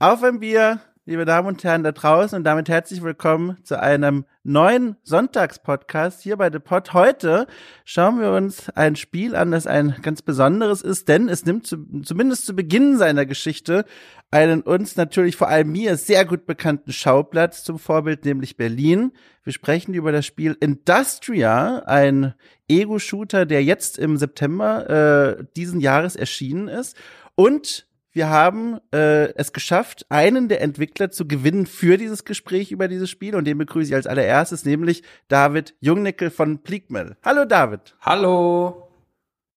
Auf 0.00 0.22
ein 0.22 0.38
Bier, 0.38 0.78
liebe 1.06 1.24
Damen 1.24 1.48
und 1.48 1.64
Herren 1.64 1.82
da 1.82 1.90
draußen 1.90 2.38
und 2.38 2.44
damit 2.44 2.68
herzlich 2.68 3.02
willkommen 3.02 3.56
zu 3.64 3.82
einem 3.82 4.26
neuen 4.44 4.94
Sonntagspodcast 5.02 6.22
hier 6.22 6.36
bei 6.36 6.52
The 6.52 6.60
Pod. 6.60 6.92
Heute 6.94 7.48
schauen 7.84 8.20
wir 8.20 8.30
uns 8.30 8.70
ein 8.76 8.94
Spiel 8.94 9.34
an, 9.34 9.50
das 9.50 9.66
ein 9.66 9.96
ganz 10.00 10.22
besonderes 10.22 10.82
ist, 10.82 11.08
denn 11.08 11.28
es 11.28 11.44
nimmt 11.46 11.66
zu, 11.66 11.78
zumindest 12.04 12.46
zu 12.46 12.54
Beginn 12.54 12.96
seiner 12.96 13.26
Geschichte 13.26 13.84
einen 14.30 14.62
uns 14.62 14.94
natürlich 14.94 15.34
vor 15.34 15.48
allem 15.48 15.72
mir 15.72 15.96
sehr 15.96 16.24
gut 16.24 16.46
bekannten 16.46 16.92
Schauplatz 16.92 17.64
zum 17.64 17.80
Vorbild, 17.80 18.24
nämlich 18.24 18.56
Berlin. 18.56 19.10
Wir 19.42 19.52
sprechen 19.52 19.94
über 19.94 20.12
das 20.12 20.26
Spiel 20.26 20.56
Industria, 20.60 21.80
ein 21.86 22.34
Ego-Shooter, 22.68 23.46
der 23.46 23.64
jetzt 23.64 23.98
im 23.98 24.16
September 24.16 25.38
äh, 25.40 25.44
diesen 25.56 25.80
Jahres 25.80 26.14
erschienen 26.14 26.68
ist. 26.68 26.96
Und 27.34 27.87
wir 28.18 28.30
haben 28.30 28.80
äh, 28.92 29.32
es 29.34 29.52
geschafft, 29.52 30.04
einen 30.08 30.48
der 30.48 30.60
Entwickler 30.60 31.08
zu 31.12 31.28
gewinnen 31.28 31.66
für 31.66 31.96
dieses 31.96 32.24
Gespräch 32.24 32.72
über 32.72 32.88
dieses 32.88 33.08
Spiel 33.08 33.36
und 33.36 33.44
den 33.44 33.58
begrüße 33.58 33.90
ich 33.90 33.94
als 33.94 34.08
allererstes, 34.08 34.64
nämlich 34.64 35.04
David 35.28 35.76
Jungnickel 35.78 36.30
von 36.30 36.64
Pliegmel. 36.64 37.16
Hallo 37.24 37.44
David. 37.44 37.94
Hallo. 38.00 38.90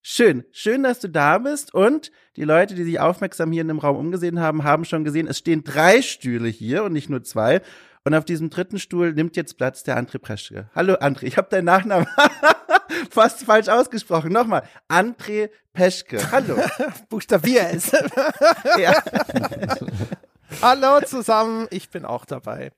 Schön, 0.03 0.43
schön, 0.51 0.84
dass 0.84 0.99
du 0.99 1.07
da 1.07 1.39
bist 1.39 1.73
und 1.73 2.11
die 2.35 2.43
Leute, 2.43 2.75
die 2.75 2.84
sich 2.84 2.99
aufmerksam 2.99 3.51
hier 3.51 3.63
in 3.63 3.67
dem 3.67 3.79
Raum 3.79 3.97
umgesehen 3.97 4.39
haben, 4.39 4.63
haben 4.63 4.85
schon 4.85 5.03
gesehen, 5.03 5.25
es 5.25 5.39
stehen 5.39 5.63
drei 5.63 6.03
Stühle 6.03 6.48
hier 6.48 6.84
und 6.84 6.93
nicht 6.93 7.09
nur 7.09 7.23
zwei. 7.23 7.63
Und 8.03 8.13
auf 8.13 8.25
diesem 8.25 8.51
dritten 8.51 8.77
Stuhl 8.77 9.13
nimmt 9.13 9.37
jetzt 9.37 9.57
Platz 9.57 9.81
der 9.81 9.98
André 9.98 10.20
Preschke. 10.20 10.70
Hallo 10.75 10.93
André, 10.93 11.23
ich 11.23 11.37
habe 11.37 11.49
deinen 11.49 11.65
Nachnamen 11.65 12.05
fast 13.09 13.43
falsch 13.43 13.67
ausgesprochen. 13.67 14.31
Nochmal, 14.31 14.63
André 14.89 15.49
Peschke. 15.73 16.31
Hallo. 16.31 16.57
Buchstabier 17.09 17.70
es. 17.71 17.91
ja. 18.79 19.01
Hallo 20.61 21.01
zusammen, 21.05 21.67
ich 21.71 21.89
bin 21.89 22.05
auch 22.05 22.25
dabei. 22.25 22.71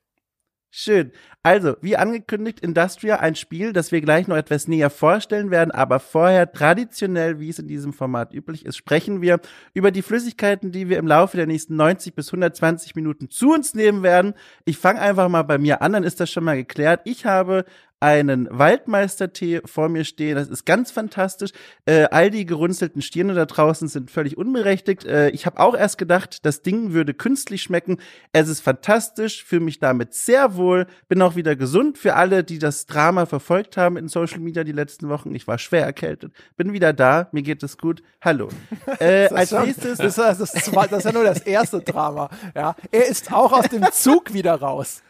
Schön. 0.75 1.11
Also, 1.43 1.75
wie 1.81 1.97
angekündigt, 1.97 2.59
Industria, 2.59 3.17
ein 3.17 3.35
Spiel, 3.35 3.73
das 3.73 3.91
wir 3.91 4.01
gleich 4.01 4.27
noch 4.27 4.37
etwas 4.37 4.67
näher 4.67 4.89
vorstellen 4.89 5.51
werden, 5.51 5.69
aber 5.69 5.99
vorher 5.99 6.51
traditionell, 6.51 7.39
wie 7.39 7.49
es 7.49 7.59
in 7.59 7.67
diesem 7.67 7.93
Format 7.93 8.33
üblich 8.33 8.65
ist, 8.65 8.77
sprechen 8.77 9.21
wir 9.21 9.39
über 9.75 9.91
die 9.91 10.01
Flüssigkeiten, 10.01 10.71
die 10.71 10.89
wir 10.89 10.97
im 10.97 11.05
Laufe 11.05 11.37
der 11.37 11.45
nächsten 11.45 11.75
90 11.75 12.15
bis 12.15 12.29
120 12.29 12.95
Minuten 12.95 13.29
zu 13.29 13.53
uns 13.53 13.75
nehmen 13.75 14.01
werden. 14.01 14.33
Ich 14.65 14.79
fange 14.79 14.99
einfach 14.99 15.29
mal 15.29 15.43
bei 15.43 15.59
mir 15.59 15.83
an, 15.83 15.93
dann 15.93 16.03
ist 16.03 16.19
das 16.19 16.31
schon 16.31 16.43
mal 16.43 16.55
geklärt. 16.55 17.01
Ich 17.03 17.27
habe 17.27 17.65
einen 18.03 18.49
Waldmeistertee 18.51 19.61
vor 19.63 19.87
mir 19.87 20.03
stehen. 20.03 20.35
Das 20.35 20.49
ist 20.49 20.65
ganz 20.65 20.91
fantastisch. 20.91 21.51
Äh, 21.85 22.03
all 22.11 22.29
die 22.29 22.45
gerunzelten 22.45 23.01
Stirne 23.01 23.33
da 23.33 23.45
draußen 23.45 23.87
sind 23.87 24.11
völlig 24.11 24.37
unberechtigt. 24.37 25.05
Äh, 25.05 25.29
ich 25.29 25.45
habe 25.45 25.57
auch 25.61 25.73
erst 25.73 25.97
gedacht, 25.97 26.45
das 26.45 26.61
Ding 26.61 26.91
würde 26.91 27.13
künstlich 27.13 27.63
schmecken. 27.63 27.99
Es 28.33 28.49
ist 28.49 28.59
fantastisch, 28.59 29.45
fühle 29.45 29.61
mich 29.61 29.79
damit 29.79 30.13
sehr 30.13 30.57
wohl, 30.57 30.85
bin 31.07 31.21
auch 31.21 31.37
wieder 31.37 31.55
gesund. 31.55 31.97
Für 31.97 32.15
alle, 32.15 32.43
die 32.43 32.59
das 32.59 32.87
Drama 32.87 33.25
verfolgt 33.25 33.77
haben 33.77 33.95
in 33.95 34.09
Social 34.09 34.39
Media 34.39 34.65
die 34.65 34.73
letzten 34.73 35.07
Wochen, 35.07 35.33
ich 35.33 35.47
war 35.47 35.57
schwer 35.57 35.85
erkältet, 35.85 36.33
bin 36.57 36.73
wieder 36.73 36.91
da, 36.91 37.29
mir 37.31 37.41
geht 37.41 37.63
es 37.63 37.77
gut. 37.77 38.03
Hallo. 38.21 38.49
Äh, 38.99 39.27
als 39.29 39.49
schon, 39.49 39.65
nächstes, 39.65 39.97
das, 39.97 40.15
das, 40.15 40.37
das, 40.37 40.51
das 40.51 40.65
ist 40.65 41.05
ja 41.05 41.11
nur 41.11 41.23
das 41.23 41.39
erste 41.39 41.79
Drama. 41.81 42.29
Ja, 42.53 42.75
er 42.91 43.07
ist 43.07 43.33
auch 43.33 43.51
aus 43.51 43.67
dem 43.69 43.83
Zug 43.91 44.33
wieder 44.33 44.55
raus. 44.55 45.01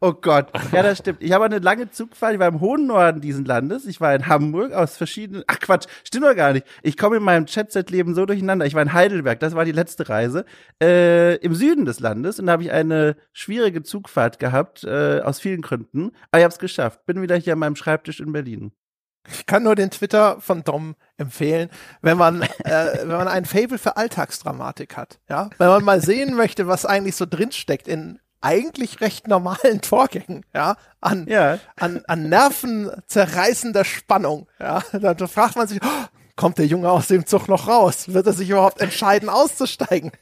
Oh 0.00 0.12
Gott, 0.12 0.52
ja, 0.72 0.84
das 0.84 0.98
stimmt. 0.98 1.20
Ich 1.24 1.32
habe 1.32 1.44
eine 1.44 1.58
lange 1.58 1.90
Zugfahrt. 1.90 2.34
Ich 2.34 2.38
war 2.38 2.46
im 2.46 2.60
hohen 2.60 2.86
Norden 2.86 3.20
diesen 3.20 3.44
Landes. 3.44 3.84
Ich 3.84 4.00
war 4.00 4.14
in 4.14 4.28
Hamburg 4.28 4.72
aus 4.72 4.96
verschiedenen. 4.96 5.42
Ach 5.48 5.58
Quatsch, 5.58 5.88
stimmt 6.04 6.24
doch 6.24 6.36
gar 6.36 6.52
nicht. 6.52 6.64
Ich 6.84 6.96
komme 6.96 7.16
in 7.16 7.24
meinem 7.24 7.46
Chatset-Leben 7.46 8.14
so 8.14 8.24
durcheinander. 8.24 8.64
Ich 8.64 8.74
war 8.74 8.82
in 8.82 8.92
Heidelberg, 8.92 9.40
das 9.40 9.56
war 9.56 9.64
die 9.64 9.72
letzte 9.72 10.08
Reise. 10.08 10.44
Äh, 10.80 11.34
Im 11.38 11.52
Süden 11.52 11.84
des 11.84 11.98
Landes 11.98 12.38
und 12.38 12.46
da 12.46 12.52
habe 12.52 12.62
ich 12.62 12.70
eine 12.70 13.16
schwierige 13.32 13.82
Zugfahrt 13.82 14.38
gehabt, 14.38 14.84
äh, 14.84 15.20
aus 15.20 15.40
vielen 15.40 15.62
Gründen. 15.62 16.12
Aber 16.30 16.38
ich 16.38 16.44
habe 16.44 16.52
es 16.52 16.60
geschafft. 16.60 17.04
Bin 17.04 17.20
wieder 17.20 17.34
hier 17.34 17.54
an 17.54 17.58
meinem 17.58 17.74
Schreibtisch 17.74 18.20
in 18.20 18.30
Berlin. 18.30 18.70
Ich 19.30 19.46
kann 19.46 19.64
nur 19.64 19.74
den 19.74 19.90
Twitter 19.90 20.40
von 20.40 20.62
Dom 20.62 20.94
empfehlen, 21.16 21.70
wenn 22.02 22.16
man, 22.16 22.42
äh, 22.42 22.98
wenn 23.00 23.08
man 23.08 23.28
ein 23.28 23.44
Fable 23.44 23.78
für 23.78 23.96
Alltagsdramatik 23.96 24.96
hat. 24.96 25.18
Ja, 25.28 25.50
wenn 25.58 25.68
man 25.68 25.84
mal 25.84 26.00
sehen 26.00 26.36
möchte, 26.36 26.68
was 26.68 26.86
eigentlich 26.86 27.16
so 27.16 27.26
drinsteckt 27.28 27.88
in 27.88 28.20
eigentlich 28.40 29.00
recht 29.00 29.28
normalen 29.28 29.80
Vorgängen, 29.84 30.44
ja, 30.54 30.76
an, 31.00 31.26
ja. 31.28 31.58
an, 31.76 32.02
an 32.06 32.28
nervenzerreißender 32.28 33.84
Spannung, 33.84 34.48
ja. 34.58 34.82
Da 34.92 35.26
fragt 35.26 35.56
man 35.56 35.66
sich, 35.66 35.80
oh, 35.82 36.06
kommt 36.36 36.58
der 36.58 36.66
Junge 36.66 36.90
aus 36.90 37.08
dem 37.08 37.26
Zug 37.26 37.48
noch 37.48 37.68
raus? 37.68 38.12
Wird 38.12 38.26
er 38.26 38.32
sich 38.32 38.50
überhaupt 38.50 38.80
entscheiden, 38.80 39.28
auszusteigen? 39.28 40.12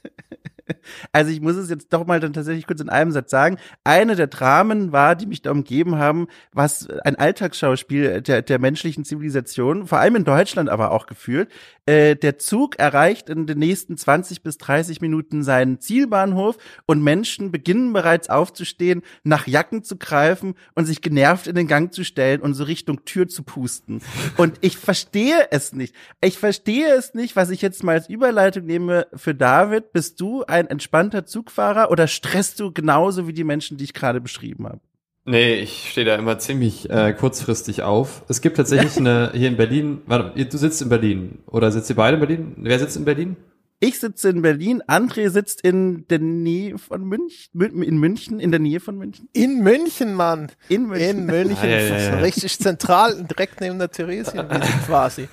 Also 1.12 1.30
ich 1.30 1.40
muss 1.40 1.56
es 1.56 1.70
jetzt 1.70 1.92
doch 1.92 2.06
mal 2.06 2.20
dann 2.20 2.32
tatsächlich 2.32 2.66
kurz 2.66 2.80
in 2.80 2.88
einem 2.88 3.10
Satz 3.10 3.30
sagen. 3.30 3.58
Eine 3.84 4.16
der 4.16 4.26
Dramen 4.26 4.92
war, 4.92 5.14
die 5.14 5.26
mich 5.26 5.42
da 5.42 5.50
umgeben 5.50 5.96
haben, 5.96 6.26
was 6.52 6.88
ein 7.04 7.16
Alltagsschauspiel 7.16 8.22
der, 8.22 8.42
der 8.42 8.58
menschlichen 8.58 9.04
Zivilisation, 9.04 9.86
vor 9.86 9.98
allem 9.98 10.16
in 10.16 10.24
Deutschland 10.24 10.68
aber 10.68 10.90
auch 10.90 11.06
gefühlt. 11.06 11.48
Äh, 11.86 12.16
der 12.16 12.38
Zug 12.38 12.78
erreicht 12.78 13.28
in 13.28 13.46
den 13.46 13.58
nächsten 13.58 13.96
20 13.96 14.42
bis 14.42 14.58
30 14.58 15.00
Minuten 15.00 15.42
seinen 15.42 15.80
Zielbahnhof 15.80 16.56
und 16.86 17.02
Menschen 17.02 17.52
beginnen 17.52 17.92
bereits 17.92 18.28
aufzustehen, 18.28 19.02
nach 19.22 19.46
Jacken 19.46 19.84
zu 19.84 19.96
greifen 19.96 20.54
und 20.74 20.86
sich 20.86 21.00
genervt 21.00 21.46
in 21.46 21.54
den 21.54 21.68
Gang 21.68 21.92
zu 21.92 22.04
stellen 22.04 22.40
und 22.40 22.54
so 22.54 22.64
Richtung 22.64 23.04
Tür 23.04 23.28
zu 23.28 23.42
pusten. 23.42 24.02
Und 24.36 24.58
ich 24.60 24.76
verstehe 24.76 25.48
es 25.50 25.72
nicht. 25.72 25.94
Ich 26.20 26.38
verstehe 26.38 26.92
es 26.94 27.14
nicht, 27.14 27.36
was 27.36 27.50
ich 27.50 27.62
jetzt 27.62 27.84
mal 27.84 27.92
als 27.92 28.08
Überleitung 28.08 28.66
nehme 28.66 29.06
für 29.14 29.34
David. 29.34 29.92
Bist 29.92 30.20
du 30.20 30.44
ein 30.44 30.55
entspannter 30.64 31.26
Zugfahrer 31.26 31.90
oder 31.90 32.06
stresst 32.06 32.58
du 32.60 32.72
genauso 32.72 33.28
wie 33.28 33.32
die 33.32 33.44
Menschen, 33.44 33.76
die 33.76 33.84
ich 33.84 33.94
gerade 33.94 34.20
beschrieben 34.20 34.66
habe? 34.66 34.80
Nee, 35.28 35.56
ich 35.56 35.90
stehe 35.90 36.06
da 36.06 36.14
immer 36.14 36.38
ziemlich 36.38 36.88
äh, 36.88 37.12
kurzfristig 37.12 37.82
auf. 37.82 38.22
Es 38.28 38.40
gibt 38.40 38.56
tatsächlich 38.56 38.96
eine, 38.96 39.32
hier 39.34 39.48
in 39.48 39.56
Berlin, 39.56 40.02
warte, 40.06 40.44
du 40.44 40.56
sitzt 40.56 40.80
in 40.82 40.88
Berlin 40.88 41.38
oder 41.46 41.70
sitzt 41.70 41.90
ihr 41.90 41.96
beide 41.96 42.14
in 42.14 42.20
Berlin? 42.20 42.54
Wer 42.58 42.78
sitzt 42.78 42.96
in 42.96 43.04
Berlin? 43.04 43.36
Ich 43.78 44.00
sitze 44.00 44.30
in 44.30 44.40
Berlin, 44.40 44.82
André 44.86 45.28
sitzt 45.28 45.60
in 45.60 46.08
der 46.08 46.18
Nähe 46.18 46.78
von 46.78 47.04
München, 47.04 47.60
in 47.60 47.98
München, 47.98 48.40
in 48.40 48.50
der 48.50 48.60
Nähe 48.60 48.80
von 48.80 48.96
München. 48.96 49.28
In 49.34 49.62
München, 49.62 50.14
Mann. 50.14 50.50
In 50.70 50.86
München. 50.86 51.18
In 51.18 51.26
München, 51.26 51.58
ah, 51.62 51.66
ja, 51.66 51.78
ja, 51.80 51.98
ja. 51.98 52.18
richtig 52.20 52.58
zentral, 52.58 53.22
direkt 53.24 53.60
neben 53.60 53.78
der 53.78 53.90
Theresienwiese 53.90 54.72
quasi. 54.86 55.28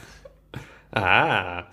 Ah. 0.91 1.63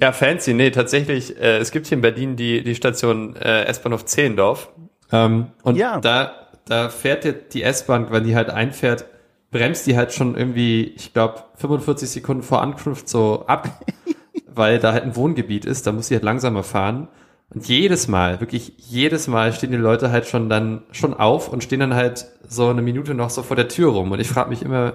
Ja, 0.00 0.12
fancy. 0.12 0.54
Nee, 0.54 0.70
tatsächlich, 0.70 1.38
äh, 1.38 1.58
es 1.58 1.70
gibt 1.70 1.86
hier 1.86 1.96
in 1.96 2.02
Berlin 2.02 2.36
die, 2.36 2.62
die 2.64 2.74
Station 2.74 3.36
äh, 3.36 3.64
S-Bahnhof 3.64 4.04
Zehendorf. 4.04 4.70
Ähm, 5.12 5.48
und 5.62 5.76
ja. 5.76 6.00
da, 6.00 6.32
da 6.66 6.88
fährt 6.88 7.54
die 7.54 7.62
S-Bahn, 7.62 8.10
wenn 8.10 8.24
die 8.24 8.34
halt 8.34 8.50
einfährt, 8.50 9.06
bremst 9.50 9.86
die 9.86 9.96
halt 9.96 10.12
schon 10.12 10.36
irgendwie, 10.36 10.92
ich 10.96 11.12
glaube, 11.12 11.44
45 11.56 12.10
Sekunden 12.10 12.42
vor 12.42 12.60
Ankunft 12.60 13.08
so 13.08 13.44
ab, 13.46 13.68
weil 14.48 14.78
da 14.78 14.92
halt 14.92 15.04
ein 15.04 15.16
Wohngebiet 15.16 15.64
ist, 15.64 15.86
da 15.86 15.92
muss 15.92 16.08
sie 16.08 16.14
halt 16.14 16.24
langsamer 16.24 16.64
fahren. 16.64 17.08
Und 17.54 17.68
jedes 17.68 18.08
Mal, 18.08 18.40
wirklich 18.40 18.72
jedes 18.78 19.28
Mal 19.28 19.52
stehen 19.52 19.70
die 19.70 19.76
Leute 19.76 20.10
halt 20.10 20.26
schon 20.26 20.48
dann 20.48 20.82
schon 20.90 21.14
auf 21.14 21.48
und 21.48 21.62
stehen 21.62 21.80
dann 21.80 21.94
halt 21.94 22.26
so 22.48 22.66
eine 22.66 22.82
Minute 22.82 23.14
noch 23.14 23.30
so 23.30 23.44
vor 23.44 23.54
der 23.54 23.68
Tür 23.68 23.92
rum. 23.92 24.10
Und 24.10 24.18
ich 24.18 24.28
frage 24.28 24.48
mich 24.48 24.62
immer, 24.62 24.94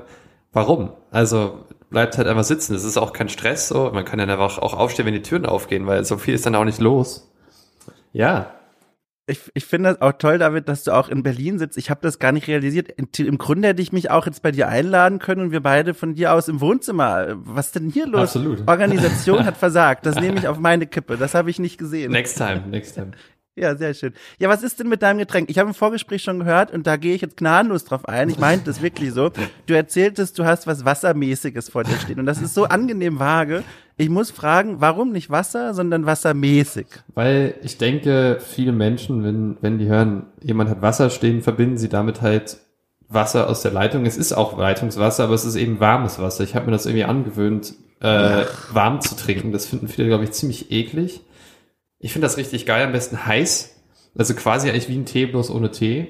warum? 0.52 0.92
Also 1.10 1.60
bleibt 1.90 2.18
halt 2.18 2.28
einfach 2.28 2.44
sitzen. 2.44 2.74
Das 2.74 2.84
ist 2.84 2.98
auch 2.98 3.14
kein 3.14 3.30
Stress 3.30 3.68
so. 3.68 3.92
Man 3.94 4.06
kann 4.06 4.20
dann 4.20 4.30
einfach 4.30 4.58
auch 4.58 4.74
aufstehen, 4.74 5.06
wenn 5.06 5.14
die 5.14 5.22
Türen 5.22 5.46
aufgehen, 5.46 5.88
weil 5.88 6.04
so 6.06 6.18
viel 6.18 6.34
ist 6.34 6.46
dann 6.46 6.56
auch 6.56 6.66
nicht 6.66 6.80
los. 6.80 7.32
Ja. 8.14 8.54
Ich, 9.28 9.42
ich 9.54 9.66
finde 9.66 9.92
das 9.92 10.02
auch 10.02 10.14
toll, 10.14 10.40
David, 10.40 10.68
dass 10.68 10.84
du 10.84 10.92
auch 10.92 11.08
in 11.08 11.22
Berlin 11.22 11.60
sitzt. 11.60 11.78
Ich 11.78 11.92
habe 11.92 12.00
das 12.02 12.18
gar 12.18 12.32
nicht 12.32 12.48
realisiert. 12.48 12.90
Im 13.20 13.38
Grunde 13.38 13.68
hätte 13.68 13.82
ich 13.82 13.92
mich 13.92 14.10
auch 14.10 14.26
jetzt 14.26 14.42
bei 14.42 14.52
dir 14.52 14.68
einladen 14.68 15.20
können 15.20 15.42
und 15.42 15.52
wir 15.52 15.62
beide 15.62 15.94
von 15.94 16.16
dir 16.16 16.34
aus 16.34 16.48
im 16.48 16.62
Wohnzimmer. 16.62 17.36
Was 17.36 17.72
denn 17.72 17.92
hier 17.92 18.08
los? 18.08 18.22
Absolut. 18.22 18.68
Organisation 18.68 19.46
hat 19.46 19.58
versagt. 19.58 20.06
Das 20.08 20.16
nehme 20.16 20.40
ich 20.40 20.48
auf 20.48 20.58
meine 20.58 20.88
Kippe. 20.88 21.16
Das 21.18 21.36
habe 21.36 21.52
ich 21.52 21.60
nicht 21.60 21.78
gesehen. 21.78 22.12
Next 22.12 22.38
time, 22.38 22.64
next 22.70 22.96
time. 22.96 23.12
Ja, 23.60 23.76
sehr 23.76 23.94
schön. 23.94 24.14
Ja, 24.38 24.48
was 24.48 24.64
ist 24.64 24.80
denn 24.80 24.88
mit 24.88 25.02
deinem 25.02 25.18
Getränk? 25.18 25.50
Ich 25.50 25.60
habe 25.60 25.70
im 25.70 25.76
Vorgespräch 25.76 26.24
schon 26.24 26.40
gehört 26.40 26.72
und 26.72 26.88
da 26.88 26.96
gehe 26.96 27.14
ich 27.14 27.22
jetzt 27.22 27.36
gnadenlos 27.36 27.84
drauf 27.84 28.08
ein. 28.08 28.30
Ich 28.30 28.40
meinte 28.40 28.66
das 28.66 28.82
wirklich 28.82 29.12
so. 29.12 29.32
Du 29.66 29.74
erzähltest, 29.74 30.40
du 30.40 30.46
hast 30.46 30.66
was 30.66 30.86
Wassermäßiges 30.86 31.70
vor 31.70 31.84
dir 31.84 31.98
stehen 31.98 32.20
und 32.20 32.26
das 32.26 32.42
ist 32.42 32.54
so 32.54 32.66
angenehm 32.66 33.20
vage. 33.20 33.64
Ich 33.98 34.08
muss 34.08 34.32
fragen, 34.32 34.80
warum 34.80 35.12
nicht 35.12 35.30
Wasser, 35.30 35.74
sondern 35.74 36.06
wassermäßig? 36.06 36.86
Weil 37.16 37.56
ich 37.62 37.78
denke, 37.78 38.38
viele 38.40 38.72
Menschen, 38.72 39.26
wenn, 39.26 39.58
wenn 39.60 39.78
die 39.78 39.88
hören, 39.88 40.28
jemand 40.42 40.70
hat 40.70 40.82
Wasser 40.82 41.10
stehen, 41.10 41.42
verbinden 41.42 41.78
sie 41.78 41.90
damit 41.90 42.22
halt 42.22 42.60
Wasser 43.10 43.50
aus 43.50 43.62
der 43.62 43.72
Leitung. 43.72 44.06
Es 44.06 44.16
ist 44.16 44.32
auch 44.32 44.58
Leitungswasser, 44.58 45.26
aber 45.26 45.34
es 45.34 45.44
ist 45.44 45.56
eben 45.56 45.82
warmes 45.82 46.18
Wasser. 46.18 46.46
Ich 46.46 46.56
habe 46.56 46.68
mir 46.68 46.72
das 46.72 46.86
irgendwie 46.86 47.04
angewöhnt, 47.04 47.74
äh, 48.00 48.46
warm 48.72 49.02
zu 49.02 49.18
trinken. 49.18 49.52
Das 49.52 49.66
finden 49.66 49.90
viele, 49.90 50.08
glaube 50.08 50.24
ich, 50.24 50.32
ziemlich 50.32 50.72
eklig. 50.72 51.20
Ich 52.00 52.14
finde 52.14 52.26
das 52.26 52.38
richtig 52.38 52.66
geil, 52.66 52.86
am 52.86 52.92
besten 52.92 53.26
heiß. 53.26 53.76
Also 54.18 54.34
quasi 54.34 54.70
eigentlich 54.70 54.90
wie 54.90 54.98
ein 54.98 55.06
Tee, 55.06 55.26
bloß 55.26 55.52
ohne 55.52 55.72
Tee. 55.72 56.08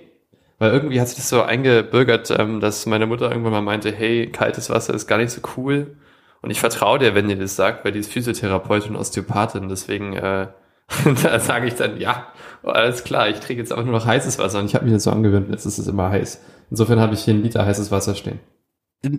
Weil 0.57 0.71
irgendwie 0.71 0.99
hat 0.99 1.07
sich 1.07 1.17
das 1.17 1.29
so 1.29 1.41
eingebürgert, 1.41 2.31
ähm, 2.31 2.59
dass 2.59 2.85
meine 2.85 3.07
Mutter 3.07 3.29
irgendwann 3.29 3.53
mal 3.53 3.61
meinte, 3.61 3.91
hey, 3.91 4.29
kaltes 4.31 4.69
Wasser 4.69 4.93
ist 4.93 5.07
gar 5.07 5.17
nicht 5.17 5.31
so 5.31 5.41
cool. 5.57 5.97
Und 6.41 6.51
ich 6.51 6.59
vertraue 6.59 6.99
dir, 6.99 7.15
wenn 7.15 7.29
ihr 7.29 7.37
das 7.37 7.55
sagt, 7.55 7.83
weil 7.83 7.91
die 7.91 7.99
ist 7.99 8.11
Physiotherapeutin 8.11 8.91
und 8.91 9.01
Osteopathin. 9.01 9.69
Deswegen 9.69 10.13
äh, 10.13 10.47
da 11.23 11.39
sage 11.39 11.67
ich 11.67 11.75
dann, 11.75 11.99
ja, 11.99 12.27
alles 12.63 13.03
klar, 13.03 13.29
ich 13.29 13.39
trinke 13.39 13.61
jetzt 13.61 13.71
einfach 13.71 13.85
nur 13.85 13.93
noch 13.93 14.05
heißes 14.05 14.39
Wasser 14.39 14.59
und 14.59 14.65
ich 14.65 14.75
habe 14.75 14.85
mich 14.85 14.93
jetzt 14.93 15.03
so 15.03 15.11
angewöhnt, 15.11 15.49
jetzt 15.49 15.65
ist 15.65 15.77
es 15.77 15.87
immer 15.87 16.09
heiß. 16.09 16.41
Insofern 16.71 16.99
habe 16.99 17.13
ich 17.13 17.21
hier 17.21 17.33
einen 17.33 17.43
Liter 17.43 17.65
heißes 17.65 17.91
Wasser 17.91 18.15
stehen 18.15 18.39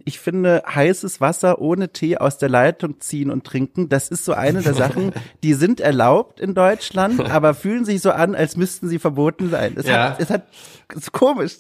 ich 0.05 0.21
finde, 0.21 0.63
heißes 0.67 1.21
Wasser 1.21 1.61
ohne 1.61 1.91
Tee 1.91 2.19
aus 2.19 2.37
der 2.37 2.51
Leitung 2.51 3.01
ziehen 3.01 3.31
und 3.31 3.45
trinken, 3.45 3.89
das 3.89 4.09
ist 4.09 4.25
so 4.27 4.35
eine 4.35 4.61
der 4.61 4.75
Sachen, 4.75 5.13
die 5.43 5.55
sind 5.55 5.81
erlaubt 5.81 6.39
in 6.39 6.55
Deutschland, 6.55 7.21
aber 7.31 7.55
fühlen 7.55 7.85
sich 7.85 8.03
so 8.03 8.11
an, 8.11 8.35
als 8.35 8.57
müssten 8.57 8.89
sie 8.89 8.99
verboten 8.99 9.51
sein. 9.51 9.75
Es 9.77 9.87
ja. 9.87 10.11
hat, 10.11 10.21
es 10.21 10.31
hat, 10.31 10.47
es 10.91 10.97
ist 10.97 11.13
komisch. 11.13 11.57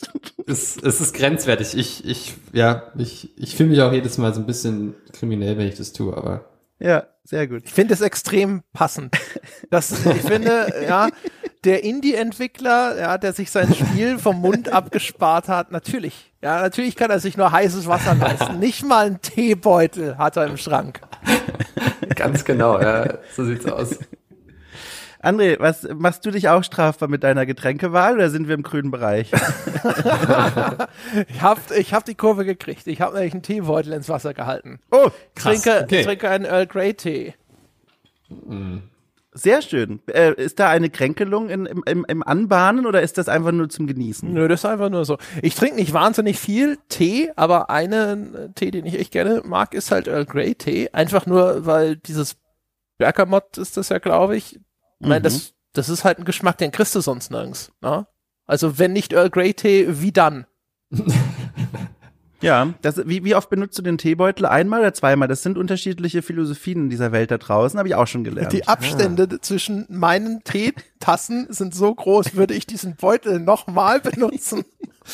Es, 0.47 0.77
es 0.77 1.01
ist 1.01 1.15
grenzwertig. 1.15 1.75
Ich, 1.75 2.05
ich, 2.05 2.35
ja, 2.53 2.93
ich, 2.99 3.31
ich 3.39 3.57
fühle 3.57 3.71
mich 3.71 3.81
auch 3.81 3.93
jedes 3.93 4.19
Mal 4.19 4.35
so 4.35 4.41
ein 4.41 4.47
bisschen 4.47 4.95
kriminell, 5.13 5.57
wenn 5.57 5.69
ich 5.69 5.77
das 5.77 5.93
tue, 5.93 6.15
aber. 6.15 6.45
Ja, 6.79 7.07
sehr 7.25 7.47
gut. 7.47 7.63
Ich 7.65 7.73
finde 7.73 7.95
es 7.95 8.01
extrem 8.01 8.63
passend. 8.73 9.17
Das, 9.71 9.93
ich 9.93 10.23
finde, 10.23 10.73
ja, 10.87 11.09
der 11.65 11.85
Indie-Entwickler, 11.85 12.99
ja, 12.99 13.19
der 13.19 13.33
sich 13.33 13.51
sein 13.51 13.75
Spiel 13.75 14.19
vom 14.19 14.41
Mund 14.41 14.69
abgespart 14.73 15.49
hat, 15.49 15.73
natürlich. 15.73 16.33
Ja, 16.43 16.63
natürlich 16.63 16.97
kann 16.97 17.11
er 17.11 17.21
sich 17.21 17.37
nur 17.37 17.53
heißes 17.53 17.87
Wasser 17.87 18.15
leisten. 18.15 18.59
Nicht 18.61 18.85
mal 18.85 19.07
einen 19.07 19.21
Teebeutel 19.21 20.17
hat 20.17 20.37
er 20.37 20.47
im 20.47 20.57
Schrank. 20.57 21.01
Ganz 22.15 22.45
genau, 22.45 22.81
ja, 22.81 23.19
so 23.35 23.45
sieht's 23.45 23.67
aus. 23.67 23.99
André, 25.23 25.61
was 25.61 25.87
machst 25.97 26.25
du 26.25 26.31
dich 26.31 26.49
auch 26.49 26.65
strafbar 26.65 27.07
mit 27.09 27.23
deiner 27.23 27.45
Getränkewahl 27.45 28.15
oder 28.15 28.31
sind 28.31 28.49
wir 28.49 28.55
im 28.55 28.63
grünen 28.63 28.91
Bereich? 28.91 29.31
ich 31.29 31.43
habe 31.43 31.61
ich 31.77 31.93
hab 31.93 32.07
die 32.07 32.15
Kurve 32.15 32.47
gekriegt. 32.47 32.87
Ich 32.87 33.03
habe 33.03 33.17
nämlich 33.17 33.35
einen 33.35 33.43
Teebeutel 33.43 33.93
ins 33.93 34.09
Wasser 34.09 34.33
gehalten. 34.33 34.81
Oh, 34.91 35.11
krass. 35.35 35.61
Trinke, 35.61 35.83
okay. 35.85 36.05
trinke 36.05 36.31
einen 36.31 36.47
Earl 36.47 36.67
Grey 36.67 36.95
Tee. 36.95 37.35
Mm. 38.31 38.79
Sehr 39.41 39.63
schön. 39.63 40.03
Äh, 40.07 40.35
ist 40.35 40.59
da 40.61 40.69
eine 40.69 40.91
Kränkelung 40.91 41.49
in, 41.49 41.65
im, 41.65 42.05
im 42.07 42.23
Anbahnen 42.23 42.85
oder 42.85 43.01
ist 43.01 43.17
das 43.17 43.29
einfach 43.31 43.53
nur 43.53 43.71
zum 43.71 43.87
Genießen? 43.87 44.31
Nö, 44.31 44.49
das 44.49 44.61
ist 44.61 44.65
einfach 44.67 44.91
nur 44.91 45.07
so. 45.07 45.17
Ich 45.41 45.55
trinke 45.55 45.77
nicht 45.77 45.95
wahnsinnig 45.95 46.39
viel 46.39 46.77
Tee, 46.91 47.33
aber 47.37 47.71
einen 47.71 48.55
Tee, 48.55 48.71
den 48.71 48.85
ich 48.85 48.99
echt 48.99 49.13
gerne 49.13 49.41
mag, 49.47 49.73
ist 49.73 49.91
halt 49.91 50.09
Earl 50.09 50.27
Grey 50.27 50.55
Tee. 50.55 50.91
Einfach 50.93 51.25
nur, 51.25 51.65
weil 51.65 51.97
dieses 51.97 52.37
Bergamot 52.99 53.57
ist 53.57 53.79
das 53.79 53.89
ja, 53.89 53.99
glaube 53.99 54.37
ich. 54.37 54.61
Mhm. 54.99 55.23
das, 55.23 55.55
das 55.73 55.89
ist 55.89 56.05
halt 56.05 56.19
ein 56.19 56.27
Geschmack, 56.27 56.59
den 56.59 56.71
kriegst 56.71 56.95
du 56.95 57.01
sonst 57.01 57.31
nirgends. 57.31 57.73
Ne? 57.81 58.07
Also 58.45 58.79
wenn 58.79 58.93
nicht 58.93 59.15
Earl 59.15 59.31
Grey 59.31 59.55
Tee, 59.55 60.03
wie 60.03 60.13
dann? 60.13 60.45
Ja, 62.41 62.73
das, 62.83 63.07
wie, 63.07 63.25
wie 63.25 63.35
oft 63.35 63.51
benutzt 63.51 63.77
du 63.79 63.83
den 63.83 63.99
Teebeutel? 63.99 64.47
Einmal 64.47 64.81
oder 64.81 64.95
zweimal? 64.95 65.29
Das 65.29 65.43
sind 65.43 65.59
unterschiedliche 65.59 66.23
Philosophien 66.23 66.85
in 66.85 66.91
dieser 66.91 67.13
Welt 67.13 67.31
da 67.31 67.39
draußen, 67.39 67.79
habe 67.79 67.89
ich 67.89 67.95
auch 67.95 68.07
schon 68.07 68.25
gelernt. 68.25 68.53
Die 68.53 68.67
Abstände 68.67 69.29
ah. 69.31 69.37
zwischen 69.43 69.87
meinen 69.91 70.43
Teetassen 70.45 71.47
sind 71.51 71.75
so 71.75 71.95
groß, 71.95 72.37
würde 72.37 72.55
ich 72.55 72.67
diesen 72.67 72.97
Beutel 72.97 73.41
nochmal 73.41 74.01
benutzen. 74.01 74.65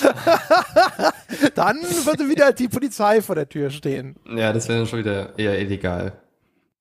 dann 1.55 1.76
würde 2.05 2.28
wieder 2.28 2.52
die 2.52 2.69
Polizei 2.69 3.23
vor 3.23 3.34
der 3.34 3.49
Tür 3.49 3.70
stehen. 3.70 4.17
Ja, 4.28 4.52
das 4.52 4.69
wäre 4.69 4.78
dann 4.78 4.87
schon 4.87 5.00
wieder 5.00 5.38
eher 5.38 5.58
illegal. 5.58 6.12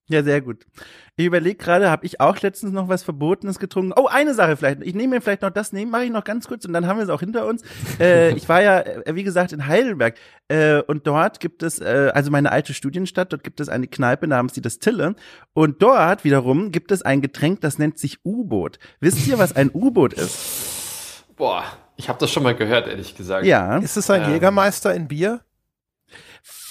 Ja, 0.08 0.22
sehr 0.22 0.42
gut. 0.42 0.66
Ich 1.18 1.26
überlege 1.26 1.56
gerade, 1.56 1.90
habe 1.90 2.06
ich 2.06 2.20
auch 2.20 2.42
letztens 2.42 2.74
noch 2.74 2.90
was 2.90 3.04
Verbotenes 3.04 3.58
getrunken? 3.58 3.94
Oh, 3.96 4.08
eine 4.08 4.34
Sache 4.34 4.58
vielleicht. 4.58 4.82
Ich 4.84 4.94
nehme 4.94 5.16
mir 5.16 5.22
vielleicht 5.22 5.44
noch 5.44 5.50
das, 5.50 5.72
nehmen 5.72 5.90
mache 5.90 6.04
ich 6.04 6.12
noch 6.12 6.26
ganz 6.26 6.46
kurz 6.46 6.66
und 6.66 6.74
dann 6.74 6.88
haben 6.88 6.98
wir 6.98 7.04
es 7.04 7.10
auch 7.10 7.22
hinter 7.22 7.48
uns. 7.48 7.64
Äh, 7.98 8.34
ich 8.34 8.50
war 8.50 8.62
ja, 8.62 8.82
äh, 8.82 9.16
wie 9.16 9.24
gesagt, 9.24 9.54
in 9.54 9.68
Heidelberg 9.68 10.16
äh, 10.50 10.82
und 10.82 11.08
dort 11.08 11.40
gibt 11.40 11.64
es, 11.64 11.80
äh, 11.80 12.12
also 12.14 12.30
meine 12.30 12.52
alte 12.52 12.74
Studienstadt, 12.74 13.32
dort 13.32 13.44
gibt 13.44 13.62
es 13.62 13.70
eine 13.70 13.88
Kneipe 13.88 14.28
namens 14.28 14.52
die 14.52 14.62
Distille 14.62 15.16
und 15.54 15.82
dort 15.82 16.26
wiederum 16.26 16.72
gibt 16.72 16.92
es 16.92 17.04
ein 17.04 17.22
Getränk, 17.22 17.62
das 17.62 17.80
nennt 17.80 17.98
sich 17.98 18.20
U-Boot. 18.26 18.80
Wisst 19.00 19.26
ihr, 19.28 19.40
was 19.40 19.56
ein 19.56 19.72
U-Boot 19.74 20.14
ist? 20.14 21.24
Boah, 21.38 21.64
ich 21.96 22.10
habe 22.10 22.20
das 22.20 22.32
schon 22.32 22.44
mal 22.44 22.56
gehört, 22.56 22.88
ehrlich 22.88 23.16
gesagt. 23.16 23.46
Ja. 23.46 23.78
Ist 23.78 23.96
es 23.96 24.10
ein 24.10 24.24
ähm. 24.24 24.32
Jägermeister 24.32 24.94
in 24.94 25.08
Bier? 25.08 25.40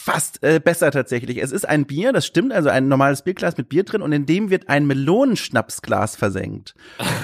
Fast 0.05 0.45
äh, 0.45 0.61
besser 0.63 0.91
tatsächlich. 0.91 1.43
Es 1.43 1.51
ist 1.51 1.67
ein 1.67 1.87
Bier, 1.87 2.13
das 2.13 2.27
stimmt, 2.27 2.53
also 2.53 2.69
ein 2.69 2.89
normales 2.89 3.23
Bierglas 3.23 3.57
mit 3.57 3.71
Bier 3.71 3.85
drin 3.85 4.03
und 4.03 4.13
in 4.13 4.27
dem 4.27 4.51
wird 4.51 4.69
ein 4.69 4.87
Melonenschnapsglas 4.87 6.15
versenkt. 6.15 6.75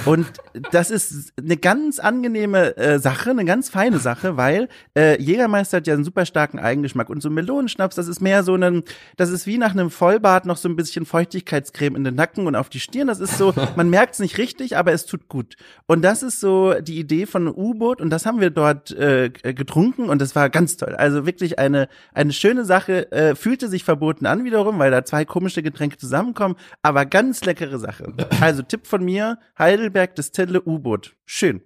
Und 0.06 0.26
das 0.72 0.90
ist 0.90 1.34
eine 1.38 1.58
ganz 1.58 1.98
angenehme 1.98 2.78
äh, 2.78 2.98
Sache, 2.98 3.32
eine 3.32 3.44
ganz 3.44 3.68
feine 3.68 3.98
Sache, 3.98 4.38
weil 4.38 4.70
äh, 4.96 5.20
Jägermeister 5.20 5.76
hat 5.76 5.88
ja 5.88 5.92
einen 5.92 6.04
super 6.04 6.24
starken 6.24 6.58
Eigengeschmack 6.58 7.10
und 7.10 7.20
so 7.20 7.28
Melonenschnaps, 7.28 7.96
das 7.96 8.08
ist 8.08 8.22
mehr 8.22 8.44
so 8.44 8.54
ein, 8.54 8.82
das 9.18 9.28
ist 9.28 9.46
wie 9.46 9.58
nach 9.58 9.72
einem 9.72 9.90
Vollbad 9.90 10.46
noch 10.46 10.56
so 10.56 10.66
ein 10.66 10.76
bisschen 10.76 11.04
Feuchtigkeitscreme 11.04 11.96
in 11.96 12.04
den 12.04 12.14
Nacken 12.14 12.46
und 12.46 12.56
auf 12.56 12.70
die 12.70 12.80
Stirn. 12.80 13.08
Das 13.08 13.20
ist 13.20 13.36
so, 13.36 13.52
man 13.76 13.90
merkt 13.90 14.14
es 14.14 14.20
nicht 14.20 14.38
richtig, 14.38 14.78
aber 14.78 14.92
es 14.92 15.04
tut 15.04 15.28
gut. 15.28 15.56
Und 15.86 16.00
das 16.00 16.22
ist 16.22 16.40
so 16.40 16.72
die 16.80 16.98
Idee 16.98 17.26
von 17.26 17.46
U-Boot 17.46 18.00
und 18.00 18.08
das 18.08 18.24
haben 18.24 18.40
wir 18.40 18.48
dort 18.48 18.90
äh, 18.92 19.28
getrunken 19.28 20.08
und 20.08 20.22
das 20.22 20.34
war 20.34 20.48
ganz 20.48 20.78
toll. 20.78 20.94
Also 20.94 21.26
wirklich 21.26 21.58
eine 21.58 21.88
eine 22.14 22.32
schöne 22.32 22.64
Sache, 22.70 23.10
äh, 23.10 23.34
fühlte 23.34 23.68
sich 23.68 23.82
verboten 23.82 24.26
an 24.26 24.44
wiederum, 24.44 24.78
weil 24.78 24.92
da 24.92 25.04
zwei 25.04 25.24
komische 25.24 25.60
Getränke 25.60 25.98
zusammenkommen, 25.98 26.54
aber 26.82 27.04
ganz 27.04 27.44
leckere 27.44 27.78
Sache. 27.78 28.14
Also 28.40 28.62
Tipp 28.62 28.86
von 28.86 29.04
mir, 29.04 29.38
Heidelberg 29.58 30.14
Distille 30.14 30.62
U-Boot. 30.62 31.16
Schön. 31.26 31.62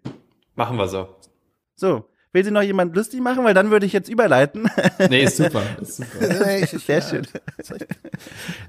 Machen 0.55 0.79
wir 0.79 0.89
so. 0.89 1.09
So, 1.77 2.09
Will 2.33 2.45
sie 2.45 2.51
noch 2.51 2.63
jemand 2.63 2.97
lustig 2.97 3.21
machen? 3.21 3.45
Weil 3.45 3.55
dann 3.55 3.71
würde 3.71 3.87
ich 3.87 3.93
jetzt 3.93 4.09
überleiten. 4.09 4.69
Nee, 5.09 5.25
ist 5.25 5.37
super. 5.37 5.63
Ist 5.81 5.97
super. 5.99 6.67
Sehr 6.79 7.03
schön. 7.03 7.27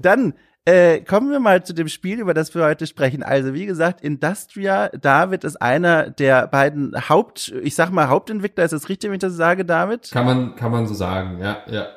Dann 0.01 0.33
äh, 0.65 0.99
kommen 1.01 1.31
wir 1.31 1.39
mal 1.39 1.63
zu 1.63 1.73
dem 1.73 1.87
Spiel, 1.87 2.19
über 2.19 2.33
das 2.33 2.53
wir 2.53 2.63
heute 2.63 2.85
sprechen. 2.85 3.23
Also 3.23 3.53
wie 3.53 3.65
gesagt, 3.65 4.01
Industria, 4.01 4.89
David 4.89 5.43
ist 5.43 5.61
einer 5.61 6.11
der 6.11 6.47
beiden 6.47 6.93
Haupt, 7.09 7.53
ich 7.63 7.73
sag 7.75 7.91
mal 7.91 8.07
Hauptentwickler. 8.07 8.65
Ist 8.65 8.71
das 8.71 8.89
richtig, 8.89 9.09
wenn 9.09 9.15
ich 9.15 9.21
das 9.21 9.33
sage, 9.33 9.65
David? 9.65 10.11
Kann 10.11 10.25
man, 10.25 10.55
kann 10.55 10.71
man 10.71 10.85
so 10.85 10.93
sagen, 10.93 11.39
ja, 11.39 11.63
ja. 11.67 11.87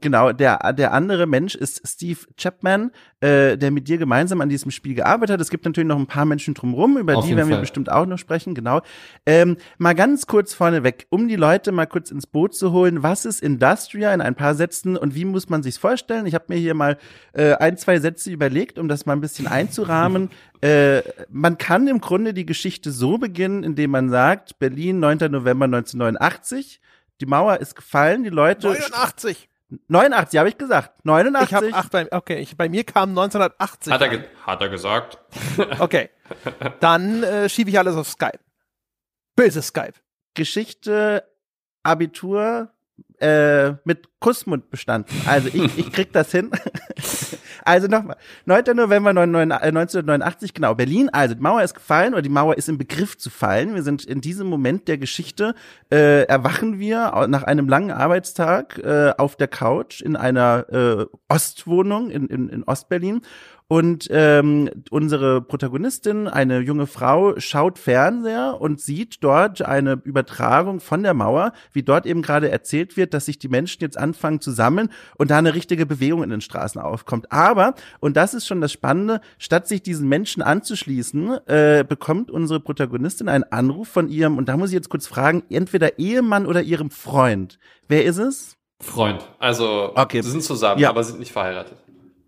Genau, 0.00 0.32
der, 0.32 0.72
der 0.72 0.92
andere 0.92 1.26
Mensch 1.26 1.54
ist 1.54 1.86
Steve 1.86 2.20
Chapman, 2.36 2.90
äh, 3.20 3.56
der 3.56 3.70
mit 3.70 3.88
dir 3.88 3.98
gemeinsam 3.98 4.40
an 4.40 4.48
diesem 4.48 4.70
Spiel 4.70 4.94
gearbeitet 4.94 5.34
hat. 5.34 5.40
Es 5.40 5.50
gibt 5.50 5.64
natürlich 5.64 5.88
noch 5.88 5.98
ein 5.98 6.06
paar 6.06 6.24
Menschen 6.24 6.54
drumherum, 6.54 6.98
über 6.98 7.16
Auf 7.16 7.24
die 7.24 7.36
werden 7.36 7.48
Fall. 7.48 7.56
wir 7.56 7.60
bestimmt 7.60 7.90
auch 7.90 8.06
noch 8.06 8.18
sprechen, 8.18 8.54
genau. 8.54 8.80
Ähm, 9.26 9.56
mal 9.78 9.94
ganz 9.94 10.26
kurz 10.26 10.54
vorneweg, 10.54 11.06
um 11.10 11.28
die 11.28 11.36
Leute 11.36 11.72
mal 11.72 11.86
kurz 11.86 12.10
ins 12.10 12.26
Boot 12.26 12.54
zu 12.54 12.72
holen, 12.72 13.02
was 13.02 13.24
ist 13.24 13.42
Industria 13.42 14.14
in 14.14 14.20
ein 14.20 14.34
paar 14.34 14.54
Sätzen 14.54 14.96
und 14.96 15.14
wie 15.14 15.24
muss 15.24 15.48
man 15.48 15.62
sich's 15.62 15.78
vorstellen? 15.78 16.26
Ich 16.26 16.34
habe 16.34 16.46
mir 16.48 16.56
hier 16.56 16.74
mal 16.74 16.98
äh, 17.32 17.54
ein, 17.54 17.76
zwei 17.76 17.98
Sätze 17.98 18.30
überlegt, 18.30 18.78
um 18.78 18.88
das 18.88 19.06
mal 19.06 19.14
ein 19.14 19.20
bisschen 19.20 19.46
einzurahmen. 19.46 20.30
äh, 20.60 21.02
man 21.30 21.58
kann 21.58 21.88
im 21.88 22.00
Grunde 22.00 22.34
die 22.34 22.46
Geschichte 22.46 22.92
so 22.92 23.18
beginnen, 23.18 23.64
indem 23.64 23.90
man 23.90 24.10
sagt, 24.10 24.58
Berlin, 24.58 25.00
9. 25.00 25.30
November 25.30 25.64
1989, 25.64 26.80
die 27.20 27.26
Mauer 27.26 27.58
ist 27.58 27.74
gefallen, 27.74 28.22
die 28.22 28.30
Leute. 28.30 28.68
89. 28.68 29.48
89, 29.88 30.38
habe 30.38 30.48
ich 30.48 30.58
gesagt. 30.58 31.04
89. 31.04 31.48
Ich 31.48 31.54
habe 31.54 31.74
acht 31.74 31.92
bei, 31.92 32.10
okay, 32.12 32.38
ich, 32.38 32.56
bei 32.56 32.68
mir 32.68 32.84
kam 32.84 33.10
1980. 33.10 33.92
Hat 33.92 34.02
er, 34.02 34.24
hat 34.46 34.60
er 34.62 34.68
gesagt. 34.68 35.18
okay. 35.78 36.10
Dann 36.80 37.22
äh, 37.22 37.48
schiebe 37.48 37.70
ich 37.70 37.78
alles 37.78 37.96
auf 37.96 38.08
Skype. 38.08 38.40
Böse 39.36 39.62
Skype. 39.62 39.94
Geschichte, 40.34 41.24
Abitur, 41.82 42.70
äh, 43.20 43.72
mit 43.84 44.08
Kussmund 44.20 44.70
bestanden. 44.70 45.14
Also 45.26 45.48
ich, 45.48 45.78
ich 45.78 45.92
krieg 45.92 46.12
das 46.12 46.30
hin. 46.30 46.50
also 47.68 47.86
nochmal, 47.86 48.16
9. 48.46 48.74
November 48.74 49.10
1989, 49.10 50.54
genau, 50.54 50.74
Berlin. 50.74 51.10
Also 51.10 51.34
die 51.34 51.40
Mauer 51.42 51.62
ist 51.62 51.74
gefallen 51.74 52.14
oder 52.14 52.22
die 52.22 52.30
Mauer 52.30 52.56
ist 52.56 52.68
im 52.70 52.78
Begriff 52.78 53.18
zu 53.18 53.28
fallen. 53.28 53.74
Wir 53.74 53.82
sind 53.82 54.04
in 54.04 54.22
diesem 54.22 54.46
Moment 54.46 54.88
der 54.88 54.96
Geschichte, 54.96 55.54
äh, 55.92 56.22
erwachen 56.22 56.78
wir 56.78 57.26
nach 57.28 57.42
einem 57.42 57.68
langen 57.68 57.90
Arbeitstag 57.90 58.78
äh, 58.78 59.12
auf 59.18 59.36
der 59.36 59.48
Couch 59.48 60.00
in 60.00 60.16
einer 60.16 60.64
äh, 60.70 61.06
Ostwohnung 61.28 62.10
in, 62.10 62.26
in, 62.28 62.48
in 62.48 62.64
Ostberlin 62.64 63.20
und 63.70 64.08
ähm, 64.10 64.70
unsere 64.90 65.42
Protagonistin, 65.42 66.26
eine 66.26 66.60
junge 66.60 66.86
Frau, 66.86 67.38
schaut 67.38 67.78
Fernseher 67.78 68.56
und 68.58 68.80
sieht 68.80 69.22
dort 69.22 69.60
eine 69.60 70.00
Übertragung 70.04 70.80
von 70.80 71.02
der 71.02 71.12
Mauer, 71.12 71.52
wie 71.72 71.82
dort 71.82 72.06
eben 72.06 72.22
gerade 72.22 72.50
erzählt 72.50 72.96
wird, 72.96 73.12
dass 73.12 73.26
sich 73.26 73.38
die 73.38 73.48
Menschen 73.48 73.82
jetzt 73.82 73.98
anfangen 73.98 74.40
zu 74.40 74.52
sammeln 74.52 74.88
und 75.18 75.30
da 75.30 75.36
eine 75.36 75.54
richtige 75.54 75.84
Bewegung 75.84 76.22
in 76.22 76.30
den 76.30 76.40
Straßen 76.40 76.80
aufkommt. 76.80 77.30
Aber, 77.30 77.74
und 78.00 78.16
das 78.16 78.32
ist 78.32 78.46
schon 78.46 78.62
das 78.62 78.72
Spannende, 78.72 79.20
statt 79.38 79.68
sich 79.68 79.82
diesen 79.82 80.08
Menschen 80.08 80.42
anzuschließen, 80.42 81.46
äh, 81.46 81.84
bekommt 81.86 82.30
unsere 82.30 82.60
Protagonistin 82.60 83.28
einen 83.28 83.44
Anruf 83.44 83.88
von 83.88 84.08
ihrem, 84.08 84.38
und 84.38 84.48
da 84.48 84.56
muss 84.56 84.70
ich 84.70 84.74
jetzt 84.74 84.88
kurz 84.88 85.06
fragen, 85.06 85.42
entweder 85.50 85.98
Ehemann 85.98 86.46
oder 86.46 86.62
ihrem 86.62 86.90
Freund. 86.90 87.58
Wer 87.86 88.06
ist 88.06 88.16
es? 88.16 88.56
Freund. 88.80 89.28
Also, 89.38 89.92
okay. 89.94 90.22
sie 90.22 90.30
sind 90.30 90.42
zusammen, 90.42 90.80
ja. 90.80 90.88
aber 90.88 91.04
sind 91.04 91.18
nicht 91.18 91.32
verheiratet. 91.32 91.76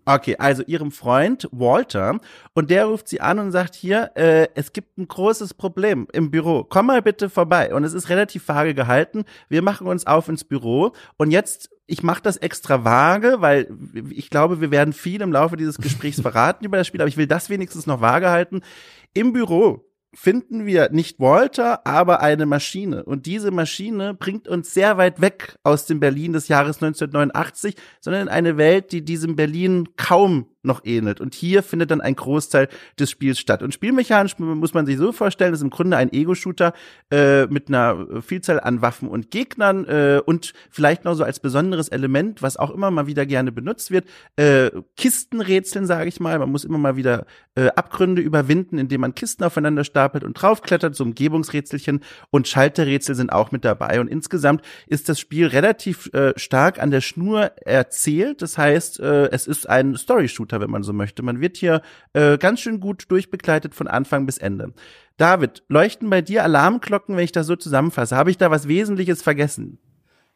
Okay, 0.05 0.35
also 0.39 0.63
ihrem 0.63 0.91
Freund 0.91 1.47
Walter 1.51 2.19
und 2.53 2.71
der 2.71 2.85
ruft 2.85 3.07
sie 3.07 3.21
an 3.21 3.37
und 3.37 3.51
sagt 3.51 3.75
hier, 3.75 4.11
äh, 4.15 4.47
es 4.55 4.73
gibt 4.73 4.97
ein 4.97 5.07
großes 5.07 5.53
Problem 5.53 6.07
im 6.11 6.31
Büro. 6.31 6.63
Komm 6.63 6.87
mal 6.87 7.01
bitte 7.01 7.29
vorbei. 7.29 7.73
Und 7.73 7.83
es 7.83 7.93
ist 7.93 8.09
relativ 8.09 8.47
vage 8.47 8.73
gehalten. 8.73 9.25
Wir 9.47 9.61
machen 9.61 9.87
uns 9.87 10.07
auf 10.07 10.27
ins 10.27 10.43
Büro 10.43 10.93
und 11.17 11.31
jetzt 11.31 11.69
ich 11.87 12.03
mache 12.03 12.21
das 12.21 12.37
extra 12.37 12.85
vage, 12.85 13.41
weil 13.41 13.67
ich 14.11 14.29
glaube, 14.29 14.61
wir 14.61 14.71
werden 14.71 14.93
viel 14.93 15.21
im 15.21 15.33
Laufe 15.33 15.57
dieses 15.57 15.77
Gesprächs 15.77 16.21
verraten 16.21 16.63
über 16.63 16.77
das 16.77 16.87
Spiel, 16.87 17.01
aber 17.01 17.09
ich 17.09 17.17
will 17.17 17.27
das 17.27 17.49
wenigstens 17.49 17.85
noch 17.85 17.99
vage 17.99 18.29
halten. 18.29 18.61
Im 19.13 19.33
Büro 19.33 19.90
finden 20.13 20.65
wir 20.65 20.89
nicht 20.91 21.19
Walter, 21.19 21.85
aber 21.85 22.21
eine 22.21 22.45
Maschine. 22.45 23.03
Und 23.03 23.25
diese 23.25 23.51
Maschine 23.51 24.13
bringt 24.13 24.47
uns 24.47 24.73
sehr 24.73 24.97
weit 24.97 25.21
weg 25.21 25.55
aus 25.63 25.85
dem 25.85 25.99
Berlin 25.99 26.33
des 26.33 26.47
Jahres 26.49 26.77
1989, 26.77 27.75
sondern 28.01 28.23
in 28.23 28.29
eine 28.29 28.57
Welt, 28.57 28.91
die 28.91 29.05
diesem 29.05 29.35
Berlin 29.35 29.89
kaum 29.95 30.47
noch 30.63 30.81
ähnelt. 30.83 31.21
Und 31.21 31.33
hier 31.33 31.63
findet 31.63 31.89
dann 31.89 32.01
ein 32.01 32.15
Großteil 32.15 32.67
des 32.99 33.09
Spiels 33.09 33.39
statt. 33.39 33.63
Und 33.63 33.73
spielmechanisch 33.73 34.37
muss 34.37 34.75
man 34.75 34.85
sich 34.85 34.97
so 34.97 35.11
vorstellen, 35.11 35.53
ist 35.53 35.61
im 35.61 35.71
Grunde 35.71 35.97
ein 35.97 36.13
Ego-Shooter 36.13 36.73
äh, 37.09 37.47
mit 37.47 37.69
einer 37.69 38.21
Vielzahl 38.21 38.59
an 38.59 38.81
Waffen 38.83 39.07
und 39.07 39.31
Gegnern 39.31 39.85
äh, 39.85 40.21
und 40.23 40.53
vielleicht 40.69 41.03
noch 41.03 41.15
so 41.15 41.23
als 41.23 41.39
besonderes 41.39 41.87
Element, 41.87 42.43
was 42.43 42.57
auch 42.57 42.69
immer 42.69 42.91
mal 42.91 43.07
wieder 43.07 43.25
gerne 43.25 43.51
benutzt 43.51 43.89
wird, 43.89 44.05
äh, 44.35 44.69
Kistenrätseln, 44.97 45.87
sage 45.87 46.09
ich 46.09 46.19
mal. 46.19 46.37
Man 46.37 46.51
muss 46.51 46.63
immer 46.63 46.77
mal 46.77 46.95
wieder 46.95 47.25
äh, 47.55 47.69
Abgründe 47.69 48.21
überwinden, 48.21 48.77
indem 48.77 49.01
man 49.01 49.15
Kisten 49.15 49.43
aufeinander 49.43 49.83
stapelt 49.83 50.00
und 50.23 50.33
draufklettert, 50.33 50.95
so 50.95 51.03
Umgebungsrätselchen 51.03 52.01
und 52.29 52.47
Schalterrätsel 52.47 53.15
sind 53.15 53.31
auch 53.31 53.51
mit 53.51 53.65
dabei. 53.65 53.99
Und 53.99 54.07
insgesamt 54.07 54.63
ist 54.87 55.09
das 55.09 55.19
Spiel 55.19 55.47
relativ 55.47 56.13
äh, 56.13 56.33
stark 56.37 56.81
an 56.81 56.91
der 56.91 57.01
Schnur 57.01 57.51
erzählt. 57.65 58.41
Das 58.41 58.57
heißt, 58.57 58.99
äh, 58.99 59.29
es 59.29 59.47
ist 59.47 59.69
ein 59.69 59.95
Story-Shooter 59.95 60.41
Shooter, 60.41 60.61
wenn 60.61 60.71
man 60.71 60.83
so 60.83 60.93
möchte. 60.93 61.23
Man 61.23 61.39
wird 61.39 61.57
hier 61.57 61.81
äh, 62.13 62.37
ganz 62.37 62.61
schön 62.61 62.79
gut 62.79 63.05
durchbegleitet 63.09 63.75
von 63.75 63.87
Anfang 63.87 64.25
bis 64.25 64.37
Ende. 64.37 64.73
David, 65.17 65.63
leuchten 65.67 66.09
bei 66.09 66.21
dir 66.21 66.43
Alarmglocken, 66.43 67.15
wenn 67.15 67.23
ich 67.23 67.31
das 67.31 67.47
so 67.47 67.55
zusammenfasse? 67.55 68.15
Habe 68.15 68.31
ich 68.31 68.37
da 68.37 68.49
was 68.49 68.67
Wesentliches 68.67 69.21
vergessen? 69.21 69.77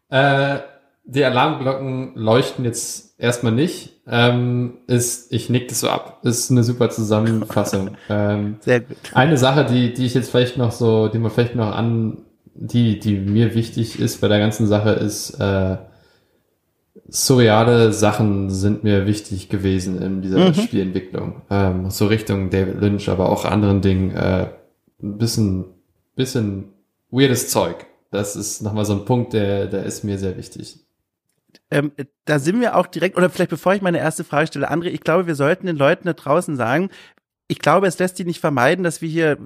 Äh, 0.09 0.59
die 1.05 1.23
Alarmglocken 1.23 2.13
leuchten 2.15 2.65
jetzt 2.65 3.19
erstmal 3.19 3.51
nicht. 3.51 3.93
Ähm, 4.07 4.77
ist, 4.87 5.31
ich 5.33 5.49
nick 5.49 5.67
das 5.67 5.79
so 5.79 5.89
ab. 5.89 6.19
Ist 6.23 6.51
eine 6.51 6.63
super 6.63 6.89
Zusammenfassung. 6.89 7.91
ähm, 8.09 8.57
Sehr 8.59 8.81
gut. 8.81 8.97
Eine 9.13 9.37
Sache, 9.37 9.65
die, 9.65 9.93
die 9.93 10.05
ich 10.05 10.13
jetzt 10.13 10.29
vielleicht 10.29 10.57
noch 10.57 10.71
so, 10.71 11.07
die 11.07 11.17
man 11.17 11.31
vielleicht 11.31 11.55
noch 11.55 11.75
an, 11.75 12.19
die, 12.53 12.99
die 12.99 13.15
mir 13.15 13.55
wichtig 13.55 13.99
ist 13.99 14.21
bei 14.21 14.27
der 14.27 14.39
ganzen 14.39 14.67
Sache, 14.67 14.91
ist, 14.91 15.39
äh, 15.39 15.77
surreale 17.07 17.93
Sachen 17.93 18.49
sind 18.49 18.83
mir 18.83 19.05
wichtig 19.05 19.49
gewesen 19.49 20.01
in 20.01 20.21
dieser 20.21 20.49
mhm. 20.49 20.53
Spielentwicklung. 20.53 21.41
Ähm, 21.49 21.89
so 21.89 22.07
Richtung 22.07 22.49
David 22.49 22.81
Lynch, 22.81 23.09
aber 23.09 23.29
auch 23.29 23.45
anderen 23.45 23.81
Dingen. 23.81 24.11
Äh, 24.11 24.47
ein 25.01 25.17
bisschen, 25.17 25.65
bisschen 26.15 26.73
weirdes 27.11 27.49
Zeug. 27.49 27.85
Das 28.11 28.35
ist 28.35 28.61
nochmal 28.61 28.85
so 28.85 28.93
ein 28.93 29.05
Punkt, 29.05 29.33
der, 29.33 29.67
der 29.67 29.83
ist 29.83 30.03
mir 30.03 30.17
sehr 30.17 30.37
wichtig. 30.37 30.84
Ähm, 31.71 31.91
da 32.25 32.39
sind 32.39 32.61
wir 32.61 32.75
auch 32.75 32.87
direkt, 32.87 33.17
oder 33.17 33.29
vielleicht 33.29 33.49
bevor 33.49 33.73
ich 33.73 33.81
meine 33.81 33.99
erste 33.99 34.23
Frage 34.23 34.47
stelle, 34.47 34.71
André, 34.71 34.87
ich 34.87 35.01
glaube, 35.01 35.27
wir 35.27 35.35
sollten 35.35 35.67
den 35.67 35.77
Leuten 35.77 36.07
da 36.07 36.13
draußen 36.13 36.55
sagen, 36.55 36.89
ich 37.47 37.59
glaube, 37.59 37.87
es 37.87 37.99
lässt 37.99 38.17
sich 38.17 38.25
nicht 38.25 38.39
vermeiden, 38.39 38.83
dass 38.83 39.01
wir 39.01 39.09
hier 39.09 39.37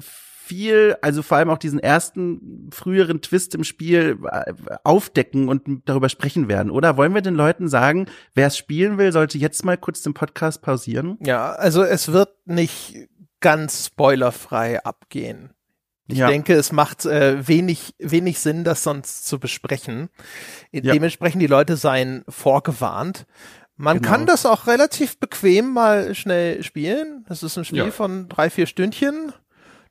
viel, 0.50 0.96
also 1.04 1.22
vor 1.22 1.38
allem 1.38 1.52
auch 1.52 1.60
diesen 1.60 1.80
ersten 1.80 2.70
früheren 2.74 3.22
Twist 3.22 3.54
im 3.54 3.64
Spiel 3.64 4.18
äh, 4.32 4.54
aufdecken 4.84 5.48
und 5.48 5.84
darüber 5.86 6.10
sprechen 6.10 6.48
werden, 6.48 6.72
oder? 6.72 6.98
Wollen 6.98 7.14
wir 7.14 7.22
den 7.22 7.36
Leuten 7.36 7.68
sagen, 7.68 8.08
wer 8.34 8.48
es 8.48 8.58
spielen 8.58 8.98
will, 8.98 9.12
sollte 9.12 9.38
jetzt 9.38 9.64
mal 9.64 9.78
kurz 9.78 10.02
den 10.02 10.16
Podcast 10.16 10.64
pausieren? 10.64 11.18
Ja, 11.22 11.52
also 11.52 11.84
es 11.84 12.12
wird 12.12 12.30
nicht 12.46 13.10
ganz 13.42 13.86
spoilerfrei 13.86 14.84
abgehen. 14.84 15.52
Ich 16.10 16.18
ja. 16.18 16.28
denke, 16.28 16.54
es 16.54 16.72
macht 16.72 17.06
äh, 17.06 17.48
wenig, 17.48 17.94
wenig 18.00 18.40
Sinn, 18.40 18.64
das 18.64 18.84
sonst 18.84 19.28
zu 19.28 19.40
besprechen. 19.40 20.10
Ja. 20.72 20.94
Dementsprechend 20.94 21.42
die 21.42 21.48
Leute 21.48 21.78
seien 21.78 22.24
vorgewarnt. 22.28 23.28
Man 23.78 23.98
genau. 23.98 24.10
kann 24.10 24.26
das 24.26 24.46
auch 24.46 24.68
relativ 24.68 25.20
bequem 25.20 25.72
mal 25.72 26.16
schnell 26.16 26.64
spielen. 26.64 27.26
Das 27.30 27.44
ist 27.44 27.58
ein 27.58 27.64
Spiel 27.64 27.78
ja. 27.86 27.92
von 27.92 28.28
drei, 28.28 28.50
vier 28.50 28.66
Stündchen. 28.66 29.32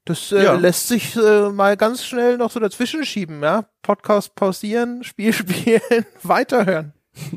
Das 0.05 0.33
äh, 0.33 0.43
ja. 0.43 0.55
lässt 0.55 0.89
sich 0.89 1.17
äh, 1.17 1.51
mal 1.51 1.77
ganz 1.77 2.05
schnell 2.05 2.37
noch 2.37 2.51
so 2.51 2.59
dazwischen 2.59 3.05
schieben, 3.05 3.43
ja. 3.43 3.67
Podcast 3.83 4.35
pausieren, 4.35 5.05
Spiel 5.05 5.33
spielen, 5.33 6.05
weiterhören. 6.23 6.95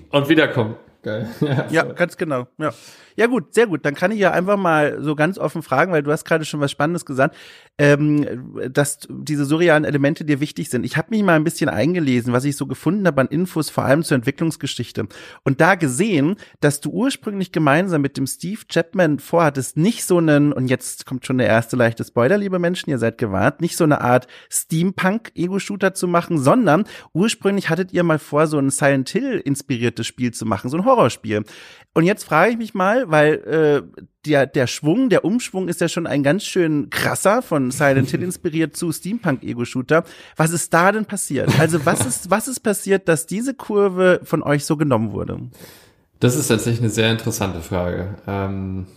Und 0.10 0.28
wiederkommen. 0.28 0.76
Geil. 1.04 1.30
Ja, 1.42 1.68
ja 1.70 1.84
ganz 1.84 2.18
genau. 2.18 2.48
Ja. 2.58 2.74
Ja 3.16 3.28
gut, 3.28 3.54
sehr 3.54 3.68
gut. 3.68 3.86
Dann 3.86 3.96
kann 3.96 4.12
ich 4.12 4.20
ja 4.20 4.32
einfach 4.32 4.58
mal 4.58 5.02
so 5.02 5.16
ganz 5.16 5.38
offen 5.38 5.64
fragen, 5.64 5.92
weil 5.92 6.04
du 6.04 6.12
hast 6.12 6.26
gerade 6.26 6.46
schon 6.46 6.60
was 6.60 6.72
Spannendes 6.72 7.06
gesagt, 7.06 7.36
ähm, 7.78 8.72
dass 8.72 9.00
diese 9.10 9.46
surrealen 9.46 9.86
Elemente 9.86 10.26
dir 10.26 10.40
wichtig 10.40 10.70
sind. 10.70 10.86
Ich 10.86 10.98
habe 10.98 11.08
mich 11.12 11.24
mal 11.24 11.36
ein 11.36 11.44
bisschen 11.44 11.70
eingelesen, 11.70 12.34
was 12.34 12.46
ich 12.46 12.56
so 12.56 12.68
gefunden 12.68 13.08
habe 13.08 13.22
an 13.22 13.28
Infos, 13.28 13.70
vor 13.70 13.86
allem 13.86 14.04
zur 14.04 14.16
Entwicklungsgeschichte. 14.16 15.08
Und 15.44 15.62
da 15.62 15.76
gesehen, 15.76 16.36
dass 16.60 16.82
du 16.82 16.90
ursprünglich 16.92 17.52
gemeinsam 17.52 18.02
mit 18.02 18.18
dem 18.18 18.28
Steve 18.28 18.62
Chapman 18.68 19.20
vorhattest, 19.20 19.78
nicht 19.78 20.06
so 20.06 20.18
einen, 20.18 20.54
und 20.54 20.68
jetzt 20.68 21.06
kommt 21.06 21.26
schon 21.26 21.38
der 21.38 21.48
erste 21.48 21.76
leichte 21.76 22.04
Spoiler, 22.04 22.38
liebe 22.38 22.60
Menschen, 22.60 22.90
ihr 22.90 22.98
seid 22.98 23.18
gewarnt, 23.18 23.62
nicht 23.62 23.78
so 23.78 23.84
eine 23.84 24.02
Art 24.02 24.28
Steampunk-Ego-Shooter 24.50 25.94
zu 25.94 26.08
machen, 26.08 26.38
sondern 26.38 26.86
ursprünglich 27.14 27.70
hattet 27.70 27.94
ihr 27.94 28.04
mal 28.04 28.20
vor, 28.20 28.48
so 28.48 28.58
ein 28.58 28.70
Silent 28.70 29.10
Hill-inspiriertes 29.10 30.08
Spiel 30.08 30.32
zu 30.32 30.46
machen, 30.46 30.70
so 30.70 30.78
ein 30.78 30.86
Horrorspiel. 30.86 31.44
Und 31.94 32.06
jetzt 32.06 32.24
frage 32.24 32.52
ich 32.52 32.58
mich 32.58 32.74
mal, 32.74 33.11
weil 33.12 33.34
äh, 33.34 34.04
der, 34.26 34.48
der 34.48 34.68
Schwung, 34.68 35.10
der 35.10 35.26
Umschwung 35.26 35.68
ist 35.68 35.82
ja 35.82 35.90
schon 35.90 36.08
ein 36.08 36.24
ganz 36.24 36.44
schön 36.44 36.90
krasser 36.90 37.42
von 37.42 37.72
Silent 37.72 38.10
Hill 38.10 38.24
inspiriert 38.24 38.76
zu 38.76 38.92
Steampunk-Ego-Shooter. 38.92 40.04
Was 40.36 40.52
ist 40.52 40.74
da 40.74 40.92
denn 40.92 41.06
passiert? 41.06 41.60
Also 41.60 41.86
was 41.86 42.06
ist, 42.06 42.30
was 42.30 42.48
ist 42.48 42.62
passiert, 42.62 43.08
dass 43.08 43.26
diese 43.26 43.54
Kurve 43.54 44.22
von 44.24 44.44
euch 44.44 44.66
so 44.66 44.78
genommen 44.78 45.12
wurde? 45.12 45.40
Das 46.20 46.36
ist 46.36 46.48
tatsächlich 46.48 46.82
eine 46.82 46.92
sehr 46.92 47.12
interessante 47.12 47.62
Frage. 47.62 48.16
Ähm, 48.28 48.88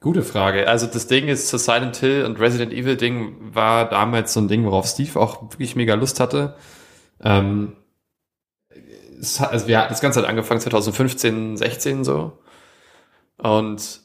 gute 0.00 0.22
Frage. 0.22 0.68
Also 0.68 0.86
das 0.86 1.06
Ding 1.06 1.28
ist, 1.28 1.52
das 1.52 1.64
Silent 1.64 1.96
Hill 1.96 2.24
und 2.24 2.40
Resident 2.40 2.72
Evil 2.72 2.96
Ding 2.96 3.36
war 3.40 3.88
damals 3.88 4.32
so 4.32 4.40
ein 4.40 4.48
Ding, 4.48 4.64
worauf 4.64 4.86
Steve 4.86 5.18
auch 5.18 5.42
wirklich 5.42 5.76
mega 5.76 5.94
Lust 5.94 6.20
hatte. 6.20 6.54
Ähm, 7.22 7.72
es 9.20 9.40
also 9.40 9.66
wir 9.68 9.78
hatten 9.78 9.90
das 9.90 10.00
Ganze 10.00 10.20
hat 10.20 10.28
angefangen 10.28 10.60
2015, 10.60 11.56
16 11.56 12.04
so. 12.04 12.38
Und 13.42 14.00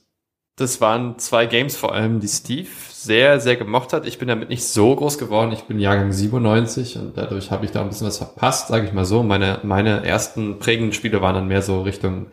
das 0.58 0.80
waren 0.80 1.20
zwei 1.20 1.46
Games 1.48 1.76
vor 1.76 1.94
allem, 1.94 2.22
die 2.22 2.30
Steve 2.30 2.70
sehr, 2.90 3.42
sehr 3.42 3.58
gemocht 3.58 3.92
hat. 3.92 4.08
Ich 4.08 4.20
bin 4.20 4.30
damit 4.30 4.50
nicht 4.50 4.64
so 4.64 4.96
groß 4.96 5.18
geworden. 5.18 5.52
Ich 5.52 5.64
bin 5.64 5.80
Jahrgang 5.80 6.14
97 6.14 6.98
und 6.98 7.18
dadurch 7.18 7.52
habe 7.52 7.66
ich 7.66 7.72
da 7.72 7.82
ein 7.82 7.90
bisschen 7.90 8.08
was 8.08 8.18
verpasst, 8.18 8.70
sage 8.70 8.86
ich 8.86 8.94
mal 8.94 9.06
so. 9.06 9.22
Meine, 9.22 9.60
meine 9.64 10.06
ersten 10.06 10.60
prägenden 10.60 10.94
Spiele 10.94 11.22
waren 11.22 11.36
dann 11.36 11.48
mehr 11.48 11.62
so 11.62 11.82
Richtung 11.82 12.28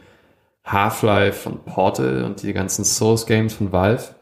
Half-Life 0.65 1.49
und 1.49 1.65
Portal 1.65 2.23
und 2.23 2.43
die 2.43 2.53
ganzen 2.53 2.85
Source-Games 2.85 3.55
von 3.55 3.73
Valve. 3.73 4.15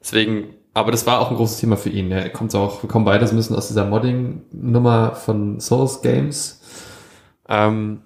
Deswegen, 0.00 0.54
aber 0.74 0.90
das 0.90 1.06
war 1.06 1.20
auch 1.20 1.30
ein 1.30 1.36
großes 1.36 1.58
Thema 1.58 1.76
für 1.76 1.90
ihn. 1.90 2.10
Er 2.10 2.30
kommt 2.30 2.52
auch, 2.56 2.82
wir 2.82 2.88
kommen 2.88 3.04
beides 3.04 3.30
ein 3.30 3.36
bisschen 3.36 3.54
aus 3.54 3.68
dieser 3.68 3.84
Modding-Nummer 3.84 5.14
von 5.14 5.60
Source-Games 5.60 6.60
ähm, 7.48 8.02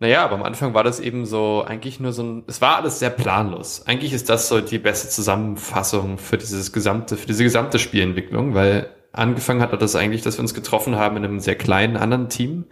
naja, 0.00 0.24
aber 0.24 0.34
am 0.36 0.42
Anfang 0.42 0.72
war 0.72 0.82
das 0.82 0.98
eben 0.98 1.26
so 1.26 1.62
eigentlich 1.66 2.00
nur 2.00 2.12
so 2.12 2.22
ein, 2.22 2.44
es 2.46 2.62
war 2.62 2.76
alles 2.76 2.98
sehr 2.98 3.10
planlos. 3.10 3.82
Eigentlich 3.86 4.14
ist 4.14 4.30
das 4.30 4.48
so 4.48 4.62
die 4.62 4.78
beste 4.78 5.10
Zusammenfassung 5.10 6.16
für 6.16 6.38
dieses 6.38 6.72
gesamte, 6.72 7.18
für 7.18 7.26
diese 7.26 7.44
gesamte 7.44 7.78
Spielentwicklung, 7.78 8.54
weil 8.54 8.88
angefangen 9.12 9.60
hat 9.60 9.80
das 9.80 9.96
eigentlich, 9.96 10.22
dass 10.22 10.38
wir 10.38 10.42
uns 10.42 10.54
getroffen 10.54 10.96
haben 10.96 11.18
in 11.18 11.24
einem 11.24 11.40
sehr 11.40 11.54
kleinen 11.54 11.98
anderen 11.98 12.30
Team, 12.30 12.64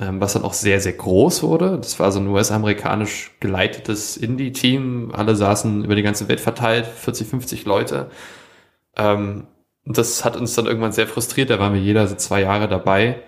ähm, 0.00 0.20
was 0.20 0.34
dann 0.34 0.44
auch 0.44 0.52
sehr, 0.52 0.80
sehr 0.80 0.92
groß 0.92 1.42
wurde. 1.42 1.76
Das 1.78 1.98
war 1.98 2.12
so 2.12 2.20
ein 2.20 2.28
US-amerikanisch 2.28 3.32
geleitetes 3.40 4.16
Indie-Team. 4.16 5.10
Alle 5.12 5.34
saßen 5.34 5.84
über 5.84 5.96
die 5.96 6.02
ganze 6.02 6.28
Welt 6.28 6.40
verteilt, 6.40 6.86
40, 6.86 7.26
50 7.26 7.64
Leute. 7.64 8.10
Ähm, 8.96 9.48
und 9.84 9.98
das 9.98 10.24
hat 10.24 10.36
uns 10.36 10.54
dann 10.54 10.66
irgendwann 10.66 10.92
sehr 10.92 11.08
frustriert. 11.08 11.50
Da 11.50 11.58
waren 11.58 11.74
wir 11.74 11.80
jeder 11.80 12.06
so 12.06 12.14
zwei 12.14 12.42
Jahre 12.42 12.68
dabei. 12.68 13.22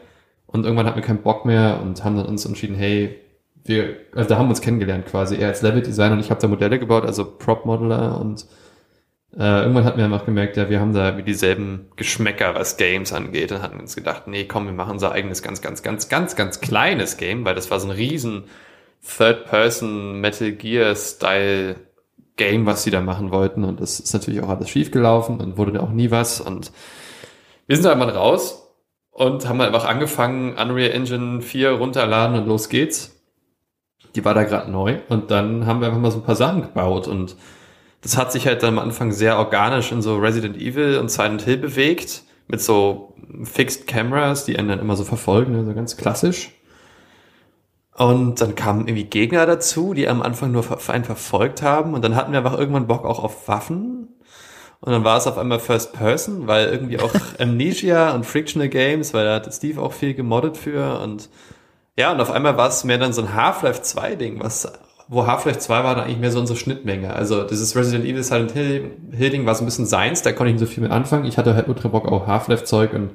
Und 0.52 0.64
irgendwann 0.64 0.86
hatten 0.86 0.96
wir 0.96 1.04
keinen 1.04 1.22
Bock 1.22 1.44
mehr 1.44 1.80
und 1.80 2.04
haben 2.04 2.16
dann 2.16 2.26
uns 2.26 2.44
entschieden, 2.44 2.74
hey, 2.74 3.16
wir, 3.64 3.96
also 4.14 4.28
da 4.28 4.36
haben 4.36 4.46
wir 4.46 4.50
uns 4.50 4.60
kennengelernt 4.60 5.06
quasi. 5.06 5.36
Er 5.36 5.48
als 5.48 5.62
Level-Designer 5.62 6.14
und 6.14 6.20
ich 6.20 6.30
habe 6.30 6.40
da 6.40 6.48
Modelle 6.48 6.78
gebaut, 6.78 7.04
also 7.04 7.24
Prop-Modeler 7.24 8.20
und 8.20 8.46
äh, 9.38 9.60
irgendwann 9.60 9.84
hatten 9.84 9.98
wir 9.98 10.04
einfach 10.06 10.24
gemerkt, 10.24 10.56
ja, 10.56 10.68
wir 10.68 10.80
haben 10.80 10.92
da 10.92 11.16
wie 11.16 11.22
dieselben 11.22 11.86
Geschmäcker, 11.94 12.56
was 12.56 12.76
Games 12.76 13.12
angeht. 13.12 13.52
Dann 13.52 13.62
hatten 13.62 13.76
wir 13.76 13.82
uns 13.82 13.94
gedacht, 13.94 14.26
nee, 14.26 14.44
komm, 14.44 14.66
wir 14.66 14.72
machen 14.72 14.92
unser 14.92 15.12
eigenes 15.12 15.42
ganz, 15.42 15.62
ganz, 15.62 15.84
ganz, 15.84 16.08
ganz, 16.08 16.34
ganz 16.34 16.60
kleines 16.60 17.16
Game, 17.16 17.44
weil 17.44 17.54
das 17.54 17.70
war 17.70 17.78
so 17.78 17.86
ein 17.86 17.92
riesen 17.92 18.44
Third-Person 19.06 20.20
Metal 20.20 20.50
Gear-Style 20.50 21.76
Game, 22.34 22.66
was 22.66 22.82
sie 22.82 22.90
da 22.90 23.00
machen 23.00 23.30
wollten. 23.30 23.62
Und 23.62 23.80
das 23.80 24.00
ist 24.00 24.12
natürlich 24.12 24.40
auch 24.40 24.48
alles 24.48 24.68
schiefgelaufen 24.68 25.38
und 25.40 25.56
wurde 25.56 25.72
da 25.72 25.80
auch 25.80 25.92
nie 25.92 26.10
was. 26.10 26.40
Und 26.40 26.72
wir 27.68 27.76
sind 27.76 27.84
da 27.84 27.92
einmal 27.92 28.10
raus 28.10 28.69
und 29.20 29.46
haben 29.46 29.60
einfach 29.60 29.84
angefangen, 29.84 30.54
Unreal 30.54 30.92
Engine 30.92 31.42
4 31.42 31.72
runterladen 31.72 32.38
und 32.38 32.46
los 32.46 32.70
geht's. 32.70 33.20
Die 34.14 34.24
war 34.24 34.32
da 34.32 34.44
gerade 34.44 34.70
neu. 34.70 35.00
Und 35.10 35.30
dann 35.30 35.66
haben 35.66 35.80
wir 35.80 35.88
einfach 35.88 36.00
mal 36.00 36.10
so 36.10 36.20
ein 36.20 36.24
paar 36.24 36.36
Sachen 36.36 36.62
gebaut. 36.62 37.06
Und 37.06 37.36
das 38.00 38.16
hat 38.16 38.32
sich 38.32 38.46
halt 38.46 38.64
am 38.64 38.78
Anfang 38.78 39.12
sehr 39.12 39.36
organisch 39.36 39.92
in 39.92 40.00
so 40.00 40.16
Resident 40.16 40.56
Evil 40.56 40.96
und 40.96 41.10
Silent 41.10 41.42
Hill 41.42 41.58
bewegt. 41.58 42.22
Mit 42.48 42.62
so 42.62 43.12
Fixed 43.44 43.86
Cameras, 43.86 44.46
die 44.46 44.58
einen 44.58 44.68
dann 44.68 44.80
immer 44.80 44.96
so 44.96 45.04
verfolgen, 45.04 45.54
also 45.54 45.74
ganz 45.74 45.98
klassisch. 45.98 46.52
Und 47.94 48.40
dann 48.40 48.54
kamen 48.54 48.88
irgendwie 48.88 49.04
Gegner 49.04 49.44
dazu, 49.44 49.92
die 49.92 50.08
am 50.08 50.22
Anfang 50.22 50.50
nur 50.50 50.64
einen 50.88 51.04
verfolgt 51.04 51.60
haben. 51.60 51.92
Und 51.92 52.02
dann 52.02 52.16
hatten 52.16 52.32
wir 52.32 52.38
einfach 52.38 52.58
irgendwann 52.58 52.86
Bock 52.86 53.04
auch 53.04 53.22
auf 53.22 53.48
Waffen 53.48 54.08
Und 54.80 54.92
dann 54.92 55.04
war 55.04 55.18
es 55.18 55.26
auf 55.26 55.36
einmal 55.36 55.60
First 55.60 55.92
Person, 55.92 56.46
weil 56.46 56.68
irgendwie 56.68 56.98
auch 56.98 57.12
Amnesia 57.38 58.14
und 58.14 58.24
Frictional 58.24 58.68
Games, 58.68 59.12
weil 59.12 59.24
da 59.24 59.34
hat 59.34 59.52
Steve 59.52 59.80
auch 59.80 59.92
viel 59.92 60.14
gemoddet 60.14 60.56
für 60.56 61.00
und 61.00 61.28
ja, 61.96 62.12
und 62.12 62.20
auf 62.20 62.30
einmal 62.30 62.56
war 62.56 62.68
es 62.68 62.84
mehr 62.84 62.96
dann 62.96 63.12
so 63.12 63.20
ein 63.20 63.34
Half-Life 63.34 63.82
2 63.82 64.14
Ding, 64.14 64.40
was 64.40 64.72
wo 65.10 65.26
Half-Life 65.26 65.58
2 65.58 65.84
war 65.84 65.96
dann 65.96 66.04
eigentlich 66.04 66.20
mehr 66.20 66.30
so 66.30 66.38
unsere 66.38 66.56
Schnittmenge. 66.56 67.12
Also 67.12 67.42
dieses 67.42 67.74
Resident 67.74 68.04
Evil 68.04 68.22
Silent 68.22 68.52
Hill, 68.52 68.92
Hill 69.10 69.30
Ding 69.30 69.44
war 69.44 69.56
so 69.56 69.64
ein 69.64 69.66
bisschen 69.66 69.84
seins, 69.84 70.22
da 70.22 70.30
konnte 70.30 70.52
ich 70.52 70.60
nicht 70.60 70.68
so 70.68 70.72
viel 70.72 70.84
mit 70.84 70.92
anfangen. 70.92 71.24
Ich 71.24 71.36
hatte 71.36 71.54
halt 71.54 71.68
ultra 71.68 71.88
Bock 71.88 72.06
auf 72.06 72.28
Half-Life 72.28 72.62
Zeug 72.62 72.92
und 72.92 73.10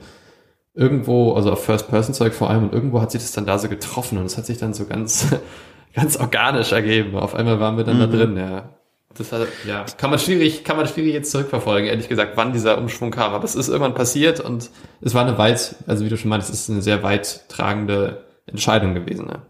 irgendwo, 0.73 1.33
also 1.33 1.53
auf 1.53 1.63
First-Person-Zeug 1.63 2.33
vor 2.33 2.49
allem, 2.49 2.65
und 2.65 2.73
irgendwo 2.73 2.99
hat 2.99 3.11
sich 3.11 3.21
das 3.21 3.31
dann 3.31 3.45
da 3.45 3.57
so 3.57 3.69
getroffen 3.69 4.17
und 4.17 4.25
es 4.25 4.37
hat 4.37 4.45
sich 4.45 4.57
dann 4.57 4.73
so 4.73 4.85
ganz, 4.85 5.27
ganz 5.95 6.17
organisch 6.17 6.73
ergeben. 6.73 7.15
Auf 7.15 7.33
einmal 7.33 7.61
waren 7.61 7.77
wir 7.77 7.85
dann 7.85 7.95
mhm. 7.95 8.01
da 8.01 8.07
drin, 8.07 8.37
ja. 8.37 8.69
Das 9.17 9.31
hat, 9.31 9.47
ja, 9.65 9.85
kann 9.97 10.09
man 10.09 10.19
schwierig, 10.19 10.63
kann 10.63 10.75
man 10.75 10.87
schwierig 10.87 11.13
jetzt 11.13 11.31
zurückverfolgen, 11.31 11.87
ehrlich 11.87 12.09
gesagt, 12.09 12.33
wann 12.35 12.51
dieser 12.51 12.77
Umschwung 12.77 13.11
kam. 13.11 13.33
Aber 13.33 13.45
es 13.45 13.55
ist 13.55 13.69
irgendwann 13.69 13.93
passiert 13.93 14.39
und 14.41 14.69
es 15.01 15.13
war 15.13 15.25
eine 15.25 15.37
weit, 15.37 15.75
also 15.87 16.03
wie 16.03 16.09
du 16.09 16.17
schon 16.17 16.29
meinst, 16.29 16.49
es 16.49 16.61
ist 16.61 16.69
eine 16.69 16.81
sehr 16.81 17.01
weit 17.01 17.47
tragende 17.47 18.25
Entscheidung 18.45 18.93
gewesen. 18.93 19.27
Ne? 19.27 19.41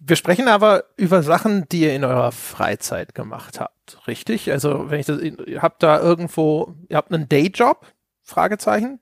Wir 0.00 0.16
sprechen 0.16 0.48
aber 0.48 0.84
über 0.96 1.22
Sachen, 1.22 1.68
die 1.68 1.82
ihr 1.82 1.94
in 1.94 2.04
eurer 2.04 2.32
Freizeit 2.32 3.14
gemacht 3.14 3.60
habt, 3.60 4.06
richtig? 4.06 4.50
Also 4.50 4.90
wenn 4.90 5.00
ich 5.00 5.06
das, 5.06 5.20
ihr 5.20 5.60
habt 5.60 5.82
da 5.82 6.00
irgendwo, 6.00 6.74
ihr 6.88 6.96
habt 6.96 7.12
einen 7.12 7.28
Dayjob? 7.28 7.86
Fragezeichen? 8.22 9.00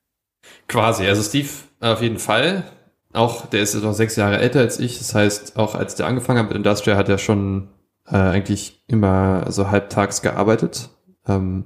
Quasi, 0.67 1.07
also 1.07 1.23
Steve 1.23 1.49
auf 1.81 2.03
jeden 2.03 2.19
Fall. 2.19 2.65
Auch, 3.13 3.47
der 3.47 3.63
ist 3.63 3.75
jetzt 3.75 3.85
noch 3.85 3.93
sechs 3.93 4.17
Jahre 4.17 4.39
älter 4.39 4.61
als 4.61 4.79
ich. 4.79 4.99
Das 4.99 5.15
heißt, 5.15 5.57
auch 5.57 5.75
als 5.75 5.95
der 5.95 6.07
angefangen 6.07 6.41
hat 6.41 6.49
mit 6.49 6.57
Industrial, 6.57 6.97
hat 6.97 7.09
er 7.09 7.19
schon 7.19 7.69
äh, 8.11 8.17
eigentlich 8.17 8.83
immer 8.87 9.50
so 9.50 9.71
halbtags 9.71 10.23
gearbeitet. 10.23 10.91
Ähm, 11.27 11.65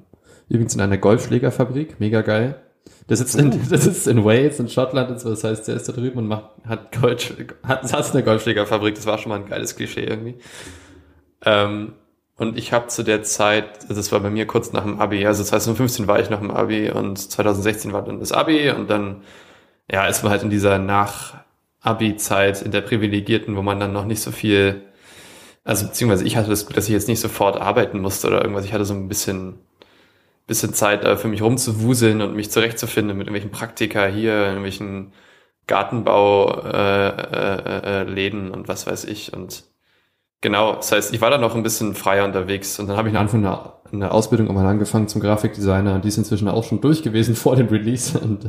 übrigens 0.49 0.75
in 0.75 0.81
einer 0.81 0.99
Golfschlägerfabrik, 0.99 2.01
mega 2.01 2.23
geil. 2.23 2.61
Der 3.09 3.17
sitzt, 3.17 3.37
in, 3.37 3.51
der 3.71 3.79
sitzt 3.79 4.07
in 4.07 4.25
Wales, 4.25 4.59
in 4.61 4.69
Schottland 4.69 5.11
und 5.11 5.21
so, 5.21 5.31
das 5.31 5.45
heißt, 5.45 5.69
der 5.69 5.77
ist 5.77 5.89
da 5.89 5.93
drüben 5.93 6.19
und 6.19 6.29
macht, 6.29 6.51
hat 6.67 6.93
Golf, 7.01 7.35
hat, 7.63 7.89
saß 7.89 8.09
in 8.09 8.15
der 8.15 8.23
Golfschlägerfabrik, 8.23 8.95
das 8.95 9.07
war 9.07 9.19
schon 9.19 9.31
mal 9.31 9.41
ein 9.41 9.49
geiles 9.49 9.77
Klischee 9.77 10.05
irgendwie. 10.05 10.37
Ähm, 11.45 11.95
und 12.37 12.59
ich 12.59 12.73
habe 12.73 12.89
zu 12.89 13.03
der 13.03 13.23
Zeit, 13.23 13.83
also 13.83 13.95
das 13.95 14.11
war 14.11 14.21
bei 14.21 14.31
mir 14.31 14.47
kurz 14.47 14.73
nach 14.73 14.83
dem 14.83 15.01
Abi, 15.01 15.27
also 15.27 15.45
2015 15.45 16.07
war 16.07 16.19
ich 16.21 16.31
noch 16.31 16.41
im 16.41 16.51
Abi 16.51 16.91
und 16.91 17.19
2016 17.19 17.93
war 17.93 18.03
dann 18.03 18.21
das 18.21 18.33
Abi 18.33 18.71
und 18.71 18.89
dann, 18.89 19.23
ja, 19.91 20.07
ist 20.07 20.23
man 20.23 20.33
halt 20.33 20.43
in 20.43 20.51
dieser 20.51 20.79
Nach-Abi-Zeit, 20.79 22.63
in 22.63 22.73
der 22.73 22.81
privilegierten, 22.81 23.57
wo 23.57 23.63
man 23.63 23.79
dann 23.79 23.93
noch 23.93 24.07
nicht 24.07 24.23
so 24.23 24.31
viel, 24.31 24.83
also 25.65 25.87
beziehungsweise 25.87 26.25
ich 26.25 26.37
hatte 26.37 26.51
das 26.51 26.67
Glück, 26.67 26.77
dass 26.77 26.87
ich 26.87 26.93
jetzt 26.93 27.09
nicht 27.09 27.21
sofort 27.21 27.61
arbeiten 27.61 28.01
musste 28.01 28.27
oder 28.29 28.43
irgendwas, 28.43 28.65
ich 28.65 28.73
hatte 28.73 28.85
so 28.85 28.95
ein 28.95 29.09
bisschen 29.09 29.59
bisschen 30.47 30.75
Zeit 30.75 31.05
äh, 31.05 31.17
für 31.17 31.29
mich 31.29 31.43
rumzuwuseln 31.43 32.21
und 32.21 32.35
mich 32.35 32.51
zurechtzufinden 32.51 33.17
mit 33.17 33.27
irgendwelchen 33.27 33.51
Praktika 33.51 34.07
hier, 34.07 34.35
irgendwelchen 34.35 35.13
Gartenbauläden 35.67 36.71
äh, 37.25 38.03
äh, 38.03 38.51
äh, 38.51 38.53
und 38.53 38.69
was 38.69 38.87
weiß 38.87 39.05
ich. 39.05 39.33
Und 39.33 39.65
genau, 40.41 40.75
das 40.75 40.93
heißt, 40.93 41.15
ich 41.15 41.21
war 41.21 41.31
dann 41.31 41.41
noch 41.41 41.55
ein 41.55 41.63
bisschen 41.63 41.95
freier 41.95 42.25
unterwegs 42.25 42.79
und 42.79 42.89
dann 42.89 42.97
habe 42.97 43.09
ich 43.09 43.17
Anfang 43.17 43.47
eine, 43.47 43.73
eine 43.93 44.11
Ausbildung 44.11 44.49
auch 44.51 44.55
mal 44.55 44.67
angefangen 44.67 45.09
zum 45.09 45.21
Grafikdesigner 45.21 45.95
und 45.95 46.05
die 46.05 46.09
ist 46.09 46.19
inzwischen 46.19 46.49
auch 46.49 46.65
schon 46.65 46.81
durch 46.81 47.03
gewesen 47.03 47.35
vor 47.37 47.57
dem 47.57 47.69
Release. 47.69 48.19
Und 48.19 48.45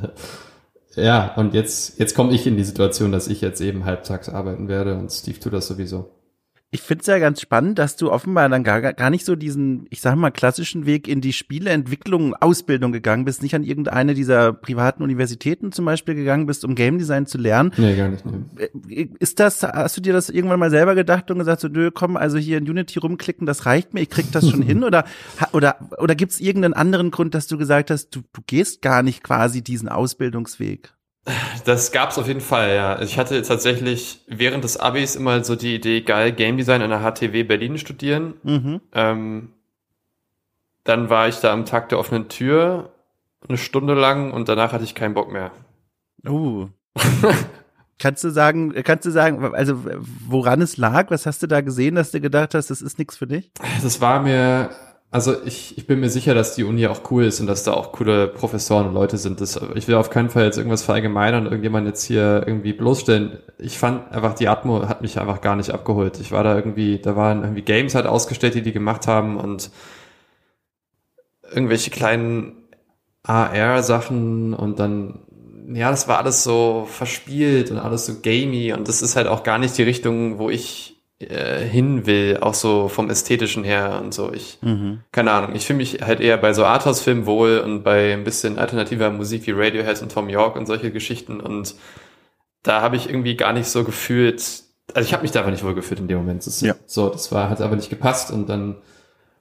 äh, 0.96 1.06
ja, 1.06 1.34
und 1.36 1.54
jetzt, 1.54 2.00
jetzt 2.00 2.16
komme 2.16 2.34
ich 2.34 2.48
in 2.48 2.58
die 2.58 2.64
Situation, 2.64 3.12
dass 3.12 3.28
ich 3.28 3.42
jetzt 3.42 3.62
eben 3.62 3.86
halbtags 3.86 4.30
arbeiten 4.30 4.68
werde 4.68 4.96
und 4.96 5.12
Steve 5.12 5.40
tut 5.40 5.54
das 5.54 5.68
sowieso 5.68 6.23
ich 6.74 6.82
finde 6.82 7.02
es 7.02 7.08
ja 7.08 7.20
ganz 7.20 7.40
spannend, 7.40 7.78
dass 7.78 7.98
du 7.98 8.12
offenbar 8.12 8.50
dann 8.50 8.64
gar, 8.64 8.82
gar 8.82 9.10
nicht 9.12 9.26
so 9.26 9.36
diesen, 9.36 9.86
ich 9.92 10.02
sag 10.02 10.16
mal, 10.16 10.32
klassischen 10.32 10.88
Weg 10.88 11.08
in 11.08 11.22
die 11.22 11.32
Spieleentwicklung, 11.32 12.34
Ausbildung 12.34 12.92
gegangen 12.92 13.26
bist, 13.26 13.44
nicht 13.44 13.54
an 13.54 13.64
irgendeine 13.64 14.16
dieser 14.16 14.54
privaten 14.54 15.04
Universitäten 15.04 15.72
zum 15.72 15.86
Beispiel 15.86 16.16
gegangen 16.16 16.48
bist, 16.48 16.66
um 16.66 16.74
Game 16.74 16.98
Design 16.98 17.28
zu 17.28 17.38
lernen. 17.38 17.72
Nee, 17.78 17.96
gar 17.96 18.10
nicht. 18.10 18.26
Nee. 18.26 18.64
Äh, 18.90 19.08
ist 19.20 19.40
das, 19.40 19.62
hast 19.62 19.98
du 19.98 20.02
dir 20.02 20.14
das 20.14 20.32
irgendwann 20.32 20.60
mal 20.60 20.72
selber 20.72 20.96
gedacht 20.96 21.30
und 21.30 21.38
gesagt, 21.38 21.62
so, 21.62 21.68
nö, 21.68 21.92
komm, 21.92 22.18
also 22.18 22.40
hier 22.40 22.58
in 22.58 22.68
Unity 22.68 22.98
rumklicken, 22.98 23.46
das 23.46 23.68
reicht 23.68 23.94
mir, 23.94 24.02
ich 24.02 24.10
krieg 24.10 24.32
das 24.32 24.50
schon 24.50 24.62
hin? 24.64 24.84
Oder, 24.84 25.06
oder, 25.52 25.78
oder 26.00 26.16
gibt's 26.16 26.40
irgendeinen 26.40 26.74
anderen 26.74 27.12
Grund, 27.12 27.36
dass 27.36 27.46
du 27.46 27.60
gesagt 27.60 27.92
hast, 27.92 28.16
du, 28.16 28.22
du 28.34 28.42
gehst 28.48 28.82
gar 28.82 29.04
nicht 29.04 29.24
quasi 29.24 29.62
diesen 29.62 29.90
Ausbildungsweg? 29.90 30.92
Das 31.66 31.92
gab's 31.94 32.18
auf 32.18 32.28
jeden 32.28 32.42
Fall, 32.42 32.76
ja. 32.76 33.02
Ich 33.02 33.18
hatte 33.18 33.42
tatsächlich 33.42 34.22
während 34.28 34.64
des 34.64 34.78
Abis 34.78 35.16
immer 35.16 35.44
so 35.44 35.56
die 35.56 35.76
Idee, 35.76 36.02
geil, 36.02 36.34
Game 36.34 36.58
Design 36.58 36.82
an 36.82 36.90
der 36.90 37.00
HTW 37.00 37.44
Berlin 37.44 37.78
studieren. 37.78 38.34
Mhm. 38.44 38.82
Ähm, 38.94 39.54
dann 40.84 41.10
war 41.10 41.30
ich 41.30 41.38
da 41.38 41.54
am 41.54 41.66
Tag 41.66 41.90
der 41.90 42.00
offenen 42.00 42.28
Tür 42.28 42.92
eine 43.48 43.58
Stunde 43.58 43.94
lang 43.94 44.32
und 44.32 44.50
danach 44.50 44.74
hatte 44.74 44.84
ich 44.84 44.96
keinen 44.96 45.14
Bock 45.14 45.32
mehr. 45.32 45.52
Uh. 46.28 46.68
kannst 48.00 48.24
du 48.24 48.30
sagen, 48.30 48.74
kannst 48.84 49.06
du 49.06 49.12
sagen, 49.12 49.56
also 49.56 49.82
woran 50.28 50.62
es 50.62 50.76
lag? 50.78 51.10
Was 51.10 51.26
hast 51.26 51.42
du 51.42 51.48
da 51.48 51.62
gesehen, 51.62 51.96
dass 51.96 52.12
du 52.12 52.20
gedacht 52.20 52.54
hast, 52.54 52.70
das 52.70 52.82
ist 52.82 53.00
nichts 53.00 53.18
für 53.18 53.28
dich? 53.28 53.52
Das 53.82 54.02
war 54.02 54.22
mir 54.22 54.72
also 55.14 55.36
ich, 55.46 55.78
ich 55.78 55.86
bin 55.86 56.00
mir 56.00 56.10
sicher, 56.10 56.34
dass 56.34 56.56
die 56.56 56.64
Uni 56.64 56.88
auch 56.88 57.12
cool 57.12 57.26
ist 57.26 57.40
und 57.40 57.46
dass 57.46 57.64
da 57.64 57.74
auch 57.74 57.92
coole 57.92 58.28
Professoren 58.28 58.88
und 58.88 58.96
Leute 58.96 59.20
sind. 59.20 59.42
Das, 59.42 59.60
ich 59.76 59.88
will 59.88 59.94
auf 59.94 60.10
keinen 60.10 60.32
Fall 60.32 60.46
jetzt 60.46 60.58
irgendwas 60.58 60.82
verallgemeinern 60.82 61.42
und 61.42 61.52
irgendjemand 61.52 61.86
jetzt 61.86 62.04
hier 62.04 62.44
irgendwie 62.48 62.74
bloßstellen. 62.74 63.38
Ich 63.60 63.78
fand 63.78 64.12
einfach, 64.12 64.34
die 64.34 64.48
Atmo 64.48 64.88
hat 64.88 65.04
mich 65.04 65.20
einfach 65.20 65.42
gar 65.42 65.56
nicht 65.56 65.70
abgeholt. 65.70 66.20
Ich 66.20 66.32
war 66.32 66.44
da 66.44 66.56
irgendwie, 66.56 66.98
da 66.98 67.16
waren 67.16 67.44
irgendwie 67.44 67.62
Games 67.62 67.94
halt 67.94 68.08
ausgestellt, 68.08 68.56
die 68.56 68.64
die 68.64 68.72
gemacht 68.72 69.06
haben 69.06 69.38
und 69.38 69.70
irgendwelche 71.48 71.92
kleinen 71.92 72.64
AR-Sachen 73.22 74.56
und 74.56 74.80
dann, 74.80 75.20
ja, 75.72 75.92
das 75.92 76.08
war 76.08 76.18
alles 76.18 76.44
so 76.44 76.88
verspielt 76.90 77.70
und 77.70 77.78
alles 77.78 78.08
so 78.08 78.14
gamey 78.24 78.74
und 78.74 78.88
das 78.88 79.04
ist 79.04 79.16
halt 79.16 79.28
auch 79.28 79.44
gar 79.44 79.60
nicht 79.60 79.78
die 79.78 79.84
Richtung, 79.84 80.40
wo 80.40 80.50
ich 80.50 80.93
äh, 81.30 81.66
hin 81.68 82.06
will, 82.06 82.38
auch 82.42 82.54
so 82.54 82.88
vom 82.88 83.10
Ästhetischen 83.10 83.64
her 83.64 84.00
und 84.04 84.14
so. 84.14 84.32
Ich, 84.32 84.60
mhm. 84.62 85.00
keine 85.12 85.32
Ahnung, 85.32 85.56
ich 85.56 85.66
fühle 85.66 85.78
mich 85.78 86.02
halt 86.02 86.20
eher 86.20 86.38
bei 86.38 86.54
so 86.54 86.66
Arthouse-Filmen 86.66 87.26
wohl 87.26 87.60
und 87.60 87.84
bei 87.84 88.14
ein 88.14 88.24
bisschen 88.24 88.58
alternativer 88.58 89.10
Musik 89.10 89.48
wie 89.48 89.52
Radiohead 89.52 90.02
und 90.02 90.12
Tom 90.12 90.30
York 90.30 90.56
und 90.56 90.66
solche 90.66 90.92
Geschichten 90.92 91.40
und 91.40 91.76
da 92.64 92.82
habe 92.82 92.96
ich 92.96 93.10
irgendwie 93.10 93.36
gar 93.36 93.54
nicht 93.54 93.68
so 93.68 93.84
gefühlt, 93.84 94.42
also 94.94 95.06
ich 95.06 95.14
habe 95.14 95.24
mich 95.24 95.32
da 95.32 95.40
einfach 95.40 95.52
nicht 95.52 95.64
wohl 95.64 95.76
gefühlt 95.76 96.00
in 96.00 96.08
dem 96.08 96.18
Moment. 96.18 96.48
Das, 96.48 96.62
ja. 96.62 96.76
So, 96.86 97.10
das 97.10 97.32
war, 97.32 97.50
hat 97.50 97.62
aber 97.62 97.76
nicht 97.76 97.90
gepasst 97.90 98.32
und 98.32 98.48
dann 98.48 98.78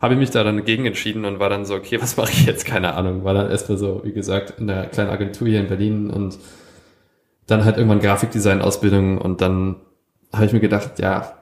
habe 0.01 0.15
ich 0.15 0.21
mich 0.21 0.31
da 0.31 0.43
dann 0.43 0.57
dagegen 0.57 0.85
entschieden 0.85 1.25
und 1.25 1.39
war 1.39 1.49
dann 1.49 1.65
so, 1.65 1.77
okay, 1.77 2.03
was 2.03 2.17
mache 2.19 2.33
ich 2.33 2.45
jetzt? 2.45 2.67
Keine 2.67 2.95
Ahnung. 2.95 3.25
War 3.25 3.35
dann 3.35 3.51
erstmal 3.51 3.79
so, 3.79 4.03
wie 4.05 4.13
gesagt, 4.13 4.59
in 4.59 4.67
der 4.67 4.87
kleinen 4.87 5.11
Agentur 5.11 5.47
hier 5.47 5.61
in 5.61 5.69
Berlin 5.69 6.11
und 6.11 6.39
dann 7.47 7.65
halt 7.65 7.77
irgendwann 7.77 8.01
Grafikdesign-Ausbildung 8.01 9.19
und 9.19 9.41
dann 9.41 9.77
habe 10.33 10.47
ich 10.47 10.53
mir 10.53 10.61
gedacht, 10.61 10.99
ja, 10.99 11.35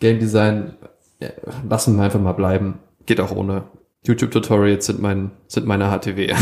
Game 0.00 0.18
Design 0.18 0.76
ja, 1.20 1.30
lassen 1.68 1.96
wir 1.96 2.04
einfach 2.04 2.20
mal 2.20 2.32
bleiben. 2.32 2.78
Geht 3.06 3.20
auch 3.20 3.34
ohne. 3.34 3.64
YouTube-Tutorials 4.04 4.86
sind 4.86 5.00
mein, 5.00 5.32
sind 5.48 5.66
meine 5.66 5.90
HTW. 5.90 6.32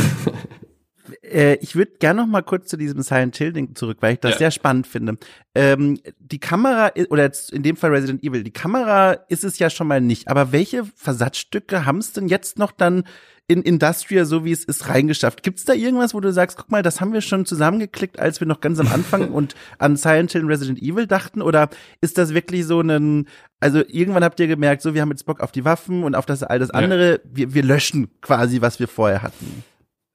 äh, 1.22 1.54
ich 1.56 1.76
würde 1.76 1.92
gerne 1.98 2.20
noch 2.20 2.26
mal 2.26 2.42
kurz 2.42 2.68
zu 2.68 2.76
diesem 2.76 3.00
Silent 3.02 3.36
Hill 3.36 3.52
Ding 3.52 3.74
zurück, 3.74 3.98
weil 4.00 4.14
ich 4.14 4.20
das 4.20 4.32
ja. 4.32 4.38
sehr 4.38 4.50
spannend 4.50 4.86
finde. 4.86 5.16
Ähm, 5.54 5.98
die 6.18 6.40
Kamera, 6.40 6.92
oder 7.08 7.22
jetzt 7.22 7.52
in 7.52 7.62
dem 7.62 7.76
Fall 7.76 7.90
Resident 7.90 8.22
Evil, 8.22 8.44
die 8.44 8.52
Kamera 8.52 9.12
ist 9.28 9.44
es 9.44 9.58
ja 9.58 9.70
schon 9.70 9.86
mal 9.86 10.00
nicht. 10.00 10.28
Aber 10.28 10.52
welche 10.52 10.84
Versatzstücke 10.94 11.86
haben 11.86 11.98
es 11.98 12.12
denn 12.12 12.28
jetzt 12.28 12.58
noch 12.58 12.72
dann 12.72 13.04
in 13.46 13.62
Industria, 13.62 14.24
so 14.24 14.44
wie 14.44 14.52
es 14.52 14.64
ist, 14.64 14.88
reingeschafft. 14.88 15.42
Gibt's 15.42 15.64
da 15.64 15.74
irgendwas, 15.74 16.14
wo 16.14 16.20
du 16.20 16.32
sagst, 16.32 16.56
guck 16.56 16.70
mal, 16.70 16.82
das 16.82 17.00
haben 17.00 17.12
wir 17.12 17.20
schon 17.20 17.44
zusammengeklickt, 17.44 18.18
als 18.18 18.40
wir 18.40 18.46
noch 18.46 18.60
ganz 18.60 18.78
am 18.80 18.88
Anfang 18.88 19.28
und 19.32 19.54
an 19.78 19.96
Silent 19.96 20.32
Hill 20.32 20.42
und 20.42 20.48
Resident 20.48 20.80
Evil 20.80 21.06
dachten? 21.06 21.42
Oder 21.42 21.68
ist 22.00 22.16
das 22.16 22.32
wirklich 22.32 22.66
so 22.66 22.80
ein, 22.80 23.28
also 23.60 23.82
irgendwann 23.86 24.24
habt 24.24 24.40
ihr 24.40 24.46
gemerkt, 24.46 24.80
so, 24.80 24.94
wir 24.94 25.02
haben 25.02 25.10
jetzt 25.10 25.26
Bock 25.26 25.40
auf 25.40 25.52
die 25.52 25.64
Waffen 25.64 26.04
und 26.04 26.14
auf 26.14 26.24
das 26.24 26.42
all 26.42 26.58
das 26.58 26.70
andere, 26.70 27.12
ja. 27.12 27.18
wir, 27.24 27.54
wir 27.54 27.62
löschen 27.62 28.08
quasi, 28.22 28.62
was 28.62 28.80
wir 28.80 28.88
vorher 28.88 29.22
hatten? 29.22 29.62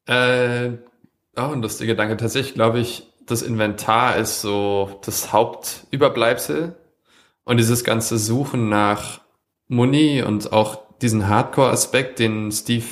Äh, 0.07 0.71
auch 1.35 1.51
ein 1.51 1.61
lustiger 1.61 1.93
Gedanke. 1.93 2.17
Tatsächlich 2.17 2.55
glaube 2.55 2.79
ich, 2.79 3.07
das 3.27 3.43
Inventar 3.43 4.17
ist 4.17 4.41
so 4.41 4.99
das 5.05 5.31
Hauptüberbleibsel 5.31 6.75
und 7.43 7.57
dieses 7.57 7.83
ganze 7.83 8.17
Suchen 8.17 8.69
nach 8.69 9.21
Muni 9.67 10.23
und 10.23 10.51
auch 10.51 10.79
diesen 11.01 11.27
Hardcore-Aspekt, 11.27 12.17
den 12.17 12.51
Steve 12.51 12.85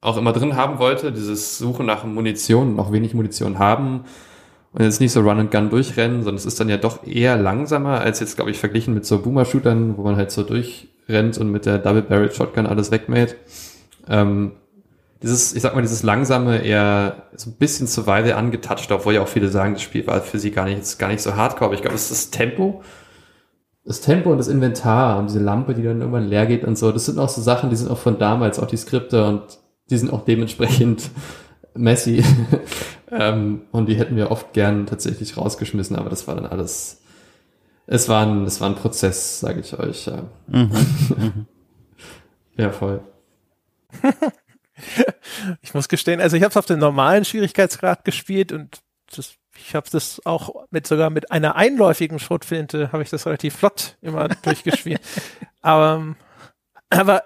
auch 0.00 0.16
immer 0.16 0.32
drin 0.32 0.56
haben 0.56 0.78
wollte, 0.78 1.12
dieses 1.12 1.58
Suchen 1.58 1.86
nach 1.86 2.04
Munition 2.04 2.72
und 2.72 2.80
auch 2.80 2.92
wenig 2.92 3.14
Munition 3.14 3.58
haben 3.58 4.04
und 4.72 4.82
jetzt 4.82 5.00
nicht 5.00 5.12
so 5.12 5.20
Run 5.20 5.40
and 5.40 5.50
Gun 5.50 5.70
durchrennen, 5.70 6.18
sondern 6.22 6.36
es 6.36 6.46
ist 6.46 6.60
dann 6.60 6.68
ja 6.68 6.76
doch 6.76 7.06
eher 7.06 7.36
langsamer 7.36 8.00
als 8.00 8.20
jetzt, 8.20 8.36
glaube 8.36 8.50
ich, 8.50 8.58
verglichen 8.58 8.94
mit 8.94 9.04
so 9.04 9.20
Boomer-Shootern, 9.20 9.96
wo 9.96 10.02
man 10.02 10.16
halt 10.16 10.30
so 10.30 10.42
durchrennt 10.42 11.38
und 11.38 11.50
mit 11.50 11.66
der 11.66 11.78
Double 11.78 12.02
Barrel 12.02 12.32
Shotgun 12.32 12.66
alles 12.66 12.90
wegmäht. 12.90 13.36
Ähm, 14.08 14.52
dieses, 15.22 15.54
ich 15.54 15.60
sag 15.60 15.74
mal, 15.74 15.82
dieses 15.82 16.02
langsame, 16.02 16.62
eher 16.62 17.24
so 17.34 17.50
ein 17.50 17.54
bisschen 17.54 17.86
Survival 17.86 18.32
angetouched, 18.32 18.90
obwohl 18.90 19.14
ja 19.14 19.20
auch 19.20 19.28
viele 19.28 19.48
sagen, 19.48 19.74
das 19.74 19.82
Spiel 19.82 20.06
war 20.06 20.22
für 20.22 20.38
sie 20.38 20.50
gar 20.50 20.64
nicht, 20.64 20.98
gar 20.98 21.08
nicht 21.08 21.20
so 21.20 21.36
hardcore, 21.36 21.66
aber 21.66 21.74
ich 21.74 21.82
glaube, 21.82 21.96
es 21.96 22.04
ist 22.04 22.10
das 22.10 22.30
Tempo. 22.30 22.82
Das 23.84 24.00
Tempo 24.00 24.30
und 24.30 24.38
das 24.38 24.48
Inventar 24.48 25.18
und 25.18 25.28
diese 25.28 25.40
Lampe, 25.40 25.74
die 25.74 25.82
dann 25.82 26.00
irgendwann 26.00 26.28
leer 26.28 26.46
geht 26.46 26.64
und 26.64 26.78
so, 26.78 26.92
das 26.92 27.06
sind 27.06 27.18
auch 27.18 27.28
so 27.28 27.42
Sachen, 27.42 27.70
die 27.70 27.76
sind 27.76 27.90
auch 27.90 27.98
von 27.98 28.18
damals, 28.18 28.58
auch 28.58 28.66
die 28.66 28.76
Skripte 28.76 29.26
und 29.26 29.42
die 29.90 29.98
sind 29.98 30.12
auch 30.12 30.24
dementsprechend 30.24 31.10
messy. 31.74 32.24
ähm, 33.10 33.62
und 33.72 33.86
die 33.86 33.96
hätten 33.96 34.16
wir 34.16 34.30
oft 34.30 34.52
gern 34.52 34.86
tatsächlich 34.86 35.36
rausgeschmissen, 35.36 35.96
aber 35.96 36.10
das 36.10 36.26
war 36.26 36.36
dann 36.36 36.46
alles, 36.46 37.02
es 37.86 38.08
war 38.08 38.24
ein, 38.24 38.44
es 38.44 38.60
war 38.60 38.68
ein 38.68 38.76
Prozess, 38.76 39.40
sage 39.40 39.60
ich 39.60 39.78
euch. 39.78 40.06
Ja, 40.06 40.24
mhm. 40.46 40.70
mhm. 41.16 41.46
ja 42.56 42.70
voll. 42.70 43.02
ich 45.62 45.74
muss 45.74 45.88
gestehen, 45.88 46.20
also 46.20 46.36
ich 46.36 46.42
habe 46.42 46.50
es 46.50 46.56
auf 46.56 46.66
dem 46.66 46.78
normalen 46.78 47.24
Schwierigkeitsgrad 47.24 48.04
gespielt 48.04 48.52
und 48.52 48.78
das, 49.14 49.34
ich 49.56 49.74
habe 49.74 49.88
das 49.90 50.24
auch 50.24 50.66
mit 50.70 50.86
sogar 50.86 51.10
mit 51.10 51.32
einer 51.32 51.56
einläufigen 51.56 52.20
Schrotflinte 52.20 52.92
habe 52.92 53.02
ich 53.02 53.10
das 53.10 53.26
relativ 53.26 53.56
flott 53.56 53.96
immer 54.00 54.28
durchgespielt. 54.28 55.00
Aber, 55.60 56.14
aber 56.88 57.24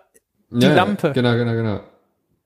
die 0.50 0.66
ja, 0.66 0.74
Lampe. 0.74 1.12
Genau, 1.12 1.34
genau, 1.34 1.52
genau. 1.52 1.80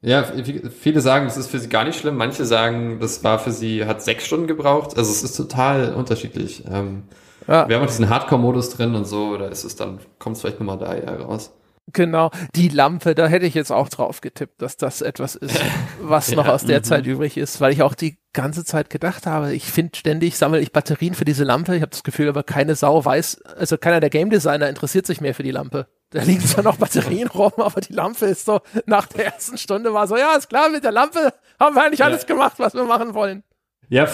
Ja, 0.00 0.22
viele 0.22 1.00
sagen, 1.00 1.24
das 1.24 1.36
ist 1.36 1.48
für 1.48 1.58
sie 1.58 1.68
gar 1.68 1.84
nicht 1.84 1.98
schlimm. 1.98 2.16
Manche 2.16 2.44
sagen, 2.44 2.98
das 3.00 3.24
war 3.24 3.38
für 3.38 3.50
sie, 3.50 3.84
hat 3.84 4.00
sechs 4.02 4.24
Stunden 4.24 4.46
gebraucht. 4.46 4.96
Also 4.96 5.10
es 5.10 5.24
ist 5.24 5.36
total 5.36 5.94
unterschiedlich. 5.94 6.64
Ähm, 6.70 7.02
ja. 7.48 7.68
Wir 7.68 7.76
haben 7.76 7.82
auch 7.82 7.88
diesen 7.88 8.08
Hardcore-Modus 8.08 8.70
drin 8.70 8.94
und 8.94 9.06
so, 9.06 9.36
da 9.36 9.48
ist 9.48 9.64
es 9.64 9.74
dann, 9.74 9.98
kommt 10.18 10.36
es 10.36 10.42
vielleicht 10.42 10.60
nochmal 10.60 10.78
da 10.78 10.94
eher 10.94 11.20
raus. 11.20 11.52
Genau, 11.92 12.30
die 12.54 12.68
Lampe, 12.68 13.14
da 13.14 13.26
hätte 13.28 13.46
ich 13.46 13.54
jetzt 13.54 13.72
auch 13.72 13.88
drauf 13.88 14.20
getippt, 14.20 14.60
dass 14.60 14.76
das 14.76 15.00
etwas 15.00 15.34
ist, 15.36 15.58
was 16.02 16.30
ja, 16.30 16.36
noch 16.36 16.46
aus 16.46 16.64
der 16.64 16.80
-hmm. 16.80 16.84
Zeit 16.84 17.06
übrig 17.06 17.38
ist, 17.38 17.62
weil 17.62 17.72
ich 17.72 17.82
auch 17.82 17.94
die 17.94 18.18
ganze 18.34 18.64
Zeit 18.64 18.90
gedacht 18.90 19.26
habe, 19.26 19.54
ich 19.54 19.64
finde 19.64 19.96
ständig, 19.96 20.36
sammle 20.36 20.60
ich 20.60 20.72
Batterien 20.72 21.14
für 21.14 21.24
diese 21.24 21.44
Lampe, 21.44 21.74
ich 21.74 21.80
habe 21.80 21.90
das 21.90 22.04
Gefühl, 22.04 22.28
aber 22.28 22.42
keine 22.42 22.74
Sau 22.74 23.02
weiß, 23.02 23.40
also 23.56 23.78
keiner 23.78 24.00
der 24.00 24.10
Game 24.10 24.28
Designer 24.28 24.68
interessiert 24.68 25.06
sich 25.06 25.22
mehr 25.22 25.34
für 25.34 25.42
die 25.42 25.50
Lampe. 25.50 25.88
Da 26.10 26.22
liegen 26.22 26.40
zwar 26.40 26.64
noch 26.64 26.76
Batterien 26.76 27.28
rum, 27.28 27.52
aber 27.58 27.80
die 27.80 27.92
Lampe 27.92 28.26
ist 28.26 28.46
so, 28.46 28.60
nach 28.86 29.06
der 29.06 29.26
ersten 29.26 29.58
Stunde 29.58 29.92
war 29.92 30.06
so, 30.06 30.16
ja, 30.16 30.34
ist 30.36 30.48
klar, 30.48 30.70
mit 30.70 30.84
der 30.84 30.92
Lampe 30.92 31.34
haben 31.60 31.74
wir 31.74 31.84
eigentlich 31.84 32.00
ja. 32.00 32.06
alles 32.06 32.26
gemacht, 32.26 32.54
was 32.58 32.74
wir 32.74 32.84
machen 32.84 33.14
wollen. 33.14 33.42
Ja, 33.88 34.08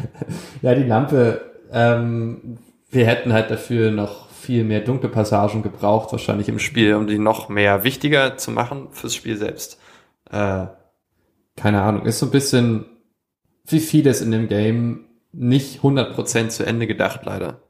ja 0.62 0.74
die 0.74 0.84
Lampe, 0.84 1.40
ähm, 1.72 2.58
wir 2.90 3.06
hätten 3.06 3.32
halt 3.32 3.50
dafür 3.50 3.90
noch 3.90 4.28
viel 4.30 4.64
mehr 4.64 4.80
dunkle 4.80 5.08
Passagen 5.08 5.62
gebraucht, 5.62 6.10
wahrscheinlich 6.10 6.48
im 6.48 6.58
Spiel, 6.58 6.94
um 6.94 7.06
die 7.06 7.18
noch 7.18 7.48
mehr 7.48 7.84
wichtiger 7.84 8.36
zu 8.36 8.50
machen 8.50 8.88
fürs 8.92 9.14
Spiel 9.14 9.36
selbst. 9.36 9.78
Äh, 10.30 10.66
keine 11.56 11.82
Ahnung, 11.82 12.06
ist 12.06 12.18
so 12.18 12.26
ein 12.26 12.32
bisschen 12.32 12.86
wie 13.66 13.80
vieles 13.80 14.22
in 14.22 14.30
dem 14.30 14.48
Game 14.48 15.04
nicht 15.32 15.82
100% 15.82 16.48
zu 16.48 16.64
Ende 16.64 16.86
gedacht, 16.86 17.20
leider. 17.24 17.60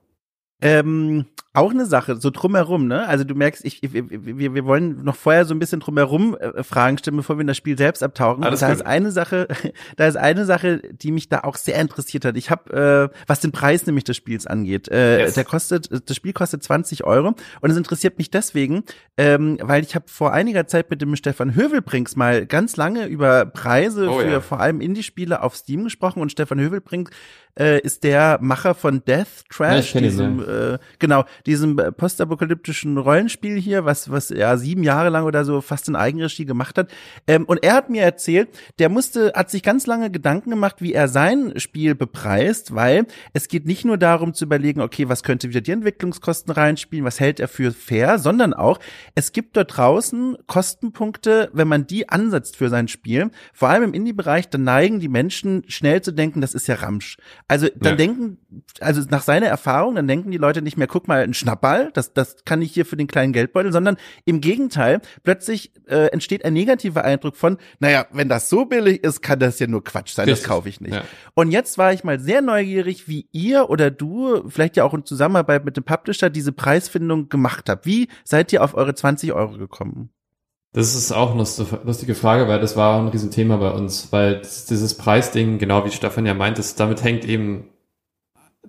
Ähm, 0.61 1.27
auch 1.59 1.73
eine 1.73 1.87
Sache, 1.87 2.17
so 2.17 2.31
drumherum, 2.31 2.87
ne? 2.87 3.07
Also 3.07 3.25
du 3.25 3.35
merkst, 3.35 3.65
ich, 3.65 3.81
wir, 3.83 4.11
wir, 4.11 4.55
wir 4.55 4.65
wollen 4.65 5.03
noch 5.05 5.17
vorher 5.17 5.45
so 5.45 5.55
ein 5.55 5.59
bisschen 5.59 5.81
drumherum 5.81 6.37
äh, 6.37 6.63
Fragen 6.63 6.99
stellen, 6.99 7.17
bevor 7.17 7.37
wir 7.37 7.43
in 7.43 7.47
das 7.47 7.57
Spiel 7.57 7.77
selbst 7.77 8.03
abtauchen. 8.03 8.45
Alles 8.45 8.61
da 8.61 8.73
ist 8.73 8.87
eine 8.87 9.11
Sache, 9.11 9.49
da 9.97 10.07
ist 10.07 10.17
eine 10.17 10.45
Sache, 10.45 10.81
die 10.93 11.13
mich 11.13 11.29
da 11.29 11.41
auch 11.41 11.57
sehr 11.57 11.81
interessiert 11.81 12.25
hat. 12.25 12.37
Ich 12.37 12.51
habe, 12.51 13.11
äh, 13.13 13.17
was 13.27 13.41
den 13.41 13.53
Preis 13.53 13.87
nämlich 13.87 14.05
des 14.05 14.17
Spiels 14.17 14.47
angeht, 14.47 14.89
äh, 14.89 15.21
yes. 15.21 15.35
der 15.35 15.45
kostet, 15.45 16.09
das 16.09 16.17
Spiel 16.17 16.33
kostet 16.33 16.63
20 16.63 17.05
Euro 17.05 17.35
und 17.61 17.71
es 17.71 17.77
interessiert 17.77 18.19
mich 18.19 18.31
deswegen, 18.31 18.85
ähm, 19.17 19.59
weil 19.61 19.83
ich 19.83 19.95
habe 19.95 20.07
vor 20.09 20.33
einiger 20.33 20.67
Zeit 20.67 20.91
mit 20.91 21.03
dem 21.03 21.15
Stefan 21.17 21.55
Hövelbrinks 21.55 22.17
mal 22.17 22.47
ganz 22.47 22.77
lange 22.77 23.07
über 23.07 23.47
Preise 23.47 24.09
oh, 24.09 24.21
für 24.21 24.31
ja. 24.31 24.41
vor 24.41 24.61
allem 24.61 24.81
Indie-Spiele 24.81 25.43
auf 25.43 25.57
Steam 25.57 25.85
gesprochen 25.85 26.21
und 26.21 26.31
Stefan 26.31 26.61
Hövelbrinks 26.61 27.11
äh, 27.59 27.81
ist 27.81 28.05
der 28.05 28.39
Macher 28.41 28.75
von 28.75 29.05
Death 29.05 29.45
Trash, 29.51 29.95
ja, 29.95 30.01
diesem, 30.01 30.41
äh, 30.41 30.79
genau, 30.99 31.25
diesem 31.49 31.77
postapokalyptischen 31.77 32.99
Rollenspiel 32.99 33.59
hier, 33.59 33.87
was, 33.87 34.11
was 34.11 34.31
er 34.31 34.59
sieben 34.59 34.83
Jahre 34.83 35.09
lang 35.09 35.25
oder 35.25 35.47
so 35.47 35.63
fast 35.63 35.89
in 35.89 35.97
Eigenregie 35.97 36.45
gemacht 36.45 36.77
hat. 36.77 36.91
Ähm, 37.27 37.47
und 37.47 37.65
er 37.65 37.75
hat 37.75 37.89
mir 37.89 38.03
erzählt, 38.03 38.51
der 38.79 38.91
musste, 38.91 39.33
hat 39.35 39.51
sich 39.51 39.63
ganz 39.63 39.87
lange 39.87 40.11
Gedanken 40.11 40.51
gemacht, 40.51 40.77
wie 40.81 40.93
er 40.93 41.09
sein 41.09 41.59
Spiel 41.59 41.95
bepreist, 41.95 42.75
weil 42.75 43.07
es 43.33 43.49
geht 43.49 43.65
nicht 43.65 43.87
nur 43.87 43.97
darum 43.97 44.35
zu 44.35 44.45
überlegen, 44.45 44.83
okay, 44.83 45.09
was 45.09 45.23
könnte 45.23 45.49
wieder 45.49 45.63
die 45.63 45.73
Entwicklungskosten 45.73 46.53
reinspielen, 46.53 47.07
was 47.07 47.19
hält 47.19 47.41
er 47.41 47.49
für 47.49 47.73
fair, 47.73 48.19
sondern 48.19 48.53
auch, 48.53 48.79
es 49.15 49.33
gibt 49.33 49.57
dort 49.57 49.77
draußen 49.77 50.37
Kostenpunkte, 50.47 51.49
wenn 51.55 51.67
man 51.67 51.87
die 51.87 52.11
ansetzt 52.11 52.57
für 52.57 52.69
sein 52.69 52.89
Spiel, 52.89 53.31
vor 53.55 53.71
allem 53.71 53.85
im 53.85 53.95
Indie-Bereich, 53.95 54.51
dann 54.51 54.65
neigen 54.65 55.01
die 55.01 55.09
Menschen 55.09 55.65
schnell 55.67 56.03
zu 56.03 56.13
denken, 56.13 56.43
das 56.43 56.53
ist 56.53 56.69
ja 56.69 56.75
Ramsch. 56.75 57.17
Also 57.47 57.69
dann 57.75 57.93
ja. 57.93 57.97
denken, 57.97 58.37
also 58.81 59.01
nach 59.09 59.23
seiner 59.23 59.47
Erfahrung, 59.47 59.95
dann 59.95 60.07
denken 60.07 60.31
die 60.31 60.37
Leute 60.37 60.61
nicht 60.61 60.77
mehr, 60.77 60.87
guck 60.87 61.09
mal, 61.09 61.23
ein 61.23 61.38
Schnapperl, 61.39 61.91
das, 61.95 62.13
das 62.13 62.45
kann 62.45 62.63
ich 62.63 62.73
hier 62.73 62.85
für 62.85 62.97
den 62.97 63.07
kleinen 63.07 63.33
Geldbeutel, 63.33 63.73
sondern 63.73 63.97
im 64.25 64.41
Gegenteil, 64.41 65.01
plötzlich 65.23 65.73
äh, 65.87 66.07
entsteht 66.07 66.45
ein 66.45 66.53
negativer 66.53 67.05
Eindruck 67.05 67.37
von, 67.37 67.59
naja, 67.79 68.07
wenn 68.13 68.29
das 68.29 68.49
so 68.49 68.65
billig 68.65 69.03
ist, 69.05 69.23
kann 69.23 69.39
das 69.39 69.59
ja 69.59 69.67
nur 69.67 69.85
Quatsch 69.85 70.15
sein, 70.15 70.29
Richtig. 70.29 70.45
das 70.45 70.49
kaufe 70.49 70.69
ich 70.69 70.81
nicht. 70.81 70.95
Ja. 70.95 71.05
Und 71.35 71.51
jetzt 71.51 71.79
war 71.79 71.93
ich 71.93 72.05
mal 72.05 72.21
sehr 72.21 72.43
neugierig, 72.43 73.09
wie 73.09 73.29
ihr 73.33 73.71
oder 73.71 73.91
du, 73.91 74.49
vielleicht 74.49 74.77
ja 74.77 74.85
auch 74.85 74.95
in 74.95 75.05
Zusammenarbeit 75.05 75.65
mit 75.65 75.77
dem 75.77 75.85
Publisher, 75.85 76.31
diese 76.31 76.53
Preisfindung 76.53 77.29
gemacht 77.29 77.69
habt. 77.69 77.87
Wie 77.87 78.09
seid 78.25 78.53
ihr 78.53 78.63
auf 78.63 78.75
eure 78.75 78.95
20 78.95 79.33
Euro 79.33 79.57
gekommen? 79.59 80.11
Das 80.73 80.95
ist 80.95 81.13
auch 81.13 81.33
eine 81.33 81.47
lustige 81.85 82.15
Frage, 82.15 82.47
weil 82.47 82.61
das 82.61 82.77
war 82.77 83.01
ein 83.01 83.09
Riesenthema 83.09 83.57
bei 83.57 83.71
uns, 83.71 84.13
weil 84.13 84.43
dieses 84.43 84.95
Preisding, 84.97 85.59
genau 85.59 85.85
wie 85.85 85.91
Stefan 85.91 86.27
ja 86.27 86.35
meint, 86.35 86.59
ist, 86.59 86.79
damit 86.79 87.03
hängt 87.03 87.25
eben 87.25 87.71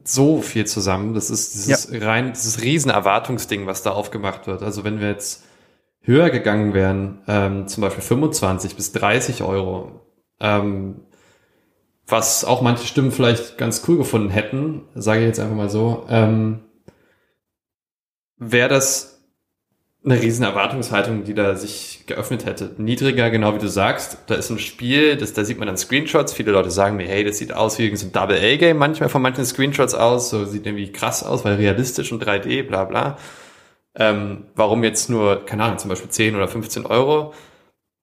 so 0.03 0.41
viel 0.41 0.65
zusammen. 0.65 1.13
Das 1.13 1.29
ist 1.29 1.53
dieses 1.53 1.89
ja. 1.91 2.05
rein, 2.05 2.33
dieses 2.33 2.61
Riesenerwartungsding, 2.61 3.65
was 3.65 3.83
da 3.83 3.91
aufgemacht 3.91 4.47
wird. 4.47 4.63
Also 4.63 4.83
wenn 4.83 4.99
wir 4.99 5.09
jetzt 5.09 5.43
höher 6.01 6.29
gegangen 6.29 6.73
wären, 6.73 7.21
ähm, 7.27 7.67
zum 7.67 7.81
Beispiel 7.81 8.03
25 8.03 8.75
bis 8.75 8.91
30 8.93 9.43
Euro, 9.43 10.01
ähm, 10.39 11.01
was 12.07 12.43
auch 12.43 12.61
manche 12.61 12.87
Stimmen 12.87 13.11
vielleicht 13.11 13.57
ganz 13.57 13.83
cool 13.87 13.97
gefunden 13.97 14.29
hätten, 14.29 14.85
sage 14.95 15.21
ich 15.21 15.27
jetzt 15.27 15.39
einfach 15.39 15.55
mal 15.55 15.69
so, 15.69 16.05
ähm, 16.09 16.61
wäre 18.37 18.69
das 18.69 19.18
eine 20.03 20.21
riesen 20.21 20.45
Erwartungshaltung, 20.45 21.25
die 21.25 21.33
da 21.33 21.55
sich 21.55 22.03
geöffnet 22.07 22.45
hätte. 22.45 22.71
Niedriger, 22.77 23.29
genau 23.29 23.53
wie 23.53 23.59
du 23.59 23.67
sagst, 23.67 24.17
da 24.27 24.35
ist 24.35 24.49
ein 24.49 24.59
Spiel, 24.59 25.17
das, 25.17 25.33
da 25.33 25.43
sieht 25.43 25.59
man 25.59 25.67
dann 25.67 25.77
Screenshots. 25.77 26.33
Viele 26.33 26.53
Leute 26.53 26.71
sagen 26.71 26.95
mir, 26.95 27.07
hey, 27.07 27.25
das 27.25 27.37
sieht 27.37 27.53
aus 27.53 27.77
wie 27.79 27.93
so 27.95 28.07
ein 28.07 28.13
Double-A-Game 28.13 28.77
manchmal 28.77 29.09
von 29.09 29.21
manchen 29.21 29.45
Screenshots 29.45 29.95
aus, 29.95 30.29
so 30.29 30.45
sieht 30.45 30.65
irgendwie 30.65 30.91
krass 30.91 31.23
aus, 31.23 31.43
weil 31.43 31.55
realistisch 31.55 32.11
und 32.13 32.23
3D, 32.23 32.63
bla 32.63 32.85
bla. 32.85 33.17
Ähm, 33.95 34.45
warum 34.55 34.83
jetzt 34.83 35.09
nur, 35.09 35.45
keine 35.45 35.63
Ahnung, 35.65 35.79
zum 35.79 35.89
Beispiel 35.89 36.09
10 36.09 36.35
oder 36.35 36.47
15 36.47 36.85
Euro? 36.85 37.33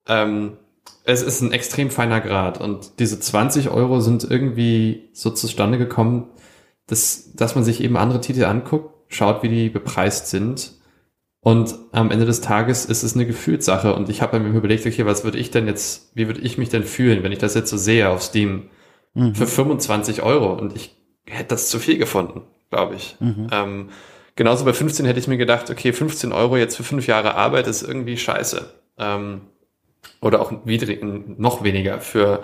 Ähm, 0.06 0.59
es 1.04 1.22
ist 1.22 1.40
ein 1.40 1.52
extrem 1.52 1.90
feiner 1.90 2.20
Grad 2.20 2.61
und 2.61 2.98
diese 2.98 3.18
20 3.20 3.70
Euro 3.70 4.00
sind 4.00 4.24
irgendwie 4.28 5.09
so 5.14 5.30
zustande 5.30 5.78
gekommen, 5.78 6.28
dass, 6.87 7.32
dass 7.35 7.54
man 7.54 7.64
sich 7.64 7.82
eben 7.82 7.96
andere 7.96 8.20
Titel 8.20 8.44
anguckt, 8.44 8.92
schaut, 9.09 9.42
wie 9.42 9.48
die 9.48 9.70
bepreist 9.70 10.28
sind 10.28 10.75
und 11.46 11.76
am 11.92 12.11
Ende 12.11 12.26
des 12.26 12.40
Tages 12.40 12.87
ist 12.87 13.04
es 13.04 13.14
eine 13.14 13.24
Gefühlssache. 13.24 13.94
Und 13.94 14.09
ich 14.09 14.20
habe 14.20 14.40
mir 14.40 14.48
überlegt, 14.48 14.85
okay, 14.85 15.06
was 15.06 15.22
würde 15.22 15.38
ich 15.38 15.52
denn 15.52 15.68
jetzt, 15.68 16.11
wie 16.16 16.26
würde 16.26 16.40
ich 16.40 16.59
mich 16.59 16.70
denn 16.70 16.82
fühlen, 16.82 17.22
wenn 17.22 17.30
ich 17.30 17.38
das 17.38 17.54
jetzt 17.54 17.70
so 17.70 17.76
sehe 17.76 18.09
auf 18.09 18.20
Steam 18.20 18.68
mhm. 19.14 19.32
für 19.37 19.46
25 19.46 20.22
Euro? 20.22 20.52
Und 20.54 20.74
ich 20.74 20.96
hätte 21.24 21.50
das 21.50 21.68
zu 21.68 21.78
viel 21.78 21.98
gefunden, 21.98 22.42
glaube 22.68 22.96
ich. 22.96 23.14
Mhm. 23.20 23.46
Ähm, 23.52 23.90
genauso 24.35 24.64
bei 24.64 24.72
15 24.72 25.06
hätte 25.06 25.20
ich 25.20 25.28
mir 25.28 25.37
gedacht, 25.37 25.70
okay, 25.70 25.92
15 25.92 26.32
Euro 26.32 26.56
jetzt 26.56 26.74
für 26.74 26.82
fünf 26.82 27.06
Jahre 27.06 27.37
Arbeit 27.37 27.68
ist 27.68 27.82
irgendwie 27.82 28.16
scheiße. 28.16 28.68
Ähm, 28.98 29.42
oder 30.20 30.40
auch 30.40 30.52
widrig, 30.64 31.00
noch 31.38 31.62
weniger 31.62 32.00
für 32.00 32.42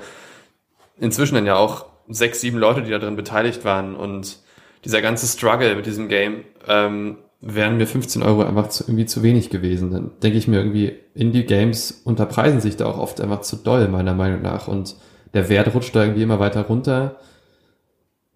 inzwischen 0.97 1.35
dann 1.35 1.47
ja 1.47 1.57
auch 1.57 1.87
sechs, 2.09 2.41
sieben 2.41 2.59
Leute, 2.59 2.83
die 2.83 2.93
da 2.93 3.01
drin 3.01 3.17
beteiligt 3.17 3.65
waren 3.65 3.97
und 3.97 4.39
dieser 4.85 5.03
ganze 5.03 5.27
Struggle 5.27 5.75
mit 5.75 5.87
diesem 5.87 6.07
Game. 6.07 6.45
Ähm, 6.69 7.17
wären 7.43 7.77
mir 7.77 7.87
15 7.87 8.23
Euro 8.23 8.45
einfach 8.45 8.69
zu, 8.69 8.85
irgendwie 8.85 9.05
zu 9.05 9.23
wenig 9.23 9.51
gewesen. 9.51 9.91
Dann 9.91 10.11
denke 10.23 10.39
ich 10.39 10.47
mir 10.47 10.59
irgendwie, 10.59 10.95
Indie-Games 11.15 12.03
unterpreisen 12.05 12.61
sich 12.61 12.77
da 12.77 12.87
auch 12.87 12.99
oft 12.99 13.21
einfach 13.21 13.41
zu 13.41 13.57
doll, 13.57 13.89
meiner 13.89 14.15
Meinung 14.15 14.43
nach. 14.43 14.69
Und 14.69 14.97
der 15.35 15.49
Wert 15.49 15.75
rutscht 15.75 15.95
da 15.95 16.05
irgendwie 16.05 16.23
immer 16.23 16.39
weiter 16.39 16.63
runter, 16.63 17.17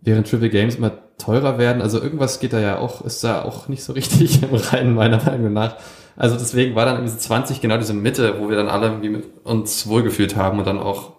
während 0.00 0.28
Triple 0.28 0.50
Games 0.50 0.74
immer 0.74 0.92
teurer 1.18 1.56
werden. 1.56 1.82
Also 1.82 2.02
irgendwas 2.02 2.40
geht 2.40 2.52
da 2.52 2.58
ja 2.58 2.78
auch, 2.78 3.04
ist 3.04 3.22
da 3.22 3.42
auch 3.42 3.68
nicht 3.68 3.84
so 3.84 3.92
richtig 3.92 4.42
im 4.50 4.54
Reinen, 4.54 4.94
meiner 4.94 5.22
Meinung 5.22 5.52
nach. 5.52 5.76
Also 6.16 6.36
deswegen 6.36 6.74
war 6.74 6.84
dann 6.84 6.96
irgendwie 6.96 7.16
20 7.16 7.60
genau 7.60 7.76
diese 7.76 7.94
Mitte, 7.94 8.40
wo 8.40 8.48
wir 8.48 8.56
dann 8.56 8.68
alle 8.68 8.88
irgendwie 8.88 9.10
mit 9.10 9.24
uns 9.44 9.86
wohlgefühlt 9.86 10.34
haben 10.34 10.58
und 10.58 10.66
dann 10.66 10.78
auch 10.78 11.12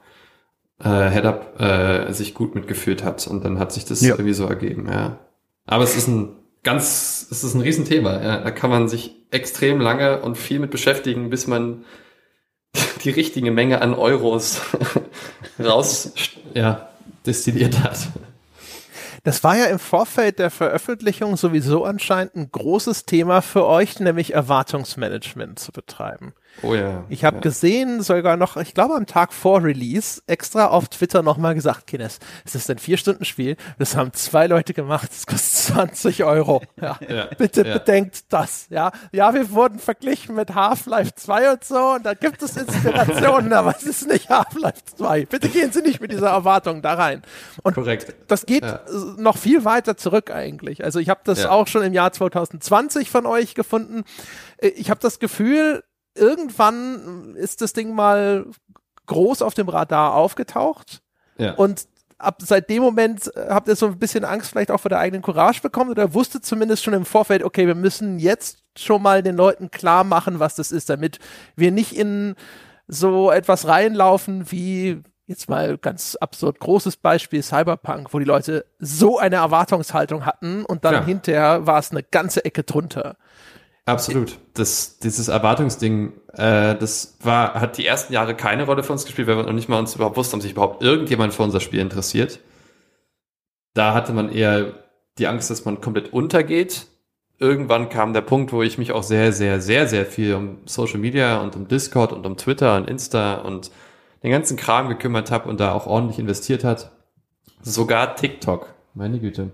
äh, 0.84 1.10
Head-Up 1.10 1.62
äh, 1.62 2.12
sich 2.12 2.34
gut 2.34 2.54
mitgefühlt 2.54 3.04
hat. 3.04 3.26
Und 3.28 3.46
dann 3.46 3.60
hat 3.60 3.72
sich 3.72 3.86
das 3.86 4.02
ja. 4.02 4.16
irgendwie 4.16 4.34
so 4.34 4.46
ergeben, 4.46 4.88
ja. 4.92 5.20
Aber 5.66 5.84
es 5.84 5.96
ist 5.96 6.08
ein 6.08 6.37
ganz, 6.68 7.28
es 7.32 7.46
ist 7.46 7.54
ein 7.54 7.62
Riesenthema. 7.62 8.22
Ja. 8.22 8.38
Da 8.40 8.52
kann 8.52 8.70
man 8.70 8.90
sich 8.90 9.16
extrem 9.32 9.80
lange 9.80 10.20
und 10.20 10.38
viel 10.38 10.60
mit 10.60 10.70
beschäftigen, 10.70 11.30
bis 11.30 11.48
man 11.48 11.86
die 13.06 13.10
richtige 13.10 13.52
Menge 13.52 13.82
an 13.82 13.94
Euros 13.94 14.60
raus 15.64 16.12
ja, 16.54 16.90
destilliert 17.26 17.82
hat. 17.82 18.10
Das 19.24 19.46
war 19.46 19.56
ja 19.58 19.66
im 19.66 19.80
Vorfeld 19.80 20.40
der 20.40 20.52
Veröffentlichung 20.52 21.38
sowieso 21.38 21.86
anscheinend 21.86 22.36
ein 22.36 22.52
großes 22.52 23.06
Thema 23.06 23.42
für 23.42 23.66
euch, 23.66 24.02
nämlich 24.02 24.34
Erwartungsmanagement 24.34 25.60
zu 25.60 25.72
betreiben. 25.72 26.34
Oh 26.64 26.74
ja. 26.74 27.04
Ich 27.10 27.24
habe 27.24 27.38
ja. 27.38 27.42
gesehen, 27.42 28.02
sogar 28.02 28.38
noch, 28.38 28.58
ich 28.58 28.74
glaube 28.74 28.96
am 28.96 29.06
Tag 29.06 29.34
vor 29.34 29.64
Release, 29.64 30.22
extra 30.28 30.68
auf 30.68 30.88
Twitter 30.88 31.22
nochmal 31.22 31.56
gesagt, 31.56 31.88
Kines, 31.88 32.20
es 32.46 32.56
ist 32.56 32.70
ein 32.70 32.80
Vier-Stunden-Spiel, 32.80 33.58
das 33.78 33.96
haben 33.96 34.14
zwei 34.14 34.48
Leute 34.48 34.74
gemacht, 34.74 35.10
es 35.12 35.26
kostet 35.26 35.48
20 35.76 36.24
Euro. 36.24 36.62
Ja. 36.82 36.98
ja. 37.08 37.26
Bitte 37.38 37.64
bedenkt 37.64 38.26
das. 38.30 38.68
Ja, 38.70 38.92
ja, 39.12 39.34
wir 39.34 39.52
wurden 39.52 39.80
verglichen 39.80 40.36
mit 40.36 40.56
Half-Life 40.56 41.12
2 41.16 41.52
und 41.52 41.64
so 41.64 41.94
und 41.96 42.06
da 42.06 42.14
gibt 42.14 42.42
es 42.42 42.58
Inspirationen, 42.58 43.54
aber 43.54 43.76
es 43.76 43.84
ist 43.84 44.08
nicht 44.08 44.30
Half-Life 44.30 44.84
2. 44.98 45.26
Bitte 45.26 45.50
gehen 45.50 45.72
Sie 45.72 45.82
nicht 45.82 46.02
mit 46.02 46.12
dieser 46.12 46.30
Erwartung 46.30 46.82
da 46.82 46.94
rein. 46.94 47.22
Und 47.64 47.76
Korrekt. 47.76 48.16
das 48.28 48.46
geht 48.46 48.64
noch 49.18 49.38
viel 49.38 49.66
weiter 49.66 49.98
zurück 49.98 50.32
eigentlich. 50.32 50.84
Also 50.84 51.00
ich 51.00 51.10
habe 51.10 51.22
das 51.24 51.46
auch 51.46 51.68
schon 51.68 51.84
im 51.84 51.94
Jahr 51.94 52.12
2020 52.12 53.10
von 53.10 53.26
euch 53.26 53.56
gefunden. 53.56 54.04
Äh, 54.58 54.70
ich 54.70 54.90
habe 54.90 55.00
das 55.00 55.20
Gefühl, 55.20 55.84
irgendwann 56.18 57.36
ist 57.36 57.62
das 57.62 57.74
Ding 57.74 57.94
mal 57.94 58.46
groß 59.06 59.42
auf 59.42 59.54
dem 59.54 59.70
Radar 59.70 60.14
aufgetaucht. 60.14 61.02
Ja. 61.38 61.54
Und 61.54 61.88
ab 62.18 62.42
seit 62.44 62.70
dem 62.70 62.84
Moment 62.84 63.32
äh, 63.36 63.48
habt 63.50 63.68
ihr 63.68 63.76
so 63.76 63.88
ein 63.88 64.00
bisschen 64.00 64.26
Angst 64.26 64.50
vielleicht 64.50 64.72
auch 64.72 64.80
vor 64.80 64.90
der 64.90 65.00
eigenen 65.00 65.22
Courage 65.22 65.62
bekommen 65.62 65.92
oder 65.92 66.14
wusstet 66.14 66.46
zumindest 66.46 66.84
schon 66.84 66.94
im 66.94 67.06
Vorfeld, 67.06 67.44
okay, 67.44 67.68
wir 67.68 67.76
müssen 67.76 68.20
jetzt 68.20 68.60
schon 68.78 69.02
mal 69.02 69.24
den 69.24 69.36
Leuten 69.36 69.72
klar 69.72 70.04
machen, 70.04 70.40
was 70.40 70.56
das 70.56 70.72
ist, 70.72 70.90
damit 70.90 71.20
wir 71.56 71.72
nicht 71.72 71.96
in 71.96 72.36
so 72.88 73.32
etwas 73.32 73.68
reinlaufen 73.68 74.52
wie 74.52 75.02
jetzt 75.26 75.50
mal 75.50 75.78
ganz 75.78 76.16
absurd 76.16 76.60
großes 76.60 76.98
Beispiel 76.98 77.44
Cyberpunk, 77.44 78.14
wo 78.14 78.20
die 78.20 78.26
Leute 78.26 78.66
so 78.80 79.20
eine 79.20 79.36
Erwartungshaltung 79.36 80.26
hatten 80.26 80.64
und 80.64 80.86
dann 80.86 80.94
ja. 80.94 81.06
hinterher 81.06 81.68
war 81.68 81.80
es 81.80 81.92
eine 81.92 82.02
ganze 82.02 82.46
Ecke 82.46 82.64
drunter. 82.64 83.18
Absolut. 83.88 84.38
Das, 84.54 85.00
dieses 85.00 85.30
Erwartungsding, 85.30 86.12
äh, 86.34 86.76
das 86.76 87.18
war, 87.22 87.54
hat 87.54 87.78
die 87.78 87.86
ersten 87.86 88.12
Jahre 88.12 88.36
keine 88.36 88.66
Rolle 88.66 88.84
für 88.84 88.92
uns 88.92 89.06
gespielt, 89.06 89.30
weil 89.30 89.38
wir 89.38 89.44
noch 89.44 89.54
nicht 89.54 89.70
mal 89.70 89.80
uns 89.80 89.96
überhaupt 89.96 90.18
wussten, 90.18 90.36
ob 90.36 90.42
sich 90.42 90.52
überhaupt 90.52 90.84
irgendjemand 90.84 91.34
für 91.34 91.44
unser 91.44 91.62
Spiel 91.62 91.80
interessiert. 91.80 92.42
Da 93.74 93.94
hatte 93.94 94.12
man 94.12 94.30
eher 94.30 94.74
die 95.20 95.28
Angst, 95.28 95.50
dass 95.50 95.64
man 95.64 95.80
komplett 95.80 96.12
untergeht. 96.12 96.88
Irgendwann 97.40 97.88
kam 97.88 98.12
der 98.12 98.22
Punkt, 98.22 98.52
wo 98.52 98.62
ich 98.62 98.78
mich 98.78 98.92
auch 98.92 99.04
sehr, 99.04 99.32
sehr, 99.32 99.62
sehr, 99.62 99.88
sehr 99.88 100.06
viel 100.06 100.36
um 100.36 100.58
Social 100.66 101.00
Media 101.00 101.40
und 101.40 101.56
um 101.56 101.70
Discord 101.70 102.12
und 102.12 102.26
um 102.26 102.36
Twitter 102.36 102.76
und 102.76 102.90
Insta 102.90 103.36
und 103.36 103.72
den 104.22 104.32
ganzen 104.32 104.58
Kram 104.58 104.90
gekümmert 104.90 105.32
habe 105.32 105.48
und 105.48 105.62
da 105.62 105.72
auch 105.72 105.88
ordentlich 105.88 106.20
investiert 106.20 106.66
hat. 106.66 106.92
Sogar 107.62 108.18
TikTok, 108.18 108.74
meine 108.94 109.20
Güte. 109.20 109.52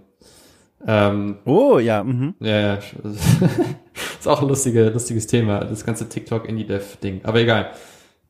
Ähm, 0.86 1.38
oh, 1.46 1.80
ja. 1.80 2.04
Mhm. 2.04 2.36
Ja, 2.40 2.60
ja. 2.60 2.74
ist 4.20 4.28
auch 4.28 4.42
ein 4.42 4.48
lustige, 4.48 4.90
lustiges 4.90 5.28
Thema, 5.28 5.60
das 5.60 5.86
ganze 5.86 6.10
TikTok 6.10 6.48
Indie 6.48 6.66
Dev 6.66 6.98
Ding. 7.02 7.22
Aber 7.24 7.40
egal. 7.40 7.72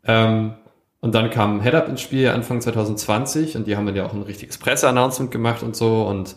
Ähm, 0.06 0.54
und 1.00 1.16
dann 1.16 1.30
kam 1.30 1.62
HeadUp 1.62 1.90
ins 1.90 2.02
Spiel 2.02 2.30
Anfang 2.30 2.62
2020 2.62 3.58
und 3.58 3.68
die 3.68 3.76
haben 3.76 3.86
dann 3.86 3.96
ja 3.96 4.06
auch 4.06 4.14
ein 4.14 4.22
richtiges 4.22 4.58
Presse-Announcement 4.58 5.32
gemacht 5.32 5.62
und 5.62 5.76
so 5.76 6.08
und 6.08 6.36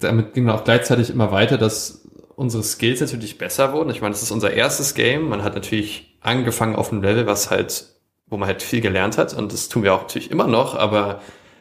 damit 0.00 0.34
ging 0.34 0.48
auch 0.48 0.64
gleichzeitig 0.64 1.10
immer 1.10 1.30
weiter, 1.30 1.58
dass 1.58 2.08
unsere 2.34 2.62
Skills 2.62 3.00
natürlich 3.00 3.38
besser 3.38 3.72
wurden. 3.72 3.90
Ich 3.90 4.00
meine, 4.00 4.12
das 4.12 4.22
ist 4.22 4.30
unser 4.30 4.52
erstes 4.52 4.94
Game. 4.94 5.28
Man 5.28 5.42
hat 5.44 5.54
natürlich 5.54 6.18
angefangen 6.20 6.74
auf 6.74 6.90
einem 6.90 7.02
Level, 7.02 7.26
was 7.26 7.50
halt, 7.50 7.86
wo 8.26 8.36
man 8.36 8.48
halt 8.48 8.62
viel 8.62 8.80
gelernt 8.80 9.18
hat 9.18 9.34
und 9.34 9.52
das 9.52 9.68
tun 9.68 9.82
wir 9.82 9.94
auch 9.94 10.02
natürlich 10.02 10.30
immer 10.30 10.46
noch, 10.46 10.74
aber 10.74 11.20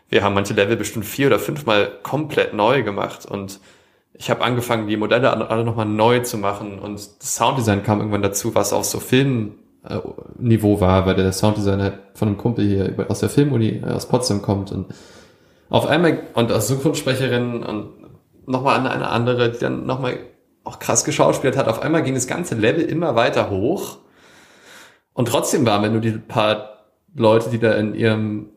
wir 0.09 0.23
haben 0.23 0.33
manche 0.33 0.53
Level 0.53 0.77
bestimmt 0.77 1.05
vier 1.05 1.27
oder 1.27 1.39
fünfmal 1.39 1.91
komplett 2.03 2.53
neu 2.53 2.83
gemacht 2.83 3.25
und 3.25 3.59
ich 4.17 4.29
habe 4.29 4.43
angefangen, 4.43 4.87
die 4.87 4.97
Modelle 4.97 5.49
alle 5.49 5.65
nochmal 5.65 5.85
neu 5.85 6.19
zu 6.19 6.37
machen 6.37 6.79
und 6.79 6.95
das 6.95 7.35
Sounddesign 7.35 7.83
kam 7.83 7.99
irgendwann 7.99 8.21
dazu, 8.21 8.55
was 8.55 8.71
auch 8.71 8.85
so 8.85 8.99
Filmniveau 8.99 10.79
war, 10.79 11.05
weil 11.05 11.15
der 11.15 11.33
Sounddesigner 11.33 11.99
von 12.13 12.29
einem 12.29 12.37
Kumpel 12.37 12.65
hier 12.65 13.09
aus 13.09 13.19
der 13.19 13.29
Filmuni 13.29 13.81
äh, 13.85 13.91
aus 13.91 14.07
Potsdam 14.07 14.41
kommt 14.41 14.71
und 14.71 14.87
auf 15.69 15.87
einmal 15.87 16.19
und 16.33 16.51
als 16.51 16.67
Synchronsprecherin 16.67 17.63
und 17.63 17.89
nochmal 18.45 18.87
eine 18.87 19.09
andere, 19.09 19.51
die 19.51 19.59
dann 19.59 19.85
nochmal 19.85 20.19
auch 20.63 20.79
krass 20.79 21.03
geschauspielt 21.03 21.57
hat. 21.57 21.67
Auf 21.67 21.81
einmal 21.81 22.03
ging 22.03 22.13
das 22.13 22.27
ganze 22.27 22.55
Level 22.55 22.83
immer 22.83 23.15
weiter 23.15 23.49
hoch 23.49 23.97
und 25.13 25.27
trotzdem 25.27 25.65
waren 25.65 25.81
wir 25.81 25.89
nur 25.89 26.01
die 26.01 26.11
paar 26.11 26.74
Leute, 27.15 27.49
die 27.49 27.59
da 27.59 27.73
in 27.73 27.95
ihrem, 27.95 28.49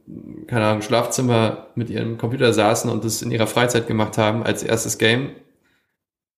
keine 0.48 0.66
Ahnung, 0.66 0.82
Schlafzimmer 0.82 1.68
mit 1.76 1.90
ihrem 1.90 2.18
Computer 2.18 2.52
saßen 2.52 2.90
und 2.90 3.04
das 3.04 3.22
in 3.22 3.30
ihrer 3.30 3.46
Freizeit 3.46 3.86
gemacht 3.86 4.18
haben 4.18 4.42
als 4.42 4.64
erstes 4.64 4.98
Game. 4.98 5.30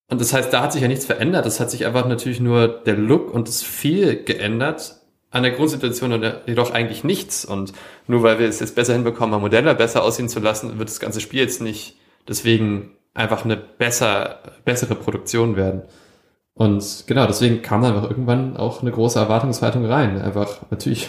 Und 0.08 0.20
das 0.20 0.32
heißt, 0.32 0.52
da 0.52 0.62
hat 0.62 0.72
sich 0.72 0.82
ja 0.82 0.88
nichts 0.88 1.06
verändert. 1.06 1.46
Das 1.46 1.60
hat 1.60 1.70
sich 1.70 1.86
einfach 1.86 2.06
natürlich 2.06 2.40
nur 2.40 2.68
der 2.68 2.96
Look 2.96 3.32
und 3.32 3.48
das 3.48 3.62
viel 3.62 4.22
geändert 4.22 4.96
an 5.30 5.44
der 5.44 5.52
Grundsituation 5.52 6.12
und 6.12 6.34
jedoch 6.46 6.72
eigentlich 6.72 7.04
nichts. 7.04 7.44
Und 7.44 7.72
nur 8.06 8.22
weil 8.22 8.38
wir 8.38 8.48
es 8.48 8.60
jetzt 8.60 8.74
besser 8.74 8.92
hinbekommen, 8.92 9.30
mal 9.30 9.38
Modelle 9.38 9.74
besser 9.74 10.02
aussehen 10.02 10.28
zu 10.28 10.40
lassen, 10.40 10.78
wird 10.78 10.88
das 10.88 11.00
ganze 11.00 11.20
Spiel 11.20 11.40
jetzt 11.40 11.62
nicht 11.62 11.96
deswegen 12.28 12.90
einfach 13.14 13.44
eine 13.44 13.56
besser, 13.56 14.40
bessere 14.64 14.94
Produktion 14.94 15.56
werden. 15.56 15.82
Und 16.54 17.04
genau, 17.06 17.26
deswegen 17.26 17.62
kam 17.62 17.82
dann 17.82 17.94
einfach 17.94 18.10
irgendwann 18.10 18.56
auch 18.56 18.82
eine 18.82 18.90
große 18.90 19.18
Erwartungshaltung 19.18 19.86
rein. 19.86 20.20
Einfach 20.20 20.58
natürlich 20.70 21.08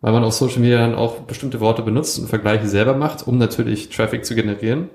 weil 0.00 0.12
man 0.12 0.24
auf 0.24 0.32
Social 0.32 0.60
Media 0.60 0.78
dann 0.78 0.94
auch 0.94 1.20
bestimmte 1.20 1.60
Worte 1.60 1.82
benutzt 1.82 2.18
und 2.18 2.28
Vergleiche 2.28 2.68
selber 2.68 2.94
macht, 2.94 3.26
um 3.26 3.38
natürlich 3.38 3.90
Traffic 3.90 4.24
zu 4.24 4.34
generieren. 4.34 4.88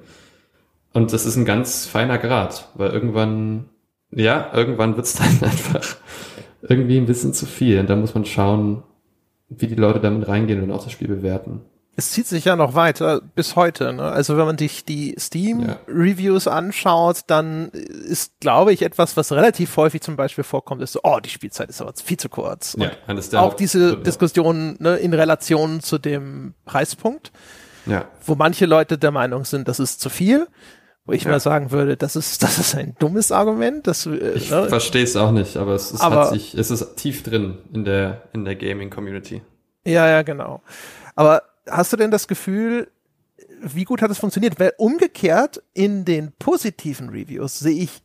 Und 0.94 1.13
das 1.13 1.26
ist 1.26 1.36
ein 1.36 1.46
ganz 1.46 1.86
feiner 1.86 2.18
Grad, 2.18 2.70
weil 2.76 2.91
irgendwann, 2.91 3.65
ja, 4.12 4.52
irgendwann 4.54 4.96
wird's 4.96 5.13
dann 5.18 5.50
einfach 5.50 5.98
irgendwie 6.62 6.98
ein 6.98 7.06
bisschen 7.06 7.34
zu 7.34 7.46
viel. 7.46 7.80
Und 7.80 7.89
da 7.89 7.96
muss 7.96 8.15
man 8.15 8.26
schauen, 8.26 8.84
wie 9.50 9.68
die 9.68 9.76
Leute 9.76 10.00
damit 10.00 10.28
reingehen 10.28 10.63
und 10.63 10.72
auch 10.72 10.84
das 10.84 10.91
Spiel 10.91 11.08
bewerten 11.08 11.62
es 11.97 12.12
zieht 12.12 12.27
sich 12.27 12.45
ja 12.45 12.55
noch 12.55 12.75
weiter 12.75 13.21
bis 13.21 13.55
heute. 13.55 13.93
Ne? 13.93 14.03
Also 14.03 14.38
wenn 14.38 14.45
man 14.45 14.58
sich 14.58 14.84
die 14.84 15.15
Steam-Reviews 15.17 16.45
ja. 16.45 16.51
anschaut, 16.51 17.21
dann 17.27 17.69
ist, 17.69 18.39
glaube 18.41 18.73
ich, 18.73 18.81
etwas, 18.81 19.15
was 19.15 19.31
relativ 19.31 19.75
häufig 19.77 20.01
zum 20.01 20.17
Beispiel 20.17 20.43
vorkommt, 20.43 20.81
ist 20.81 20.93
so, 20.93 20.99
oh, 21.03 21.19
die 21.23 21.29
Spielzeit 21.29 21.69
ist 21.69 21.81
aber 21.81 21.93
viel 21.93 22.17
zu 22.17 22.27
kurz. 22.27 22.75
Ja, 22.77 22.91
auch 23.39 23.53
diese 23.53 23.91
ja. 23.91 23.95
Diskussion 23.95 24.75
ne, 24.79 24.97
in 24.97 25.13
Relation 25.13 25.79
zu 25.79 25.97
dem 25.97 26.53
Preispunkt, 26.65 27.31
ja. 27.86 28.05
wo 28.25 28.36
manche 28.36 28.65
Leute 28.65 28.97
der 28.97 29.12
Meinung 29.12 29.45
sind, 29.45 29.67
das 29.67 29.79
ist 29.79 30.01
zu 30.01 30.10
viel. 30.10 30.47
Wo 31.08 31.13
ich 31.13 31.23
mal 31.27 31.39
sagen 31.39 31.69
würde, 31.69 31.97
das 31.97 32.15
ist, 32.15 32.41
das 32.43 32.58
ist 32.58 32.73
ein 32.75 32.95
dummes 32.97 33.31
Argument. 33.31 33.86
Das, 33.86 34.08
äh, 34.08 34.34
ich 34.34 34.49
ne? 34.49 34.67
verstehe 34.67 35.03
es 35.03 35.15
auch 35.15 35.31
nicht, 35.31 35.55
aber 35.55 35.73
es 35.73 35.91
ist, 35.91 36.01
aber, 36.01 36.21
hat 36.21 36.29
sich, 36.31 36.55
es 36.55 36.71
ist 36.71 36.95
tief 36.95 37.21
drin 37.21 37.60
in 37.71 37.86
der, 37.86 38.23
in 38.34 38.43
der 38.43 38.55
Gaming-Community. 38.55 39.43
Ja, 39.86 40.08
ja, 40.10 40.23
genau. 40.23 40.63
Aber 41.15 41.43
hast 41.69 41.93
du 41.93 41.97
denn 41.97 42.12
das 42.12 42.28
Gefühl, 42.28 42.91
wie 43.62 43.84
gut 43.84 44.01
hat 44.01 44.12
es 44.12 44.17
funktioniert? 44.17 44.60
Weil 44.60 44.73
umgekehrt 44.78 45.62
in 45.73 46.06
den 46.06 46.32
positiven 46.34 47.10
Reviews 47.10 47.60
sehe 47.60 47.84
ich 47.84 48.01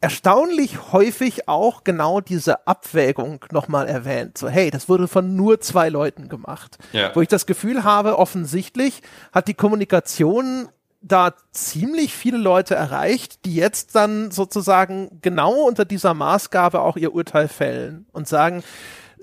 erstaunlich 0.00 0.92
häufig 0.92 1.48
auch 1.48 1.82
genau 1.82 2.20
diese 2.20 2.66
Abwägung 2.66 3.42
nochmal 3.52 3.88
erwähnt. 3.88 4.36
So, 4.36 4.48
hey, 4.48 4.70
das 4.70 4.88
wurde 4.88 5.08
von 5.08 5.34
nur 5.34 5.60
zwei 5.60 5.88
Leuten 5.88 6.28
gemacht. 6.28 6.76
Ja. 6.92 7.10
Wo 7.14 7.22
ich 7.22 7.28
das 7.28 7.46
Gefühl 7.46 7.84
habe, 7.84 8.18
offensichtlich 8.18 9.00
hat 9.32 9.48
die 9.48 9.54
Kommunikation 9.54 10.68
da 11.00 11.34
ziemlich 11.52 12.14
viele 12.14 12.38
Leute 12.38 12.74
erreicht, 12.74 13.44
die 13.44 13.54
jetzt 13.54 13.94
dann 13.94 14.30
sozusagen 14.30 15.20
genau 15.22 15.54
unter 15.54 15.84
dieser 15.86 16.12
Maßgabe 16.12 16.80
auch 16.80 16.96
ihr 16.96 17.14
Urteil 17.14 17.48
fällen 17.48 18.06
und 18.12 18.28
sagen, 18.28 18.62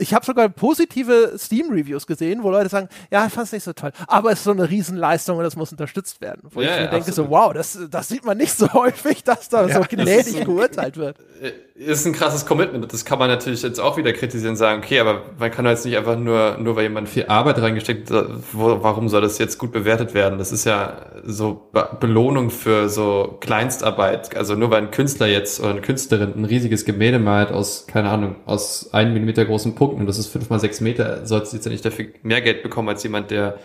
ich 0.01 0.13
habe 0.13 0.25
sogar 0.25 0.49
positive 0.49 1.33
Steam-Reviews 1.37 2.07
gesehen, 2.07 2.43
wo 2.43 2.49
Leute 2.49 2.69
sagen, 2.69 2.89
ja, 3.11 3.25
ich 3.27 3.33
fand 3.33 3.45
es 3.45 3.53
nicht 3.53 3.63
so 3.63 3.73
toll, 3.73 3.91
aber 4.07 4.31
es 4.31 4.39
ist 4.39 4.45
so 4.45 4.51
eine 4.51 4.69
Riesenleistung 4.69 5.37
und 5.37 5.43
das 5.43 5.55
muss 5.55 5.71
unterstützt 5.71 6.21
werden. 6.21 6.41
Wo 6.49 6.61
ja, 6.61 6.69
ich 6.69 6.75
mir 6.75 6.83
ja, 6.85 6.91
denke 6.91 7.09
absolut. 7.09 7.29
so, 7.29 7.35
wow, 7.35 7.53
das, 7.53 7.79
das 7.89 8.07
sieht 8.07 8.25
man 8.25 8.37
nicht 8.37 8.53
so 8.53 8.71
häufig, 8.73 9.23
dass 9.23 9.49
da 9.49 9.67
ja, 9.67 9.75
so 9.75 9.85
gnädig 9.87 10.37
so, 10.39 10.43
geurteilt 10.43 10.97
wird. 10.97 11.17
Äh, 11.41 11.51
ist 11.75 12.05
ein 12.05 12.13
krasses 12.13 12.45
Commitment. 12.45 12.91
Das 12.93 13.05
kann 13.05 13.17
man 13.17 13.29
natürlich 13.29 13.63
jetzt 13.63 13.79
auch 13.79 13.97
wieder 13.97 14.13
kritisieren 14.13 14.51
und 14.51 14.57
sagen, 14.57 14.81
okay, 14.83 14.99
aber 14.99 15.23
man 15.39 15.49
kann 15.49 15.65
jetzt 15.65 15.85
nicht 15.85 15.97
einfach 15.97 16.17
nur, 16.17 16.57
nur 16.59 16.75
weil 16.75 16.83
jemand 16.83 17.09
viel 17.09 17.25
Arbeit 17.25 17.59
reingesteckt 17.59 18.11
hat, 18.11 18.27
wo, 18.53 18.83
warum 18.83 19.09
soll 19.09 19.21
das 19.21 19.39
jetzt 19.39 19.57
gut 19.57 19.71
bewertet 19.71 20.13
werden? 20.13 20.37
Das 20.37 20.51
ist 20.51 20.65
ja 20.65 20.97
so 21.23 21.71
Belohnung 21.99 22.51
für 22.51 22.89
so 22.89 23.37
Kleinstarbeit. 23.39 24.35
Also 24.35 24.55
nur 24.55 24.69
weil 24.69 24.83
ein 24.83 24.91
Künstler 24.91 25.27
jetzt 25.27 25.59
oder 25.59 25.71
eine 25.71 25.81
Künstlerin 25.81 26.33
ein 26.35 26.45
riesiges 26.45 26.85
Gemälde 26.85 27.19
malt 27.19 27.51
aus, 27.51 27.87
keine 27.87 28.09
Ahnung, 28.09 28.35
aus 28.45 28.93
einem 28.93 29.13
Millimeter 29.13 29.45
großen 29.45 29.73
Punkten 29.73 29.90
und 29.99 30.05
das 30.05 30.17
ist 30.17 30.27
fünf 30.27 30.49
mal 30.49 30.59
sechs 30.59 30.81
Meter, 30.81 31.25
sollte 31.25 31.47
sie 31.47 31.57
jetzt 31.57 31.65
ja 31.65 31.71
nicht 31.71 31.85
dafür 31.85 32.05
mehr 32.23 32.41
Geld 32.41 32.63
bekommen 32.63 32.89
als 32.89 33.03
jemand, 33.03 33.31
der 33.31 33.57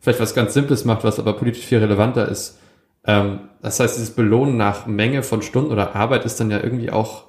vielleicht 0.00 0.20
was 0.20 0.34
ganz 0.34 0.54
Simples 0.54 0.84
macht, 0.84 1.04
was 1.04 1.18
aber 1.18 1.32
politisch 1.34 1.64
viel 1.64 1.78
relevanter 1.78 2.28
ist. 2.28 2.58
Ähm, 3.06 3.40
das 3.62 3.80
heißt, 3.80 3.96
dieses 3.96 4.10
Belohnen 4.10 4.56
nach 4.56 4.86
Menge 4.86 5.22
von 5.22 5.42
Stunden 5.42 5.72
oder 5.72 5.94
Arbeit 5.94 6.24
ist 6.24 6.40
dann 6.40 6.50
ja 6.50 6.62
irgendwie 6.62 6.90
auch 6.90 7.24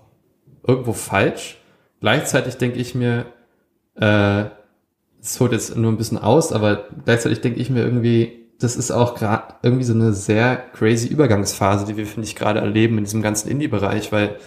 irgendwo 0.68 0.94
falsch. 0.94 1.58
Gleichzeitig 2.02 2.58
denke 2.58 2.80
ich 2.80 2.96
mir, 2.96 3.26
äh, 3.96 4.46
holt 5.40 5.52
jetzt 5.52 5.76
nur 5.76 5.92
ein 5.92 5.98
bisschen 5.98 6.18
aus, 6.18 6.52
aber 6.52 6.86
gleichzeitig 7.04 7.42
denke 7.42 7.60
ich 7.60 7.70
mir 7.70 7.84
irgendwie, 7.84 8.46
das 8.60 8.76
ist 8.76 8.92
auch 8.92 9.16
gerade 9.16 9.56
irgendwie 9.64 9.84
so 9.84 9.94
eine 9.94 10.14
sehr 10.14 10.56
crazy 10.56 11.08
Übergangsphase, 11.08 11.86
die 11.86 11.98
wir, 11.98 12.06
finde 12.06 12.28
ich, 12.28 12.36
gerade 12.36 12.60
erleben 12.60 12.98
in 12.98 13.04
diesem 13.04 13.22
ganzen 13.22 13.50
Indie-Bereich, 13.50 14.12
weil 14.12 14.38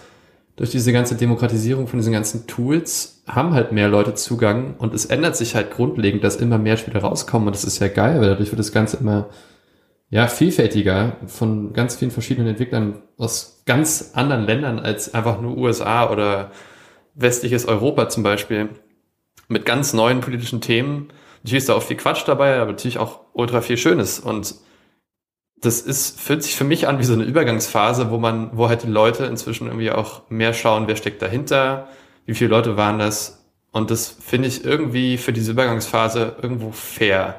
durch 0.59 0.71
diese 0.71 0.91
ganze 0.91 1.15
Demokratisierung 1.15 1.87
von 1.87 1.99
diesen 1.99 2.11
ganzen 2.11 2.45
Tools 2.45 3.23
haben 3.25 3.53
halt 3.53 3.71
mehr 3.71 3.87
Leute 3.87 4.13
Zugang 4.13 4.75
und 4.77 4.93
es 4.93 5.05
ändert 5.05 5.37
sich 5.37 5.55
halt 5.55 5.71
grundlegend, 5.71 6.21
dass 6.21 6.35
immer 6.35 6.57
mehr 6.57 6.75
Spiele 6.75 6.99
rauskommen 6.99 7.47
und 7.47 7.55
das 7.55 7.63
ist 7.63 7.79
ja 7.79 7.87
geil, 7.87 8.19
weil 8.19 8.27
dadurch 8.27 8.51
wird 8.51 8.59
das 8.59 8.73
Ganze 8.73 8.97
immer 8.97 9.29
ja, 10.09 10.27
vielfältiger 10.27 11.15
von 11.27 11.71
ganz 11.71 11.95
vielen 11.95 12.11
verschiedenen 12.11 12.49
Entwicklern 12.49 13.01
aus 13.17 13.63
ganz 13.65 14.11
anderen 14.15 14.43
Ländern 14.43 14.79
als 14.79 15.13
einfach 15.13 15.39
nur 15.39 15.57
USA 15.57 16.09
oder 16.09 16.51
westliches 17.15 17.65
Europa 17.65 18.09
zum 18.09 18.23
Beispiel 18.23 18.67
mit 19.47 19.65
ganz 19.65 19.93
neuen 19.93 20.19
politischen 20.19 20.59
Themen. 20.59 21.07
Natürlich 21.43 21.59
ist 21.59 21.69
da 21.69 21.75
auch 21.75 21.83
viel 21.83 21.95
Quatsch 21.95 22.27
dabei, 22.27 22.59
aber 22.59 22.71
natürlich 22.71 22.97
auch 22.97 23.21
ultra 23.31 23.61
viel 23.61 23.77
Schönes 23.77 24.19
und 24.19 24.55
das 25.61 25.81
ist, 25.81 26.19
fühlt 26.19 26.43
sich 26.43 26.55
für 26.55 26.63
mich 26.63 26.87
an 26.87 26.99
wie 26.99 27.03
so 27.03 27.13
eine 27.13 27.23
Übergangsphase, 27.23 28.11
wo 28.11 28.17
man, 28.17 28.51
wo 28.53 28.69
halt 28.69 28.83
die 28.83 28.87
Leute 28.87 29.25
inzwischen 29.25 29.67
irgendwie 29.67 29.91
auch 29.91 30.21
mehr 30.29 30.53
schauen, 30.53 30.87
wer 30.87 30.95
steckt 30.95 31.21
dahinter, 31.21 31.87
wie 32.25 32.33
viele 32.33 32.49
Leute 32.49 32.77
waren 32.77 32.99
das. 32.99 33.45
Und 33.71 33.91
das 33.91 34.07
finde 34.07 34.47
ich 34.47 34.65
irgendwie 34.65 35.17
für 35.17 35.33
diese 35.33 35.51
Übergangsphase 35.51 36.37
irgendwo 36.41 36.71
fair. 36.71 37.35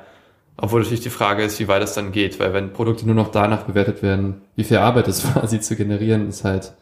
Obwohl 0.57 0.81
natürlich 0.81 1.01
die 1.01 1.11
Frage 1.11 1.43
ist, 1.43 1.59
wie 1.59 1.69
weit 1.69 1.83
es 1.83 1.95
dann 1.95 2.13
geht, 2.13 2.39
weil 2.39 2.53
wenn 2.53 2.73
Produkte 2.73 3.07
nur 3.07 3.15
noch 3.15 3.31
danach 3.31 3.63
bewertet 3.63 4.03
werden, 4.03 4.43
wie 4.57 4.65
viel 4.65 4.77
Arbeit 4.77 5.09
es 5.09 5.35
war, 5.35 5.47
sie 5.49 5.61
zu 5.61 5.75
generieren, 5.75 6.29
ist 6.29 6.45
halt, 6.45 6.75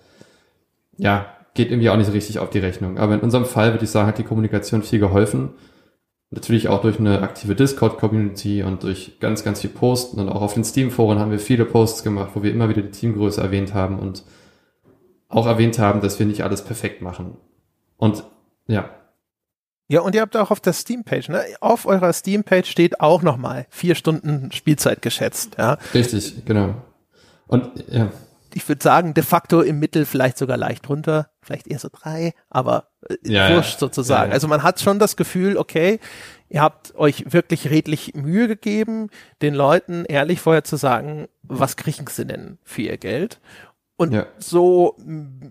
ja, 0.97 1.27
geht 1.55 1.71
irgendwie 1.71 1.89
auch 1.91 1.97
nicht 1.97 2.07
so 2.07 2.13
richtig 2.13 2.41
auf 2.41 2.51
die 2.51 2.59
Rechnung. 2.59 2.99
Aber 2.99 3.15
in 3.15 3.21
unserem 3.21 3.45
Fall 3.45 3.73
würde 3.73 3.85
ich 3.85 3.91
sagen, 3.91 4.09
hat 4.09 4.19
die 4.19 4.25
Kommunikation 4.25 4.83
viel 4.83 4.99
geholfen. 4.99 5.51
Natürlich 6.31 6.69
auch 6.69 6.83
durch 6.83 6.99
eine 6.99 7.23
aktive 7.23 7.55
Discord-Community 7.55 8.63
und 8.63 8.83
durch 8.83 9.19
ganz, 9.19 9.45
ganz 9.45 9.63
viel 9.63 9.71
Posten 9.71 10.21
und 10.21 10.29
auch 10.29 10.43
auf 10.43 10.55
den 10.55 10.65
Steam-Foren 10.65 11.19
haben 11.19 11.31
wir 11.31 11.39
viele 11.39 11.65
Posts 11.65 12.03
gemacht, 12.03 12.33
wo 12.35 12.43
wir 12.43 12.53
immer 12.53 12.69
wieder 12.69 12.83
die 12.83 12.91
Teamgröße 12.91 13.41
erwähnt 13.41 13.73
haben 13.73 13.99
und 13.99 14.25
auch 15.29 15.47
erwähnt 15.47 15.79
haben, 15.79 16.03
dass 16.03 16.19
wir 16.19 16.27
nicht 16.27 16.43
alles 16.43 16.63
perfekt 16.63 17.01
machen. 17.01 17.39
Und 17.97 18.25
ja. 18.67 18.91
Ja, 19.91 20.01
und 20.03 20.15
ihr 20.15 20.21
habt 20.21 20.37
auch 20.37 20.51
auf 20.51 20.61
der 20.61 20.75
Steam-Page, 20.75 21.31
ne? 21.31 21.43
Auf 21.61 21.87
eurer 21.87 22.13
Steam-Page 22.13 22.71
steht 22.71 23.01
auch 23.01 23.23
nochmal 23.23 23.67
vier 23.71 23.95
Stunden 23.95 24.53
Spielzeit 24.53 25.01
geschätzt, 25.01 25.57
ja. 25.57 25.79
Richtig, 25.95 26.45
genau. 26.45 26.75
Und 27.47 27.71
ja. 27.89 28.11
Ich 28.59 28.69
würde 28.69 28.83
sagen, 28.83 29.15
de 29.15 29.23
facto 29.23 29.61
im 29.61 29.79
Mittel 29.79 30.05
vielleicht 30.05 30.37
sogar 30.37 30.57
leicht 30.57 30.89
runter, 30.89 31.31
vielleicht 31.41 31.69
eher 31.69 31.79
so 31.79 31.89
drei, 31.93 32.35
aber 32.51 32.89
äh, 33.09 33.15
ja, 33.23 33.55
wurscht 33.55 33.79
sozusagen. 33.79 34.25
Ja, 34.25 34.29
ja. 34.31 34.33
Also 34.33 34.49
man 34.49 34.65
hat 34.65 34.81
schon 34.81 34.99
das 34.99 35.15
Gefühl, 35.15 35.57
okay, 35.57 36.01
ihr 36.49 36.61
habt 36.61 36.93
euch 36.97 37.33
wirklich 37.33 37.71
redlich 37.71 38.15
Mühe 38.15 38.49
gegeben, 38.49 39.11
den 39.43 39.55
Leuten 39.55 40.05
ehrlich 40.07 40.41
vorher 40.41 40.65
zu 40.65 40.75
sagen, 40.75 41.29
was 41.43 41.77
kriegen 41.77 42.09
sie 42.09 42.27
denn 42.27 42.59
für 42.65 42.83
ihr 42.83 42.99
Geld? 42.99 43.41
Und 43.97 44.13
ja. 44.13 44.27
so, 44.39 44.97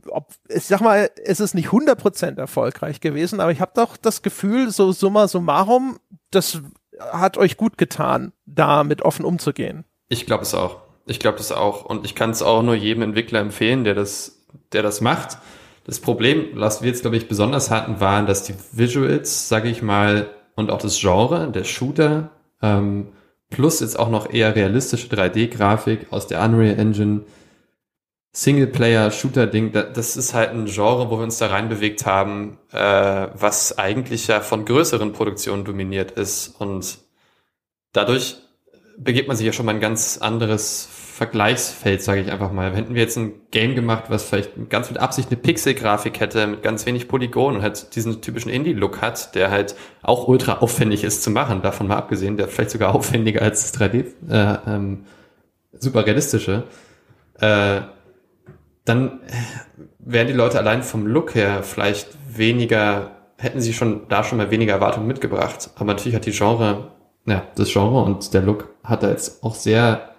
ob, 0.09 0.33
ich 0.49 0.65
sag 0.65 0.81
mal, 0.81 1.09
es 1.23 1.39
ist 1.39 1.55
nicht 1.55 1.69
100% 1.69 2.37
erfolgreich 2.37 2.99
gewesen, 2.99 3.39
aber 3.39 3.53
ich 3.53 3.61
habe 3.61 3.71
doch 3.73 3.95
das 3.95 4.21
Gefühl, 4.21 4.69
so 4.69 4.91
summa 4.91 5.29
summarum, 5.29 5.97
das 6.29 6.61
hat 6.99 7.37
euch 7.37 7.55
gut 7.55 7.77
getan, 7.77 8.33
da 8.45 8.83
mit 8.83 9.01
offen 9.01 9.23
umzugehen. 9.23 9.85
Ich 10.09 10.25
glaube 10.25 10.43
es 10.43 10.53
auch. 10.53 10.86
Ich 11.07 11.19
glaube 11.19 11.37
das 11.37 11.51
auch. 11.51 11.85
Und 11.85 12.05
ich 12.05 12.15
kann 12.15 12.31
es 12.31 12.41
auch 12.41 12.61
nur 12.61 12.75
jedem 12.75 13.03
Entwickler 13.03 13.39
empfehlen, 13.39 13.83
der 13.83 13.95
das, 13.95 14.43
der 14.73 14.83
das 14.83 15.01
macht. 15.01 15.37
Das 15.85 15.99
Problem, 15.99 16.47
was 16.53 16.81
wir 16.81 16.89
jetzt, 16.89 17.01
glaube 17.01 17.15
ich, 17.15 17.29
besonders 17.29 17.71
hatten, 17.71 18.01
waren, 18.01 18.25
dass 18.25 18.43
die 18.43 18.55
Visuals, 18.73 19.47
sage 19.47 19.69
ich 19.69 19.81
mal, 19.81 20.29
und 20.55 20.69
auch 20.69 20.79
das 20.79 20.99
Genre, 20.99 21.49
der 21.49 21.63
Shooter, 21.63 22.31
ähm, 22.61 23.07
plus 23.49 23.79
jetzt 23.79 23.97
auch 23.97 24.09
noch 24.09 24.31
eher 24.31 24.55
realistische 24.55 25.07
3D-Grafik 25.07 26.07
aus 26.11 26.27
der 26.27 26.43
Unreal 26.43 26.77
Engine, 26.77 27.21
Singleplayer-Shooter-Ding, 28.33 29.71
das 29.71 30.17
ist 30.17 30.33
halt 30.33 30.51
ein 30.51 30.65
Genre, 30.65 31.09
wo 31.09 31.17
wir 31.17 31.23
uns 31.23 31.37
da 31.37 31.47
reinbewegt 31.47 32.05
haben, 32.05 32.59
äh, 32.71 33.27
was 33.33 33.77
eigentlich 33.77 34.27
ja 34.27 34.41
von 34.41 34.65
größeren 34.65 35.13
Produktionen 35.13 35.63
dominiert 35.63 36.11
ist. 36.11 36.49
Und 36.59 36.99
dadurch 37.93 38.37
begebt 38.97 39.27
man 39.27 39.37
sich 39.37 39.45
ja 39.45 39.53
schon 39.53 39.65
mal 39.65 39.73
ein 39.73 39.81
ganz 39.81 40.17
anderes 40.19 40.87
Vergleichsfeld, 41.17 42.03
sage 42.03 42.21
ich 42.21 42.31
einfach 42.31 42.51
mal. 42.51 42.75
Hätten 42.75 42.93
wir 42.93 43.01
jetzt 43.01 43.17
ein 43.17 43.33
Game 43.49 43.73
gemacht, 43.73 44.03
was 44.09 44.25
vielleicht 44.25 44.69
ganz 44.69 44.91
mit 44.91 44.99
Absicht 44.99 45.29
eine 45.31 45.37
Pixel-Grafik 45.37 46.19
hätte, 46.19 46.45
mit 46.45 46.61
ganz 46.61 46.85
wenig 46.85 47.07
Polygon 47.07 47.55
und 47.55 47.61
halt 47.63 47.95
diesen 47.95 48.21
typischen 48.21 48.51
Indie-Look 48.51 49.01
hat, 49.01 49.33
der 49.33 49.49
halt 49.49 49.73
auch 50.03 50.27
ultra 50.27 50.59
aufwendig 50.59 51.03
ist 51.03 51.23
zu 51.23 51.31
machen, 51.31 51.63
davon 51.63 51.87
mal 51.87 51.97
abgesehen, 51.97 52.37
der 52.37 52.47
vielleicht 52.47 52.69
sogar 52.69 52.93
aufwendiger 52.95 53.41
als 53.41 53.71
das 53.71 53.81
3D, 53.81 54.05
äh, 54.29 54.57
ähm, 54.67 55.05
super 55.73 56.05
realistische, 56.05 56.65
äh, 57.39 57.81
dann 58.85 59.21
wären 59.97 60.27
die 60.27 60.33
Leute 60.33 60.59
allein 60.59 60.83
vom 60.83 61.07
Look 61.07 61.33
her 61.33 61.63
vielleicht 61.63 62.09
weniger, 62.29 63.09
hätten 63.37 63.59
sie 63.59 63.73
schon 63.73 64.07
da 64.07 64.23
schon 64.23 64.37
mal 64.37 64.51
weniger 64.51 64.73
Erwartungen 64.73 65.07
mitgebracht. 65.07 65.71
Aber 65.77 65.85
natürlich 65.85 66.15
hat 66.15 66.27
die 66.27 66.31
Genre, 66.31 66.91
ja, 67.25 67.41
das 67.55 67.73
Genre 67.73 68.03
und 68.03 68.35
der 68.35 68.43
Look 68.43 68.69
hat 68.83 69.01
da 69.01 69.09
jetzt 69.09 69.43
auch 69.43 69.55
sehr 69.55 70.11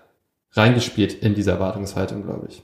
reingespielt 0.53 1.15
in 1.15 1.35
diese 1.35 1.51
Erwartungshaltung, 1.51 2.23
glaube 2.23 2.49
ich. 2.49 2.63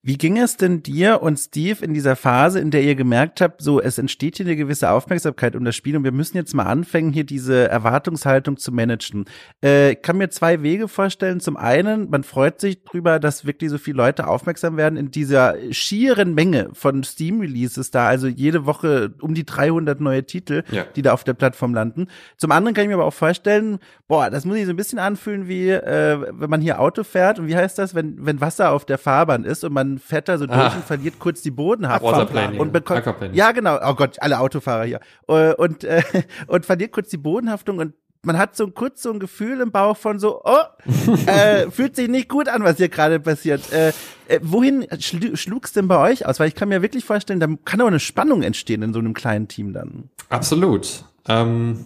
Wie 0.00 0.16
ging 0.16 0.38
es 0.38 0.56
denn 0.56 0.84
dir 0.84 1.22
und 1.22 1.38
Steve 1.38 1.84
in 1.84 1.92
dieser 1.92 2.14
Phase, 2.14 2.60
in 2.60 2.70
der 2.70 2.84
ihr 2.84 2.94
gemerkt 2.94 3.40
habt, 3.40 3.60
so 3.60 3.80
es 3.80 3.98
entsteht 3.98 4.36
hier 4.36 4.46
eine 4.46 4.54
gewisse 4.54 4.90
Aufmerksamkeit 4.90 5.56
um 5.56 5.64
das 5.64 5.74
Spiel 5.74 5.96
und 5.96 6.04
wir 6.04 6.12
müssen 6.12 6.36
jetzt 6.36 6.54
mal 6.54 6.66
anfangen, 6.66 7.12
hier 7.12 7.24
diese 7.24 7.68
Erwartungshaltung 7.68 8.58
zu 8.58 8.70
managen? 8.70 9.24
Äh, 9.62 9.92
ich 9.92 10.02
kann 10.02 10.16
mir 10.16 10.30
zwei 10.30 10.62
Wege 10.62 10.86
vorstellen. 10.86 11.40
Zum 11.40 11.56
einen, 11.56 12.10
man 12.10 12.22
freut 12.22 12.60
sich 12.60 12.84
drüber, 12.84 13.18
dass 13.18 13.44
wirklich 13.44 13.70
so 13.70 13.78
viele 13.78 13.96
Leute 13.96 14.28
aufmerksam 14.28 14.76
werden 14.76 14.96
in 14.96 15.10
dieser 15.10 15.56
schieren 15.72 16.32
Menge 16.32 16.70
von 16.74 17.02
Steam-Releases 17.02 17.90
da, 17.90 18.06
also 18.06 18.28
jede 18.28 18.66
Woche 18.66 19.12
um 19.20 19.34
die 19.34 19.44
300 19.44 20.00
neue 20.00 20.24
Titel, 20.24 20.62
ja. 20.70 20.84
die 20.94 21.02
da 21.02 21.12
auf 21.12 21.24
der 21.24 21.34
Plattform 21.34 21.74
landen. 21.74 22.06
Zum 22.36 22.52
anderen 22.52 22.72
kann 22.72 22.84
ich 22.84 22.88
mir 22.88 22.94
aber 22.94 23.04
auch 23.04 23.12
vorstellen, 23.12 23.80
boah, 24.06 24.30
das 24.30 24.44
muss 24.44 24.58
ich 24.58 24.66
so 24.66 24.70
ein 24.70 24.76
bisschen 24.76 25.00
anfühlen 25.00 25.48
wie, 25.48 25.70
äh, 25.70 26.18
wenn 26.30 26.50
man 26.50 26.60
hier 26.60 26.80
Auto 26.80 27.02
fährt 27.02 27.40
und 27.40 27.48
wie 27.48 27.56
heißt 27.56 27.78
das, 27.78 27.96
wenn, 27.96 28.24
wenn 28.24 28.40
Wasser 28.40 28.70
auf 28.70 28.84
der 28.84 28.98
Fahrbahn 28.98 29.44
ist 29.44 29.64
und 29.64 29.72
man 29.72 29.87
man 29.88 29.98
fährt 29.98 30.28
da 30.28 30.38
so 30.38 30.46
durch 30.46 30.58
ah. 30.58 30.74
und 30.76 30.84
verliert 30.84 31.18
kurz 31.18 31.42
die 31.42 31.50
Bodenhaftung. 31.50 32.58
Und 32.58 32.72
bekommt, 32.72 33.04
ja, 33.32 33.52
genau. 33.52 33.78
Oh 33.82 33.94
Gott, 33.94 34.16
alle 34.20 34.38
Autofahrer 34.40 34.84
hier. 34.84 35.00
Äh, 35.28 35.54
und, 35.54 35.84
äh, 35.84 36.02
und 36.46 36.66
verliert 36.66 36.92
kurz 36.92 37.08
die 37.08 37.16
Bodenhaftung 37.16 37.78
und 37.78 37.94
man 38.22 38.36
hat 38.36 38.56
so 38.56 38.68
kurz 38.68 39.02
so 39.02 39.12
ein 39.12 39.20
Gefühl 39.20 39.60
im 39.60 39.70
Bauch 39.70 39.96
von 39.96 40.18
so, 40.18 40.42
oh, 40.44 40.56
äh, 41.26 41.70
fühlt 41.70 41.94
sich 41.94 42.08
nicht 42.08 42.28
gut 42.28 42.48
an, 42.48 42.64
was 42.64 42.76
hier 42.76 42.88
gerade 42.88 43.20
passiert. 43.20 43.72
Äh, 43.72 43.92
äh, 44.26 44.40
wohin 44.42 44.86
schl 44.98 45.36
schlug's 45.36 45.72
denn 45.72 45.88
bei 45.88 45.98
euch 45.98 46.26
aus? 46.26 46.40
Weil 46.40 46.48
ich 46.48 46.54
kann 46.54 46.68
mir 46.68 46.82
wirklich 46.82 47.04
vorstellen, 47.04 47.40
da 47.40 47.48
kann 47.64 47.80
auch 47.80 47.86
eine 47.86 48.00
Spannung 48.00 48.42
entstehen 48.42 48.82
in 48.82 48.92
so 48.92 48.98
einem 48.98 49.14
kleinen 49.14 49.46
Team 49.46 49.72
dann. 49.72 50.10
Absolut. 50.28 51.04
Ähm, 51.28 51.84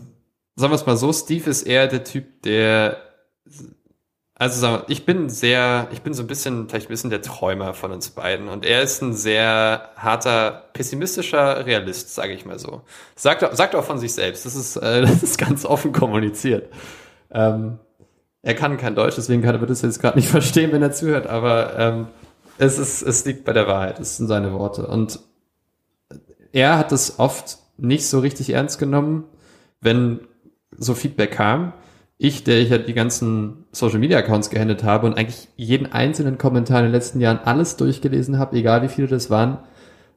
sagen 0.56 0.72
wir 0.72 0.76
es 0.76 0.86
mal 0.86 0.96
so, 0.96 1.12
Steve 1.12 1.50
ist 1.50 1.62
eher 1.62 1.86
der 1.86 2.02
Typ, 2.02 2.42
der 2.42 2.96
also 4.42 4.82
ich 4.88 5.06
bin 5.06 5.28
sehr, 5.28 5.86
ich 5.92 6.02
bin 6.02 6.14
so 6.14 6.24
ein 6.24 6.26
bisschen, 6.26 6.68
vielleicht 6.68 6.88
ein 6.88 6.90
bisschen 6.90 7.10
der 7.10 7.22
Träumer 7.22 7.74
von 7.74 7.92
uns 7.92 8.10
beiden. 8.10 8.48
Und 8.48 8.66
er 8.66 8.82
ist 8.82 9.00
ein 9.00 9.12
sehr 9.12 9.90
harter, 9.94 10.64
pessimistischer 10.72 11.64
Realist, 11.64 12.12
sage 12.12 12.32
ich 12.32 12.44
mal 12.44 12.58
so. 12.58 12.82
Sagt, 13.14 13.56
sagt 13.56 13.76
auch 13.76 13.84
von 13.84 14.00
sich 14.00 14.12
selbst. 14.12 14.44
Das 14.44 14.56
ist, 14.56 14.74
äh, 14.78 15.00
das 15.02 15.22
ist 15.22 15.38
ganz 15.38 15.64
offen 15.64 15.92
kommuniziert. 15.92 16.72
Ähm, 17.30 17.78
er 18.42 18.54
kann 18.56 18.78
kein 18.78 18.96
Deutsch, 18.96 19.14
deswegen 19.14 19.42
kann 19.42 19.54
er 19.54 19.64
das 19.64 19.82
jetzt 19.82 20.00
gerade 20.00 20.18
nicht 20.18 20.28
verstehen, 20.38 20.72
wenn 20.72 20.82
er 20.82 20.90
zuhört, 20.90 21.28
aber 21.28 21.78
ähm, 21.78 22.08
es, 22.58 22.80
ist, 22.80 23.02
es 23.02 23.24
liegt 23.24 23.44
bei 23.44 23.52
der 23.52 23.68
Wahrheit, 23.68 24.00
es 24.00 24.16
sind 24.16 24.26
seine 24.26 24.52
Worte. 24.52 24.88
Und 24.88 25.20
er 26.50 26.78
hat 26.78 26.90
es 26.90 27.20
oft 27.20 27.58
nicht 27.76 28.08
so 28.08 28.18
richtig 28.18 28.50
ernst 28.50 28.80
genommen, 28.80 29.22
wenn 29.80 30.26
so 30.76 30.94
Feedback 30.94 31.30
kam 31.30 31.74
ich, 32.22 32.44
der 32.44 32.60
ich 32.60 32.70
ja 32.70 32.78
die 32.78 32.94
ganzen 32.94 33.64
Social 33.72 33.98
Media 33.98 34.16
Accounts 34.18 34.48
gehandelt 34.48 34.84
habe 34.84 35.08
und 35.08 35.18
eigentlich 35.18 35.48
jeden 35.56 35.92
einzelnen 35.92 36.38
Kommentar 36.38 36.78
in 36.78 36.84
den 36.84 36.92
letzten 36.92 37.20
Jahren 37.20 37.40
alles 37.44 37.76
durchgelesen 37.76 38.38
habe, 38.38 38.56
egal 38.56 38.82
wie 38.82 38.88
viele 38.88 39.08
das 39.08 39.28
waren, 39.28 39.58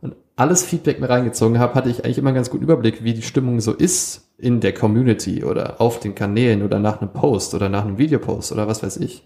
und 0.02 0.16
alles 0.36 0.64
Feedback 0.64 1.00
mir 1.00 1.10
reingezogen 1.10 1.58
habe, 1.58 1.74
hatte 1.74 1.90
ich 1.90 2.06
eigentlich 2.06 2.20
immer 2.20 2.30
einen 2.30 2.36
ganz 2.36 2.52
guten 2.52 2.64
Überblick, 2.64 3.04
wie 3.04 3.16
die 3.16 3.24
Stimmung 3.24 3.60
so 3.60 3.74
ist 3.74 4.30
in 4.38 4.60
der 4.60 4.74
Community 4.74 5.44
oder 5.44 5.82
auf 5.82 6.00
den 6.00 6.14
Kanälen 6.14 6.62
oder 6.62 6.78
nach 6.78 7.02
einem 7.02 7.12
Post 7.12 7.56
oder 7.56 7.70
nach 7.70 7.84
einem 7.84 7.98
Videopost 7.98 8.52
oder 8.52 8.68
was 8.68 8.84
weiß 8.84 8.98
ich. 8.98 9.24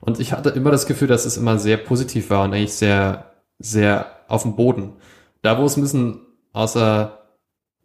Und 0.00 0.18
ich 0.18 0.32
hatte 0.32 0.50
immer 0.50 0.72
das 0.72 0.86
Gefühl, 0.86 1.06
dass 1.06 1.24
es 1.24 1.36
immer 1.36 1.60
sehr 1.60 1.76
positiv 1.76 2.30
war 2.30 2.42
und 2.44 2.52
eigentlich 2.52 2.72
sehr, 2.72 3.32
sehr 3.60 4.06
auf 4.26 4.42
dem 4.42 4.56
Boden. 4.56 4.94
Da, 5.42 5.56
wo 5.56 5.64
es 5.64 5.76
ein 5.76 5.82
bisschen 5.82 6.20
außer, 6.52 7.20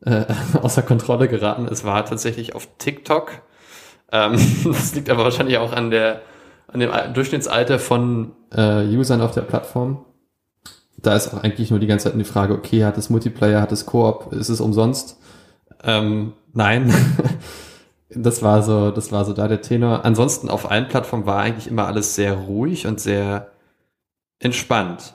äh, 0.03 0.25
außer 0.59 0.81
Kontrolle 0.81 1.27
geraten 1.27 1.67
ist, 1.67 1.83
war 1.83 2.03
tatsächlich 2.03 2.55
auf 2.55 2.67
TikTok 2.79 3.43
ähm, 4.11 4.33
das 4.63 4.95
liegt 4.95 5.09
aber 5.09 5.23
wahrscheinlich 5.23 5.57
auch 5.57 5.73
an 5.73 5.91
der 5.91 6.21
an 6.67 6.81
dem 6.81 6.91
Durchschnittsalter 7.13 7.79
von 7.79 8.33
äh, 8.51 8.83
Usern 8.83 9.21
auf 9.21 9.31
der 9.31 9.41
Plattform. 9.41 10.03
Da 10.97 11.15
ist 11.15 11.33
auch 11.33 11.41
eigentlich 11.41 11.69
nur 11.71 11.79
die 11.79 11.87
ganze 11.87 12.09
Zeit 12.09 12.19
die 12.19 12.25
Frage, 12.25 12.53
okay, 12.53 12.83
hat 12.83 12.97
es 12.97 13.09
Multiplayer, 13.09 13.61
hat 13.61 13.71
es 13.71 13.85
Koop, 13.85 14.33
ist 14.33 14.49
es 14.49 14.59
umsonst? 14.59 15.17
Ähm, 15.83 16.33
nein. 16.53 16.93
das 18.09 18.43
war 18.43 18.63
so, 18.63 18.91
das 18.91 19.13
war 19.13 19.23
so 19.23 19.31
da 19.31 19.47
der 19.47 19.61
Tenor. 19.61 20.03
Ansonsten 20.03 20.49
auf 20.49 20.69
allen 20.69 20.89
Plattformen 20.89 21.25
war 21.25 21.39
eigentlich 21.39 21.69
immer 21.69 21.87
alles 21.87 22.15
sehr 22.15 22.33
ruhig 22.33 22.85
und 22.85 22.99
sehr 22.99 23.51
entspannt 24.39 25.13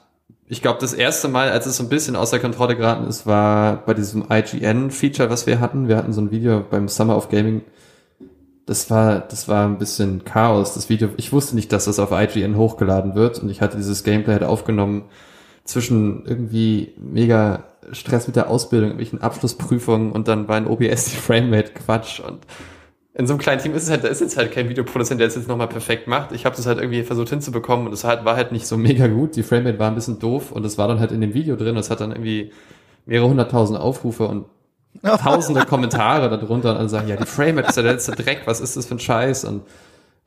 ich 0.53 0.61
glaube, 0.61 0.79
das 0.81 0.93
erste 0.93 1.29
Mal, 1.29 1.49
als 1.49 1.65
es 1.65 1.79
so 1.79 1.83
ein 1.83 1.89
bisschen 1.89 2.15
außer 2.15 2.39
Kontrolle 2.39 2.77
geraten 2.77 3.07
ist, 3.07 3.27
war 3.27 3.87
bei 3.87 3.95
diesem 3.95 4.27
IGN-Feature, 4.31 5.31
was 5.31 5.47
wir 5.47 5.61
hatten. 5.61 5.89
Wir 5.89 5.97
hatten 5.97 6.13
so 6.13 6.21
ein 6.21 6.31
Video 6.31 6.63
beim 6.69 6.89
Summer 6.89 7.17
of 7.17 7.31
Gaming. 7.31 7.63
Das 8.67 8.91
war, 8.91 9.21
das 9.21 9.49
war 9.49 9.67
ein 9.67 9.79
bisschen 9.79 10.25
Chaos. 10.25 10.75
Das 10.75 10.89
Video, 10.89 11.09
ich 11.17 11.33
wusste 11.33 11.57
nicht, 11.57 11.73
dass 11.73 11.87
das 11.87 11.99
auf 11.99 12.11
IGN 12.13 12.57
hochgeladen 12.57 13.15
wird 13.15 13.41
und 13.41 13.51
ich 13.51 13.61
hatte 13.61 13.77
dieses 13.77 14.05
Gameplay 14.05 14.35
halt 14.35 14.45
aufgenommen 14.45 15.05
zwischen 15.65 16.25
irgendwie 16.27 16.95
mega 16.97 17.65
Stress 17.93 18.27
mit 18.27 18.37
der 18.37 18.49
Ausbildung, 18.49 18.91
irgendwelchen 18.91 19.21
Abschlussprüfungen 19.21 20.13
und 20.13 20.29
dann 20.29 20.49
war 20.49 20.59
in 20.59 20.67
OBS 20.67 21.07
die 21.07 21.17
Framerate 21.17 21.73
Quatsch 21.73 22.21
und 22.21 22.47
in 23.15 23.27
so 23.27 23.35
einem 23.35 23.41
kleinen 23.41 23.61
Team 23.61 23.75
ist 23.75 23.85
es 23.85 23.91
halt, 23.91 24.05
da 24.05 24.09
ist 24.09 24.21
jetzt 24.21 24.39
halt 24.39 24.53
kein 24.53 24.69
Videoproduzent, 24.71 25.21
der 25.21 25.29
es 25.29 25.35
jetzt 25.35 25.49
nochmal 25.49 25.69
perfekt 25.69 26.07
macht. 26.07 26.33
Ich 26.33 26.47
habe 26.47 26.57
das 26.57 26.65
halt 26.65 26.79
irgendwie 26.79 27.03
versucht 27.03 27.29
hinzubekommen 27.29 27.87
und 27.87 27.93
es 27.93 28.05
halt, 28.05 28.25
war 28.25 28.37
halt 28.37 28.53
nicht 28.53 28.67
so 28.67 28.79
mega 28.79 29.07
gut. 29.07 29.37
Die 29.37 29.43
Framerate 29.43 29.79
war 29.79 29.89
ein 29.89 29.95
bisschen 29.95 30.19
doof 30.19 30.51
und 30.51 30.65
es 30.65 30.79
war 30.79 30.89
dann 30.89 30.99
halt 30.99 31.13
in 31.13 31.21
dem 31.21 31.35
Video 31.35 31.57
drin. 31.57 31.77
Es 31.77 31.91
hat 31.91 32.01
dann 32.01 32.13
irgendwie 32.13 32.53
mehrere 33.05 33.29
hunderttausend 33.29 33.79
Aufrufe 33.79 34.27
und 34.27 34.47
tausende 35.03 35.65
Kommentare 35.65 36.29
darunter 36.29 36.73
und 36.73 36.79
dann 36.79 36.89
sagen, 36.89 37.09
ja, 37.09 37.17
die 37.17 37.27
Framerate 37.27 37.69
ist 37.69 37.77
ja 37.77 37.83
der 37.83 37.93
letzte 37.93 38.13
Dreck, 38.13 38.43
was 38.47 38.61
ist 38.61 38.77
das 38.77 38.87
für 38.87 38.95
ein 38.95 39.01
Scheiß? 39.01 39.45
Und 39.45 39.63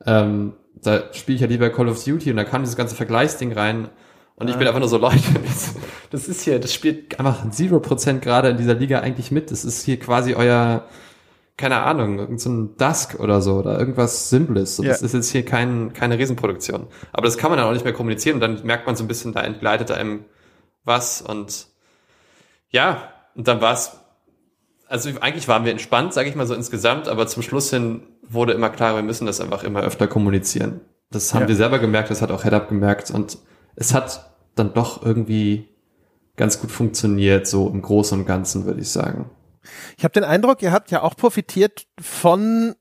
ähm, 0.04 0.54
da 0.82 1.12
spiele 1.12 1.36
ich 1.36 1.40
ja 1.40 1.46
lieber 1.46 1.70
Call 1.70 1.88
of 1.88 2.02
Duty 2.04 2.30
und 2.30 2.36
da 2.36 2.44
kam 2.44 2.62
dieses 2.62 2.76
ganze 2.76 2.94
Vergleichsding 2.94 3.52
rein. 3.52 3.88
Und 4.36 4.48
ich 4.48 4.56
bin 4.56 4.66
einfach 4.66 4.80
nur 4.80 4.88
so, 4.88 4.98
Leute, 5.00 5.22
das 6.10 6.28
ist 6.28 6.42
hier, 6.42 6.58
das 6.58 6.74
spielt 6.74 7.18
einfach 7.18 7.48
Zero 7.50 7.80
Prozent 7.80 8.20
gerade 8.20 8.50
in 8.50 8.58
dieser 8.58 8.74
Liga 8.74 9.00
eigentlich 9.00 9.30
mit. 9.30 9.50
Das 9.50 9.64
ist 9.64 9.82
hier 9.82 9.98
quasi 9.98 10.34
euer, 10.34 10.84
keine 11.56 11.82
Ahnung, 11.82 12.18
irgend 12.18 12.40
so 12.40 12.50
ein 12.50 12.76
Dusk 12.76 13.18
oder 13.18 13.40
so 13.40 13.54
oder 13.54 13.78
irgendwas 13.78 14.28
Simples. 14.28 14.76
So, 14.76 14.82
ja. 14.82 14.90
Das 14.90 15.00
ist 15.00 15.14
jetzt 15.14 15.30
hier 15.30 15.44
kein, 15.44 15.94
keine 15.94 16.18
Riesenproduktion. 16.18 16.86
Aber 17.12 17.24
das 17.24 17.38
kann 17.38 17.50
man 17.50 17.58
dann 17.58 17.66
auch 17.66 17.72
nicht 17.72 17.84
mehr 17.84 17.94
kommunizieren 17.94 18.34
und 18.34 18.40
dann 18.40 18.66
merkt 18.66 18.86
man 18.86 18.94
so 18.94 19.04
ein 19.04 19.08
bisschen, 19.08 19.32
da 19.32 19.40
entgleitet 19.40 19.90
einem 19.90 20.26
was 20.84 21.22
und 21.22 21.68
ja, 22.68 23.12
und 23.34 23.48
dann 23.48 23.60
war 23.60 23.72
es, 23.72 23.98
also 24.88 25.10
eigentlich 25.20 25.48
waren 25.48 25.64
wir 25.64 25.72
entspannt, 25.72 26.12
sage 26.12 26.28
ich 26.28 26.34
mal 26.34 26.46
so 26.46 26.54
insgesamt, 26.54 27.08
aber 27.08 27.26
zum 27.26 27.42
Schluss 27.42 27.70
hin 27.70 28.02
wurde 28.22 28.52
immer 28.52 28.70
klarer, 28.70 28.96
wir 28.96 29.02
müssen 29.02 29.26
das 29.26 29.40
einfach 29.40 29.64
immer 29.64 29.82
öfter 29.82 30.06
kommunizieren. 30.06 30.80
Das 31.10 31.34
haben 31.34 31.42
ja. 31.42 31.48
wir 31.48 31.56
selber 31.56 31.78
gemerkt, 31.78 32.10
das 32.10 32.22
hat 32.22 32.30
auch 32.30 32.42
Head-Up 32.42 32.68
gemerkt 32.68 33.10
und 33.10 33.38
es 33.76 33.94
hat 33.94 34.34
dann 34.54 34.74
doch 34.74 35.04
irgendwie 35.04 35.68
ganz 36.36 36.60
gut 36.60 36.70
funktioniert, 36.70 37.46
so 37.46 37.68
im 37.68 37.82
Großen 37.82 38.18
und 38.18 38.26
Ganzen, 38.26 38.64
würde 38.64 38.80
ich 38.80 38.90
sagen. 38.90 39.30
Ich 39.96 40.04
habe 40.04 40.12
den 40.12 40.24
Eindruck, 40.24 40.62
ihr 40.62 40.72
habt 40.72 40.90
ja 40.90 41.02
auch 41.02 41.16
profitiert 41.16 41.86
von, 42.00 42.74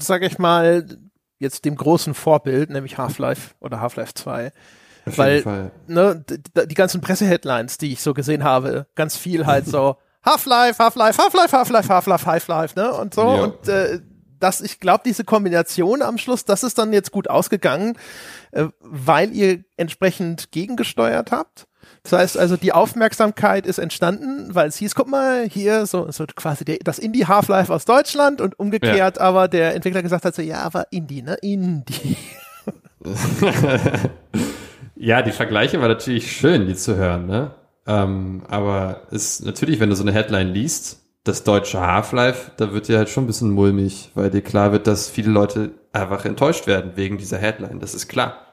sage 0.00 0.26
ich 0.26 0.38
mal, 0.38 0.86
jetzt 1.38 1.64
dem 1.64 1.76
großen 1.76 2.14
Vorbild, 2.14 2.70
nämlich 2.70 2.98
Half-Life 2.98 3.54
oder 3.60 3.80
Half-Life 3.80 4.14
2. 4.14 4.52
Auf 5.06 5.18
Weil 5.18 5.72
ne, 5.86 6.24
die, 6.28 6.68
die 6.68 6.74
ganzen 6.74 7.00
Presseheadlines, 7.00 7.78
die 7.78 7.92
ich 7.92 8.02
so 8.02 8.14
gesehen 8.14 8.44
habe, 8.44 8.86
ganz 8.94 9.16
viel 9.16 9.46
halt 9.46 9.66
so 9.66 9.96
Half-Life, 10.24 10.78
Half-Life, 10.78 11.22
Half-Life, 11.22 11.56
Half-Life, 11.56 11.88
Half-Life, 11.88 12.26
Half-Life, 12.26 12.78
ne? 12.78 12.92
Und 12.92 13.14
so. 13.14 13.22
Ja. 13.22 13.42
Und 13.44 13.68
äh, 13.68 14.00
das, 14.40 14.60
ich 14.60 14.80
glaube, 14.80 15.02
diese 15.04 15.24
Kombination 15.24 16.02
am 16.02 16.18
Schluss, 16.18 16.44
das 16.44 16.62
ist 16.62 16.78
dann 16.78 16.92
jetzt 16.92 17.12
gut 17.12 17.28
ausgegangen, 17.28 17.96
äh, 18.52 18.66
weil 18.80 19.32
ihr 19.32 19.64
entsprechend 19.76 20.50
gegengesteuert 20.50 21.30
habt. 21.30 21.66
Das 22.02 22.12
heißt 22.12 22.38
also, 22.38 22.56
die 22.56 22.72
Aufmerksamkeit 22.72 23.66
ist 23.66 23.78
entstanden, 23.78 24.54
weil 24.54 24.68
es 24.68 24.76
hieß, 24.76 24.94
guck 24.94 25.08
mal, 25.08 25.46
hier 25.48 25.84
so, 25.86 26.10
so 26.10 26.24
quasi 26.34 26.64
der, 26.64 26.78
das 26.82 26.98
Indie 26.98 27.26
Half-Life 27.26 27.72
aus 27.72 27.84
Deutschland 27.84 28.40
und 28.40 28.58
umgekehrt, 28.58 29.16
ja. 29.16 29.22
aber 29.22 29.48
der 29.48 29.74
Entwickler 29.74 30.02
gesagt 30.02 30.24
hat 30.24 30.34
so, 30.34 30.42
ja, 30.42 30.62
aber 30.62 30.86
Indie, 30.90 31.22
ne? 31.22 31.36
Indie. 31.42 32.16
ja, 34.96 35.22
die 35.22 35.32
Vergleiche 35.32 35.80
war 35.80 35.88
natürlich 35.88 36.32
schön, 36.32 36.66
die 36.66 36.74
zu 36.74 36.96
hören, 36.96 37.26
ne? 37.26 37.54
Ähm, 37.86 38.42
aber 38.48 39.02
ist 39.10 39.44
natürlich, 39.44 39.80
wenn 39.80 39.90
du 39.90 39.96
so 39.96 40.02
eine 40.02 40.12
Headline 40.12 40.48
liest, 40.48 41.00
das 41.24 41.44
deutsche 41.44 41.80
Half-Life, 41.80 42.52
da 42.56 42.72
wird 42.72 42.88
dir 42.88 42.98
halt 42.98 43.08
schon 43.08 43.24
ein 43.24 43.26
bisschen 43.26 43.50
mulmig, 43.50 44.10
weil 44.14 44.30
dir 44.30 44.42
klar 44.42 44.72
wird, 44.72 44.86
dass 44.86 45.08
viele 45.08 45.30
Leute 45.30 45.72
einfach 45.92 46.24
enttäuscht 46.24 46.66
werden 46.66 46.92
wegen 46.94 47.18
dieser 47.18 47.38
Headline. 47.38 47.80
Das 47.80 47.94
ist 47.94 48.08
klar. 48.08 48.46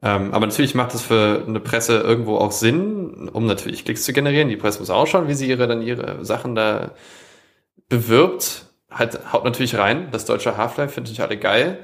Ähm, 0.00 0.32
aber 0.32 0.46
natürlich 0.46 0.74
macht 0.74 0.94
es 0.94 1.02
für 1.02 1.44
eine 1.46 1.60
Presse 1.60 1.98
irgendwo 1.98 2.36
auch 2.36 2.52
Sinn, 2.52 3.28
um 3.28 3.46
natürlich 3.46 3.84
Klicks 3.84 4.04
zu 4.04 4.12
generieren. 4.12 4.48
Die 4.48 4.56
Presse 4.56 4.78
muss 4.78 4.90
auch 4.90 5.06
schauen, 5.06 5.28
wie 5.28 5.34
sie 5.34 5.48
ihre 5.48 5.66
dann 5.66 5.82
ihre 5.82 6.24
Sachen 6.24 6.54
da 6.54 6.92
bewirbt. 7.88 8.66
Halt, 8.90 9.32
haut 9.32 9.44
natürlich 9.44 9.76
rein. 9.76 10.08
Das 10.12 10.24
deutsche 10.24 10.56
Half-Life 10.56 10.94
finde 10.94 11.10
ich 11.10 11.20
alle 11.20 11.36
geil. 11.36 11.78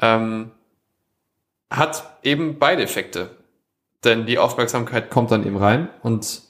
Ähm, 0.00 0.50
hat 1.70 2.18
eben 2.22 2.58
beide 2.58 2.82
Effekte. 2.82 3.30
Denn 4.04 4.26
die 4.26 4.38
Aufmerksamkeit 4.38 5.10
kommt 5.10 5.30
dann 5.30 5.46
eben 5.46 5.56
rein 5.56 5.88
und 6.02 6.42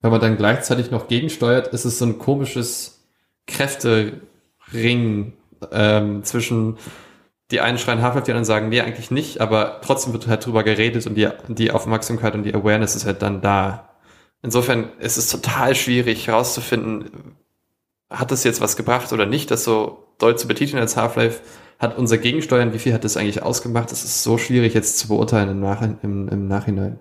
wenn 0.00 0.10
man 0.10 0.20
dann 0.20 0.36
gleichzeitig 0.36 0.90
noch 0.90 1.08
gegensteuert, 1.08 1.68
ist 1.68 1.84
es 1.84 1.98
so 1.98 2.06
ein 2.06 2.18
komisches 2.18 3.04
Kräftering 3.46 5.32
ähm, 5.70 6.24
zwischen 6.24 6.78
die 7.50 7.60
einen 7.60 7.78
schreien 7.78 8.00
Half-Life, 8.00 8.24
die 8.24 8.30
anderen 8.30 8.44
sagen, 8.44 8.68
nee, 8.68 8.80
eigentlich 8.80 9.10
nicht, 9.10 9.40
aber 9.40 9.80
trotzdem 9.84 10.12
wird 10.12 10.28
halt 10.28 10.46
drüber 10.46 10.62
geredet 10.62 11.06
und 11.06 11.16
die, 11.16 11.28
die 11.48 11.72
Aufmerksamkeit 11.72 12.34
und 12.34 12.44
die 12.44 12.54
Awareness 12.54 12.94
ist 12.94 13.06
halt 13.06 13.22
dann 13.22 13.40
da. 13.40 13.90
Insofern 14.42 14.90
ist 15.00 15.16
es 15.18 15.28
total 15.28 15.74
schwierig 15.74 16.28
herauszufinden, 16.28 17.36
hat 18.08 18.30
das 18.30 18.44
jetzt 18.44 18.60
was 18.60 18.76
gebracht 18.76 19.12
oder 19.12 19.26
nicht, 19.26 19.50
das 19.50 19.64
so 19.64 20.06
doll 20.18 20.38
zu 20.38 20.48
betiteln 20.48 20.80
als 20.80 20.96
Half-Life. 20.96 21.40
Hat 21.80 21.96
unser 21.96 22.18
Gegensteuern, 22.18 22.74
wie 22.74 22.78
viel 22.78 22.92
hat 22.92 23.04
das 23.04 23.16
eigentlich 23.16 23.42
ausgemacht? 23.42 23.90
Das 23.90 24.04
ist 24.04 24.22
so 24.22 24.36
schwierig 24.36 24.74
jetzt 24.74 24.98
zu 24.98 25.08
beurteilen 25.08 25.48
im, 25.48 25.60
Nach 25.60 25.80
im, 25.80 26.28
im 26.28 26.46
Nachhinein. 26.46 27.00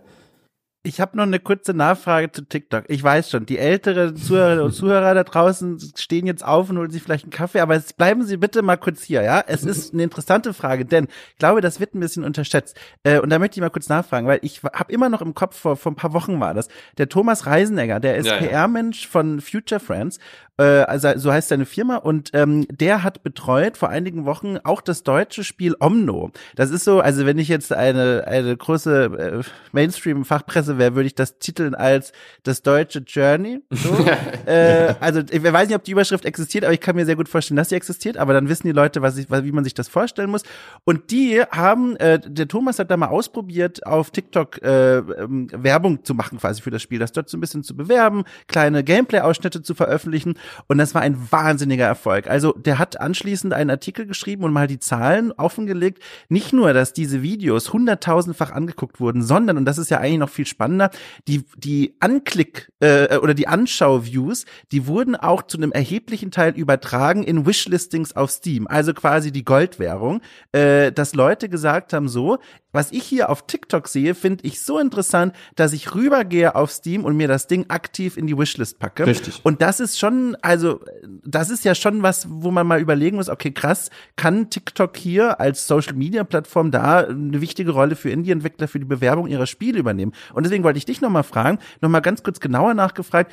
Ich 0.81 1.01
habe 1.01 1.17
noch 1.17 1.23
eine 1.23 1.41
kurze 1.41 1.73
Nachfrage 1.73 2.31
zu 2.31 2.45
TikTok. 2.45 2.85
Ich 2.87 3.03
weiß 3.03 3.29
schon, 3.29 3.45
die 3.45 3.57
älteren 3.57 4.15
Zuhörer 4.15 4.63
und 4.63 4.71
Zuhörer 4.71 5.13
da 5.13 5.25
draußen 5.25 5.77
stehen 5.97 6.25
jetzt 6.25 6.45
auf 6.45 6.69
und 6.69 6.77
holen 6.77 6.89
sich 6.89 7.03
vielleicht 7.03 7.25
einen 7.25 7.33
Kaffee, 7.33 7.59
aber 7.59 7.75
jetzt 7.75 7.97
bleiben 7.97 8.23
Sie 8.23 8.37
bitte 8.37 8.61
mal 8.61 8.77
kurz 8.77 9.03
hier, 9.03 9.21
ja? 9.21 9.43
Es 9.45 9.65
ist 9.65 9.93
eine 9.93 10.03
interessante 10.03 10.53
Frage, 10.53 10.85
denn 10.85 11.09
ich 11.33 11.37
glaube, 11.37 11.59
das 11.59 11.81
wird 11.81 11.95
ein 11.95 11.99
bisschen 11.99 12.23
unterschätzt. 12.23 12.79
Äh, 13.03 13.19
und 13.19 13.29
da 13.29 13.39
möchte 13.39 13.59
ich 13.59 13.61
mal 13.61 13.69
kurz 13.69 13.89
nachfragen, 13.89 14.25
weil 14.25 14.39
ich 14.41 14.63
habe 14.63 14.93
immer 14.93 15.09
noch 15.09 15.21
im 15.21 15.33
Kopf, 15.33 15.57
vor, 15.57 15.75
vor 15.75 15.91
ein 15.91 15.97
paar 15.97 16.13
Wochen 16.13 16.39
war 16.39 16.53
das, 16.53 16.69
der 16.97 17.09
Thomas 17.09 17.45
Reisenegger, 17.45 17.99
der 17.99 18.15
ist 18.15 18.27
ja, 18.27 18.35
ja. 18.35 18.47
PR-Mensch 18.47 19.05
von 19.05 19.41
Future 19.41 19.81
Friends 19.81 20.17
also 20.63 21.09
so 21.15 21.31
heißt 21.31 21.49
seine 21.49 21.65
Firma 21.65 21.97
und 21.97 22.31
ähm, 22.33 22.65
der 22.69 23.03
hat 23.03 23.23
betreut 23.23 23.77
vor 23.77 23.89
einigen 23.89 24.25
Wochen 24.25 24.57
auch 24.63 24.81
das 24.81 25.03
deutsche 25.03 25.43
Spiel 25.43 25.75
Omno. 25.79 26.31
Das 26.55 26.71
ist 26.71 26.83
so, 26.83 26.99
also 26.99 27.25
wenn 27.25 27.37
ich 27.37 27.47
jetzt 27.47 27.73
eine 27.73 28.25
eine 28.27 28.55
große 28.55 29.43
äh, 29.43 29.49
Mainstream-Fachpresse 29.71 30.77
wäre, 30.77 30.95
würde 30.95 31.07
ich 31.07 31.15
das 31.15 31.39
titeln 31.39 31.75
als 31.75 32.11
das 32.43 32.61
deutsche 32.61 32.99
Journey. 32.99 33.61
So. 33.69 34.05
äh, 34.45 34.95
also 34.99 35.21
ich 35.29 35.43
weiß 35.43 35.67
nicht, 35.67 35.75
ob 35.75 35.83
die 35.83 35.91
Überschrift 35.91 36.25
existiert, 36.25 36.63
aber 36.63 36.73
ich 36.73 36.79
kann 36.79 36.95
mir 36.95 37.05
sehr 37.05 37.15
gut 37.15 37.29
vorstellen, 37.29 37.57
dass 37.57 37.69
sie 37.69 37.75
existiert. 37.75 38.17
Aber 38.17 38.33
dann 38.33 38.49
wissen 38.49 38.67
die 38.67 38.73
Leute, 38.73 39.01
was 39.01 39.17
ich, 39.17 39.29
wie 39.29 39.51
man 39.51 39.63
sich 39.63 39.73
das 39.73 39.87
vorstellen 39.87 40.29
muss. 40.29 40.43
Und 40.83 41.11
die 41.11 41.41
haben, 41.51 41.95
äh, 41.97 42.19
der 42.19 42.47
Thomas 42.47 42.79
hat 42.79 42.91
da 42.91 42.97
mal 42.97 43.07
ausprobiert, 43.07 43.85
auf 43.85 44.11
TikTok 44.11 44.61
äh, 44.61 44.97
ähm, 44.97 45.47
Werbung 45.51 46.03
zu 46.03 46.13
machen 46.13 46.39
quasi 46.39 46.61
für 46.61 46.71
das 46.71 46.81
Spiel, 46.81 46.99
das 46.99 47.11
dort 47.11 47.29
so 47.29 47.37
ein 47.37 47.41
bisschen 47.41 47.63
zu 47.63 47.75
bewerben, 47.75 48.23
kleine 48.47 48.83
Gameplay-Ausschnitte 48.83 49.61
zu 49.61 49.75
veröffentlichen. 49.75 50.35
Und 50.67 50.77
das 50.77 50.95
war 50.95 51.01
ein 51.01 51.17
wahnsinniger 51.31 51.85
Erfolg. 51.85 52.27
Also 52.27 52.53
der 52.53 52.79
hat 52.79 52.99
anschließend 52.99 53.53
einen 53.53 53.69
Artikel 53.69 54.05
geschrieben 54.05 54.43
und 54.43 54.53
mal 54.53 54.67
die 54.67 54.79
Zahlen 54.79 55.31
offengelegt. 55.31 56.03
Nicht 56.29 56.53
nur, 56.53 56.73
dass 56.73 56.93
diese 56.93 57.21
Videos 57.21 57.73
hunderttausendfach 57.73 58.51
angeguckt 58.51 58.99
wurden, 58.99 59.21
sondern, 59.21 59.57
und 59.57 59.65
das 59.65 59.77
ist 59.77 59.89
ja 59.89 59.99
eigentlich 59.99 60.19
noch 60.19 60.29
viel 60.29 60.45
spannender, 60.45 60.91
die, 61.27 61.45
die 61.57 61.95
Anklick 61.99 62.71
äh, 62.79 63.17
oder 63.17 63.33
die 63.33 63.47
Anschau-Views, 63.47 64.45
die 64.71 64.87
wurden 64.87 65.15
auch 65.15 65.43
zu 65.43 65.57
einem 65.57 65.71
erheblichen 65.71 66.31
Teil 66.31 66.53
übertragen 66.55 67.23
in 67.23 67.45
Wishlistings 67.45 68.15
auf 68.15 68.31
Steam. 68.31 68.67
Also 68.67 68.93
quasi 68.93 69.31
die 69.31 69.43
Goldwährung, 69.45 70.21
äh, 70.51 70.91
dass 70.91 71.15
Leute 71.15 71.49
gesagt 71.49 71.93
haben, 71.93 72.07
so, 72.07 72.39
was 72.71 72.91
ich 72.91 73.03
hier 73.03 73.29
auf 73.29 73.47
TikTok 73.47 73.87
sehe, 73.87 74.13
finde 74.13 74.45
ich 74.45 74.61
so 74.61 74.77
interessant, 74.77 75.33
dass 75.55 75.73
ich 75.73 75.95
rübergehe 75.95 76.55
auf 76.55 76.71
Steam 76.71 77.03
und 77.03 77.17
mir 77.17 77.27
das 77.27 77.47
Ding 77.47 77.65
aktiv 77.69 78.15
in 78.15 78.27
die 78.27 78.37
Wishlist 78.37 78.79
packe. 78.79 79.07
Richtig. 79.07 79.39
Und 79.43 79.61
das 79.61 79.79
ist 79.79 79.97
schon, 79.97 80.37
also, 80.41 80.81
das 81.23 81.49
ist 81.49 81.65
ja 81.65 81.75
schon 81.75 82.03
was, 82.03 82.27
wo 82.29 82.51
man 82.51 82.67
mal 82.67 82.79
überlegen 82.79 83.17
muss, 83.17 83.29
okay, 83.29 83.51
krass, 83.51 83.89
kann 84.15 84.49
TikTok 84.49 84.97
hier 84.97 85.39
als 85.39 85.67
Social 85.67 85.93
Media 85.93 86.23
Plattform 86.23 86.71
da 86.71 86.99
eine 86.99 87.41
wichtige 87.41 87.71
Rolle 87.71 87.95
für 87.95 88.09
Indie-Entwickler 88.09 88.67
für 88.67 88.79
die 88.79 88.85
Bewerbung 88.85 89.27
ihrer 89.27 89.45
Spiele 89.45 89.79
übernehmen? 89.79 90.13
Und 90.33 90.43
deswegen 90.43 90.63
wollte 90.63 90.77
ich 90.77 90.85
dich 90.85 91.01
nochmal 91.01 91.23
fragen, 91.23 91.59
nochmal 91.81 92.01
ganz 92.01 92.23
kurz 92.23 92.39
genauer 92.39 92.73
nachgefragt, 92.73 93.31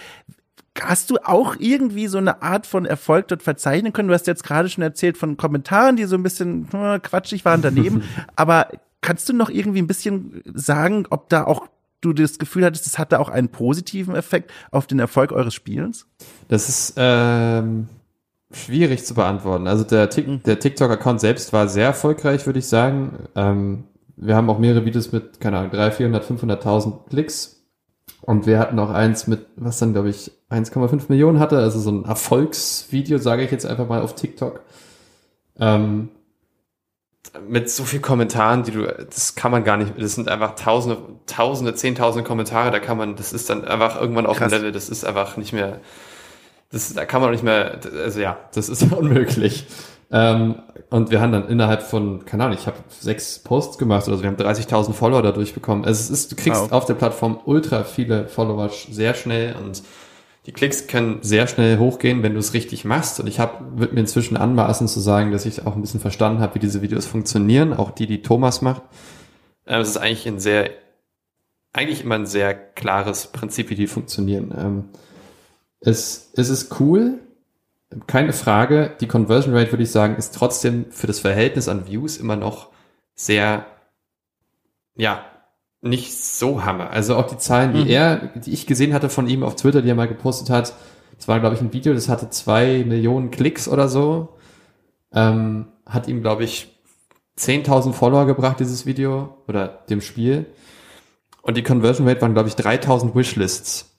Hast 0.79 1.09
du 1.09 1.17
auch 1.25 1.57
irgendwie 1.59 2.07
so 2.07 2.19
eine 2.19 2.43
Art 2.43 2.67
von 2.67 2.85
Erfolg 2.85 3.29
dort 3.29 3.43
verzeichnen 3.43 3.95
können? 3.95 4.09
Du 4.09 4.15
hast 4.15 4.27
jetzt 4.27 4.45
gerade 4.45 4.69
schon 4.69 4.83
erzählt 4.83 5.17
von 5.17 5.39
Kommentaren, 5.39 5.97
die 5.97 6.05
so 6.05 6.17
ein 6.17 6.23
bisschen 6.23 6.69
hm, 6.71 7.01
quatschig 7.01 7.47
waren 7.47 7.63
daneben. 7.63 8.03
aber 8.37 8.69
Kannst 9.07 9.29
du 9.29 9.33
noch 9.33 9.51
irgendwie 9.51 9.81
ein 9.81 9.87
bisschen 9.87 10.43
sagen, 10.53 11.07
ob 11.11 11.29
da 11.29 11.45
auch 11.45 11.69
du 12.13 12.23
das 12.23 12.39
Gefühl 12.39 12.65
hattest, 12.65 12.87
es 12.87 12.99
hatte 12.99 13.21
auch 13.21 13.29
einen 13.29 13.49
positiven 13.49 14.15
Effekt 14.15 14.53
auf 14.71 14.87
den 14.87 14.99
Erfolg 14.99 15.33
eures 15.33 15.55
Spielens? 15.55 16.07
Das 16.49 16.69
ist 16.69 16.95
ähm, 16.97 17.89
schwierig 18.51 19.05
zu 19.05 19.15
beantworten. 19.15 19.67
Also 19.67 19.85
der, 19.85 20.09
mhm. 20.17 20.43
der 20.45 20.59
TikTok-Account 20.59 21.21
selbst 21.21 21.53
war 21.53 21.69
sehr 21.69 21.87
erfolgreich, 21.87 22.47
würde 22.47 22.59
ich 22.59 22.67
sagen. 22.67 23.29
Ähm, 23.35 23.85
wir 24.17 24.35
haben 24.35 24.49
auch 24.49 24.59
mehrere 24.59 24.85
Videos 24.85 25.13
mit, 25.13 25.41
keine 25.41 25.59
Ahnung, 25.59 25.71
300, 25.73 25.95
400, 25.95 26.25
500.000 26.65 27.09
Klicks. 27.09 27.57
Und 28.23 28.47
wir 28.47 28.59
hatten 28.59 28.79
auch 28.79 28.91
eins 28.91 29.27
mit, 29.27 29.47
was 29.57 29.79
dann, 29.79 29.93
glaube 29.93 30.09
ich, 30.09 30.33
1,5 30.51 31.05
Millionen 31.09 31.39
hatte, 31.39 31.59
also 31.59 31.79
so 31.79 31.91
ein 31.91 32.05
Erfolgsvideo, 32.05 33.19
sage 33.19 33.45
ich 33.45 33.51
jetzt 33.51 33.67
einfach 33.67 33.89
mal 33.89 34.03
auf 34.03 34.15
TikTok. 34.15 34.63
Ähm, 35.59 36.09
mit 37.49 37.71
so 37.71 37.85
viel 37.85 38.01
Kommentaren, 38.01 38.63
die 38.63 38.71
du, 38.71 38.87
das 38.87 39.35
kann 39.35 39.51
man 39.51 39.65
gar 39.65 39.77
nicht, 39.77 39.95
das 39.99 40.15
sind 40.15 40.29
einfach 40.29 40.55
tausende, 40.55 40.99
tausende, 41.27 41.75
zehntausende 41.75 42.27
Kommentare, 42.27 42.71
da 42.71 42.79
kann 42.79 42.97
man, 42.97 43.17
das 43.17 43.33
ist 43.33 43.51
dann 43.51 43.65
einfach 43.65 44.01
irgendwann 44.01 44.27
auf 44.27 44.39
dem 44.39 44.49
Level, 44.49 44.73
das 44.73 44.89
ist 44.89 45.05
einfach 45.05 45.37
nicht 45.37 45.53
mehr, 45.53 45.81
das, 46.71 46.93
da 46.95 47.05
kann 47.05 47.21
man 47.21 47.31
nicht 47.31 47.45
mehr, 47.45 47.79
also 48.03 48.21
ja, 48.21 48.39
das 48.55 48.69
ist 48.69 48.83
unmöglich. 48.93 49.67
Ähm, 50.11 50.57
und 50.89 51.11
wir 51.11 51.21
haben 51.21 51.33
dann 51.33 51.49
innerhalb 51.49 51.83
von, 51.83 52.25
keine 52.25 52.45
Ahnung, 52.45 52.57
ich 52.59 52.67
habe 52.67 52.77
sechs 52.89 53.41
Posts 53.41 53.77
gemacht 53.79 54.07
oder 54.07 54.17
so, 54.17 54.23
wir 54.23 54.31
haben 54.31 54.37
30.000 54.37 54.93
Follower 54.93 55.23
dadurch 55.23 55.53
bekommen. 55.53 55.85
Also 55.85 56.01
es 56.01 56.11
ist, 56.11 56.33
du 56.33 56.37
kriegst 56.37 56.61
wow. 56.63 56.73
auf 56.73 56.85
der 56.85 56.95
Plattform 56.95 57.41
ultra 57.45 57.83
viele 57.83 58.29
Follower 58.29 58.71
sehr 58.91 59.15
schnell 59.15 59.57
und 59.57 59.83
die 60.47 60.53
Klicks 60.53 60.87
können 60.87 61.19
sehr 61.23 61.49
schnell 61.49 61.79
hochgehen, 61.79 62.23
wenn 62.23 62.35
du 62.35 62.39
es 62.39 62.55
richtig 62.55 62.85
machst. 62.85 63.19
Und 63.19 63.27
ich 63.27 63.41
habe 63.41 63.79
würde 63.79 63.95
mir 63.95 64.01
inzwischen 64.01 64.37
anmaßen 64.37 64.87
zu 64.87 65.01
sagen, 65.01 65.33
dass 65.33 65.45
ich 65.45 65.67
auch 65.67 65.75
ein 65.75 65.81
bisschen 65.81 66.01
verstanden 66.01 66.41
habe, 66.41 66.55
wie 66.55 66.61
diese 66.61 66.83
Videos 66.83 67.05
funktionieren, 67.05 67.73
auch 67.73 67.91
die, 67.91 68.07
die 68.07 68.23
Thomas 68.23 68.63
macht. 68.63 68.83
Ähm, 69.67 69.81
es 69.81 69.89
ist 69.89 69.97
eigentlich 69.97 70.27
ein 70.29 70.39
sehr, 70.39 70.71
eigentlich 71.73 72.05
immer 72.05 72.15
ein 72.15 72.27
sehr 72.27 72.55
klares 72.55 73.27
Prinzip, 73.27 73.71
wie 73.71 73.75
die 73.75 73.89
funktionieren. 73.89 74.55
Ähm, 74.57 74.85
es, 75.81 76.31
es 76.37 76.49
ist 76.49 76.81
cool, 76.81 77.19
keine 78.07 78.33
Frage. 78.33 78.95
Die 79.01 79.09
Conversion 79.09 79.55
Rate, 79.55 79.73
würde 79.73 79.83
ich 79.83 79.91
sagen, 79.91 80.15
ist 80.15 80.35
trotzdem 80.35 80.87
für 80.91 81.09
das 81.09 81.19
Verhältnis 81.19 81.69
an 81.69 81.89
Views 81.89 82.19
immer 82.19 82.37
noch 82.37 82.71
sehr, 83.17 83.67
ja, 84.95 85.25
nicht 85.89 86.15
so 86.15 86.65
hammer. 86.65 86.91
Also 86.91 87.17
auch 87.17 87.27
die 87.27 87.39
Zahlen, 87.39 87.73
die 87.73 87.83
mhm. 87.83 87.89
er, 87.89 88.17
die 88.37 88.53
ich 88.53 88.67
gesehen 88.67 88.93
hatte 88.93 89.09
von 89.09 89.29
ihm 89.29 89.43
auf 89.43 89.57
Twitter, 89.57 89.83
die 89.83 89.89
er 89.89 89.95
mal 89.95 90.09
gepostet 90.09 90.51
hat, 90.51 90.75
das 91.17 91.29
war, 91.29 91.41
glaube 91.41 91.55
ich, 91.55 91.61
ein 91.61 91.73
Video, 91.73 91.95
das 91.95 92.09
hatte 92.09 92.31
zwei 92.31 92.85
Millionen 92.87 93.31
Klicks 93.31 93.69
oder 93.69 93.89
so. 93.89 94.37
Ähm, 95.13 95.69
hat 95.87 96.09
ihm, 96.09 96.21
glaube 96.21 96.45
ich, 96.45 96.69
10.000 97.39 97.93
Follower 97.93 98.27
gebracht, 98.27 98.61
dieses 98.61 98.87
Video 98.87 99.39
oder 99.49 99.69
dem 99.89 100.01
Spiel. 100.01 100.47
Und 101.43 101.57
die 101.57 101.63
Conversion 101.63 102.07
Rate 102.09 102.21
waren, 102.23 102.35
glaube 102.35 102.49
ich, 102.49 102.55
3.000 102.55 103.15
Wishlists. 103.15 103.97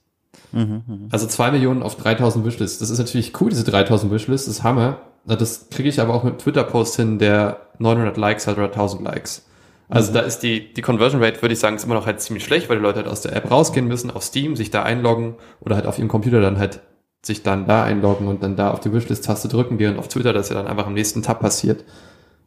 Mhm, 0.52 0.82
mhm, 0.86 1.08
also 1.10 1.26
zwei 1.26 1.50
Millionen 1.50 1.82
auf 1.82 1.96
3000 1.96 2.44
Wishlists. 2.44 2.78
Das 2.78 2.90
ist 2.90 2.98
natürlich 2.98 3.38
cool, 3.40 3.50
diese 3.50 3.64
3000 3.64 4.12
Wishlists, 4.12 4.46
das 4.46 4.58
ist 4.58 4.62
Hammer. 4.62 5.00
Das 5.24 5.68
kriege 5.68 5.88
ich 5.88 6.00
aber 6.00 6.14
auch 6.14 6.24
mit 6.24 6.38
Twitter-Post 6.38 6.96
hin, 6.96 7.18
der 7.18 7.60
900 7.78 8.16
Likes 8.16 8.46
hat 8.46 8.56
oder 8.56 8.66
1000 8.66 9.02
Likes. 9.02 9.47
Also 9.88 10.12
da 10.12 10.20
ist 10.20 10.40
die, 10.40 10.72
die 10.72 10.82
Conversion 10.82 11.22
Rate, 11.22 11.40
würde 11.40 11.54
ich 11.54 11.58
sagen, 11.58 11.76
ist 11.76 11.84
immer 11.84 11.94
noch 11.94 12.06
halt 12.06 12.20
ziemlich 12.20 12.44
schlecht, 12.44 12.68
weil 12.68 12.76
die 12.76 12.82
Leute 12.82 12.98
halt 12.98 13.08
aus 13.08 13.22
der 13.22 13.34
App 13.34 13.50
rausgehen 13.50 13.88
müssen, 13.88 14.10
auf 14.10 14.22
Steam, 14.22 14.54
sich 14.54 14.70
da 14.70 14.82
einloggen 14.82 15.36
oder 15.60 15.76
halt 15.76 15.86
auf 15.86 15.98
ihrem 15.98 16.08
Computer 16.08 16.40
dann 16.40 16.58
halt 16.58 16.80
sich 17.22 17.42
dann 17.42 17.66
da 17.66 17.84
einloggen 17.84 18.28
und 18.28 18.42
dann 18.42 18.56
da 18.56 18.70
auf 18.70 18.80
die 18.80 18.92
Wishlist-Taste 18.92 19.48
drücken, 19.48 19.78
während 19.78 19.98
auf 19.98 20.08
Twitter 20.08 20.32
das 20.32 20.50
ja 20.50 20.54
dann 20.54 20.66
einfach 20.66 20.86
am 20.86 20.94
nächsten 20.94 21.22
Tab 21.22 21.40
passiert. 21.40 21.84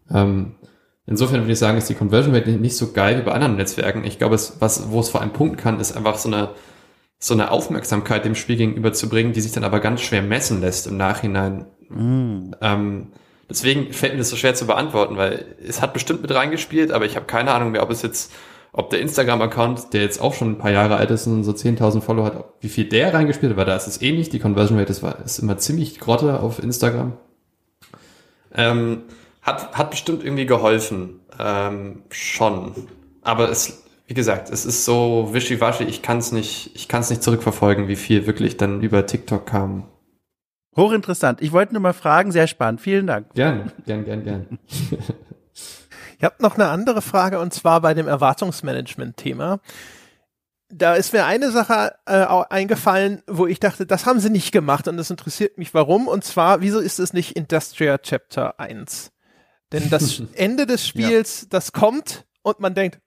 Ähm, 0.10 0.56
insofern 1.06 1.42
würde 1.42 1.52
ich 1.54 1.60
sagen, 1.60 1.78
ist 1.78 1.89
die 1.89 1.96
Conversion 1.96 2.34
Rate 2.34 2.52
nicht 2.52 2.78
so 2.78 2.92
geil 2.92 3.18
wie 3.18 3.24
bei 3.24 3.32
anderen 3.32 3.56
Netzwerken. 3.56 4.04
Ich 4.06 4.18
glaube, 4.18 4.36
es, 4.36 4.58
was, 4.60 4.92
wo 4.92 5.00
es 5.00 5.10
vor 5.10 5.22
allem 5.22 5.34
punkten 5.34 5.58
kann, 5.58 5.80
ist 5.80 5.98
einfach 5.98 6.18
so 6.18 6.30
eine, 6.30 6.52
so 7.20 7.34
eine 7.34 7.52
Aufmerksamkeit 7.52 8.24
dem 8.24 8.36
Spiel 8.36 8.56
gegenüber 8.56 8.94
zu 8.94 9.10
bringen, 9.10 9.34
die 9.34 9.42
sich 9.42 9.52
dann 9.52 9.64
aber 9.64 9.80
ganz 9.80 10.02
schwer 10.02 10.22
messen 10.22 10.62
lässt 10.62 10.88
im 10.88 10.98
Nachhinein. 10.98 11.66
Mm. 11.89 12.52
Ähm, 12.62 13.08
deswegen 13.52 13.93
fällt 13.93 14.14
mir 14.14 14.20
das 14.20 14.30
so 14.30 14.36
schwer 14.36 14.56
zu 14.56 14.66
beantworten, 14.66 15.18
weil 15.18 15.45
es 15.66 15.82
hat 15.82 15.93
bestimmt 15.93 16.22
mit 16.22 16.34
reingespielt, 16.34 16.91
aber 16.91 17.06
ich 17.06 17.16
habe 17.16 17.26
keine 17.26 17.54
Ahnung 17.54 17.72
mehr, 17.72 17.84
ob 17.84 17.91
es 17.91 18.02
jetzt, 18.02 18.34
ob 18.74 18.89
der 18.89 18.99
Instagram-Account, 19.02 19.93
der 19.93 20.02
jetzt 20.02 20.20
auch 20.22 20.34
schon 20.34 20.52
ein 20.52 20.58
paar 20.58 20.72
Jahre 20.72 20.95
alt 20.97 21.12
ist 21.12 21.28
und 21.28 21.43
so 21.43 21.52
10.000 21.52 22.02
Follower 22.02 22.26
hat, 22.26 22.45
wie 22.62 22.70
viel 22.70 22.86
der 22.86 23.14
reingespielt 23.14 23.52
hat, 23.52 23.58
weil 23.58 23.66
da 23.66 23.76
ist 23.76 23.88
es 23.88 24.02
ähnlich, 24.02 24.30
die 24.30 24.39
Conversion 24.39 24.80
Rate 24.80 24.91
ist, 24.91 25.04
ist 25.26 25.39
immer 25.39 25.58
ziemlich 25.58 25.99
grotte 25.99 26.39
auf 26.39 26.62
Instagram. 26.62 27.14
Ähm, 28.54 29.04
hat, 29.41 29.74
hat 29.74 29.91
bestimmt 29.91 30.24
irgendwie 30.24 30.45
geholfen, 30.45 31.22
ähm, 31.39 32.04
schon. 32.10 32.74
Aber 33.22 33.49
es 33.49 33.82
wie 34.12 34.14
gesagt, 34.14 34.49
es 34.49 34.66
ist 34.66 34.84
so 34.84 35.30
wischiwaschi, 35.32 35.86
ich 35.86 36.02
kann 36.02 36.18
es 36.18 36.34
nicht, 36.34 36.72
ich 36.74 36.89
kann 36.89 36.99
es 36.99 37.10
nicht 37.10 37.24
zurückverfolgen, 37.24 37.88
wie 37.88 37.95
viel 37.95 38.28
wirklich 38.28 38.58
dann 38.58 38.82
über 38.82 39.06
TikTok 39.06 39.45
kam. 39.45 39.86
Hochinteressant. 40.76 41.42
Ich 41.42 41.52
wollte 41.52 41.74
nur 41.74 41.82
mal 41.82 41.94
fragen, 41.94 42.32
sehr 42.32 42.48
spannend. 42.48 42.82
Vielen 42.82 43.08
Dank. 43.08 43.34
Gern, 43.34 43.72
gern, 43.86 44.06
gern, 44.06 44.24
gern. 44.24 44.60
ich 46.18 46.24
habe 46.24 46.36
noch 46.40 46.56
eine 46.56 46.70
andere 46.70 47.02
Frage 47.02 47.40
und 47.40 47.54
zwar 47.54 47.82
bei 47.82 47.94
dem 47.94 48.08
Erwartungsmanagement-Thema. 48.08 49.60
Da 50.74 50.96
ist 50.96 51.12
mir 51.12 51.26
eine 51.26 51.52
Sache 51.52 51.96
äh, 52.06 52.26
eingefallen, 52.50 53.22
wo 53.28 53.46
ich 53.46 53.60
dachte, 53.60 53.86
das 53.86 54.06
haben 54.06 54.22
sie 54.22 54.30
nicht 54.30 54.54
gemacht 54.54 54.88
und 54.88 54.96
das 54.96 55.10
interessiert 55.10 55.58
mich 55.58 55.74
warum. 55.74 56.08
Und 56.08 56.24
zwar, 56.24 56.62
wieso 56.62 56.80
ist 56.80 57.00
es 57.00 57.12
nicht 57.12 57.36
Industrial 57.36 58.00
Chapter 58.00 58.58
1? 58.58 59.12
Denn 59.74 59.90
das 59.90 60.24
Ende 60.34 60.66
des 60.66 60.88
Spiels, 60.88 61.42
ja. 61.42 61.48
das 61.50 61.74
kommt 61.74 62.26
und 62.44 62.62
man 62.62 62.74
denkt? 62.74 63.00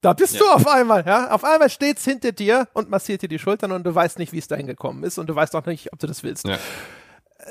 Da 0.00 0.12
bist 0.12 0.34
ja. 0.34 0.40
du 0.40 0.46
auf 0.46 0.66
einmal, 0.68 1.04
ja. 1.06 1.30
Auf 1.30 1.44
einmal 1.44 1.70
steht's 1.70 2.04
hinter 2.04 2.32
dir 2.32 2.68
und 2.72 2.88
massiert 2.88 3.22
dir 3.22 3.28
die 3.28 3.38
Schultern 3.38 3.72
und 3.72 3.84
du 3.84 3.94
weißt 3.94 4.18
nicht, 4.18 4.32
wie 4.32 4.38
es 4.38 4.46
dahin 4.46 4.66
gekommen 4.66 5.02
ist 5.02 5.18
und 5.18 5.28
du 5.28 5.34
weißt 5.34 5.56
auch 5.56 5.66
nicht, 5.66 5.92
ob 5.92 5.98
du 5.98 6.06
das 6.06 6.22
willst. 6.22 6.46
Ja. 6.46 6.58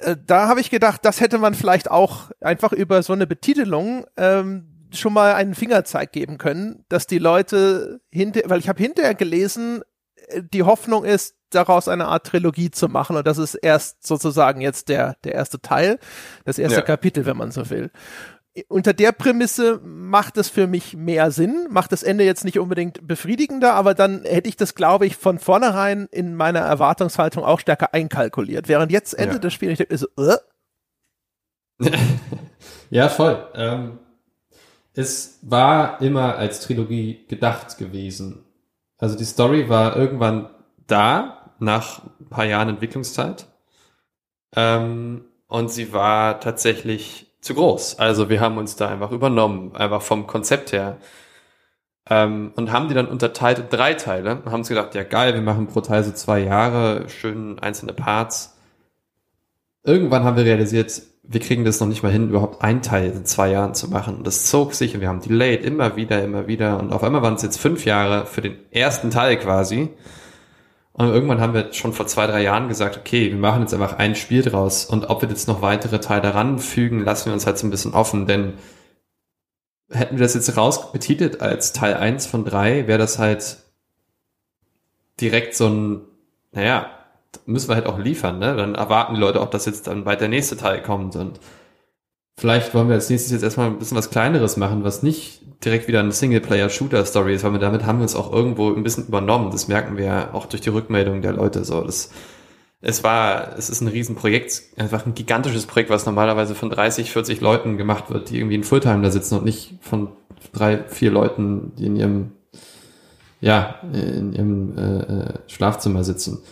Äh, 0.02 0.16
da 0.26 0.48
habe 0.48 0.62
ich 0.62 0.70
gedacht, 0.70 1.04
das 1.04 1.20
hätte 1.20 1.38
man 1.38 1.54
vielleicht 1.54 1.92
auch 1.92 2.32
einfach 2.40 2.72
über 2.72 3.04
so 3.04 3.14
eine 3.14 3.28
Betitelung 3.28 4.06
ähm, 4.16 4.88
schon 4.94 5.12
mal 5.12 5.34
einen 5.34 5.56
Fingerzeig 5.56 6.14
geben 6.14 6.38
können, 6.38 6.86
dass 6.88 7.08
die 7.08 7.20
Leute 7.20 8.00
hinter, 8.10 8.42
weil 8.46 8.60
ich 8.60 8.70
habe 8.70 8.82
hinterher 8.82 9.16
gelesen, 9.16 9.82
äh, 10.28 10.42
die 10.42 10.64
Hoffnung 10.64 11.04
ist, 11.04 11.36
daraus 11.50 11.88
eine 11.88 12.08
Art 12.08 12.28
Trilogie 12.28 12.72
zu 12.72 12.90
machen 12.90 13.16
und 13.16 13.26
das 13.26 13.38
ist 13.38 13.56
erst 13.56 14.06
sozusagen 14.06 14.60
jetzt 14.60 14.90
der 14.90 15.16
der 15.24 15.34
erste 15.34 15.62
Teil, 15.62 15.98
das 16.44 16.60
erste 16.60 16.80
ja. 16.80 16.86
Kapitel, 16.86 17.26
wenn 17.26 17.38
man 17.38 17.52
so 17.52 17.70
will 17.70 17.90
unter 18.68 18.94
der 18.94 19.12
Prämisse 19.12 19.80
macht 19.84 20.38
es 20.38 20.50
für 20.50 20.68
mich 20.68 20.96
mehr 20.96 21.32
Sinn, 21.32 21.68
macht 21.70 21.92
das 21.92 22.04
Ende 22.04 22.24
jetzt 22.24 22.46
nicht 22.46 22.60
unbedingt 22.60 23.06
befriedigender, 23.08 23.74
aber 23.74 23.94
dann 23.94 24.24
hätte 24.24 24.50
ich 24.50 24.56
das, 24.56 24.76
glaube 24.76 25.06
ich, 25.06 25.16
von 25.16 25.40
vornherein 25.40 26.08
in 26.12 26.36
meiner 26.36 26.60
Erwartungshaltung 26.60 27.44
auch 27.44 27.60
stärker 27.60 27.94
einkalkuliert. 27.94 28.68
Während 28.68 28.92
jetzt 28.92 29.14
endet 29.14 29.36
ja. 29.36 29.40
das 29.42 29.54
Spiel, 29.54 29.72
ich 29.72 29.78
denke, 29.78 29.98
so, 29.98 30.08
äh? 30.18 30.38
ja, 32.90 33.10
voll. 33.10 33.48
Ähm, 33.54 34.00
es 34.94 35.40
war 35.44 36.02
immer 36.02 36.38
als 36.38 36.62
Trilogie 36.62 37.26
gedacht 37.28 37.78
gewesen. 37.78 38.44
Also 38.98 39.16
die 39.16 39.26
Story 39.26 39.70
war 39.70 39.96
irgendwann 39.96 40.50
da, 40.88 41.54
nach 41.60 42.04
ein 42.20 42.30
paar 42.30 42.46
Jahren 42.46 42.70
Entwicklungszeit. 42.70 43.48
Ähm, 44.56 45.26
und 45.48 45.72
sie 45.72 45.94
war 45.94 46.40
tatsächlich 46.40 47.27
zu 47.48 47.56
groß. 47.56 47.98
Also 48.00 48.30
wir 48.30 48.40
haben 48.40 48.58
uns 48.58 48.76
da 48.76 48.90
einfach 48.90 49.12
übernommen, 49.12 49.76
einfach 49.76 50.02
vom 50.02 50.28
Konzept 50.28 50.72
her. 50.72 50.98
Ähm, 52.10 52.52
und 52.56 52.72
haben 52.72 52.88
die 52.88 52.94
dann 52.94 53.08
unterteilt 53.08 53.60
in 53.60 53.70
drei 53.70 53.94
Teile. 53.94 54.44
Haben 54.46 54.54
uns 54.54 54.70
gedacht, 54.70 54.96
ja 54.96 55.04
geil, 55.04 55.34
wir 55.34 55.42
machen 55.42 55.68
pro 55.68 55.82
Teil 55.82 56.04
so 56.04 56.12
zwei 56.12 56.40
Jahre, 56.40 57.10
schön 57.10 57.60
einzelne 57.60 57.94
Parts. 57.94 58.56
Irgendwann 59.84 60.24
haben 60.24 60.38
wir 60.38 60.46
realisiert, 60.46 61.02
wir 61.24 61.42
kriegen 61.42 61.66
das 61.66 61.80
noch 61.80 61.88
nicht 61.88 62.04
mal 62.04 62.12
hin, 62.12 62.30
überhaupt 62.30 62.62
einen 62.62 62.82
Teil 62.82 63.12
in 63.12 63.26
zwei 63.26 63.52
Jahren 63.52 63.74
zu 63.74 63.90
machen. 63.90 64.18
Und 64.18 64.28
das 64.28 64.46
zog 64.46 64.74
sich 64.74 64.96
und 64.96 65.02
wir 65.02 65.10
haben 65.10 65.22
delayed 65.22 65.66
immer 65.66 65.96
wieder, 65.96 66.24
immer 66.24 66.48
wieder. 66.48 66.80
Und 66.80 66.94
auf 66.94 67.04
einmal 67.04 67.22
waren 67.22 67.36
es 67.36 67.42
jetzt 67.42 67.60
fünf 67.60 67.86
Jahre 67.86 68.26
für 68.26 68.42
den 68.42 68.58
ersten 68.72 69.10
Teil 69.10 69.38
quasi. 69.38 69.90
Und 70.98 71.10
irgendwann 71.10 71.40
haben 71.40 71.54
wir 71.54 71.74
schon 71.74 71.94
vor 71.94 72.08
zwei, 72.08 72.26
drei 72.26 72.42
Jahren 72.42 72.70
gesagt, 72.70 72.98
okay, 72.98 73.30
wir 73.30 73.38
machen 73.38 73.62
jetzt 73.62 73.74
einfach 73.74 74.00
ein 74.00 74.16
Spiel 74.16 74.42
draus 74.42 74.84
und 74.84 75.12
ob 75.12 75.22
wir 75.22 75.30
jetzt 75.30 75.48
noch 75.48 75.62
weitere 75.62 76.00
Teile 76.00 76.34
ranfügen, 76.34 77.06
lassen 77.06 77.28
wir 77.28 77.34
uns 77.34 77.46
halt 77.46 77.60
so 77.60 77.68
ein 77.68 77.70
bisschen 77.70 77.94
offen, 77.94 78.26
denn 78.26 78.56
hätten 79.92 80.18
wir 80.18 80.24
das 80.24 80.34
jetzt 80.34 80.58
rausbetitelt 80.58 81.40
als 81.40 81.72
Teil 81.72 81.94
eins 81.94 82.26
von 82.26 82.46
drei, 82.46 82.88
wäre 82.88 82.98
das 82.98 83.20
halt 83.20 83.58
direkt 85.22 85.56
so 85.56 85.68
ein, 85.68 86.02
naja, 86.52 86.90
müssen 87.46 87.70
wir 87.70 87.76
halt 87.76 87.86
auch 87.86 88.00
liefern, 88.00 88.40
ne? 88.40 88.56
Dann 88.56 88.74
erwarten 88.74 89.14
die 89.14 89.20
Leute 89.22 89.40
auch, 89.42 89.52
dass 89.52 89.68
jetzt 89.68 89.86
dann 89.86 90.04
bald 90.04 90.20
der 90.20 90.30
nächste 90.30 90.58
Teil 90.58 90.82
kommt 90.82 91.16
und 91.16 91.40
vielleicht 92.38 92.74
wollen 92.74 92.88
wir 92.88 92.96
als 92.96 93.10
nächstes 93.10 93.32
jetzt 93.32 93.44
erstmal 93.44 93.68
ein 93.68 93.80
bisschen 93.80 93.98
was 93.98 94.10
kleineres 94.10 94.58
machen, 94.58 94.84
was 94.84 95.04
nicht 95.04 95.42
direkt 95.66 95.88
wieder 95.88 96.00
eine 96.00 96.12
Singleplayer-Shooter-Story 96.12 97.34
ist, 97.34 97.44
weil 97.44 97.54
wir 97.54 97.60
damit 97.60 97.86
haben 97.86 98.00
wir 98.00 98.04
uns 98.04 98.16
auch 98.16 98.32
irgendwo 98.32 98.72
ein 98.72 98.84
bisschen 98.84 99.08
übernommen. 99.08 99.52
Das 99.52 99.68
merken 99.68 99.98
wir 99.98 100.06
ja 100.06 100.34
auch 100.34 100.46
durch 100.46 100.62
die 100.62 100.70
Rückmeldung 100.70 101.22
der 101.22 101.34
Leute 101.34 101.66
so. 101.66 101.82
Das, 101.82 102.12
es 102.80 103.04
war, 103.04 103.58
es 103.58 103.72
ist 103.72 103.82
ein 103.82 103.88
Riesenprojekt, 103.88 104.62
einfach 104.78 105.06
ein 105.06 105.16
gigantisches 105.16 105.66
Projekt, 105.66 105.90
was 105.90 106.06
normalerweise 106.06 106.54
von 106.54 106.70
30, 106.70 107.12
40 107.12 107.42
Leuten 107.42 107.78
gemacht 107.78 108.12
wird, 108.12 108.30
die 108.30 108.38
irgendwie 108.38 108.56
in 108.56 108.64
Fulltime 108.64 109.02
da 109.02 109.10
sitzen 109.10 109.36
und 109.36 109.46
nicht 109.46 109.80
von 109.82 110.10
drei, 110.54 110.84
vier 110.88 111.10
Leuten, 111.10 111.74
die 111.76 111.88
in 111.88 111.96
ihrem, 111.96 112.32
ja, 113.42 113.80
in 113.92 114.34
ihrem 114.34 114.78
äh, 114.78 115.34
Schlafzimmer 115.48 116.04
sitzen. 116.04 116.44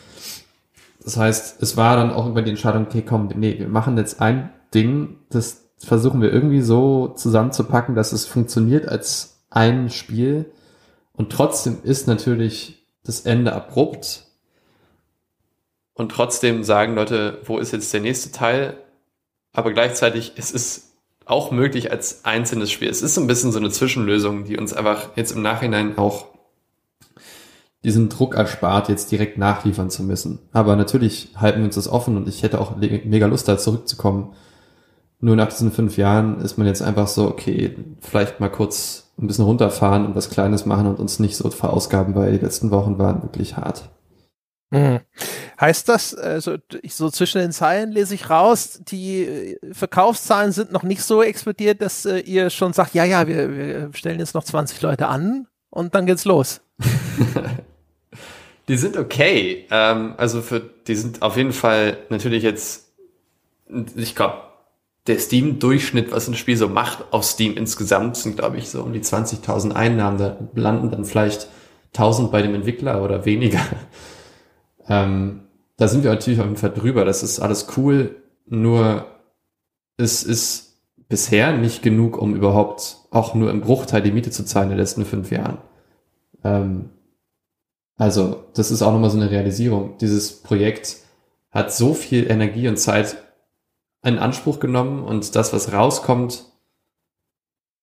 Das 1.03 1.17
heißt, 1.17 1.61
es 1.61 1.77
war 1.77 1.95
dann 1.95 2.11
auch 2.11 2.27
über 2.27 2.41
die 2.41 2.49
Entscheidung, 2.49 2.87
okay, 2.87 3.03
komm, 3.07 3.29
nee, 3.35 3.59
wir 3.59 3.67
machen 3.67 3.95
jetzt 3.97 4.19
ein 4.19 4.49
Ding, 4.73 5.17
das 5.29 5.64
versuchen 5.77 6.21
wir 6.21 6.31
irgendwie 6.31 6.61
so 6.61 7.09
zusammenzupacken, 7.09 7.95
dass 7.95 8.11
es 8.11 8.25
funktioniert 8.25 8.87
als 8.87 9.43
ein 9.49 9.89
Spiel 9.89 10.51
und 11.13 11.31
trotzdem 11.31 11.77
ist 11.83 12.07
natürlich 12.07 12.85
das 13.03 13.21
Ende 13.21 13.53
abrupt 13.53 14.25
und 15.93 16.11
trotzdem 16.11 16.63
sagen 16.63 16.95
Leute, 16.95 17.39
wo 17.45 17.57
ist 17.57 17.71
jetzt 17.71 17.93
der 17.93 18.01
nächste 18.01 18.31
Teil? 18.31 18.77
Aber 19.53 19.71
gleichzeitig 19.71 20.33
es 20.35 20.51
ist 20.51 20.91
auch 21.25 21.51
möglich 21.51 21.91
als 21.91 22.25
einzelnes 22.25 22.71
Spiel. 22.71 22.89
Es 22.89 23.01
ist 23.01 23.15
so 23.15 23.21
ein 23.21 23.27
bisschen 23.27 23.51
so 23.51 23.59
eine 23.59 23.71
Zwischenlösung, 23.71 24.43
die 24.45 24.57
uns 24.57 24.73
einfach 24.73 25.09
jetzt 25.15 25.31
im 25.31 25.41
Nachhinein 25.41 25.97
auch 25.97 26.27
diesen 27.83 28.09
Druck 28.09 28.35
erspart, 28.35 28.89
jetzt 28.89 29.11
direkt 29.11 29.37
nachliefern 29.37 29.89
zu 29.89 30.03
müssen. 30.03 30.39
Aber 30.51 30.75
natürlich 30.75 31.29
halten 31.35 31.59
wir 31.59 31.65
uns 31.65 31.75
das 31.75 31.87
offen 31.87 32.17
und 32.17 32.27
ich 32.27 32.43
hätte 32.43 32.59
auch 32.59 32.75
mega 32.77 33.27
Lust, 33.27 33.47
da 33.47 33.57
zurückzukommen. 33.57 34.33
Nur 35.25 35.35
nach 35.35 35.47
diesen 35.47 35.71
fünf 35.71 35.97
Jahren 35.97 36.39
ist 36.39 36.59
man 36.59 36.67
jetzt 36.67 36.83
einfach 36.83 37.07
so, 37.07 37.27
okay, 37.27 37.75
vielleicht 37.99 38.39
mal 38.39 38.51
kurz 38.51 39.09
ein 39.19 39.25
bisschen 39.25 39.45
runterfahren 39.45 40.05
und 40.05 40.15
was 40.15 40.29
Kleines 40.29 40.67
machen 40.67 40.85
und 40.85 40.99
uns 40.99 41.17
nicht 41.17 41.35
so 41.35 41.49
verausgaben, 41.49 42.13
weil 42.13 42.33
die 42.33 42.45
letzten 42.45 42.69
Wochen 42.69 42.99
waren 42.99 43.23
wirklich 43.23 43.57
hart. 43.57 43.89
Mhm. 44.69 44.99
Heißt 45.59 45.89
das, 45.89 46.13
also 46.13 46.57
so 46.87 47.09
zwischen 47.09 47.41
den 47.41 47.51
Zeilen 47.51 47.91
lese 47.91 48.13
ich 48.13 48.29
raus, 48.29 48.81
die 48.83 49.23
äh, 49.23 49.73
Verkaufszahlen 49.73 50.51
sind 50.51 50.71
noch 50.71 50.83
nicht 50.83 51.01
so 51.01 51.23
explodiert, 51.23 51.81
dass 51.81 52.05
äh, 52.05 52.19
ihr 52.19 52.51
schon 52.51 52.73
sagt, 52.73 52.93
ja, 52.93 53.03
ja, 53.03 53.27
wir, 53.27 53.51
wir 53.51 53.89
stellen 53.93 54.19
jetzt 54.19 54.35
noch 54.35 54.43
20 54.43 54.79
Leute 54.83 55.07
an 55.07 55.47
und 55.71 55.95
dann 55.95 56.05
geht's 56.05 56.25
los. 56.25 56.61
Die 58.67 58.77
sind 58.77 58.95
okay. 58.95 59.65
Ähm, 59.71 60.13
also 60.17 60.43
für, 60.43 60.59
die 60.59 60.95
sind 60.95 61.23
auf 61.23 61.35
jeden 61.35 61.53
Fall 61.53 61.97
natürlich 62.09 62.43
jetzt, 62.43 62.91
ich 63.95 64.13
glaube, 64.13 64.45
der 65.07 65.19
Steam-Durchschnitt, 65.19 66.11
was 66.11 66.27
ein 66.27 66.35
Spiel 66.35 66.57
so 66.57 66.67
macht 66.67 67.13
auf 67.13 67.23
Steam 67.23 67.55
insgesamt, 67.57 68.17
sind, 68.17 68.37
glaube 68.37 68.57
ich, 68.57 68.69
so 68.69 68.81
um 68.81 68.91
die 68.93 69.01
20.000 69.01 69.73
Einnahmen. 69.73 70.17
Da 70.17 70.37
landen 70.55 70.89
dann 70.89 71.05
vielleicht 71.05 71.47
1000 71.93 72.31
bei 72.31 72.41
dem 72.41 72.55
Entwickler 72.55 73.03
oder 73.03 73.25
weniger. 73.25 73.59
Ähm, 74.87 75.47
da 75.77 75.87
sind 75.87 76.03
wir 76.03 76.11
natürlich 76.11 76.39
auf 76.39 76.45
jeden 76.45 76.57
Fall 76.57 76.69
drüber. 76.69 77.05
Das 77.05 77.23
ist 77.23 77.39
alles 77.39 77.69
cool. 77.75 78.17
Nur 78.45 79.07
es 79.97 80.21
ist 80.21 80.79
bisher 81.09 81.57
nicht 81.57 81.81
genug, 81.81 82.19
um 82.19 82.35
überhaupt 82.35 82.97
auch 83.09 83.33
nur 83.33 83.49
im 83.49 83.61
Bruchteil 83.61 84.03
die 84.03 84.11
Miete 84.11 84.29
zu 84.29 84.45
zahlen 84.45 84.65
in 84.65 84.71
den 84.71 84.79
letzten 84.79 85.05
fünf 85.05 85.31
Jahren. 85.31 85.57
Ähm, 86.43 86.89
also, 87.97 88.43
das 88.53 88.71
ist 88.71 88.81
auch 88.81 88.91
nochmal 88.91 89.09
so 89.09 89.17
eine 89.17 89.31
Realisierung. 89.31 89.97
Dieses 89.99 90.43
Projekt 90.43 90.97
hat 91.49 91.73
so 91.73 91.93
viel 91.93 92.29
Energie 92.29 92.67
und 92.67 92.77
Zeit 92.77 93.17
in 94.05 94.19
Anspruch 94.19 94.59
genommen 94.59 95.03
und 95.03 95.35
das, 95.35 95.51
was 95.51 95.73
rauskommt, 95.73 96.45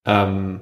ähm, 0.06 0.60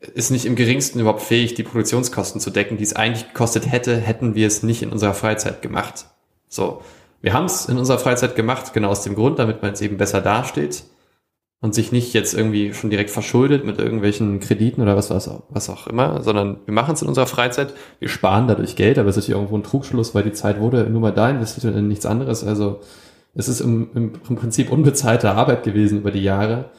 ist 0.00 0.30
nicht 0.30 0.44
im 0.44 0.54
geringsten 0.54 1.00
überhaupt 1.00 1.22
fähig, 1.22 1.54
die 1.54 1.64
Produktionskosten 1.64 2.40
zu 2.40 2.50
decken, 2.50 2.76
die 2.76 2.84
es 2.84 2.94
eigentlich 2.94 3.26
gekostet 3.28 3.70
hätte, 3.70 3.96
hätten 3.96 4.34
wir 4.34 4.46
es 4.46 4.62
nicht 4.62 4.82
in 4.82 4.90
unserer 4.90 5.14
Freizeit 5.14 5.60
gemacht. 5.62 6.06
So, 6.46 6.82
wir 7.20 7.32
haben 7.32 7.46
es 7.46 7.66
in 7.66 7.78
unserer 7.78 7.98
Freizeit 7.98 8.36
gemacht, 8.36 8.72
genau 8.72 8.90
aus 8.90 9.02
dem 9.02 9.16
Grund, 9.16 9.38
damit 9.38 9.62
man 9.62 9.72
es 9.72 9.80
eben 9.80 9.96
besser 9.96 10.20
dasteht 10.20 10.84
und 11.60 11.74
sich 11.74 11.90
nicht 11.90 12.12
jetzt 12.14 12.34
irgendwie 12.34 12.72
schon 12.74 12.90
direkt 12.90 13.10
verschuldet 13.10 13.64
mit 13.64 13.78
irgendwelchen 13.78 14.38
Krediten 14.38 14.80
oder 14.80 14.96
was, 14.96 15.10
was, 15.10 15.28
was 15.48 15.68
auch 15.68 15.88
immer, 15.88 16.22
sondern 16.22 16.60
wir 16.66 16.74
machen 16.74 16.94
es 16.94 17.02
in 17.02 17.08
unserer 17.08 17.26
Freizeit, 17.26 17.74
wir 17.98 18.08
sparen 18.08 18.46
dadurch 18.46 18.76
Geld, 18.76 18.98
aber 18.98 19.08
es 19.08 19.16
ist 19.16 19.24
natürlich 19.24 19.40
irgendwo 19.40 19.58
ein 19.58 19.64
Trugschluss, 19.64 20.14
weil 20.14 20.22
die 20.22 20.32
Zeit 20.32 20.60
wurde 20.60 20.88
nur 20.88 21.00
mal 21.00 21.12
da 21.12 21.28
investiert 21.28 21.64
und 21.64 21.76
in 21.78 21.88
nichts 21.88 22.06
anderes. 22.06 22.44
Also 22.44 22.80
es 23.38 23.46
ist 23.48 23.60
im, 23.60 23.88
im, 23.94 24.12
im 24.28 24.36
Prinzip 24.36 24.70
unbezahlte 24.72 25.30
Arbeit 25.30 25.62
gewesen 25.62 25.98
über 25.98 26.10
die 26.10 26.24
Jahre. 26.24 26.70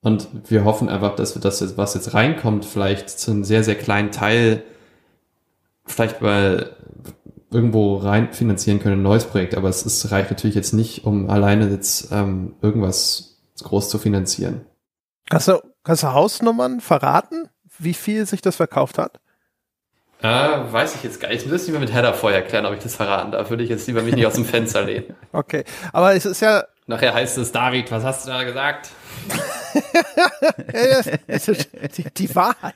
Und 0.00 0.28
wir 0.50 0.64
hoffen 0.64 0.88
einfach, 0.88 1.14
dass 1.14 1.34
wir 1.34 1.42
das, 1.42 1.76
was 1.76 1.92
jetzt 1.94 2.14
reinkommt, 2.14 2.64
vielleicht 2.64 3.10
zu 3.10 3.30
einem 3.30 3.44
sehr, 3.44 3.62
sehr 3.62 3.74
kleinen 3.74 4.10
Teil 4.10 4.62
vielleicht 5.84 6.22
mal 6.22 6.74
irgendwo 7.50 7.96
rein 7.96 8.32
finanzieren 8.32 8.80
können, 8.80 9.00
ein 9.00 9.02
neues 9.02 9.26
Projekt. 9.26 9.54
Aber 9.56 9.68
es 9.68 9.84
ist, 9.84 10.10
reicht 10.10 10.30
natürlich 10.30 10.56
jetzt 10.56 10.72
nicht, 10.72 11.04
um 11.04 11.28
alleine 11.28 11.68
jetzt 11.68 12.10
ähm, 12.10 12.54
irgendwas 12.62 13.42
groß 13.62 13.90
zu 13.90 13.98
finanzieren. 13.98 14.64
Kannst 15.28 15.48
du, 15.48 15.60
kannst 15.84 16.02
du 16.02 16.12
Hausnummern 16.14 16.80
verraten, 16.80 17.50
wie 17.78 17.94
viel 17.94 18.24
sich 18.24 18.40
das 18.40 18.56
verkauft 18.56 18.96
hat? 18.96 19.20
Äh, 20.24 20.72
weiß 20.72 20.94
ich 20.94 21.02
jetzt 21.02 21.20
gar 21.20 21.28
nicht. 21.28 21.42
Ich 21.42 21.50
muss 21.50 21.60
das 21.60 21.66
lieber 21.66 21.80
mit 21.80 21.92
Header 21.92 22.14
vorher 22.14 22.40
klären, 22.40 22.64
ob 22.64 22.72
ich 22.72 22.80
das 22.80 22.96
verraten 22.96 23.32
darf. 23.32 23.50
Würde 23.50 23.62
ich 23.62 23.68
jetzt 23.68 23.86
lieber 23.86 24.00
mich 24.00 24.14
nicht 24.14 24.26
aus 24.26 24.32
dem 24.32 24.46
Fenster 24.46 24.82
lehnen. 24.82 25.14
Okay, 25.32 25.64
aber 25.92 26.14
es 26.14 26.24
ist 26.24 26.40
ja... 26.40 26.64
Nachher 26.86 27.12
heißt 27.12 27.36
es, 27.38 27.52
David, 27.52 27.90
was 27.90 28.04
hast 28.04 28.24
du 28.24 28.30
da 28.30 28.44
gesagt? 28.44 28.88
die, 31.96 32.04
die, 32.16 32.34
Wahrheit. 32.34 32.74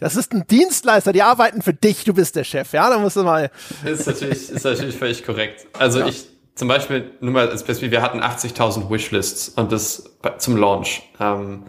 Das 0.00 0.16
ist 0.16 0.32
ein 0.32 0.46
Dienstleister, 0.46 1.12
die 1.12 1.22
arbeiten 1.22 1.60
für 1.60 1.74
dich, 1.74 2.04
du 2.04 2.14
bist 2.14 2.36
der 2.36 2.44
Chef, 2.44 2.72
ja? 2.72 2.88
Da 2.88 2.98
musst 2.98 3.16
du 3.16 3.24
mal... 3.24 3.50
Ist 3.84 4.06
natürlich, 4.06 4.50
ist 4.50 4.64
natürlich 4.64 4.96
völlig 4.96 5.24
korrekt. 5.24 5.66
Also 5.78 6.00
ja. 6.00 6.06
ich 6.06 6.24
zum 6.54 6.68
Beispiel, 6.68 7.10
nur 7.20 7.32
mal 7.32 7.50
als 7.50 7.64
Beispiel, 7.64 7.90
wir 7.90 8.00
hatten 8.00 8.20
80.000 8.20 8.90
Wishlists 8.90 9.50
und 9.50 9.72
das 9.72 10.04
zum 10.38 10.56
Launch. 10.56 11.02
Ähm, 11.20 11.64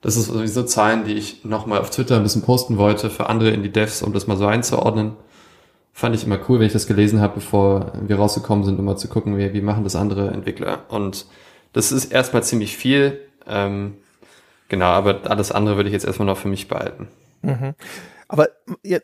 das 0.00 0.16
ist 0.16 0.26
sowieso 0.26 0.62
Zahlen, 0.62 1.04
die 1.04 1.14
ich 1.14 1.44
nochmal 1.44 1.80
auf 1.80 1.90
Twitter 1.90 2.16
ein 2.16 2.22
bisschen 2.22 2.42
posten 2.42 2.78
wollte 2.78 3.10
für 3.10 3.28
andere 3.28 3.50
in 3.50 3.62
die 3.62 3.72
Devs, 3.72 4.02
um 4.02 4.12
das 4.12 4.26
mal 4.26 4.36
so 4.36 4.46
einzuordnen. 4.46 5.12
Fand 5.92 6.14
ich 6.14 6.24
immer 6.24 6.38
cool, 6.48 6.58
wenn 6.58 6.66
ich 6.66 6.72
das 6.72 6.86
gelesen 6.86 7.20
habe, 7.20 7.34
bevor 7.34 7.92
wir 8.00 8.16
rausgekommen 8.16 8.64
sind, 8.64 8.78
um 8.78 8.84
mal 8.84 8.96
zu 8.96 9.08
gucken, 9.08 9.36
wie, 9.36 9.52
wie 9.52 9.60
machen 9.60 9.84
das 9.84 9.96
andere 9.96 10.28
Entwickler. 10.28 10.84
Und 10.88 11.26
das 11.72 11.92
ist 11.92 12.06
erstmal 12.12 12.42
ziemlich 12.42 12.76
viel. 12.76 13.20
Ähm, 13.46 13.96
genau, 14.68 14.86
aber 14.86 15.30
alles 15.30 15.52
andere 15.52 15.76
würde 15.76 15.88
ich 15.88 15.92
jetzt 15.92 16.06
erstmal 16.06 16.26
noch 16.26 16.38
für 16.38 16.48
mich 16.48 16.68
behalten. 16.68 17.08
Mhm. 17.42 17.74
Aber 18.28 18.48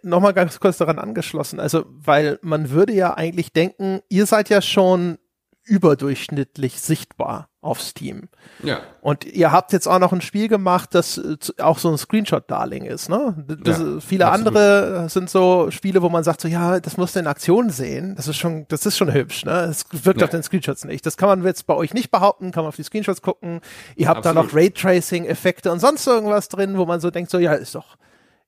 nochmal 0.03 0.35
ganz 0.35 0.61
kurz 0.61 0.79
daran 0.79 1.01
angeschlossen, 1.01 1.59
also 1.59 1.85
weil 1.89 2.39
man 2.43 2.71
würde 2.71 2.93
ja 2.93 3.15
eigentlich 3.15 3.53
denken, 3.53 4.01
ihr 4.09 4.25
seid 4.25 4.49
ja 4.49 4.63
schon 4.63 5.19
überdurchschnittlich 5.65 6.81
sichtbar 6.81 7.49
auf 7.67 7.81
Steam. 7.81 8.29
Ja. 8.63 8.81
Und 9.01 9.25
ihr 9.25 9.53
habt 9.53 9.73
jetzt 9.73 9.87
auch 9.87 9.99
noch 9.99 10.13
ein 10.13 10.21
Spiel 10.21 10.49
gemacht, 10.49 10.95
das 10.95 11.19
äh, 11.19 11.37
auch 11.61 11.79
so 11.79 11.91
ein 11.91 11.99
Screenshot-Darling 11.99 12.85
ist, 12.85 13.09
ne? 13.09 13.35
Das, 13.47 13.79
ja, 13.79 14.01
viele 14.01 14.27
absolut. 14.27 14.49
andere 14.49 15.09
sind 15.09 15.29
so 15.29 15.71
Spiele, 15.71 16.03
wo 16.03 16.09
man 16.09 16.25
sagt 16.25 16.41
so, 16.41 16.49
ja, 16.49 16.81
das 16.81 16.97
musst 16.97 17.17
du 17.17 17.21
in 17.21 17.27
Aktion 17.27 17.71
sehen. 17.71 18.15
Das 18.17 18.29
ist 18.29 18.37
schon, 18.37 18.67
das 18.69 18.87
ist 18.87 18.97
schon 18.97 19.13
hübsch, 19.13 19.45
ne? 19.45 19.65
Es 19.65 19.85
wirkt 19.93 20.21
ja. 20.21 20.27
auf 20.27 20.31
den 20.31 20.43
Screenshots 20.43 20.85
nicht. 20.85 21.05
Das 21.05 21.17
kann 21.17 21.29
man 21.29 21.45
jetzt 21.45 21.67
bei 21.67 21.75
euch 21.75 21.93
nicht 21.93 22.11
behaupten, 22.11 22.53
kann 22.53 22.65
man 22.65 22.69
auf 22.69 22.77
die 22.77 22.85
Screenshots 22.85 23.23
gucken. 23.23 23.61
Ihr 23.97 24.09
habt 24.09 24.27
absolut. 24.27 24.37
da 24.37 24.43
noch 24.43 24.55
Raytracing-Effekte 24.55 25.71
und 25.71 25.81
sonst 25.81 26.07
irgendwas 26.07 26.49
drin, 26.49 26.79
wo 26.79 26.87
man 26.87 27.01
so 27.01 27.11
denkt 27.11 27.31
so, 27.31 27.39
ja, 27.39 27.53
ist 27.53 27.75
doch, 27.75 27.97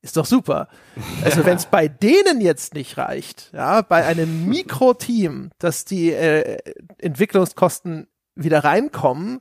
ist 0.01 0.16
doch 0.16 0.27
super. 0.27 0.69
Also 1.25 1.45
wenn 1.45 1.57
es 1.57 1.66
bei 1.66 1.89
denen 1.89 2.41
jetzt 2.41 2.75
nicht 2.75 2.97
reicht, 2.97 3.51
ja, 3.53 3.83
bei 3.83 4.05
einem 4.05 4.47
Mikroteam, 4.49 5.51
dass 5.59 5.85
die 5.85 6.12
äh, 6.12 6.59
Entwicklungskosten 6.99 8.07
wieder 8.39 8.64
reinkommen, 8.64 9.41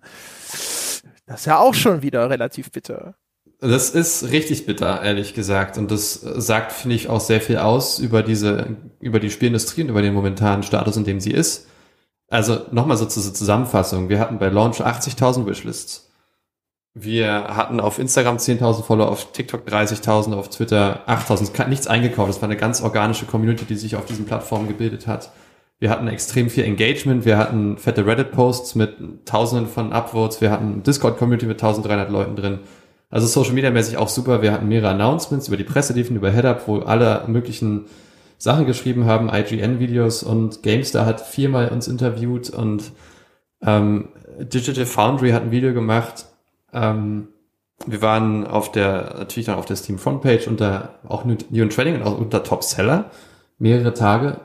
das 1.26 1.42
ist 1.42 1.46
ja 1.46 1.60
auch 1.60 1.74
schon 1.74 2.02
wieder 2.02 2.30
relativ 2.30 2.72
bitter. 2.72 3.16
Das 3.60 3.90
ist 3.90 4.32
richtig 4.32 4.66
bitter, 4.66 5.02
ehrlich 5.02 5.34
gesagt. 5.34 5.78
Und 5.78 5.90
das 5.90 6.14
sagt, 6.14 6.72
finde 6.72 6.96
ich, 6.96 7.10
auch 7.10 7.20
sehr 7.20 7.42
viel 7.42 7.58
aus 7.58 8.00
über 8.00 8.22
diese, 8.22 8.78
über 9.00 9.20
die 9.20 9.32
Spielindustrie 9.32 9.82
und 9.82 9.90
über 9.90 10.02
den 10.02 10.14
momentanen 10.14 10.64
Status, 10.64 10.96
in 10.96 11.06
dem 11.06 11.20
sie 11.20 11.32
ist. 11.32 11.68
Also 12.30 12.66
nochmal 12.72 12.98
so 12.98 13.06
zur 13.06 13.34
Zusammenfassung. 13.34 14.10
Wir 14.10 14.20
hatten 14.20 14.38
bei 14.38 14.50
Launch 14.50 14.82
80.000 14.82 15.48
Wishlists. 15.48 16.12
Wir 16.94 17.56
hatten 17.56 17.80
auf 17.80 18.00
Instagram 18.00 18.38
10.000 18.38 18.84
Follower, 18.84 19.10
auf 19.10 19.32
TikTok 19.32 19.68
30.000, 19.68 20.34
auf 20.34 20.50
Twitter 20.50 21.04
8.000. 21.08 21.68
Nichts 21.68 21.88
eingekauft. 21.88 22.30
Das 22.30 22.42
war 22.42 22.50
eine 22.50 22.58
ganz 22.58 22.82
organische 22.82 23.26
Community, 23.26 23.66
die 23.66 23.76
sich 23.76 23.96
auf 23.96 24.06
diesen 24.06 24.26
Plattformen 24.26 24.68
gebildet 24.68 25.08
hat. 25.08 25.32
Wir 25.80 25.90
hatten 25.90 26.08
extrem 26.08 26.50
viel 26.50 26.64
Engagement. 26.64 27.26
Wir 27.26 27.38
hatten 27.38 27.78
fette 27.78 28.06
Reddit-Posts 28.06 28.76
mit 28.76 29.26
Tausenden 29.26 29.68
von 29.68 29.94
Upvotes. 29.94 30.42
Wir 30.42 30.52
hatten 30.52 30.84
Discord-Community 30.84 31.46
mit 31.46 31.62
1.300 31.62 32.10
Leuten 32.10 32.36
drin. 32.36 32.60
Also 33.10 33.28
Social 33.28 33.54
Media 33.54 33.70
mäßig 33.70 33.98
auch 33.98 34.10
super. 34.10 34.42
Wir 34.42 34.52
hatten 34.52 34.68
mehrere 34.68 34.90
Announcements 34.90 35.48
über 35.48 35.58
die 35.58 35.64
Presse, 35.64 35.94
liefen 35.94 36.16
über 36.16 36.32
Headup, 36.32 36.68
wo 36.68 36.80
alle 36.80 37.24
möglichen 37.28 37.86
Sachen 38.38 38.66
geschrieben 38.66 39.06
haben, 39.06 39.30
IGN-Videos 39.30 40.24
und 40.24 40.62
GameStar 40.62 41.06
hat 41.06 41.22
viermal 41.22 41.70
uns 41.70 41.88
interviewt 41.88 42.52
und 42.52 42.92
ähm, 43.64 44.10
Digital 44.40 44.86
Foundry 44.86 45.32
hat 45.32 45.42
ein 45.42 45.52
Video 45.52 45.74
gemacht 45.74 46.26
ähm, 46.74 47.30
wir 47.86 48.02
waren 48.02 48.48
auf 48.48 48.72
der, 48.72 49.16
natürlich 49.20 49.46
dann 49.46 49.56
auf 49.56 49.66
der 49.66 49.76
Steam 49.76 50.00
Frontpage 50.00 50.48
unter 50.48 51.00
auch 51.08 51.26
New 51.26 51.62
and 51.62 51.74
Trading 51.74 51.96
und 51.96 52.04
auch 52.04 52.18
unter 52.18 52.44
Top 52.44 52.64
Seller 52.64 53.12
mehrere 53.60 53.94
Tage. 53.94 54.40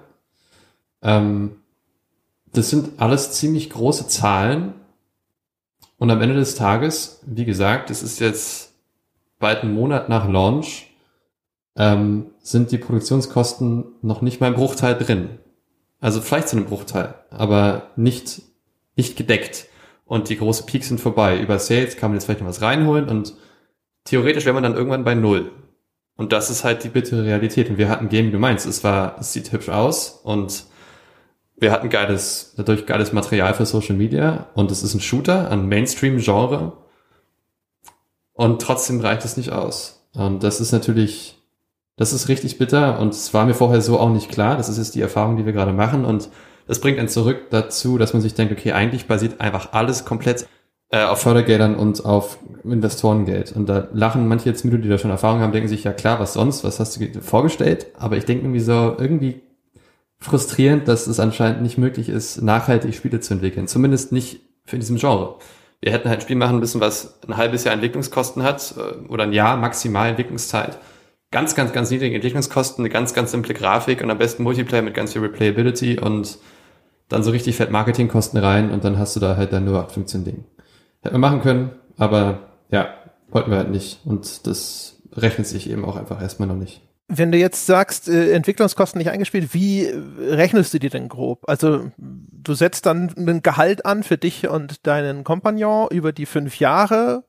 Ähm, 1.03 1.57
das 2.53 2.71
sind 2.71 3.01
alles 3.01 3.33
ziemlich 3.33 3.71
große 3.71 4.09
Zahlen. 4.09 4.75
Und 5.99 6.11
am 6.11 6.21
Ende 6.21 6.35
des 6.35 6.55
Tages, 6.55 7.21
wie 7.27 7.45
gesagt, 7.45 7.91
es 7.91 8.03
ist 8.03 8.21
jetzt 8.21 8.73
bald 9.39 9.63
ein 9.63 9.73
Monat 9.73 10.09
nach 10.09 10.29
Launch, 10.29 10.91
ähm, 11.77 12.27
sind 12.41 12.73
die 12.73 12.79
Produktionskosten 12.79 13.85
noch 14.03 14.21
nicht 14.21 14.41
mal 14.41 14.49
im 14.49 14.55
Bruchteil 14.55 14.97
drin. 14.97 15.39
Also 16.01 16.21
vielleicht 16.21 16.49
zu 16.49 16.57
einem 16.57 16.67
Bruchteil, 16.67 17.15
aber 17.31 17.91
nicht, 17.97 18.43
nicht 18.97 19.17
gedeckt 19.17 19.69
und 20.05 20.29
die 20.29 20.37
große 20.37 20.67
Peaks 20.67 20.89
sind 20.89 21.01
vorbei. 21.01 21.41
Über 21.41 21.59
Sales 21.59 21.97
kann 21.97 22.11
man 22.11 22.17
jetzt 22.17 22.25
vielleicht 22.25 22.41
noch 22.41 22.49
was 22.49 22.61
reinholen 22.61 23.09
und 23.09 23.35
theoretisch 24.05 24.45
wäre 24.45 24.55
man 24.55 24.65
dann 24.65 24.75
irgendwann 24.75 25.05
bei 25.05 25.15
Null. 25.15 25.53
Und 26.17 26.33
das 26.33 26.51
ist 26.51 26.65
halt 26.65 26.85
die 26.85 26.89
bittere 26.89 27.25
Realität. 27.25 27.71
Und 27.71 27.79
wir 27.79 27.89
hatten 27.89 28.09
Game, 28.09 28.27
wie 28.27 28.33
du 28.33 28.39
meinst, 28.39 28.67
es 28.67 28.85
war, 28.85 29.17
es 29.19 29.33
sieht 29.33 29.53
hübsch 29.53 29.69
aus 29.69 30.21
und 30.25 30.67
wir 31.63 31.71
hatten 31.73 31.89
geiles, 31.89 32.53
dadurch 32.57 32.87
geiles 32.87 33.13
Material 33.13 33.55
für 33.55 33.65
Social 33.65 33.97
Media 33.97 34.49
und 34.55 34.71
es 34.71 34.83
ist 34.83 34.95
ein 34.95 35.01
Shooter, 35.01 35.51
ein 35.51 35.69
Mainstream-Genre. 35.69 36.73
Und 38.35 38.61
trotzdem 38.61 39.01
reicht 39.01 39.25
es 39.25 39.37
nicht 39.37 39.53
aus. 39.53 40.05
Und 40.13 40.43
das 40.43 40.61
ist 40.61 40.73
natürlich, 40.73 41.39
das 41.97 42.13
ist 42.13 42.29
richtig 42.29 42.59
bitter 42.59 42.99
und 42.99 43.15
es 43.15 43.33
war 43.33 43.47
mir 43.47 43.55
vorher 43.55 43.81
so 43.81 43.99
auch 43.99 44.11
nicht 44.11 44.29
klar. 44.29 44.57
Das 44.57 44.69
ist 44.69 44.79
jetzt 44.79 44.95
die 44.97 45.01
Erfahrung, 45.01 45.37
die 45.37 45.47
wir 45.47 45.53
gerade 45.53 45.73
machen 45.73 46.05
und 46.05 46.29
das 46.67 46.81
bringt 46.81 46.99
einen 46.99 47.09
zurück 47.09 47.51
dazu, 47.51 47.97
dass 47.97 48.13
man 48.13 48.23
sich 48.23 48.35
denkt, 48.35 48.53
okay, 48.53 48.73
eigentlich 48.73 49.07
basiert 49.07 49.41
einfach 49.41 49.73
alles 49.73 50.05
komplett 50.05 50.47
äh, 50.91 51.05
auf 51.05 51.21
Fördergeldern 51.21 51.77
und 51.77 52.05
auf 52.05 52.39
Investorengeld. 52.65 53.53
Und 53.53 53.69
da 53.69 53.89
lachen 53.93 54.27
manche 54.29 54.49
jetzt 54.49 54.65
mit, 54.65 54.85
die 54.85 54.89
da 54.89 54.99
schon 54.99 55.11
Erfahrung 55.11 55.41
haben, 55.41 55.53
denken 55.53 55.69
sich, 55.69 55.85
ja 55.85 55.93
klar, 55.93 56.19
was 56.19 56.35
sonst, 56.35 56.65
was 56.65 56.81
hast 56.81 57.01
du 57.01 57.21
vorgestellt? 57.21 57.87
Aber 57.99 58.17
ich 58.17 58.25
denke 58.25 58.45
irgendwie 58.45 58.61
so, 58.61 58.97
irgendwie 58.99 59.43
frustrierend, 60.23 60.89
dass 60.89 61.07
es 61.07 61.21
anscheinend 61.21 61.63
nicht 61.63 61.79
möglich 61.79 62.09
ist, 62.09 62.43
nachhaltig 62.43 62.95
Spiele 62.95 63.21
zu 63.21 63.35
entwickeln. 63.35 63.67
Zumindest 63.67 64.13
nicht 64.13 64.41
für 64.65 64.79
diesem 64.79 64.97
Genre. 64.97 65.37
Wir 65.81 65.93
hätten 65.93 66.09
halt 66.09 66.21
ein 66.21 66.23
Spiel 66.23 66.37
machen 66.37 66.61
müssen, 66.61 66.81
was 66.81 67.19
ein 67.27 67.37
halbes 67.37 67.65
Jahr 67.65 67.75
Entwicklungskosten 67.75 68.43
hat 68.43 68.75
äh, 68.79 69.09
oder 69.09 69.25
ein 69.25 69.33
Jahr 69.33 69.57
maximal 69.57 70.09
Entwicklungszeit. 70.09 70.79
Ganz, 71.33 71.55
ganz, 71.55 71.73
ganz 71.73 71.91
niedrige 71.91 72.15
Entwicklungskosten, 72.15 72.85
eine 72.85 72.91
ganz, 72.91 73.15
ganz 73.15 73.33
simple 73.33 73.55
Grafik 73.55 74.03
und 74.03 74.11
am 74.11 74.19
besten 74.19 74.43
Multiplayer 74.43 74.83
mit 74.83 74.95
ganz 74.95 75.13
viel 75.13 75.23
Replayability 75.23 75.99
und 75.99 76.39
dann 77.09 77.23
so 77.23 77.31
richtig 77.31 77.57
fett 77.57 77.71
Marketingkosten 77.71 78.39
rein 78.39 78.71
und 78.71 78.85
dann 78.85 78.99
hast 78.99 79.17
du 79.17 79.21
da 79.21 79.37
halt 79.37 79.53
dann 79.53 79.65
nur 79.65 79.89
15 79.89 80.25
Ding. 80.25 80.45
Hätten 81.03 81.15
wir 81.15 81.19
machen 81.19 81.43
können, 81.43 81.73
aber 81.97 82.51
ja, 82.71 82.89
wollten 83.31 83.51
wir 83.51 83.59
halt 83.59 83.71
nicht. 83.71 84.01
Und 84.05 84.47
das 84.47 85.03
rechnet 85.13 85.47
sich 85.47 85.69
eben 85.69 85.85
auch 85.85 85.97
einfach 85.97 86.23
erstmal 86.23 86.49
noch 86.49 86.57
nicht. 86.57 86.81
Wenn 87.09 87.33
du 87.33 87.39
jetzt 87.39 87.67
sagst, 87.67 88.09
äh, 88.09 88.33
Entwicklungskosten 88.33 88.99
nicht 88.99 89.11
eingespielt, 89.11 89.53
wie 89.53 89.87
rechnest 90.19 90.73
du 90.73 90.79
die 90.79 90.89
denn 90.89 91.09
grob? 91.09 91.43
Also 91.47 91.91
du 91.99 92.55
setzt 92.55 92.87
dann 92.87 93.13
ein 93.17 93.43
Gehalt 93.43 93.85
an 93.85 94.03
für 94.03 94.17
dich 94.17 94.49
und 94.49 94.87
deinen 94.87 95.25
Kompagnon 95.25 95.89
über 95.91 96.13
die 96.13 96.27
fünf 96.27 96.59
Jahre. 96.59 97.25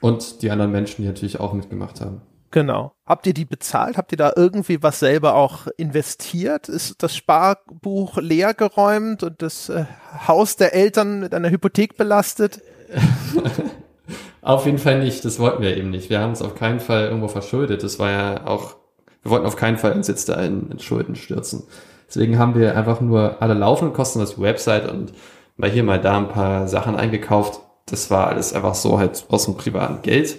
Und 0.00 0.42
die 0.42 0.50
anderen 0.50 0.72
Menschen, 0.72 1.02
die 1.02 1.08
natürlich 1.08 1.38
auch 1.38 1.52
mitgemacht 1.52 2.00
haben. 2.00 2.22
Genau. 2.52 2.92
Habt 3.06 3.26
ihr 3.26 3.32
die 3.32 3.46
bezahlt? 3.46 3.96
Habt 3.96 4.12
ihr 4.12 4.18
da 4.18 4.32
irgendwie 4.36 4.82
was 4.82 5.00
selber 5.00 5.34
auch 5.34 5.68
investiert? 5.78 6.68
Ist 6.68 7.02
das 7.02 7.16
Sparbuch 7.16 8.18
leer 8.18 8.52
geräumt 8.52 9.22
und 9.22 9.40
das 9.40 9.70
äh, 9.70 9.86
Haus 10.28 10.56
der 10.56 10.74
Eltern 10.74 11.20
mit 11.20 11.34
einer 11.34 11.50
Hypothek 11.50 11.96
belastet? 11.96 12.60
auf 14.42 14.66
jeden 14.66 14.78
Fall 14.78 14.98
nicht. 14.98 15.24
Das 15.24 15.38
wollten 15.38 15.62
wir 15.62 15.76
eben 15.76 15.90
nicht. 15.90 16.10
Wir 16.10 16.20
haben 16.20 16.30
uns 16.30 16.42
auf 16.42 16.54
keinen 16.54 16.80
Fall 16.80 17.06
irgendwo 17.06 17.28
verschuldet. 17.28 17.82
Das 17.82 17.98
war 17.98 18.10
ja 18.10 18.46
auch, 18.46 18.76
wir 19.22 19.30
wollten 19.30 19.46
auf 19.46 19.56
keinen 19.56 19.78
Fall 19.78 19.92
uns 19.92 20.08
jetzt 20.08 20.28
da 20.28 20.34
in, 20.42 20.70
in 20.70 20.78
Schulden 20.78 21.14
stürzen. 21.14 21.64
Deswegen 22.08 22.38
haben 22.38 22.54
wir 22.54 22.76
einfach 22.76 23.00
nur 23.00 23.40
alle 23.40 23.54
laufenden 23.54 23.94
Kosten, 23.94 24.18
das 24.18 24.40
Website 24.40 24.90
und 24.90 25.12
mal 25.56 25.70
hier, 25.70 25.84
mal 25.84 26.00
da 26.00 26.18
ein 26.18 26.28
paar 26.28 26.68
Sachen 26.68 26.96
eingekauft. 26.96 27.60
Das 27.86 28.10
war 28.10 28.28
alles 28.28 28.52
einfach 28.52 28.74
so 28.74 28.98
halt 28.98 29.24
aus 29.28 29.44
dem 29.46 29.56
privaten 29.56 30.02
Geld. 30.02 30.36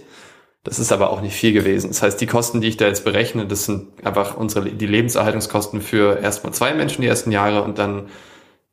Das 0.63 0.79
ist 0.79 0.91
aber 0.91 1.09
auch 1.09 1.21
nicht 1.21 1.35
viel 1.35 1.51
gewesen. 1.51 1.89
Das 1.89 2.01
heißt, 2.01 2.21
die 2.21 2.27
Kosten, 2.27 2.61
die 2.61 2.69
ich 2.69 2.77
da 2.77 2.85
jetzt 2.85 3.03
berechne, 3.03 3.45
das 3.45 3.65
sind 3.65 4.05
einfach 4.05 4.37
unsere, 4.37 4.69
die 4.69 4.87
Lebenserhaltungskosten 4.87 5.81
für 5.81 6.19
erstmal 6.19 6.53
zwei 6.53 6.73
Menschen 6.73 7.01
die 7.01 7.07
ersten 7.07 7.31
Jahre 7.31 7.63
und 7.63 7.79
dann 7.79 8.07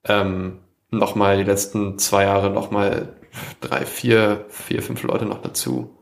ähm, 0.05 0.59
nochmal 0.91 1.37
die 1.39 1.45
letzten 1.45 1.99
zwei 1.99 2.25
Jahre 2.25 2.51
nochmal 2.51 3.17
drei, 3.61 3.87
vier, 3.87 4.45
vier, 4.49 4.83
fünf 4.83 5.03
Leute 5.03 5.25
noch 5.25 5.43
dazu. 5.43 5.97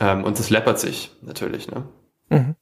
Ähm, 0.00 0.24
und 0.24 0.38
das 0.38 0.48
läppert 0.48 0.78
sich 0.78 1.10
natürlich, 1.20 1.70
ne? 1.70 1.84
Mhm. 2.30 2.54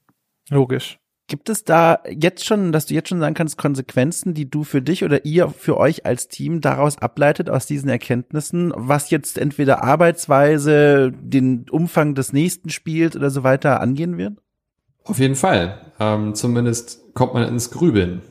Logisch. 0.51 0.99
Gibt 1.29 1.49
es 1.49 1.63
da 1.63 2.01
jetzt 2.11 2.45
schon, 2.45 2.73
dass 2.73 2.87
du 2.87 2.95
jetzt 2.95 3.09
schon 3.09 3.21
sagen 3.21 3.37
kannst, 3.37 3.57
Konsequenzen, 3.57 4.35
die 4.35 4.51
du 4.51 4.65
für 4.65 4.83
dich 4.83 5.05
oder 5.05 5.25
ihr 5.25 5.49
für 5.49 5.77
euch 5.77 6.05
als 6.05 6.27
Team 6.27 6.61
daraus 6.61 6.99
ableitet 6.99 7.49
aus 7.49 7.67
diesen 7.67 7.89
Erkenntnissen, 7.89 8.73
was 8.75 9.11
jetzt 9.11 9.39
entweder 9.39 9.85
Arbeitsweise, 9.85 11.13
den 11.13 11.67
Umfang 11.71 12.17
des 12.17 12.33
nächsten 12.33 12.69
Spiels 12.69 13.15
oder 13.15 13.31
so 13.31 13.45
weiter 13.45 13.81
angehen 13.81 14.19
wird? 14.19 14.39
Auf 15.05 15.21
jeden 15.21 15.37
Fall. 15.37 15.93
Ähm, 16.01 16.35
zumindest 16.35 17.15
kommt 17.15 17.35
man 17.35 17.47
ins 17.47 17.71
Grübeln 17.71 18.23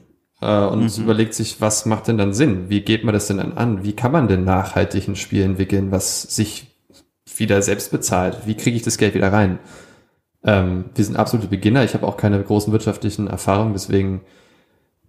äh, 0.42 0.66
und 0.66 0.98
mhm. 0.98 1.04
überlegt 1.04 1.34
sich, 1.34 1.62
was 1.62 1.86
macht 1.86 2.10
denn 2.10 2.18
dann 2.18 2.34
Sinn? 2.34 2.70
Wie 2.70 2.82
geht 2.82 3.06
man 3.06 3.14
das 3.14 3.28
denn 3.28 3.38
dann 3.38 3.54
an? 3.54 3.86
Wie 3.86 3.94
kann 3.94 4.12
man 4.12 4.28
denn 4.28 4.44
nachhaltig 4.44 5.08
ein 5.08 5.16
Spiel 5.16 5.44
entwickeln, 5.44 5.92
was 5.92 6.24
sich 6.24 6.68
wieder 7.38 7.62
selbst 7.62 7.92
bezahlt? 7.92 8.40
Wie 8.46 8.56
kriege 8.56 8.76
ich 8.76 8.84
das 8.84 8.98
Geld 8.98 9.14
wieder 9.14 9.32
rein? 9.32 9.60
Ähm, 10.44 10.86
wir 10.96 11.06
sind 11.06 11.18
absolute 11.18 11.48
Beginner. 11.48 11.84
Ich 11.84 11.94
habe 11.94 12.08
auch 12.08 12.18
keine 12.18 12.42
großen 12.42 12.72
wirtschaftlichen 12.72 13.28
Erfahrungen, 13.28 13.74
deswegen 13.74 14.22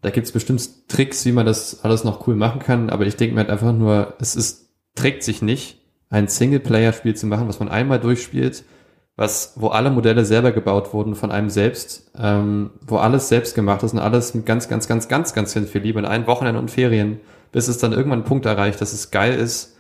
da 0.03 0.11
gibt's 0.11 0.33
bestimmt 0.33 0.89
Tricks, 0.89 1.26
wie 1.26 1.33
man 1.33 1.45
das 1.45 1.85
alles 1.85 2.05
noch 2.05 2.26
cool 2.26 2.35
machen 2.35 2.61
kann. 2.61 2.89
Aber 2.89 3.07
ich 3.07 3.16
denke 3.16 3.35
mir 3.35 3.43
halt 3.43 3.51
einfach 3.51 3.72
nur, 3.72 4.14
es 4.18 4.35
ist 4.35 4.70
trägt 4.95 5.22
sich 5.22 5.41
nicht, 5.43 5.78
ein 6.09 6.26
Singleplayer-Spiel 6.26 7.14
zu 7.14 7.26
machen, 7.26 7.49
was 7.49 7.61
man 7.61 7.68
einmal 7.68 8.01
durchspielt 8.01 8.64
was, 9.20 9.53
wo 9.57 9.68
alle 9.68 9.91
Modelle 9.91 10.24
selber 10.24 10.51
gebaut 10.51 10.95
wurden 10.95 11.14
von 11.14 11.31
einem 11.31 11.51
selbst, 11.51 12.11
ähm, 12.18 12.70
wo 12.81 12.97
alles 12.97 13.28
selbst 13.28 13.55
gemacht 13.55 13.83
ist 13.83 13.93
und 13.93 13.99
alles 13.99 14.33
mit 14.33 14.47
ganz, 14.47 14.66
ganz, 14.66 14.89
ganz, 14.89 15.09
ganz, 15.09 15.35
ganz 15.35 15.53
viel 15.53 15.83
Liebe 15.83 15.99
in 15.99 16.07
ein 16.07 16.26
Wochenende 16.26 16.59
und 16.59 16.70
Ferien, 16.70 17.20
bis 17.53 17.68
es 17.68 17.76
dann 17.76 17.93
irgendwann 17.93 18.20
einen 18.20 18.28
Punkt 18.28 18.47
erreicht, 18.47 18.81
dass 18.81 18.95
es 18.95 19.11
geil 19.11 19.35
ist, 19.35 19.76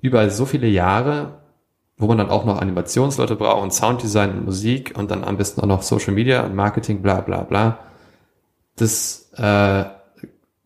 überall 0.00 0.30
so 0.30 0.46
viele 0.46 0.68
Jahre, 0.68 1.40
wo 1.96 2.06
man 2.06 2.18
dann 2.18 2.30
auch 2.30 2.44
noch 2.44 2.60
Animationsleute 2.60 3.36
braucht 3.36 3.62
und 3.62 3.72
Sounddesign 3.72 4.30
und 4.30 4.44
Musik 4.44 4.94
und 4.96 5.10
dann 5.10 5.24
am 5.24 5.36
besten 5.36 5.60
auch 5.60 5.66
noch 5.66 5.82
Social 5.82 6.12
Media 6.12 6.44
und 6.44 6.54
Marketing, 6.54 7.02
bla 7.02 7.20
bla 7.20 7.42
bla. 7.42 7.78
Das, 8.76 9.30
äh, 9.36 9.84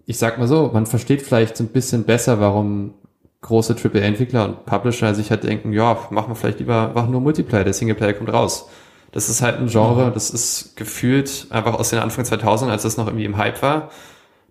ich 0.06 0.18
sag 0.18 0.38
mal 0.38 0.48
so, 0.48 0.70
man 0.72 0.86
versteht 0.86 1.22
vielleicht 1.22 1.56
so 1.56 1.64
ein 1.64 1.68
bisschen 1.68 2.04
besser, 2.04 2.40
warum 2.40 2.94
große 3.42 3.76
AAA-Entwickler 3.76 4.44
und 4.44 4.66
Publisher 4.66 5.14
sich 5.14 5.30
halt 5.30 5.44
denken, 5.44 5.72
ja, 5.72 5.96
machen 6.10 6.30
wir 6.30 6.34
vielleicht 6.34 6.58
lieber 6.60 6.92
machen 6.94 7.12
nur 7.12 7.20
Multiplayer, 7.20 7.64
der 7.64 7.74
Singleplayer 7.74 8.14
kommt 8.14 8.32
raus. 8.32 8.68
Das 9.12 9.28
ist 9.28 9.42
halt 9.42 9.58
ein 9.58 9.68
Genre, 9.68 10.10
das 10.12 10.30
ist 10.30 10.76
gefühlt 10.76 11.46
einfach 11.50 11.74
aus 11.74 11.90
den 11.90 11.98
Anfang 11.98 12.24
2000, 12.24 12.70
als 12.70 12.82
das 12.82 12.96
noch 12.96 13.06
irgendwie 13.06 13.24
im 13.24 13.36
Hype 13.36 13.62
war. 13.62 13.90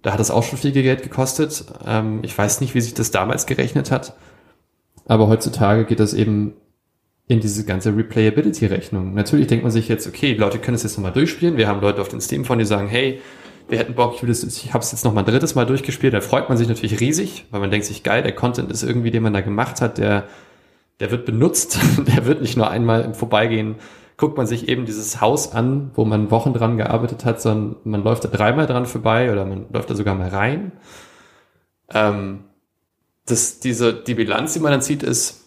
Da 0.01 0.13
hat 0.13 0.19
es 0.19 0.31
auch 0.31 0.43
schon 0.43 0.57
viel 0.57 0.71
Geld 0.71 1.03
gekostet. 1.03 1.65
Ähm, 1.85 2.19
ich 2.23 2.35
weiß 2.35 2.61
nicht, 2.61 2.73
wie 2.75 2.81
sich 2.81 2.93
das 2.93 3.11
damals 3.11 3.45
gerechnet 3.45 3.91
hat. 3.91 4.15
Aber 5.05 5.27
heutzutage 5.27 5.85
geht 5.85 5.99
das 5.99 6.13
eben 6.13 6.53
in 7.27 7.41
diese 7.41 7.65
ganze 7.65 7.95
Replayability-Rechnung. 7.95 9.13
Natürlich 9.13 9.47
denkt 9.47 9.63
man 9.63 9.71
sich 9.71 9.89
jetzt, 9.89 10.07
okay, 10.07 10.33
die 10.33 10.39
Leute 10.39 10.59
können 10.59 10.75
es 10.75 10.83
jetzt 10.83 10.97
nochmal 10.97 11.11
durchspielen. 11.11 11.57
Wir 11.57 11.67
haben 11.67 11.81
Leute 11.81 12.01
auf 12.01 12.07
den 12.07 12.21
Steam 12.21 12.45
von, 12.45 12.57
die 12.57 12.65
sagen, 12.65 12.87
hey, 12.87 13.21
wir 13.67 13.79
hätten 13.79 13.95
Bock, 13.95 14.13
ich, 14.15 14.21
will 14.21 14.29
das, 14.29 14.43
ich 14.43 14.73
habe 14.73 14.81
es 14.81 14.93
jetzt 14.93 15.03
noch 15.03 15.13
mal 15.13 15.21
ein 15.21 15.25
drittes 15.25 15.55
Mal 15.55 15.65
durchgespielt, 15.65 16.13
da 16.13 16.21
freut 16.21 16.47
man 16.47 16.57
sich 16.57 16.69
natürlich 16.69 17.01
riesig, 17.01 17.45
weil 17.51 17.59
man 17.59 17.69
denkt 17.69 17.85
sich, 17.85 18.03
geil, 18.03 18.23
der 18.23 18.33
Content 18.33 18.71
ist 18.71 18.83
irgendwie, 18.83 19.11
den 19.11 19.23
man 19.23 19.33
da 19.33 19.41
gemacht 19.41 19.81
hat, 19.81 19.97
der, 19.97 20.23
der 21.01 21.11
wird 21.11 21.25
benutzt, 21.25 21.79
der 22.07 22.25
wird 22.25 22.41
nicht 22.41 22.55
nur 22.55 22.69
einmal 22.69 23.01
im 23.01 23.13
Vorbeigehen, 23.13 23.75
guckt 24.15 24.37
man 24.37 24.47
sich 24.47 24.69
eben 24.69 24.85
dieses 24.85 25.19
Haus 25.19 25.51
an, 25.51 25.91
wo 25.95 26.05
man 26.05 26.31
Wochen 26.31 26.53
dran 26.53 26.77
gearbeitet 26.77 27.25
hat, 27.25 27.41
sondern 27.41 27.75
man 27.83 28.03
läuft 28.03 28.23
da 28.23 28.29
dreimal 28.29 28.67
dran 28.67 28.85
vorbei 28.85 29.31
oder 29.31 29.45
man 29.45 29.65
läuft 29.71 29.89
da 29.89 29.95
sogar 29.95 30.15
mal 30.15 30.29
rein. 30.29 30.71
Ähm, 31.93 32.45
das, 33.25 33.59
diese, 33.59 33.93
die 33.93 34.15
Bilanz, 34.15 34.53
die 34.53 34.59
man 34.59 34.71
dann 34.71 34.81
sieht, 34.81 35.03
ist 35.03 35.46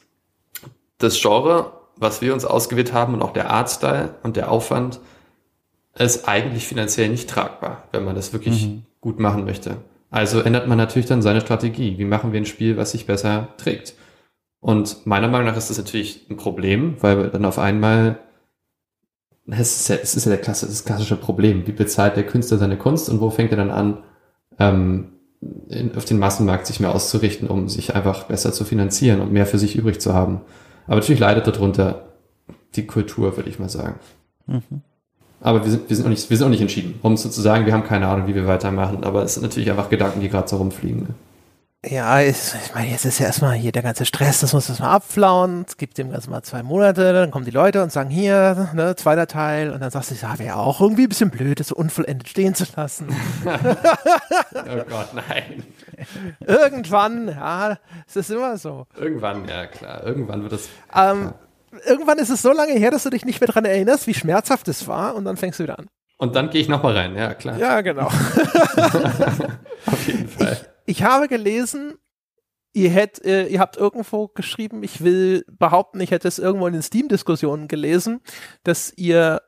das 1.00 1.20
Genre, 1.20 1.72
was 1.96 2.22
wir 2.22 2.32
uns 2.32 2.44
ausgewählt 2.44 2.92
haben 2.92 3.14
und 3.14 3.22
auch 3.22 3.32
der 3.32 3.50
Artstyle 3.50 4.14
und 4.22 4.36
der 4.36 4.50
Aufwand, 4.50 5.00
ist 5.98 6.28
eigentlich 6.28 6.66
finanziell 6.66 7.08
nicht 7.08 7.28
tragbar, 7.28 7.88
wenn 7.92 8.04
man 8.04 8.14
das 8.14 8.32
wirklich 8.32 8.68
mhm. 8.68 8.82
gut 9.00 9.18
machen 9.18 9.44
möchte. 9.44 9.78
Also 10.10 10.40
ändert 10.40 10.66
man 10.66 10.78
natürlich 10.78 11.06
dann 11.06 11.22
seine 11.22 11.40
Strategie. 11.40 11.98
Wie 11.98 12.04
machen 12.04 12.32
wir 12.32 12.40
ein 12.40 12.46
Spiel, 12.46 12.76
was 12.76 12.92
sich 12.92 13.06
besser 13.06 13.48
trägt? 13.58 13.94
Und 14.60 15.06
meiner 15.06 15.28
Meinung 15.28 15.46
nach 15.46 15.56
ist 15.56 15.70
das 15.70 15.78
natürlich 15.78 16.26
ein 16.30 16.36
Problem, 16.36 16.96
weil 17.00 17.30
dann 17.30 17.44
auf 17.44 17.58
einmal 17.58 18.18
es 19.46 19.80
ist 19.80 19.88
ja, 19.88 19.96
es 19.96 20.14
ist 20.14 20.26
ja 20.26 20.30
der 20.30 20.40
Klasse, 20.40 20.66
das 20.66 20.84
klassische 20.84 21.16
Problem. 21.16 21.66
Wie 21.66 21.72
bezahlt 21.72 22.16
der 22.16 22.26
Künstler 22.26 22.58
seine 22.58 22.76
Kunst 22.76 23.08
und 23.08 23.20
wo 23.20 23.30
fängt 23.30 23.50
er 23.50 23.56
dann 23.56 23.70
an, 23.70 23.98
ähm, 24.58 25.12
in, 25.68 25.96
auf 25.96 26.04
den 26.04 26.18
Massenmarkt 26.18 26.66
sich 26.66 26.80
mehr 26.80 26.94
auszurichten, 26.94 27.48
um 27.48 27.68
sich 27.68 27.94
einfach 27.94 28.24
besser 28.24 28.52
zu 28.52 28.64
finanzieren 28.64 29.20
und 29.20 29.32
mehr 29.32 29.46
für 29.46 29.58
sich 29.58 29.76
übrig 29.76 30.00
zu 30.00 30.14
haben. 30.14 30.42
Aber 30.90 30.98
natürlich 30.98 31.20
leidet 31.20 31.46
darunter 31.46 32.02
die 32.74 32.84
Kultur, 32.84 33.36
würde 33.36 33.48
ich 33.48 33.60
mal 33.60 33.68
sagen. 33.68 33.94
Mhm. 34.48 34.82
Aber 35.40 35.64
wir 35.64 35.70
sind, 35.70 35.88
wir 35.88 35.94
sind 35.94 36.04
noch 36.04 36.10
nicht, 36.10 36.28
wir 36.28 36.36
sind 36.36 36.46
noch 36.46 36.50
nicht 36.50 36.60
entschieden. 36.60 36.98
Um 37.00 37.16
sozusagen, 37.16 37.64
wir 37.64 37.72
haben 37.72 37.84
keine 37.84 38.08
Ahnung, 38.08 38.26
wie 38.26 38.34
wir 38.34 38.48
weitermachen. 38.48 39.04
Aber 39.04 39.22
es 39.22 39.34
sind 39.34 39.44
natürlich 39.44 39.70
einfach 39.70 39.88
Gedanken, 39.88 40.18
die 40.18 40.28
gerade 40.28 40.48
so 40.48 40.56
rumfliegen. 40.56 41.02
Ne? 41.02 41.14
Ja, 41.82 42.20
ich, 42.20 42.36
ich 42.62 42.74
meine, 42.74 42.90
jetzt 42.90 43.06
ist 43.06 43.20
ja 43.20 43.26
erstmal 43.26 43.54
hier 43.54 43.72
der 43.72 43.82
ganze 43.82 44.04
Stress, 44.04 44.40
das 44.40 44.52
muss 44.52 44.68
erstmal 44.68 44.90
abflauen. 44.90 45.64
Es 45.66 45.78
gibt 45.78 45.96
dem 45.96 46.12
Ganzen 46.12 46.30
mal 46.30 46.42
zwei 46.42 46.62
Monate, 46.62 47.14
dann 47.14 47.30
kommen 47.30 47.46
die 47.46 47.50
Leute 47.50 47.82
und 47.82 47.90
sagen, 47.90 48.10
hier, 48.10 48.68
ne, 48.74 48.96
zweiter 48.96 49.26
Teil. 49.26 49.70
Und 49.70 49.80
dann 49.80 49.90
sagst 49.90 50.10
du, 50.10 50.14
ja, 50.14 50.38
wäre 50.38 50.56
auch 50.56 50.82
irgendwie 50.82 51.04
ein 51.04 51.08
bisschen 51.08 51.30
blöd, 51.30 51.58
das 51.58 51.68
so 51.68 51.74
unvollendet 51.76 52.28
stehen 52.28 52.54
zu 52.54 52.66
lassen. 52.76 53.08
oh 53.46 54.84
Gott, 54.90 55.14
nein. 55.14 55.62
Irgendwann, 56.46 57.28
ja, 57.28 57.78
es 58.06 58.14
ist 58.14 58.30
immer 58.30 58.58
so. 58.58 58.86
Irgendwann, 58.98 59.48
ja 59.48 59.66
klar. 59.66 60.04
Irgendwann 60.04 60.42
wird 60.42 60.52
es. 60.52 60.68
Ähm, 60.94 61.32
irgendwann 61.86 62.18
ist 62.18 62.28
es 62.28 62.42
so 62.42 62.52
lange 62.52 62.74
her, 62.74 62.90
dass 62.90 63.04
du 63.04 63.10
dich 63.10 63.24
nicht 63.24 63.40
mehr 63.40 63.48
daran 63.48 63.64
erinnerst, 63.64 64.06
wie 64.06 64.12
schmerzhaft 64.14 64.68
es 64.68 64.86
war 64.86 65.14
und 65.14 65.24
dann 65.24 65.38
fängst 65.38 65.58
du 65.58 65.62
wieder 65.62 65.78
an. 65.78 65.86
Und 66.18 66.36
dann 66.36 66.50
gehe 66.50 66.60
ich 66.60 66.68
nochmal 66.68 66.94
rein, 66.94 67.16
ja 67.16 67.32
klar. 67.32 67.56
Ja, 67.56 67.80
genau. 67.80 68.08
Auf 69.86 70.06
jeden 70.06 70.28
Fall. 70.28 70.69
Ich, 70.90 71.02
habe 71.04 71.28
gelesen, 71.28 71.94
ihr, 72.72 72.90
hätt, 72.90 73.24
äh, 73.24 73.46
ihr 73.46 73.60
habt 73.60 73.76
irgendwo 73.76 74.26
geschrieben, 74.28 74.82
ich 74.82 75.04
will 75.04 75.44
behaupten, 75.48 76.00
ich 76.00 76.10
hätte 76.10 76.26
es 76.26 76.38
irgendwo 76.38 76.66
in 76.66 76.72
den 76.72 76.82
Steam-Diskussionen 76.82 77.68
gelesen, 77.68 78.20
dass 78.64 78.92
ihr 78.96 79.40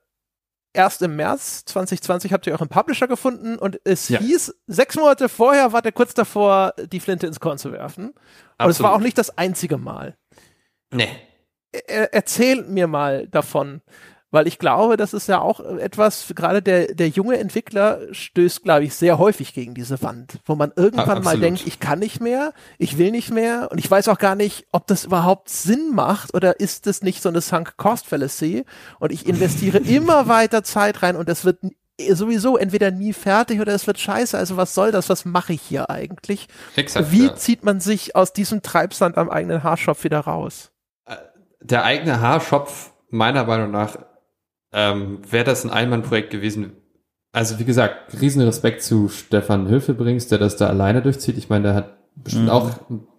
erst 0.72 1.02
im 1.02 1.16
März 1.16 1.64
2020 1.64 2.32
habt 2.32 2.46
ihr 2.46 2.52
euren 2.52 2.68
Publisher 2.68 3.08
gefunden 3.08 3.58
und 3.58 3.80
es 3.84 4.08
ja. 4.08 4.20
hieß, 4.20 4.54
sechs 4.68 4.96
Monate 4.96 5.28
vorher 5.28 5.72
war 5.72 5.82
der 5.82 5.92
kurz 5.92 6.14
davor, 6.14 6.74
die 6.92 7.00
Flinte 7.00 7.26
ins 7.26 7.40
Korn 7.40 7.58
zu 7.58 7.72
werfen. 7.72 8.14
Absolut. 8.56 8.64
Und 8.64 8.70
es 8.70 8.80
war 8.80 8.92
auch 8.94 9.00
nicht 9.00 9.18
das 9.18 9.36
einzige 9.36 9.78
Mal. 9.78 10.16
Nee. 10.92 11.10
Er, 11.72 12.14
erzähl 12.14 12.62
mir 12.62 12.86
mal 12.86 13.26
davon, 13.26 13.82
weil 14.32 14.48
ich 14.48 14.58
glaube, 14.58 14.96
das 14.96 15.12
ist 15.12 15.28
ja 15.28 15.40
auch 15.40 15.60
etwas, 15.60 16.32
gerade 16.34 16.62
der, 16.62 16.94
der 16.94 17.08
junge 17.08 17.38
Entwickler 17.38 18.00
stößt, 18.10 18.64
glaube 18.64 18.84
ich, 18.84 18.94
sehr 18.94 19.18
häufig 19.18 19.52
gegen 19.52 19.74
diese 19.74 20.02
Wand, 20.02 20.40
wo 20.46 20.56
man 20.56 20.72
irgendwann 20.74 21.18
Absolut. 21.18 21.24
mal 21.24 21.38
denkt, 21.38 21.66
ich 21.66 21.78
kann 21.78 21.98
nicht 21.98 22.20
mehr, 22.20 22.54
ich 22.78 22.98
will 22.98 23.10
nicht 23.10 23.30
mehr 23.30 23.68
und 23.70 23.78
ich 23.78 23.88
weiß 23.88 24.08
auch 24.08 24.18
gar 24.18 24.34
nicht, 24.34 24.66
ob 24.72 24.86
das 24.86 25.04
überhaupt 25.04 25.50
Sinn 25.50 25.94
macht 25.94 26.34
oder 26.34 26.58
ist 26.58 26.86
das 26.86 27.02
nicht 27.02 27.22
so 27.22 27.28
eine 27.28 27.42
Sunk 27.42 27.76
Cost 27.76 28.06
Fallacy 28.06 28.64
und 28.98 29.12
ich 29.12 29.26
investiere 29.26 29.78
immer 29.84 30.26
weiter 30.28 30.64
Zeit 30.64 31.02
rein 31.02 31.14
und 31.16 31.28
das 31.28 31.44
wird 31.44 31.58
sowieso 32.10 32.56
entweder 32.56 32.90
nie 32.90 33.12
fertig 33.12 33.60
oder 33.60 33.74
es 33.74 33.86
wird 33.86 33.98
scheiße. 33.98 34.36
Also 34.36 34.56
was 34.56 34.74
soll 34.74 34.92
das? 34.92 35.10
Was 35.10 35.26
mache 35.26 35.52
ich 35.52 35.60
hier 35.60 35.90
eigentlich? 35.90 36.48
Exakt, 36.74 37.12
Wie 37.12 37.26
ja. 37.26 37.36
zieht 37.36 37.64
man 37.64 37.80
sich 37.80 38.16
aus 38.16 38.32
diesem 38.32 38.62
Treibsand 38.62 39.18
am 39.18 39.28
eigenen 39.28 39.62
Haarschopf 39.62 40.02
wieder 40.04 40.20
raus? 40.20 40.72
Äh, 41.04 41.16
der 41.60 41.84
eigene 41.84 42.20
Haarschopf 42.20 42.92
meiner 43.10 43.44
Meinung 43.44 43.70
nach 43.70 43.98
ähm, 44.72 45.18
wäre 45.28 45.44
das 45.44 45.64
ein 45.64 45.70
Einmannprojekt 45.70 46.30
gewesen. 46.30 46.72
Also 47.32 47.58
wie 47.58 47.64
gesagt, 47.64 48.20
riesen 48.20 48.42
Respekt 48.42 48.82
zu 48.82 49.08
Stefan 49.08 49.66
Hilfebrings, 49.66 50.28
der 50.28 50.38
das 50.38 50.56
da 50.56 50.66
alleine 50.66 51.00
durchzieht. 51.00 51.38
Ich 51.38 51.48
meine, 51.48 51.64
der 51.64 51.74
hat 51.74 51.96
bestimmt 52.14 52.46
mhm. 52.46 52.50
auch 52.50 52.70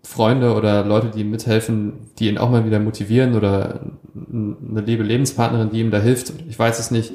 Freunde 0.03 0.53
oder 0.53 0.85
Leute, 0.85 1.09
die 1.09 1.21
ihm 1.21 1.31
mithelfen, 1.31 2.11
die 2.19 2.27
ihn 2.27 2.37
auch 2.37 2.51
mal 2.51 2.65
wieder 2.65 2.79
motivieren 2.79 3.35
oder 3.35 3.81
eine 4.15 4.81
liebe 4.81 5.03
Lebenspartnerin, 5.03 5.71
die 5.71 5.79
ihm 5.79 5.91
da 5.91 5.99
hilft. 5.99 6.33
Ich 6.47 6.59
weiß 6.59 6.79
es 6.79 6.91
nicht. 6.91 7.13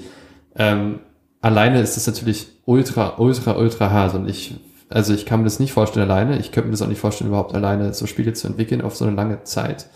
Ähm, 0.57 1.01
alleine 1.41 1.81
ist 1.81 1.97
es 1.97 2.07
natürlich 2.07 2.49
ultra, 2.65 3.19
ultra, 3.19 3.57
ultra 3.57 3.91
hart 3.91 4.15
und 4.15 4.29
ich, 4.29 4.57
also 4.89 5.15
ich 5.15 5.25
kann 5.25 5.41
mir 5.41 5.45
das 5.45 5.61
nicht 5.61 5.73
vorstellen 5.73 6.11
alleine. 6.11 6.39
Ich 6.39 6.51
könnte 6.51 6.69
mir 6.69 6.73
das 6.73 6.83
auch 6.83 6.89
nicht 6.89 7.01
vorstellen, 7.01 7.29
überhaupt 7.29 7.55
alleine 7.55 7.95
so 7.95 8.07
Spiele 8.07 8.33
zu 8.33 8.49
entwickeln 8.49 8.81
auf 8.81 8.97
so 8.97 9.05
eine 9.05 9.15
lange 9.15 9.45
Zeit. 9.45 9.89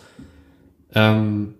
Ähm, 0.94 1.54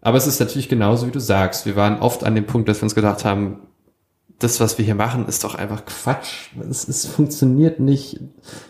aber 0.00 0.16
es 0.16 0.26
ist 0.26 0.40
natürlich 0.40 0.68
genauso, 0.68 1.06
wie 1.06 1.12
du 1.12 1.20
sagst. 1.20 1.66
Wir 1.66 1.76
waren 1.76 2.00
oft 2.00 2.24
an 2.24 2.34
dem 2.34 2.46
Punkt, 2.46 2.68
dass 2.68 2.78
wir 2.78 2.84
uns 2.84 2.94
gedacht 2.94 3.24
haben, 3.24 3.60
das, 4.38 4.60
was 4.60 4.78
wir 4.78 4.84
hier 4.84 4.94
machen, 4.94 5.26
ist 5.26 5.42
doch 5.42 5.56
einfach 5.56 5.84
Quatsch. 5.84 6.50
Es, 6.70 6.86
es 6.86 7.06
funktioniert 7.06 7.80
nicht. 7.80 8.20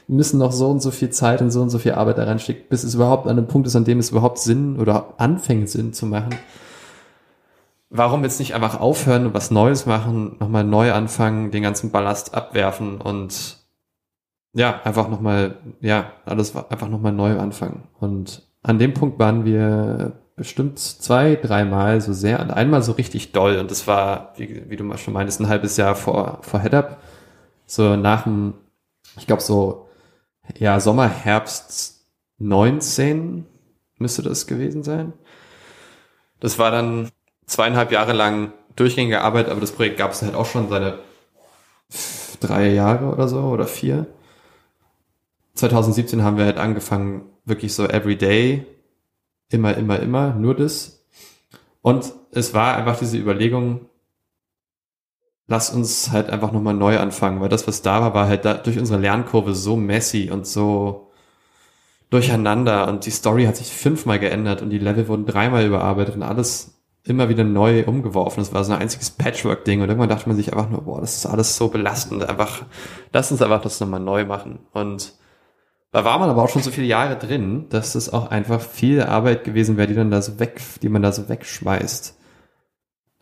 Wir 0.07 0.17
müssen 0.17 0.39
noch 0.39 0.53
so 0.53 0.71
und 0.71 0.81
so 0.81 0.91
viel 0.91 1.11
Zeit 1.11 1.43
und 1.43 1.51
so 1.51 1.61
und 1.61 1.69
so 1.69 1.79
viel 1.79 1.93
Arbeit 1.93 2.17
da 2.17 2.25
reinstecken, 2.25 2.65
bis 2.71 2.85
es 2.85 2.95
überhaupt 2.95 3.27
an 3.27 3.37
einem 3.37 3.49
Punkt 3.49 3.67
ist, 3.67 3.77
an 3.77 3.85
dem 3.85 3.99
es 3.99 4.11
überhaupt 4.11 4.39
Sinn 4.39 4.79
oder 4.79 5.15
anfängt 5.19 5.69
Sinn 5.69 5.93
zu 5.93 6.07
machen. 6.07 6.35
Warum 7.91 8.23
jetzt 8.23 8.39
nicht 8.39 8.55
einfach 8.55 8.81
aufhören 8.81 9.27
und 9.27 9.35
was 9.35 9.51
Neues 9.51 9.85
machen, 9.85 10.37
nochmal 10.41 10.65
neu 10.65 10.93
anfangen, 10.93 11.51
den 11.51 11.63
ganzen 11.63 11.91
Ballast 11.91 12.35
abwerfen 12.35 13.01
und 13.01 13.59
ja, 14.55 14.81
einfach 14.85 15.09
nochmal, 15.09 15.59
ja, 15.81 16.13
alles 16.25 16.57
einfach 16.57 16.89
nochmal 16.89 17.13
neu 17.13 17.39
anfangen. 17.39 17.85
Und 17.99 18.43
an 18.63 18.79
dem 18.79 18.95
Punkt 18.95 19.19
waren 19.19 19.45
wir 19.45 20.13
bestimmt 20.39 20.79
zwei, 20.79 21.37
dreimal 21.37 22.01
so 22.01 22.13
sehr 22.13 22.41
und 22.41 22.51
einmal 22.51 22.83
so 22.83 22.93
richtig 22.93 23.33
doll. 23.33 23.59
Und 23.59 23.71
das 23.71 23.87
war, 23.87 24.33
wie, 24.37 24.71
wie 24.71 24.77
du 24.77 24.85
mal 24.85 24.97
schon 24.99 25.15
meintest, 25.15 25.41
ein 25.41 25.49
halbes 25.49 25.77
Jahr 25.77 25.95
vor, 25.95 26.39
vor 26.43 26.61
Head-Up. 26.61 27.03
So 27.67 27.97
nach 27.97 28.23
dem, 28.23 28.55
ich 29.19 29.27
glaube 29.27 29.43
so, 29.43 29.89
ja, 30.57 30.81
Sommer, 30.81 31.09
Herbst 31.09 32.07
19 32.39 33.45
müsste 33.99 34.23
das 34.23 34.47
gewesen 34.47 34.83
sein. 34.83 35.13
Das 36.41 36.59
war 36.59 36.71
dann 36.71 37.11
zweieinhalb 37.47 37.93
Jahre 37.93 38.13
lang 38.13 38.53
durchgängige 38.77 39.21
Arbeit, 39.21 39.49
aber 39.49 39.61
das 39.61 39.73
Projekt 39.73 39.99
gab 39.99 40.13
es 40.13 40.23
halt 40.23 40.35
auch 40.35 40.47
schon 40.47 40.69
seine 40.69 41.01
drei 42.41 42.69
Jahre 42.69 43.07
oder 43.07 43.29
so 43.29 43.41
oder 43.41 43.67
vier. 43.67 44.07
2017 45.55 46.23
haben 46.23 46.39
wir 46.39 46.45
halt 46.45 46.59
angefangen, 46.59 47.23
wirklich 47.45 47.75
so 47.75 47.87
everyday 47.87 48.65
immer, 49.51 49.77
immer, 49.77 50.01
immer, 50.01 50.35
nur 50.35 50.55
das. 50.55 51.05
Und 51.83 52.13
es 52.33 52.55
war 52.55 52.77
einfach 52.77 52.99
diese 52.99 53.17
Überlegung, 53.17 53.87
lass 55.47 55.71
uns 55.71 56.13
halt 56.13 56.31
einfach 56.31 56.53
nochmal 56.53 56.75
neu 56.75 56.99
anfangen, 56.99 57.41
weil 57.41 57.49
das, 57.49 57.67
was 57.67 57.83
da 57.83 58.01
war, 58.01 58.15
war 58.15 58.29
halt 58.29 58.45
da, 58.45 58.55
durch 58.55 58.79
unsere 58.79 59.01
Lernkurve 59.01 59.55
so 59.55 59.77
messy 59.77 60.31
und 60.31 60.47
so 60.47 61.11
durcheinander 62.11 62.89
und 62.89 63.07
die 63.07 63.11
Story 63.11 63.45
hat 63.45 63.57
sich 63.57 63.69
fünfmal 63.69 64.19
geändert 64.19 64.63
und 64.63 64.71
die 64.71 64.79
Level 64.79 65.09
wurden 65.09 65.27
dreimal 65.27 65.67
überarbeitet 65.67 66.17
und 66.17 66.23
alles 66.23 66.79
immer 67.05 67.29
wieder 67.29 67.45
neu 67.45 67.85
umgeworfen. 67.85 68.41
Das 68.41 68.53
war 68.53 68.65
so 68.65 68.73
ein 68.73 68.81
einziges 68.81 69.11
Patchwork-Ding 69.11 69.81
und 69.81 69.89
irgendwann 69.89 70.09
dachte 70.09 70.29
man 70.29 70.37
sich 70.37 70.53
einfach 70.53 70.69
nur, 70.69 70.83
boah, 70.83 71.01
das 71.01 71.17
ist 71.17 71.27
alles 71.27 71.57
so 71.57 71.69
belastend, 71.69 72.29
einfach, 72.29 72.65
lass 73.13 73.33
uns 73.33 73.43
einfach 73.43 73.63
das 73.63 73.81
nochmal 73.81 74.01
neu 74.01 74.25
machen 74.25 74.61
und 74.73 75.15
da 75.91 76.05
war 76.05 76.19
man 76.19 76.29
aber 76.29 76.43
auch 76.43 76.49
schon 76.49 76.63
so 76.63 76.71
viele 76.71 76.87
Jahre 76.87 77.17
drin, 77.17 77.67
dass 77.71 77.95
es 77.95 78.13
auch 78.13 78.31
einfach 78.31 78.61
viel 78.61 79.03
Arbeit 79.03 79.45
gewesen 79.45 79.77
wäre, 79.77 79.89
die 79.89 79.95
dann 79.95 80.11
da 80.11 80.21
so 80.21 80.39
weg, 80.39 80.61
die 80.83 80.89
man 80.89 81.03
da 81.03 81.13
so 81.13 81.29
wegschmeißt. 81.29 82.17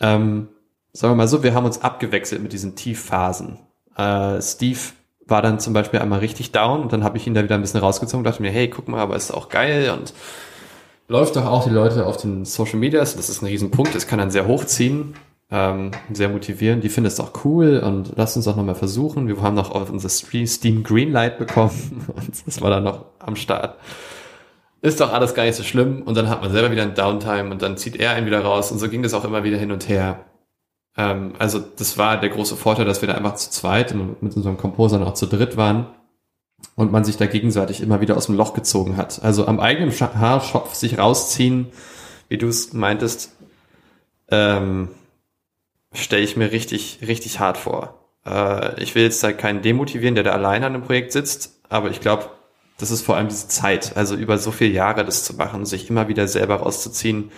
Ähm, 0.00 0.48
sagen 0.92 1.12
wir 1.12 1.16
mal 1.16 1.28
so, 1.28 1.42
wir 1.42 1.54
haben 1.54 1.66
uns 1.66 1.82
abgewechselt 1.82 2.42
mit 2.42 2.52
diesen 2.52 2.74
Tiefphasen. 2.74 3.60
Äh, 3.96 4.42
Steve 4.42 4.80
war 5.26 5.42
dann 5.42 5.60
zum 5.60 5.72
Beispiel 5.72 6.00
einmal 6.00 6.20
richtig 6.20 6.52
down 6.52 6.80
und 6.80 6.92
dann 6.92 7.04
habe 7.04 7.16
ich 7.18 7.26
ihn 7.26 7.34
da 7.34 7.42
wieder 7.42 7.54
ein 7.54 7.60
bisschen 7.60 7.80
rausgezogen 7.80 8.20
und 8.20 8.24
dachte 8.24 8.42
mir, 8.42 8.50
hey, 8.50 8.68
guck 8.68 8.88
mal, 8.88 9.00
aber 9.00 9.16
ist 9.16 9.32
auch 9.32 9.48
geil 9.48 9.90
und 9.90 10.12
läuft 11.08 11.36
doch 11.36 11.46
auch 11.46 11.64
die 11.64 11.70
Leute 11.70 12.06
auf 12.06 12.16
den 12.16 12.44
Social 12.44 12.78
Medias, 12.78 13.16
das 13.16 13.28
ist 13.28 13.42
ein 13.42 13.46
Riesenpunkt, 13.46 13.94
das 13.94 14.06
kann 14.06 14.18
dann 14.18 14.30
sehr 14.30 14.46
hochziehen 14.46 15.14
ähm, 15.50 15.92
sehr 16.12 16.28
motivierend. 16.28 16.82
Die 16.82 16.88
finden 16.88 17.08
es 17.08 17.20
auch 17.20 17.44
cool 17.44 17.78
und 17.78 18.12
lass 18.16 18.36
uns 18.36 18.48
auch 18.48 18.56
nochmal 18.56 18.74
versuchen. 18.74 19.28
Wir 19.28 19.40
haben 19.40 19.54
noch 19.54 19.70
auf 19.70 19.90
unser 19.90 20.08
Steam 20.08 20.82
Greenlight 20.82 21.38
bekommen 21.38 22.06
und 22.16 22.46
das 22.46 22.60
war 22.60 22.70
dann 22.70 22.84
noch 22.84 23.06
am 23.18 23.36
Start. 23.36 23.78
Ist 24.82 25.00
doch 25.00 25.12
alles 25.12 25.34
gar 25.34 25.44
nicht 25.44 25.56
so 25.56 25.62
schlimm 25.62 26.02
und 26.02 26.16
dann 26.16 26.28
hat 26.28 26.42
man 26.42 26.52
selber 26.52 26.70
wieder 26.70 26.82
ein 26.82 26.94
Downtime 26.94 27.50
und 27.50 27.62
dann 27.62 27.76
zieht 27.76 27.96
er 27.96 28.12
einen 28.12 28.26
wieder 28.26 28.42
raus 28.42 28.70
und 28.70 28.78
so 28.78 28.88
ging 28.88 29.02
das 29.02 29.14
auch 29.14 29.24
immer 29.24 29.42
wieder 29.42 29.56
hin 29.56 29.72
und 29.72 29.88
her. 29.88 30.24
Ähm, 30.96 31.34
also 31.38 31.58
das 31.60 31.98
war 31.98 32.20
der 32.20 32.30
große 32.30 32.56
Vorteil, 32.56 32.84
dass 32.84 33.00
wir 33.00 33.08
da 33.08 33.14
einfach 33.14 33.34
zu 33.34 33.50
zweit 33.50 33.92
und 33.92 34.22
mit 34.22 34.36
unserem 34.36 34.56
Composer 34.56 34.98
noch 34.98 35.14
zu 35.14 35.26
dritt 35.26 35.56
waren 35.56 35.86
und 36.74 36.92
man 36.92 37.04
sich 37.04 37.16
da 37.16 37.26
gegenseitig 37.26 37.80
immer 37.82 38.00
wieder 38.00 38.16
aus 38.16 38.26
dem 38.26 38.36
Loch 38.36 38.54
gezogen 38.54 38.96
hat. 38.96 39.22
Also 39.22 39.46
am 39.46 39.60
eigenen 39.60 39.92
Haarschopf 39.92 40.74
sich 40.74 40.98
rausziehen, 40.98 41.68
wie 42.28 42.38
du 42.38 42.48
es 42.48 42.72
meintest, 42.72 43.32
ähm, 44.30 44.88
stelle 45.96 46.22
ich 46.22 46.36
mir 46.36 46.52
richtig, 46.52 47.00
richtig 47.06 47.40
hart 47.40 47.56
vor. 47.56 48.06
Äh, 48.24 48.82
ich 48.82 48.94
will 48.94 49.02
jetzt 49.02 49.22
da 49.22 49.32
keinen 49.32 49.62
demotivieren, 49.62 50.14
der 50.14 50.24
da 50.24 50.32
alleine 50.32 50.66
an 50.66 50.74
einem 50.74 50.84
Projekt 50.84 51.12
sitzt, 51.12 51.60
aber 51.68 51.90
ich 51.90 52.00
glaube, 52.00 52.30
das 52.78 52.90
ist 52.90 53.02
vor 53.02 53.16
allem 53.16 53.28
diese 53.28 53.48
Zeit, 53.48 53.96
also 53.96 54.14
über 54.14 54.38
so 54.38 54.50
viele 54.50 54.72
Jahre 54.72 55.04
das 55.04 55.24
zu 55.24 55.34
machen, 55.36 55.64
sich 55.64 55.88
immer 55.88 56.08
wieder 56.08 56.28
selber 56.28 56.56
rauszuziehen. 56.56 57.30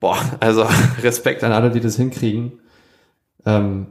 Boah, 0.00 0.18
also 0.40 0.66
Respekt 1.02 1.44
an 1.44 1.52
alle, 1.52 1.70
die 1.70 1.80
das 1.80 1.96
hinkriegen. 1.96 2.60
Ähm, 3.44 3.88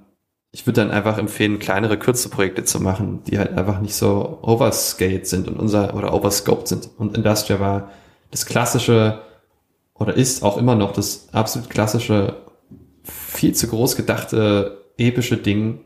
ich 0.51 0.67
würde 0.67 0.81
dann 0.81 0.91
einfach 0.91 1.17
empfehlen, 1.17 1.59
kleinere, 1.59 1.97
kurze 1.97 2.29
Projekte 2.29 2.63
zu 2.63 2.79
machen, 2.79 3.23
die 3.25 3.39
halt 3.39 3.57
einfach 3.57 3.79
nicht 3.79 3.95
so 3.95 4.39
overscaled 4.43 5.27
sind 5.27 5.47
und 5.47 5.57
unser 5.59 5.95
oder 5.95 6.13
overscoped 6.13 6.67
sind. 6.67 6.89
Und 6.97 7.17
Industria 7.17 7.59
war 7.59 7.91
das 8.29 8.45
klassische 8.45 9.21
oder 9.95 10.15
ist 10.15 10.43
auch 10.43 10.57
immer 10.57 10.75
noch 10.75 10.93
das 10.93 11.29
absolut 11.31 11.69
klassische 11.69 12.37
viel 13.03 13.53
zu 13.53 13.67
groß 13.67 13.95
gedachte 13.95 14.85
epische 14.97 15.37
Ding. 15.37 15.81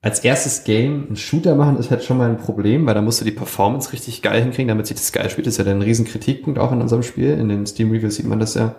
Als 0.00 0.20
erstes 0.20 0.64
Game 0.64 1.06
einen 1.06 1.16
Shooter 1.16 1.54
machen 1.54 1.78
ist 1.78 1.90
halt 1.90 2.04
schon 2.04 2.18
mal 2.18 2.28
ein 2.28 2.36
Problem, 2.36 2.84
weil 2.84 2.94
da 2.94 3.00
musst 3.00 3.20
du 3.20 3.24
die 3.24 3.30
Performance 3.30 3.92
richtig 3.92 4.20
geil 4.20 4.42
hinkriegen, 4.42 4.68
damit 4.68 4.86
sich 4.86 4.96
das 4.96 5.12
geil 5.12 5.30
spielt. 5.30 5.46
Das 5.46 5.58
ist 5.58 5.64
ja 5.64 5.72
ein 5.72 5.80
riesen 5.80 6.04
Kritikpunkt 6.04 6.58
auch 6.58 6.72
in 6.72 6.82
unserem 6.82 7.02
Spiel. 7.02 7.30
In 7.30 7.48
den 7.48 7.66
Steam 7.66 7.90
Reviews 7.90 8.16
sieht 8.16 8.26
man 8.26 8.38
das 8.38 8.54
ja. 8.54 8.74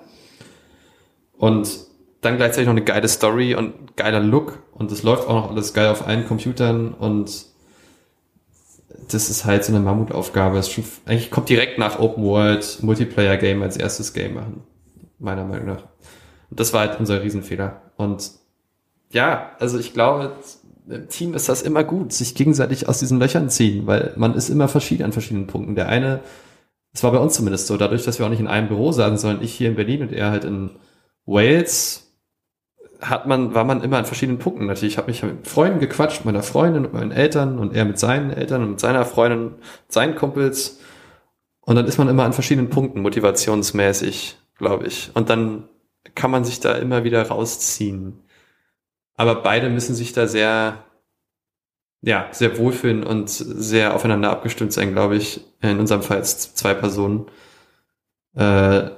Und 1.37 1.67
dann 2.21 2.37
gleichzeitig 2.37 2.65
noch 2.65 2.73
eine 2.73 2.83
geile 2.83 3.07
Story 3.07 3.55
und 3.55 3.95
geiler 3.95 4.19
Look 4.19 4.63
und 4.73 4.91
das 4.91 5.03
läuft 5.03 5.27
auch 5.27 5.35
noch 5.35 5.51
alles 5.51 5.73
geil 5.73 5.89
auf 5.89 6.07
allen 6.07 6.27
Computern 6.27 6.93
und 6.93 7.45
das 9.11 9.29
ist 9.29 9.45
halt 9.45 9.63
so 9.63 9.73
eine 9.73 9.83
Mammutaufgabe. 9.83 10.57
Es 10.57 10.71
schon, 10.71 10.83
eigentlich 11.05 11.29
kommt 11.29 11.49
direkt 11.49 11.77
nach 11.77 11.99
Open 11.99 12.23
World 12.23 12.79
Multiplayer 12.81 13.37
Game 13.37 13.61
als 13.61 13.77
erstes 13.77 14.13
Game 14.13 14.33
machen. 14.33 14.63
Meiner 15.19 15.45
Meinung 15.45 15.67
nach. 15.67 15.83
Das 16.55 16.73
war 16.73 16.81
halt 16.81 16.99
unser 16.99 17.21
Riesenfehler. 17.21 17.81
Und 17.97 18.31
ja, 19.11 19.51
also 19.59 19.77
ich 19.77 19.93
glaube, 19.93 20.31
im 20.87 21.07
Team 21.09 21.33
ist 21.33 21.49
das 21.49 21.61
immer 21.61 21.83
gut, 21.83 22.13
sich 22.13 22.35
gegenseitig 22.35 22.87
aus 22.87 22.99
diesen 22.99 23.19
Löchern 23.19 23.49
ziehen, 23.49 23.87
weil 23.87 24.13
man 24.15 24.35
ist 24.35 24.49
immer 24.49 24.67
verschieden 24.67 25.03
an 25.03 25.13
verschiedenen 25.13 25.47
Punkten. 25.47 25.75
Der 25.75 25.89
eine 25.89 26.21
Das 26.93 27.03
war 27.03 27.11
bei 27.11 27.17
uns 27.19 27.33
zumindest 27.33 27.67
so. 27.67 27.77
Dadurch, 27.77 28.03
dass 28.03 28.19
wir 28.19 28.25
auch 28.25 28.29
nicht 28.29 28.39
in 28.39 28.47
einem 28.47 28.67
Büro 28.67 28.91
saßen, 28.91 29.17
sondern 29.17 29.43
ich 29.43 29.53
hier 29.53 29.67
in 29.69 29.75
Berlin 29.75 30.01
und 30.01 30.13
er 30.13 30.31
halt 30.31 30.45
in 30.45 30.69
Wales, 31.25 32.13
hat 33.01 33.27
man, 33.27 33.53
war 33.53 33.65
man 33.65 33.83
immer 33.83 33.97
an 33.97 34.05
verschiedenen 34.05 34.39
Punkten. 34.39 34.65
Natürlich, 34.65 34.93
ich 34.93 34.97
habe 34.97 35.07
mich 35.07 35.21
mit 35.23 35.47
Freunden 35.47 35.79
gequatscht, 35.79 36.23
meiner 36.23 36.43
Freundin 36.43 36.85
und 36.85 36.93
meinen 36.93 37.11
Eltern 37.11 37.59
und 37.59 37.75
er 37.75 37.85
mit 37.85 37.99
seinen 37.99 38.31
Eltern 38.31 38.63
und 38.63 38.69
mit 38.71 38.79
seiner 38.79 39.05
Freundin, 39.05 39.55
seinen 39.89 40.15
Kumpels. 40.15 40.79
Und 41.61 41.75
dann 41.75 41.85
ist 41.85 41.97
man 41.97 42.07
immer 42.07 42.23
an 42.23 42.33
verschiedenen 42.33 42.69
Punkten, 42.69 43.01
motivationsmäßig, 43.01 44.37
glaube 44.57 44.87
ich. 44.87 45.11
Und 45.13 45.29
dann 45.29 45.67
kann 46.15 46.31
man 46.31 46.45
sich 46.45 46.59
da 46.59 46.75
immer 46.75 47.03
wieder 47.03 47.27
rausziehen. 47.27 48.21
Aber 49.15 49.35
beide 49.35 49.69
müssen 49.69 49.95
sich 49.95 50.13
da 50.13 50.27
sehr, 50.27 50.83
ja, 52.01 52.27
sehr 52.31 52.57
wohlfühlen 52.57 53.03
und 53.03 53.29
sehr 53.29 53.93
aufeinander 53.93 54.31
abgestimmt 54.31 54.73
sein, 54.73 54.91
glaube 54.93 55.15
ich. 55.15 55.41
In 55.61 55.79
unserem 55.79 56.01
Fall 56.01 56.17
jetzt 56.17 56.57
zwei 56.57 56.73
Personen. 56.73 57.27
Äh, 58.35 58.89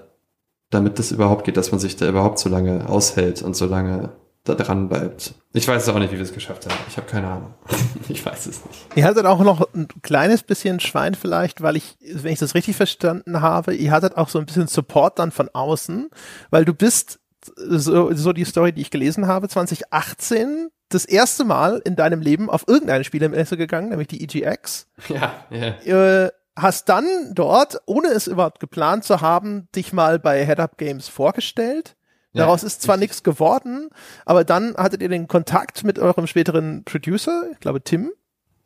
damit 0.70 1.00
das 1.00 1.12
überhaupt 1.12 1.46
geht, 1.46 1.58
dass 1.58 1.72
man 1.72 1.80
sich 1.80 1.96
da 1.96 2.10
überhaupt 2.10 2.40
so 2.40 2.50
lange 2.50 2.90
aushält 2.90 3.42
und 3.42 3.56
so 3.56 3.66
lange 3.66 4.12
da 4.48 4.56
dran 4.56 4.90
bleibt. 4.90 5.34
Ich 5.54 5.68
weiß 5.68 5.90
auch 5.90 6.00
nicht, 6.00 6.12
wie 6.12 6.18
wir 6.18 6.24
es 6.24 6.34
geschafft 6.34 6.66
haben. 6.66 6.76
Ich 6.88 6.98
habe 6.98 7.08
keine 7.08 7.28
Ahnung. 7.28 7.54
ich 8.10 8.26
weiß 8.26 8.48
es 8.48 8.66
nicht. 8.66 8.88
Ihr 8.96 9.06
hattet 9.06 9.26
auch 9.26 9.40
noch 9.40 9.74
ein 9.74 9.88
kleines 10.02 10.44
bisschen 10.44 10.80
Schwein 10.80 11.16
vielleicht, 11.16 11.62
weil 11.62 11.76
ich, 11.76 11.98
wenn 12.02 12.34
ich 12.34 12.40
das 12.40 12.56
richtig 12.56 12.76
verstanden 12.76 13.42
habe, 13.42 13.76
ihr 13.76 13.92
hattet 13.92 14.18
auch 14.18 14.30
so 14.30 14.40
ein 14.40 14.46
bisschen 14.46 14.68
Support 14.68 15.20
dann 15.20 15.32
von 15.32 15.50
außen, 15.50 16.10
weil 16.50 16.66
du 16.66 16.74
bist, 16.74 17.20
so, 17.56 18.14
so 18.14 18.34
die 18.34 18.46
Story, 18.46 18.74
die 18.74 18.82
ich 18.82 18.92
gelesen 18.92 19.28
habe, 19.28 19.48
2018 19.48 20.70
das 20.90 21.06
erste 21.06 21.44
Mal 21.44 21.82
in 21.84 21.96
deinem 21.96 22.22
Leben 22.22 22.50
auf 22.50 22.66
irgendeine 22.68 23.04
Spielemesse 23.04 23.58
gegangen, 23.58 23.90
nämlich 23.90 24.08
die 24.08 24.24
EGX. 24.24 24.88
Ja, 25.10 25.34
ja. 25.50 26.26
Äh, 26.26 26.32
hast 26.56 26.90
dann 26.90 27.06
dort, 27.34 27.82
ohne 27.86 28.10
es 28.10 28.28
überhaupt 28.28 28.60
geplant 28.60 29.04
zu 29.04 29.22
haben, 29.22 29.68
dich 29.76 29.94
mal 29.94 30.20
bei 30.20 30.46
Head 30.46 30.60
Up 30.60 30.78
Games 30.78 31.08
vorgestellt. 31.08 31.96
Daraus 32.34 32.62
ja, 32.62 32.68
ist 32.68 32.82
zwar 32.82 32.98
nichts 32.98 33.24
geworden, 33.24 33.90
aber 34.26 34.44
dann 34.44 34.76
hattet 34.76 35.02
ihr 35.02 35.10
den 35.10 35.28
Kontakt 35.28 35.84
mit 35.84 35.98
eurem 35.98 36.28
späteren 36.28 36.84
Producer, 36.84 37.46
ich 37.52 37.60
glaube 37.60 37.82
Tim. 37.82 38.12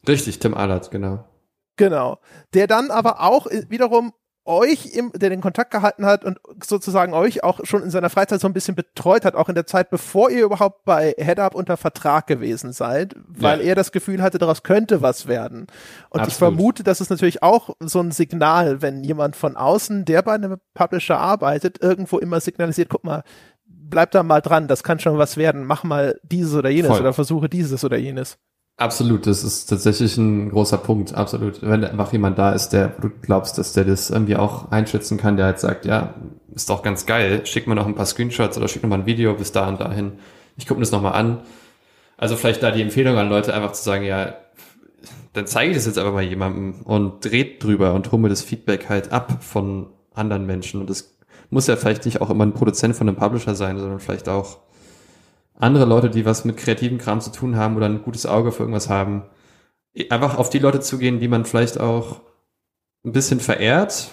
Richtig, 0.07 0.39
Tim 0.39 0.53
Allert, 0.53 0.91
genau. 0.91 1.26
Genau. 1.78 2.20
Der 2.53 2.68
dann 2.68 2.91
aber 2.91 3.22
auch 3.22 3.47
wiederum 3.70 4.14
euch, 4.43 4.95
im, 4.95 5.12
der 5.14 5.30
den 5.30 5.41
Kontakt 5.41 5.72
gehalten 5.72 6.05
hat 6.05 6.26
und 6.26 6.39
sozusagen 6.64 7.14
euch 7.14 7.43
auch 7.43 7.59
schon 7.64 7.84
in 7.84 7.91
seiner 7.91 8.09
Freizeit 8.09 8.41
so 8.41 8.47
ein 8.47 8.53
bisschen 8.53 8.76
betreut 8.76 9.24
hat, 9.24 9.36
auch 9.36 9.49
in 9.49 9.55
der 9.55 9.68
Zeit, 9.68 9.91
bevor 9.91 10.32
ihr 10.32 10.45
überhaupt 10.45 10.84
bei 10.84 11.14
HeadUp 11.18 11.53
unter 11.53 11.78
Vertrag 11.78 12.26
gewesen 12.26 12.74
seid, 12.74 13.16
weil 13.28 13.59
ja. 13.59 13.68
er 13.68 13.76
das 13.76 13.91
Gefühl 13.91 14.22
hatte, 14.22 14.39
daraus 14.39 14.64
könnte 14.64 15.03
was 15.03 15.28
werden. 15.28 15.68
Und 16.09 16.22
Absolut. 16.22 16.28
ich 16.28 16.34
vermute, 16.36 16.84
das 16.84 17.01
ist 17.01 17.12
natürlich 17.12 17.43
auch 17.43 17.76
so 17.80 17.99
ein 17.99 18.12
Signal, 18.12 18.82
wenn 18.82 19.03
jemand 19.03 19.36
von 19.36 19.55
außen, 19.55 20.05
der 20.05 20.24
bei 20.24 20.34
einem 20.34 20.57
Publisher 20.74 21.20
arbeitet, 21.20 21.80
irgendwo 21.82 22.18
immer 22.18 22.39
signalisiert, 22.39 22.89
guck 22.89 23.03
mal, 23.03 23.24
bleib 23.92 24.10
da 24.10 24.24
mal 24.24 24.42
dran, 24.42 24.68
das 24.68 24.82
kann 24.82 24.98
schon 24.98 25.20
was 25.20 25.38
werden, 25.38 25.66
mach 25.66 25.84
mal 25.84 26.20
dieses 26.24 26.56
oder 26.56 26.72
jenes 26.72 26.89
Voll. 26.89 27.02
oder 27.02 27.14
versuche 27.14 27.48
dieses 27.48 27.86
oder 27.86 27.98
jenes. 27.98 28.39
Absolut, 28.78 29.28
das 29.28 29.44
ist 29.44 29.68
tatsächlich 29.68 30.18
ein 30.18 30.50
großer 30.50 30.80
Punkt, 30.80 31.14
absolut. 31.14 31.62
Wenn 31.62 31.84
einfach 31.84 32.12
jemand 32.14 32.39
da 32.39 32.54
ist, 32.54 32.70
der 32.70 32.88
du 32.88 33.10
glaubst, 33.10 33.60
dass 33.60 33.74
der 33.74 33.86
das 33.86 34.10
irgendwie 34.10 34.38
auch 34.38 34.72
einschätzen 34.72 35.18
kann, 35.18 35.38
der 35.38 35.46
halt 35.46 35.60
sagt, 35.60 35.86
ja, 35.86 36.16
ist 36.56 36.70
doch 36.70 36.82
ganz 36.82 37.06
geil, 37.06 37.46
schick 37.46 37.68
mir 37.68 37.76
noch 37.76 37.86
ein 37.86 37.94
paar 37.94 38.08
Screenshots 38.08 38.58
oder 38.58 38.68
schick 38.68 38.82
mir 38.82 38.89
mal 38.89 39.00
ein 39.00 39.06
Video 39.06 39.36
bis 39.36 39.52
da 39.52 39.68
und 39.68 39.80
dahin. 39.80 40.14
Ich 40.58 40.66
gucke 40.66 40.80
mir 40.80 40.86
das 40.86 40.92
nochmal 40.92 41.14
an. 41.14 41.42
Also 42.18 42.36
vielleicht 42.36 42.64
da 42.64 42.72
die 42.72 42.82
Empfehlung 42.82 43.18
an 43.18 43.30
Leute 43.30 43.54
einfach 43.54 43.74
zu 43.74 43.84
sagen, 43.84 44.04
ja, 44.04 44.34
dann 45.34 45.48
zeige 45.48 45.72
ich 45.72 45.78
das 45.78 45.86
jetzt 45.86 45.98
aber 45.98 46.12
mal 46.12 46.24
jemandem 46.24 46.82
und 46.84 47.24
dreht 47.24 47.64
drüber 47.64 47.94
und 47.94 48.12
hole 48.12 48.22
mir 48.22 48.30
das 48.30 48.42
Feedback 48.42 48.89
halt 48.89 49.12
ab 49.12 49.44
von 49.44 49.88
anderen 50.14 50.46
Menschen. 50.46 50.82
Und 50.82 50.89
das 50.89 51.18
muss 51.52 51.68
ja 51.68 51.76
vielleicht 51.76 52.06
nicht 52.06 52.22
auch 52.22 52.30
immer 52.30 52.45
ein 52.45 52.54
Produzent 52.54 52.95
von 52.95 53.08
einem 53.08 53.18
Publisher 53.18 53.56
sein, 53.56 53.78
sondern 53.78 53.99
vielleicht 53.99 54.28
auch 54.30 54.60
andere 55.54 55.86
Leute, 55.86 56.10
die 56.10 56.26
was 56.26 56.45
mit 56.45 56.58
kreativen 56.58 56.97
Kram 56.97 57.22
zu 57.22 57.32
tun 57.32 57.56
haben 57.56 57.76
oder 57.76 57.86
ein 57.86 58.02
gutes 58.02 58.26
Auge 58.26 58.52
für 58.52 58.64
irgendwas 58.64 58.89
haben, 58.89 59.24
einfach 60.10 60.38
auf 60.38 60.49
die 60.49 60.60
Leute 60.60 60.80
zugehen, 60.80 61.20
die 61.20 61.28
man 61.28 61.45
vielleicht 61.45 61.80
auch 61.80 62.22
ein 63.06 63.12
bisschen 63.12 63.39
verehrt 63.39 64.12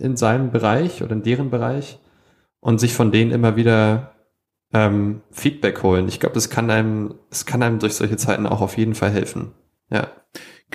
in 0.00 0.16
seinem 0.16 0.50
Bereich 0.50 1.02
oder 1.02 1.12
in 1.12 1.22
deren 1.22 1.50
Bereich 1.50 2.00
und 2.60 2.80
sich 2.80 2.94
von 2.94 3.12
denen 3.12 3.30
immer 3.30 3.54
wieder 3.56 4.14
ähm, 4.72 5.22
Feedback 5.30 5.82
holen. 5.82 6.08
Ich 6.08 6.20
glaube, 6.20 6.34
das 6.34 6.50
kann 6.50 6.70
einem, 6.70 7.14
es 7.30 7.46
kann 7.46 7.62
einem 7.62 7.78
durch 7.78 7.94
solche 7.94 8.16
Zeiten 8.16 8.46
auch 8.46 8.60
auf 8.60 8.76
jeden 8.76 8.94
Fall 8.94 9.10
helfen. 9.10 9.52
Ja 9.90 10.08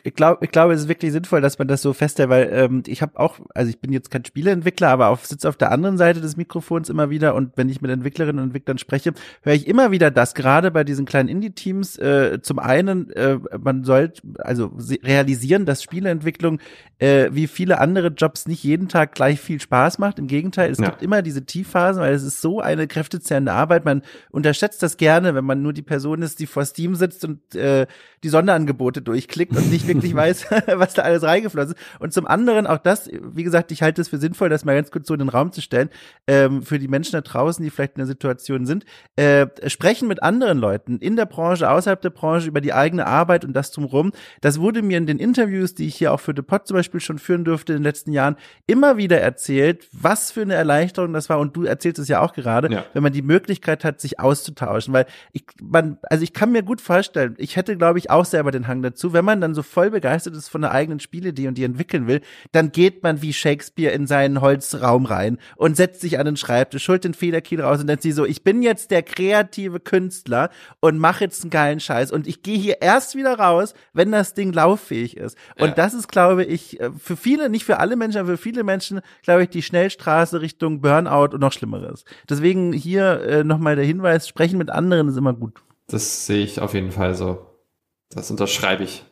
ich 0.02 0.16
glaube, 0.16 0.44
ich 0.44 0.52
glaube, 0.52 0.74
es 0.74 0.82
ist 0.82 0.88
wirklich 0.88 1.12
sinnvoll, 1.12 1.42
dass 1.42 1.60
man 1.60 1.68
das 1.68 1.82
so 1.82 1.94
festhält, 1.94 2.30
weil 2.30 2.50
ähm, 2.52 2.84
ich 2.88 3.02
habe 3.02 3.20
auch, 3.20 3.40
also 3.54 3.70
ich 3.70 3.80
bin 3.80 3.94
jetzt 3.94 4.10
kein 4.10 4.26
Spieleentwickler, 4.26 4.90
aber 4.90 5.10
auf, 5.10 5.26
sitze 5.26 5.48
auf 5.48 5.56
der 5.56 5.72
anderen 5.72 5.98
Seite 5.98 6.20
des 6.20 6.36
Mikrofons 6.36 6.90
immer 6.90 7.10
wieder 7.10 7.36
und 7.36 7.52
wenn 7.56 7.70
ich 7.70 7.82
mit 7.82 7.92
Entwicklerinnen 7.92 8.40
und 8.40 8.50
Entwicklern 8.50 8.78
spreche, 8.78 9.14
höre 9.44 9.54
ich 9.54 9.68
immer 9.68 9.92
wieder 9.92 10.10
das, 10.10 10.34
gerade 10.34 10.72
bei 10.72 10.84
diesen 10.84 11.06
kleinen 11.06 11.30
Indie-Teams, 11.30 11.98
äh, 12.00 12.40
zum 12.42 12.60
einen, 12.60 13.12
äh, 13.12 13.38
man 13.60 13.84
sollte 13.84 14.22
also 14.40 14.72
realisieren, 15.04 15.66
dass 15.66 15.84
Spieleentwicklung 15.84 16.60
äh, 17.04 17.30
wie 17.34 17.48
viele 17.48 17.80
andere 17.80 18.08
Jobs 18.08 18.48
nicht 18.48 18.64
jeden 18.64 18.88
Tag 18.88 19.14
gleich 19.14 19.40
viel 19.40 19.60
Spaß 19.60 20.00
macht. 20.00 20.20
Im 20.20 20.28
Gegenteil, 20.28 20.72
es 20.72 20.78
ja. 20.78 20.86
gibt 20.86 21.02
immer 21.02 21.22
diese 21.22 21.46
Tiefphasen, 21.46 22.02
weil 22.02 22.14
es 22.14 22.24
ist 22.24 22.42
so 22.42 22.62
eine 22.62 22.88
kräftezehrende 22.88 23.52
Arbeit. 23.52 23.84
Man 23.84 24.04
unterschätzt 24.32 24.82
das 24.82 24.96
gerne, 24.96 25.36
wenn 25.36 25.44
man 25.44 25.62
nur 25.62 25.74
die 25.74 25.82
Person 25.82 26.22
ist, 26.22 26.40
die 26.40 26.48
vor 26.48 26.64
Steam 26.64 26.96
sitzt 26.96 27.26
und 27.26 27.56
äh, 27.56 27.88
die 28.24 28.30
Sonderangebote 28.30 29.02
durchklickt 29.02 29.56
und 29.56 29.70
nicht 29.70 29.83
wirklich 29.88 30.16
weiß, 30.16 30.48
was 30.76 30.94
da 30.94 31.04
alles 31.04 31.24
reingeflossen 31.24 31.74
ist. 31.74 31.82
Und 32.00 32.14
zum 32.14 32.28
anderen 32.28 32.68
auch 32.68 32.78
das, 32.78 33.10
wie 33.12 33.44
gesagt, 33.44 33.72
ich 33.72 33.82
halte 33.82 34.02
es 34.02 34.10
für 34.10 34.18
sinnvoll, 34.18 34.50
das 34.50 34.66
mal 34.66 34.76
ganz 34.76 34.92
kurz 34.92 35.08
so 35.08 35.14
in 35.14 35.20
den 35.20 35.30
Raum 35.30 35.52
zu 35.52 35.62
stellen, 35.62 35.90
ähm, 36.28 36.64
für 36.64 36.80
die 36.80 36.88
Menschen 36.88 37.14
da 37.14 37.22
draußen, 37.22 37.64
die 37.64 37.70
vielleicht 37.70 37.94
in 37.94 38.00
der 38.00 38.08
Situation 38.08 38.66
sind, 38.66 38.86
äh, 39.16 39.48
sprechen 39.68 40.08
mit 40.08 40.24
anderen 40.24 40.58
Leuten 40.58 40.98
in 41.00 41.16
der 41.16 41.26
Branche, 41.26 41.70
außerhalb 41.70 42.02
der 42.02 42.10
Branche 42.10 42.48
über 42.48 42.62
die 42.62 42.74
eigene 42.74 43.08
Arbeit 43.08 43.46
und 43.46 43.54
das 43.54 43.72
drumherum. 43.72 44.12
Das 44.42 44.60
wurde 44.60 44.82
mir 44.82 44.98
in 44.98 45.06
den 45.06 45.20
Interviews, 45.20 45.76
die 45.76 45.88
ich 45.88 45.96
hier 45.96 46.14
auch 46.14 46.20
für 46.20 46.34
The 46.36 46.42
Pod 46.42 46.68
zum 46.68 46.76
Beispiel 46.76 47.00
schon 47.00 47.20
führen 47.20 47.44
durfte 47.44 47.74
in 47.74 47.80
den 47.80 47.84
letzten 47.84 48.12
Jahren, 48.12 48.36
immer 48.68 48.98
wieder 48.98 49.20
erzählt, 49.20 49.88
was 49.92 50.32
für 50.32 50.42
eine 50.42 50.54
Erleichterung 50.54 51.14
das 51.14 51.30
war. 51.30 51.40
Und 51.40 51.56
du 51.56 51.64
erzählst 51.64 52.00
es 52.00 52.08
ja 52.08 52.22
auch 52.22 52.34
gerade, 52.34 52.72
ja. 52.72 52.86
wenn 52.94 53.04
man 53.04 53.14
die 53.14 53.22
Möglichkeit 53.22 53.84
hat, 53.84 54.02
sich 54.02 54.20
auszutauschen. 54.20 54.94
Weil 54.94 55.06
ich, 55.32 55.46
man, 55.62 55.98
also 56.04 56.24
ich 56.24 56.34
kann 56.34 56.52
mir 56.52 56.64
gut 56.64 56.82
vorstellen, 56.82 57.36
ich 57.38 57.56
hätte, 57.56 57.78
glaube 57.78 58.00
ich, 58.00 58.10
auch 58.10 58.26
selber 58.26 58.52
den 58.52 58.68
Hang 58.68 58.82
dazu, 58.82 59.14
wenn 59.14 59.26
man 59.26 59.42
dann 59.42 59.54
so 59.54 59.64
voll 59.74 59.92
begeistert 59.92 60.36
ist 60.36 60.48
von 60.48 60.62
der 60.62 60.72
eigenen 60.72 61.00
Spielidee 61.00 61.48
und 61.48 61.58
die 61.58 61.64
entwickeln 61.64 62.08
will, 62.08 62.22
dann 62.52 62.72
geht 62.72 63.04
man 63.04 63.22
wie 63.22 63.34
Shakespeare 63.34 63.94
in 63.94 64.08
seinen 64.08 64.40
Holzraum 64.40 65.06
rein 65.06 65.38
und 65.56 65.76
setzt 65.76 66.02
sich 66.02 66.20
an 66.20 66.26
den 66.26 66.38
Schreibtisch, 66.38 66.88
holt 66.88 67.04
den 67.04 67.14
Federkiel 67.14 67.62
raus 67.62 67.82
und 67.82 67.88
dann 67.88 68.00
sie 68.00 68.12
so, 68.12 68.26
ich 68.26 68.44
bin 68.44 68.62
jetzt 68.62 68.92
der 68.92 69.04
kreative 69.04 69.80
Künstler 69.80 70.50
und 70.80 70.98
mache 70.98 71.26
jetzt 71.26 71.44
einen 71.44 71.50
geilen 71.50 71.80
Scheiß 71.80 72.12
und 72.12 72.28
ich 72.28 72.44
gehe 72.44 72.58
hier 72.58 72.82
erst 72.82 73.16
wieder 73.16 73.38
raus, 73.38 73.74
wenn 73.94 74.12
das 74.12 74.34
Ding 74.34 74.54
lauffähig 74.54 75.18
ist. 75.18 75.38
Und 75.60 75.70
ja. 75.70 75.74
das 75.74 75.94
ist, 75.94 76.08
glaube 76.08 76.44
ich, 76.44 76.80
äh, 76.80 76.92
für 76.98 77.18
viele, 77.18 77.50
nicht 77.50 77.66
für 77.66 77.80
alle 77.80 77.96
Menschen, 77.96 78.20
aber 78.20 78.30
für 78.30 78.38
viele 78.38 78.64
Menschen, 78.64 79.02
glaube 79.24 79.44
ich, 79.44 79.50
die 79.50 79.62
Schnellstraße 79.62 80.42
Richtung 80.42 80.82
Burnout 80.82 81.34
und 81.34 81.40
noch 81.40 81.52
Schlimmeres. 81.52 82.06
Deswegen 82.30 82.74
hier 82.74 83.22
äh, 83.22 83.44
nochmal 83.44 83.76
der 83.76 83.86
Hinweis, 83.86 84.28
sprechen 84.28 84.58
mit 84.58 84.70
anderen 84.70 85.08
ist 85.08 85.18
immer 85.18 85.34
gut. 85.34 85.62
Das 85.88 86.26
sehe 86.26 86.44
ich 86.44 86.60
auf 86.62 86.74
jeden 86.74 86.92
Fall 86.92 87.16
so. 87.16 87.46
Das 88.10 88.30
unterschreibe 88.32 88.84
ich. 88.84 89.06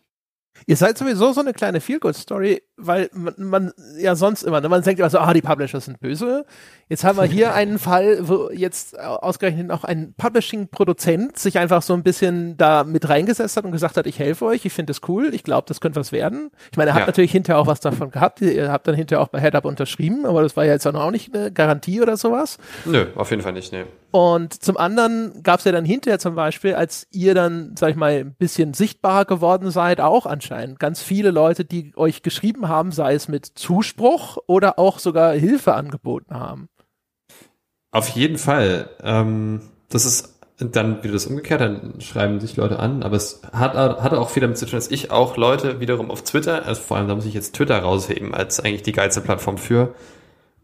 Ihr 0.68 0.78
seid 0.78 0.98
sowieso 0.98 1.34
so 1.34 1.42
eine 1.42 1.54
kleine 1.54 1.82
Feel-Good-Story, 1.82 2.62
weil 2.78 3.10
man, 3.14 3.34
man, 3.38 3.74
ja 3.98 4.16
sonst 4.16 4.44
immer, 4.44 4.62
ne, 4.62 4.70
man 4.70 4.82
denkt 4.82 5.00
immer 5.00 5.10
so, 5.10 5.20
ah, 5.20 5.34
die 5.34 5.42
Publisher 5.42 5.80
sind 5.80 6.00
böse. 6.00 6.46
Jetzt 6.90 7.04
haben 7.04 7.18
wir 7.18 7.26
hier 7.26 7.54
einen 7.54 7.80
Fall, 7.80 8.28
wo 8.28 8.50
jetzt 8.52 9.00
ausgerechnet 9.00 9.72
auch 9.72 9.84
ein 9.84 10.14
Publishing-Produzent 10.18 11.38
sich 11.38 11.58
einfach 11.58 11.82
so 11.82 11.94
ein 11.94 12.04
bisschen 12.04 12.58
da 12.58 12.84
mit 12.84 13.08
reingesetzt 13.10 13.58
hat 13.58 13.66
und 13.66 13.72
gesagt 13.72 13.98
hat, 13.98 14.08
ich 14.08 14.20
helfe 14.20 14.46
euch, 14.46 14.66
ich 14.66 14.74
finde 14.74 14.92
das 14.92 15.02
cool, 15.08 15.34
ich 15.34 15.44
glaube, 15.44 15.66
das 15.68 15.82
könnte 15.82 16.00
was 16.00 16.12
werden. 16.12 16.52
Ich 16.72 16.78
meine, 16.78 16.92
er 16.92 16.94
hat 16.94 17.02
ja. 17.02 17.08
natürlich 17.08 17.32
hinterher 17.32 17.60
auch 17.60 17.68
was 17.68 17.80
davon 17.80 18.12
gehabt, 18.12 18.42
ihr 18.42 18.72
habt 18.72 18.88
dann 18.88 18.96
hinterher 18.96 19.22
auch 19.24 19.30
bei 19.30 19.40
HeadUp 19.40 19.66
unterschrieben, 19.66 20.26
aber 20.26 20.42
das 20.42 20.56
war 20.56 20.66
ja 20.66 20.74
jetzt 20.74 20.88
auch 20.88 21.12
nicht 21.12 21.34
eine 21.34 21.52
Garantie 21.52 22.02
oder 22.02 22.18
sowas. 22.18 22.58
Nö, 22.86 23.08
auf 23.16 23.30
jeden 23.30 23.42
Fall 23.42 23.54
nicht, 23.54 23.72
nee. 23.72 23.86
Und 24.12 24.62
zum 24.62 24.76
anderen 24.76 25.42
gab 25.42 25.60
es 25.60 25.66
ja 25.66 25.72
dann 25.72 25.86
hinterher 25.86 26.20
zum 26.20 26.36
Beispiel, 26.36 26.76
als 26.76 27.08
ihr 27.12 27.34
dann, 27.34 27.76
sag 27.78 27.92
ich 27.92 27.96
mal, 27.96 28.12
ein 28.12 28.36
bisschen 28.36 28.74
sichtbarer 28.74 29.24
geworden 29.24 29.72
seid, 29.72 30.02
auch 30.02 30.26
anscheinend 30.26 30.80
ganz 30.80 31.02
viele 31.02 31.32
Leute, 31.32 31.64
die 31.64 31.94
euch 31.96 32.22
geschrieben 32.22 32.68
haben, 32.68 32.92
sei 32.92 33.14
es 33.14 33.30
mit 33.30 33.46
Zuspruch 33.46 34.38
oder 34.48 34.78
auch 34.78 35.00
sogar 35.00 35.34
Hilfe 35.34 35.76
angeboten 35.76 36.36
haben. 36.36 36.68
Auf 37.92 38.10
jeden 38.10 38.38
Fall. 38.38 38.90
Ähm, 39.02 39.62
das 39.90 40.06
ist 40.06 40.38
dann 40.58 41.04
wieder 41.04 41.14
das 41.14 41.26
umgekehrt, 41.26 41.62
dann 41.62 42.00
schreiben 42.02 42.40
sich 42.40 42.56
Leute 42.56 42.80
an, 42.80 43.02
aber 43.02 43.16
es 43.16 43.42
hat, 43.52 43.74
hat 43.74 44.14
auch 44.14 44.30
viel 44.30 44.42
damit 44.42 44.58
zu 44.58 44.66
tun, 44.66 44.76
dass 44.76 44.92
ich 44.92 45.10
auch 45.10 45.36
Leute 45.36 45.80
wiederum 45.80 46.12
auf 46.12 46.22
Twitter, 46.24 46.68
also 46.68 46.82
vor 46.82 46.98
allem 46.98 47.08
da 47.08 47.16
muss 47.16 47.26
ich 47.26 47.34
jetzt 47.34 47.56
Twitter 47.56 47.80
rausheben, 47.80 48.36
als 48.36 48.60
eigentlich 48.60 48.84
die 48.84 48.92
geilste 48.92 49.22
Plattform 49.22 49.58
für, 49.58 49.96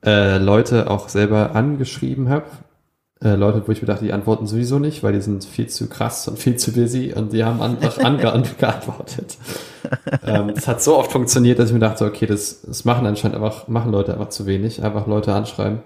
äh, 0.05 0.37
Leute 0.37 0.91
auch 0.91 1.09
selber 1.09 1.55
angeschrieben 1.55 2.29
habe 2.29 2.45
Leute, 3.20 3.63
wo 3.65 3.72
ich 3.72 3.82
mir 3.82 3.88
dachte, 3.88 4.05
die 4.05 4.13
antworten 4.13 4.45
sowieso 4.45 4.78
nicht, 4.78 5.01
weil 5.01 5.13
die 5.13 5.22
sind 5.22 5.43
viel 5.43 5.68
zu 5.68 5.89
krass 5.89 6.28
und 6.28 6.38
viel 6.38 6.57
zu 6.57 6.72
busy 6.72 7.13
und 7.15 7.34
die 7.34 7.43
haben 7.43 7.61
einfach 7.61 7.97
angeantwortet. 7.97 9.38
ähm, 10.24 10.51
das 10.53 10.68
hat 10.68 10.84
so 10.84 10.97
oft 10.97 11.11
funktioniert, 11.11 11.57
dass 11.57 11.70
ich 11.70 11.74
mir 11.74 11.80
dachte, 11.80 12.05
okay, 12.05 12.28
das, 12.28 12.61
das 12.61 12.86
machen 12.86 13.07
anscheinend 13.07 13.38
einfach, 13.38 13.68
machen 13.68 13.91
Leute 13.91 14.13
einfach 14.13 14.30
zu 14.30 14.45
wenig, 14.45 14.84
einfach 14.84 15.07
Leute 15.07 15.34
anschreiben. 15.34 15.80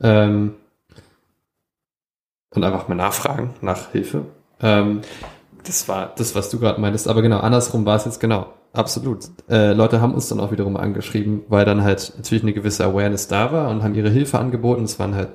Ähm, 0.00 0.54
und 2.54 2.64
einfach 2.64 2.88
mal 2.88 2.94
nachfragen 2.94 3.54
nach 3.60 3.90
Hilfe. 3.92 4.26
Ähm, 4.60 5.00
das 5.64 5.88
war 5.88 6.12
das, 6.16 6.34
was 6.34 6.50
du 6.50 6.58
gerade 6.58 6.80
meintest. 6.80 7.08
Aber 7.08 7.22
genau, 7.22 7.38
andersrum 7.38 7.86
war 7.86 7.96
es 7.96 8.04
jetzt 8.04 8.20
genau. 8.20 8.46
Absolut. 8.72 9.28
Äh, 9.50 9.74
Leute 9.74 10.00
haben 10.00 10.14
uns 10.14 10.28
dann 10.28 10.40
auch 10.40 10.50
wiederum 10.50 10.78
angeschrieben, 10.78 11.42
weil 11.48 11.66
dann 11.66 11.82
halt 11.82 12.14
natürlich 12.16 12.42
eine 12.42 12.54
gewisse 12.54 12.84
Awareness 12.84 13.28
da 13.28 13.52
war 13.52 13.68
und 13.68 13.82
haben 13.82 13.94
ihre 13.94 14.08
Hilfe 14.08 14.38
angeboten. 14.38 14.84
Es 14.84 14.98
waren 14.98 15.14
halt 15.14 15.28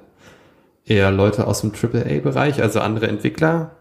eher 0.88 1.12
Leute 1.12 1.46
aus 1.48 1.62
dem 1.62 1.72
AAA-Bereich, 1.72 2.62
also 2.62 2.80
andere 2.80 3.08
Entwickler. 3.08 3.72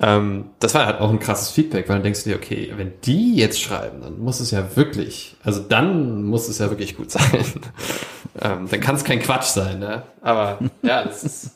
Ähm, 0.00 0.50
das 0.60 0.74
war 0.74 0.86
halt 0.86 1.00
auch 1.00 1.10
ein 1.10 1.18
krasses 1.18 1.50
Feedback, 1.50 1.88
weil 1.88 1.96
dann 1.96 2.04
denkst 2.04 2.24
du 2.24 2.30
dir, 2.30 2.36
okay, 2.36 2.72
wenn 2.76 2.92
die 3.04 3.36
jetzt 3.36 3.60
schreiben, 3.60 4.00
dann 4.00 4.18
muss 4.18 4.40
es 4.40 4.50
ja 4.50 4.76
wirklich, 4.76 5.36
also 5.42 5.60
dann 5.60 6.24
muss 6.24 6.48
es 6.48 6.58
ja 6.58 6.70
wirklich 6.70 6.96
gut 6.96 7.10
sein. 7.10 7.44
ähm, 8.40 8.68
dann 8.70 8.80
kann 8.80 8.94
es 8.94 9.04
kein 9.04 9.20
Quatsch 9.20 9.48
sein, 9.48 9.80
ne? 9.80 10.04
Aber 10.20 10.58
ja, 10.82 11.04
das 11.04 11.24
ist. 11.24 11.50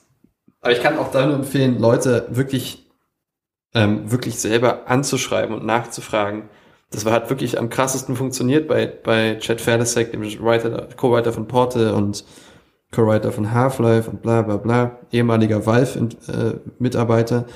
Aber 0.60 0.72
ich 0.72 0.82
kann 0.82 0.98
auch 0.98 1.10
da 1.10 1.26
nur 1.26 1.36
empfehlen, 1.36 1.78
Leute 1.78 2.26
wirklich, 2.30 2.86
ähm, 3.74 4.10
wirklich 4.10 4.38
selber 4.38 4.88
anzuschreiben 4.88 5.54
und 5.54 5.64
nachzufragen. 5.64 6.48
Das 6.90 7.04
war 7.04 7.12
halt 7.12 7.30
wirklich 7.30 7.58
am 7.58 7.70
krassesten 7.70 8.16
funktioniert 8.16 8.68
bei, 8.68 8.86
bei 8.86 9.36
Chad 9.36 9.60
Ferdesek, 9.60 10.12
dem 10.12 10.22
Writer, 10.22 10.88
Co-Writer 10.96 11.32
von 11.32 11.48
Porte 11.48 11.94
und 11.94 12.24
Co-Writer 12.92 13.32
von 13.32 13.52
Half-Life 13.52 14.10
und 14.10 14.22
bla 14.22 14.42
bla 14.42 14.58
bla, 14.58 14.98
ehemaliger 15.10 15.64
Valve-Mitarbeiter. 15.66 17.38
Äh, 17.38 17.52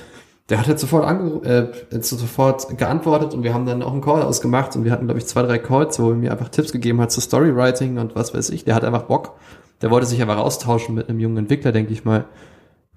der 0.49 0.59
hat 0.59 0.67
halt 0.67 0.79
sofort, 0.79 1.45
äh, 1.45 1.67
sofort 2.01 2.77
geantwortet 2.77 3.33
und 3.33 3.43
wir 3.43 3.53
haben 3.53 3.65
dann 3.65 3.83
auch 3.83 3.91
einen 3.91 4.01
Call 4.01 4.23
ausgemacht 4.23 4.75
und 4.75 4.85
wir 4.85 4.91
hatten, 4.91 5.05
glaube 5.05 5.19
ich, 5.19 5.27
zwei, 5.27 5.43
drei 5.43 5.59
Calls, 5.59 5.99
wo 5.99 6.09
er 6.09 6.15
mir 6.15 6.31
einfach 6.31 6.49
Tipps 6.49 6.71
gegeben 6.71 7.01
hat 7.01 7.11
zu 7.11 7.21
Storywriting 7.21 7.97
und 7.97 8.15
was 8.15 8.33
weiß 8.33 8.49
ich. 8.51 8.63
Der 8.63 8.73
hat 8.73 8.83
einfach 8.83 9.03
Bock. 9.03 9.37
Der 9.81 9.91
wollte 9.91 10.07
sich 10.07 10.21
einfach 10.21 10.37
austauschen 10.37 10.95
mit 10.95 11.09
einem 11.09 11.19
jungen 11.19 11.37
Entwickler, 11.37 11.71
denke 11.71 11.93
ich 11.93 12.05
mal. 12.05 12.25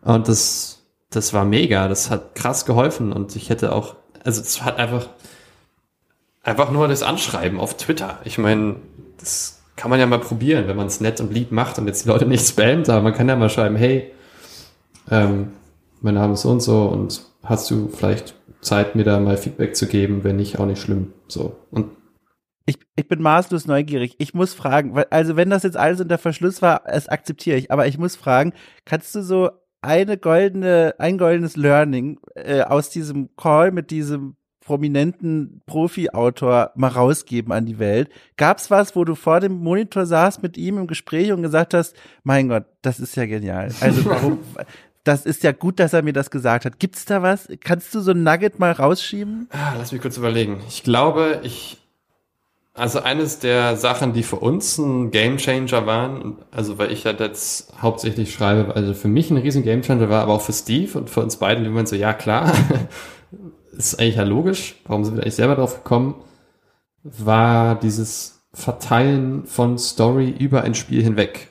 Und 0.03 0.29
das, 0.29 0.83
das 1.11 1.35
war 1.35 1.45
mega. 1.45 1.89
Das 1.89 2.11
hat 2.11 2.35
krass 2.37 2.65
geholfen 2.67 3.13
und 3.13 3.35
ich 3.37 3.51
hätte 3.51 3.73
auch, 3.75 3.97
also 4.25 4.41
es 4.41 4.63
hat 4.63 4.79
einfach, 4.79 5.09
einfach 6.43 6.71
nur 6.71 6.87
das 6.89 7.03
Anschreiben 7.03 7.59
auf 7.59 7.77
Twitter. 7.77 8.21
Ich 8.25 8.39
meine, 8.39 8.77
das 9.19 9.60
kann 9.81 9.89
man 9.89 9.99
ja 9.99 10.05
mal 10.05 10.21
probieren, 10.21 10.69
wenn 10.69 10.77
man 10.77 10.89
es 10.89 11.01
nett 11.01 11.23
und 11.23 11.33
lieb 11.33 11.53
macht 11.53 11.79
und 11.79 11.87
jetzt 11.87 12.05
die 12.05 12.09
Leute 12.11 12.27
nicht 12.27 12.47
spammt, 12.47 12.91
aber 12.91 13.01
man 13.01 13.15
kann 13.15 13.31
ja 13.31 13.35
mal 13.35 13.49
schreiben, 13.49 13.77
hey, 13.77 14.13
ähm, 15.11 15.53
mein 16.03 16.13
Name 16.13 16.35
ist 16.35 16.43
so 16.43 16.51
und 16.51 16.61
so 16.61 16.85
und 16.85 17.23
hast 17.43 17.71
du 17.71 17.89
vielleicht 17.89 18.35
Zeit, 18.61 18.95
mir 18.95 19.05
da 19.05 19.19
mal 19.19 19.39
Feedback 19.39 19.75
zu 19.75 19.87
geben, 19.87 20.23
wenn 20.23 20.37
nicht, 20.37 20.59
auch 20.59 20.67
nicht 20.67 20.83
schlimm. 20.83 21.15
So. 21.29 21.57
Und 21.71 21.93
ich, 22.67 22.77
ich 22.95 23.09
bin 23.09 23.23
maßlos 23.23 23.67
neugierig. 23.67 24.17
Ich 24.19 24.35
muss 24.35 24.53
fragen, 24.53 24.95
weil, 24.95 25.07
also 25.09 25.37
wenn 25.37 25.49
das 25.49 25.63
jetzt 25.63 25.79
alles 25.79 25.99
unter 25.99 26.19
Verschluss 26.19 26.61
war, 26.61 26.83
das 26.85 27.09
akzeptiere 27.09 27.57
ich, 27.57 27.71
aber 27.71 27.87
ich 27.87 27.97
muss 27.97 28.17
fragen, 28.17 28.53
kannst 28.85 29.15
du 29.15 29.23
so 29.23 29.49
eine 29.81 30.19
goldene, 30.19 30.95
ein 30.99 31.17
goldenes 31.17 31.57
Learning 31.57 32.21
äh, 32.35 32.61
aus 32.61 32.91
diesem 32.91 33.35
Call 33.35 33.73
mit 33.73 33.91
diesem 33.91 34.37
prominenten 34.71 35.63
Profi-Autor 35.67 36.71
mal 36.77 36.93
rausgeben 36.93 37.51
an 37.51 37.67
die 37.67 37.81
Welt. 37.81 38.09
Gab's 38.37 38.71
was, 38.71 38.95
wo 38.95 39.05
du 39.05 39.17
vor 39.17 39.41
dem 39.41 39.55
Monitor 39.55 40.07
saßt 40.07 40.45
mit 40.45 40.57
ihm 40.57 40.79
im 40.79 40.87
Gespräch 40.87 41.33
und 41.33 41.43
gesagt 41.43 41.75
hast, 41.75 41.97
mein 42.23 42.49
Gott, 42.49 42.67
das 42.81 43.01
ist 43.01 43.17
ja 43.17 43.27
genial. 43.27 43.75
Also 43.81 44.05
warum, 44.05 44.39
das 45.03 45.27
ist 45.27 45.43
ja 45.43 45.51
gut, 45.51 45.81
dass 45.81 45.93
er 45.93 46.03
mir 46.03 46.13
das 46.13 46.31
gesagt 46.31 46.67
hat. 46.67 46.79
Gibt's 46.79 47.05
da 47.05 47.21
was? 47.21 47.49
Kannst 47.59 47.93
du 47.97 48.01
so 48.01 48.13
ein 48.13 48.23
Nugget 48.23 48.61
mal 48.61 48.71
rausschieben? 48.71 49.49
Ah, 49.51 49.75
lass 49.77 49.91
mich 49.91 50.01
kurz 50.01 50.17
überlegen. 50.17 50.61
Ich 50.69 50.85
glaube, 50.85 51.41
ich, 51.43 51.79
also 52.73 53.01
eines 53.01 53.41
der 53.41 53.77
Sachen, 53.77 54.13
die 54.13 54.23
für 54.23 54.37
uns 54.37 54.79
ein 54.79 55.11
Gamechanger 55.11 55.85
waren, 55.85 56.37
also 56.53 56.79
weil 56.79 56.93
ich 56.93 57.03
ja 57.03 57.11
jetzt 57.11 57.73
hauptsächlich 57.83 58.33
schreibe, 58.33 58.77
also 58.77 58.95
für 58.95 59.09
mich 59.09 59.33
ein 59.33 59.37
riesen 59.37 59.65
Gamechanger 59.65 60.09
war, 60.09 60.23
aber 60.23 60.35
auch 60.35 60.43
für 60.43 60.53
Steve 60.53 60.97
und 60.97 61.11
für 61.11 61.23
uns 61.23 61.39
beiden, 61.39 61.65
die 61.65 61.71
man 61.71 61.87
so, 61.87 61.97
ja 61.97 62.13
klar, 62.13 62.53
ist 63.87 64.01
eigentlich 64.01 64.17
ja 64.17 64.25
logisch, 64.25 64.77
warum 64.85 65.05
sind 65.05 65.17
wir 65.17 65.23
eigentlich 65.23 65.35
selber 65.35 65.57
drauf 65.57 65.77
gekommen, 65.77 66.15
war 67.03 67.79
dieses 67.79 68.43
Verteilen 68.53 69.47
von 69.47 69.79
Story 69.79 70.35
über 70.39 70.63
ein 70.63 70.75
Spiel 70.75 71.03
hinweg. 71.03 71.49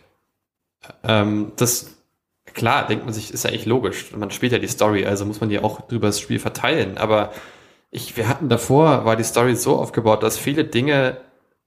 Ähm, 1.03 1.53
das, 1.55 1.97
klar, 2.45 2.87
denkt 2.87 3.05
man 3.05 3.13
sich, 3.13 3.33
ist 3.33 3.43
ja 3.43 3.49
eigentlich 3.49 3.65
logisch. 3.65 4.15
Man 4.15 4.31
spielt 4.31 4.51
ja 4.51 4.59
die 4.59 4.67
Story, 4.67 5.05
also 5.05 5.25
muss 5.25 5.41
man 5.41 5.49
ja 5.49 5.63
auch 5.63 5.81
drüber 5.81 6.07
das 6.07 6.19
Spiel 6.19 6.39
verteilen. 6.39 6.97
Aber 6.97 7.31
ich, 7.89 8.17
wir 8.17 8.27
hatten 8.27 8.49
davor, 8.49 9.05
war 9.05 9.15
die 9.15 9.23
Story 9.23 9.55
so 9.55 9.77
aufgebaut, 9.77 10.23
dass 10.23 10.37
viele 10.37 10.65
Dinge, 10.65 11.17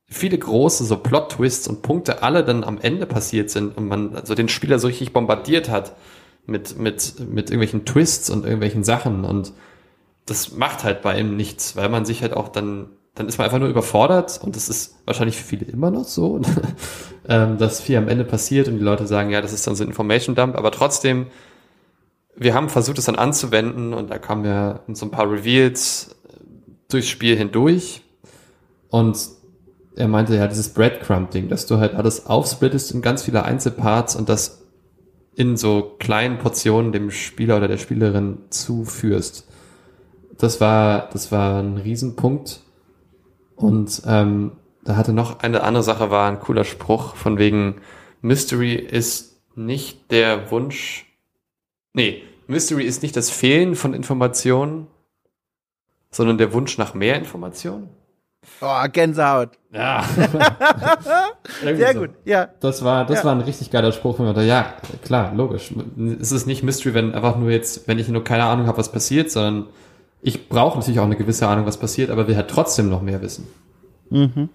viele 0.07 0.39
große 0.39 0.85
so 0.85 0.99
Plot-Twists 0.99 1.67
und 1.67 1.83
Punkte 1.83 2.23
alle 2.23 2.45
dann 2.45 2.63
am 2.63 2.79
Ende 2.79 3.07
passiert 3.07 3.51
sind 3.51 3.77
und 3.77 3.89
man 3.89 4.15
also 4.15 4.35
den 4.35 4.49
Spieler 4.49 4.79
so 4.79 4.87
richtig 4.87 5.13
bombardiert 5.13 5.71
hat 5.71 5.97
mit, 6.47 6.79
mit, 6.79 7.19
mit 7.21 7.51
irgendwelchen 7.51 7.85
Twists 7.85 8.31
und 8.31 8.45
irgendwelchen 8.45 8.85
Sachen 8.85 9.25
und 9.25 9.53
das 10.27 10.53
macht 10.53 10.85
halt 10.85 11.03
bei 11.03 11.19
ihm 11.19 11.37
nichts, 11.37 11.77
weil 11.77 11.89
man 11.89 12.05
sich 12.05 12.23
halt 12.23 12.35
auch 12.35 12.49
dann, 12.49 12.91
dann 13.15 13.29
ist 13.29 13.39
man 13.39 13.47
einfach 13.47 13.59
nur 13.59 13.69
überfordert 13.69 14.41
und 14.43 14.57
das 14.57 14.69
ist 14.69 14.97
wahrscheinlich 15.05 15.37
für 15.37 15.45
viele 15.45 15.67
immer 15.67 15.91
noch 15.91 16.05
so, 16.05 16.41
ähm, 17.29 17.59
dass 17.59 17.81
viel 17.81 17.97
am 17.97 18.09
Ende 18.09 18.25
passiert 18.25 18.69
und 18.69 18.79
die 18.79 18.85
Leute 18.85 19.07
sagen, 19.07 19.31
ja, 19.31 19.41
das 19.41 19.53
ist 19.53 19.67
dann 19.67 19.75
so 19.75 19.85
ein 19.85 19.89
Information 19.89 20.35
Dump, 20.35 20.57
aber 20.57 20.71
trotzdem, 20.71 21.27
wir 22.37 22.55
haben 22.55 22.69
versucht, 22.69 22.99
es 22.99 23.05
dann 23.07 23.17
anzuwenden 23.17 23.93
und 23.93 24.11
da 24.11 24.19
kamen 24.19 24.45
ja 24.45 24.81
so 24.93 25.07
ein 25.07 25.11
paar 25.11 25.31
Reveals 25.31 26.17
durchs 26.89 27.09
Spiel 27.09 27.37
hindurch 27.37 28.03
und 28.89 29.19
er 29.95 30.09
meinte 30.09 30.37
ja, 30.37 30.47
dieses 30.47 30.71
Breadcrumb-Ding, 30.71 31.49
dass 31.49 31.67
du 31.67 31.79
halt 31.79 31.95
alles 31.95 32.27
aufsplittest 32.27 32.93
in 32.93 33.03
ganz 33.03 33.25
viele 33.25 33.45
Einzelparts 33.45 34.17
und 34.17 34.29
das 34.29 34.63
in 35.35 35.57
so 35.57 35.97
kleinen 35.99 36.39
Portionen 36.39 36.93
dem 36.93 37.11
Spieler 37.11 37.57
oder 37.59 37.69
der 37.69 37.79
Spielerin 37.79 38.39
zuführst 38.51 39.49
das 40.43 40.61
war, 40.61 41.09
das 41.13 41.31
war 41.31 41.61
ein 41.63 41.77
Riesenpunkt. 41.77 42.61
Und 43.55 44.03
ähm, 44.07 44.53
da 44.85 44.97
hatte 44.97 45.13
noch 45.13 45.39
eine 45.39 45.63
andere 45.63 45.85
Sache, 45.85 46.11
war 46.11 46.29
ein 46.29 46.41
cooler 46.41 46.65
Spruch 46.65 47.15
von 47.15 47.39
wegen 47.39 47.81
Mystery 48.23 48.75
ist 48.75 49.41
nicht 49.55 50.11
der 50.11 50.51
Wunsch. 50.51 51.07
Nee, 51.93 52.25
Mystery 52.49 52.85
ist 52.85 53.03
nicht 53.03 53.17
das 53.17 53.31
Fehlen 53.31 53.77
von 53.77 53.95
Informationen, 53.95 54.89
sondern 56.11 56.39
der 56.39 56.53
Wunsch 56.53 56.77
nach 56.77 56.95
mehr 56.95 57.17
Informationen. 57.17 57.89
Oh, 58.61 58.83
Gänsehaut. 58.93 59.51
Ja. 59.73 60.05
Sehr 61.63 61.93
so. 61.93 62.01
gut, 62.01 62.11
ja. 62.25 62.49
Das 62.59 62.83
war, 62.83 63.07
das 63.07 63.19
ja. 63.19 63.25
war 63.27 63.33
ein 63.33 63.41
richtig 63.43 63.71
geiler 63.71 63.93
Spruch 63.93 64.17
von 64.17 64.27
mir. 64.27 64.43
Ja, 64.43 64.75
klar, 65.05 65.33
logisch. 65.35 65.73
Es 66.21 66.33
ist 66.33 66.47
nicht 66.47 66.65
Mystery, 66.65 66.95
wenn 66.95 67.15
einfach 67.15 67.37
nur 67.37 67.51
jetzt, 67.51 67.87
wenn 67.87 68.01
ich 68.01 68.09
nur 68.09 68.25
keine 68.25 68.45
Ahnung 68.45 68.67
habe, 68.67 68.79
was 68.79 68.91
passiert, 68.91 69.31
sondern 69.31 69.69
ich 70.23 70.49
brauche 70.49 70.79
natürlich 70.79 71.01
auch 71.01 71.05
eine 71.05 71.17
gewisse 71.17 71.49
Ahnung, 71.49 71.67
was 71.67 71.77
passiert, 71.77 72.11
aber 72.11 72.29
will 72.29 72.37
halt 72.37 72.49
trotzdem 72.49 72.89
noch 72.89 73.03
mehr 73.03 73.21
wissen. 73.21 73.49
Mhm. 74.09 74.49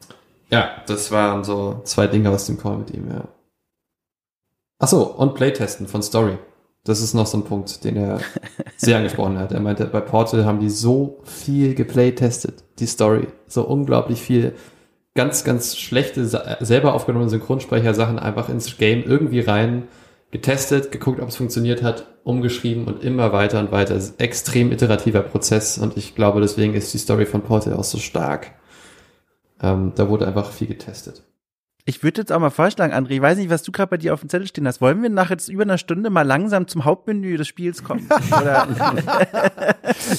Ja, 0.49 0.81
das 0.87 1.11
waren 1.11 1.43
so 1.43 1.81
zwei 1.83 2.07
Dinge 2.07 2.29
aus 2.29 2.45
dem 2.45 2.57
Call 2.57 2.77
mit 2.77 2.91
ihm, 2.91 3.09
ja. 3.09 3.27
Ach 4.79 4.87
so, 4.87 5.03
und 5.03 5.35
Playtesten 5.35 5.87
von 5.87 6.01
Story. 6.01 6.37
Das 6.85 7.01
ist 7.01 7.13
noch 7.13 7.27
so 7.27 7.37
ein 7.37 7.43
Punkt, 7.43 7.83
den 7.83 7.97
er 7.97 8.21
sehr 8.77 8.97
angesprochen 8.97 9.37
hat. 9.37 9.51
Er 9.51 9.59
meinte, 9.59 9.85
bei 9.85 9.99
Portal 9.99 10.45
haben 10.45 10.61
die 10.61 10.69
so 10.69 11.19
viel 11.25 11.75
geplaytestet, 11.75 12.63
die 12.79 12.85
Story. 12.85 13.27
So 13.47 13.63
unglaublich 13.63 14.21
viel 14.21 14.53
ganz, 15.15 15.43
ganz 15.43 15.75
schlechte, 15.75 16.25
selber 16.25 16.93
aufgenommene 16.93 17.29
Synchronsprecher-Sachen 17.29 18.19
einfach 18.19 18.47
ins 18.47 18.77
Game 18.77 19.03
irgendwie 19.03 19.41
rein 19.41 19.87
getestet, 20.37 20.91
geguckt, 20.91 21.19
ob 21.19 21.29
es 21.29 21.35
funktioniert 21.35 21.83
hat, 21.83 22.05
umgeschrieben 22.23 22.85
und 22.85 23.03
immer 23.03 23.33
weiter 23.33 23.59
und 23.59 23.71
weiter. 23.71 23.99
extrem 24.19 24.71
iterativer 24.71 25.21
Prozess 25.21 25.77
und 25.77 25.97
ich 25.97 26.15
glaube, 26.15 26.41
deswegen 26.41 26.73
ist 26.73 26.93
die 26.93 26.97
Story 26.97 27.25
von 27.25 27.41
Portal 27.41 27.73
auch 27.73 27.83
so 27.83 27.97
stark. 27.97 28.51
Ähm, 29.61 29.93
da 29.95 30.07
wurde 30.07 30.27
einfach 30.27 30.51
viel 30.51 30.67
getestet. 30.67 31.23
Ich 31.89 32.03
würde 32.03 32.19
jetzt 32.19 32.33
auch 32.33 32.39
mal 32.39 32.49
vorschlagen, 32.49 32.93
André, 32.93 33.11
ich 33.11 33.21
weiß 33.21 33.37
nicht, 33.37 33.49
was 33.49 33.63
du 33.63 33.71
gerade 33.71 33.89
bei 33.91 33.95
dir 33.95 34.13
auf 34.13 34.19
dem 34.19 34.27
Zettel 34.27 34.45
stehen 34.45 34.67
hast. 34.67 34.81
Wollen 34.81 35.01
wir 35.01 35.09
nach 35.09 35.29
jetzt 35.29 35.47
über 35.47 35.63
einer 35.63 35.77
Stunde 35.77 36.09
mal 36.09 36.23
langsam 36.23 36.67
zum 36.67 36.83
Hauptmenü 36.83 37.37
des 37.37 37.47
Spiels 37.47 37.81
kommen? 37.81 38.09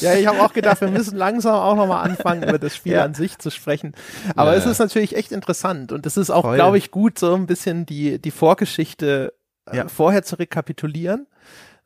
ja, 0.00 0.14
ich 0.14 0.26
habe 0.26 0.40
auch 0.40 0.54
gedacht, 0.54 0.80
wir 0.80 0.88
müssen 0.88 1.18
langsam 1.18 1.56
auch 1.56 1.76
nochmal 1.76 2.08
anfangen, 2.08 2.42
über 2.42 2.58
das 2.58 2.74
Spiel 2.74 2.94
ja. 2.94 3.04
an 3.04 3.12
sich 3.12 3.38
zu 3.38 3.50
sprechen. 3.50 3.92
Aber 4.34 4.52
ja. 4.52 4.58
es 4.58 4.64
ist 4.64 4.78
natürlich 4.78 5.14
echt 5.14 5.30
interessant 5.30 5.92
und 5.92 6.06
es 6.06 6.16
ist 6.16 6.30
auch, 6.30 6.54
glaube 6.54 6.78
ich, 6.78 6.90
gut, 6.90 7.18
so 7.18 7.34
ein 7.34 7.46
bisschen 7.46 7.84
die, 7.84 8.18
die 8.18 8.30
Vorgeschichte 8.30 9.34
äh, 9.72 9.76
ja. 9.76 9.88
vorher 9.88 10.22
zu 10.22 10.36
rekapitulieren. 10.36 11.26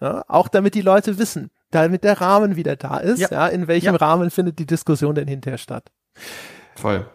Ja, 0.00 0.24
auch 0.26 0.48
damit 0.48 0.74
die 0.74 0.82
Leute 0.82 1.18
wissen, 1.18 1.50
damit 1.70 2.02
der 2.02 2.20
Rahmen 2.20 2.56
wieder 2.56 2.76
da 2.76 2.98
ist. 2.98 3.20
Ja, 3.20 3.28
ja 3.30 3.46
in 3.48 3.68
welchem 3.68 3.94
Rahmen 3.94 4.30
findet 4.30 4.58
die 4.58 4.66
Diskussion 4.66 5.14
denn 5.14 5.28
hinterher 5.28 5.58
statt? 5.58 5.90
Voll. 6.76 7.06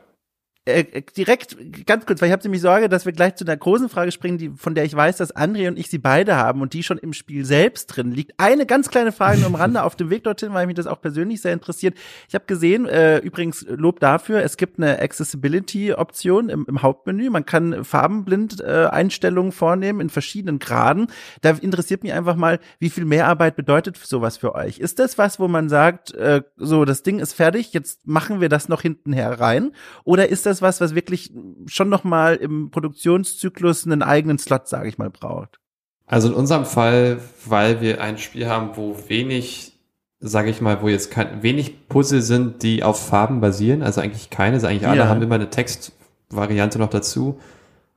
Äh, 0.67 1.01
direkt 1.15 1.57
ganz 1.85 2.05
kurz, 2.05 2.21
weil 2.21 2.27
ich 2.27 2.33
habe 2.33 2.43
nämlich 2.43 2.61
Sorge, 2.61 2.89
dass 2.89 3.05
wir 3.05 3.13
gleich 3.13 3.35
zu 3.35 3.45
einer 3.45 3.57
großen 3.57 3.89
Frage 3.89 4.11
springen, 4.11 4.37
die 4.37 4.49
von 4.55 4.75
der 4.75 4.83
ich 4.83 4.95
weiß, 4.95 5.17
dass 5.17 5.35
André 5.35 5.67
und 5.67 5.79
ich 5.79 5.89
sie 5.89 5.97
beide 5.97 6.35
haben 6.35 6.61
und 6.61 6.73
die 6.73 6.83
schon 6.83 6.97
im 6.97 7.13
Spiel 7.13 7.45
selbst 7.45 7.87
drin 7.87 8.11
liegt. 8.11 8.33
Eine 8.37 8.65
ganz 8.65 8.89
kleine 8.89 9.11
Frage 9.11 9.39
nur 9.39 9.47
am 9.47 9.55
Rande 9.55 9.83
auf 9.83 9.95
dem 9.95 10.09
Weg 10.09 10.23
dorthin, 10.23 10.53
weil 10.53 10.67
mich 10.67 10.75
das 10.75 10.87
auch 10.87 11.01
persönlich 11.01 11.41
sehr 11.41 11.53
interessiert. 11.53 11.95
Ich 12.27 12.35
habe 12.35 12.45
gesehen, 12.45 12.85
äh, 12.85 13.19
übrigens 13.19 13.65
Lob 13.69 13.99
dafür, 13.99 14.43
es 14.43 14.57
gibt 14.57 14.77
eine 14.77 14.99
Accessibility-Option 15.01 16.49
im, 16.49 16.65
im, 16.67 16.81
Hauptmenü. 16.81 17.29
Man 17.29 17.45
kann 17.45 17.83
farbenblind 17.83 18.61
äh, 18.61 18.87
Einstellungen 18.91 19.51
vornehmen 19.51 20.01
in 20.01 20.09
verschiedenen 20.09 20.59
Graden. 20.59 21.07
Da 21.41 21.51
interessiert 21.51 22.03
mich 22.03 22.13
einfach 22.13 22.35
mal, 22.35 22.59
wie 22.79 22.89
viel 22.89 23.05
Mehrarbeit 23.05 23.55
bedeutet 23.55 23.97
sowas 23.97 24.37
für 24.37 24.55
euch? 24.55 24.79
Ist 24.79 24.99
das 24.99 25.17
was, 25.17 25.39
wo 25.39 25.47
man 25.47 25.69
sagt, 25.69 26.13
äh, 26.13 26.41
so 26.57 26.85
das 26.85 27.03
Ding 27.03 27.19
ist 27.19 27.33
fertig, 27.33 27.73
jetzt 27.73 28.05
machen 28.05 28.41
wir 28.41 28.49
das 28.49 28.69
noch 28.69 28.81
hintenher 28.81 29.39
rein? 29.39 29.71
Oder 30.03 30.29
ist 30.29 30.45
das 30.45 30.56
was, 30.61 30.81
was 30.81 30.95
wirklich 30.95 31.31
schon 31.67 31.89
noch 31.89 32.03
mal 32.03 32.35
im 32.35 32.71
Produktionszyklus 32.71 33.85
einen 33.85 34.01
eigenen 34.01 34.37
Slot, 34.37 34.67
sage 34.67 34.89
ich 34.89 34.97
mal, 34.97 35.09
braucht? 35.09 35.59
Also 36.05 36.29
in 36.29 36.33
unserem 36.33 36.65
Fall, 36.65 37.19
weil 37.45 37.81
wir 37.81 38.01
ein 38.01 38.17
Spiel 38.17 38.47
haben, 38.47 38.71
wo 38.75 38.95
wenig, 39.07 39.73
sage 40.19 40.49
ich 40.49 40.61
mal, 40.61 40.81
wo 40.81 40.87
jetzt 40.87 41.11
kein, 41.11 41.43
wenig 41.43 41.87
Puzzle 41.89 42.21
sind, 42.21 42.63
die 42.63 42.83
auf 42.83 43.07
Farben 43.07 43.41
basieren, 43.41 43.83
also 43.83 44.01
eigentlich 44.01 44.29
keine, 44.29 44.55
also 44.55 44.67
eigentlich 44.67 44.87
alle 44.87 45.01
ja. 45.01 45.07
haben 45.07 45.21
immer 45.21 45.35
eine 45.35 45.49
Textvariante 45.49 46.79
noch 46.79 46.89
dazu. 46.89 47.39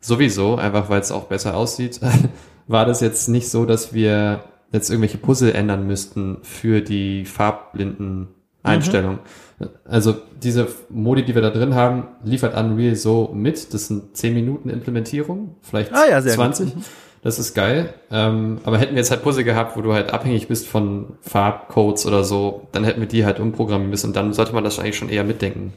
Sowieso, 0.01 0.57
einfach 0.57 0.89
weil 0.89 1.01
es 1.01 1.13
auch 1.13 1.25
besser 1.25 1.57
aussieht, 1.57 2.01
war 2.67 2.85
das 2.85 3.01
jetzt 3.01 3.29
nicht 3.29 3.49
so, 3.49 3.65
dass 3.65 3.93
wir 3.95 4.45
jetzt 4.73 4.91
irgendwelche 4.91 5.19
Puzzle 5.19 5.53
ändern 5.53 5.87
müssten 5.87 6.39
für 6.43 6.81
die 6.81 7.25
farbblinden 7.25 8.29
Einstellungen. 8.63 9.21
Mhm. 9.59 9.69
Also 9.85 10.15
diese 10.43 10.69
Modi, 10.89 11.25
die 11.25 11.35
wir 11.35 11.43
da 11.43 11.51
drin 11.51 11.75
haben, 11.75 12.09
liefert 12.25 12.57
Unreal 12.57 12.97
so 12.97 13.31
mit. 13.35 13.75
Das 13.75 13.89
sind 13.89 14.17
10 14.17 14.35
Minuten 14.35 14.71
Implementierung, 14.71 15.57
vielleicht 15.61 15.93
ah, 15.93 16.09
ja, 16.09 16.23
20. 16.23 16.75
Mhm. 16.75 16.83
Das 17.23 17.39
ist 17.39 17.55
geil. 17.55 17.93
Ähm, 18.11 18.59
aber 18.65 18.79
hätten 18.79 18.93
wir 18.93 18.99
jetzt 18.99 19.11
halt 19.11 19.23
Puzzle 19.23 19.45
gehabt, 19.45 19.77
wo 19.77 19.83
du 19.83 19.93
halt 19.93 20.13
abhängig 20.13 20.49
bist 20.49 20.67
von 20.67 21.19
Farbcodes 21.21 22.07
oder 22.07 22.25
so, 22.25 22.67
dann 22.73 22.85
hätten 22.85 23.01
wir 23.01 23.09
die 23.09 23.27
halt 23.27 23.41
umprogrammieren 23.41 23.91
müssen 23.91 24.09
und 24.09 24.17
dann 24.17 24.33
sollte 24.33 24.55
man 24.55 24.65
das 24.65 24.79
eigentlich 24.79 24.97
schon 24.97 25.11
eher 25.11 25.25
mitdenken. 25.25 25.75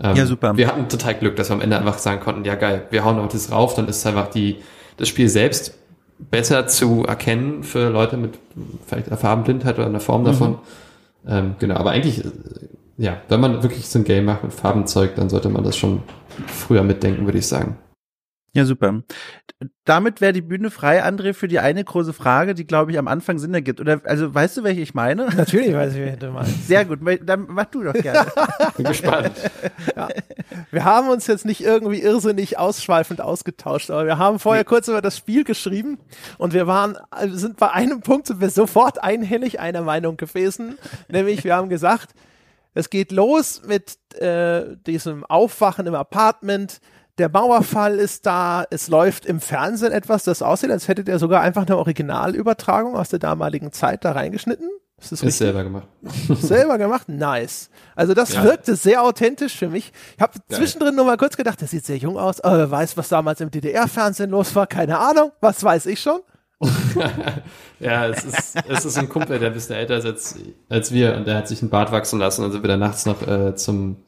Ähm, 0.00 0.14
ja, 0.14 0.26
super. 0.26 0.56
Wir 0.56 0.68
hatten 0.68 0.88
total 0.88 1.14
Glück, 1.14 1.34
dass 1.34 1.50
wir 1.50 1.54
am 1.54 1.60
Ende 1.60 1.76
einfach 1.76 1.98
sagen 1.98 2.20
konnten, 2.20 2.44
ja 2.44 2.54
geil, 2.54 2.86
wir 2.90 3.04
hauen 3.04 3.18
auch 3.18 3.28
das 3.28 3.50
rauf, 3.50 3.74
dann 3.74 3.88
ist 3.88 4.06
einfach 4.06 4.28
die, 4.28 4.58
das 4.96 5.08
Spiel 5.08 5.28
selbst 5.28 5.74
besser 6.18 6.68
zu 6.68 7.04
erkennen 7.04 7.64
für 7.64 7.88
Leute 7.90 8.16
mit 8.16 8.38
vielleicht 8.86 9.08
einer 9.08 9.16
Farbenblindheit 9.16 9.78
oder 9.78 9.86
einer 9.86 10.00
Form 10.00 10.24
davon. 10.24 10.50
Mhm. 10.52 10.58
Ähm, 11.28 11.56
genau, 11.58 11.76
aber 11.76 11.90
eigentlich, 11.90 12.24
äh, 12.24 12.30
ja, 12.96 13.20
wenn 13.28 13.40
man 13.40 13.62
wirklich 13.62 13.88
so 13.88 13.98
ein 13.98 14.04
Game 14.04 14.24
macht 14.24 14.42
mit 14.42 14.52
Farbenzeug, 14.52 15.14
dann 15.14 15.28
sollte 15.28 15.50
man 15.50 15.62
das 15.62 15.76
schon 15.76 16.02
früher 16.46 16.82
mitdenken, 16.82 17.26
würde 17.26 17.38
ich 17.38 17.46
sagen. 17.46 17.76
Ja, 18.58 18.64
super. 18.64 19.02
Damit 19.84 20.20
wäre 20.20 20.32
die 20.32 20.42
Bühne 20.42 20.72
frei, 20.72 21.04
André, 21.04 21.32
für 21.32 21.46
die 21.46 21.60
eine 21.60 21.84
große 21.84 22.12
Frage, 22.12 22.54
die, 22.54 22.66
glaube 22.66 22.90
ich, 22.90 22.98
am 22.98 23.06
Anfang 23.06 23.38
Sinn 23.38 23.54
ergibt. 23.54 23.80
Oder, 23.80 24.00
also, 24.02 24.34
weißt 24.34 24.56
du, 24.56 24.64
welche 24.64 24.80
ich 24.80 24.94
meine? 24.94 25.26
Natürlich 25.36 25.72
weiß 25.72 25.94
ich, 25.94 26.00
welche 26.00 26.16
du 26.16 26.30
meinst. 26.32 26.66
Sehr 26.66 26.84
gut. 26.84 26.98
Dann 27.22 27.46
mach 27.48 27.66
du 27.66 27.84
doch 27.84 27.92
gerne. 27.92 28.26
Bin 28.76 28.86
gespannt. 28.86 29.30
Ja. 29.94 30.08
Wir 30.72 30.84
haben 30.84 31.08
uns 31.08 31.28
jetzt 31.28 31.44
nicht 31.44 31.60
irgendwie 31.60 32.02
irrsinnig 32.02 32.58
ausschweifend 32.58 33.20
ausgetauscht, 33.20 33.92
aber 33.92 34.06
wir 34.06 34.18
haben 34.18 34.40
vorher 34.40 34.64
nee. 34.64 34.68
kurz 34.68 34.88
über 34.88 35.00
das 35.00 35.16
Spiel 35.16 35.44
geschrieben 35.44 35.98
und 36.36 36.52
wir 36.52 36.66
waren, 36.66 36.96
also 37.10 37.36
sind 37.36 37.58
bei 37.58 37.70
einem 37.70 38.00
Punkt 38.00 38.26
sind 38.26 38.40
wir 38.40 38.50
sofort 38.50 39.04
einhellig 39.04 39.60
einer 39.60 39.82
Meinung 39.82 40.16
gewesen. 40.16 40.78
Nämlich, 41.08 41.44
wir 41.44 41.54
haben 41.54 41.68
gesagt, 41.68 42.10
es 42.74 42.90
geht 42.90 43.12
los 43.12 43.62
mit 43.64 43.98
äh, 44.20 44.76
diesem 44.86 45.24
Aufwachen 45.24 45.86
im 45.86 45.94
Apartment 45.94 46.80
der 47.18 47.28
Mauerfall 47.28 47.98
ist 47.98 48.26
da, 48.26 48.64
es 48.70 48.88
läuft 48.88 49.26
im 49.26 49.40
Fernsehen 49.40 49.92
etwas, 49.92 50.24
das 50.24 50.42
aussieht, 50.42 50.70
als 50.70 50.88
hätte 50.88 51.04
der 51.04 51.18
sogar 51.18 51.40
einfach 51.40 51.66
eine 51.66 51.76
Originalübertragung 51.76 52.96
aus 52.96 53.08
der 53.08 53.18
damaligen 53.18 53.72
Zeit 53.72 54.04
da 54.04 54.12
reingeschnitten. 54.12 54.68
Ist 55.00 55.12
das 55.12 55.22
ist 55.22 55.38
selber 55.38 55.62
gemacht. 55.62 55.86
selber 56.40 56.76
gemacht? 56.76 57.08
Nice. 57.08 57.70
Also 57.94 58.14
das 58.14 58.34
ja. 58.34 58.42
wirkte 58.42 58.74
sehr 58.74 59.02
authentisch 59.02 59.56
für 59.56 59.68
mich. 59.68 59.92
Ich 60.16 60.22
habe 60.22 60.32
zwischendrin 60.48 60.96
nur 60.96 61.04
mal 61.04 61.16
kurz 61.16 61.36
gedacht, 61.36 61.60
der 61.60 61.68
sieht 61.68 61.84
sehr 61.84 61.98
jung 61.98 62.18
aus, 62.18 62.40
aber 62.40 62.58
wer 62.58 62.70
weiß, 62.70 62.96
was 62.96 63.08
damals 63.08 63.40
im 63.40 63.50
DDR-Fernsehen 63.50 64.30
los 64.30 64.54
war, 64.56 64.66
keine 64.66 64.98
Ahnung. 64.98 65.30
Was 65.40 65.62
weiß 65.62 65.86
ich 65.86 66.00
schon? 66.00 66.20
ja, 67.78 68.08
es 68.08 68.24
ist, 68.24 68.56
es 68.68 68.84
ist 68.84 68.98
ein 68.98 69.08
Kumpel, 69.08 69.38
der 69.38 69.50
ein 69.50 69.54
bisschen 69.54 69.76
älter 69.76 69.98
ist 69.98 70.04
als, 70.04 70.34
als 70.68 70.90
wir 70.90 71.14
und 71.14 71.28
der 71.28 71.36
hat 71.36 71.46
sich 71.46 71.62
einen 71.62 71.70
Bart 71.70 71.92
wachsen 71.92 72.18
lassen 72.18 72.44
und 72.44 72.50
sind 72.50 72.64
wir 72.64 72.68
dann 72.68 72.80
nachts 72.80 73.06
noch 73.06 73.24
äh, 73.24 73.54
zum 73.54 73.98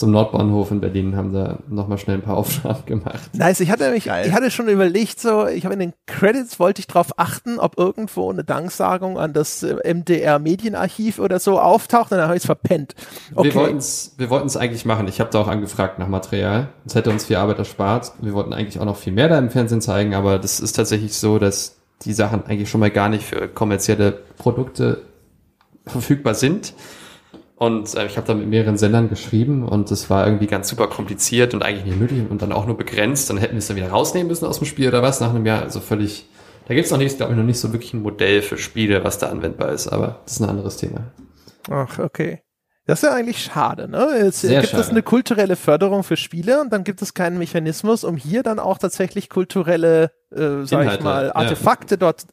zum 0.00 0.12
Nordbahnhof 0.12 0.70
in 0.70 0.80
Berlin 0.80 1.14
haben 1.14 1.32
da 1.32 1.58
nochmal 1.68 1.98
schnell 1.98 2.16
ein 2.16 2.22
paar 2.22 2.36
Aufnahmen 2.38 2.84
gemacht. 2.86 3.30
Nice, 3.34 3.60
ich 3.60 3.70
hatte 3.70 3.84
nämlich, 3.84 4.06
Geil. 4.06 4.26
ich 4.26 4.32
hatte 4.32 4.50
schon 4.50 4.68
überlegt, 4.68 5.20
so, 5.20 5.46
ich 5.46 5.64
habe 5.64 5.74
in 5.74 5.80
den 5.80 5.92
Credits 6.06 6.58
wollte 6.58 6.80
ich 6.80 6.86
darauf 6.86 7.18
achten, 7.18 7.58
ob 7.58 7.78
irgendwo 7.78 8.30
eine 8.30 8.42
Danksagung 8.42 9.18
an 9.18 9.34
das 9.34 9.62
äh, 9.62 9.76
MDR 9.94 10.38
Medienarchiv 10.38 11.18
oder 11.18 11.38
so 11.38 11.60
auftaucht, 11.60 12.10
und 12.10 12.18
dann 12.18 12.26
habe 12.26 12.36
ich 12.36 12.42
es 12.42 12.46
verpennt. 12.46 12.94
Okay. 13.34 13.48
Wir 13.48 13.54
wollten 13.54 13.76
es 13.76 14.14
wir 14.16 14.30
wollten's 14.30 14.56
eigentlich 14.56 14.86
machen. 14.86 15.06
Ich 15.06 15.20
habe 15.20 15.30
da 15.30 15.40
auch 15.40 15.48
angefragt 15.48 15.98
nach 15.98 16.08
Material. 16.08 16.68
Das 16.84 16.94
hätte 16.94 17.10
uns 17.10 17.26
viel 17.26 17.36
Arbeit 17.36 17.58
erspart. 17.58 18.12
Wir 18.20 18.32
wollten 18.32 18.54
eigentlich 18.54 18.80
auch 18.80 18.86
noch 18.86 18.96
viel 18.96 19.12
mehr 19.12 19.28
da 19.28 19.38
im 19.38 19.50
Fernsehen 19.50 19.82
zeigen, 19.82 20.14
aber 20.14 20.38
das 20.38 20.60
ist 20.60 20.72
tatsächlich 20.72 21.14
so, 21.14 21.38
dass 21.38 21.76
die 22.06 22.14
Sachen 22.14 22.46
eigentlich 22.46 22.70
schon 22.70 22.80
mal 22.80 22.90
gar 22.90 23.10
nicht 23.10 23.24
für 23.24 23.48
kommerzielle 23.48 24.12
Produkte 24.38 25.02
verfügbar 25.86 26.34
sind. 26.34 26.72
Und 27.60 27.94
äh, 27.94 28.06
ich 28.06 28.16
habe 28.16 28.26
da 28.26 28.32
mit 28.32 28.46
mehreren 28.46 28.78
Sendern 28.78 29.10
geschrieben 29.10 29.68
und 29.68 29.90
das 29.90 30.08
war 30.08 30.24
irgendwie 30.24 30.46
ganz 30.46 30.66
super 30.70 30.86
kompliziert 30.86 31.52
und 31.52 31.62
eigentlich 31.62 31.84
nicht 31.84 32.00
möglich 32.00 32.22
und 32.30 32.40
dann 32.40 32.52
auch 32.52 32.64
nur 32.64 32.74
begrenzt. 32.74 33.28
Dann 33.28 33.36
hätten 33.36 33.52
wir 33.52 33.58
es 33.58 33.66
dann 33.66 33.76
wieder 33.76 33.90
rausnehmen 33.90 34.28
müssen 34.28 34.46
aus 34.46 34.60
dem 34.60 34.66
Spiel 34.66 34.88
oder 34.88 35.02
was 35.02 35.20
nach 35.20 35.28
einem 35.28 35.44
Jahr. 35.44 35.60
Also 35.60 35.80
völlig, 35.80 36.26
da 36.68 36.72
gibt 36.72 36.86
es 36.86 36.90
noch 36.90 36.96
nicht, 36.96 37.18
glaube 37.18 37.32
ich, 37.32 37.38
noch 37.38 37.44
nicht 37.44 37.60
so 37.60 37.70
wirklich 37.74 37.92
ein 37.92 38.00
Modell 38.00 38.40
für 38.40 38.56
Spiele, 38.56 39.04
was 39.04 39.18
da 39.18 39.28
anwendbar 39.28 39.72
ist, 39.72 39.88
aber 39.88 40.20
das 40.24 40.32
ist 40.32 40.40
ein 40.40 40.48
anderes 40.48 40.78
Thema. 40.78 41.12
Ach, 41.70 41.98
okay. 41.98 42.40
Das 42.86 43.02
ist 43.02 43.08
ja 43.10 43.14
eigentlich 43.14 43.42
schade, 43.44 43.88
ne? 43.88 44.08
Jetzt 44.24 44.40
Sehr 44.40 44.62
gibt 44.62 44.70
schade. 44.70 44.82
es 44.82 44.88
eine 44.88 45.02
kulturelle 45.02 45.56
Förderung 45.56 46.02
für 46.02 46.16
Spiele 46.16 46.62
und 46.62 46.72
dann 46.72 46.82
gibt 46.82 47.02
es 47.02 47.12
keinen 47.12 47.36
Mechanismus, 47.36 48.04
um 48.04 48.16
hier 48.16 48.42
dann 48.42 48.58
auch 48.58 48.78
tatsächlich 48.78 49.28
kulturelle, 49.28 50.12
äh, 50.34 50.64
sag 50.64 50.80
Inhalte, 50.80 50.94
ich 50.94 51.04
mal, 51.04 51.32
Artefakte 51.34 51.96
ja. 51.96 51.98
dort 51.98 52.24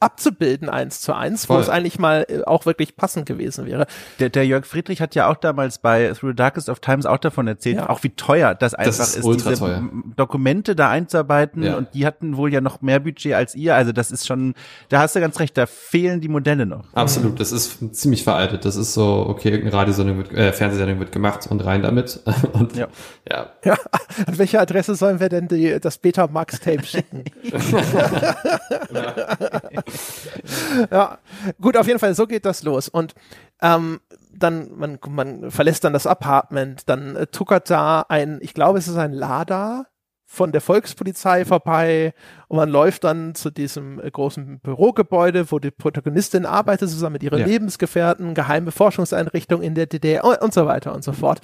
abzubilden 0.00 0.68
eins 0.68 1.00
zu 1.00 1.14
eins, 1.14 1.46
Voll. 1.46 1.58
wo 1.58 1.60
es 1.60 1.68
eigentlich 1.68 1.98
mal 1.98 2.26
äh, 2.28 2.42
auch 2.44 2.66
wirklich 2.66 2.96
passend 2.96 3.26
gewesen 3.26 3.66
wäre. 3.66 3.86
Der, 4.18 4.30
der 4.30 4.46
Jörg 4.46 4.66
Friedrich 4.66 5.00
hat 5.00 5.14
ja 5.14 5.28
auch 5.28 5.36
damals 5.36 5.78
bei 5.78 6.12
Through 6.12 6.30
the 6.30 6.36
Darkest 6.36 6.68
of 6.68 6.80
Times 6.80 7.06
auch 7.06 7.18
davon 7.18 7.46
erzählt, 7.46 7.76
ja. 7.76 7.90
auch 7.90 8.02
wie 8.02 8.10
teuer 8.10 8.54
das 8.54 8.74
einfach 8.74 8.96
das 8.96 9.16
ist, 9.16 9.24
ist 9.24 9.26
diese 9.26 9.54
teuer. 9.54 9.82
Dokumente 10.16 10.74
da 10.74 10.90
einzuarbeiten 10.90 11.62
ja. 11.62 11.76
und 11.76 11.88
die 11.94 12.06
hatten 12.06 12.36
wohl 12.36 12.52
ja 12.52 12.60
noch 12.60 12.82
mehr 12.82 13.00
Budget 13.00 13.34
als 13.34 13.54
ihr, 13.54 13.74
also 13.74 13.92
das 13.92 14.10
ist 14.10 14.26
schon, 14.26 14.54
da 14.88 15.00
hast 15.00 15.16
du 15.16 15.20
ganz 15.20 15.38
recht, 15.40 15.56
da 15.58 15.66
fehlen 15.66 16.20
die 16.20 16.28
Modelle 16.28 16.66
noch. 16.66 16.92
Absolut, 16.94 17.40
das 17.40 17.52
ist 17.52 17.94
ziemlich 17.94 18.24
veraltet, 18.24 18.64
das 18.64 18.76
ist 18.76 18.94
so, 18.94 19.26
okay, 19.28 19.50
irgendeine 19.50 19.76
Radiosendung 19.76 20.18
wird, 20.18 20.32
äh, 20.32 20.52
Fernsehsendung 20.52 20.98
wird 20.98 21.12
gemacht 21.12 21.46
und 21.48 21.64
rein 21.64 21.82
damit 21.82 22.20
und 22.52 22.76
ja. 22.76 22.88
ja. 23.30 23.50
ja. 23.64 23.74
An 24.26 24.38
welche 24.38 24.60
Adresse 24.60 24.94
sollen 24.94 25.20
wir 25.20 25.28
denn 25.28 25.48
die, 25.48 25.78
das 25.80 25.98
Beta-Max-Tape 25.98 26.84
schicken? 26.84 27.24
ja, 30.90 31.18
gut, 31.60 31.76
auf 31.76 31.86
jeden 31.86 31.98
Fall, 31.98 32.14
so 32.14 32.26
geht 32.26 32.44
das 32.44 32.62
los. 32.62 32.88
Und 32.88 33.14
ähm, 33.62 34.00
dann, 34.32 34.70
man, 34.76 34.98
man 35.08 35.50
verlässt 35.50 35.84
dann 35.84 35.92
das 35.92 36.06
Apartment, 36.06 36.88
dann 36.88 37.16
äh, 37.16 37.26
tuckert 37.26 37.70
da 37.70 38.04
ein, 38.08 38.38
ich 38.40 38.54
glaube, 38.54 38.78
es 38.78 38.88
ist 38.88 38.96
ein 38.96 39.12
Lada 39.12 39.86
von 40.26 40.52
der 40.52 40.60
Volkspolizei 40.60 41.44
vorbei 41.44 42.12
und 42.48 42.56
man 42.56 42.68
läuft 42.68 43.04
dann 43.04 43.34
zu 43.34 43.50
diesem 43.50 44.00
äh, 44.00 44.10
großen 44.10 44.60
Bürogebäude, 44.60 45.50
wo 45.50 45.58
die 45.58 45.70
Protagonistin 45.70 46.44
arbeitet, 46.44 46.90
zusammen 46.90 47.14
mit 47.14 47.22
ihren 47.22 47.38
ja. 47.38 47.46
Lebensgefährten, 47.46 48.34
geheime 48.34 48.72
Forschungseinrichtung 48.72 49.62
in 49.62 49.74
der 49.74 49.86
DDR 49.86 50.24
und, 50.24 50.40
und 50.42 50.54
so 50.54 50.66
weiter 50.66 50.92
und 50.92 51.04
so 51.04 51.12
fort. 51.12 51.40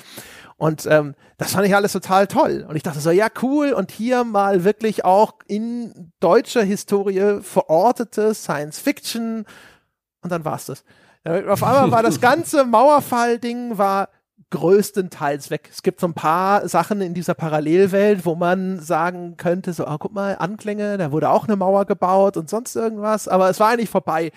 Und 0.60 0.84
ähm, 0.90 1.14
das 1.38 1.52
fand 1.52 1.66
ich 1.66 1.74
alles 1.74 1.92
total 1.92 2.26
toll. 2.26 2.66
Und 2.68 2.76
ich 2.76 2.82
dachte 2.82 3.00
so, 3.00 3.10
ja, 3.10 3.28
cool. 3.40 3.72
Und 3.72 3.90
hier 3.90 4.24
mal 4.24 4.62
wirklich 4.62 5.06
auch 5.06 5.36
in 5.46 6.12
deutscher 6.20 6.62
Historie 6.62 7.40
verortete 7.40 8.34
Science 8.34 8.78
Fiction. 8.78 9.46
Und 10.20 10.30
dann 10.30 10.44
war's 10.44 10.66
das. 10.66 10.84
Auf 11.24 11.62
einmal 11.62 11.90
war 11.90 12.02
das 12.02 12.20
ganze 12.20 12.64
Mauerfall-Ding 12.64 13.78
war 13.78 14.10
größtenteils 14.50 15.48
weg. 15.48 15.70
Es 15.72 15.82
gibt 15.82 15.98
so 15.98 16.08
ein 16.08 16.12
paar 16.12 16.68
Sachen 16.68 17.00
in 17.00 17.14
dieser 17.14 17.32
Parallelwelt, 17.32 18.26
wo 18.26 18.34
man 18.34 18.80
sagen 18.80 19.38
könnte, 19.38 19.72
so, 19.72 19.86
oh, 19.86 19.96
guck 19.98 20.12
mal, 20.12 20.36
Anklänge, 20.38 20.98
da 20.98 21.10
wurde 21.10 21.30
auch 21.30 21.46
eine 21.48 21.56
Mauer 21.56 21.86
gebaut 21.86 22.36
und 22.36 22.50
sonst 22.50 22.76
irgendwas, 22.76 23.28
aber 23.28 23.48
es 23.48 23.60
war 23.60 23.70
eigentlich 23.70 23.88
vorbei. 23.88 24.30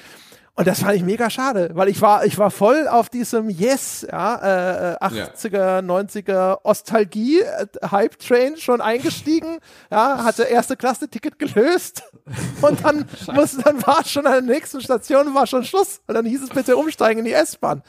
Und 0.56 0.68
das 0.68 0.82
fand 0.82 0.96
ich 0.96 1.04
mega 1.04 1.32
schade, 1.32 1.72
weil 1.74 1.90
ich 1.90 2.00
war, 2.00 2.26
ich 2.26 2.38
war 2.38 2.52
voll 2.52 2.88
auf 2.88 3.10
diesem 3.10 3.50
Yes, 3.50 4.06
ja, 4.10 4.94
äh, 4.94 4.98
80er, 4.98 5.58
ja. 5.58 5.80
90er 5.80 6.60
Ostalgie, 6.64 7.40
äh, 7.40 7.66
Hype 7.90 8.20
Train 8.20 8.56
schon 8.58 8.80
eingestiegen, 8.80 9.58
ja, 9.90 10.24
hatte 10.24 10.44
erste 10.44 10.78
Klasse 10.78 11.10
Ticket 11.10 11.40
gelöst 11.40 12.04
und 12.62 12.86
dann 12.86 13.06
musste, 13.34 13.64
dann 13.64 13.84
war 13.88 14.06
schon 14.06 14.28
an 14.28 14.46
der 14.46 14.56
nächsten 14.56 14.80
Station, 14.80 15.34
war 15.34 15.48
schon 15.48 15.64
Schluss 15.64 16.02
und 16.06 16.14
dann 16.14 16.26
hieß 16.26 16.44
es 16.44 16.50
bitte 16.50 16.78
umsteigen 16.78 17.20
in 17.20 17.26
die 17.26 17.34
S-Bahn. 17.34 17.82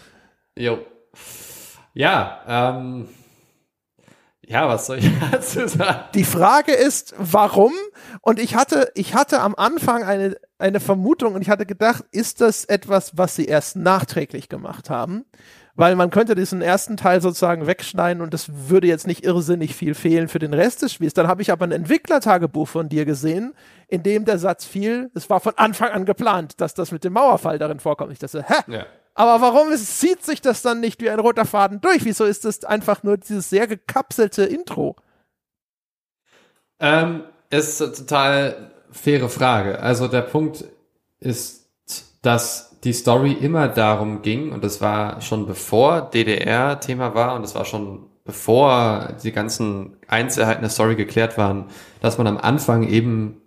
Jo. 0.57 0.79
Ja, 1.93 2.41
ähm, 2.49 3.09
Ja, 4.47 4.69
was 4.69 4.87
soll 4.87 4.99
ich 4.99 5.11
dazu 5.31 5.69
sagen? 5.69 6.05
Die 6.15 6.25
Frage 6.25 6.73
ist, 6.73 7.15
warum? 7.19 7.73
Und 8.23 8.39
ich 8.39 8.55
hatte, 8.57 8.91
ich 8.95 9.15
hatte 9.15 9.41
am 9.41 9.55
Anfang 9.55 10.03
eine, 10.03 10.37
eine 10.65 10.81
Vermutung 10.81 11.35
und 11.35 11.43
ich 11.43 11.51
hatte 11.51 11.67
gedacht, 11.67 12.05
ist 12.11 12.41
das 12.41 12.65
etwas, 12.65 13.19
was 13.19 13.37
sie 13.37 13.45
erst 13.45 13.77
nachträglich 13.77 14.49
gemacht 14.49 14.89
haben? 14.89 15.27
Weil 15.75 15.95
man 15.95 16.11
könnte 16.11 16.35
diesen 16.35 16.63
ersten 16.63 16.97
Teil 16.97 17.21
sozusagen 17.21 17.67
wegschneiden 17.67 18.23
und 18.23 18.33
das 18.33 18.49
würde 18.71 18.87
jetzt 18.87 19.07
nicht 19.07 19.25
irrsinnig 19.25 19.75
viel 19.75 19.95
fehlen 19.95 20.29
für 20.29 20.39
den 20.39 20.55
Rest 20.55 20.81
des 20.81 20.95
Spiels. 20.95 21.13
Dann 21.13 21.29
habe 21.29 21.43
ich 21.43 21.53
aber 21.53 21.67
ein 21.67 21.73
Entwicklertagebuch 21.73 22.67
von 22.67 22.89
dir 22.89 23.05
gesehen, 23.05 23.53
in 23.89 24.03
dem 24.03 24.25
der 24.25 24.39
Satz 24.39 24.65
fiel, 24.65 25.11
es 25.15 25.29
war 25.29 25.41
von 25.41 25.53
Anfang 25.57 25.91
an 25.91 26.07
geplant, 26.07 26.61
dass 26.63 26.73
das 26.73 26.93
mit 26.93 27.05
dem 27.05 27.13
Mauerfall 27.13 27.59
darin 27.59 27.79
vorkommt. 27.81 28.13
Ich 28.13 28.19
dachte, 28.19 28.45
hä? 28.49 28.73
Ja. 28.73 28.87
Aber 29.13 29.43
warum 29.43 29.71
ist, 29.71 30.01
zieht 30.01 30.25
sich 30.25 30.41
das 30.41 30.63
dann 30.63 30.81
nicht 30.81 31.03
wie 31.03 31.11
ein 31.11 31.21
roter 31.21 31.45
Faden 31.45 31.83
durch? 31.83 32.05
Wieso 32.07 32.25
ist 32.25 32.47
das 32.47 32.65
einfach 32.65 33.03
nur 33.03 33.19
dieses 33.19 33.51
sehr 33.51 33.67
gekapselte 33.67 34.45
Intro? 34.45 34.97
Ähm, 36.81 37.25
ist 37.51 37.79
total 37.79 38.74
faire 38.95 39.29
Frage. 39.29 39.81
Also 39.81 40.09
der 40.09 40.23
Punkt 40.23 40.65
ist, 41.21 41.69
dass 42.23 42.79
die 42.85 42.93
Story 42.93 43.33
immer 43.33 43.69
darum 43.69 44.23
ging, 44.23 44.53
und 44.53 44.63
das 44.63 44.81
war 44.81 45.21
schon 45.21 45.47
bevor 45.47 46.03
DDR 46.03 46.81
Thema 46.81 47.15
war, 47.15 47.35
und 47.35 47.43
das 47.43 47.55
war 47.55 47.65
schon 47.65 48.07
bevor 48.25 49.15
die 49.23 49.33
ganzen 49.33 49.97
Einzelheiten 50.09 50.63
der 50.63 50.71
Story 50.71 50.97
geklärt 50.97 51.37
waren, 51.37 51.67
dass 52.01 52.17
man 52.17 52.27
am 52.27 52.39
Anfang 52.39 52.89
eben 52.89 53.43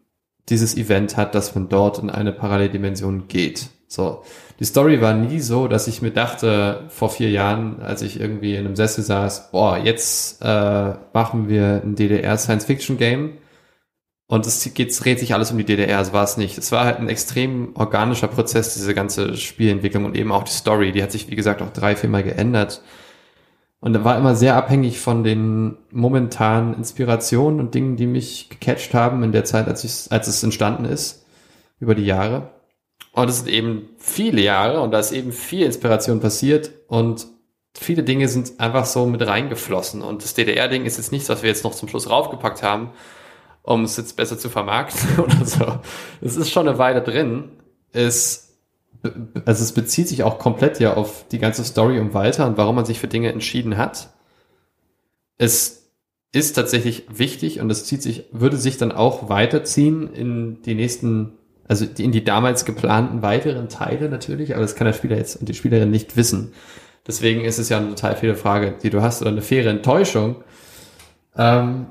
dieses 0.50 0.78
Event 0.78 1.18
hat, 1.18 1.34
dass 1.34 1.56
man 1.56 1.70
dort 1.70 2.00
in 2.00 2.10
eine 2.10 2.32
Paralleldimension 2.32 3.28
geht. 3.28 3.70
So. 3.88 4.24
Die 4.60 4.66
Story 4.66 5.02
war 5.02 5.14
nie 5.14 5.40
so, 5.40 5.68
dass 5.68 5.88
ich 5.88 6.02
mir 6.02 6.12
dachte, 6.12 6.86
vor 6.90 7.10
vier 7.10 7.30
Jahren, 7.30 7.82
als 7.82 8.02
ich 8.02 8.20
irgendwie 8.20 8.56
in 8.56 8.66
einem 8.66 8.76
Sessel 8.76 9.04
saß, 9.04 9.52
boah, 9.52 9.78
jetzt 9.78 10.42
äh, 10.42 10.94
machen 11.14 11.48
wir 11.48 11.82
ein 11.84 11.96
DDR-Science-Fiction-Game 11.96 13.34
und 14.28 14.46
es 14.46 14.74
geht, 14.74 15.04
dreht 15.04 15.20
sich 15.20 15.34
alles 15.34 15.52
um 15.52 15.58
die 15.58 15.64
DDR, 15.64 16.04
so 16.04 16.12
war 16.12 16.26
es 16.26 16.36
nicht. 16.36 16.58
Es 16.58 16.72
war 16.74 16.84
halt 16.84 17.00
ein 17.00 17.08
extrem 17.08 17.72
organischer 17.76 18.28
Prozess, 18.28 18.74
diese 18.74 18.94
ganze 18.94 19.38
Spielentwicklung 19.38 20.04
und 20.04 20.18
eben 20.18 20.34
auch 20.34 20.44
die 20.44 20.52
Story, 20.52 20.92
die 20.92 21.02
hat 21.02 21.14
sich, 21.14 21.30
wie 21.30 21.36
gesagt, 21.36 21.62
auch 21.62 21.72
drei, 21.72 21.96
viermal 21.96 22.24
geändert. 22.24 22.82
Und 23.80 24.04
war 24.04 24.18
immer 24.18 24.36
sehr 24.36 24.56
abhängig 24.56 25.00
von 25.00 25.24
den 25.24 25.78
momentanen 25.92 26.74
Inspirationen 26.74 27.60
und 27.60 27.74
Dingen, 27.76 27.96
die 27.96 28.08
mich 28.08 28.50
gecatcht 28.50 28.94
haben 28.94 29.24
in 29.24 29.32
der 29.32 29.46
Zeit, 29.46 29.68
als, 29.68 30.12
als 30.12 30.28
es 30.28 30.44
entstanden 30.44 30.86
ist, 30.86 31.26
über 31.80 31.96
die 31.96 32.06
Jahre. 32.06 32.52
Und 33.14 33.30
es 33.30 33.38
sind 33.38 33.50
eben 33.50 33.90
viele 33.98 34.42
Jahre 34.42 34.82
und 34.82 34.92
da 34.92 35.00
ist 35.00 35.12
eben 35.12 35.32
viel 35.32 35.66
Inspiration 35.66 36.20
passiert 36.20 36.72
und 36.88 37.28
viele 37.76 38.04
Dinge 38.04 38.28
sind 38.28 38.60
einfach 38.60 38.86
so 38.86 39.06
mit 39.06 39.26
reingeflossen. 39.26 40.02
Und 40.02 40.24
das 40.24 40.34
DDR-Ding 40.34 40.86
ist 40.86 40.98
jetzt 40.98 41.12
nichts, 41.12 41.30
was 41.30 41.44
wir 41.44 41.50
jetzt 41.50 41.64
noch 41.64 41.76
zum 41.76 41.88
Schluss 41.88 42.10
raufgepackt 42.10 42.64
haben, 42.64 42.90
um 43.68 43.84
es 43.84 43.98
jetzt 43.98 44.16
besser 44.16 44.40
zu 44.40 44.50
vermarkten 44.50 45.20
oder 45.24 45.46
so. 45.46 45.80
Es 46.22 46.38
ist 46.38 46.50
schon 46.50 46.68
eine 46.68 46.78
Weile 46.78 47.02
drin. 47.02 47.50
Es, 47.92 48.58
also 49.46 49.64
es 49.64 49.74
bezieht 49.74 50.08
sich 50.08 50.24
auch 50.24 50.40
komplett 50.40 50.80
ja 50.80 50.94
auf 50.94 51.26
die 51.30 51.40
ganze 51.40 51.64
Story 51.64 52.00
um 52.00 52.14
Walter 52.14 52.48
und 52.48 52.58
warum 52.58 52.76
man 52.76 52.86
sich 52.86 53.00
für 53.00 53.08
Dinge 53.08 53.32
entschieden 53.32 53.78
hat. 53.78 54.14
Es 55.38 55.92
ist 56.32 56.54
tatsächlich 56.54 57.06
wichtig 57.10 57.60
und 57.60 57.70
es 57.70 57.86
zieht 57.86 58.02
sich, 58.02 58.26
würde 58.32 58.58
sich 58.58 58.78
dann 58.78 58.92
auch 58.92 59.30
weiterziehen 59.30 60.14
in 60.14 60.62
die 60.62 60.76
nächsten 60.76 61.34
also 61.68 61.86
in 61.98 62.14
die 62.14 62.24
damals 62.24 62.64
geplanten 62.64 63.22
weiteren 63.22 63.68
Teile 63.68 64.08
natürlich, 64.08 64.54
aber 64.54 64.62
das 64.62 64.76
kann 64.76 64.86
der 64.86 64.94
Spieler 64.94 65.18
jetzt 65.18 65.36
und 65.36 65.50
die 65.50 65.54
Spielerin 65.54 65.92
nicht 65.92 66.16
wissen. 66.16 66.54
Deswegen 67.06 67.44
ist 67.44 67.58
es 67.58 67.68
ja 67.68 67.78
eine 67.78 67.90
total 67.90 68.16
viele 68.16 68.36
Frage, 68.36 68.76
die 68.82 68.90
du 68.90 69.02
hast, 69.02 69.22
oder 69.22 69.32
eine 69.32 69.42
faire 69.42 69.70
Enttäuschung. 69.70 70.38
Ähm, 71.36 71.88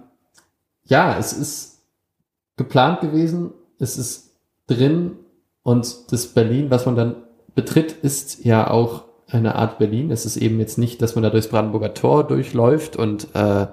ja, 0.87 1.17
es 1.19 1.33
ist 1.33 1.83
geplant 2.57 3.01
gewesen, 3.01 3.53
es 3.79 3.99
ist 3.99 4.37
drin 4.67 5.19
und 5.63 6.13
das 6.13 6.29
Berlin, 6.29 6.71
was 6.71 6.87
man 6.87 6.97
dann 6.97 7.17
betritt, 7.55 7.93
ist 7.93 8.45
ja 8.45 8.71
auch 8.71 9.05
eine 9.29 9.57
Art 9.57 9.79
Berlin. 9.79 10.11
Es 10.11 10.25
ist 10.25 10.37
eben 10.37 10.61
jetzt 10.61 10.79
nicht, 10.79 11.03
dass 11.03 11.15
man 11.15 11.25
da 11.25 11.31
durchs 11.31 11.49
Brandenburger 11.49 11.95
Tor 11.95 12.25
durchläuft 12.25 12.97
und 12.97 13.29
äh, 13.35 13.67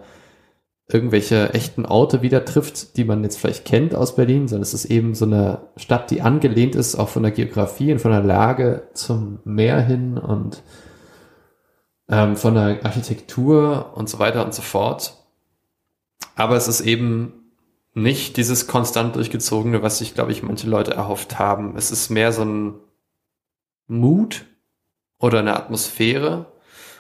irgendwelche 0.90 1.54
echten 1.54 1.86
Orte 1.86 2.22
wieder 2.22 2.46
trifft, 2.46 2.98
die 2.98 3.04
man 3.04 3.24
jetzt 3.24 3.38
vielleicht 3.40 3.66
kennt 3.66 3.96
aus 3.96 4.16
Berlin, 4.16 4.48
sondern 4.48 4.64
es 4.64 4.74
ist 4.74 4.86
eben 4.86 5.16
so 5.16 5.26
eine 5.26 5.70
Stadt, 5.78 6.12
die 6.12 6.22
angelehnt 6.22 6.76
ist, 6.76 6.96
auch 6.96 7.10
von 7.10 7.24
der 7.24 7.32
Geografie 7.32 7.92
und 7.92 8.00
von 8.00 8.12
der 8.12 8.24
Lage 8.24 8.88
zum 8.94 9.40
Meer 9.46 9.80
hin 9.82 10.18
und 10.18 10.62
ähm, 12.10 12.36
von 12.36 12.56
der 12.56 12.84
Architektur 12.84 13.94
und 13.96 14.10
so 14.10 14.20
weiter 14.20 14.44
und 14.44 14.54
so 14.54 14.62
fort. 14.62 15.23
Aber 16.36 16.56
es 16.56 16.68
ist 16.68 16.82
eben 16.82 17.34
nicht 17.94 18.38
dieses 18.38 18.68
konstant 18.68 19.16
durchgezogene, 19.16 19.84
was 19.84 20.00
sich, 20.00 20.16
glaube 20.16 20.32
ich, 20.32 20.44
manche 20.44 20.68
Leute 20.68 20.94
erhofft 20.94 21.38
haben. 21.38 21.76
Es 21.78 21.92
ist 21.92 22.10
mehr 22.10 22.32
so 22.32 22.44
ein 22.44 22.76
Mut 23.88 24.46
oder 25.20 25.40
eine 25.40 25.56
Atmosphäre 25.56 26.48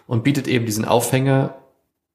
und 0.05 0.23
bietet 0.23 0.47
eben 0.47 0.65
diesen 0.65 0.85
Aufhänger, 0.85 1.55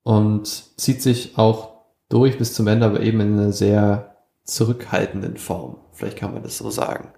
und 0.09 0.47
zieht 0.81 1.03
sich 1.03 1.37
auch 1.37 1.83
durch 2.09 2.39
bis 2.39 2.55
zum 2.55 2.67
Ende, 2.67 2.87
aber 2.87 3.01
eben 3.01 3.21
in 3.21 3.35
einer 3.35 3.53
sehr 3.53 4.17
zurückhaltenden 4.45 5.37
Form. 5.37 5.77
Vielleicht 5.93 6.17
kann 6.17 6.33
man 6.33 6.43
das 6.43 6.57
so 6.57 6.71
sagen. 6.71 7.13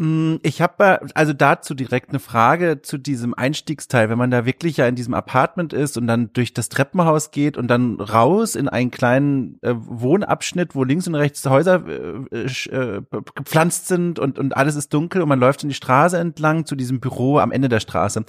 Mm, 0.00 0.36
ich 0.44 0.62
habe 0.62 1.00
also 1.16 1.32
dazu 1.32 1.74
direkt 1.74 2.10
eine 2.10 2.20
Frage 2.20 2.82
zu 2.82 2.98
diesem 2.98 3.34
Einstiegsteil, 3.34 4.08
wenn 4.08 4.16
man 4.16 4.30
da 4.30 4.46
wirklich 4.46 4.76
ja 4.76 4.86
in 4.86 4.94
diesem 4.94 5.12
Apartment 5.12 5.72
ist 5.72 5.98
und 5.98 6.06
dann 6.06 6.32
durch 6.32 6.54
das 6.54 6.68
Treppenhaus 6.68 7.32
geht 7.32 7.56
und 7.56 7.66
dann 7.66 8.00
raus 8.00 8.54
in 8.54 8.68
einen 8.68 8.92
kleinen 8.92 9.58
äh, 9.60 9.74
Wohnabschnitt, 9.74 10.76
wo 10.76 10.84
links 10.84 11.08
und 11.08 11.16
rechts 11.16 11.44
Häuser 11.46 11.84
äh, 11.88 12.46
äh, 12.46 13.02
gepflanzt 13.34 13.88
sind 13.88 14.20
und 14.20 14.38
und 14.38 14.56
alles 14.56 14.76
ist 14.76 14.94
dunkel 14.94 15.20
und 15.20 15.28
man 15.28 15.40
läuft 15.40 15.64
in 15.64 15.68
die 15.68 15.74
Straße 15.74 16.16
entlang 16.16 16.64
zu 16.64 16.76
diesem 16.76 17.00
Büro 17.00 17.38
am 17.38 17.50
Ende 17.50 17.68
der 17.68 17.80
Straße. 17.80 18.24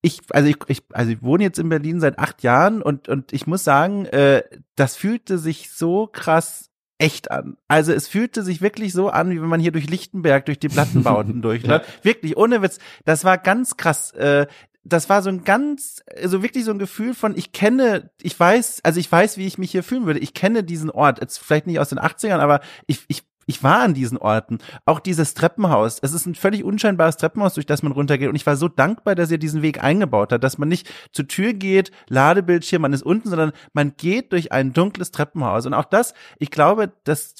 Ich, 0.00 0.20
also 0.30 0.48
ich, 0.48 0.56
ich, 0.68 0.82
also 0.94 1.10
ich 1.12 1.22
wohne 1.22 1.44
jetzt 1.44 1.58
in 1.58 1.68
Berlin 1.68 2.00
seit 2.00 2.18
acht 2.18 2.42
Jahren 2.42 2.80
und, 2.80 3.08
und 3.08 3.34
ich 3.34 3.46
muss 3.46 3.64
sagen, 3.64 4.06
äh, 4.06 4.42
das 4.76 4.96
fühlte 4.96 5.36
sich 5.36 5.70
so 5.70 6.06
krass 6.06 6.71
echt 7.02 7.30
an. 7.30 7.56
Also 7.68 7.92
es 7.92 8.06
fühlte 8.06 8.42
sich 8.42 8.62
wirklich 8.62 8.92
so 8.92 9.10
an, 9.10 9.30
wie 9.30 9.42
wenn 9.42 9.48
man 9.48 9.60
hier 9.60 9.72
durch 9.72 9.90
Lichtenberg, 9.90 10.46
durch 10.46 10.58
die 10.58 10.68
Plattenbauten 10.68 11.42
durchläuft. 11.42 11.86
ja. 11.86 12.04
Wirklich, 12.04 12.36
ohne 12.36 12.62
Witz. 12.62 12.78
Das 13.04 13.24
war 13.24 13.38
ganz 13.38 13.76
krass. 13.76 14.12
Äh, 14.12 14.46
das 14.84 15.08
war 15.08 15.22
so 15.22 15.28
ein 15.28 15.44
ganz, 15.44 16.02
also 16.20 16.42
wirklich 16.42 16.64
so 16.64 16.72
ein 16.72 16.78
Gefühl 16.78 17.14
von, 17.14 17.36
ich 17.36 17.52
kenne, 17.52 18.10
ich 18.20 18.38
weiß, 18.38 18.80
also 18.82 18.98
ich 18.98 19.10
weiß, 19.10 19.36
wie 19.36 19.46
ich 19.46 19.58
mich 19.58 19.70
hier 19.70 19.82
fühlen 19.82 20.06
würde. 20.06 20.20
Ich 20.20 20.34
kenne 20.34 20.64
diesen 20.64 20.90
Ort, 20.90 21.20
jetzt 21.20 21.38
vielleicht 21.38 21.66
nicht 21.66 21.78
aus 21.78 21.90
den 21.90 22.00
80ern, 22.00 22.38
aber 22.38 22.60
ich, 22.86 23.04
ich 23.08 23.22
ich 23.46 23.62
war 23.62 23.80
an 23.80 23.94
diesen 23.94 24.18
Orten. 24.18 24.58
Auch 24.84 25.00
dieses 25.00 25.34
Treppenhaus. 25.34 25.98
Es 26.00 26.12
ist 26.12 26.26
ein 26.26 26.34
völlig 26.34 26.64
unscheinbares 26.64 27.16
Treppenhaus, 27.16 27.54
durch 27.54 27.66
das 27.66 27.82
man 27.82 27.92
runtergeht. 27.92 28.28
Und 28.28 28.36
ich 28.36 28.46
war 28.46 28.56
so 28.56 28.68
dankbar, 28.68 29.14
dass 29.14 29.30
ihr 29.30 29.38
diesen 29.38 29.62
Weg 29.62 29.82
eingebaut 29.82 30.32
hat, 30.32 30.44
dass 30.44 30.58
man 30.58 30.68
nicht 30.68 30.88
zur 31.12 31.28
Tür 31.28 31.52
geht, 31.52 31.90
Ladebildschirm, 32.08 32.82
man 32.82 32.92
ist 32.92 33.02
unten, 33.02 33.28
sondern 33.28 33.52
man 33.72 33.96
geht 33.96 34.32
durch 34.32 34.52
ein 34.52 34.72
dunkles 34.72 35.10
Treppenhaus. 35.10 35.66
Und 35.66 35.74
auch 35.74 35.84
das, 35.84 36.14
ich 36.38 36.50
glaube, 36.50 36.92
dass 37.04 37.34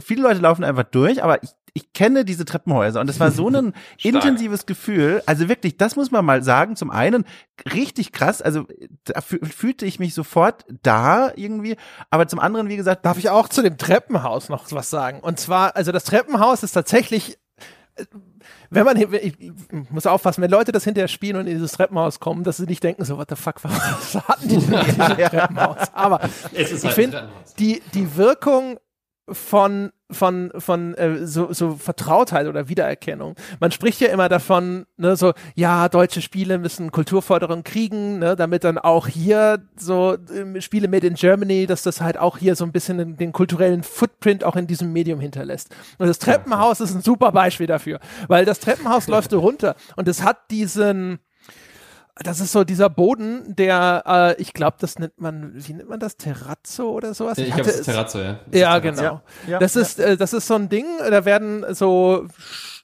viele 0.00 0.22
Leute 0.22 0.40
laufen 0.40 0.64
einfach 0.64 0.84
durch, 0.84 1.22
aber 1.22 1.42
ich 1.42 1.50
ich 1.74 1.92
kenne 1.92 2.24
diese 2.24 2.44
Treppenhäuser 2.44 3.00
und 3.00 3.08
es 3.08 3.18
war 3.18 3.30
so 3.30 3.48
ein 3.48 3.72
intensives 4.02 4.66
Gefühl. 4.66 5.22
Also 5.26 5.48
wirklich, 5.48 5.76
das 5.76 5.96
muss 5.96 6.10
man 6.10 6.24
mal 6.24 6.42
sagen. 6.42 6.76
Zum 6.76 6.90
einen 6.90 7.24
richtig 7.72 8.12
krass, 8.12 8.42
also 8.42 8.66
da 9.04 9.20
fühlte 9.20 9.86
ich 9.86 9.98
mich 9.98 10.14
sofort 10.14 10.64
da 10.82 11.32
irgendwie, 11.34 11.76
aber 12.10 12.28
zum 12.28 12.40
anderen, 12.40 12.68
wie 12.68 12.76
gesagt, 12.76 13.06
darf 13.06 13.18
ich 13.18 13.30
auch 13.30 13.48
zu 13.48 13.62
dem 13.62 13.78
Treppenhaus 13.78 14.48
noch 14.48 14.70
was 14.72 14.90
sagen. 14.90 15.20
Und 15.20 15.40
zwar, 15.40 15.76
also 15.76 15.92
das 15.92 16.04
Treppenhaus 16.04 16.62
ist 16.62 16.72
tatsächlich 16.72 17.38
äh, 17.96 18.04
wenn 18.70 18.84
man, 18.84 18.96
ich 18.96 19.36
muss 19.90 20.06
aufpassen, 20.06 20.42
wenn 20.42 20.50
Leute 20.50 20.72
das 20.72 20.84
hinterher 20.84 21.08
spielen 21.08 21.36
und 21.36 21.46
in 21.46 21.54
dieses 21.54 21.72
Treppenhaus 21.72 22.20
kommen, 22.20 22.42
dass 22.42 22.56
sie 22.56 22.64
nicht 22.64 22.82
denken, 22.82 23.04
so, 23.04 23.18
what 23.18 23.28
the 23.28 23.36
fuck, 23.36 23.56
was 23.62 24.14
hatten 24.26 24.48
die 24.48 24.56
denn 24.56 24.72
in 24.72 24.84
diesem 24.84 24.98
Treppenhaus? 24.98 25.92
Aber 25.92 26.20
ich 26.52 26.72
halt 26.72 26.94
finde, 26.94 27.28
die, 27.58 27.82
die 27.94 28.16
Wirkung 28.16 28.78
von 29.32 29.90
von 30.10 30.52
von 30.56 30.94
äh, 30.94 31.26
so, 31.26 31.52
so 31.52 31.76
Vertrautheit 31.76 32.46
oder 32.46 32.68
Wiedererkennung. 32.68 33.34
Man 33.60 33.72
spricht 33.72 34.00
ja 34.00 34.08
immer 34.08 34.28
davon, 34.28 34.84
ne, 34.96 35.16
so 35.16 35.32
ja, 35.54 35.88
deutsche 35.88 36.20
Spiele 36.20 36.58
müssen 36.58 36.92
Kulturförderung 36.92 37.64
kriegen, 37.64 38.18
ne, 38.18 38.36
damit 38.36 38.64
dann 38.64 38.78
auch 38.78 39.06
hier 39.06 39.62
so 39.76 40.14
äh, 40.14 40.60
Spiele 40.60 40.88
made 40.88 41.06
in 41.06 41.14
Germany, 41.14 41.66
dass 41.66 41.82
das 41.82 42.00
halt 42.00 42.18
auch 42.18 42.38
hier 42.38 42.56
so 42.56 42.64
ein 42.64 42.72
bisschen 42.72 42.98
den, 42.98 43.16
den 43.16 43.32
kulturellen 43.32 43.82
Footprint 43.82 44.44
auch 44.44 44.56
in 44.56 44.66
diesem 44.66 44.92
Medium 44.92 45.20
hinterlässt. 45.20 45.74
Und 45.98 46.08
das 46.08 46.18
Treppenhaus 46.18 46.80
ist 46.80 46.94
ein 46.94 47.02
super 47.02 47.32
Beispiel 47.32 47.66
dafür, 47.66 47.98
weil 48.28 48.44
das 48.44 48.60
Treppenhaus 48.60 49.06
läuft 49.08 49.30
so 49.30 49.40
runter 49.40 49.76
und 49.96 50.08
es 50.08 50.22
hat 50.22 50.50
diesen 50.50 51.20
das 52.16 52.40
ist 52.40 52.52
so 52.52 52.64
dieser 52.64 52.90
Boden, 52.90 53.56
der, 53.56 54.02
äh, 54.06 54.40
ich 54.40 54.52
glaube, 54.52 54.76
das 54.78 54.98
nennt 54.98 55.18
man, 55.18 55.52
wie 55.54 55.72
nennt 55.72 55.88
man 55.88 55.98
das, 55.98 56.16
Terrazzo 56.16 56.90
oder 56.90 57.14
sowas? 57.14 57.38
Ich, 57.38 57.48
ich 57.48 57.54
glaube, 57.54 57.70
es 57.70 57.80
ist 57.80 57.84
Terrazzo, 57.86 58.18
ja. 58.20 58.40
Das 58.50 58.60
ja, 58.60 58.78
genau. 58.80 59.02
Ja, 59.02 59.22
ja, 59.48 59.58
das 59.58 59.76
ist, 59.76 59.98
äh, 59.98 60.16
das 60.16 60.32
ist 60.34 60.46
so 60.46 60.54
ein 60.54 60.68
Ding, 60.68 60.84
da 60.98 61.24
werden 61.24 61.64
so 61.74 62.26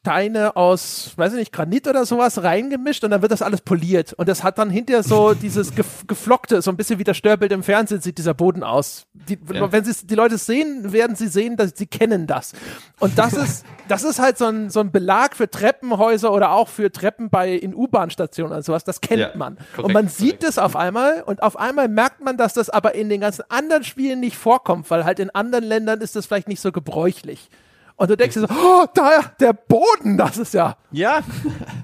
Steine 0.00 0.54
aus, 0.56 1.12
weiß 1.16 1.32
ich 1.32 1.38
nicht, 1.38 1.52
Granit 1.52 1.88
oder 1.88 2.06
sowas 2.06 2.42
reingemischt 2.42 3.02
und 3.02 3.10
dann 3.10 3.20
wird 3.20 3.32
das 3.32 3.42
alles 3.42 3.60
poliert. 3.60 4.12
Und 4.12 4.28
das 4.28 4.44
hat 4.44 4.58
dann 4.58 4.70
hinterher 4.70 5.02
so 5.02 5.34
dieses 5.42 5.72
geflockte, 5.74 6.62
so 6.62 6.70
ein 6.70 6.76
bisschen 6.76 6.98
wie 6.98 7.04
das 7.04 7.16
Störbild 7.16 7.52
im 7.52 7.62
Fernsehen 7.62 8.00
sieht 8.00 8.16
dieser 8.16 8.32
Boden 8.32 8.62
aus. 8.62 9.06
Die, 9.12 9.38
ja. 9.52 9.70
Wenn 9.72 9.84
sie 9.84 10.06
die 10.06 10.14
Leute 10.14 10.38
sehen, 10.38 10.92
werden 10.92 11.16
sie 11.16 11.26
sehen, 11.26 11.56
dass 11.56 11.72
sie 11.74 11.86
kennen 11.86 12.26
das. 12.26 12.52
Und 13.00 13.18
das 13.18 13.32
ist, 13.34 13.66
das 13.88 14.04
ist 14.04 14.20
halt 14.20 14.38
so 14.38 14.46
ein, 14.46 14.70
so 14.70 14.80
ein 14.80 14.92
Belag 14.92 15.34
für 15.34 15.50
Treppenhäuser 15.50 16.32
oder 16.32 16.52
auch 16.52 16.68
für 16.68 16.92
Treppen 16.92 17.28
bei 17.28 17.52
in 17.52 17.74
U-Bahn-Stationen 17.74 18.52
oder 18.52 18.62
sowas. 18.62 18.84
Das 18.84 19.00
kennt 19.00 19.20
ja, 19.20 19.32
man. 19.34 19.56
Korrekt, 19.74 19.84
und 19.84 19.92
man 19.92 20.08
sieht 20.08 20.44
es 20.44 20.58
auf 20.58 20.76
einmal 20.76 21.22
und 21.22 21.42
auf 21.42 21.58
einmal 21.58 21.88
merkt 21.88 22.22
man, 22.22 22.36
dass 22.36 22.54
das 22.54 22.70
aber 22.70 22.94
in 22.94 23.08
den 23.08 23.20
ganzen 23.20 23.44
anderen 23.48 23.82
Spielen 23.82 24.20
nicht 24.20 24.36
vorkommt, 24.36 24.90
weil 24.90 25.04
halt 25.04 25.18
in 25.18 25.30
anderen 25.30 25.64
Ländern 25.64 26.00
ist 26.00 26.14
das 26.14 26.26
vielleicht 26.26 26.48
nicht 26.48 26.60
so 26.60 26.70
gebräuchlich. 26.70 27.50
Und 27.98 28.10
du 28.10 28.16
denkst 28.16 28.34
dir 28.34 28.42
so, 28.42 28.46
oh, 28.48 28.86
da, 28.94 29.22
der 29.40 29.52
Boden, 29.52 30.16
das 30.16 30.38
ist 30.38 30.54
ja. 30.54 30.76
Ja, 30.92 31.20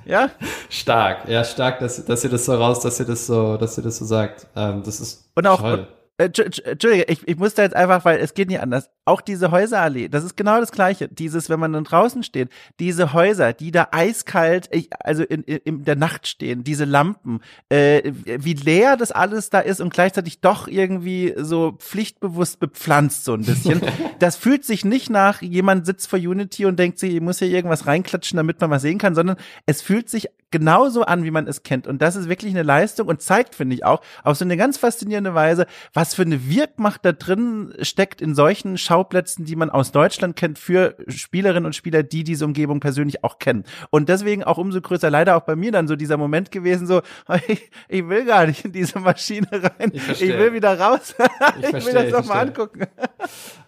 ja. 0.05 0.31
Stark, 0.71 1.29
ja, 1.29 1.43
stark, 1.43 1.81
dass, 1.81 2.05
dass 2.05 2.23
ihr 2.23 2.31
das 2.31 2.45
so 2.45 2.55
raus, 2.55 2.79
dass 2.81 3.01
ihr 3.01 3.07
das 3.07 3.27
so, 3.27 3.57
dass 3.57 3.77
ihr 3.77 3.83
das 3.83 3.97
so 3.97 4.05
sagt. 4.05 4.47
Ähm, 4.55 4.85
das 4.85 5.01
ist 5.01 5.29
und 5.35 5.47
auch, 5.49 5.61
toll. 5.61 5.81
Äh, 5.81 6.04
Entschuldige, 6.17 7.07
ich, 7.09 7.27
ich 7.27 7.37
muss 7.37 7.55
da 7.55 7.65
jetzt 7.65 7.75
einfach, 7.75 8.05
weil 8.05 8.21
es 8.21 8.35
geht 8.35 8.49
nicht 8.49 8.61
anders. 8.61 8.89
Auch 9.05 9.21
diese 9.21 9.51
Häuserallee, 9.51 10.09
das 10.09 10.23
ist 10.23 10.37
genau 10.37 10.61
das 10.61 10.71
Gleiche. 10.71 11.09
Dieses, 11.09 11.51
wenn 11.51 11.59
man 11.59 11.73
dann 11.73 11.83
draußen 11.83 12.23
steht, 12.23 12.51
diese 12.79 13.13
Häuser, 13.13 13.53
die 13.53 13.73
da 13.73 13.89
eiskalt, 13.91 14.71
also 15.01 15.25
in, 15.25 15.43
in, 15.43 15.57
in 15.65 15.85
der 15.85 15.97
Nacht 15.97 16.29
stehen, 16.29 16.63
diese 16.63 16.85
Lampen, 16.85 17.41
äh, 17.69 18.13
wie 18.25 18.55
leer 18.55 18.97
das 18.97 19.11
alles 19.11 19.51
da 19.51 19.59
ist 19.59 19.81
und 19.81 19.93
gleichzeitig 19.93 20.41
doch 20.41 20.69
irgendwie 20.69 21.35
so 21.37 21.73
pflichtbewusst 21.73 22.61
bepflanzt 22.61 23.25
so 23.25 23.35
ein 23.35 23.45
bisschen. 23.45 23.83
das 24.21 24.37
fühlt 24.37 24.65
sich 24.65 24.85
nicht 24.85 25.11
nach, 25.11 25.43
jemand 25.43 25.85
sitzt 25.85 26.09
vor 26.09 26.21
Unity 26.21 26.65
und 26.67 26.79
denkt 26.79 27.01
sich, 27.01 27.13
ich 27.13 27.21
muss 27.21 27.41
hier 27.41 27.49
irgendwas 27.49 27.87
reinklatschen, 27.87 28.37
damit 28.37 28.61
man 28.61 28.71
was 28.71 28.83
sehen 28.83 28.99
kann, 28.99 29.17
sondern 29.17 29.37
es 29.67 29.83
fühlt 29.83 30.09
sich 30.09 30.29
genauso 30.55 31.03
an, 31.03 31.25
wie 31.25 31.33
man 31.33 31.49
es 31.49 31.65
kennt. 31.65 31.89
Und 31.89 32.01
das 32.01 32.15
ist 32.15 32.29
wirklich 32.29 32.53
eine 32.53 32.63
Leistung 32.63 33.09
und 33.09 33.21
zeigt, 33.21 33.57
finde 33.57 33.75
ich 33.75 33.85
auch, 33.85 34.03
auf 34.23 34.37
so 34.37 34.45
eine 34.45 34.57
ganz 34.57 34.79
faszinierende 34.79 35.35
Weise, 35.35 35.67
was 35.93 36.15
für 36.15 36.23
eine 36.23 36.49
Wirkmacht 36.49 37.05
da 37.05 37.11
drin 37.11 37.75
steckt 37.81 38.21
in 38.21 38.37
solchen 38.37 38.79
Schauplätzen, 38.79 39.45
die 39.45 39.57
man 39.57 39.69
aus 39.69 39.91
Deutschland 39.91 40.37
kennt, 40.37 40.61
für 40.61 40.95
Spielerinnen 41.09 41.67
und 41.67 41.75
Spieler, 41.75 42.05
die 42.05 42.23
diese 42.23 42.45
Umgebung 42.45 42.79
persönlich 42.79 43.25
auch 43.25 43.41
kennen. 43.41 43.65
Und 43.91 44.09
deswegen 44.09 44.45
auch 44.45 44.57
umso 44.57 44.81
größer 44.81 45.11
leider 45.11 45.37
auch 45.37 45.43
bei 45.43 45.57
mir 45.57 45.73
dann 45.73 45.89
so 45.89 45.97
dieser 45.97 46.19
Moment 46.19 46.53
gewesen, 46.53 46.87
so, 46.87 47.03
ich, 47.49 47.69
ich 47.89 48.09
will 48.09 48.25
gar 48.25 48.47
nicht 48.47 48.65
in 48.65 48.71
diese 48.71 49.01
Maschine 49.01 49.49
rein. 49.51 49.91
Ich, 49.93 50.09
ich 50.09 50.39
will 50.39 50.53
wieder 50.53 50.79
raus. 50.79 51.17
ich, 51.59 51.67
ich 51.75 51.85
will 51.85 51.95
das 51.95 52.11
doch 52.13 52.25
mal 52.27 52.47
angucken. 52.47 52.87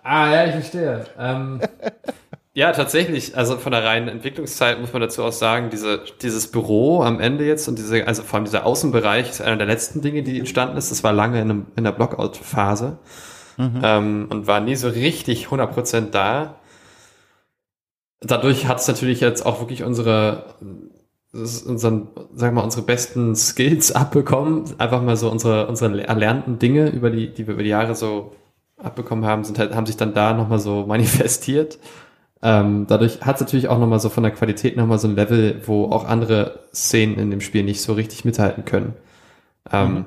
Ah, 0.05 0.33
ja, 0.33 0.45
ich 0.45 0.53
verstehe. 0.53 1.05
Ähm, 1.19 1.61
ja, 2.57 2.73
tatsächlich. 2.73 3.37
Also 3.37 3.59
von 3.59 3.70
der 3.70 3.85
reinen 3.85 4.09
Entwicklungszeit 4.09 4.81
muss 4.81 4.91
man 4.95 5.03
dazu 5.03 5.23
auch 5.23 5.33
sagen, 5.33 5.69
diese, 5.69 6.01
dieses 6.23 6.51
Büro 6.51 7.03
am 7.03 7.20
Ende 7.20 7.45
jetzt 7.45 7.69
und 7.69 7.78
diese, 7.78 8.07
also 8.07 8.23
vor 8.23 8.37
allem 8.37 8.47
dieser 8.47 8.65
Außenbereich 8.65 9.28
ist 9.28 9.43
einer 9.43 9.59
der 9.59 9.66
letzten 9.66 10.01
Dinge, 10.01 10.23
die 10.23 10.39
entstanden 10.39 10.78
ist. 10.78 10.91
Das 10.91 11.05
war 11.05 11.12
lange 11.12 11.39
in, 11.43 11.51
einem, 11.51 11.66
in 11.77 11.85
der 11.85 11.93
Blockout-Phase 11.93 12.97
mhm. 13.59 13.81
ähm, 13.83 14.27
und 14.31 14.47
war 14.47 14.61
nie 14.61 14.74
so 14.74 14.89
richtig 14.89 15.49
100% 15.49 16.12
da. 16.12 16.55
Dadurch 18.20 18.66
hat 18.66 18.81
es 18.81 18.89
natürlich 18.89 19.20
jetzt 19.20 19.45
auch 19.45 19.61
wirklich 19.61 19.85
unsere, 19.85 20.55
unseren, 21.35 22.09
sagen 22.33 22.57
wir 22.57 22.62
mal, 22.62 22.65
unsere 22.65 22.87
besten 22.87 23.37
Skills 23.37 23.93
abbekommen. 23.95 24.65
Einfach 24.78 25.03
mal 25.03 25.19
so 25.19 25.31
unsere, 25.31 25.66
unsere 25.66 26.07
erlernten 26.09 26.59
Dinge 26.59 26.89
über 26.89 27.11
die, 27.11 27.35
die 27.35 27.47
wir 27.47 27.53
über 27.53 27.65
die 27.65 27.69
Jahre 27.69 27.95
so 27.95 28.33
abbekommen 28.78 29.27
haben, 29.27 29.45
sind 29.45 29.59
halt, 29.59 29.74
haben 29.74 29.85
sich 29.85 29.99
dann 29.99 30.15
da 30.15 30.33
nochmal 30.33 30.59
so 30.59 30.87
manifestiert. 30.89 31.78
Ähm, 32.43 32.87
dadurch 32.87 33.23
hat 33.23 33.37
es 33.37 33.41
natürlich 33.41 33.69
auch 33.69 33.79
nochmal 33.79 34.01
so 34.01 34.09
von 34.09 34.23
der 34.23 34.33
Qualität 34.33 34.77
nochmal 34.77 34.99
so 34.99 35.09
ein 35.09 35.17
Level, 35.17 35.63
wo 35.67 35.87
auch 35.87 36.05
andere 36.05 36.61
Szenen 36.75 37.19
in 37.19 37.31
dem 37.31 37.41
Spiel 37.41 37.63
nicht 37.63 37.81
so 37.81 37.95
richtig 37.95 38.25
mithalten 38.25 38.65
können. 38.65 38.95
Ähm, 39.73 39.93
mhm. 39.93 40.05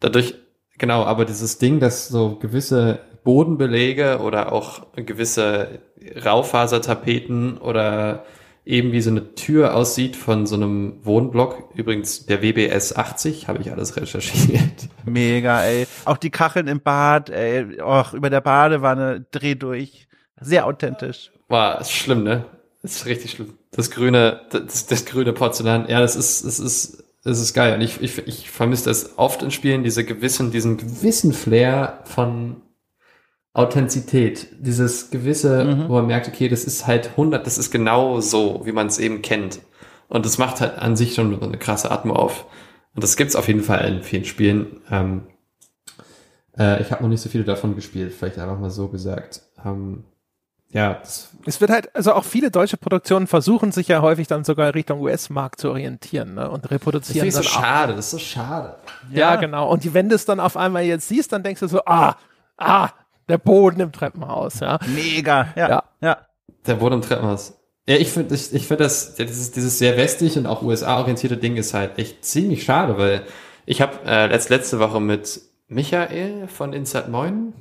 Dadurch, 0.00 0.34
genau, 0.78 1.04
aber 1.04 1.24
dieses 1.24 1.58
Ding, 1.58 1.80
dass 1.80 2.08
so 2.08 2.36
gewisse 2.36 3.00
Bodenbelege 3.22 4.18
oder 4.20 4.52
auch 4.52 4.86
gewisse 4.96 5.80
Raufasertapeten 6.24 7.58
oder 7.58 8.24
eben 8.64 8.92
wie 8.92 9.00
so 9.00 9.10
eine 9.10 9.34
Tür 9.34 9.74
aussieht 9.74 10.16
von 10.16 10.46
so 10.46 10.54
einem 10.54 11.04
Wohnblock. 11.04 11.70
Übrigens 11.74 12.26
der 12.26 12.42
WBS 12.42 12.96
80, 12.96 13.48
habe 13.48 13.60
ich 13.60 13.70
alles 13.72 13.96
recherchiert. 13.96 14.88
Mega, 15.04 15.62
ey. 15.62 15.86
Auch 16.04 16.16
die 16.16 16.30
Kacheln 16.30 16.68
im 16.68 16.80
Bad, 16.80 17.30
ey. 17.30 17.80
Och, 17.80 18.12
über 18.12 18.30
der 18.30 18.40
Badewanne, 18.40 19.26
dreh 19.30 19.54
durch. 19.54 20.08
Sehr 20.40 20.66
authentisch. 20.66 21.32
War 21.50 21.80
ist 21.80 21.90
schlimm, 21.90 22.22
ne? 22.22 22.44
Das 22.80 22.96
ist 22.96 23.06
richtig 23.06 23.32
schlimm. 23.32 23.54
Das 23.72 23.90
grüne, 23.90 24.40
das, 24.50 24.86
das 24.86 25.04
grüne 25.04 25.32
Porzellan, 25.32 25.88
ja, 25.88 26.00
das 26.00 26.16
ist, 26.16 26.44
das 26.44 26.60
ist, 26.60 27.04
das 27.24 27.40
ist 27.40 27.52
geil. 27.54 27.74
Und 27.74 27.80
ich, 27.82 28.00
ich, 28.00 28.26
ich 28.26 28.50
vermisse 28.50 28.84
das 28.84 29.18
oft 29.18 29.42
in 29.42 29.50
Spielen, 29.50 29.82
diese 29.82 30.04
gewissen, 30.04 30.52
diesen 30.52 30.76
gewissen 30.76 31.32
Flair 31.32 32.00
von 32.04 32.62
Authentizität. 33.52 34.46
Dieses 34.60 35.10
gewisse, 35.10 35.64
mhm. 35.64 35.88
wo 35.88 35.94
man 35.94 36.06
merkt, 36.06 36.28
okay, 36.28 36.48
das 36.48 36.64
ist 36.64 36.86
halt 36.86 37.10
100, 37.10 37.44
das 37.44 37.58
ist 37.58 37.70
genau 37.70 38.20
so, 38.20 38.62
wie 38.64 38.72
man 38.72 38.86
es 38.86 38.98
eben 38.98 39.20
kennt. 39.20 39.60
Und 40.08 40.24
das 40.24 40.38
macht 40.38 40.60
halt 40.60 40.78
an 40.78 40.96
sich 40.96 41.14
schon 41.14 41.42
eine 41.42 41.58
krasse 41.58 41.90
Atmo 41.90 42.14
auf. 42.14 42.46
Und 42.94 43.02
das 43.02 43.16
gibt's 43.16 43.36
auf 43.36 43.48
jeden 43.48 43.62
Fall 43.62 43.86
in 43.88 44.02
vielen 44.02 44.24
Spielen. 44.24 44.80
Ähm, 44.90 45.22
äh, 46.56 46.80
ich 46.80 46.92
habe 46.92 47.02
noch 47.02 47.10
nicht 47.10 47.20
so 47.20 47.28
viele 47.28 47.44
davon 47.44 47.74
gespielt, 47.74 48.12
vielleicht 48.12 48.38
einfach 48.38 48.58
mal 48.58 48.70
so 48.70 48.88
gesagt. 48.88 49.42
Ähm, 49.64 50.04
ja. 50.72 51.00
Es 51.46 51.60
wird 51.60 51.70
halt, 51.70 51.94
also 51.94 52.12
auch 52.12 52.24
viele 52.24 52.50
deutsche 52.50 52.76
Produktionen 52.76 53.26
versuchen 53.26 53.72
sich 53.72 53.88
ja 53.88 54.02
häufig 54.02 54.28
dann 54.28 54.44
sogar 54.44 54.74
Richtung 54.74 55.00
US-Markt 55.00 55.60
zu 55.60 55.70
orientieren 55.70 56.34
ne, 56.34 56.50
und 56.50 56.70
reproduzieren. 56.70 57.26
Das 57.26 57.36
ist 57.36 57.44
so 57.44 57.60
schade, 57.60 57.94
das 57.94 58.06
ist 58.06 58.10
so 58.10 58.18
schade. 58.18 58.76
Ja, 59.10 59.18
ja, 59.18 59.36
genau. 59.36 59.70
Und 59.70 59.92
wenn 59.94 60.08
du 60.08 60.14
es 60.14 60.24
dann 60.24 60.38
auf 60.38 60.56
einmal 60.56 60.84
jetzt 60.84 61.08
siehst, 61.08 61.32
dann 61.32 61.42
denkst 61.42 61.60
du 61.60 61.66
so, 61.66 61.84
ah, 61.86 62.16
ah, 62.56 62.90
der 63.28 63.38
Boden 63.38 63.80
im 63.80 63.92
Treppenhaus, 63.92 64.60
ja. 64.60 64.78
Mega, 64.94 65.48
ja. 65.56 65.68
Ja. 65.68 65.84
ja. 66.00 66.18
Der 66.66 66.74
Boden 66.74 66.96
im 66.96 67.02
Treppenhaus. 67.02 67.54
Ja, 67.88 67.96
ich 67.96 68.10
finde 68.10 68.34
ich, 68.34 68.54
ich 68.54 68.68
find 68.68 68.80
das, 68.80 69.14
dieses, 69.14 69.50
dieses 69.50 69.78
sehr 69.78 69.96
westlich 69.96 70.36
und 70.38 70.46
auch 70.46 70.62
USA-orientierte 70.62 71.36
Ding 71.36 71.56
ist 71.56 71.74
halt 71.74 71.98
echt 71.98 72.24
ziemlich 72.24 72.62
schade, 72.62 72.98
weil 72.98 73.22
ich 73.66 73.80
habe 73.80 73.98
äh, 74.04 74.26
letzt, 74.26 74.50
letzte 74.50 74.78
Woche 74.78 75.00
mit 75.00 75.40
Michael 75.68 76.46
von 76.48 76.72
Inside 76.72 77.10
Moin, 77.10 77.52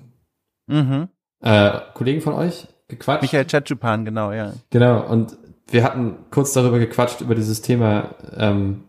mhm. 0.68 1.10
äh, 1.42 1.80
Kollegen 1.94 2.22
von 2.22 2.34
euch, 2.34 2.68
gequatscht. 2.90 3.22
Michael 3.22 3.46
Chachupan, 3.46 4.04
genau, 4.04 4.32
ja. 4.32 4.54
Genau, 4.70 5.08
und 5.10 5.38
wir 5.68 5.84
hatten 5.84 6.18
kurz 6.32 6.54
darüber 6.54 6.80
gequatscht, 6.80 7.22
über 7.22 7.36
dieses 7.36 7.62
Thema, 7.62 8.16
ähm, 8.36 8.84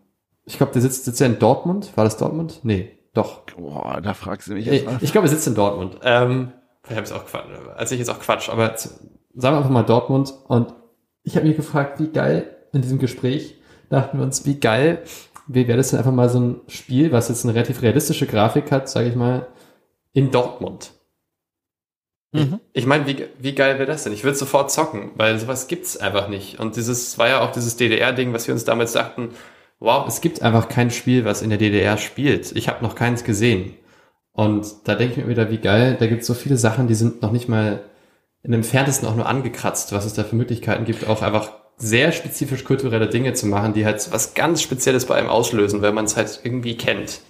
ich 0.44 0.56
glaube, 0.56 0.72
der 0.72 0.82
sitzt, 0.82 1.04
sitzt 1.04 1.20
ja 1.20 1.26
in 1.26 1.38
Dortmund. 1.38 1.96
War 1.96 2.04
das 2.04 2.16
Dortmund? 2.16 2.60
Nee, 2.64 2.98
doch. 3.14 3.42
Boah, 3.56 4.00
da 4.02 4.14
fragst 4.14 4.48
du 4.48 4.54
mich 4.54 4.66
jetzt 4.66 4.86
Ich, 4.86 5.02
ich 5.02 5.12
glaube, 5.12 5.28
er 5.28 5.30
sitzt 5.30 5.46
in 5.46 5.54
Dortmund. 5.54 5.98
Ähm, 6.02 6.52
vielleicht 6.82 6.96
habe 6.96 7.06
ich 7.06 7.12
auch 7.12 7.26
Quatsch, 7.26 7.46
also 7.76 7.94
ich 7.94 7.98
jetzt 7.98 8.10
auch 8.10 8.20
Quatsch, 8.20 8.48
aber 8.48 8.74
zu, 8.76 8.88
sagen 9.34 9.54
wir 9.54 9.58
einfach 9.58 9.70
mal 9.70 9.82
Dortmund 9.82 10.34
und 10.48 10.74
ich 11.22 11.36
habe 11.36 11.46
mich 11.46 11.56
gefragt, 11.56 12.00
wie 12.00 12.08
geil 12.08 12.56
in 12.72 12.82
diesem 12.82 12.98
Gespräch 12.98 13.60
dachten 13.90 14.18
wir 14.18 14.24
uns, 14.24 14.46
wie 14.46 14.58
geil, 14.58 15.02
wie 15.46 15.66
wäre 15.66 15.76
das 15.76 15.90
denn 15.90 15.98
einfach 15.98 16.12
mal 16.12 16.28
so 16.28 16.40
ein 16.40 16.60
Spiel, 16.68 17.12
was 17.12 17.28
jetzt 17.28 17.44
eine 17.44 17.54
relativ 17.54 17.82
realistische 17.82 18.26
Grafik 18.26 18.70
hat, 18.70 18.88
sage 18.88 19.08
ich 19.08 19.16
mal, 19.16 19.48
in 20.12 20.30
Dortmund. 20.30 20.92
Mhm. 22.32 22.60
Ich 22.72 22.86
meine, 22.86 23.06
wie, 23.06 23.26
wie 23.38 23.54
geil 23.54 23.78
wäre 23.78 23.86
das 23.86 24.04
denn? 24.04 24.12
Ich 24.12 24.24
würde 24.24 24.36
sofort 24.36 24.70
zocken, 24.70 25.10
weil 25.16 25.38
sowas 25.38 25.68
gibt's 25.68 25.96
einfach 25.96 26.28
nicht. 26.28 26.60
Und 26.60 26.76
dieses 26.76 27.18
war 27.18 27.28
ja 27.28 27.40
auch 27.40 27.52
dieses 27.52 27.76
DDR-Ding, 27.76 28.32
was 28.32 28.46
wir 28.46 28.54
uns 28.54 28.64
damals 28.64 28.92
dachten, 28.92 29.30
wow, 29.80 30.06
es 30.06 30.20
gibt 30.20 30.42
einfach 30.42 30.68
kein 30.68 30.90
Spiel, 30.90 31.24
was 31.24 31.42
in 31.42 31.50
der 31.50 31.58
DDR 31.58 31.96
spielt. 31.96 32.54
Ich 32.56 32.68
habe 32.68 32.84
noch 32.84 32.94
keins 32.94 33.24
gesehen. 33.24 33.74
Und 34.32 34.66
da 34.84 34.94
denke 34.94 35.14
ich 35.14 35.24
mir 35.24 35.28
wieder, 35.28 35.50
wie 35.50 35.58
geil, 35.58 35.96
da 35.98 36.06
gibt's 36.06 36.26
so 36.26 36.34
viele 36.34 36.56
Sachen, 36.56 36.86
die 36.86 36.94
sind 36.94 37.22
noch 37.22 37.32
nicht 37.32 37.48
mal 37.48 37.82
in 38.42 38.52
dem 38.52 38.60
Entferntesten 38.60 39.08
auch 39.08 39.16
nur 39.16 39.26
angekratzt, 39.26 39.92
was 39.92 40.04
es 40.04 40.14
da 40.14 40.24
für 40.24 40.36
Möglichkeiten 40.36 40.84
gibt, 40.84 41.06
auch 41.06 41.22
einfach 41.22 41.52
sehr 41.76 42.12
spezifisch 42.12 42.64
kulturelle 42.64 43.08
Dinge 43.08 43.32
zu 43.32 43.46
machen, 43.46 43.72
die 43.72 43.84
halt 43.84 44.12
was 44.12 44.34
ganz 44.34 44.62
Spezielles 44.62 45.06
bei 45.06 45.16
einem 45.16 45.28
auslösen, 45.28 45.82
weil 45.82 45.92
man 45.92 46.04
es 46.04 46.16
halt 46.16 46.40
irgendwie 46.44 46.76
kennt. 46.76 47.20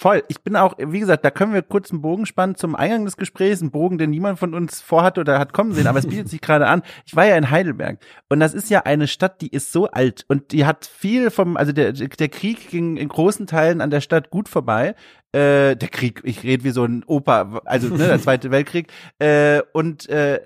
Voll. 0.00 0.24
Ich 0.28 0.40
bin 0.40 0.56
auch, 0.56 0.76
wie 0.78 0.98
gesagt, 0.98 1.26
da 1.26 1.30
können 1.30 1.52
wir 1.52 1.60
kurz 1.60 1.90
einen 1.90 2.00
Bogen 2.00 2.24
spannen 2.24 2.54
zum 2.54 2.74
Eingang 2.74 3.04
des 3.04 3.18
Gesprächs, 3.18 3.60
einen 3.60 3.70
Bogen, 3.70 3.98
den 3.98 4.08
niemand 4.08 4.38
von 4.38 4.54
uns 4.54 4.80
vorhat 4.80 5.18
oder 5.18 5.38
hat 5.38 5.52
kommen 5.52 5.74
sehen, 5.74 5.86
aber 5.86 5.98
es 5.98 6.06
bietet 6.06 6.30
sich 6.30 6.40
gerade 6.40 6.68
an. 6.68 6.80
Ich 7.04 7.14
war 7.16 7.26
ja 7.26 7.36
in 7.36 7.50
Heidelberg 7.50 7.98
und 8.30 8.40
das 8.40 8.54
ist 8.54 8.70
ja 8.70 8.80
eine 8.86 9.06
Stadt, 9.06 9.42
die 9.42 9.48
ist 9.48 9.72
so 9.72 9.88
alt 9.90 10.24
und 10.26 10.52
die 10.52 10.64
hat 10.64 10.86
viel 10.86 11.30
vom, 11.30 11.58
also 11.58 11.72
der, 11.72 11.92
der 11.92 12.28
Krieg 12.30 12.70
ging 12.70 12.96
in 12.96 13.10
großen 13.10 13.46
Teilen 13.46 13.82
an 13.82 13.90
der 13.90 14.00
Stadt 14.00 14.30
gut 14.30 14.48
vorbei. 14.48 14.94
Äh, 15.32 15.76
der 15.76 15.88
Krieg, 15.90 16.22
ich 16.24 16.44
rede 16.44 16.64
wie 16.64 16.70
so 16.70 16.82
ein 16.82 17.04
Opa, 17.06 17.60
also 17.66 17.88
ne, 17.94 18.06
der 18.06 18.18
Zweite 18.22 18.50
Weltkrieg. 18.50 18.90
Äh, 19.18 19.60
und 19.74 20.08
äh, 20.08 20.40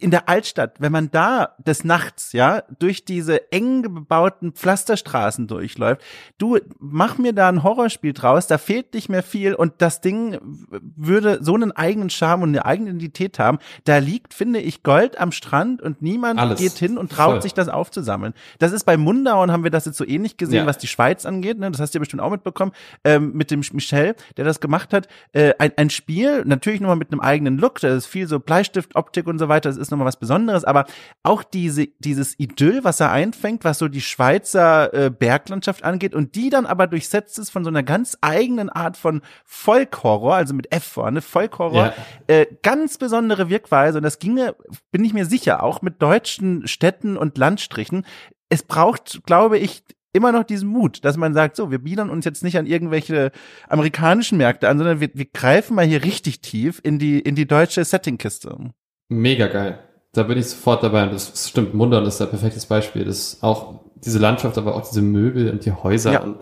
in 0.00 0.10
der 0.10 0.28
Altstadt, 0.28 0.80
wenn 0.80 0.92
man 0.92 1.10
da 1.10 1.54
des 1.58 1.84
Nachts, 1.84 2.32
ja, 2.32 2.62
durch 2.78 3.04
diese 3.04 3.50
eng 3.52 3.82
bebauten 3.82 4.52
Pflasterstraßen 4.52 5.46
durchläuft, 5.46 6.02
du, 6.38 6.58
mach 6.78 7.18
mir 7.18 7.32
da 7.32 7.48
ein 7.48 7.62
Horrorspiel 7.62 8.12
draus, 8.12 8.46
da 8.46 8.58
fehlt 8.58 8.94
nicht 8.94 9.08
mehr 9.08 9.22
viel 9.22 9.54
und 9.54 9.74
das 9.78 10.00
Ding 10.00 10.38
würde 10.80 11.38
so 11.42 11.54
einen 11.54 11.72
eigenen 11.72 12.10
Charme 12.10 12.42
und 12.42 12.48
eine 12.50 12.64
eigene 12.64 12.90
Identität 12.90 13.38
haben. 13.38 13.58
Da 13.84 13.98
liegt, 13.98 14.34
finde 14.34 14.60
ich, 14.60 14.82
Gold 14.82 15.18
am 15.18 15.32
Strand 15.32 15.82
und 15.82 16.02
niemand 16.02 16.40
Alles. 16.40 16.60
geht 16.60 16.72
hin 16.72 16.98
und 16.98 17.12
traut 17.12 17.32
Voll. 17.32 17.42
sich 17.42 17.54
das 17.54 17.68
aufzusammeln. 17.68 18.34
Das 18.58 18.72
ist 18.72 18.84
bei 18.84 18.96
Mundauern 18.96 19.50
haben 19.50 19.64
wir 19.64 19.70
das 19.70 19.84
jetzt 19.84 19.98
so 19.98 20.06
ähnlich 20.06 20.36
gesehen, 20.36 20.60
ja. 20.60 20.66
was 20.66 20.78
die 20.78 20.86
Schweiz 20.88 21.26
angeht, 21.26 21.58
ne? 21.58 21.70
das 21.70 21.80
hast 21.80 21.94
du 21.94 21.98
ja 21.98 22.00
bestimmt 22.00 22.22
auch 22.22 22.30
mitbekommen, 22.30 22.72
ähm, 23.04 23.32
mit 23.34 23.50
dem 23.50 23.62
Michel, 23.72 24.14
der 24.36 24.44
das 24.44 24.60
gemacht 24.60 24.92
hat. 24.92 25.08
Äh, 25.32 25.52
ein, 25.58 25.72
ein 25.76 25.90
Spiel, 25.90 26.44
natürlich 26.44 26.80
nochmal 26.80 26.96
mit 26.96 27.12
einem 27.12 27.20
eigenen 27.20 27.58
Look, 27.58 27.80
da 27.80 27.94
ist 27.94 28.06
viel 28.06 28.26
so 28.26 28.40
Bleistiftoptik 28.40 29.26
und 29.26 29.38
so 29.38 29.48
weiter, 29.50 29.68
das 29.68 29.76
ist 29.76 29.90
nochmal 29.90 30.06
was 30.06 30.18
Besonderes, 30.18 30.64
aber 30.64 30.86
auch 31.22 31.42
diese, 31.42 31.88
dieses 31.98 32.38
Idyll, 32.38 32.84
was 32.84 33.00
er 33.00 33.12
einfängt, 33.12 33.64
was 33.64 33.78
so 33.78 33.88
die 33.88 34.00
Schweizer 34.00 34.94
äh, 34.94 35.10
Berglandschaft 35.10 35.84
angeht 35.84 36.14
und 36.14 36.34
die 36.34 36.48
dann 36.48 36.64
aber 36.64 36.86
durchsetzt 36.86 37.38
ist 37.38 37.50
von 37.50 37.64
so 37.64 37.68
einer 37.68 37.82
ganz 37.82 38.16
eigenen 38.22 38.70
Art 38.70 38.96
von 38.96 39.20
Folkhorror, 39.44 40.34
also 40.34 40.54
mit 40.54 40.72
F 40.72 40.84
vorne, 40.84 41.20
Folkhorror, 41.20 41.92
ja. 42.28 42.34
äh, 42.34 42.46
ganz 42.62 42.96
besondere 42.96 43.50
Wirkweise 43.50 43.98
und 43.98 44.04
das 44.04 44.18
ginge, 44.18 44.56
bin 44.90 45.04
ich 45.04 45.12
mir 45.12 45.26
sicher, 45.26 45.62
auch 45.62 45.82
mit 45.82 46.00
deutschen 46.00 46.66
Städten 46.66 47.18
und 47.18 47.36
Landstrichen. 47.36 48.06
Es 48.48 48.62
braucht, 48.62 49.20
glaube 49.26 49.58
ich, 49.58 49.84
immer 50.12 50.32
noch 50.32 50.44
diesen 50.44 50.68
Mut, 50.68 51.04
dass 51.04 51.16
man 51.16 51.34
sagt, 51.34 51.56
so, 51.56 51.70
wir 51.70 51.78
biedern 51.78 52.10
uns 52.10 52.24
jetzt 52.24 52.42
nicht 52.42 52.58
an 52.58 52.66
irgendwelche 52.66 53.30
amerikanischen 53.68 54.38
Märkte 54.38 54.68
an, 54.68 54.78
sondern 54.78 55.00
wir, 55.00 55.10
wir 55.14 55.26
greifen 55.26 55.76
mal 55.76 55.86
hier 55.86 56.04
richtig 56.04 56.40
tief 56.40 56.80
in 56.82 56.98
die, 56.98 57.20
in 57.20 57.34
die 57.34 57.46
deutsche 57.46 57.84
Settingkiste. 57.84 58.72
Mega 59.10 59.48
geil. 59.48 59.78
Da 60.12 60.22
bin 60.22 60.38
ich 60.38 60.48
sofort 60.48 60.82
dabei. 60.82 61.02
Und 61.02 61.12
das 61.12 61.48
stimmt, 61.48 61.74
Mundern 61.74 62.06
ist 62.06 62.22
ein 62.22 62.30
perfektes 62.30 62.66
Beispiel. 62.66 63.04
Das 63.04 63.18
ist 63.18 63.42
auch 63.42 63.80
diese 63.96 64.18
Landschaft, 64.18 64.56
aber 64.56 64.74
auch 64.74 64.88
diese 64.88 65.02
Möbel 65.02 65.50
und 65.50 65.64
die 65.66 65.72
Häuser 65.72 66.12
ja. 66.12 66.20
und 66.20 66.38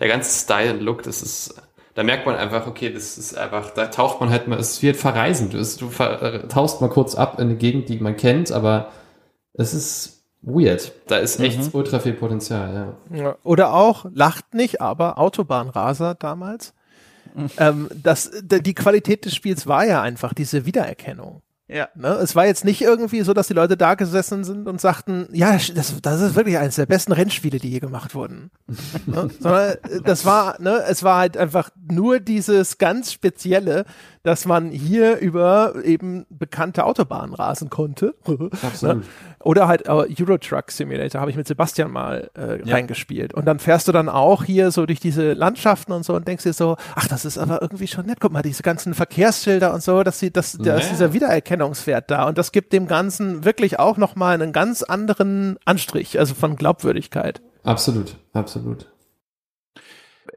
der 0.00 0.08
ganze 0.08 0.44
Style 0.44 0.72
und 0.72 0.80
Look, 0.80 1.02
das 1.04 1.22
ist, 1.22 1.54
da 1.94 2.02
merkt 2.02 2.26
man 2.26 2.34
einfach, 2.34 2.66
okay, 2.66 2.92
das 2.92 3.18
ist 3.18 3.36
einfach, 3.36 3.70
da 3.70 3.86
taucht 3.86 4.20
man 4.20 4.30
halt 4.30 4.48
mal, 4.48 4.58
es 4.58 4.82
wird 4.82 4.96
verreisend. 4.96 5.54
Du, 5.54 5.58
du 5.58 6.48
tauchst 6.48 6.80
mal 6.80 6.88
kurz 6.88 7.14
ab 7.14 7.38
in 7.38 7.48
eine 7.48 7.56
Gegend, 7.56 7.88
die 7.88 7.98
man 7.98 8.16
kennt, 8.16 8.50
aber 8.50 8.90
es 9.54 9.74
ist 9.74 10.24
weird. 10.42 10.92
Da 11.06 11.18
ist 11.18 11.40
echt 11.40 11.58
mhm. 11.58 11.70
ultra 11.72 11.98
viel 11.98 12.14
Potenzial, 12.14 12.96
ja. 13.12 13.36
Oder 13.44 13.74
auch, 13.74 14.06
lacht 14.12 14.54
nicht, 14.54 14.80
aber 14.80 15.18
Autobahnraser 15.18 16.14
damals. 16.14 16.74
Mhm. 17.34 17.50
Ähm, 17.58 17.88
das, 17.94 18.30
die 18.42 18.74
Qualität 18.74 19.24
des 19.24 19.34
Spiels 19.34 19.66
war 19.66 19.84
ja 19.84 20.02
einfach 20.02 20.34
diese 20.34 20.66
Wiedererkennung. 20.66 21.42
Ja. 21.68 21.88
Ne? 21.94 22.08
Es 22.08 22.34
war 22.34 22.46
jetzt 22.46 22.64
nicht 22.64 22.80
irgendwie 22.80 23.20
so, 23.20 23.34
dass 23.34 23.48
die 23.48 23.54
Leute 23.54 23.76
da 23.76 23.94
gesessen 23.94 24.42
sind 24.42 24.66
und 24.66 24.80
sagten, 24.80 25.28
ja, 25.32 25.52
das, 25.52 25.94
das 26.00 26.20
ist 26.20 26.34
wirklich 26.34 26.56
eines 26.56 26.76
der 26.76 26.86
besten 26.86 27.12
Rennspiele, 27.12 27.58
die 27.58 27.70
je 27.70 27.78
gemacht 27.78 28.14
wurden. 28.14 28.50
ne? 29.06 29.30
Sondern 29.40 29.72
äh, 29.72 30.00
das 30.02 30.24
war, 30.24 30.60
ne, 30.60 30.82
es 30.88 31.02
war 31.02 31.18
halt 31.18 31.36
einfach 31.36 31.70
nur 31.90 32.20
dieses 32.20 32.78
ganz 32.78 33.12
spezielle, 33.12 33.84
dass 34.22 34.44
man 34.44 34.70
hier 34.70 35.18
über 35.18 35.74
eben 35.84 36.26
bekannte 36.30 36.84
Autobahnen 36.84 37.34
rasen 37.34 37.70
konnte. 37.70 38.14
Absolut. 38.62 39.04
Oder 39.40 39.68
halt 39.68 39.88
uh, 39.88 40.04
Euro 40.18 40.38
Truck 40.38 40.70
Simulator 40.70 41.20
habe 41.20 41.30
ich 41.30 41.36
mit 41.36 41.46
Sebastian 41.46 41.90
mal 41.90 42.30
äh, 42.36 42.64
ja. 42.64 42.74
reingespielt. 42.74 43.34
Und 43.34 43.44
dann 43.44 43.58
fährst 43.58 43.86
du 43.88 43.92
dann 43.92 44.08
auch 44.08 44.44
hier 44.44 44.70
so 44.70 44.84
durch 44.84 45.00
diese 45.00 45.32
Landschaften 45.32 45.92
und 45.92 46.04
so 46.04 46.14
und 46.14 46.26
denkst 46.26 46.44
dir 46.44 46.52
so, 46.52 46.76
ach, 46.94 47.06
das 47.06 47.24
ist 47.24 47.38
aber 47.38 47.62
irgendwie 47.62 47.86
schon 47.86 48.06
nett. 48.06 48.18
Guck 48.20 48.32
mal, 48.32 48.42
diese 48.42 48.62
ganzen 48.62 48.94
Verkehrsschilder 48.94 49.72
und 49.72 49.82
so, 49.82 50.02
dass 50.02 50.18
sie, 50.18 50.32
dass, 50.32 50.58
da 50.58 50.76
ist 50.76 50.90
dieser 50.90 51.12
Wiedererkennungswert 51.12 52.10
da. 52.10 52.26
Und 52.26 52.36
das 52.38 52.52
gibt 52.52 52.72
dem 52.72 52.88
Ganzen 52.88 53.44
wirklich 53.44 53.78
auch 53.78 53.96
nochmal 53.96 54.34
einen 54.34 54.52
ganz 54.52 54.82
anderen 54.82 55.56
Anstrich, 55.64 56.18
also 56.18 56.34
von 56.34 56.56
Glaubwürdigkeit. 56.56 57.40
Absolut, 57.62 58.16
absolut 58.32 58.86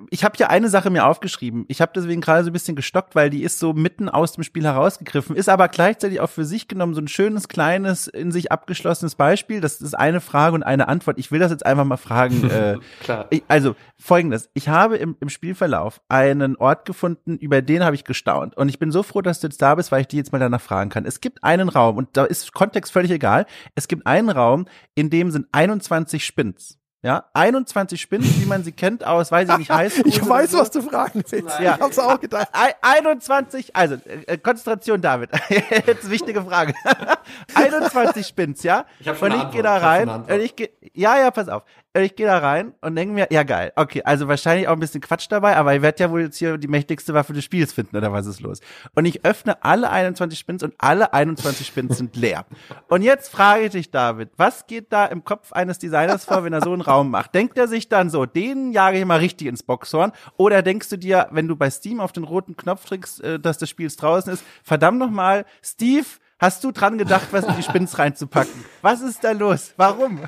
ich 0.10 0.24
habe 0.24 0.36
hier 0.38 0.50
eine 0.50 0.70
Sache 0.70 0.90
mir 0.90 1.06
aufgeschrieben. 1.06 1.66
Ich 1.68 1.82
habe 1.82 1.92
deswegen 1.96 2.22
gerade 2.22 2.44
so 2.44 2.50
ein 2.50 2.54
bisschen 2.54 2.76
gestockt, 2.76 3.16
weil 3.16 3.30
die 3.30 3.44
ist 3.44 3.60
so 3.60 3.74
mitten 3.74 4.10
aus 4.10 4.34
dem 4.34 4.44
Spiel 4.44 4.64
herausgegriffen, 4.64 5.36
ist 5.36 5.50
aber 5.50 5.68
gleichzeitig 5.68 6.20
auch 6.20 6.30
für 6.30 6.46
sich 6.46 6.68
genommen 6.68 6.94
so 6.94 7.02
ein 7.02 7.08
schönes, 7.08 7.48
kleines, 7.48 8.08
in 8.08 8.32
sich 8.32 8.52
abgeschlossenes 8.52 9.16
Beispiel. 9.16 9.62
Das 9.62 9.82
ist 9.82 9.94
eine 9.94 10.22
Frage 10.22 10.56
und 10.56 10.64
eine 10.64 10.88
Antwort. 10.88 11.20
Ich 11.20 11.32
will 11.32 11.40
das 11.40 11.52
jetzt 11.52 11.66
einfach 11.66 11.86
mal 11.86 11.98
fragen. 11.98 12.50
äh, 12.50 12.78
Klar. 13.02 13.28
Ich, 13.30 13.44
also 13.48 13.76
folgendes. 13.98 14.50
Ich 14.54 14.70
habe 14.70 14.98
im, 14.98 15.16
im 15.20 15.30
Spielverlauf 15.30 16.02
einen 16.10 16.56
Ort 16.56 16.86
gefunden, 16.86 17.38
über 17.38 17.62
den 17.62 17.84
habe 17.84 17.96
ich 17.96 18.04
gestaunt. 18.04 18.58
Und 18.58 18.70
ich 18.70 18.80
bin 18.80 18.92
so 18.92 19.04
froh, 19.04 19.22
dass 19.22 19.40
du 19.40 19.48
jetzt 19.48 19.62
da 19.62 19.76
bist, 19.76 19.92
weil 19.92 20.02
ich 20.02 20.08
die 20.08 20.18
jetzt 20.18 20.32
mal 20.32 20.40
danach 20.40 20.62
fragen 20.62 20.90
kann. 20.90 21.06
Es 21.06 21.22
gibt 21.22 21.44
einen 21.44 21.70
Raum, 21.70 21.98
und 21.98 22.10
da 22.14 22.26
ist 22.26 22.54
Kontext 22.54 22.92
völlig 22.92 23.12
egal. 23.12 23.46
Es 23.76 23.88
gibt 23.88 24.06
einen 24.06 24.30
Raum, 24.30 24.66
in 24.96 25.10
dem 25.10 25.32
sind 25.32 25.48
21 25.52 26.26
Spins. 26.26 26.81
Ja, 27.04 27.26
21 27.34 28.00
Spinnen, 28.00 28.28
wie 28.40 28.46
man 28.46 28.64
sie 28.64 28.72
kennt 28.72 29.04
aus, 29.04 29.32
weiß 29.32 29.50
ich 29.50 29.58
nicht, 29.58 29.72
heißt. 29.72 29.98
ich 30.06 30.28
weiß, 30.28 30.52
so. 30.52 30.60
was 30.60 30.70
du 30.70 30.84
fragen 30.84 31.24
willst. 31.28 31.60
Ja. 31.60 31.76
Ich 31.76 31.82
hab's 31.82 31.98
auch 31.98 32.20
gedacht. 32.20 32.50
21, 32.82 33.76
also 33.76 33.96
äh, 34.06 34.38
Konzentration, 34.38 35.02
David. 35.02 35.32
Jetzt 35.88 36.12
wichtige 36.12 36.44
Frage. 36.44 36.76
21 37.56 38.28
Spins, 38.28 38.62
ja? 38.62 38.86
Ich 39.00 39.08
hab 39.08 39.18
schon 39.18 39.32
Und 39.32 39.44
ich 39.44 39.52
gehe 39.52 39.64
da 39.64 39.78
rein. 39.78 40.10
Und 40.10 40.30
ich 40.30 40.56
geh, 40.56 40.70
ja, 40.94 41.18
ja, 41.18 41.32
pass 41.32 41.50
auf. 41.50 41.64
Und 41.94 42.04
ich 42.04 42.16
gehe 42.16 42.26
da 42.26 42.38
rein 42.38 42.74
und 42.80 42.96
denke 42.96 43.14
mir, 43.14 43.28
ja 43.32 43.44
geil, 43.44 43.74
okay, 43.76 44.02
also 44.06 44.30
wahrscheinlich 44.30 44.70
auch 44.70 44.74
ein 44.74 44.80
bisschen 44.80 45.02
Quatsch 45.02 45.28
dabei, 45.30 45.58
aber 45.58 45.76
ich 45.76 45.82
werde 45.82 46.02
ja 46.02 46.10
wohl 46.10 46.22
jetzt 46.22 46.38
hier 46.38 46.58
die 46.58 46.70
mächtigste 46.70 47.14
Waffe 47.14 47.34
des 47.34 47.44
Spiels 47.44 47.74
finden, 47.74 47.98
oder 47.98 48.14
was 48.14 48.28
ist 48.28 48.40
los? 48.40 48.62
Und 48.96 49.04
ich 49.04 49.26
öffne 49.26 49.62
alle 49.62 49.90
21 49.90 50.40
Spins 50.40 50.64
und 50.64 50.74
alle 50.78 51.14
21 51.14 51.68
Spins 51.68 51.98
sind 51.98 52.16
leer. 52.16 52.46
Und 52.88 53.02
jetzt 53.02 53.30
frage 53.30 53.66
ich 53.66 53.72
dich, 53.72 53.92
David, 53.92 54.30
was 54.38 54.68
geht 54.68 54.94
da 54.94 55.06
im 55.06 55.26
Kopf 55.26 55.52
eines 55.52 55.80
Designers 55.80 56.24
vor, 56.24 56.46
wenn 56.46 56.54
er 56.54 56.62
so 56.62 56.72
einen 56.72 56.82
Raum 56.82 57.12
macht? 57.12 57.36
Denkt 57.36 57.58
er 57.58 57.68
sich 57.68 57.90
dann 57.90 58.10
so, 58.10 58.26
den 58.26 58.72
jage 58.72 58.98
ich 58.98 59.06
mal 59.06 59.20
richtig 59.20 59.48
ins 59.48 59.64
Boxhorn? 59.64 60.14
Oder 60.38 60.62
denkst 60.62 60.88
du 60.88 60.98
dir, 60.98 61.28
wenn 61.32 61.50
du 61.50 61.58
bei 61.58 61.70
Steam 61.70 62.00
auf 62.00 62.14
den 62.14 62.24
roten 62.24 62.56
Knopf 62.56 62.86
drückst, 62.86 63.22
äh, 63.22 63.40
dass 63.40 63.58
das 63.58 63.70
Spiel 63.70 63.90
draußen 63.90 64.32
ist, 64.32 64.46
verdammt 64.64 65.00
nochmal, 65.00 65.44
Steve, 65.62 66.06
Hast 66.42 66.64
du 66.64 66.72
dran 66.72 66.98
gedacht, 66.98 67.28
was 67.30 67.46
in 67.46 67.56
die 67.56 67.62
Spins 67.62 68.00
reinzupacken? 68.00 68.66
Was 68.82 69.02
ist 69.02 69.24
da 69.24 69.32
los? 69.32 69.74
Warum? 69.78 70.22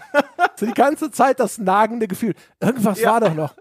so 0.56 0.68
die 0.68 0.74
ganze 0.74 1.10
Zeit 1.10 1.40
das 1.40 1.58
nagende 1.58 2.08
Gefühl. 2.08 2.36
Irgendwas 2.62 3.02
ja. 3.02 3.14
war 3.14 3.22
doch 3.22 3.34
noch. 3.34 3.56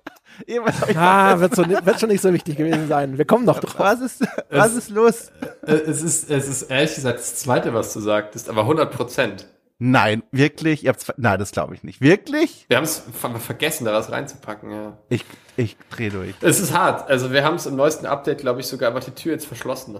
ah, 0.94 1.40
wird, 1.40 1.56
so, 1.56 1.66
wird 1.66 1.98
schon 1.98 2.10
nicht 2.10 2.20
so 2.20 2.30
wichtig 2.30 2.58
gewesen 2.58 2.88
sein. 2.88 3.16
Wir 3.16 3.24
kommen 3.24 3.46
noch 3.46 3.58
drauf. 3.58 3.78
Was 3.78 4.00
ist, 4.02 4.26
was 4.50 4.74
ist 4.74 4.90
los? 4.90 5.32
Es 5.62 6.02
ist, 6.02 6.30
es 6.30 6.46
ist 6.46 6.62
ehrlich 6.64 6.94
gesagt 6.94 7.20
das 7.20 7.36
Zweite, 7.36 7.72
was 7.72 7.94
du 7.94 8.00
sagst, 8.00 8.50
aber 8.50 8.60
100 8.62 8.92
Prozent. 8.92 9.46
Nein, 9.84 10.22
wirklich? 10.30 10.84
Ihr 10.84 10.90
habt's, 10.90 11.12
nein, 11.16 11.40
das 11.40 11.50
glaube 11.50 11.74
ich 11.74 11.82
nicht. 11.82 12.00
Wirklich? 12.00 12.66
Wir 12.68 12.76
haben 12.76 12.84
es 12.84 13.02
vergessen, 13.40 13.84
da 13.84 13.92
was 13.92 14.12
reinzupacken, 14.12 14.70
ja. 14.70 14.96
Ich, 15.08 15.24
ich 15.56 15.76
dreh 15.90 16.08
durch. 16.08 16.34
Es 16.40 16.60
ist 16.60 16.72
hart. 16.72 17.10
Also 17.10 17.32
wir 17.32 17.42
haben 17.42 17.56
es 17.56 17.66
im 17.66 17.74
neuesten 17.74 18.06
Update, 18.06 18.38
glaube 18.38 18.60
ich, 18.60 18.68
sogar 18.68 18.90
einfach 18.90 19.02
die 19.02 19.10
Tür 19.10 19.32
jetzt 19.32 19.44
verschlossen. 19.44 19.98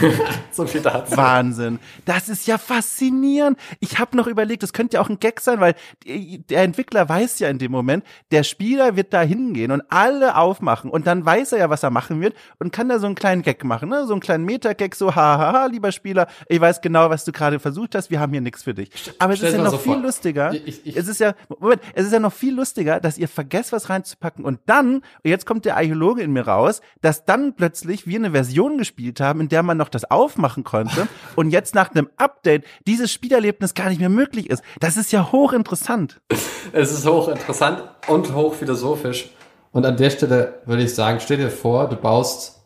so 0.52 0.66
viel 0.66 0.82
dazu. 0.82 1.16
Wahnsinn. 1.16 1.80
Das 2.04 2.28
ist 2.28 2.46
ja 2.46 2.58
faszinierend. 2.58 3.58
Ich 3.80 3.98
habe 3.98 4.16
noch 4.16 4.28
überlegt, 4.28 4.62
das 4.62 4.72
könnte 4.72 4.98
ja 4.98 5.00
auch 5.00 5.08
ein 5.08 5.18
Gag 5.18 5.40
sein, 5.40 5.58
weil 5.58 5.74
der 6.06 6.62
Entwickler 6.62 7.08
weiß 7.08 7.40
ja 7.40 7.48
in 7.48 7.58
dem 7.58 7.72
Moment, 7.72 8.04
der 8.30 8.44
Spieler 8.44 8.94
wird 8.94 9.12
da 9.12 9.22
hingehen 9.22 9.72
und 9.72 9.82
alle 9.88 10.36
aufmachen 10.36 10.90
und 10.90 11.08
dann 11.08 11.26
weiß 11.26 11.52
er 11.52 11.58
ja, 11.58 11.70
was 11.70 11.82
er 11.82 11.90
machen 11.90 12.20
wird 12.20 12.36
und 12.60 12.72
kann 12.72 12.88
da 12.88 13.00
so 13.00 13.06
einen 13.06 13.16
kleinen 13.16 13.42
Gag 13.42 13.64
machen, 13.64 13.88
ne? 13.88 14.06
So 14.06 14.12
einen 14.12 14.20
kleinen 14.20 14.44
Meta-Gag, 14.44 14.94
so 14.94 15.16
hahaha, 15.16 15.66
lieber 15.66 15.90
Spieler, 15.90 16.28
ich 16.48 16.60
weiß 16.60 16.82
genau, 16.82 17.10
was 17.10 17.24
du 17.24 17.32
gerade 17.32 17.58
versucht 17.58 17.96
hast, 17.96 18.12
wir 18.12 18.20
haben 18.20 18.30
hier 18.30 18.40
nichts 18.40 18.62
für 18.62 18.74
dich. 18.74 18.90
Aber 19.24 19.32
es 19.32 19.40
ist 19.40 19.52
ja 19.54 19.62
noch 19.62 19.70
so 19.70 19.78
viel 19.78 19.94
vor. 19.94 20.02
lustiger. 20.02 20.52
Ich, 20.52 20.86
ich, 20.86 20.96
es 20.98 21.08
ist 21.08 21.18
ja, 21.18 21.34
Moment, 21.48 21.80
es 21.94 22.04
ist 22.04 22.12
ja 22.12 22.20
noch 22.20 22.32
viel 22.32 22.54
lustiger, 22.54 23.00
dass 23.00 23.16
ihr 23.16 23.26
vergesst, 23.26 23.72
was 23.72 23.88
reinzupacken 23.88 24.44
und 24.44 24.60
dann, 24.66 24.96
und 24.96 25.02
jetzt 25.22 25.46
kommt 25.46 25.64
der 25.64 25.78
Archäologe 25.78 26.20
in 26.20 26.30
mir 26.30 26.46
raus, 26.46 26.82
dass 27.00 27.24
dann 27.24 27.54
plötzlich 27.54 28.06
wir 28.06 28.18
eine 28.18 28.32
Version 28.32 28.76
gespielt 28.76 29.20
haben, 29.20 29.40
in 29.40 29.48
der 29.48 29.62
man 29.62 29.78
noch 29.78 29.88
das 29.88 30.10
aufmachen 30.10 30.62
konnte 30.62 31.08
und 31.36 31.50
jetzt 31.52 31.74
nach 31.74 31.90
einem 31.92 32.10
Update 32.18 32.64
dieses 32.86 33.10
Spielerlebnis 33.10 33.72
gar 33.72 33.88
nicht 33.88 33.98
mehr 33.98 34.10
möglich 34.10 34.50
ist. 34.50 34.62
Das 34.78 34.98
ist 34.98 35.10
ja 35.10 35.32
hochinteressant. 35.32 36.20
Es 36.72 36.92
ist 36.92 37.06
hochinteressant 37.06 37.84
und 38.08 38.34
hochphilosophisch. 38.34 39.30
Und 39.70 39.84
an 39.84 39.98
der 39.98 40.10
Stelle 40.10 40.62
würde 40.64 40.82
ich 40.82 40.94
sagen, 40.94 41.20
stell 41.20 41.36
dir 41.36 41.50
vor, 41.50 41.88
du 41.88 41.96
baust 41.96 42.64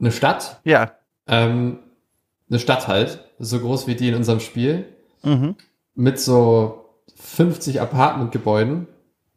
eine 0.00 0.10
Stadt. 0.10 0.60
Ja. 0.64 0.92
Ähm, 1.26 1.78
eine 2.50 2.58
Stadt 2.58 2.88
halt, 2.88 3.24
so 3.38 3.60
groß 3.60 3.86
wie 3.86 3.94
die 3.94 4.08
in 4.08 4.16
unserem 4.16 4.40
Spiel 4.40 4.97
mhm. 5.22 5.56
mit 5.94 6.18
so 6.20 6.84
50 7.16 7.80
Apartmentgebäuden 7.80 8.86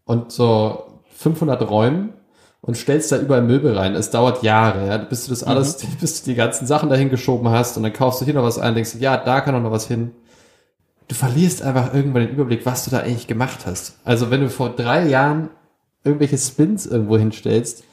und 0.05 0.31
so 0.31 1.01
500 1.17 1.69
Räumen 1.69 2.13
und 2.61 2.77
stellst 2.77 3.11
da 3.11 3.17
überall 3.17 3.41
Möbel 3.41 3.77
rein. 3.77 3.95
Es 3.95 4.11
dauert 4.11 4.43
Jahre, 4.43 4.87
ja, 4.87 4.97
bis 4.97 5.25
du 5.25 5.31
das 5.31 5.43
alles, 5.43 5.83
mhm. 5.83 5.95
bis 5.99 6.23
du 6.23 6.31
die 6.31 6.35
ganzen 6.35 6.67
Sachen 6.67 6.89
dahin 6.89 7.09
geschoben 7.09 7.49
hast 7.49 7.77
und 7.77 7.83
dann 7.83 7.93
kaufst 7.93 8.21
du 8.21 8.25
hier 8.25 8.35
noch 8.35 8.43
was 8.43 8.59
ein, 8.59 8.75
denkst, 8.75 8.95
ja, 8.99 9.17
da 9.17 9.41
kann 9.41 9.55
auch 9.55 9.61
noch 9.61 9.71
was 9.71 9.87
hin. 9.87 10.11
Du 11.07 11.15
verlierst 11.15 11.61
einfach 11.61 11.93
irgendwann 11.93 12.27
den 12.27 12.33
Überblick, 12.33 12.65
was 12.65 12.85
du 12.85 12.91
da 12.91 12.99
eigentlich 12.99 13.27
gemacht 13.27 13.65
hast. 13.65 13.97
Also 14.05 14.31
wenn 14.31 14.41
du 14.41 14.49
vor 14.49 14.69
drei 14.69 15.07
Jahren 15.07 15.49
irgendwelche 16.03 16.37
Spins 16.37 16.85
irgendwo 16.85 17.17
hinstellst, 17.17 17.83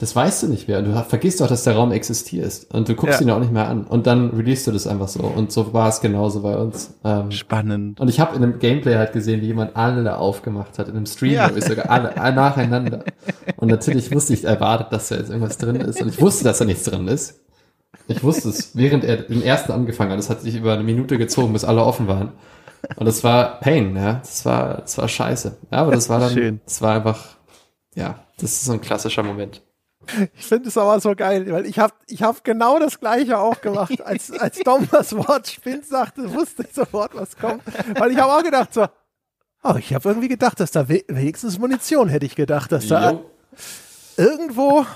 das 0.00 0.16
weißt 0.16 0.42
du 0.42 0.46
nicht 0.48 0.66
mehr. 0.66 0.80
Du 0.80 0.92
vergisst 1.04 1.42
auch, 1.42 1.46
dass 1.46 1.64
der 1.64 1.76
Raum 1.76 1.92
existiert 1.92 2.66
und 2.72 2.88
du 2.88 2.94
guckst 2.94 3.20
ja. 3.20 3.26
ihn 3.26 3.30
auch 3.30 3.38
nicht 3.38 3.52
mehr 3.52 3.68
an. 3.68 3.84
Und 3.84 4.06
dann 4.06 4.30
release 4.30 4.64
du 4.64 4.72
das 4.72 4.86
einfach 4.86 5.08
so. 5.08 5.20
Und 5.20 5.52
so 5.52 5.74
war 5.74 5.90
es 5.90 6.00
genauso 6.00 6.40
bei 6.40 6.56
uns. 6.56 6.94
Ähm, 7.04 7.30
Spannend. 7.30 8.00
Und 8.00 8.08
ich 8.08 8.18
habe 8.18 8.34
in 8.34 8.42
einem 8.42 8.58
Gameplay 8.58 8.96
halt 8.96 9.12
gesehen, 9.12 9.42
wie 9.42 9.46
jemand 9.48 9.76
alle 9.76 10.16
aufgemacht 10.16 10.78
hat. 10.78 10.88
In 10.88 10.96
einem 10.96 11.04
Stream, 11.04 11.34
ja. 11.34 11.50
ich 11.54 11.66
sogar 11.66 11.90
alle, 11.90 12.16
alle 12.16 12.34
nacheinander. 12.34 13.04
Und 13.58 13.68
natürlich 13.68 14.10
wusste 14.10 14.32
ich 14.32 14.42
erwartet, 14.42 14.86
dass 14.90 15.10
da 15.10 15.16
jetzt 15.16 15.28
irgendwas 15.28 15.58
drin 15.58 15.76
ist. 15.76 16.00
Und 16.00 16.08
ich 16.08 16.18
wusste, 16.18 16.44
dass 16.44 16.56
da 16.56 16.64
nichts 16.64 16.84
drin 16.84 17.06
ist. 17.06 17.38
Ich 18.08 18.24
wusste 18.24 18.48
es, 18.48 18.74
während 18.74 19.04
er 19.04 19.18
den 19.18 19.42
ersten 19.42 19.70
angefangen 19.70 20.12
hat. 20.12 20.18
Das 20.18 20.30
hat 20.30 20.40
sich 20.40 20.56
über 20.56 20.72
eine 20.72 20.82
Minute 20.82 21.18
gezogen, 21.18 21.52
bis 21.52 21.64
alle 21.64 21.84
offen 21.84 22.08
waren. 22.08 22.32
Und 22.96 23.04
das 23.04 23.22
war 23.22 23.60
Pain, 23.60 23.94
ja. 23.96 24.14
Das 24.14 24.46
war, 24.46 24.78
das 24.78 24.96
war 24.96 25.08
scheiße. 25.08 25.58
Ja, 25.70 25.78
aber 25.78 25.92
das 25.92 26.08
war 26.08 26.20
dann, 26.20 26.32
Schön. 26.32 26.60
das 26.64 26.80
war 26.80 26.96
einfach, 26.96 27.36
ja, 27.94 28.24
das 28.38 28.52
ist 28.52 28.64
so 28.64 28.72
ein 28.72 28.80
klassischer 28.80 29.22
Moment. 29.22 29.60
Ich 30.36 30.46
finde 30.46 30.68
es 30.68 30.76
aber 30.76 31.00
so 31.00 31.14
geil, 31.14 31.50
weil 31.50 31.66
ich 31.66 31.78
habe 31.78 31.94
ich 32.06 32.22
hab 32.22 32.42
genau 32.44 32.78
das 32.78 33.00
gleiche 33.00 33.38
auch 33.38 33.60
gemacht. 33.60 34.00
Als, 34.02 34.30
als 34.32 34.58
Dom 34.60 34.88
das 34.90 35.14
Wort 35.14 35.48
Spind 35.48 35.86
sagte, 35.86 36.32
wusste 36.32 36.64
ich 36.64 36.74
sofort, 36.74 37.14
was 37.14 37.36
kommt. 37.36 37.62
Weil 37.98 38.12
ich 38.12 38.18
habe 38.18 38.32
auch 38.32 38.42
gedacht 38.42 38.72
so, 38.74 38.86
oh, 39.62 39.74
ich 39.78 39.94
habe 39.94 40.08
irgendwie 40.08 40.28
gedacht, 40.28 40.60
dass 40.60 40.70
da 40.70 40.88
wenigstens 40.88 41.58
Munition 41.58 42.08
hätte 42.08 42.26
ich 42.26 42.36
gedacht, 42.36 42.72
dass 42.72 42.88
da 42.88 43.12
jo. 43.12 43.30
irgendwo 44.16 44.86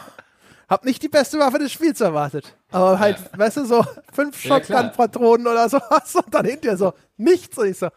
hab 0.68 0.84
nicht 0.84 1.02
die 1.02 1.08
beste 1.08 1.38
Waffe 1.38 1.58
des 1.58 1.72
Spiels 1.72 2.00
erwartet. 2.00 2.56
Aber 2.70 2.98
halt, 2.98 3.18
ja. 3.18 3.38
weißt 3.38 3.58
du, 3.58 3.64
so 3.66 3.84
fünf 4.12 4.40
Shotgun-Patronen 4.40 5.46
oder 5.46 5.68
so 5.68 5.78
was 5.90 6.14
und 6.16 6.32
dann 6.34 6.46
hinterher 6.46 6.76
so 6.76 6.94
nichts. 7.16 7.56
Und 7.58 7.68
ich 7.68 7.78
so, 7.78 7.88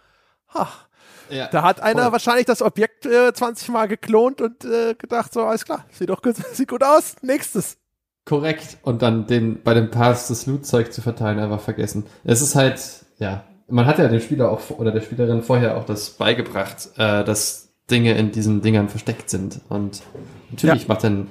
ach, 0.50 0.87
ja, 1.30 1.48
da 1.48 1.64
hat 1.64 1.82
einer 1.82 2.04
voll. 2.04 2.12
wahrscheinlich 2.14 2.46
das 2.46 2.62
Objekt 2.62 3.06
äh, 3.06 3.34
20 3.34 3.70
Mal 3.70 3.88
geklont 3.88 4.42
und 4.42 4.66
äh, 4.66 4.96
gedacht, 4.96 5.34
so, 5.34 5.44
alles 5.44 5.66
klar, 5.66 5.86
sieht 5.92 6.10
doch 6.10 6.22
gut, 6.22 6.36
sieht 6.54 6.70
gut 6.70 6.84
aus, 6.84 7.16
nächstes. 7.22 7.78
Korrekt. 8.26 8.78
Und 8.82 9.02
dann 9.02 9.26
den, 9.26 9.64
bei 9.64 9.74
dem 9.74 9.90
Pass 9.90 10.28
das 10.28 10.46
Loot-Zeug 10.46 10.92
zu 10.92 11.02
verteilen, 11.02 11.40
einfach 11.40 11.62
vergessen. 11.62 12.06
Es 12.26 12.42
ist 12.42 12.56
halt, 12.56 12.82
ja, 13.18 13.46
man 13.70 13.86
hat 13.86 14.00
ja 14.00 14.08
dem 14.08 14.20
Spieler 14.20 14.52
auch, 14.52 14.70
oder 14.72 14.92
der 14.92 15.02
Spielerin 15.02 15.44
vorher 15.44 15.78
auch 15.78 15.86
das 15.86 16.10
beigebracht, 16.10 16.90
äh, 16.98 17.24
dass 17.24 17.70
Dinge 17.90 18.18
in 18.18 18.32
diesen 18.32 18.62
Dingern 18.62 18.90
versteckt 18.90 19.30
sind. 19.30 19.62
Und 19.70 20.02
natürlich 20.52 20.84
ja. 20.84 20.88
macht 20.90 21.06
dann 21.06 21.28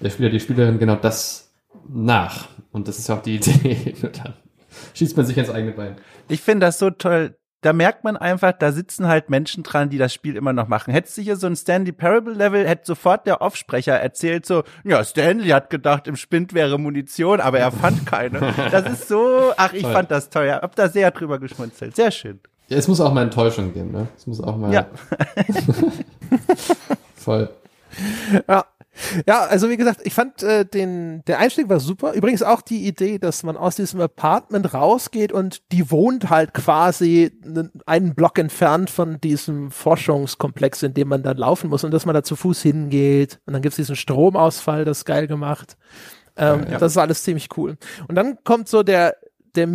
der 0.00 0.10
Spieler, 0.10 0.28
die 0.28 0.40
Spielerin 0.40 0.78
genau 0.78 0.96
das 0.96 1.50
nach. 1.88 2.48
Und 2.72 2.88
das 2.88 2.98
ist 2.98 3.08
ja 3.08 3.16
auch 3.16 3.22
die 3.22 3.36
Idee. 3.36 3.94
dann 4.22 4.34
schießt 4.94 5.16
man 5.16 5.24
sich 5.24 5.38
ins 5.38 5.50
eigene 5.50 5.72
Bein. 5.72 5.96
Ich 6.28 6.42
finde 6.42 6.66
das 6.66 6.78
so 6.78 6.90
toll 6.90 7.36
da 7.66 7.72
merkt 7.72 8.04
man 8.04 8.16
einfach, 8.16 8.52
da 8.52 8.70
sitzen 8.70 9.08
halt 9.08 9.28
Menschen 9.28 9.64
dran, 9.64 9.90
die 9.90 9.98
das 9.98 10.14
Spiel 10.14 10.36
immer 10.36 10.52
noch 10.52 10.68
machen. 10.68 10.92
Hättest 10.92 11.18
du 11.18 11.22
hier 11.22 11.34
so 11.34 11.48
ein 11.48 11.56
Stanley 11.56 11.90
Parable 11.90 12.32
Level, 12.32 12.64
hätte 12.64 12.86
sofort 12.86 13.26
der 13.26 13.40
Offsprecher 13.40 13.94
erzählt 13.94 14.46
so, 14.46 14.62
ja, 14.84 15.02
Stanley 15.02 15.48
hat 15.48 15.68
gedacht, 15.68 16.06
im 16.06 16.14
Spind 16.14 16.54
wäre 16.54 16.78
Munition, 16.78 17.40
aber 17.40 17.58
er 17.58 17.72
fand 17.72 18.06
keine. 18.06 18.54
Das 18.70 18.88
ist 18.88 19.08
so, 19.08 19.52
ach, 19.56 19.72
ich 19.72 19.82
Toll. 19.82 19.92
fand 19.92 20.12
das. 20.12 20.30
Ja, 20.32 20.62
hab 20.62 20.76
da 20.76 20.88
sehr 20.88 21.10
drüber 21.10 21.40
geschmunzelt. 21.40 21.96
Sehr 21.96 22.12
schön. 22.12 22.38
Ja, 22.68 22.76
es 22.76 22.86
muss 22.86 23.00
auch 23.00 23.12
mal 23.12 23.22
Enttäuschung 23.22 23.72
geben, 23.72 23.90
ne? 23.90 24.06
Es 24.16 24.28
muss 24.28 24.40
auch 24.40 24.56
mal. 24.56 24.72
Ja. 24.72 24.86
Voll. 27.16 27.50
Ja. 28.46 28.64
Ja, 29.26 29.40
also 29.44 29.68
wie 29.68 29.76
gesagt, 29.76 30.00
ich 30.04 30.14
fand 30.14 30.42
äh, 30.42 30.64
den 30.64 31.22
der 31.26 31.38
Einstieg 31.38 31.68
war 31.68 31.80
super. 31.80 32.12
Übrigens 32.12 32.42
auch 32.42 32.62
die 32.62 32.86
Idee, 32.86 33.18
dass 33.18 33.42
man 33.42 33.56
aus 33.56 33.76
diesem 33.76 34.00
Apartment 34.00 34.72
rausgeht 34.72 35.32
und 35.32 35.62
die 35.72 35.90
wohnt 35.90 36.30
halt 36.30 36.54
quasi 36.54 37.30
einen 37.86 38.14
Block 38.14 38.38
entfernt 38.38 38.90
von 38.90 39.20
diesem 39.20 39.70
Forschungskomplex, 39.70 40.82
in 40.82 40.94
dem 40.94 41.08
man 41.08 41.22
dann 41.22 41.36
laufen 41.36 41.70
muss 41.70 41.84
und 41.84 41.90
dass 41.90 42.06
man 42.06 42.14
da 42.14 42.22
zu 42.22 42.36
Fuß 42.36 42.62
hingeht 42.62 43.40
und 43.46 43.52
dann 43.52 43.62
gibt's 43.62 43.76
diesen 43.76 43.96
Stromausfall, 43.96 44.84
das 44.84 44.98
ist 44.98 45.04
geil 45.04 45.26
gemacht. 45.26 45.76
Ähm, 46.36 46.64
ja, 46.64 46.72
ja. 46.72 46.78
Das 46.78 46.92
ist 46.92 46.98
alles 46.98 47.22
ziemlich 47.22 47.48
cool. 47.56 47.76
Und 48.08 48.14
dann 48.14 48.38
kommt 48.44 48.68
so 48.68 48.82
der 48.82 49.16
der 49.54 49.68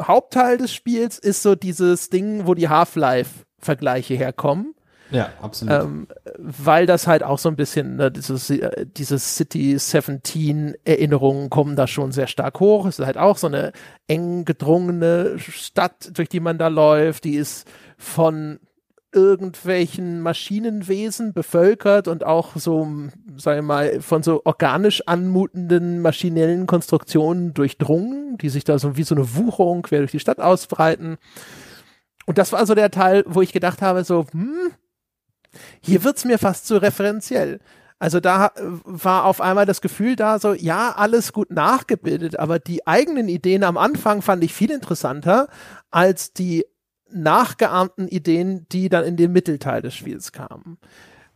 Hauptteil 0.00 0.58
des 0.58 0.72
Spiels 0.72 1.18
ist 1.18 1.42
so 1.42 1.54
dieses 1.54 2.10
Ding, 2.10 2.46
wo 2.46 2.54
die 2.54 2.68
Half-Life 2.68 3.46
Vergleiche 3.58 4.14
herkommen. 4.14 4.75
Ja, 5.10 5.30
absolut. 5.40 5.82
Ähm, 5.82 6.08
weil 6.38 6.86
das 6.86 7.06
halt 7.06 7.22
auch 7.22 7.38
so 7.38 7.48
ein 7.48 7.56
bisschen, 7.56 7.96
ne, 7.96 8.10
dieses, 8.10 8.50
äh, 8.50 8.86
dieses 8.86 9.36
City 9.36 9.78
17 9.78 10.74
Erinnerungen 10.84 11.50
kommen 11.50 11.76
da 11.76 11.86
schon 11.86 12.12
sehr 12.12 12.26
stark 12.26 12.60
hoch. 12.60 12.86
Es 12.86 12.98
ist 12.98 13.06
halt 13.06 13.18
auch 13.18 13.36
so 13.36 13.46
eine 13.46 13.72
eng 14.08 14.44
gedrungene 14.44 15.38
Stadt, 15.38 16.10
durch 16.14 16.28
die 16.28 16.40
man 16.40 16.58
da 16.58 16.68
läuft. 16.68 17.24
Die 17.24 17.36
ist 17.36 17.68
von 17.98 18.58
irgendwelchen 19.12 20.20
Maschinenwesen 20.20 21.32
bevölkert 21.32 22.06
und 22.06 22.24
auch 22.24 22.56
so, 22.56 22.86
sagen 23.36 23.58
wir 23.58 23.62
mal, 23.62 24.00
von 24.02 24.22
so 24.22 24.42
organisch 24.44 25.02
anmutenden 25.06 26.02
maschinellen 26.02 26.66
Konstruktionen 26.66 27.54
durchdrungen, 27.54 28.36
die 28.38 28.50
sich 28.50 28.64
da 28.64 28.78
so 28.78 28.96
wie 28.98 29.04
so 29.04 29.14
eine 29.14 29.34
Wucherung 29.34 29.82
quer 29.82 30.00
durch 30.00 30.10
die 30.10 30.20
Stadt 30.20 30.38
ausbreiten. 30.38 31.16
Und 32.26 32.36
das 32.38 32.52
war 32.52 32.66
so 32.66 32.74
der 32.74 32.90
Teil, 32.90 33.24
wo 33.26 33.40
ich 33.40 33.52
gedacht 33.52 33.80
habe, 33.80 34.04
so, 34.04 34.26
hm, 34.32 34.72
hier 35.80 36.04
wird's 36.04 36.24
mir 36.24 36.38
fast 36.38 36.66
zu 36.66 36.76
referenziell. 36.76 37.60
Also 37.98 38.20
da 38.20 38.52
war 38.84 39.24
auf 39.24 39.40
einmal 39.40 39.64
das 39.64 39.80
Gefühl 39.80 40.16
da 40.16 40.38
so, 40.38 40.52
ja, 40.52 40.92
alles 40.92 41.32
gut 41.32 41.50
nachgebildet, 41.50 42.38
aber 42.38 42.58
die 42.58 42.86
eigenen 42.86 43.28
Ideen 43.28 43.64
am 43.64 43.78
Anfang 43.78 44.20
fand 44.20 44.44
ich 44.44 44.52
viel 44.52 44.70
interessanter 44.70 45.48
als 45.90 46.34
die 46.34 46.66
nachgeahmten 47.10 48.08
Ideen, 48.08 48.66
die 48.70 48.90
dann 48.90 49.04
in 49.04 49.16
den 49.16 49.32
Mittelteil 49.32 49.80
des 49.80 49.94
Spiels 49.94 50.32
kamen. 50.32 50.76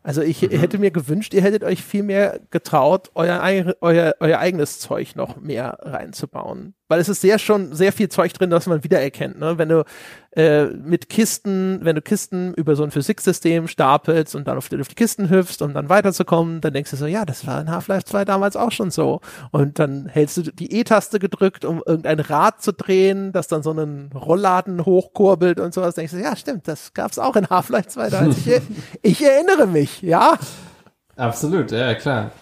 Also 0.03 0.23
ich 0.23 0.43
mhm. 0.43 0.51
hätte 0.51 0.79
mir 0.79 0.91
gewünscht, 0.91 1.33
ihr 1.35 1.43
hättet 1.43 1.65
euch 1.65 1.83
viel 1.83 2.03
mehr 2.03 2.41
getraut, 2.51 3.11
euer, 3.15 3.41
euer, 3.81 4.15
euer 4.21 4.39
eigenes 4.39 4.81
Zeug 4.81 5.17
noch 5.17 5.41
mehr 5.41 5.79
reinzubauen. 5.81 6.75
Weil 6.91 6.99
es 6.99 7.09
ist 7.09 7.21
sehr 7.21 7.39
schon 7.39 7.73
sehr 7.73 7.93
viel 7.93 8.09
Zeug 8.09 8.33
drin, 8.33 8.51
das 8.51 8.67
man 8.67 8.83
wiedererkennt. 8.83 9.39
Ne? 9.39 9.59
Wenn 9.59 9.69
du 9.69 9.85
äh, 10.33 10.65
mit 10.65 11.09
Kisten, 11.09 11.79
wenn 11.85 11.95
du 11.95 12.03
Kisten 12.03 12.53
über 12.55 12.75
so 12.75 12.83
ein 12.83 12.91
Physiksystem 12.91 13.69
stapelst 13.69 14.35
und 14.35 14.49
dann 14.49 14.57
auf 14.57 14.69
die, 14.69 14.81
auf 14.81 14.89
die 14.89 14.97
Kisten 14.97 15.31
hüpfst, 15.31 15.63
um 15.63 15.73
dann 15.73 15.89
weiterzukommen, 15.89 16.61
dann 16.61 16.73
denkst 16.73 16.91
du 16.91 16.97
so, 16.97 17.07
ja, 17.07 17.25
das 17.25 17.47
war 17.47 17.61
in 17.61 17.71
Half-Life 17.71 18.07
2 18.07 18.25
damals 18.25 18.57
auch 18.57 18.73
schon 18.73 18.91
so. 18.91 19.21
Und 19.53 19.79
dann 19.79 20.07
hältst 20.07 20.37
du 20.39 20.43
die 20.43 20.81
E-Taste 20.81 21.21
gedrückt, 21.21 21.65
um 21.65 21.81
irgendein 21.87 22.19
Rad 22.19 22.61
zu 22.61 22.73
drehen, 22.73 23.31
das 23.31 23.47
dann 23.47 23.63
so 23.63 23.71
einen 23.71 24.11
Rollladen 24.13 24.85
hochkurbelt 24.85 25.61
und 25.61 25.73
sowas. 25.73 25.95
Denkst 25.95 26.13
du, 26.13 26.19
ja, 26.19 26.35
stimmt, 26.35 26.67
das 26.67 26.93
gab's 26.93 27.21
auch 27.21 27.37
in 27.37 27.49
Half-Life 27.49 27.89
2 27.89 28.11
damals. 28.11 28.37
Ich, 28.39 28.61
ich 29.03 29.25
erinnere 29.25 29.69
mich, 29.69 30.03
ja. 30.03 30.37
Absolut, 31.15 31.71
ja, 31.71 31.95
klar. 31.95 32.33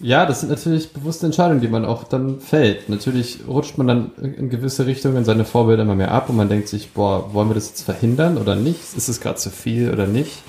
Ja, 0.00 0.26
das 0.26 0.40
sind 0.40 0.50
natürlich 0.50 0.92
bewusste 0.92 1.26
Entscheidungen, 1.26 1.60
die 1.60 1.68
man 1.68 1.86
auch 1.86 2.04
dann 2.04 2.40
fällt. 2.40 2.88
Natürlich 2.88 3.40
rutscht 3.48 3.78
man 3.78 3.86
dann 3.86 4.10
in 4.16 4.50
gewisse 4.50 4.86
Richtungen 4.86 5.24
seine 5.24 5.44
Vorbilder 5.44 5.84
immer 5.84 5.94
mehr 5.94 6.12
ab 6.12 6.28
und 6.28 6.36
man 6.36 6.48
denkt 6.50 6.68
sich, 6.68 6.92
boah, 6.92 7.32
wollen 7.32 7.48
wir 7.48 7.54
das 7.54 7.68
jetzt 7.68 7.82
verhindern 7.82 8.36
oder 8.36 8.56
nicht? 8.56 8.80
Ist 8.96 9.08
es 9.08 9.20
gerade 9.20 9.36
zu 9.36 9.50
viel 9.50 9.90
oder 9.90 10.06
nicht? 10.06 10.42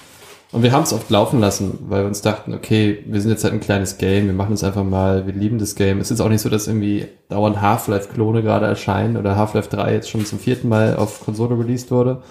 Und 0.52 0.64
wir 0.64 0.72
haben 0.72 0.84
es 0.84 0.94
oft 0.94 1.10
laufen 1.10 1.40
lassen, 1.40 1.78
weil 1.88 2.04
wir 2.04 2.08
uns 2.08 2.22
dachten, 2.22 2.54
okay, 2.54 3.04
wir 3.06 3.20
sind 3.22 3.32
jetzt 3.32 3.44
halt 3.44 3.54
ein 3.54 3.60
kleines 3.60 3.98
Game, 3.98 4.28
wir 4.28 4.34
machen 4.34 4.54
es 4.54 4.64
einfach 4.64 4.84
mal, 4.84 5.26
wir 5.26 5.34
lieben 5.34 5.60
das 5.60 5.76
Game. 5.76 6.00
Es 6.00 6.10
ist 6.10 6.22
auch 6.22 6.30
nicht 6.30 6.42
so, 6.42 6.50
dass 6.50 6.68
irgendwie 6.68 7.08
dauernd 7.28 7.62
Half-Life-Klone 7.62 8.44
gerade 8.44 8.66
erscheinen 8.66 9.18
oder 9.18 9.36
Half-Life 9.36 9.70
3 9.70 9.94
jetzt 9.94 10.10
schon 10.10 10.26
zum 10.26 10.40
vierten 10.40 10.70
Mal 10.70 10.96
auf 10.96 11.24
Konsole 11.24 11.60
released 11.60 11.92
wurde. 11.92 12.22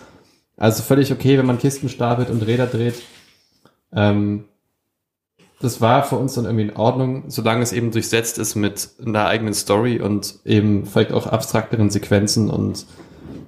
Also 0.56 0.82
völlig 0.82 1.12
okay, 1.12 1.36
wenn 1.36 1.46
man 1.46 1.58
Kisten 1.58 1.90
stapelt 1.90 2.30
und 2.30 2.46
Räder 2.46 2.66
dreht. 2.66 3.02
Ähm, 3.92 4.44
das 5.60 5.80
war 5.80 6.04
für 6.04 6.16
uns 6.16 6.34
dann 6.34 6.44
irgendwie 6.44 6.64
in 6.64 6.76
Ordnung, 6.76 7.24
solange 7.28 7.62
es 7.62 7.72
eben 7.72 7.90
durchsetzt 7.90 8.38
ist 8.38 8.56
mit 8.56 8.90
einer 9.04 9.26
eigenen 9.26 9.54
Story 9.54 10.00
und 10.00 10.40
eben 10.44 10.84
vielleicht 10.84 11.12
auch 11.12 11.26
abstrakteren 11.26 11.88
Sequenzen 11.88 12.50
und 12.50 12.86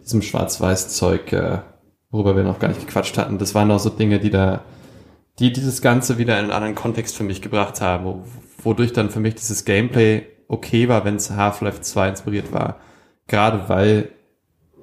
diesem 0.05 0.23
Schwarz-Weiß-Zeug, 0.23 1.33
äh, 1.33 1.59
worüber 2.11 2.35
wir 2.35 2.45
noch 2.45 2.59
gar 2.59 2.69
nicht 2.69 2.87
gequatscht 2.87 3.19
hatten. 3.19 3.39
Das 3.39 3.55
waren 3.55 3.71
auch 3.71 3.79
so 3.79 3.91
Dinge, 3.91 4.19
die 4.19 4.31
da, 4.31 4.63
die 5.39 5.53
dieses 5.53 5.83
Ganze 5.83 6.17
wieder 6.17 6.39
in 6.39 6.45
einen 6.45 6.53
anderen 6.53 6.75
Kontext 6.75 7.15
für 7.15 7.25
mich 7.25 7.43
gebracht 7.43 7.83
haben, 7.83 8.05
wo, 8.07 8.25
wodurch 8.63 8.95
dann 8.95 9.11
für 9.11 9.21
mich 9.21 9.35
dieses 9.35 9.67
Gameplay 9.67 10.27
okay 10.49 10.89
war, 10.89 11.05
wenn 11.05 11.17
es 11.17 11.31
Half-Life 11.31 11.83
2 11.83 12.09
inspiriert 12.09 12.53
war. 12.53 12.77
Gerade 13.27 13.69
weil 13.69 14.13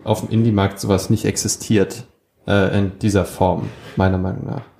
auf 0.03 0.21
dem 0.21 0.29
Indie-Markt 0.29 0.79
sowas 0.79 1.09
nicht 1.09 1.25
existiert 1.25 2.05
äh, 2.47 2.77
in 2.77 2.99
dieser 2.99 3.25
Form, 3.25 3.69
meiner 3.95 4.19
Meinung 4.19 4.45
nach. 4.45 4.74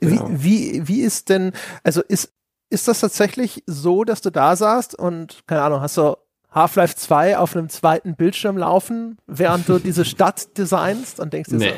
Wie, 0.00 0.20
wie, 0.28 0.88
wie 0.88 1.00
ist 1.00 1.28
denn, 1.28 1.52
also 1.82 2.02
ist, 2.02 2.32
ist 2.70 2.88
das 2.88 3.00
tatsächlich 3.00 3.62
so, 3.66 4.04
dass 4.04 4.20
du 4.20 4.30
da 4.30 4.56
saßt 4.56 4.98
und, 4.98 5.42
keine 5.46 5.62
Ahnung, 5.62 5.80
hast 5.80 5.96
du 5.96 6.16
Half-Life 6.50 6.96
2 6.96 7.38
auf 7.38 7.56
einem 7.56 7.68
zweiten 7.68 8.14
Bildschirm 8.14 8.56
laufen, 8.56 9.18
während 9.26 9.68
du 9.68 9.78
diese 9.78 10.04
Stadt 10.06 10.56
designst 10.56 11.20
und 11.20 11.32
denkst 11.32 11.50
dir 11.50 11.56
nee, 11.56 11.70
so, 11.70 11.76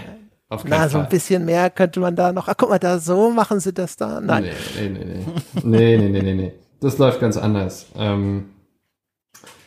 auf 0.48 0.64
na, 0.64 0.88
so 0.88 0.98
ein 0.98 1.08
bisschen 1.08 1.44
mehr 1.44 1.70
könnte 1.70 2.00
man 2.00 2.16
da 2.16 2.32
noch, 2.32 2.48
ach 2.48 2.54
guck 2.56 2.70
mal, 2.70 2.78
da 2.78 2.98
so 2.98 3.30
machen 3.30 3.60
sie 3.60 3.72
das 3.72 3.96
da. 3.96 4.20
Nein. 4.20 4.44
Nee, 4.76 4.88
nee, 4.88 5.04
nee, 5.04 5.04
nee. 5.04 5.24
nee, 5.62 5.96
nee, 5.96 6.08
nee, 6.08 6.22
nee, 6.22 6.34
nee. 6.34 6.52
Das 6.80 6.98
läuft 6.98 7.20
ganz 7.20 7.36
anders. 7.36 7.86
Ähm, 7.96 8.50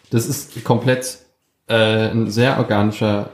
das 0.09 0.25
ist 0.25 0.63
komplett 0.63 1.19
äh, 1.67 2.09
ein 2.09 2.29
sehr 2.29 2.57
organischer 2.57 3.29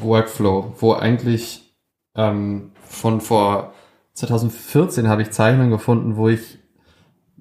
Workflow, 0.00 0.74
wo 0.78 0.94
eigentlich 0.94 1.74
ähm, 2.14 2.72
von 2.86 3.20
vor 3.20 3.72
2014 4.18 5.08
habe 5.08 5.22
ich 5.22 5.30
Zeichnungen 5.30 5.70
gefunden, 5.70 6.16
wo 6.16 6.28
ich 6.28 6.58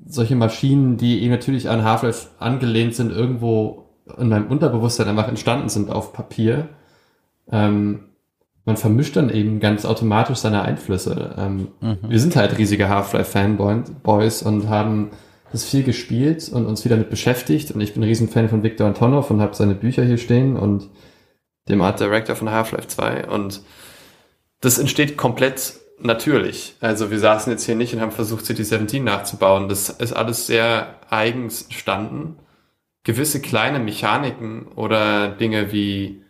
solche 0.05 0.35
Maschinen, 0.35 0.97
die 0.97 1.23
eben 1.23 1.31
natürlich 1.31 1.69
an 1.69 1.83
Half-Life 1.83 2.29
angelehnt 2.37 2.93
sind, 2.93 3.11
irgendwo 3.11 3.89
in 4.17 4.29
meinem 4.29 4.47
Unterbewusstsein 4.47 5.07
einfach 5.07 5.27
entstanden 5.27 5.69
sind 5.69 5.89
auf 5.89 6.13
Papier. 6.13 6.69
Ähm, 7.51 8.05
man 8.63 8.77
vermischt 8.77 9.15
dann 9.15 9.29
eben 9.29 9.59
ganz 9.59 9.85
automatisch 9.85 10.37
seine 10.37 10.61
Einflüsse. 10.61 11.35
Ähm, 11.37 11.69
mhm. 11.81 11.97
Wir 12.07 12.19
sind 12.19 12.35
halt 12.35 12.57
riesige 12.57 12.89
Half-Life-Fanboys 12.89 14.43
und 14.43 14.69
haben 14.69 15.11
das 15.51 15.63
viel 15.63 15.83
gespielt 15.83 16.47
und 16.49 16.67
uns 16.67 16.85
wieder 16.85 16.97
mit 16.97 17.09
beschäftigt. 17.09 17.71
Und 17.71 17.81
ich 17.81 17.93
bin 17.93 18.03
ein 18.03 18.07
Riesenfan 18.07 18.49
von 18.49 18.61
Viktor 18.61 18.85
Antonov 18.85 19.31
und 19.31 19.41
habe 19.41 19.55
seine 19.55 19.73
Bücher 19.73 20.03
hier 20.03 20.17
stehen 20.17 20.55
und 20.55 20.89
dem 21.69 21.81
Art 21.81 21.99
Director 21.99 22.35
von 22.35 22.51
Half-Life 22.51 22.87
2. 22.87 23.29
Und 23.29 23.61
das 24.61 24.77
entsteht 24.77 25.17
komplett 25.17 25.73
natürlich. 25.99 26.75
Also 26.79 27.11
wir 27.11 27.19
saßen 27.19 27.51
jetzt 27.51 27.65
hier 27.65 27.75
nicht 27.75 27.93
und 27.93 28.01
haben 28.01 28.11
versucht, 28.11 28.45
City 28.45 28.63
17 28.63 29.03
nachzubauen. 29.03 29.69
Das 29.69 29.89
ist 29.89 30.13
alles 30.13 30.47
sehr 30.47 30.95
eigens 31.09 31.63
entstanden. 31.63 32.37
Gewisse 33.03 33.41
kleine 33.41 33.79
Mechaniken 33.79 34.67
oder 34.75 35.29
Dinge 35.29 35.71
wie, 35.71 36.21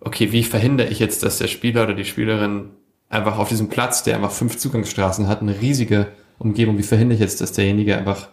okay, 0.00 0.32
wie 0.32 0.44
verhindere 0.44 0.88
ich 0.88 0.98
jetzt, 0.98 1.22
dass 1.22 1.38
der 1.38 1.48
Spieler 1.48 1.84
oder 1.84 1.94
die 1.94 2.04
Spielerin 2.04 2.70
einfach 3.08 3.38
auf 3.38 3.48
diesem 3.48 3.68
Platz, 3.68 4.02
der 4.02 4.16
einfach 4.16 4.30
fünf 4.30 4.56
Zugangsstraßen 4.56 5.28
hat, 5.28 5.42
eine 5.42 5.60
riesige 5.60 6.08
Umgebung, 6.38 6.78
wie 6.78 6.82
verhindere 6.82 7.16
ich 7.16 7.20
jetzt, 7.20 7.40
dass 7.40 7.52
derjenige 7.52 7.96
einfach 7.96 8.28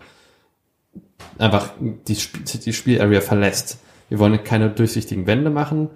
einfach 1.37 1.71
die, 1.79 2.17
die 2.65 2.73
Spielarea 2.73 3.21
verlässt. 3.21 3.79
Wir 4.09 4.19
wollen 4.19 4.43
keine 4.43 4.69
durchsichtigen 4.69 5.25
Wände 5.25 5.49
machen, 5.49 5.89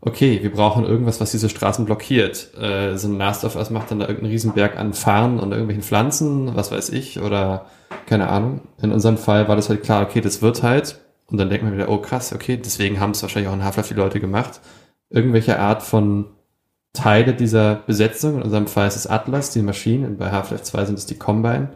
okay, 0.00 0.42
wir 0.42 0.52
brauchen 0.52 0.84
irgendwas, 0.84 1.20
was 1.20 1.30
diese 1.30 1.48
Straßen 1.48 1.84
blockiert. 1.84 2.56
Äh, 2.58 2.96
so 2.96 3.08
ein 3.08 3.18
Last 3.18 3.44
of 3.44 3.56
Us 3.56 3.70
macht 3.70 3.90
dann 3.90 4.00
da 4.00 4.06
irgendeinen 4.06 4.32
Riesenberg 4.32 4.78
an 4.78 4.94
Farnen 4.94 5.38
und 5.38 5.52
irgendwelchen 5.52 5.82
Pflanzen, 5.82 6.54
was 6.54 6.72
weiß 6.72 6.90
ich, 6.90 7.20
oder 7.20 7.66
keine 8.06 8.28
Ahnung. 8.28 8.62
In 8.80 8.92
unserem 8.92 9.18
Fall 9.18 9.48
war 9.48 9.56
das 9.56 9.68
halt 9.68 9.82
klar, 9.82 10.02
okay, 10.02 10.20
das 10.20 10.42
wird 10.42 10.62
halt. 10.62 11.00
Und 11.26 11.38
dann 11.38 11.48
denkt 11.48 11.64
man 11.64 11.74
wieder, 11.74 11.88
oh 11.88 11.98
krass, 11.98 12.32
okay, 12.32 12.56
deswegen 12.56 12.98
haben 12.98 13.12
es 13.12 13.22
wahrscheinlich 13.22 13.48
auch 13.48 13.54
in 13.54 13.64
Half-Life 13.64 13.94
die 13.94 14.00
Leute 14.00 14.20
gemacht. 14.20 14.60
Irgendwelche 15.10 15.58
Art 15.58 15.82
von 15.82 16.26
Teile 16.92 17.34
dieser 17.34 17.76
Besetzung, 17.76 18.36
in 18.36 18.42
unserem 18.42 18.66
Fall 18.66 18.88
ist 18.88 18.96
es 18.96 19.06
Atlas, 19.06 19.52
die 19.52 19.62
Maschine, 19.62 20.08
und 20.08 20.18
bei 20.18 20.30
Half-Life 20.30 20.64
2 20.64 20.86
sind 20.86 20.98
es 20.98 21.06
die 21.06 21.18
Combine, 21.18 21.68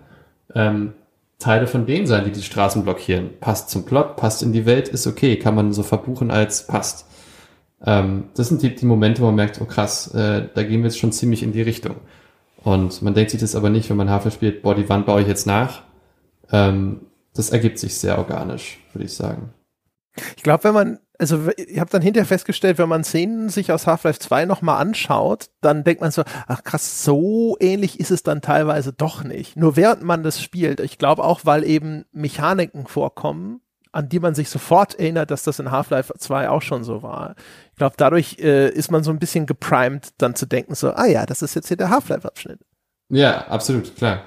ähm, 0.55 0.95
Teile 1.39 1.67
von 1.67 1.87
denen 1.87 2.07
sein, 2.07 2.25
die 2.25 2.33
die 2.33 2.43
Straßen 2.43 2.83
blockieren. 2.83 3.31
Passt 3.39 3.71
zum 3.71 3.85
Plot, 3.85 4.17
passt 4.17 4.43
in 4.43 4.53
die 4.53 4.67
Welt, 4.67 4.89
ist 4.89 5.07
okay, 5.07 5.37
kann 5.37 5.55
man 5.55 5.73
so 5.73 5.83
verbuchen 5.83 6.31
als 6.31 6.67
passt. 6.67 7.07
Ähm, 7.86 8.24
das 8.35 8.48
sind 8.48 8.62
die, 8.62 8.74
die 8.74 8.86
Momente, 8.86 9.20
wo 9.23 9.27
man 9.27 9.35
merkt, 9.35 9.61
oh 9.61 9.66
krass, 9.66 10.12
äh, 10.15 10.48
da 10.55 10.62
gehen 10.62 10.81
wir 10.82 10.89
jetzt 10.89 10.98
schon 10.98 11.12
ziemlich 11.12 11.43
in 11.43 11.52
die 11.52 11.62
Richtung. 11.62 11.97
Und 12.62 13.02
man 13.02 13.15
denkt 13.15 13.31
sich 13.31 13.40
das 13.40 13.55
aber 13.55 13.69
nicht, 13.69 13.90
wenn 13.90 13.97
man 13.97 14.11
Hafer 14.11 14.31
spielt, 14.31 14.62
boah, 14.62 14.74
die 14.74 14.89
Wand 14.89 15.06
baue 15.06 15.20
ich 15.20 15.28
jetzt 15.28 15.47
nach. 15.47 15.82
Ähm, 16.51 17.02
das 17.35 17.51
ergibt 17.51 17.78
sich 17.78 17.97
sehr 17.97 18.19
organisch, 18.19 18.78
würde 18.93 19.05
ich 19.05 19.15
sagen. 19.15 19.52
Ich 20.36 20.43
glaube, 20.43 20.65
wenn 20.65 20.74
man, 20.74 20.98
also 21.19 21.48
ich 21.56 21.78
habe 21.78 21.90
dann 21.90 22.01
hinterher 22.01 22.27
festgestellt, 22.27 22.78
wenn 22.78 22.89
man 22.89 23.05
Szenen 23.05 23.48
sich 23.48 23.73
aus 23.73 23.86
Half-Life 23.86 24.20
2 24.20 24.47
nochmal 24.47 24.81
anschaut, 24.81 25.51
dann 25.61 25.85
denkt 25.85 26.01
man 26.01 26.12
so, 26.12 26.23
ach 26.47 26.62
krass, 26.62 27.05
so 27.05 27.56
ähnlich 27.61 28.01
ist 28.01 28.12
es 28.12 28.23
dann 28.23 28.40
teilweise 28.40 28.93
doch 28.93 29.24
nicht. 29.24 29.56
Nur 29.56 29.77
während 29.77 30.02
man 30.02 30.23
das 30.23 30.40
spielt, 30.40 30.81
ich 30.81 30.98
glaube 30.98 31.24
auch, 31.24 31.40
weil 31.44 31.65
eben 31.65 32.05
Mechaniken 32.12 32.86
vorkommen, 32.86 33.61
an 33.90 34.09
die 34.09 34.20
man 34.20 34.35
sich 34.35 34.48
sofort 34.48 34.98
erinnert, 34.98 35.31
dass 35.31 35.43
das 35.43 35.59
in 35.59 35.70
Half-Life 35.70 36.12
2 36.16 36.48
auch 36.48 36.62
schon 36.62 36.85
so 36.85 37.02
war. 37.02 37.35
Ich 37.75 37.79
glaube, 37.79 37.97
dadurch 37.99 38.39
äh, 38.39 38.69
ist 38.69 38.93
man 38.93 39.03
so 39.03 39.11
ein 39.11 39.19
bisschen 39.19 39.47
geprimed, 39.47 40.11
dann 40.19 40.37
zu 40.37 40.47
denken, 40.47 40.77
so, 40.77 40.93
ah 40.93 41.07
ja, 41.07 41.27
das 41.27 41.43
ist 41.43 41.57
jetzt 41.57 41.67
hier 41.67 41.77
der 41.77 41.91
Half-Life-Abschnitt. 41.91 42.61
Ja, 43.09 43.49
absolut, 43.49 43.97
klar. 43.97 44.23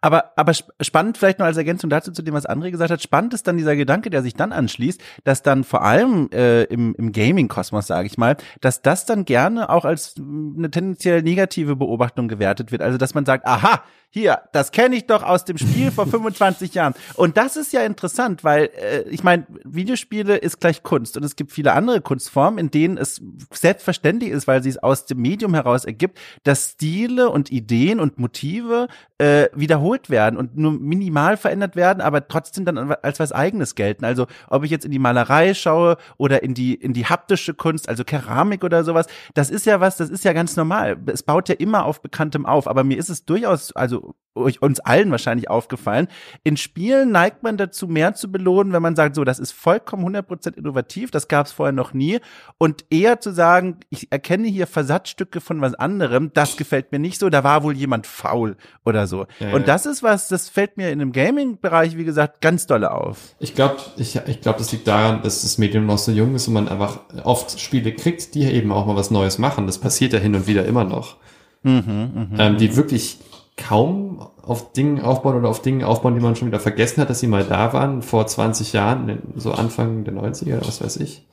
Aber, 0.00 0.32
aber 0.36 0.52
spannend 0.54 1.18
vielleicht 1.18 1.38
noch 1.38 1.46
als 1.46 1.56
Ergänzung 1.56 1.90
dazu, 1.90 2.12
zu 2.12 2.22
dem, 2.22 2.34
was 2.34 2.48
André 2.48 2.70
gesagt 2.70 2.90
hat, 2.90 3.02
spannend 3.02 3.34
ist 3.34 3.46
dann 3.46 3.56
dieser 3.56 3.76
Gedanke, 3.76 4.10
der 4.10 4.22
sich 4.22 4.34
dann 4.34 4.52
anschließt, 4.52 5.00
dass 5.24 5.42
dann 5.42 5.64
vor 5.64 5.82
allem 5.82 6.28
äh, 6.32 6.64
im, 6.64 6.94
im 6.94 7.12
Gaming-Kosmos, 7.12 7.86
sage 7.86 8.06
ich 8.06 8.18
mal, 8.18 8.36
dass 8.60 8.82
das 8.82 9.06
dann 9.06 9.24
gerne 9.24 9.70
auch 9.70 9.84
als 9.84 10.14
eine 10.18 10.70
tendenziell 10.70 11.22
negative 11.22 11.76
Beobachtung 11.76 12.28
gewertet 12.28 12.72
wird. 12.72 12.82
Also 12.82 12.98
dass 12.98 13.14
man 13.14 13.26
sagt, 13.26 13.46
aha, 13.46 13.82
hier, 14.14 14.42
das 14.52 14.72
kenne 14.72 14.94
ich 14.94 15.06
doch 15.06 15.22
aus 15.22 15.46
dem 15.46 15.56
Spiel 15.56 15.90
vor 15.90 16.06
25 16.12 16.74
Jahren. 16.74 16.92
Und 17.14 17.38
das 17.38 17.56
ist 17.56 17.72
ja 17.72 17.82
interessant, 17.82 18.44
weil 18.44 18.68
äh, 18.76 19.02
ich 19.08 19.24
meine, 19.24 19.46
Videospiele 19.64 20.36
ist 20.36 20.60
gleich 20.60 20.82
Kunst 20.82 21.16
und 21.16 21.24
es 21.24 21.34
gibt 21.34 21.50
viele 21.50 21.72
andere 21.72 22.02
Kunstformen, 22.02 22.58
in 22.58 22.70
denen 22.70 22.98
es 22.98 23.22
selbstverständlich 23.50 24.30
ist, 24.30 24.46
weil 24.46 24.62
sie 24.62 24.68
es 24.68 24.76
aus 24.76 25.06
dem 25.06 25.22
Medium 25.22 25.54
heraus 25.54 25.86
ergibt, 25.86 26.18
dass 26.42 26.72
Stile 26.72 27.30
und 27.30 27.50
Ideen 27.50 28.00
und 28.00 28.18
Motive 28.18 28.88
äh, 29.16 29.48
wiederholt 29.62 30.10
werden 30.10 30.36
und 30.36 30.58
nur 30.58 30.72
minimal 30.72 31.38
verändert 31.38 31.76
werden, 31.76 32.02
aber 32.02 32.28
trotzdem 32.28 32.64
dann 32.66 32.92
als 32.92 33.20
was 33.20 33.32
eigenes 33.32 33.74
gelten. 33.74 34.04
Also 34.04 34.26
ob 34.48 34.64
ich 34.64 34.70
jetzt 34.70 34.84
in 34.84 34.90
die 34.90 34.98
Malerei 34.98 35.54
schaue 35.54 35.96
oder 36.18 36.42
in 36.42 36.52
die 36.52 36.74
in 36.74 36.92
die 36.92 37.06
haptische 37.06 37.54
Kunst, 37.54 37.88
also 37.88 38.04
Keramik 38.04 38.64
oder 38.64 38.84
sowas, 38.84 39.06
das 39.34 39.48
ist 39.48 39.64
ja 39.64 39.80
was, 39.80 39.96
das 39.96 40.10
ist 40.10 40.24
ja 40.24 40.32
ganz 40.34 40.56
normal. 40.56 40.98
Es 41.06 41.22
baut 41.22 41.48
ja 41.48 41.54
immer 41.54 41.86
auf 41.86 42.02
bekanntem 42.02 42.44
auf, 42.44 42.66
aber 42.68 42.84
mir 42.84 42.98
ist 42.98 43.08
es 43.08 43.24
durchaus 43.24 43.72
also 43.72 44.14
uns 44.34 44.80
allen 44.80 45.10
wahrscheinlich 45.10 45.50
aufgefallen. 45.50 46.08
In 46.42 46.56
Spielen 46.56 47.12
neigt 47.12 47.42
man 47.42 47.56
dazu, 47.56 47.86
mehr 47.86 48.14
zu 48.14 48.32
belohnen, 48.32 48.72
wenn 48.72 48.82
man 48.82 48.96
sagt, 48.96 49.14
so, 49.14 49.24
das 49.24 49.38
ist 49.38 49.52
vollkommen 49.52 50.04
100% 50.06 50.56
innovativ, 50.56 51.10
das 51.10 51.28
gab 51.28 51.46
es 51.46 51.52
vorher 51.52 51.72
noch 51.72 51.92
nie. 51.92 52.18
Und 52.56 52.86
eher 52.90 53.20
zu 53.20 53.32
sagen, 53.32 53.80
ich 53.90 54.10
erkenne 54.10 54.48
hier 54.48 54.66
Versatzstücke 54.66 55.40
von 55.40 55.60
was 55.60 55.74
anderem, 55.74 56.30
das 56.32 56.56
gefällt 56.56 56.92
mir 56.92 56.98
nicht 56.98 57.18
so, 57.18 57.28
da 57.28 57.44
war 57.44 57.62
wohl 57.62 57.76
jemand 57.76 58.06
faul 58.06 58.56
oder 58.84 59.06
so. 59.06 59.26
Ja, 59.38 59.51
und 59.54 59.68
das 59.68 59.86
ist 59.86 60.02
was, 60.02 60.28
das 60.28 60.48
fällt 60.48 60.76
mir 60.76 60.90
in 60.90 60.98
dem 60.98 61.12
Gaming-Bereich, 61.12 61.96
wie 61.96 62.04
gesagt, 62.04 62.40
ganz 62.40 62.66
dolle 62.66 62.90
auf. 62.90 63.34
Ich 63.38 63.54
glaube, 63.54 63.76
ich, 63.96 64.16
ich 64.26 64.40
glaube, 64.40 64.58
das 64.58 64.72
liegt 64.72 64.86
daran, 64.86 65.22
dass 65.22 65.42
das 65.42 65.58
Medium 65.58 65.86
noch 65.86 65.98
so 65.98 66.12
jung 66.12 66.34
ist 66.34 66.48
und 66.48 66.54
man 66.54 66.68
einfach 66.68 67.00
oft 67.24 67.60
Spiele 67.60 67.92
kriegt, 67.92 68.34
die 68.34 68.44
eben 68.44 68.72
auch 68.72 68.86
mal 68.86 68.96
was 68.96 69.10
Neues 69.10 69.38
machen. 69.38 69.66
Das 69.66 69.78
passiert 69.78 70.12
ja 70.12 70.18
hin 70.18 70.34
und 70.34 70.46
wieder 70.46 70.64
immer 70.64 70.84
noch. 70.84 71.16
Mhm, 71.62 72.28
mh, 72.32 72.44
ähm, 72.44 72.56
die 72.58 72.76
wirklich 72.76 73.18
kaum 73.56 74.26
auf 74.42 74.72
Dingen 74.72 75.00
aufbauen 75.00 75.36
oder 75.36 75.48
auf 75.48 75.62
Dingen 75.62 75.84
aufbauen, 75.84 76.14
die 76.14 76.20
man 76.20 76.36
schon 76.36 76.48
wieder 76.48 76.60
vergessen 76.60 77.00
hat, 77.00 77.10
dass 77.10 77.20
sie 77.20 77.26
mal 77.26 77.44
da 77.44 77.72
waren, 77.72 78.02
vor 78.02 78.26
20 78.26 78.72
Jahren, 78.72 79.22
so 79.36 79.52
Anfang 79.52 80.04
der 80.04 80.14
90er 80.14 80.56
oder 80.56 80.66
was 80.66 80.82
weiß 80.82 80.96
ich. 80.96 81.26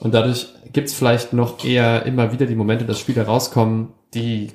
Und 0.00 0.14
dadurch 0.14 0.48
gibt's 0.72 0.94
vielleicht 0.94 1.32
noch 1.32 1.64
eher 1.64 2.04
immer 2.06 2.32
wieder 2.32 2.46
die 2.46 2.54
Momente, 2.54 2.84
dass 2.84 2.98
Spiele 2.98 3.26
rauskommen, 3.26 3.88
die 4.14 4.52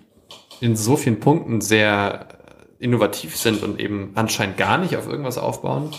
in 0.59 0.75
so 0.75 0.97
vielen 0.97 1.19
Punkten 1.19 1.61
sehr 1.61 2.27
innovativ 2.79 3.37
sind 3.37 3.63
und 3.63 3.79
eben 3.79 4.11
anscheinend 4.15 4.57
gar 4.57 4.77
nicht 4.77 4.97
auf 4.97 5.07
irgendwas 5.07 5.37
aufbauen, 5.37 5.91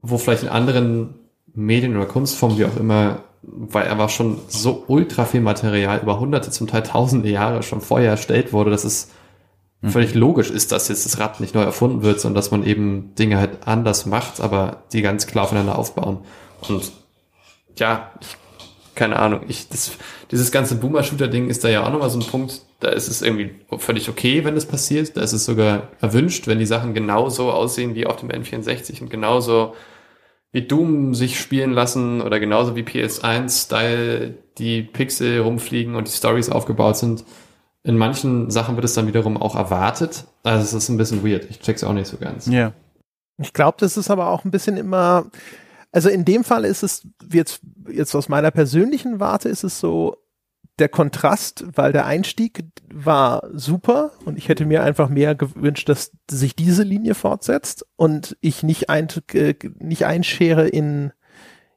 wo 0.00 0.18
vielleicht 0.18 0.42
in 0.42 0.48
anderen 0.48 1.14
Medien 1.54 1.96
oder 1.96 2.06
Kunstformen, 2.06 2.58
wie 2.58 2.64
auch 2.64 2.76
immer, 2.76 3.20
weil 3.42 3.88
einfach 3.88 4.08
schon 4.08 4.38
so 4.48 4.84
ultra 4.86 5.24
viel 5.24 5.40
Material 5.40 6.00
über 6.00 6.18
hunderte, 6.20 6.50
zum 6.50 6.66
Teil 6.66 6.82
tausende 6.82 7.28
Jahre 7.28 7.62
schon 7.62 7.80
vorher 7.80 8.10
erstellt 8.10 8.52
wurde, 8.52 8.70
dass 8.70 8.84
es 8.84 9.08
Mhm. 9.82 9.90
völlig 9.90 10.14
logisch 10.14 10.50
ist, 10.50 10.72
dass 10.72 10.88
jetzt 10.88 11.04
das 11.04 11.18
Rad 11.18 11.40
nicht 11.40 11.54
neu 11.54 11.62
erfunden 11.62 12.02
wird, 12.02 12.20
sondern 12.20 12.36
dass 12.36 12.52
man 12.52 12.64
eben 12.64 13.14
Dinge 13.16 13.38
halt 13.38 13.66
anders 13.66 14.06
macht, 14.06 14.40
aber 14.40 14.84
die 14.92 15.02
ganz 15.02 15.26
klar 15.26 15.44
aufeinander 15.44 15.76
aufbauen. 15.76 16.18
Und 16.68 16.92
ja, 17.76 18.12
ich, 18.20 18.28
keine 18.94 19.18
Ahnung, 19.18 19.42
ich, 19.48 19.68
das, 19.68 19.92
dieses 20.30 20.52
ganze 20.52 20.76
Boomer-Shooter-Ding 20.76 21.48
ist 21.48 21.64
da 21.64 21.68
ja 21.68 21.84
auch 21.84 21.90
nochmal 21.90 22.10
so 22.10 22.18
ein 22.18 22.26
Punkt, 22.26 22.62
da 22.80 22.88
ist 22.88 23.08
es 23.08 23.22
irgendwie 23.22 23.54
völlig 23.78 24.08
okay, 24.08 24.44
wenn 24.44 24.54
das 24.54 24.66
passiert. 24.66 25.16
Da 25.16 25.22
ist 25.22 25.32
es 25.32 25.44
sogar 25.44 25.88
erwünscht, 26.00 26.46
wenn 26.46 26.58
die 26.58 26.66
Sachen 26.66 26.94
genauso 26.94 27.50
aussehen 27.50 27.94
wie 27.94 28.06
auf 28.06 28.16
dem 28.16 28.30
N64 28.30 29.02
und 29.02 29.10
genauso 29.10 29.74
wie 30.52 30.62
Doom 30.62 31.14
sich 31.14 31.40
spielen 31.40 31.72
lassen 31.72 32.20
oder 32.20 32.38
genauso 32.38 32.76
wie 32.76 32.82
PS1-Style 32.82 34.34
die 34.58 34.82
Pixel 34.82 35.40
rumfliegen 35.40 35.94
und 35.94 36.08
die 36.08 36.12
Stories 36.12 36.50
aufgebaut 36.50 36.98
sind. 36.98 37.24
In 37.84 37.96
manchen 37.96 38.50
Sachen 38.50 38.76
wird 38.76 38.84
es 38.84 38.94
dann 38.94 39.06
wiederum 39.06 39.36
auch 39.36 39.56
erwartet. 39.56 40.24
Also 40.42 40.64
es 40.64 40.72
ist 40.72 40.88
ein 40.88 40.98
bisschen 40.98 41.24
weird. 41.24 41.46
Ich 41.50 41.60
check's 41.60 41.82
auch 41.82 41.94
nicht 41.94 42.06
so 42.06 42.18
ganz. 42.18 42.46
Ja. 42.46 42.52
Yeah. 42.52 42.72
Ich 43.38 43.52
glaube, 43.52 43.76
das 43.80 43.96
ist 43.96 44.10
aber 44.10 44.28
auch 44.28 44.44
ein 44.44 44.50
bisschen 44.50 44.76
immer, 44.76 45.26
also 45.92 46.08
in 46.08 46.24
dem 46.24 46.42
Fall 46.42 46.64
ist 46.64 46.82
es 46.82 47.06
jetzt, 47.30 47.60
jetzt 47.88 48.14
aus 48.14 48.28
meiner 48.28 48.50
persönlichen 48.50 49.20
Warte 49.20 49.48
ist 49.48 49.62
es 49.62 49.78
so, 49.78 50.16
der 50.78 50.88
Kontrast, 50.88 51.64
weil 51.74 51.92
der 51.92 52.06
Einstieg 52.06 52.64
war 52.92 53.46
super 53.52 54.12
und 54.24 54.38
ich 54.38 54.48
hätte 54.48 54.64
mir 54.64 54.82
einfach 54.82 55.08
mehr 55.08 55.34
gewünscht, 55.34 55.88
dass 55.88 56.12
sich 56.30 56.56
diese 56.56 56.82
Linie 56.82 57.14
fortsetzt 57.14 57.86
und 57.96 58.36
ich 58.40 58.62
nicht, 58.62 58.88
ein, 58.88 59.08
äh, 59.34 59.54
nicht 59.78 60.06
einschere 60.06 60.66
in 60.66 61.12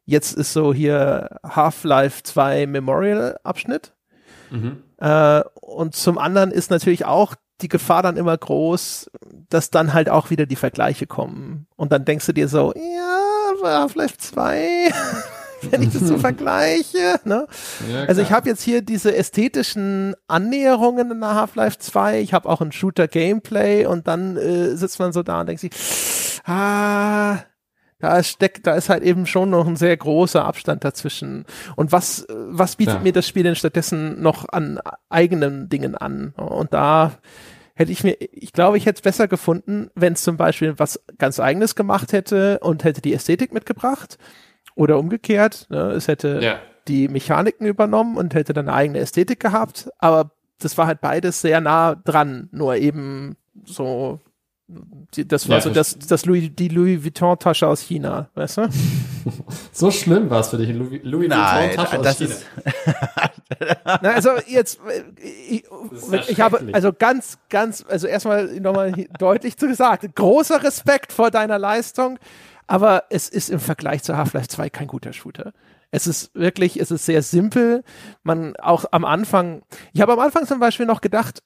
jetzt 0.05 0.33
ist 0.33 0.53
so 0.53 0.73
hier 0.73 1.39
Half-Life 1.43 2.23
2 2.23 2.67
Memorial 2.67 3.37
Abschnitt. 3.43 3.93
Mhm. 4.51 4.83
Äh, 4.97 5.41
und 5.61 5.95
zum 5.95 6.17
anderen 6.17 6.51
ist 6.51 6.71
natürlich 6.71 7.05
auch 7.05 7.35
die 7.61 7.69
Gefahr 7.69 8.03
dann 8.03 8.17
immer 8.17 8.37
groß, 8.37 9.09
dass 9.49 9.71
dann 9.71 9.93
halt 9.93 10.09
auch 10.09 10.29
wieder 10.29 10.45
die 10.45 10.55
Vergleiche 10.55 11.07
kommen. 11.07 11.67
Und 11.75 11.91
dann 11.91 12.05
denkst 12.05 12.25
du 12.25 12.33
dir 12.33 12.47
so, 12.47 12.73
ja, 12.75 13.14
Half-Life 13.63 14.17
2 14.17 14.91
wenn 15.71 15.81
ich 15.81 15.93
das 15.93 16.01
so 16.01 16.17
vergleiche. 16.19 17.19
Ne? 17.23 17.47
Ja, 17.91 18.03
also 18.05 18.21
ich 18.21 18.31
habe 18.31 18.49
jetzt 18.49 18.61
hier 18.61 18.81
diese 18.81 19.15
ästhetischen 19.15 20.15
Annäherungen 20.27 21.11
in 21.11 21.19
der 21.19 21.35
Half-Life 21.35 21.79
2. 21.79 22.19
Ich 22.19 22.33
habe 22.33 22.49
auch 22.49 22.61
ein 22.61 22.71
Shooter-Gameplay 22.71 23.85
und 23.85 24.07
dann 24.07 24.37
äh, 24.37 24.75
sitzt 24.75 24.99
man 24.99 25.13
so 25.13 25.23
da 25.23 25.41
und 25.41 25.47
denkt 25.47 25.61
sich, 25.61 25.71
ah, 26.45 27.39
da 27.99 28.21
steckt, 28.23 28.67
da 28.67 28.75
ist 28.75 28.89
halt 28.89 29.03
eben 29.03 29.25
schon 29.25 29.49
noch 29.49 29.65
ein 29.65 29.77
sehr 29.77 29.95
großer 29.95 30.43
Abstand 30.43 30.83
dazwischen. 30.83 31.45
Und 31.75 31.91
was, 31.91 32.27
was 32.29 32.75
bietet 32.75 32.95
ja. 32.95 33.01
mir 33.01 33.13
das 33.13 33.27
Spiel 33.27 33.43
denn 33.43 33.55
stattdessen 33.55 34.21
noch 34.21 34.49
an 34.49 34.79
eigenen 35.09 35.69
Dingen 35.69 35.95
an? 35.95 36.33
Und 36.35 36.73
da 36.73 37.13
hätte 37.75 37.91
ich 37.91 38.03
mir, 38.03 38.17
ich 38.19 38.53
glaube, 38.53 38.77
ich 38.77 38.85
hätte 38.85 38.97
es 38.97 39.01
besser 39.01 39.27
gefunden, 39.27 39.89
wenn 39.95 40.13
es 40.13 40.23
zum 40.23 40.37
Beispiel 40.37 40.79
was 40.79 40.99
ganz 41.17 41.39
eigenes 41.39 41.75
gemacht 41.75 42.13
hätte 42.13 42.59
und 42.59 42.83
hätte 42.83 43.01
die 43.01 43.13
Ästhetik 43.13 43.53
mitgebracht. 43.53 44.17
Oder 44.75 44.97
umgekehrt, 44.97 45.67
ne, 45.69 45.91
es 45.91 46.07
hätte 46.07 46.39
ja. 46.41 46.59
die 46.87 47.07
Mechaniken 47.07 47.65
übernommen 47.65 48.17
und 48.17 48.33
hätte 48.33 48.53
dann 48.53 48.67
eine 48.67 48.75
eigene 48.75 48.99
Ästhetik 48.99 49.39
gehabt. 49.39 49.89
Aber 49.99 50.31
das 50.59 50.77
war 50.77 50.87
halt 50.87 51.01
beides 51.01 51.41
sehr 51.41 51.61
nah 51.61 51.95
dran, 51.95 52.49
nur 52.51 52.75
eben 52.75 53.37
so 53.65 54.19
das 54.67 55.47
war 55.47 55.57
ja, 55.57 55.61
so 55.61 55.69
das, 55.69 55.97
das 55.99 56.25
Louis, 56.25 56.49
die 56.53 56.69
Louis 56.69 57.03
Vuitton-Tasche 57.03 57.67
aus 57.67 57.81
China, 57.81 58.29
weißt 58.33 58.57
du? 58.57 58.69
so 59.71 59.91
schlimm 59.91 60.29
war 60.31 60.39
es 60.39 60.49
für 60.49 60.57
dich, 60.57 60.69
Louis, 60.69 61.01
Louis 61.03 61.29
Vuitton-Tasche 61.29 61.99
aus 61.99 62.17
China. 62.17 62.35
Na, 63.85 64.11
also 64.11 64.31
jetzt, 64.47 64.79
ich, 65.21 65.65
ich 66.27 66.41
habe 66.41 66.67
also 66.73 66.91
ganz, 66.91 67.37
ganz, 67.49 67.85
also 67.87 68.07
erstmal 68.07 68.59
nochmal 68.59 68.91
deutlich 69.19 69.57
zu 69.57 69.67
gesagt, 69.67 70.15
großer 70.15 70.63
Respekt 70.63 71.13
vor 71.13 71.29
deiner 71.29 71.59
Leistung, 71.59 72.17
aber 72.67 73.03
es 73.09 73.29
ist 73.29 73.49
im 73.49 73.59
Vergleich 73.59 74.03
zu 74.03 74.17
Half-Life 74.17 74.47
2 74.47 74.69
kein 74.69 74.87
guter 74.87 75.13
Shooter. 75.13 75.53
Es 75.91 76.07
ist 76.07 76.33
wirklich, 76.33 76.79
es 76.79 76.91
ist 76.91 77.05
sehr 77.05 77.21
simpel. 77.21 77.83
Man 78.23 78.55
auch 78.57 78.85
am 78.91 79.05
Anfang, 79.05 79.61
ich 79.93 80.01
habe 80.01 80.13
am 80.13 80.19
Anfang 80.19 80.45
zum 80.47 80.59
Beispiel 80.59 80.87
noch 80.87 81.01
gedacht, 81.01 81.43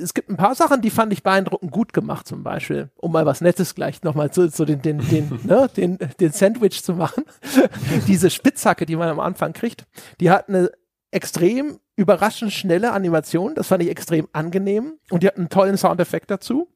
es 0.00 0.14
gibt 0.14 0.30
ein 0.30 0.36
paar 0.36 0.54
Sachen, 0.54 0.80
die 0.80 0.90
fand 0.90 1.12
ich 1.12 1.22
beeindruckend 1.22 1.72
gut 1.72 1.92
gemacht, 1.92 2.26
zum 2.26 2.42
Beispiel, 2.42 2.90
um 2.96 3.12
mal 3.12 3.26
was 3.26 3.40
Nettes 3.40 3.74
gleich 3.74 4.02
nochmal 4.02 4.30
zu, 4.30 4.48
so 4.48 4.64
den, 4.64 4.82
den, 4.82 4.98
den, 5.08 5.40
ne, 5.44 5.68
den, 5.76 5.98
den 6.20 6.32
Sandwich 6.32 6.82
zu 6.82 6.94
machen. 6.94 7.24
Diese 8.06 8.30
Spitzhacke, 8.30 8.86
die 8.86 8.96
man 8.96 9.08
am 9.08 9.20
Anfang 9.20 9.52
kriegt, 9.52 9.86
die 10.20 10.30
hat 10.30 10.48
eine 10.48 10.70
extrem 11.12 11.78
überraschend 11.94 12.52
schnelle 12.52 12.92
Animation. 12.92 13.54
Das 13.54 13.68
fand 13.68 13.82
ich 13.82 13.90
extrem 13.90 14.28
angenehm. 14.32 14.94
Und 15.10 15.22
die 15.22 15.28
hat 15.28 15.36
einen 15.36 15.48
tollen 15.48 15.76
Soundeffekt 15.76 16.30
dazu. 16.30 16.68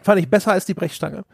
Fand 0.00 0.20
ich 0.20 0.28
besser 0.28 0.52
als 0.52 0.66
die 0.66 0.74
Brechstange. 0.74 1.24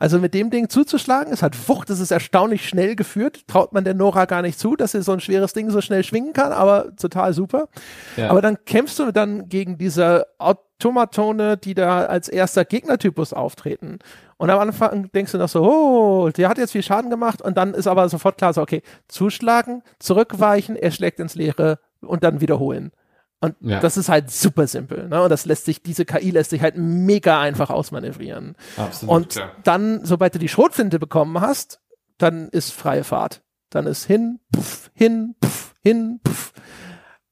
Also 0.00 0.20
mit 0.20 0.32
dem 0.32 0.50
Ding 0.50 0.68
zuzuschlagen, 0.68 1.32
es 1.32 1.42
hat 1.42 1.68
Wucht, 1.68 1.90
es 1.90 1.98
ist 1.98 2.12
erstaunlich 2.12 2.68
schnell 2.68 2.94
geführt. 2.94 3.48
Traut 3.48 3.72
man 3.72 3.82
der 3.82 3.94
Nora 3.94 4.26
gar 4.26 4.42
nicht 4.42 4.58
zu, 4.58 4.76
dass 4.76 4.92
sie 4.92 5.02
so 5.02 5.12
ein 5.12 5.20
schweres 5.20 5.52
Ding 5.54 5.70
so 5.70 5.80
schnell 5.80 6.04
schwingen 6.04 6.32
kann, 6.32 6.52
aber 6.52 6.94
total 6.96 7.32
super. 7.34 7.68
Ja. 8.16 8.30
Aber 8.30 8.40
dann 8.40 8.64
kämpfst 8.64 8.98
du 9.00 9.10
dann 9.10 9.48
gegen 9.48 9.76
diese 9.76 10.26
Automatone, 10.38 11.56
die 11.56 11.74
da 11.74 12.06
als 12.06 12.28
erster 12.28 12.64
Gegnertypus 12.64 13.32
auftreten. 13.32 13.98
Und 14.36 14.50
am 14.50 14.60
Anfang 14.60 15.10
denkst 15.10 15.32
du 15.32 15.38
noch 15.38 15.48
so, 15.48 15.64
oh, 15.64 16.30
der 16.30 16.48
hat 16.48 16.58
jetzt 16.58 16.72
viel 16.72 16.84
Schaden 16.84 17.10
gemacht 17.10 17.42
und 17.42 17.56
dann 17.56 17.74
ist 17.74 17.88
aber 17.88 18.08
sofort 18.08 18.38
klar 18.38 18.52
so, 18.52 18.62
okay, 18.62 18.82
zuschlagen, 19.08 19.82
zurückweichen, 19.98 20.76
er 20.76 20.92
schlägt 20.92 21.18
ins 21.18 21.34
Leere 21.34 21.80
und 22.00 22.24
dann 22.24 22.40
wiederholen. 22.40 22.92
Und 23.40 23.54
ja. 23.60 23.78
das 23.80 23.96
ist 23.96 24.08
halt 24.08 24.30
super 24.30 24.66
simpel. 24.66 25.08
Ne? 25.08 25.22
Und 25.22 25.30
das 25.30 25.46
lässt 25.46 25.64
sich, 25.64 25.82
diese 25.82 26.04
KI 26.04 26.30
lässt 26.30 26.50
sich 26.50 26.60
halt 26.60 26.76
mega 26.76 27.40
einfach 27.40 27.70
ausmanövrieren. 27.70 28.56
Absolut, 28.76 29.14
und 29.14 29.28
klar. 29.30 29.52
dann, 29.62 30.04
sobald 30.04 30.34
du 30.34 30.38
die 30.40 30.48
Schrotflinte 30.48 30.98
bekommen 30.98 31.40
hast, 31.40 31.80
dann 32.18 32.48
ist 32.48 32.72
freie 32.72 33.04
Fahrt. 33.04 33.42
Dann 33.70 33.86
ist 33.86 34.04
hin, 34.04 34.40
puff, 34.50 34.90
hin, 34.92 35.36
puff, 35.40 35.74
hin, 35.82 36.20
puff. 36.24 36.52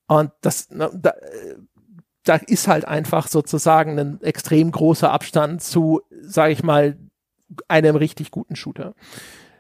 Und 0.07 0.31
das, 0.43 0.71
ne, 0.71 0.91
da, 0.95 1.15
da 2.23 2.37
ist 2.37 2.69
halt 2.69 2.85
einfach 2.85 3.27
sozusagen 3.27 3.99
ein 3.99 4.21
extrem 4.23 4.71
großer 4.71 5.11
Abstand 5.11 5.63
zu, 5.63 6.03
sage 6.21 6.53
ich 6.53 6.63
mal, 6.63 6.97
einem 7.67 7.97
richtig 7.97 8.31
guten 8.31 8.55
Shooter. 8.55 8.95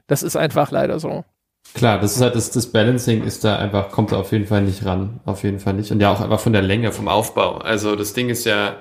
Das 0.06 0.22
ist 0.22 0.36
einfach 0.36 0.70
leider 0.70 1.00
so. 1.00 1.24
Klar, 1.74 2.00
das 2.00 2.16
ist 2.16 2.22
halt 2.22 2.34
das, 2.34 2.50
das 2.50 2.72
Balancing 2.72 3.22
ist 3.24 3.44
da 3.44 3.56
einfach, 3.56 3.90
kommt 3.90 4.12
da 4.12 4.18
auf 4.18 4.32
jeden 4.32 4.46
Fall 4.46 4.62
nicht 4.62 4.84
ran. 4.84 5.20
Auf 5.26 5.42
jeden 5.42 5.60
Fall 5.60 5.74
nicht. 5.74 5.92
Und 5.92 6.00
ja 6.00 6.12
auch 6.12 6.20
einfach 6.20 6.40
von 6.40 6.52
der 6.52 6.62
Länge, 6.62 6.92
vom 6.92 7.08
Aufbau. 7.08 7.58
Also 7.58 7.96
das 7.96 8.14
Ding 8.14 8.28
ist 8.30 8.44
ja, 8.44 8.76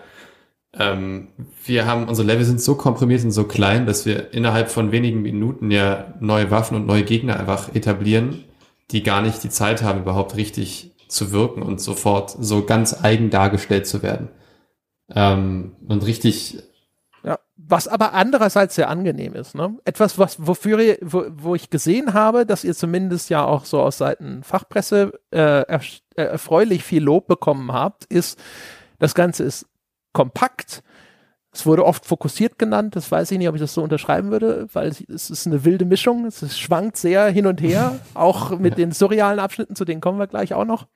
ähm, 0.74 1.30
wir 1.66 1.86
haben, 1.86 2.07
unsere 2.07 2.28
Level 2.28 2.45
sind 2.45 2.62
so 2.62 2.76
komprimiert 2.76 3.24
und 3.24 3.32
so 3.32 3.45
klein, 3.45 3.86
dass 3.86 4.06
wir 4.06 4.34
innerhalb 4.34 4.70
von 4.70 4.91
wenigen 4.91 5.22
Minuten 5.22 5.72
ja 5.72 6.14
neue 6.20 6.52
Waffen 6.52 6.76
und 6.76 6.86
neue 6.86 7.03
Gegner 7.03 7.40
einfach 7.40 7.74
etablieren, 7.76 8.44
die 8.91 9.03
gar 9.03 9.22
nicht 9.22 9.44
die 9.44 9.49
Zeit 9.49 9.84
haben, 9.84 10.02
überhaupt 10.02 10.36
richtig 10.36 10.91
zu 11.07 11.32
wirken 11.32 11.62
und 11.62 11.82
sofort 11.82 12.32
so 12.32 12.66
ganz 12.66 13.03
eigen 13.03 13.30
dargestellt 13.30 13.88
zu 13.88 14.03
werden. 14.03 14.30
Ähm, 15.14 15.76
und 15.88 16.06
richtig 16.06 16.60
was 17.57 17.88
aber 17.88 18.14
andererseits 18.14 18.76
sehr 18.76 18.90
angenehm 18.90 19.34
ist. 19.34 19.56
Ne? 19.56 19.77
Etwas, 19.86 20.19
was 20.19 20.45
wofür 20.45 20.80
ihr, 20.80 20.98
wo, 21.02 21.26
wo 21.32 21.56
ich 21.56 21.69
gesehen 21.69 22.14
habe, 22.14 22.45
dass 22.45 22.64
ihr 22.64 22.76
zumindest 22.76 23.30
ja 23.30 23.45
auch 23.45 23.65
so 23.65 23.82
aus 23.82 23.98
Seiten 23.98 24.44
Fachpresse 24.44 25.14
äh, 25.32 25.64
er, 25.64 25.82
äh, 26.15 26.23
erfreulich 26.23 26.84
viel 26.84 27.03
Lob 27.03 27.27
bekommen 27.27 27.72
habt, 27.72 28.06
ist, 28.06 28.40
das 28.99 29.15
Ganze 29.15 29.44
ist 29.44 29.68
kompakt. 30.11 30.84
Es 31.52 31.65
wurde 31.65 31.86
oft 31.86 32.06
fokussiert 32.06 32.60
genannt. 32.60 32.98
Das 32.98 33.10
weiß 33.10 33.32
ich 33.32 33.38
nicht, 33.38 33.48
ob 33.48 33.56
ich 33.56 33.61
das 33.61 33.73
so 33.73 33.82
unterschreiben 33.82 34.32
würde, 34.32 34.68
weil 34.73 34.90
es, 34.90 35.30
ist 35.30 35.48
eine 35.48 35.64
wilde 35.64 35.86
Mischung. 35.86 36.26
Es, 36.26 36.41
es 36.41 36.60
schwankt 36.60 36.98
sehr 36.98 37.27
hin 37.27 37.48
und 37.48 37.61
her, 37.61 37.99
auch 38.14 38.60
mit 38.60 38.77
den 38.77 38.91
surrealen 38.91 39.40
Abschnitten, 39.40 39.76
zu 39.76 39.86
denen 39.86 40.02
kommen 40.02 40.19
wir 40.19 40.27
gleich 40.27 40.53
auch 40.53 40.65
noch. 40.65 40.88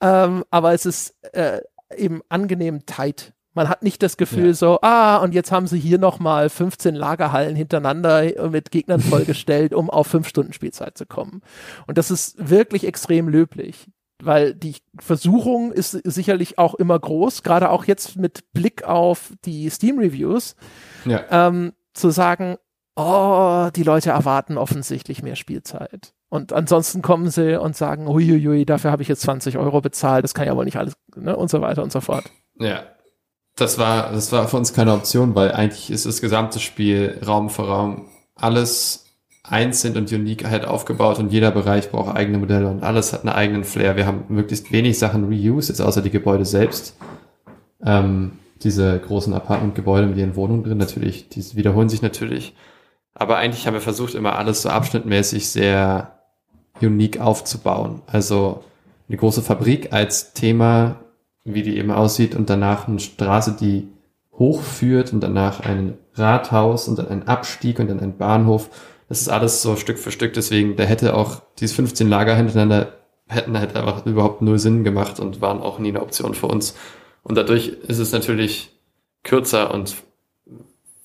Ähm, 0.00 0.44
aber 0.50 0.74
es 0.74 0.86
ist 0.86 1.16
äh, 1.32 1.60
eben 1.96 2.22
angenehm 2.28 2.86
tight 2.86 3.32
man 3.54 3.68
hat 3.68 3.82
nicht 3.82 4.02
das 4.02 4.16
Gefühl 4.16 4.48
ja. 4.48 4.54
so, 4.54 4.78
ah, 4.82 5.16
und 5.18 5.34
jetzt 5.34 5.50
haben 5.50 5.66
sie 5.66 5.78
hier 5.78 5.98
nochmal 5.98 6.48
15 6.48 6.94
Lagerhallen 6.94 7.56
hintereinander 7.56 8.48
mit 8.50 8.70
Gegnern 8.70 9.00
vollgestellt, 9.00 9.74
um 9.74 9.90
auf 9.90 10.06
fünf 10.06 10.28
Stunden 10.28 10.52
Spielzeit 10.52 10.96
zu 10.96 11.06
kommen. 11.06 11.42
Und 11.86 11.98
das 11.98 12.10
ist 12.10 12.36
wirklich 12.50 12.86
extrem 12.86 13.28
löblich, 13.28 13.88
weil 14.22 14.54
die 14.54 14.76
Versuchung 14.98 15.72
ist 15.72 15.90
sicherlich 15.90 16.58
auch 16.58 16.74
immer 16.74 16.98
groß, 16.98 17.42
gerade 17.42 17.70
auch 17.70 17.84
jetzt 17.84 18.16
mit 18.16 18.52
Blick 18.52 18.84
auf 18.84 19.32
die 19.44 19.68
Steam-Reviews, 19.70 20.54
ja. 21.04 21.24
ähm, 21.30 21.72
zu 21.94 22.10
sagen, 22.10 22.56
oh, 22.96 23.70
die 23.74 23.82
Leute 23.84 24.10
erwarten 24.10 24.58
offensichtlich 24.58 25.22
mehr 25.22 25.36
Spielzeit. 25.36 26.12
Und 26.30 26.52
ansonsten 26.52 27.00
kommen 27.00 27.30
sie 27.30 27.58
und 27.58 27.76
sagen, 27.76 28.06
uiuiui, 28.06 28.66
dafür 28.66 28.90
habe 28.90 29.02
ich 29.02 29.08
jetzt 29.08 29.22
20 29.22 29.56
Euro 29.56 29.80
bezahlt, 29.80 30.24
das 30.24 30.34
kann 30.34 30.46
ja 30.46 30.54
wohl 30.56 30.66
nicht 30.66 30.76
alles, 30.76 30.94
ne, 31.16 31.34
und 31.34 31.48
so 31.48 31.60
weiter 31.60 31.82
und 31.82 31.90
so 31.90 32.00
fort. 32.00 32.24
Ja, 32.58 32.82
das 33.58 33.78
war, 33.78 34.12
das 34.12 34.32
war 34.32 34.48
für 34.48 34.56
uns 34.56 34.72
keine 34.72 34.92
Option, 34.92 35.34
weil 35.34 35.52
eigentlich 35.52 35.90
ist 35.90 36.06
das 36.06 36.20
gesamte 36.20 36.60
Spiel 36.60 37.20
Raum 37.26 37.50
für 37.50 37.62
Raum 37.62 38.06
alles 38.34 39.06
einzeln 39.42 39.96
und 39.96 40.12
unique 40.12 40.48
halt 40.48 40.64
aufgebaut 40.64 41.18
und 41.18 41.32
jeder 41.32 41.50
Bereich 41.50 41.90
braucht 41.90 42.14
eigene 42.14 42.38
Modelle 42.38 42.68
und 42.68 42.82
alles 42.82 43.12
hat 43.12 43.20
einen 43.20 43.34
eigenen 43.34 43.64
Flair. 43.64 43.96
Wir 43.96 44.06
haben 44.06 44.24
möglichst 44.28 44.70
wenig 44.72 44.98
Sachen 44.98 45.24
reused, 45.24 45.70
jetzt 45.70 45.80
außer 45.80 46.02
die 46.02 46.10
Gebäude 46.10 46.44
selbst. 46.44 46.96
Ähm, 47.84 48.32
diese 48.62 48.98
großen 48.98 49.32
Apartmentgebäude 49.32 50.06
mit 50.06 50.18
ihren 50.18 50.36
Wohnungen 50.36 50.64
drin, 50.64 50.78
natürlich, 50.78 51.28
die 51.28 51.44
wiederholen 51.56 51.88
sich 51.88 52.02
natürlich. 52.02 52.54
Aber 53.14 53.36
eigentlich 53.36 53.66
haben 53.66 53.74
wir 53.74 53.80
versucht, 53.80 54.14
immer 54.14 54.36
alles 54.36 54.62
so 54.62 54.68
abschnittmäßig 54.68 55.48
sehr 55.48 56.18
unique 56.80 57.20
aufzubauen. 57.20 58.02
Also 58.06 58.64
eine 59.08 59.16
große 59.16 59.42
Fabrik 59.42 59.92
als 59.92 60.32
Thema 60.32 60.96
wie 61.54 61.62
die 61.62 61.78
eben 61.78 61.90
aussieht 61.90 62.34
und 62.34 62.50
danach 62.50 62.88
eine 62.88 63.00
Straße, 63.00 63.56
die 63.58 63.88
hochführt 64.32 65.12
und 65.12 65.20
danach 65.20 65.60
ein 65.60 65.98
Rathaus 66.14 66.88
und 66.88 66.98
dann 66.98 67.08
ein 67.08 67.28
Abstieg 67.28 67.78
und 67.78 67.88
dann 67.88 68.00
ein 68.00 68.16
Bahnhof. 68.16 68.70
Das 69.08 69.20
ist 69.20 69.28
alles 69.28 69.62
so 69.62 69.76
Stück 69.76 69.98
für 69.98 70.12
Stück, 70.12 70.34
deswegen, 70.34 70.76
da 70.76 70.84
hätte 70.84 71.14
auch 71.14 71.42
diese 71.58 71.74
15 71.74 72.08
Lager 72.08 72.36
hintereinander 72.36 72.92
hätten 73.28 73.58
halt 73.58 73.76
einfach 73.76 74.06
überhaupt 74.06 74.42
null 74.42 74.58
Sinn 74.58 74.84
gemacht 74.84 75.20
und 75.20 75.40
waren 75.40 75.60
auch 75.60 75.78
nie 75.78 75.90
eine 75.90 76.00
Option 76.00 76.34
für 76.34 76.46
uns. 76.46 76.74
Und 77.22 77.36
dadurch 77.36 77.68
ist 77.68 77.98
es 77.98 78.12
natürlich 78.12 78.70
kürzer 79.22 79.72
und 79.74 79.96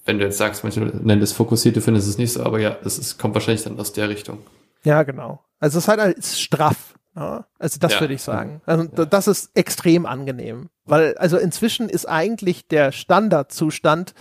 wenn 0.06 0.20
du 0.20 0.26
jetzt 0.26 0.38
sagst, 0.38 0.64
manche 0.64 0.82
nennen 0.82 1.22
das 1.22 1.32
fokussiert, 1.32 1.76
du 1.76 1.82
findest 1.82 2.08
es 2.08 2.18
nicht 2.18 2.34
so, 2.34 2.44
aber 2.44 2.60
ja, 2.60 2.70
ist, 2.70 3.18
kommt 3.20 3.34
wahrscheinlich 3.34 3.64
dann 3.64 3.80
aus 3.80 3.94
der 3.94 4.10
Richtung. 4.10 4.40
Ja, 4.84 5.04
genau. 5.04 5.44
Also 5.60 5.78
es 5.78 5.86
ist 5.86 5.88
halt 5.88 6.00
als 6.00 6.40
straff. 6.42 6.96
Ja, 7.16 7.46
also 7.60 7.80
das 7.80 7.94
ja. 7.94 8.02
würde 8.02 8.14
ich 8.14 8.22
sagen. 8.22 8.62
Also 8.66 8.86
ja. 8.98 9.06
das 9.06 9.28
ist 9.28 9.52
extrem 9.54 10.06
angenehm, 10.06 10.70
weil 10.86 11.16
also 11.18 11.38
inzwischen 11.38 11.90
ist 11.90 12.08
eigentlich 12.08 12.68
der 12.68 12.92
Standardzustand, 12.92 14.14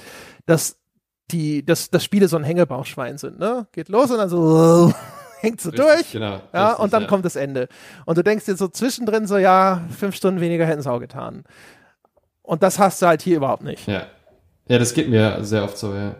dass 0.46 0.76
die, 1.30 1.64
dass, 1.64 1.90
dass 1.90 2.04
Spiele 2.04 2.28
so 2.28 2.36
ein 2.36 2.44
Hängebauchschwein 2.44 3.16
sind, 3.16 3.38
ne? 3.38 3.66
Geht 3.72 3.88
los 3.88 4.10
und 4.10 4.18
dann 4.18 4.28
so 4.28 4.92
hängt 5.40 5.60
so 5.60 5.70
richtig, 5.70 5.86
durch, 5.86 6.12
genau, 6.12 6.40
ja, 6.52 6.68
richtig, 6.68 6.84
und 6.84 6.92
dann 6.92 7.06
kommt 7.06 7.24
das 7.24 7.36
Ende. 7.36 7.68
Und 8.04 8.18
du 8.18 8.22
denkst 8.22 8.44
dir 8.44 8.56
so 8.56 8.68
zwischendrin 8.68 9.26
so, 9.26 9.38
ja, 9.38 9.82
fünf 9.96 10.14
Stunden 10.14 10.40
weniger 10.40 10.66
hätten 10.66 10.80
es 10.80 10.86
auch 10.86 11.00
getan. 11.00 11.44
Und 12.42 12.62
das 12.62 12.78
hast 12.78 13.00
du 13.00 13.06
halt 13.06 13.22
hier 13.22 13.38
überhaupt 13.38 13.62
nicht. 13.62 13.86
Ja. 13.86 14.06
Ja, 14.68 14.78
das 14.78 14.94
geht 14.94 15.08
mir 15.08 15.42
sehr 15.42 15.64
oft 15.64 15.76
so, 15.76 15.94
ja. 15.94 16.14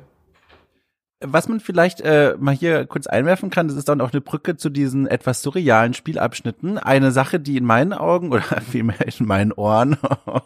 Was 1.24 1.48
man 1.48 1.60
vielleicht 1.60 2.00
äh, 2.00 2.36
mal 2.38 2.54
hier 2.54 2.86
kurz 2.86 3.06
einwerfen 3.06 3.50
kann, 3.50 3.68
das 3.68 3.76
ist 3.76 3.88
dann 3.88 4.00
auch 4.00 4.12
eine 4.12 4.20
Brücke 4.20 4.56
zu 4.56 4.70
diesen 4.70 5.06
etwas 5.06 5.42
surrealen 5.42 5.94
Spielabschnitten. 5.94 6.78
Eine 6.78 7.12
Sache, 7.12 7.40
die 7.40 7.56
in 7.56 7.64
meinen 7.64 7.92
Augen 7.92 8.32
oder 8.32 8.42
vielmehr 8.70 9.00
in 9.00 9.26
meinen 9.26 9.52
Ohren 9.52 9.96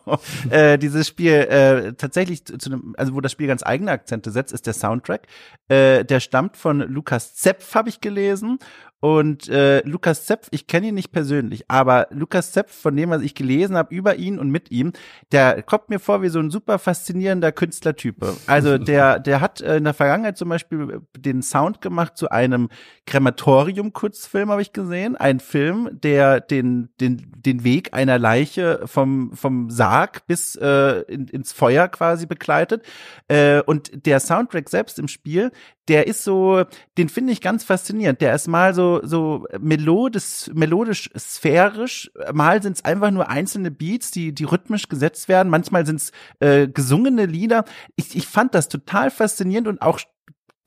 äh, 0.51 0.79
dieses 0.79 1.09
Spiel 1.09 1.33
äh, 1.33 1.93
tatsächlich 1.95 2.45
zu 2.45 2.57
einem, 2.67 2.95
also 2.97 3.15
wo 3.15 3.21
das 3.21 3.33
Spiel 3.33 3.47
ganz 3.47 3.65
eigene 3.65 3.91
Akzente 3.91 4.31
setzt, 4.31 4.53
ist 4.53 4.67
der 4.67 4.75
Soundtrack. 4.75 5.23
Äh, 5.69 6.05
der 6.05 6.21
stammt 6.21 6.57
von 6.57 6.81
Lukas 6.81 7.35
Zepf, 7.35 7.75
habe 7.75 7.89
ich 7.89 8.01
gelesen. 8.01 8.59
Und 9.01 9.49
äh, 9.49 9.87
Lukas 9.87 10.25
Zepf, 10.25 10.49
ich 10.53 10.67
kenne 10.67 10.89
ihn 10.89 10.95
nicht 10.95 11.13
persönlich, 11.13 11.65
aber 11.69 12.07
Lukas 12.11 12.53
Zepf, 12.53 12.73
von 12.73 12.97
dem, 12.97 13.11
was 13.11 13.21
ich 13.21 13.35
gelesen 13.35 13.77
habe 13.77 13.95
über 13.95 14.17
ihn 14.17 14.39
und 14.39 14.51
mit 14.51 14.71
ihm, 14.71 14.95
der 15.33 15.63
kommt 15.63 15.91
mir 15.91 15.99
vor 15.99 16.23
wie 16.23 16.31
so 16.31 16.39
ein 16.39 16.51
super 16.51 16.79
faszinierender 16.79 17.53
Künstlertype. 17.53 18.35
Also 18.47 18.79
der, 18.79 19.19
der 19.19 19.43
hat 19.43 19.61
äh, 19.61 19.77
in 19.77 19.85
der 19.85 19.93
Vergangenheit 19.93 20.39
zum 20.39 20.49
Beispiel 20.49 21.03
den 21.17 21.43
Sound 21.43 21.83
gemacht 21.83 22.17
zu 22.17 22.31
einem 22.31 22.71
Krematorium-Kurzfilm, 23.07 24.51
habe 24.51 24.63
ich 24.63 24.73
gesehen. 24.73 25.15
Ein 25.15 25.41
Film, 25.41 25.91
der 25.93 26.41
den, 26.41 26.89
den, 26.99 27.33
den 27.37 27.65
Weg 27.65 27.93
einer 27.93 28.19
Leiche 28.19 28.81
vom, 28.87 29.33
vom 29.35 29.69
Sarg 29.69 30.27
bis 30.27 30.57
äh, 30.57 31.03
in, 31.03 31.29
ins 31.29 31.53
Feuer 31.53 31.89
quasi 31.89 32.25
begleitet. 32.25 32.83
Äh, 33.29 33.61
und 33.61 34.07
der 34.07 34.21
Soundtrack 34.21 34.71
selbst 34.71 34.99
im 34.99 35.09
Spiel, 35.09 35.53
der 35.89 36.07
ist 36.07 36.25
so, 36.25 36.65
den 36.99 37.09
finde 37.09 37.33
ich 37.33 37.41
ganz 37.41 37.63
faszinierend. 37.63 38.21
Der 38.21 38.35
ist 38.35 38.49
mal 38.49 38.75
so, 38.75 38.86
so 39.03 39.47
melodisch, 39.61 40.51
melodisch 40.55 41.11
sphärisch. 41.17 42.11
Mal 42.33 42.63
sind 42.63 42.77
es 42.77 42.85
einfach 42.85 43.11
nur 43.11 43.29
einzelne 43.29 43.71
Beats, 43.71 44.11
die, 44.11 44.35
die 44.35 44.45
rhythmisch 44.45 44.89
gesetzt 44.89 45.29
werden. 45.29 45.51
Manchmal 45.51 45.87
sind 45.87 45.97
es 45.97 46.13
äh, 46.41 46.69
gesungene 46.69 47.27
Lieder. 47.27 47.65
Ich, 47.97 48.17
ich 48.17 48.27
fand 48.27 48.55
das 48.55 48.69
total 48.69 49.11
faszinierend 49.11 49.69
und 49.69 49.83
auch 49.83 50.01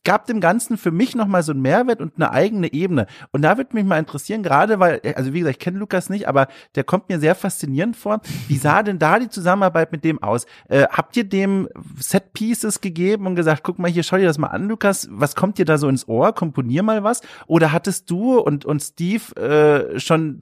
gab 0.03 0.25
dem 0.25 0.39
Ganzen 0.39 0.77
für 0.77 0.91
mich 0.91 1.15
nochmal 1.15 1.43
so 1.43 1.51
einen 1.51 1.61
Mehrwert 1.61 2.01
und 2.01 2.15
eine 2.15 2.31
eigene 2.31 2.71
Ebene. 2.71 3.05
Und 3.31 3.41
da 3.41 3.57
würde 3.57 3.75
mich 3.75 3.83
mal 3.83 3.99
interessieren, 3.99 4.43
gerade 4.43 4.79
weil, 4.79 5.01
also 5.15 5.33
wie 5.33 5.39
gesagt, 5.39 5.57
ich 5.57 5.63
kenne 5.63 5.77
Lukas 5.77 6.09
nicht, 6.09 6.27
aber 6.27 6.47
der 6.75 6.83
kommt 6.83 7.09
mir 7.09 7.19
sehr 7.19 7.35
faszinierend 7.35 7.95
vor. 7.95 8.21
Wie 8.47 8.57
sah 8.57 8.81
denn 8.83 8.99
da 8.99 9.19
die 9.19 9.29
Zusammenarbeit 9.29 9.91
mit 9.91 10.03
dem 10.03 10.21
aus? 10.23 10.45
Äh, 10.67 10.87
habt 10.89 11.17
ihr 11.17 11.25
dem 11.25 11.67
Set 11.97 12.33
Pieces 12.33 12.81
gegeben 12.81 13.27
und 13.27 13.35
gesagt, 13.35 13.63
guck 13.63 13.79
mal 13.79 13.89
hier, 13.89 14.03
schau 14.03 14.17
dir 14.17 14.25
das 14.25 14.37
mal 14.37 14.47
an, 14.47 14.67
Lukas, 14.67 15.07
was 15.11 15.35
kommt 15.35 15.57
dir 15.57 15.65
da 15.65 15.77
so 15.77 15.89
ins 15.89 16.07
Ohr? 16.07 16.33
Komponier 16.33 16.83
mal 16.83 17.03
was? 17.03 17.21
Oder 17.47 17.71
hattest 17.71 18.09
du 18.09 18.39
und, 18.39 18.65
und 18.65 18.81
Steve 18.81 19.35
äh, 19.35 19.99
schon 19.99 20.39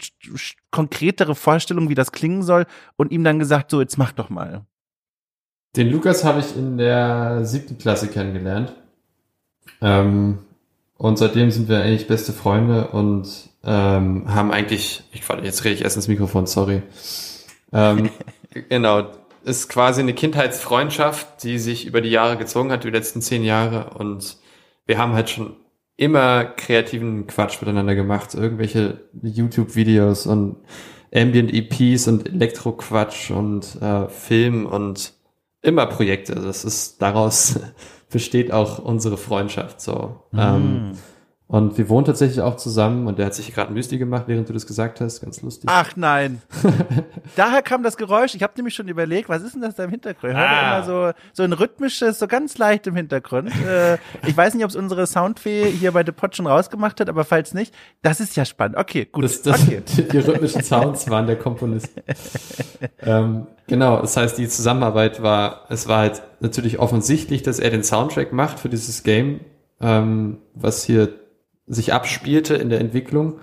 konkretere 0.72 1.36
Vorstellungen, 1.36 1.90
wie 1.90 1.96
das 1.96 2.12
klingen 2.12 2.44
soll 2.44 2.66
und 2.96 3.12
ihm 3.12 3.24
dann 3.24 3.40
gesagt, 3.40 3.72
so, 3.72 3.82
jetzt 3.82 3.98
mach 3.98 4.12
doch 4.12 4.30
mal? 4.30 4.66
Den 5.76 5.90
Lukas 5.90 6.24
habe 6.24 6.40
ich 6.40 6.56
in 6.56 6.78
der 6.78 7.46
siebten 7.46 7.78
Klasse 7.78 8.08
kennengelernt. 8.08 8.74
Ähm, 9.82 10.40
und 10.98 11.18
seitdem 11.18 11.52
sind 11.52 11.70
wir 11.70 11.82
eigentlich 11.82 12.08
beste 12.08 12.34
Freunde 12.34 12.88
und 12.88 13.28
ähm, 13.64 14.34
haben 14.34 14.52
eigentlich, 14.52 15.04
ich 15.12 15.22
jetzt 15.44 15.64
rede 15.64 15.76
ich 15.76 15.84
erst 15.84 15.96
ins 15.96 16.08
Mikrofon, 16.08 16.48
sorry. 16.48 16.82
Ähm, 17.72 18.10
genau, 18.70 19.12
ist 19.44 19.70
quasi 19.70 20.02
eine 20.02 20.14
Kindheitsfreundschaft, 20.14 21.44
die 21.44 21.60
sich 21.60 21.86
über 21.86 22.02
die 22.02 22.10
Jahre 22.10 22.38
gezogen 22.38 22.72
hat, 22.72 22.84
die 22.84 22.90
letzten 22.90 23.22
zehn 23.22 23.44
Jahre. 23.44 23.92
Und 23.92 24.38
wir 24.86 24.98
haben 24.98 25.14
halt 25.14 25.30
schon 25.30 25.56
immer 25.96 26.46
kreativen 26.46 27.28
Quatsch 27.28 27.62
miteinander 27.62 27.96
gemacht, 27.96 28.34
irgendwelche 28.34 29.02
YouTube-Videos 29.22 30.28
und 30.28 30.58
Ambient-EPs 31.14 32.08
und 32.08 32.28
Elektro-Quatsch 32.28 33.32
und 33.32 33.82
äh, 33.82 34.08
Film 34.10 34.66
und 34.66 35.14
immer 35.62 35.86
Projekte. 35.86 36.36
Das 36.36 36.66
ist 36.66 37.02
daraus 37.02 37.60
besteht 38.10 38.52
auch 38.52 38.80
unsere 38.80 39.18
Freundschaft 39.18 39.82
so. 39.82 40.22
Mm. 40.32 40.40
Ähm, 40.40 40.92
und 41.50 41.78
wir 41.78 41.88
wohnen 41.88 42.06
tatsächlich 42.06 42.42
auch 42.42 42.58
zusammen 42.58 43.08
und 43.08 43.20
der 43.20 43.28
hat 43.28 43.34
sich 43.34 43.54
gerade 43.54 43.72
ein 43.72 43.74
Müsli 43.74 43.98
gemacht, 43.98 44.26
während 44.28 44.50
du 44.50 44.54
das 44.54 44.68
gesagt 44.68 45.00
hast. 45.00 45.22
Ganz 45.22 45.42
lustig. 45.42 45.70
Ach 45.72 45.96
nein. 45.96 46.42
Daher 47.38 47.62
kam 47.62 47.84
das 47.84 47.96
Geräusch. 47.96 48.36
Ich 48.36 48.44
habe 48.44 48.52
nämlich 48.58 48.76
schon 48.76 48.90
überlegt, 48.90 49.30
was 49.30 49.44
ist 49.44 49.56
denn 49.56 49.62
das 49.62 49.76
da 49.76 49.86
im 49.86 49.90
Hintergrund? 49.90 50.34
Ich 50.34 50.38
ah. 50.38 50.80
immer 50.80 50.86
so, 50.86 51.18
so 51.32 51.44
ein 51.44 51.54
rhythmisches, 51.54 52.20
so 52.20 52.28
ganz 52.28 52.58
leicht 52.58 52.86
im 52.88 52.98
Hintergrund. 52.98 53.50
äh, 53.66 53.98
ich 54.28 54.36
weiß 54.36 54.56
nicht, 54.56 54.66
ob 54.66 54.72
es 54.72 54.76
unsere 54.76 55.08
Soundfee 55.08 55.72
hier 55.72 55.94
bei 55.94 56.04
The 56.06 56.12
Pod 56.12 56.36
schon 56.36 56.48
rausgemacht 56.48 57.00
hat, 57.00 57.08
aber 57.08 57.24
falls 57.24 57.54
nicht, 57.54 57.74
das 58.02 58.20
ist 58.20 58.36
ja 58.36 58.44
spannend. 58.44 58.76
Okay, 58.76 59.08
gut. 59.10 59.24
Das, 59.24 59.42
das, 59.42 59.64
okay. 59.64 59.82
Die 60.12 60.18
rhythmischen 60.18 60.64
Sounds 60.64 61.10
waren 61.10 61.28
der 61.28 61.38
Komponist. 61.38 61.92
ähm, 63.00 63.48
genau, 63.68 64.02
das 64.02 64.18
heißt, 64.18 64.38
die 64.38 64.48
Zusammenarbeit 64.48 65.22
war, 65.22 65.66
es 65.70 65.88
war 65.88 66.00
halt 66.00 66.22
natürlich 66.40 66.80
offensichtlich, 66.80 67.44
dass 67.44 67.60
er 67.60 67.70
den 67.70 67.84
Soundtrack 67.84 68.34
macht 68.34 68.60
für 68.60 68.70
dieses 68.70 69.04
Game, 69.04 69.42
ähm, 69.80 70.38
was 70.54 70.84
hier 70.84 71.10
sich 71.68 71.94
abspielte 71.94 72.56
in 72.56 72.70
der 72.70 72.80
Entwicklung. 72.80 73.40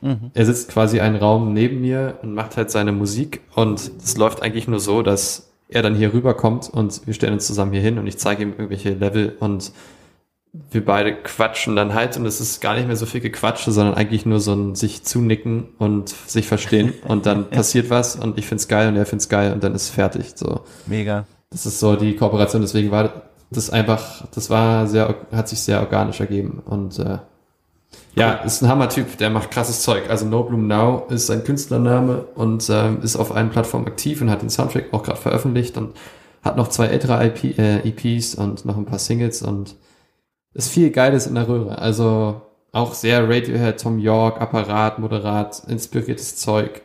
Mhm. 0.00 0.30
Er 0.34 0.46
sitzt 0.46 0.70
quasi 0.70 1.00
einen 1.00 1.16
Raum 1.16 1.52
neben 1.52 1.80
mir 1.80 2.18
und 2.22 2.34
macht 2.34 2.56
halt 2.56 2.70
seine 2.70 2.92
Musik 2.92 3.40
und 3.54 3.90
es 4.02 4.16
läuft 4.16 4.42
eigentlich 4.42 4.68
nur 4.68 4.80
so, 4.80 5.02
dass 5.02 5.50
er 5.68 5.82
dann 5.82 5.94
hier 5.94 6.12
rüberkommt 6.12 6.68
und 6.70 7.06
wir 7.06 7.14
stellen 7.14 7.32
uns 7.32 7.46
zusammen 7.46 7.72
hier 7.72 7.80
hin 7.80 7.98
und 7.98 8.06
ich 8.06 8.18
zeige 8.18 8.42
ihm 8.42 8.50
irgendwelche 8.52 8.90
Level 8.90 9.36
und 9.40 9.72
wir 10.70 10.84
beide 10.84 11.14
quatschen 11.14 11.74
dann 11.74 11.94
halt 11.94 12.16
und 12.16 12.26
es 12.26 12.40
ist 12.40 12.60
gar 12.60 12.74
nicht 12.74 12.86
mehr 12.86 12.96
so 12.96 13.06
viel 13.06 13.20
Gequatsche, 13.20 13.72
sondern 13.72 13.94
eigentlich 13.94 14.24
nur 14.24 14.38
so 14.38 14.52
ein 14.52 14.76
sich 14.76 15.02
zunicken 15.02 15.68
und 15.78 16.10
sich 16.10 16.46
verstehen 16.46 16.92
und 17.08 17.26
dann 17.26 17.50
passiert 17.50 17.90
was 17.90 18.14
und 18.14 18.38
ich 18.38 18.46
find's 18.46 18.68
geil 18.68 18.88
und 18.88 18.96
er 18.96 19.04
find's 19.06 19.28
geil 19.28 19.52
und 19.52 19.64
dann 19.64 19.74
ist 19.74 19.90
fertig, 19.90 20.32
so. 20.36 20.60
Mega. 20.86 21.26
Das 21.50 21.66
ist 21.66 21.80
so 21.80 21.96
die 21.96 22.14
Kooperation, 22.14 22.62
deswegen 22.62 22.92
war 22.92 23.22
das 23.50 23.70
einfach, 23.70 24.26
das 24.32 24.48
war 24.48 24.86
sehr, 24.86 25.16
hat 25.32 25.48
sich 25.48 25.60
sehr 25.60 25.80
organisch 25.80 26.20
ergeben 26.20 26.62
und 26.64 26.98
äh, 27.00 27.18
ja, 28.16 28.34
ist 28.34 28.62
ein 28.62 28.68
Hammer-Typ, 28.68 29.18
der 29.18 29.30
macht 29.30 29.50
krasses 29.50 29.82
Zeug. 29.82 30.08
Also 30.08 30.24
No 30.24 30.44
Bloom 30.44 30.68
Now 30.68 31.06
ist 31.10 31.26
sein 31.26 31.42
Künstlername 31.42 32.26
und 32.36 32.68
ähm, 32.70 33.00
ist 33.02 33.16
auf 33.16 33.34
allen 33.34 33.50
Plattformen 33.50 33.86
aktiv 33.86 34.20
und 34.20 34.30
hat 34.30 34.42
den 34.42 34.50
Soundtrack 34.50 34.92
auch 34.92 35.02
gerade 35.02 35.20
veröffentlicht 35.20 35.76
und 35.76 35.96
hat 36.42 36.56
noch 36.56 36.68
zwei 36.68 36.86
ältere 36.86 37.24
IP, 37.26 37.58
äh, 37.58 37.78
EPs 37.88 38.36
und 38.36 38.64
noch 38.64 38.76
ein 38.76 38.84
paar 38.84 39.00
Singles 39.00 39.42
und 39.42 39.76
ist 40.54 40.72
viel 40.72 40.90
Geiles 40.90 41.26
in 41.26 41.34
der 41.34 41.48
Röhre. 41.48 41.78
Also 41.78 42.42
auch 42.72 42.94
sehr 42.94 43.28
Radiohead, 43.28 43.80
Tom 43.80 43.98
York, 43.98 44.40
Apparat, 44.40 44.98
moderat, 44.98 45.62
inspiriertes 45.68 46.36
Zeug. 46.36 46.82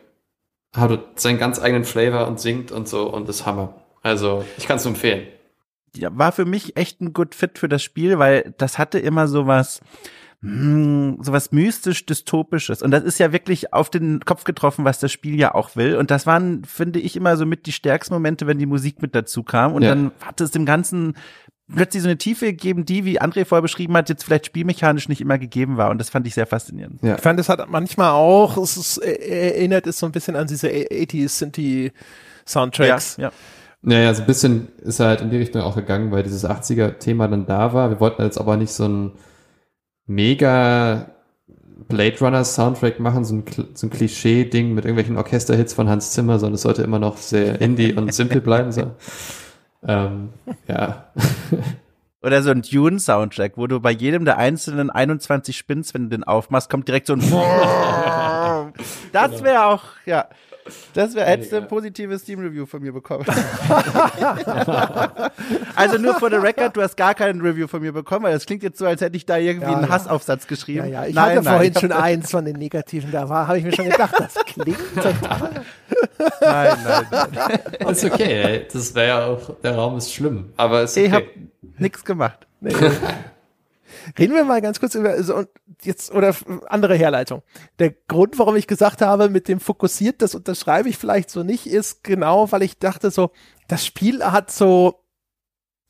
Hat 0.76 1.20
seinen 1.20 1.38
ganz 1.38 1.60
eigenen 1.60 1.84
Flavor 1.84 2.28
und 2.28 2.38
singt 2.38 2.70
und 2.70 2.86
so 2.88 3.12
und 3.12 3.28
ist 3.28 3.46
Hammer. 3.46 3.74
Also 4.02 4.44
ich 4.56 4.66
kann 4.66 4.76
es 4.76 4.86
empfehlen. 4.86 5.26
Ja, 5.96 6.10
war 6.12 6.30
für 6.30 6.44
mich 6.44 6.76
echt 6.76 7.00
ein 7.00 7.12
good 7.12 7.34
Fit 7.34 7.58
für 7.58 7.68
das 7.68 7.82
Spiel, 7.82 8.18
weil 8.18 8.54
das 8.58 8.78
hatte 8.78 9.00
immer 9.00 9.26
sowas, 9.26 9.80
hm, 10.40 11.18
sowas 11.20 11.50
mystisch 11.50 12.06
dystopisches 12.06 12.82
und 12.82 12.92
das 12.92 13.02
ist 13.02 13.18
ja 13.18 13.32
wirklich 13.32 13.72
auf 13.72 13.90
den 13.90 14.20
Kopf 14.20 14.44
getroffen, 14.44 14.84
was 14.84 15.00
das 15.00 15.10
Spiel 15.10 15.38
ja 15.38 15.54
auch 15.54 15.74
will 15.74 15.96
und 15.96 16.12
das 16.12 16.26
waren 16.26 16.64
finde 16.64 17.00
ich 17.00 17.16
immer 17.16 17.36
so 17.36 17.44
mit 17.44 17.66
die 17.66 17.72
stärksten 17.72 18.14
Momente, 18.14 18.46
wenn 18.46 18.58
die 18.58 18.66
Musik 18.66 19.02
mit 19.02 19.16
dazu 19.16 19.42
kam 19.42 19.74
und 19.74 19.82
ja. 19.82 19.88
dann 19.90 20.12
hat 20.20 20.40
es 20.40 20.52
dem 20.52 20.64
ganzen 20.64 21.14
plötzlich 21.74 22.02
so 22.02 22.08
eine 22.08 22.18
Tiefe 22.18 22.46
gegeben, 22.46 22.84
die, 22.84 23.04
wie 23.04 23.20
André 23.20 23.44
vorher 23.44 23.62
beschrieben 23.62 23.96
hat, 23.96 24.08
jetzt 24.08 24.24
vielleicht 24.24 24.46
spielmechanisch 24.46 25.08
nicht 25.08 25.20
immer 25.20 25.38
gegeben 25.38 25.76
war. 25.76 25.90
Und 25.90 25.98
das 25.98 26.10
fand 26.10 26.26
ich 26.26 26.34
sehr 26.34 26.46
faszinierend. 26.46 27.02
Ja. 27.02 27.16
Ich 27.16 27.20
fand, 27.20 27.38
es 27.40 27.48
hat 27.48 27.68
manchmal 27.68 28.10
auch, 28.10 28.56
es 28.56 28.76
ist, 28.76 28.98
erinnert 28.98 29.86
es 29.86 29.98
so 29.98 30.06
ein 30.06 30.12
bisschen 30.12 30.36
an 30.36 30.46
diese 30.46 30.68
80s 30.68 31.28
Synthie 31.28 31.92
Soundtracks. 32.46 33.16
Ja, 33.16 33.24
ja. 33.24 33.32
Naja, 33.82 34.12
so 34.12 34.22
ein 34.22 34.26
bisschen 34.26 34.68
ist 34.82 35.00
er 35.00 35.06
halt 35.06 35.20
in 35.22 35.30
die 35.30 35.38
Richtung 35.38 35.62
auch 35.62 35.74
gegangen, 35.74 36.10
weil 36.10 36.22
dieses 36.22 36.44
80er-Thema 36.44 37.28
dann 37.28 37.46
da 37.46 37.72
war. 37.72 37.90
Wir 37.90 38.00
wollten 38.00 38.22
jetzt 38.22 38.38
aber 38.38 38.56
nicht 38.56 38.72
so 38.72 38.86
ein 38.86 39.12
mega 40.06 41.10
Blade 41.88 42.18
Runner 42.20 42.44
Soundtrack 42.44 43.00
machen, 43.00 43.24
so 43.24 43.36
ein, 43.36 43.44
so 43.74 43.86
ein 43.86 43.90
Klischee-Ding 43.90 44.74
mit 44.74 44.84
irgendwelchen 44.84 45.16
Orchesterhits 45.16 45.72
von 45.72 45.88
Hans 45.88 46.12
Zimmer, 46.12 46.38
sondern 46.38 46.54
es 46.54 46.62
sollte 46.62 46.82
immer 46.82 46.98
noch 46.98 47.16
sehr 47.16 47.60
indie 47.60 47.94
und 47.94 48.12
simpel 48.12 48.40
bleiben. 48.40 48.70
So. 48.72 48.90
Ähm, 49.86 50.30
ja. 50.68 51.10
Oder 52.22 52.42
so 52.42 52.50
ein 52.50 52.60
Dune-Soundtrack, 52.60 53.56
wo 53.56 53.66
du 53.66 53.80
bei 53.80 53.92
jedem 53.92 54.26
der 54.26 54.36
einzelnen 54.36 54.90
21 54.90 55.56
Spins, 55.56 55.94
wenn 55.94 56.04
du 56.04 56.08
den 56.10 56.24
aufmachst, 56.24 56.68
kommt 56.68 56.86
direkt 56.86 57.06
so 57.06 57.14
ein 57.14 57.20
Das 59.12 59.42
wäre 59.42 59.66
auch, 59.66 59.84
ja. 60.04 60.28
Das 60.94 61.14
wäre, 61.14 61.26
hättest 61.26 61.52
du 61.52 61.56
ein 61.56 61.68
positives 61.68 62.22
Steam-Review 62.22 62.66
von 62.66 62.82
mir 62.82 62.92
bekommen. 62.92 63.24
also 65.76 65.98
nur 65.98 66.14
for 66.14 66.30
the 66.30 66.36
record, 66.36 66.76
du 66.76 66.82
hast 66.82 66.96
gar 66.96 67.14
keinen 67.14 67.40
Review 67.40 67.66
von 67.66 67.80
mir 67.80 67.92
bekommen, 67.92 68.24
weil 68.24 68.32
das 68.32 68.46
klingt 68.46 68.62
jetzt 68.62 68.78
so, 68.78 68.86
als 68.86 69.00
hätte 69.00 69.16
ich 69.16 69.26
da 69.26 69.36
irgendwie 69.36 69.70
ja, 69.70 69.76
einen 69.76 69.86
ja. 69.86 69.90
Hassaufsatz 69.90 70.46
geschrieben. 70.46 70.86
Ja, 70.86 71.02
ja, 71.02 71.06
ich 71.06 71.14
nein, 71.14 71.24
hatte 71.24 71.42
nein, 71.42 71.54
vorhin 71.54 71.74
schon 71.74 71.92
eins 71.92 72.30
von 72.30 72.44
den 72.44 72.56
negativen, 72.56 73.10
da 73.12 73.28
war, 73.28 73.46
habe 73.48 73.58
ich 73.58 73.64
mir 73.64 73.74
schon 73.74 73.88
gedacht, 73.88 74.14
das 74.18 74.34
klingt 74.46 74.78
total. 74.94 75.64
nein, 76.40 76.78
nein, 76.84 77.06
nein. 77.32 77.88
ist 77.88 78.04
okay, 78.04 78.42
ey. 78.42 78.66
das 78.72 78.94
wäre 78.94 79.08
ja 79.08 79.26
auch, 79.26 79.56
der 79.62 79.74
Raum 79.74 79.98
ist 79.98 80.12
schlimm, 80.12 80.52
aber 80.56 80.82
ist 80.82 80.96
okay. 80.96 81.06
Ich 81.06 81.12
habe 81.12 81.26
nichts 81.78 82.04
gemacht. 82.04 82.46
Nee. 82.60 82.74
Reden 84.18 84.34
wir 84.34 84.44
mal 84.44 84.60
ganz 84.60 84.80
kurz 84.80 84.94
über 84.94 85.22
so 85.22 85.44
jetzt 85.82 86.12
oder 86.12 86.34
andere 86.68 86.94
Herleitung. 86.94 87.42
Der 87.78 87.90
Grund, 88.08 88.38
warum 88.38 88.56
ich 88.56 88.66
gesagt 88.66 89.02
habe, 89.02 89.28
mit 89.28 89.48
dem 89.48 89.60
fokussiert, 89.60 90.22
das 90.22 90.34
unterschreibe 90.34 90.88
ich 90.88 90.98
vielleicht 90.98 91.30
so 91.30 91.42
nicht, 91.42 91.66
ist 91.66 92.04
genau, 92.04 92.50
weil 92.52 92.62
ich 92.62 92.78
dachte 92.78 93.10
so, 93.10 93.30
das 93.68 93.86
Spiel 93.86 94.24
hat 94.24 94.50
so 94.50 95.00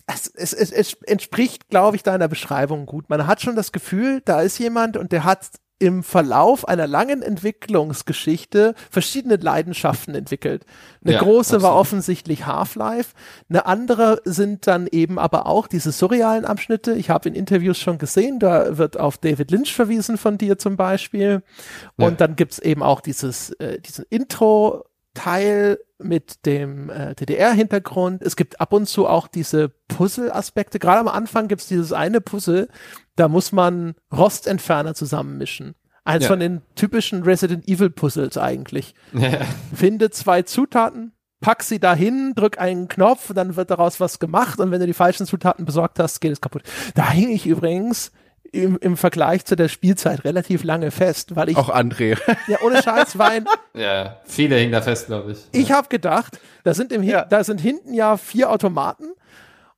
es, 0.06 0.26
es, 0.28 0.52
es, 0.52 0.72
es 0.72 0.94
entspricht, 1.02 1.68
glaube 1.68 1.96
ich, 1.96 2.02
deiner 2.02 2.28
Beschreibung 2.28 2.86
gut. 2.86 3.08
Man 3.08 3.26
hat 3.26 3.40
schon 3.40 3.56
das 3.56 3.72
Gefühl, 3.72 4.20
da 4.24 4.40
ist 4.40 4.58
jemand 4.58 4.96
und 4.96 5.12
der 5.12 5.24
hat 5.24 5.50
im 5.80 6.02
Verlauf 6.02 6.68
einer 6.68 6.86
langen 6.86 7.22
Entwicklungsgeschichte 7.22 8.74
verschiedene 8.90 9.36
Leidenschaften 9.36 10.14
entwickelt. 10.14 10.64
Eine 11.02 11.14
ja, 11.14 11.18
große 11.20 11.56
absolut. 11.56 11.62
war 11.62 11.74
offensichtlich 11.80 12.46
Half-Life, 12.46 13.14
eine 13.48 13.66
andere 13.66 14.20
sind 14.24 14.66
dann 14.66 14.86
eben 14.86 15.18
aber 15.18 15.46
auch 15.46 15.66
diese 15.66 15.90
surrealen 15.90 16.44
Abschnitte. 16.44 16.92
Ich 16.92 17.10
habe 17.10 17.30
in 17.30 17.34
Interviews 17.34 17.78
schon 17.78 17.98
gesehen, 17.98 18.38
da 18.38 18.76
wird 18.76 19.00
auf 19.00 19.16
David 19.16 19.50
Lynch 19.50 19.74
verwiesen 19.74 20.18
von 20.18 20.36
dir 20.38 20.58
zum 20.58 20.76
Beispiel. 20.76 21.42
Und 21.96 22.10
ja. 22.12 22.16
dann 22.16 22.36
gibt's 22.36 22.58
eben 22.58 22.82
auch 22.82 23.00
dieses, 23.00 23.50
äh, 23.52 23.80
diesen 23.80 24.04
Intro 24.10 24.84
Teil 25.14 25.78
mit 25.98 26.46
dem 26.46 26.88
äh, 26.90 27.14
DDR-Hintergrund. 27.14 28.22
Es 28.22 28.36
gibt 28.36 28.60
ab 28.60 28.72
und 28.72 28.86
zu 28.86 29.06
auch 29.06 29.28
diese 29.28 29.68
Puzzle-Aspekte. 29.88 30.78
Gerade 30.78 31.00
am 31.00 31.08
Anfang 31.08 31.48
gibt 31.48 31.62
es 31.62 31.68
dieses 31.68 31.92
eine 31.92 32.20
Puzzle, 32.20 32.68
da 33.16 33.28
muss 33.28 33.52
man 33.52 33.94
Rostentferner 34.12 34.94
zusammenmischen. 34.94 35.74
Eins 36.04 36.24
ja. 36.24 36.28
von 36.28 36.40
den 36.40 36.62
typischen 36.74 37.22
Resident 37.22 37.68
Evil 37.68 37.90
Puzzles 37.90 38.38
eigentlich. 38.38 38.94
Ja. 39.12 39.40
Finde 39.74 40.10
zwei 40.10 40.42
Zutaten, 40.42 41.12
pack 41.40 41.62
sie 41.62 41.78
dahin, 41.78 42.32
drück 42.34 42.58
einen 42.58 42.88
Knopf, 42.88 43.32
dann 43.34 43.56
wird 43.56 43.70
daraus 43.70 44.00
was 44.00 44.18
gemacht 44.18 44.58
und 44.60 44.70
wenn 44.70 44.80
du 44.80 44.86
die 44.86 44.94
falschen 44.94 45.26
Zutaten 45.26 45.64
besorgt 45.66 45.98
hast, 45.98 46.20
geht 46.20 46.32
es 46.32 46.40
kaputt. 46.40 46.62
Da 46.94 47.10
hing 47.10 47.30
ich 47.30 47.46
übrigens 47.46 48.12
im, 48.52 48.78
im 48.78 48.96
Vergleich 48.96 49.44
zu 49.44 49.56
der 49.56 49.68
Spielzeit 49.68 50.24
relativ 50.24 50.64
lange 50.64 50.90
fest, 50.90 51.36
weil 51.36 51.50
ich 51.50 51.56
auch 51.56 51.70
André 51.70 52.18
ja 52.48 52.58
ohne 52.62 52.82
Scheiß 52.82 53.18
Wein 53.18 53.46
ja 53.74 54.18
viele 54.24 54.56
hingen 54.56 54.72
da 54.72 54.82
fest 54.82 55.06
glaube 55.06 55.32
ich 55.32 55.38
ich 55.52 55.72
habe 55.72 55.88
gedacht 55.88 56.38
da 56.64 56.74
sind 56.74 56.92
im 56.92 57.02
ja. 57.02 57.24
da 57.24 57.44
sind 57.44 57.60
hinten 57.60 57.94
ja 57.94 58.16
vier 58.16 58.50
Automaten 58.50 59.12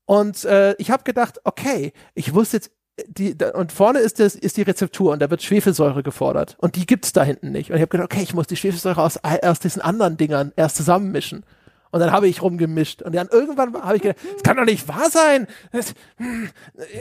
und 0.04 0.44
äh, 0.44 0.74
ich 0.78 0.90
habe 0.90 1.04
gedacht 1.04 1.40
okay 1.44 1.92
ich 2.14 2.34
wusste 2.34 2.58
jetzt 2.58 2.70
die, 3.06 3.36
da, 3.36 3.50
und 3.50 3.72
vorne 3.72 4.00
ist, 4.00 4.20
das, 4.20 4.34
ist 4.34 4.56
die 4.56 4.62
Rezeptur 4.62 5.12
und 5.12 5.20
da 5.22 5.30
wird 5.30 5.42
Schwefelsäure 5.42 6.02
gefordert. 6.02 6.56
Und 6.58 6.76
die 6.76 6.86
gibt's 6.86 7.12
da 7.12 7.24
hinten 7.24 7.50
nicht. 7.50 7.70
Und 7.70 7.76
ich 7.76 7.82
habe 7.82 7.88
gedacht, 7.88 8.12
okay, 8.12 8.22
ich 8.22 8.34
muss 8.34 8.46
die 8.46 8.56
Schwefelsäure 8.56 9.02
aus, 9.02 9.18
aus 9.22 9.60
diesen 9.60 9.80
anderen 9.80 10.16
Dingern 10.16 10.52
erst 10.56 10.76
zusammenmischen. 10.76 11.44
Und 11.92 12.00
dann 12.00 12.10
habe 12.10 12.26
ich 12.26 12.42
rumgemischt. 12.42 13.02
Und 13.02 13.14
dann 13.14 13.28
irgendwann 13.28 13.74
habe 13.74 13.96
ich 13.96 14.02
gedacht, 14.02 14.18
das 14.34 14.42
kann 14.42 14.56
doch 14.56 14.64
nicht 14.64 14.88
wahr 14.88 15.10
sein. 15.10 15.46
Das, 15.72 15.94
hm, 16.16 16.48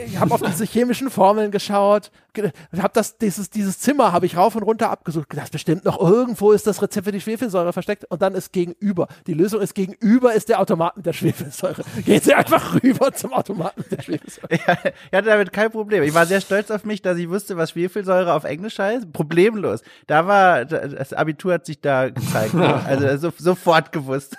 ich 0.06 0.18
habe 0.20 0.34
auf 0.34 0.42
diese 0.42 0.64
chemischen 0.64 1.10
Formeln 1.10 1.50
geschaut, 1.50 2.10
habe 2.38 2.90
das, 2.92 3.18
dieses, 3.18 3.50
dieses 3.50 3.78
Zimmer 3.78 4.12
habe 4.12 4.26
ich 4.26 4.36
rauf 4.36 4.54
und 4.56 4.62
runter 4.62 4.90
abgesucht. 4.90 5.28
Das 5.34 5.50
bestimmt 5.50 5.84
noch 5.84 6.00
irgendwo 6.00 6.52
ist 6.52 6.66
das 6.66 6.80
Rezept 6.80 7.06
für 7.06 7.12
die 7.12 7.20
Schwefelsäure 7.20 7.72
versteckt. 7.72 8.04
Und 8.10 8.22
dann 8.22 8.34
ist 8.34 8.52
gegenüber. 8.52 9.08
Die 9.26 9.34
Lösung 9.34 9.60
ist 9.60 9.74
gegenüber 9.74 10.32
ist 10.34 10.48
der 10.48 10.60
Automat 10.60 10.96
mit 10.96 11.06
der 11.06 11.12
Schwefelsäure. 11.12 11.84
Geht 12.04 12.24
sie 12.24 12.34
einfach 12.34 12.82
rüber 12.82 13.12
zum 13.12 13.32
Automaten 13.32 13.80
mit 13.80 13.92
der 13.92 14.02
Schwefelsäure. 14.02 14.48
Ja, 14.66 14.76
ich 14.84 15.16
hatte 15.16 15.28
damit 15.28 15.52
kein 15.52 15.70
Problem. 15.70 16.02
Ich 16.02 16.14
war 16.14 16.26
sehr 16.26 16.40
stolz 16.40 16.70
auf 16.70 16.84
mich, 16.84 17.02
dass 17.02 17.16
ich 17.16 17.28
wusste, 17.28 17.56
was 17.56 17.70
Schwefelsäure 17.70 18.32
auf 18.32 18.44
Englisch 18.44 18.78
heißt. 18.78 19.12
Problemlos. 19.12 19.80
Da 20.06 20.26
war, 20.26 20.64
das 20.64 21.12
Abitur 21.12 21.54
hat 21.54 21.66
sich 21.66 21.80
da 21.80 22.10
gezeigt. 22.10 22.54
also 22.86 23.16
so, 23.16 23.32
sofort 23.36 23.92
gewusst. 23.92 24.36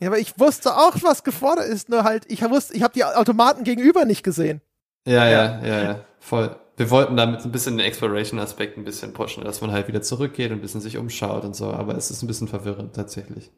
Ja, 0.00 0.08
aber 0.08 0.18
ich 0.18 0.38
wusste 0.38 0.76
auch, 0.76 0.96
was 1.02 1.22
gefordert 1.22 1.68
ist, 1.68 1.88
nur 1.88 2.02
halt, 2.02 2.24
ich 2.26 2.42
wusste, 2.42 2.74
ich 2.74 2.82
habe 2.82 2.92
die 2.92 3.04
Automaten 3.04 3.62
gegenüber 3.62 4.04
nicht 4.04 4.24
gesehen. 4.24 4.60
Ja, 5.06 5.28
ja, 5.28 5.64
ja, 5.64 5.82
ja, 5.82 6.04
voll. 6.18 6.56
Wir 6.76 6.90
wollten 6.90 7.16
damit 7.16 7.44
ein 7.44 7.52
bisschen 7.52 7.76
den 7.76 7.86
Exploration-Aspekt 7.86 8.76
ein 8.76 8.84
bisschen 8.84 9.12
pushen, 9.12 9.44
dass 9.44 9.60
man 9.60 9.70
halt 9.70 9.86
wieder 9.86 10.02
zurückgeht 10.02 10.50
und 10.50 10.58
ein 10.58 10.60
bisschen 10.60 10.80
sich 10.80 10.96
umschaut 10.96 11.44
und 11.44 11.54
so, 11.54 11.72
aber 11.72 11.96
es 11.96 12.10
ist 12.10 12.22
ein 12.22 12.26
bisschen 12.26 12.48
verwirrend 12.48 12.96
tatsächlich. 12.96 13.52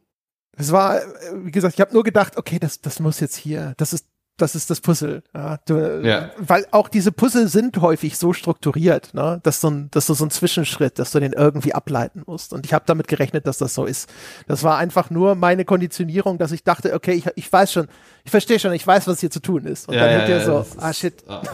Es 0.57 0.71
war, 0.71 1.01
wie 1.33 1.51
gesagt, 1.51 1.75
ich 1.75 1.81
habe 1.81 1.93
nur 1.93 2.05
gedacht, 2.05 2.37
okay, 2.37 2.59
das, 2.59 2.81
das 2.81 3.01
muss 3.01 3.21
jetzt 3.21 3.37
hier, 3.37 3.75
das 3.77 3.93
ist 3.93 4.07
das 4.37 4.55
ist 4.55 4.69
das 4.69 4.81
Puzzle. 4.81 5.23
Ja, 5.35 5.59
du, 5.67 6.03
ja. 6.05 6.31
Weil 6.39 6.67
auch 6.73 6.89
diese 6.89 7.13
Puzzle 7.13 7.47
sind 7.49 7.81
häufig 7.81 8.19
so 8.19 8.33
strukturiert, 8.33 9.15
ne, 9.15 9.41
dass, 9.43 9.61
so 9.61 9.71
ein, 9.71 9.91
dass 9.93 10.07
du 10.07 10.15
so 10.15 10.25
ein 10.25 10.31
Zwischenschritt, 10.31 10.99
dass 10.99 11.13
du 11.13 11.21
den 11.21 11.33
irgendwie 11.33 11.73
ableiten 11.73 12.23
musst. 12.27 12.53
Und 12.53 12.67
ich 12.67 12.75
habe 12.75 12.85
damit 12.87 13.07
gerechnet, 13.07 13.47
dass 13.47 13.59
das 13.59 13.75
so 13.75 13.85
ist. 13.85 14.09
Das 14.49 14.65
war 14.65 14.79
einfach 14.79 15.11
nur 15.11 15.37
meine 15.37 15.65
Konditionierung, 15.65 16.39
dass 16.39 16.51
ich 16.53 16.65
dachte, 16.65 16.95
okay, 16.95 17.13
ich, 17.13 17.27
ich 17.37 17.53
weiß 17.53 17.73
schon, 17.73 17.89
ich 18.25 18.31
verstehe 18.31 18.59
schon, 18.59 18.73
ich 18.73 18.87
weiß, 18.87 19.07
was 19.07 19.21
hier 19.21 19.31
zu 19.31 19.41
tun 19.41 19.65
ist. 19.67 19.89
Und 19.89 19.95
ja, 19.95 20.07
dann 20.07 20.29
ja, 20.29 20.39
ja, 20.39 20.45
so, 20.45 20.67
ah 20.79 20.93
shit. 20.93 21.23
Ah. 21.29 21.43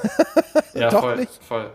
Ja, 0.73 0.89
Doch 0.89 1.01
voll, 1.01 1.17
nicht. 1.17 1.45
voll. 1.47 1.71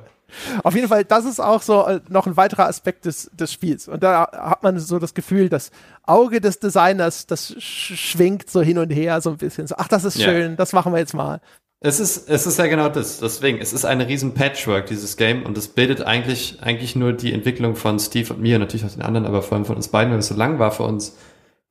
Auf 0.64 0.76
jeden 0.76 0.88
Fall, 0.88 1.06
das 1.06 1.26
ist 1.26 1.40
auch 1.40 1.62
so 1.62 1.86
äh, 1.86 2.02
noch 2.10 2.28
ein 2.28 2.38
weiterer 2.38 2.68
Aspekt 2.68 3.06
des, 3.06 3.30
des 3.34 3.52
Spiels. 3.52 3.88
Und 3.88 4.04
da 4.04 4.30
hat 4.32 4.64
man 4.64 4.80
so 4.80 5.00
das 5.00 5.14
Gefühl, 5.14 5.50
das 5.50 5.72
Auge 6.04 6.42
des 6.42 6.60
Designers, 6.60 7.28
das 7.28 7.56
schwingt 7.60 8.50
so 8.50 8.62
hin 8.62 8.78
und 8.78 8.90
her 8.90 9.22
so 9.22 9.32
ein 9.32 9.38
bisschen. 9.38 9.68
So, 9.68 9.76
ach, 9.78 9.88
das 9.88 10.04
ist 10.04 10.22
schön, 10.22 10.52
ja. 10.52 10.56
das 10.56 10.74
machen 10.74 10.92
wir 10.92 11.00
jetzt 11.00 11.14
mal. 11.14 11.42
Es 11.82 12.00
ist, 12.00 12.30
es 12.30 12.48
ist 12.48 12.58
ja 12.58 12.68
genau 12.68 12.90
das. 12.90 13.20
Deswegen, 13.20 13.60
es 13.60 13.74
ist 13.74 13.86
eine 13.86 14.08
riesen 14.08 14.34
Patchwork, 14.34 14.88
dieses 14.88 15.18
Game. 15.18 15.44
Und 15.44 15.58
es 15.58 15.68
bildet 15.68 16.02
eigentlich, 16.02 16.58
eigentlich 16.62 16.96
nur 16.96 17.14
die 17.14 17.34
Entwicklung 17.34 17.76
von 17.76 18.00
Steve 18.00 18.34
und 18.34 18.42
mir, 18.42 18.58
natürlich 18.58 18.86
auch 18.86 18.92
den 18.92 19.04
anderen, 19.04 19.28
aber 19.28 19.42
vor 19.42 19.58
allem 19.58 19.66
von 19.66 19.76
uns 19.76 19.90
beiden, 19.90 20.12
weil 20.12 20.20
es 20.20 20.28
so 20.28 20.36
lang 20.36 20.58
war 20.58 20.72
für 20.72 20.84
uns, 20.84 21.16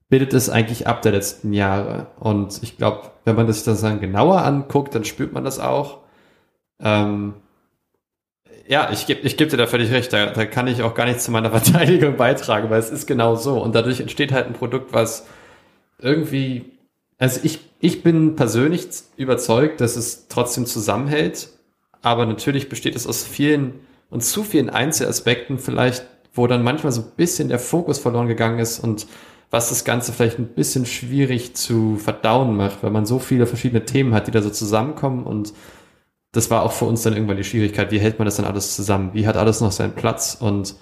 bildet 0.08 0.32
es 0.34 0.50
eigentlich 0.50 0.86
ab 0.86 1.02
der 1.02 1.12
letzten 1.12 1.52
Jahre. 1.52 2.06
Und 2.20 2.62
ich 2.62 2.76
glaube, 2.76 3.10
wenn 3.24 3.36
man 3.36 3.46
das 3.46 3.64
dann 3.64 4.00
genauer 4.00 4.42
anguckt, 4.42 4.94
dann 4.94 5.04
spürt 5.04 5.32
man 5.32 5.44
das 5.44 5.58
auch. 5.58 6.02
Ähm, 6.80 7.34
ja, 8.66 8.90
ich 8.92 9.06
gebe 9.06 9.20
ich 9.22 9.36
geb 9.36 9.50
dir 9.50 9.56
da 9.56 9.66
völlig 9.66 9.90
recht. 9.90 10.12
Da, 10.12 10.26
da 10.26 10.46
kann 10.46 10.66
ich 10.66 10.82
auch 10.82 10.94
gar 10.94 11.06
nichts 11.06 11.24
zu 11.24 11.30
meiner 11.30 11.50
Verteidigung 11.58 12.16
beitragen, 12.16 12.70
weil 12.70 12.78
es 12.78 12.90
ist 12.90 13.06
genau 13.06 13.36
so. 13.36 13.62
Und 13.62 13.74
dadurch 13.74 14.00
entsteht 14.00 14.32
halt 14.32 14.46
ein 14.46 14.54
Produkt, 14.54 14.92
was 14.92 15.26
irgendwie, 15.98 16.72
also 17.18 17.40
ich, 17.42 17.60
ich 17.80 18.02
bin 18.02 18.36
persönlich 18.36 18.88
überzeugt, 19.16 19.80
dass 19.80 19.96
es 19.96 20.28
trotzdem 20.28 20.66
zusammenhält. 20.66 21.48
Aber 22.02 22.26
natürlich 22.26 22.68
besteht 22.68 22.96
es 22.96 23.06
aus 23.06 23.24
vielen 23.24 23.80
und 24.10 24.22
zu 24.22 24.44
vielen 24.44 24.70
Einzelaspekten 24.70 25.58
vielleicht, 25.58 26.04
wo 26.34 26.46
dann 26.46 26.62
manchmal 26.62 26.92
so 26.92 27.00
ein 27.00 27.12
bisschen 27.16 27.48
der 27.48 27.58
Fokus 27.58 27.98
verloren 27.98 28.28
gegangen 28.28 28.58
ist 28.58 28.78
und 28.78 29.06
was 29.50 29.68
das 29.68 29.84
Ganze 29.84 30.12
vielleicht 30.12 30.38
ein 30.38 30.48
bisschen 30.48 30.84
schwierig 30.84 31.54
zu 31.54 31.96
verdauen 31.96 32.56
macht, 32.56 32.82
weil 32.82 32.90
man 32.90 33.06
so 33.06 33.18
viele 33.18 33.46
verschiedene 33.46 33.84
Themen 33.84 34.12
hat, 34.12 34.26
die 34.26 34.32
da 34.32 34.42
so 34.42 34.50
zusammenkommen 34.50 35.24
und 35.24 35.54
das 36.34 36.50
war 36.50 36.62
auch 36.62 36.72
für 36.72 36.84
uns 36.84 37.02
dann 37.02 37.14
irgendwann 37.14 37.36
die 37.36 37.44
Schwierigkeit, 37.44 37.90
wie 37.92 38.00
hält 38.00 38.18
man 38.18 38.26
das 38.26 38.36
dann 38.36 38.44
alles 38.44 38.74
zusammen? 38.74 39.10
Wie 39.14 39.26
hat 39.26 39.36
alles 39.36 39.60
noch 39.60 39.72
seinen 39.72 39.94
Platz? 39.94 40.36
Und 40.38 40.74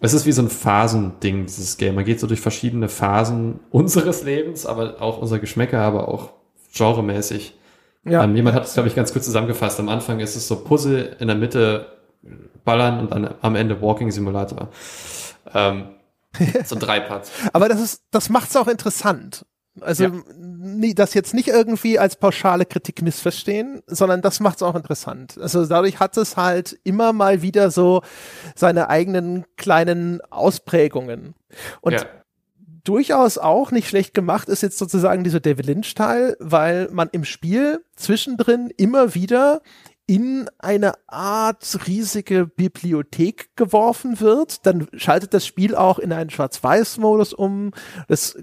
es 0.00 0.12
ist 0.12 0.26
wie 0.26 0.32
so 0.32 0.42
ein 0.42 0.50
Phasending, 0.50 1.46
dieses 1.46 1.78
Game. 1.78 1.94
Man 1.94 2.04
geht 2.04 2.20
so 2.20 2.26
durch 2.26 2.40
verschiedene 2.40 2.88
Phasen 2.88 3.60
unseres 3.70 4.22
Lebens, 4.22 4.66
aber 4.66 5.00
auch 5.00 5.18
unserer 5.18 5.38
Geschmäcker, 5.38 5.80
aber 5.80 6.08
auch 6.08 6.34
genremäßig. 6.76 7.54
Ja. 8.04 8.22
Ähm, 8.22 8.36
jemand 8.36 8.54
hat 8.54 8.64
es, 8.64 8.74
glaube 8.74 8.88
ich, 8.88 8.94
ganz 8.94 9.12
kurz 9.12 9.24
zusammengefasst. 9.24 9.80
Am 9.80 9.88
Anfang 9.88 10.20
ist 10.20 10.36
es 10.36 10.46
so 10.46 10.56
Puzzle, 10.56 11.16
in 11.18 11.28
der 11.28 11.36
Mitte 11.36 11.86
Ballern 12.64 13.00
und 13.00 13.12
dann 13.12 13.34
am 13.40 13.56
Ende 13.56 13.80
Walking 13.80 14.10
Simulator. 14.10 14.68
Ähm, 15.54 15.86
so 16.64 16.76
drei 16.78 17.00
Parts. 17.00 17.30
aber 17.54 17.70
das 17.70 17.80
ist, 17.80 18.02
das 18.10 18.28
macht's 18.28 18.54
auch 18.56 18.68
interessant. 18.68 19.46
Also 19.80 20.04
ja. 20.04 20.12
nie, 20.38 20.94
das 20.94 21.14
jetzt 21.14 21.34
nicht 21.34 21.48
irgendwie 21.48 21.98
als 21.98 22.16
pauschale 22.16 22.64
Kritik 22.64 23.02
missverstehen, 23.02 23.82
sondern 23.86 24.22
das 24.22 24.40
macht 24.40 24.56
es 24.56 24.62
auch 24.62 24.74
interessant. 24.74 25.38
Also 25.40 25.66
dadurch 25.66 26.00
hat 26.00 26.16
es 26.16 26.36
halt 26.36 26.78
immer 26.84 27.12
mal 27.12 27.42
wieder 27.42 27.70
so 27.70 28.02
seine 28.54 28.88
eigenen 28.88 29.44
kleinen 29.56 30.20
Ausprägungen. 30.30 31.34
Und 31.80 31.94
ja. 31.94 32.04
durchaus 32.84 33.38
auch 33.38 33.70
nicht 33.70 33.88
schlecht 33.88 34.14
gemacht 34.14 34.48
ist 34.48 34.62
jetzt 34.62 34.78
sozusagen 34.78 35.24
dieser 35.24 35.40
David 35.40 35.66
Lynch-Teil, 35.66 36.36
weil 36.40 36.88
man 36.90 37.08
im 37.12 37.24
Spiel 37.24 37.84
zwischendrin 37.96 38.70
immer 38.76 39.14
wieder 39.14 39.60
in 40.06 40.48
eine 40.58 40.92
Art 41.08 41.80
riesige 41.86 42.46
Bibliothek 42.46 43.56
geworfen 43.56 44.20
wird. 44.20 44.64
Dann 44.64 44.86
schaltet 44.94 45.34
das 45.34 45.44
Spiel 45.44 45.74
auch 45.74 45.98
in 45.98 46.12
einen 46.12 46.30
Schwarz-Weiß-Modus 46.30 47.34
um. 47.34 47.72
Das 48.06 48.38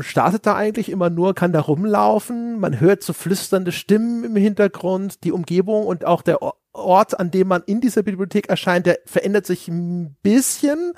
startet 0.00 0.46
da 0.46 0.54
eigentlich 0.54 0.90
immer 0.90 1.10
nur, 1.10 1.34
kann 1.34 1.52
da 1.52 1.60
rumlaufen, 1.60 2.58
man 2.58 2.80
hört 2.80 3.02
so 3.02 3.12
flüsternde 3.12 3.72
Stimmen 3.72 4.24
im 4.24 4.36
Hintergrund, 4.36 5.24
die 5.24 5.32
Umgebung 5.32 5.86
und 5.86 6.04
auch 6.04 6.22
der 6.22 6.40
Ort, 6.72 7.18
an 7.18 7.30
dem 7.30 7.48
man 7.48 7.62
in 7.66 7.80
dieser 7.80 8.02
Bibliothek 8.02 8.48
erscheint, 8.48 8.86
der 8.86 8.98
verändert 9.06 9.46
sich 9.46 9.68
ein 9.68 10.16
bisschen. 10.22 10.92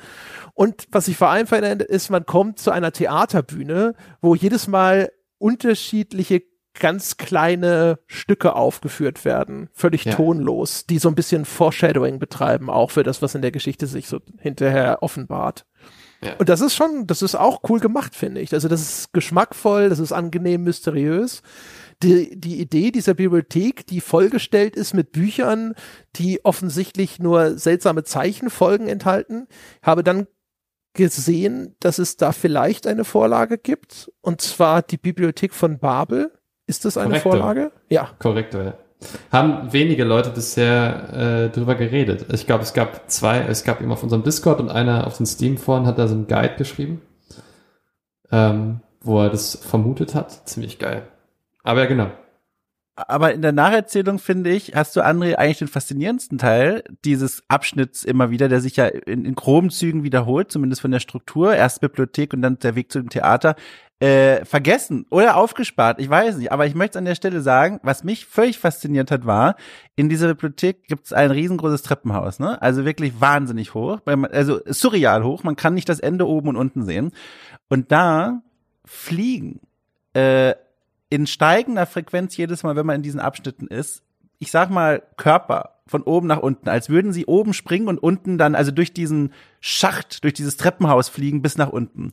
Und 0.54 0.88
was 0.90 1.06
sich 1.06 1.16
vor 1.16 1.28
allem 1.28 1.46
verändert, 1.46 1.88
ist, 1.88 2.10
man 2.10 2.26
kommt 2.26 2.58
zu 2.58 2.70
einer 2.70 2.92
Theaterbühne, 2.92 3.94
wo 4.20 4.34
jedes 4.34 4.66
Mal 4.66 5.10
unterschiedliche 5.38 6.42
ganz 6.78 7.16
kleine 7.16 7.98
Stücke 8.06 8.54
aufgeführt 8.54 9.24
werden, 9.24 9.68
völlig 9.72 10.04
ja. 10.04 10.14
tonlos, 10.14 10.86
die 10.86 10.98
so 10.98 11.08
ein 11.08 11.14
bisschen 11.14 11.44
Foreshadowing 11.44 12.18
betreiben, 12.18 12.70
auch 12.70 12.90
für 12.90 13.02
das, 13.02 13.22
was 13.22 13.34
in 13.34 13.42
der 13.42 13.50
Geschichte 13.50 13.86
sich 13.86 14.08
so 14.08 14.20
hinterher 14.38 15.02
offenbart. 15.02 15.66
Ja. 16.20 16.35
Und 16.36 16.49
das 16.49 16.61
ist 16.61 16.74
schon, 16.74 17.07
das 17.07 17.23
ist 17.23 17.35
auch 17.35 17.61
cool 17.69 17.81
gemacht, 17.81 18.15
finde 18.15 18.40
ich. 18.40 18.53
Also 18.53 18.69
das 18.69 18.81
ist 18.81 19.12
geschmackvoll, 19.12 19.89
das 19.89 19.99
ist 20.01 20.12
angenehm 20.12 20.65
mysteriös. 20.65 21.43
Die, 22.03 22.39
die 22.39 22.61
Idee 22.61 22.90
dieser 22.90 23.15
Bibliothek, 23.15 23.86
die 23.86 24.01
vollgestellt 24.01 24.77
ist 24.77 24.95
mit 24.95 25.12
Büchern, 25.12 25.74
die 26.16 26.45
offensichtlich 26.45 27.19
nur 27.19 27.59
seltsame 27.59 28.05
Zeichenfolgen 28.05 28.89
enthalten, 28.89 29.47
habe 29.82 30.03
dann 30.03 30.27
gesehen, 30.95 31.77
dass 31.81 31.99
es 31.99 32.16
da 32.16 32.32
vielleicht 32.32 32.86
eine 32.86 33.05
Vorlage 33.05 33.59
gibt, 33.59 34.11
und 34.20 34.40
zwar 34.40 34.82
die 34.82 34.97
Bibliothek 34.97 35.55
von 35.55 35.78
Babel, 35.78 36.32
Ist 36.66 36.85
das 36.85 36.97
eine 36.97 37.20
Korrektor. 37.20 37.32
Vorlage? 37.32 37.73
Ja. 37.89 38.11
Korrektor, 38.19 38.62
ja. 38.62 38.78
Haben 39.30 39.72
wenige 39.72 40.04
Leute 40.04 40.30
bisher 40.30 41.12
äh, 41.12 41.48
drüber 41.50 41.74
geredet. 41.74 42.26
Ich 42.32 42.46
glaube, 42.46 42.64
es 42.64 42.74
gab 42.74 43.08
zwei, 43.10 43.38
es 43.40 43.64
gab 43.64 43.80
eben 43.80 43.92
auf 43.92 44.02
unserem 44.02 44.24
Discord 44.24 44.60
und 44.60 44.70
einer 44.70 45.06
auf 45.06 45.16
den 45.16 45.26
Steam-Foren 45.26 45.86
hat 45.86 45.98
da 45.98 46.08
so 46.08 46.14
einen 46.14 46.26
Guide 46.26 46.56
geschrieben, 46.56 47.02
ähm, 48.32 48.80
wo 49.00 49.22
er 49.22 49.30
das 49.30 49.56
vermutet 49.56 50.14
hat. 50.14 50.48
Ziemlich 50.48 50.78
geil. 50.78 51.02
Aber 51.62 51.80
ja, 51.80 51.86
genau 51.86 52.10
aber 53.06 53.32
in 53.32 53.42
der 53.42 53.52
Nacherzählung 53.52 54.18
finde 54.18 54.50
ich, 54.50 54.72
hast 54.74 54.96
du 54.96 55.00
André 55.00 55.36
eigentlich 55.36 55.58
den 55.58 55.68
faszinierendsten 55.68 56.38
Teil 56.38 56.82
dieses 57.04 57.44
Abschnitts 57.48 58.02
immer 58.02 58.30
wieder, 58.30 58.48
der 58.48 58.60
sich 58.60 58.76
ja 58.76 58.86
in, 58.86 59.24
in 59.24 59.34
groben 59.34 59.70
Zügen 59.70 60.02
wiederholt, 60.02 60.50
zumindest 60.50 60.82
von 60.82 60.90
der 60.90 61.00
Struktur, 61.00 61.54
erst 61.54 61.80
Bibliothek 61.80 62.32
und 62.32 62.42
dann 62.42 62.58
der 62.58 62.74
Weg 62.74 62.90
zu 62.90 62.98
dem 62.98 63.08
Theater, 63.08 63.54
äh, 64.00 64.44
vergessen 64.44 65.06
oder 65.10 65.36
aufgespart, 65.36 66.00
ich 66.00 66.08
weiß 66.08 66.36
nicht, 66.36 66.52
aber 66.52 66.66
ich 66.66 66.74
möchte 66.74 66.98
an 66.98 67.04
der 67.04 67.16
Stelle 67.16 67.40
sagen, 67.40 67.80
was 67.82 68.04
mich 68.04 68.26
völlig 68.26 68.58
fasziniert 68.58 69.10
hat, 69.10 69.26
war, 69.26 69.56
in 69.96 70.08
dieser 70.08 70.28
Bibliothek 70.28 70.84
gibt 70.86 71.06
es 71.06 71.12
ein 71.12 71.32
riesengroßes 71.32 71.82
Treppenhaus, 71.82 72.38
ne? 72.38 72.62
Also 72.62 72.84
wirklich 72.84 73.20
wahnsinnig 73.20 73.74
hoch, 73.74 74.00
also 74.06 74.60
surreal 74.66 75.24
hoch, 75.24 75.42
man 75.42 75.56
kann 75.56 75.74
nicht 75.74 75.88
das 75.88 75.98
Ende 75.98 76.28
oben 76.28 76.50
und 76.50 76.56
unten 76.56 76.84
sehen. 76.84 77.10
Und 77.68 77.90
da 77.90 78.40
fliegen 78.84 79.60
äh, 80.14 80.54
in 81.10 81.26
steigender 81.26 81.86
Frequenz 81.86 82.36
jedes 82.36 82.62
Mal, 82.62 82.76
wenn 82.76 82.86
man 82.86 82.97
in 82.97 83.02
diesen 83.02 83.20
Abschnitten 83.20 83.66
ist, 83.66 84.02
ich 84.39 84.51
sag 84.51 84.70
mal 84.70 85.02
Körper 85.16 85.74
von 85.86 86.02
oben 86.02 86.26
nach 86.26 86.39
unten, 86.39 86.68
als 86.68 86.90
würden 86.90 87.12
sie 87.12 87.26
oben 87.26 87.55
springen 87.55 87.89
und 87.89 87.98
unten 87.98 88.39
dann, 88.39 88.55
also 88.55 88.70
durch 88.70 88.93
diesen 88.93 89.32
Schacht, 89.60 90.22
durch 90.22 90.35
dieses 90.35 90.56
Treppenhaus 90.56 91.09
fliegen 91.09 91.43
bis 91.43 91.56
nach 91.56 91.70
unten. 91.70 92.12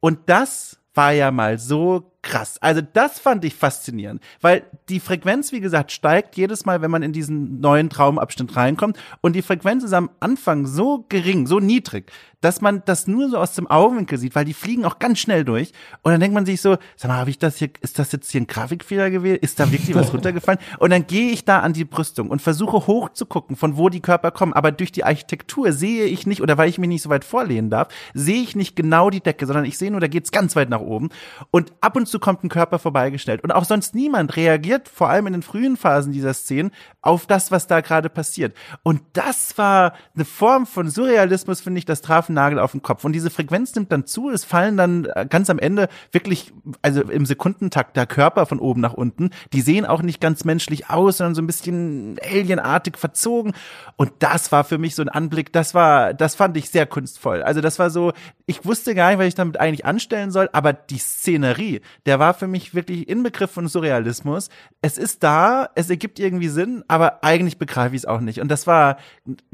Und 0.00 0.20
das 0.26 0.78
war 0.94 1.12
ja 1.12 1.30
mal 1.30 1.58
so 1.58 2.12
krass. 2.22 2.58
Also 2.60 2.80
das 2.80 3.18
fand 3.18 3.44
ich 3.44 3.54
faszinierend, 3.54 4.22
weil 4.40 4.64
die 4.88 5.00
Frequenz, 5.00 5.52
wie 5.52 5.60
gesagt, 5.60 5.92
steigt 5.92 6.36
jedes 6.36 6.66
Mal, 6.66 6.82
wenn 6.82 6.90
man 6.90 7.02
in 7.02 7.12
diesen 7.12 7.60
neuen 7.60 7.90
Traumabschnitt 7.90 8.56
reinkommt. 8.56 8.98
Und 9.20 9.36
die 9.36 9.42
Frequenz 9.42 9.84
ist 9.84 9.92
am 9.92 10.10
Anfang 10.20 10.66
so 10.66 11.04
gering, 11.08 11.46
so 11.46 11.60
niedrig, 11.60 12.10
dass 12.40 12.60
man 12.60 12.82
das 12.84 13.06
nur 13.06 13.28
so 13.30 13.38
aus 13.38 13.54
dem 13.54 13.66
Augenwinkel 13.66 14.18
sieht, 14.18 14.34
weil 14.34 14.44
die 14.44 14.54
fliegen 14.54 14.84
auch 14.84 14.98
ganz 14.98 15.18
schnell 15.18 15.44
durch. 15.44 15.72
Und 16.02 16.12
dann 16.12 16.20
denkt 16.20 16.34
man 16.34 16.46
sich 16.46 16.60
so, 16.60 16.76
sag 16.96 17.08
mal, 17.08 17.18
habe 17.18 17.30
ich 17.30 17.38
das 17.38 17.56
hier, 17.56 17.70
ist 17.80 17.98
das 17.98 18.12
jetzt 18.12 18.30
hier 18.30 18.40
ein 18.40 18.46
Grafikfehler 18.46 19.10
gewählt? 19.10 19.42
Ist 19.42 19.58
da 19.58 19.70
wirklich 19.70 19.94
was 19.94 20.12
runtergefallen? 20.12 20.60
Und 20.78 20.90
dann 20.90 21.06
gehe 21.06 21.30
ich 21.30 21.44
da 21.44 21.60
an 21.60 21.72
die 21.72 21.84
Brüstung 21.84 22.30
und 22.30 22.40
versuche 22.40 22.86
hoch 22.86 23.10
zu 23.10 23.26
gucken, 23.26 23.56
von 23.56 23.76
wo 23.76 23.88
die 23.88 24.00
Körper 24.00 24.30
kommen. 24.30 24.52
Aber 24.52 24.70
durch 24.70 24.92
die 24.92 25.04
Architektur 25.04 25.72
sehe 25.72 26.04
ich 26.06 26.26
nicht, 26.26 26.42
oder 26.42 26.58
weil 26.58 26.68
ich 26.68 26.78
mich 26.78 26.88
nicht 26.88 27.02
so 27.02 27.10
weit 27.10 27.24
vorlehnen 27.24 27.70
darf, 27.70 27.88
sehe 28.14 28.42
ich 28.42 28.54
nicht 28.54 28.76
genau 28.76 29.10
die 29.10 29.20
Decke, 29.20 29.46
sondern 29.46 29.64
ich 29.64 29.78
sehe 29.78 29.90
nur, 29.90 30.00
da 30.00 30.08
geht's 30.08 30.30
ganz 30.30 30.54
weit 30.54 30.68
nach 30.68 30.80
oben. 30.80 31.10
Und 31.50 31.72
ab 31.80 31.96
und 31.96 32.07
zu 32.10 32.18
kommt 32.18 32.44
ein 32.44 32.48
Körper 32.48 32.78
vorbeigestellt. 32.78 33.42
Und 33.42 33.52
auch 33.52 33.64
sonst 33.64 33.94
niemand 33.94 34.36
reagiert, 34.36 34.88
vor 34.88 35.08
allem 35.08 35.26
in 35.26 35.32
den 35.34 35.42
frühen 35.42 35.76
Phasen 35.76 36.12
dieser 36.12 36.34
Szenen, 36.34 36.72
auf 37.00 37.26
das, 37.26 37.50
was 37.52 37.66
da 37.68 37.80
gerade 37.80 38.08
passiert. 38.08 38.56
Und 38.82 39.02
das 39.12 39.56
war 39.56 39.94
eine 40.14 40.24
Form 40.24 40.66
von 40.66 40.90
Surrealismus, 40.90 41.60
finde 41.60 41.78
ich, 41.78 41.84
das 41.84 42.00
traf 42.00 42.28
Nagel 42.28 42.58
auf 42.58 42.72
den 42.72 42.82
Kopf. 42.82 43.04
Und 43.04 43.12
diese 43.12 43.30
Frequenz 43.30 43.74
nimmt 43.74 43.92
dann 43.92 44.04
zu, 44.04 44.30
es 44.30 44.44
fallen 44.44 44.76
dann 44.76 45.04
äh, 45.04 45.26
ganz 45.28 45.48
am 45.48 45.60
Ende 45.60 45.88
wirklich, 46.10 46.52
also 46.82 47.02
im 47.02 47.24
Sekundentakt 47.24 47.96
der 47.96 48.06
Körper 48.06 48.46
von 48.46 48.58
oben 48.58 48.80
nach 48.80 48.94
unten. 48.94 49.30
Die 49.52 49.60
sehen 49.60 49.86
auch 49.86 50.02
nicht 50.02 50.20
ganz 50.20 50.44
menschlich 50.44 50.90
aus, 50.90 51.18
sondern 51.18 51.36
so 51.36 51.42
ein 51.42 51.46
bisschen 51.46 52.18
alienartig 52.20 52.98
verzogen. 52.98 53.52
Und 53.96 54.12
das 54.18 54.50
war 54.50 54.64
für 54.64 54.78
mich 54.78 54.96
so 54.96 55.02
ein 55.02 55.08
Anblick, 55.08 55.52
das 55.52 55.74
war, 55.74 56.14
das 56.14 56.34
fand 56.34 56.56
ich 56.56 56.68
sehr 56.68 56.86
kunstvoll. 56.86 57.42
Also 57.42 57.60
das 57.60 57.78
war 57.78 57.90
so, 57.90 58.12
ich 58.46 58.64
wusste 58.64 58.96
gar 58.96 59.10
nicht, 59.10 59.18
was 59.20 59.26
ich 59.26 59.34
damit 59.36 59.60
eigentlich 59.60 59.84
anstellen 59.84 60.32
soll, 60.32 60.48
aber 60.52 60.72
die 60.72 60.98
Szenerie, 60.98 61.80
der 62.06 62.18
war 62.18 62.34
für 62.34 62.48
mich 62.48 62.74
wirklich 62.74 63.08
Inbegriff 63.08 63.52
von 63.52 63.68
Surrealismus. 63.68 64.48
Es 64.82 64.98
ist 64.98 65.22
da, 65.22 65.68
es 65.76 65.90
ergibt 65.90 66.18
irgendwie 66.18 66.48
Sinn, 66.48 66.82
aber 66.88 66.97
eigentlich 67.22 67.58
begreife 67.58 67.94
ich 67.94 68.02
es 68.02 68.06
auch 68.06 68.20
nicht. 68.20 68.40
Und 68.40 68.48
das 68.48 68.66
war 68.66 68.98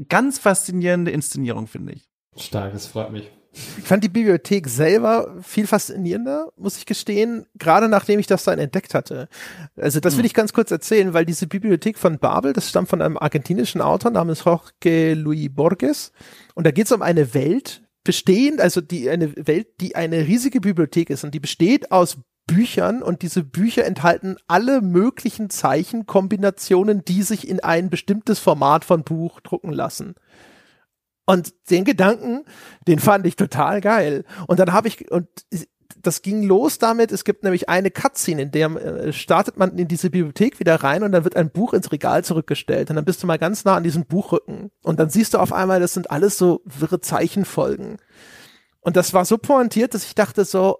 ganz 0.09 0.39
faszinierende 0.39 1.11
Inszenierung, 1.11 1.67
finde 1.67 1.93
ich. 1.93 2.09
Stark, 2.37 2.73
das 2.73 2.87
freut 2.87 3.11
mich. 3.11 3.31
Ich 3.77 3.85
fand 3.85 4.03
die 4.03 4.09
Bibliothek 4.09 4.67
selber 4.67 5.33
viel 5.41 5.65
faszinierender, 5.65 6.51
muss 6.57 6.77
ich 6.77 6.85
gestehen, 6.85 7.45
gerade 7.57 7.87
nachdem 7.87 8.19
ich 8.19 8.27
das 8.27 8.43
dann 8.43 8.59
entdeckt 8.59 8.93
hatte. 8.93 9.29
Also 9.77 10.01
das 10.01 10.15
will 10.15 10.23
hm. 10.23 10.25
ich 10.25 10.33
ganz 10.33 10.51
kurz 10.51 10.71
erzählen, 10.71 11.13
weil 11.13 11.25
diese 11.25 11.47
Bibliothek 11.47 11.97
von 11.97 12.19
Babel, 12.19 12.51
das 12.51 12.69
stammt 12.69 12.89
von 12.89 13.01
einem 13.01 13.17
argentinischen 13.17 13.79
Autor 13.79 14.11
namens 14.11 14.43
Jorge 14.43 15.13
Luis 15.13 15.49
Borges. 15.53 16.11
Und 16.53 16.67
da 16.67 16.71
geht 16.71 16.87
es 16.87 16.91
um 16.91 17.01
eine 17.01 17.33
Welt, 17.33 17.81
bestehend, 18.03 18.61
also 18.61 18.81
die 18.81 19.09
eine 19.09 19.35
Welt, 19.47 19.67
die 19.81 19.95
eine 19.95 20.27
riesige 20.27 20.61
Bibliothek 20.61 21.09
ist 21.09 21.23
und 21.23 21.33
die 21.33 21.39
besteht 21.39 21.91
aus 21.91 22.17
Büchern 22.47 23.01
und 23.01 23.21
diese 23.21 23.43
Bücher 23.43 23.85
enthalten 23.85 24.37
alle 24.47 24.81
möglichen 24.81 25.49
Zeichenkombinationen, 25.49 27.03
die 27.03 27.23
sich 27.23 27.47
in 27.47 27.59
ein 27.59 27.89
bestimmtes 27.89 28.39
Format 28.39 28.85
von 28.85 29.03
Buch 29.03 29.39
drucken 29.41 29.73
lassen. 29.73 30.15
Und 31.25 31.53
den 31.71 31.85
Gedanken, 31.85 32.45
den 32.87 32.99
fand 32.99 33.25
ich 33.25 33.35
total 33.35 33.81
geil. 33.81 34.25
Und 34.47 34.59
dann 34.59 34.73
habe 34.73 34.87
ich, 34.87 35.09
und 35.11 35.27
das 36.01 36.21
ging 36.21 36.43
los 36.43 36.77
damit, 36.77 37.11
es 37.11 37.23
gibt 37.23 37.43
nämlich 37.43 37.67
eine 37.67 37.89
Cutscene, 37.89 38.43
in 38.43 38.51
der 38.51 38.69
äh, 38.75 39.13
startet 39.13 39.57
man 39.57 39.77
in 39.77 39.87
diese 39.87 40.11
Bibliothek 40.11 40.59
wieder 40.59 40.75
rein 40.75 41.01
und 41.01 41.11
dann 41.11 41.23
wird 41.23 41.35
ein 41.35 41.49
Buch 41.49 41.73
ins 41.73 41.91
Regal 41.91 42.23
zurückgestellt 42.23 42.89
und 42.89 42.95
dann 42.95 43.05
bist 43.05 43.23
du 43.23 43.27
mal 43.27 43.39
ganz 43.39 43.65
nah 43.65 43.75
an 43.75 43.83
diesem 43.83 44.05
Buchrücken 44.05 44.71
und 44.83 44.99
dann 44.99 45.09
siehst 45.09 45.33
du 45.33 45.39
auf 45.39 45.51
einmal, 45.51 45.79
das 45.79 45.93
sind 45.93 46.11
alles 46.11 46.37
so 46.37 46.61
wirre 46.65 47.01
Zeichenfolgen. 47.01 47.97
Und 48.81 48.95
das 48.95 49.13
war 49.15 49.25
so 49.25 49.39
pointiert, 49.39 49.95
dass 49.95 50.05
ich 50.05 50.13
dachte 50.13 50.45
so, 50.45 50.77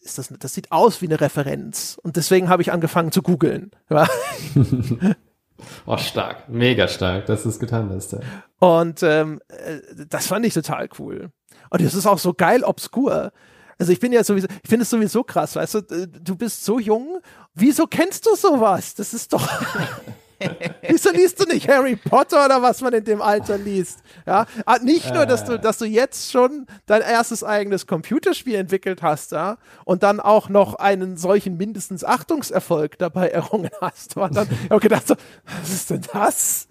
ist 0.00 0.18
das, 0.18 0.28
das 0.38 0.54
sieht 0.54 0.72
aus 0.72 1.02
wie 1.02 1.06
eine 1.06 1.20
Referenz. 1.20 1.98
Und 2.02 2.16
deswegen 2.16 2.48
habe 2.48 2.62
ich 2.62 2.72
angefangen 2.72 3.12
zu 3.12 3.22
googeln. 3.22 3.70
Ja. 3.88 4.06
Oh, 5.84 5.98
stark. 5.98 6.48
Mega 6.48 6.88
stark, 6.88 7.26
dass 7.26 7.42
du 7.42 7.50
es 7.50 7.58
getan 7.58 7.90
hast. 7.90 8.12
Ja. 8.12 8.20
Und 8.60 9.02
ähm, 9.02 9.40
äh, 9.48 9.80
das 10.08 10.26
fand 10.26 10.46
ich 10.46 10.54
total 10.54 10.88
cool. 10.98 11.30
Und 11.70 11.82
es 11.82 11.94
ist 11.94 12.06
auch 12.06 12.18
so 12.18 12.32
geil 12.32 12.64
obskur. 12.64 13.32
Also 13.78 13.92
ich 13.92 14.00
bin 14.00 14.12
ja 14.12 14.22
sowieso, 14.22 14.46
ich 14.62 14.68
finde 14.68 14.82
es 14.82 14.90
sowieso 14.90 15.24
krass, 15.24 15.56
weißt 15.56 15.74
du, 15.74 16.06
du 16.06 16.36
bist 16.36 16.64
so 16.64 16.78
jung, 16.78 17.20
wieso 17.54 17.86
kennst 17.86 18.26
du 18.26 18.36
sowas? 18.36 18.94
Das 18.94 19.14
ist 19.14 19.32
doch, 19.32 19.48
Wieso 20.88 21.10
liest 21.10 21.40
du 21.40 21.44
nicht 21.44 21.68
Harry 21.68 21.96
Potter 21.96 22.44
oder 22.44 22.62
was 22.62 22.80
man 22.80 22.92
in 22.92 23.04
dem 23.04 23.22
Alter 23.22 23.58
liest? 23.58 24.00
Ja, 24.26 24.46
ah, 24.64 24.78
nicht 24.78 25.12
nur, 25.12 25.26
dass 25.26 25.44
du, 25.44 25.58
dass 25.58 25.78
du 25.78 25.84
jetzt 25.84 26.30
schon 26.30 26.66
dein 26.86 27.02
erstes 27.02 27.44
eigenes 27.44 27.86
Computerspiel 27.86 28.54
entwickelt 28.54 29.02
hast, 29.02 29.32
ja, 29.32 29.58
und 29.84 30.02
dann 30.02 30.20
auch 30.20 30.48
noch 30.48 30.74
einen 30.74 31.16
solchen 31.16 31.56
mindestens 31.56 32.04
Achtungserfolg 32.04 32.98
dabei 32.98 33.28
errungen 33.28 33.70
hast. 33.80 34.16
Und 34.16 34.36
dann 34.36 34.48
habe 34.48 34.76
ich 34.76 34.80
gedacht 34.80 35.06
so, 35.06 35.14
was 35.60 35.70
ist 35.70 35.90
denn 35.90 36.02
das? 36.12 36.68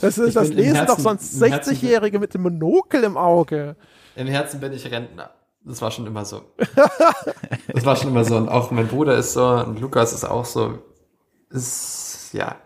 Das, 0.00 0.16
ist, 0.16 0.36
das 0.36 0.48
lesen 0.48 0.76
Herzen, 0.76 0.86
doch 0.86 0.98
sonst 0.98 1.42
60-Jährige 1.42 2.20
mit 2.20 2.34
dem 2.34 2.42
Monokel 2.42 3.02
im 3.02 3.16
Auge. 3.16 3.76
Im 4.14 4.28
Herzen 4.28 4.60
bin 4.60 4.72
ich 4.72 4.88
Rentner. 4.90 5.30
Das 5.64 5.80
war 5.80 5.90
schon 5.90 6.06
immer 6.06 6.24
so. 6.24 6.42
das 7.72 7.84
war 7.84 7.96
schon 7.96 8.10
immer 8.10 8.24
so. 8.24 8.36
Und 8.36 8.48
auch 8.48 8.70
mein 8.70 8.88
Bruder 8.88 9.16
ist 9.16 9.32
so 9.32 9.44
und 9.44 9.80
Lukas 9.80 10.12
ist 10.12 10.24
auch 10.24 10.44
so. 10.44 10.78
Ist, 11.50 12.30
ja, 12.32 12.56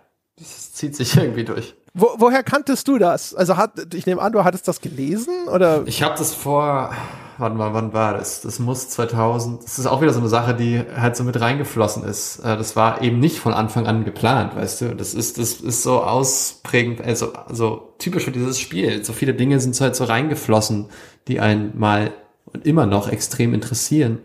zieht 0.77 0.95
sich 0.95 1.17
irgendwie 1.17 1.45
durch. 1.45 1.75
Wo, 1.95 2.09
woher 2.19 2.43
kanntest 2.43 2.87
du 2.89 2.99
das? 2.99 3.35
Also 3.35 3.57
hat, 3.57 3.95
ich 3.95 4.07
nehme 4.07 4.21
an, 4.21 4.33
du 4.33 4.45
hattest 4.45 4.69
das 4.69 4.81
gelesen 4.81 5.49
oder? 5.49 5.83
Ich 5.87 6.03
habe 6.03 6.15
das 6.17 6.35
vor, 6.35 6.93
warte 7.39 7.57
mal, 7.57 7.73
wann 7.73 7.95
war 7.95 8.13
das? 8.13 8.43
Das 8.43 8.59
muss 8.59 8.91
2000. 8.91 9.65
Das 9.65 9.79
ist 9.79 9.87
auch 9.87 10.03
wieder 10.03 10.13
so 10.13 10.21
eine 10.21 10.29
Sache, 10.29 10.55
die 10.55 10.83
halt 10.95 11.17
so 11.17 11.25
mit 11.25 11.41
reingeflossen 11.41 12.05
ist. 12.05 12.41
Äh, 12.41 12.59
das 12.59 12.77
war 12.77 13.01
eben 13.01 13.19
nicht 13.19 13.39
von 13.39 13.55
Anfang 13.55 13.87
an 13.87 14.05
geplant, 14.05 14.55
weißt 14.55 14.83
du. 14.83 14.95
Das 14.95 15.15
ist, 15.15 15.39
das 15.39 15.55
ist 15.55 15.83
so 15.83 16.03
ausprägend, 16.03 17.01
also, 17.01 17.33
also 17.33 17.95
typisch 17.99 18.25
für 18.25 18.33
dieses 18.33 18.61
Spiel. 18.61 19.03
So 19.03 19.15
viele 19.15 19.33
Dinge 19.33 19.59
sind 19.59 19.81
halt 19.81 19.97
so 19.97 20.05
reingeflossen, 20.05 20.91
die 21.29 21.41
einen 21.41 21.79
mal 21.79 22.13
und 22.45 22.67
immer 22.67 22.85
noch 22.85 23.09
extrem 23.09 23.55
interessieren. 23.55 24.19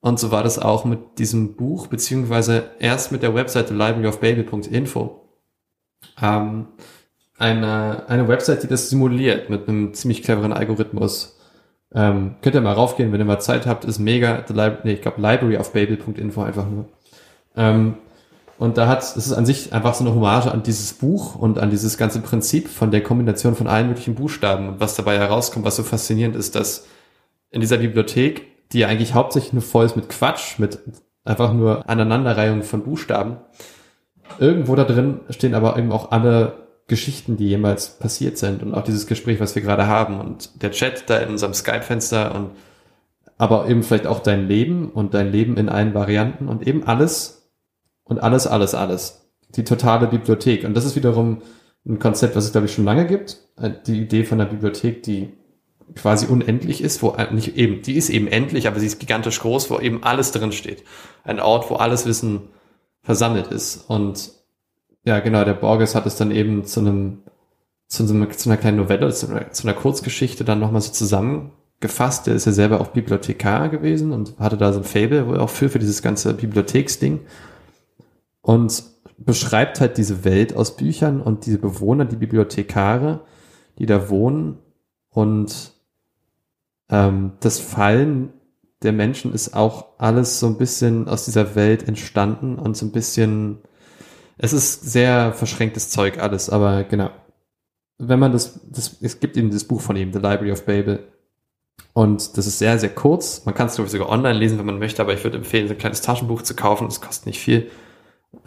Und 0.00 0.18
so 0.18 0.32
war 0.32 0.42
das 0.42 0.58
auch 0.58 0.84
mit 0.84 1.18
diesem 1.18 1.54
Buch, 1.54 1.86
beziehungsweise 1.86 2.70
erst 2.80 3.12
mit 3.12 3.22
der 3.22 3.34
Webseite 3.34 3.72
libraryofbaby.info 3.74 5.21
ähm, 6.20 6.66
eine, 7.38 8.08
eine 8.08 8.28
Website, 8.28 8.62
die 8.62 8.68
das 8.68 8.88
simuliert 8.88 9.50
mit 9.50 9.68
einem 9.68 9.94
ziemlich 9.94 10.22
cleveren 10.22 10.52
Algorithmus. 10.52 11.38
Ähm, 11.94 12.36
könnt 12.40 12.54
ihr 12.54 12.60
mal 12.60 12.72
raufgehen, 12.72 13.12
wenn 13.12 13.20
ihr 13.20 13.26
mal 13.26 13.40
Zeit 13.40 13.66
habt, 13.66 13.84
ist 13.84 13.98
mega, 13.98 14.44
nee, 14.84 14.92
ich 14.92 15.02
glaube 15.02 15.20
library 15.20 15.56
of 15.56 15.72
babel.info 15.72 16.42
einfach 16.42 16.66
nur. 16.68 16.86
Ähm, 17.56 17.96
und 18.58 18.78
da 18.78 18.86
hat, 18.86 19.02
es 19.02 19.16
ist 19.16 19.32
an 19.32 19.44
sich 19.44 19.72
einfach 19.72 19.94
so 19.94 20.04
eine 20.04 20.14
Hommage 20.14 20.46
an 20.46 20.62
dieses 20.62 20.92
Buch 20.92 21.34
und 21.34 21.58
an 21.58 21.70
dieses 21.70 21.98
ganze 21.98 22.20
Prinzip 22.20 22.68
von 22.68 22.92
der 22.92 23.02
Kombination 23.02 23.56
von 23.56 23.66
allen 23.66 23.88
möglichen 23.88 24.14
Buchstaben. 24.14 24.68
Und 24.68 24.80
was 24.80 24.94
dabei 24.94 25.18
herauskommt, 25.18 25.66
was 25.66 25.76
so 25.76 25.82
faszinierend 25.82 26.36
ist, 26.36 26.54
dass 26.54 26.86
in 27.50 27.60
dieser 27.60 27.78
Bibliothek, 27.78 28.70
die 28.70 28.78
ja 28.78 28.88
eigentlich 28.88 29.14
hauptsächlich 29.14 29.52
nur 29.52 29.62
voll 29.62 29.86
ist 29.86 29.96
mit 29.96 30.08
Quatsch, 30.08 30.60
mit 30.60 30.78
einfach 31.24 31.52
nur 31.52 31.88
Aneinanderreihung 31.88 32.62
von 32.62 32.84
Buchstaben, 32.84 33.38
irgendwo 34.38 34.76
da 34.76 34.84
drin 34.84 35.20
stehen 35.30 35.54
aber 35.54 35.76
eben 35.78 35.92
auch 35.92 36.10
alle 36.10 36.54
Geschichten, 36.88 37.36
die 37.36 37.48
jemals 37.48 37.98
passiert 37.98 38.38
sind 38.38 38.62
und 38.62 38.74
auch 38.74 38.82
dieses 38.82 39.06
Gespräch, 39.06 39.40
was 39.40 39.54
wir 39.54 39.62
gerade 39.62 39.86
haben 39.86 40.20
und 40.20 40.62
der 40.62 40.72
Chat 40.72 41.08
da 41.08 41.18
in 41.18 41.30
unserem 41.30 41.54
Skype-Fenster 41.54 42.34
und 42.34 42.50
aber 43.38 43.68
eben 43.68 43.82
vielleicht 43.82 44.06
auch 44.06 44.20
dein 44.20 44.46
Leben 44.46 44.88
und 44.90 45.14
dein 45.14 45.32
Leben 45.32 45.56
in 45.56 45.68
allen 45.68 45.94
Varianten 45.94 46.48
und 46.48 46.66
eben 46.66 46.86
alles 46.86 47.50
und 48.04 48.22
alles, 48.22 48.46
alles, 48.46 48.74
alles. 48.74 49.30
Die 49.56 49.64
totale 49.64 50.06
Bibliothek. 50.06 50.64
Und 50.64 50.74
das 50.74 50.84
ist 50.84 50.96
wiederum 50.96 51.42
ein 51.86 51.98
Konzept, 51.98 52.36
was 52.36 52.44
es, 52.44 52.52
glaube 52.52 52.66
ich, 52.66 52.74
schon 52.74 52.84
lange 52.84 53.06
gibt. 53.06 53.38
Äh, 53.60 53.70
die 53.86 54.00
Idee 54.00 54.24
von 54.24 54.40
einer 54.40 54.48
Bibliothek, 54.48 55.02
die 55.02 55.32
quasi 55.96 56.26
unendlich 56.26 56.82
ist, 56.82 57.02
wo 57.02 57.16
nicht 57.32 57.56
eben, 57.56 57.82
die 57.82 57.96
ist 57.96 58.08
eben 58.08 58.28
endlich, 58.28 58.66
aber 58.66 58.80
sie 58.80 58.86
ist 58.86 59.00
gigantisch 59.00 59.40
groß, 59.40 59.70
wo 59.70 59.78
eben 59.78 60.02
alles 60.04 60.30
drin 60.30 60.52
steht. 60.52 60.84
Ein 61.24 61.40
Ort, 61.40 61.70
wo 61.70 61.74
alles 61.74 62.06
Wissen 62.06 62.42
versammelt 63.02 63.48
ist. 63.48 63.88
Und 63.88 64.32
ja, 65.04 65.20
genau, 65.20 65.44
der 65.44 65.54
Borges 65.54 65.94
hat 65.94 66.06
es 66.06 66.16
dann 66.16 66.30
eben 66.30 66.64
zu 66.64 66.80
einem, 66.80 67.18
zu, 67.88 68.04
einem, 68.04 68.30
zu 68.30 68.48
einer 68.48 68.56
kleinen 68.56 68.76
Novelle, 68.78 69.12
zu 69.12 69.28
einer, 69.28 69.50
zu 69.50 69.66
einer 69.66 69.76
Kurzgeschichte 69.76 70.44
dann 70.44 70.60
nochmal 70.60 70.80
so 70.80 70.92
zusammengefasst. 70.92 72.26
Der 72.26 72.34
ist 72.34 72.46
ja 72.46 72.52
selber 72.52 72.80
auch 72.80 72.88
Bibliothekar 72.88 73.68
gewesen 73.68 74.12
und 74.12 74.38
hatte 74.38 74.56
da 74.56 74.72
so 74.72 74.80
ein 74.80 74.84
Fable 74.84 75.26
wo 75.26 75.34
auch 75.34 75.50
für, 75.50 75.68
für 75.68 75.78
dieses 75.78 76.02
ganze 76.02 76.34
Bibliotheksding. 76.34 77.20
Und 78.40 78.84
beschreibt 79.18 79.80
halt 79.80 79.98
diese 79.98 80.24
Welt 80.24 80.56
aus 80.56 80.76
Büchern 80.76 81.20
und 81.20 81.46
diese 81.46 81.58
Bewohner, 81.58 82.04
die 82.04 82.16
Bibliothekare, 82.16 83.20
die 83.78 83.86
da 83.86 84.08
wohnen 84.08 84.58
und 85.10 85.72
ähm, 86.88 87.32
das 87.40 87.60
Fallen 87.60 88.32
der 88.82 88.92
Menschen 88.92 89.32
ist 89.32 89.54
auch 89.54 89.86
alles 89.98 90.40
so 90.40 90.46
ein 90.46 90.58
bisschen 90.58 91.08
aus 91.08 91.24
dieser 91.24 91.54
Welt 91.54 91.86
entstanden 91.86 92.56
und 92.56 92.76
so 92.76 92.86
ein 92.86 92.92
bisschen, 92.92 93.58
es 94.38 94.52
ist 94.52 94.90
sehr 94.90 95.32
verschränktes 95.32 95.90
Zeug 95.90 96.18
alles, 96.18 96.50
aber 96.50 96.84
genau. 96.84 97.10
Wenn 97.98 98.18
man 98.18 98.32
das, 98.32 98.60
das 98.70 98.96
es 99.00 99.20
gibt 99.20 99.36
eben 99.36 99.50
das 99.50 99.64
Buch 99.64 99.80
von 99.80 99.96
ihm, 99.96 100.12
The 100.12 100.18
Library 100.18 100.52
of 100.52 100.64
Babel. 100.66 101.06
Und 101.94 102.36
das 102.36 102.46
ist 102.46 102.58
sehr, 102.58 102.78
sehr 102.78 102.88
kurz. 102.88 103.44
Man 103.44 103.54
kann 103.54 103.66
es, 103.66 103.74
glaube 103.74 103.86
ich, 103.86 103.92
sogar 103.92 104.08
online 104.08 104.38
lesen, 104.38 104.58
wenn 104.58 104.66
man 104.66 104.78
möchte, 104.78 105.02
aber 105.02 105.12
ich 105.12 105.22
würde 105.24 105.36
empfehlen, 105.36 105.68
so 105.68 105.74
ein 105.74 105.78
kleines 105.78 106.00
Taschenbuch 106.00 106.42
zu 106.42 106.56
kaufen. 106.56 106.88
Das 106.88 107.00
kostet 107.00 107.26
nicht 107.26 107.38
viel. 107.38 107.70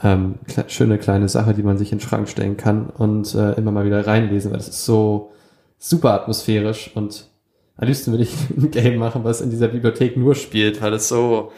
Ähm, 0.03 0.39
kle 0.47 0.65
schöne 0.67 0.97
kleine 0.97 1.29
Sache, 1.29 1.53
die 1.53 1.61
man 1.63 1.77
sich 1.77 1.91
in 1.91 1.99
den 1.99 2.07
Schrank 2.07 2.27
stellen 2.27 2.57
kann 2.57 2.89
und 2.89 3.35
äh, 3.35 3.53
immer 3.53 3.71
mal 3.71 3.85
wieder 3.85 4.05
reinlesen, 4.05 4.51
weil 4.51 4.57
das 4.57 4.67
ist 4.67 4.83
so 4.83 5.31
super 5.77 6.13
atmosphärisch 6.13 6.91
und 6.95 7.29
am 7.77 7.87
liebsten 7.87 8.11
würde 8.11 8.23
ich 8.23 8.33
ein 8.57 8.71
Game 8.71 8.97
machen, 8.97 9.23
was 9.23 9.41
in 9.41 9.49
dieser 9.49 9.67
Bibliothek 9.67 10.17
nur 10.17 10.35
spielt, 10.35 10.81
weil 10.81 10.93
es 10.93 11.07
so, 11.07 11.51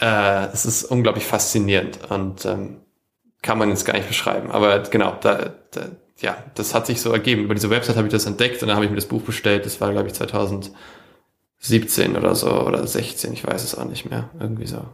äh, 0.00 0.46
es 0.52 0.66
ist 0.66 0.84
unglaublich 0.84 1.24
faszinierend 1.24 1.98
und 2.10 2.44
ähm, 2.44 2.78
kann 3.42 3.58
man 3.58 3.70
jetzt 3.70 3.84
gar 3.84 3.94
nicht 3.94 4.08
beschreiben. 4.08 4.50
Aber 4.50 4.80
genau, 4.80 5.16
da, 5.20 5.54
da, 5.70 5.82
ja, 6.18 6.36
das 6.54 6.74
hat 6.74 6.86
sich 6.86 7.00
so 7.00 7.12
ergeben. 7.12 7.44
Über 7.44 7.54
diese 7.54 7.70
Website 7.70 7.96
habe 7.96 8.08
ich 8.08 8.12
das 8.12 8.26
entdeckt 8.26 8.62
und 8.62 8.68
dann 8.68 8.76
habe 8.76 8.84
ich 8.84 8.90
mir 8.90 8.96
das 8.96 9.06
Buch 9.06 9.22
bestellt. 9.22 9.66
Das 9.66 9.80
war, 9.80 9.92
glaube 9.92 10.08
ich, 10.08 10.14
2017 10.14 12.16
oder 12.16 12.34
so 12.34 12.50
oder 12.50 12.86
16, 12.86 13.32
ich 13.32 13.46
weiß 13.46 13.62
es 13.62 13.76
auch 13.76 13.84
nicht 13.84 14.08
mehr. 14.08 14.30
Irgendwie 14.40 14.66
so. 14.66 14.84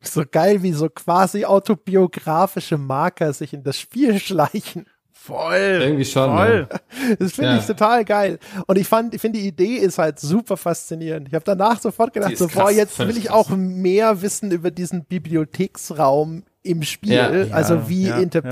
So 0.00 0.22
geil, 0.30 0.62
wie 0.62 0.72
so 0.72 0.88
quasi 0.88 1.44
autobiografische 1.44 2.78
Marker 2.78 3.32
sich 3.32 3.54
in 3.54 3.64
das 3.64 3.80
Spiel 3.80 4.20
schleichen. 4.20 4.86
Voll. 5.26 5.80
Irgendwie 5.80 6.04
schon. 6.04 6.30
Voll. 6.30 6.68
Ja. 6.70 7.16
Das 7.18 7.32
finde 7.32 7.50
ja. 7.50 7.58
ich 7.58 7.66
total 7.66 8.04
geil. 8.04 8.38
Und 8.68 8.78
ich 8.78 8.86
fand, 8.86 9.12
ich 9.12 9.20
finde 9.20 9.40
die 9.40 9.48
Idee 9.48 9.74
ist 9.74 9.98
halt 9.98 10.20
super 10.20 10.56
faszinierend. 10.56 11.26
Ich 11.26 11.34
habe 11.34 11.44
danach 11.44 11.80
sofort 11.80 12.12
gedacht, 12.12 12.38
so, 12.38 12.46
boah, 12.46 12.70
jetzt 12.70 12.96
will 13.00 13.16
ich 13.16 13.30
auch 13.30 13.50
mehr 13.50 14.22
wissen 14.22 14.52
über 14.52 14.70
diesen 14.70 15.04
Bibliotheksraum 15.04 16.44
im 16.62 16.82
Spiel. 16.84 17.12
Ja, 17.12 17.54
also 17.54 17.88
wie 17.88 18.08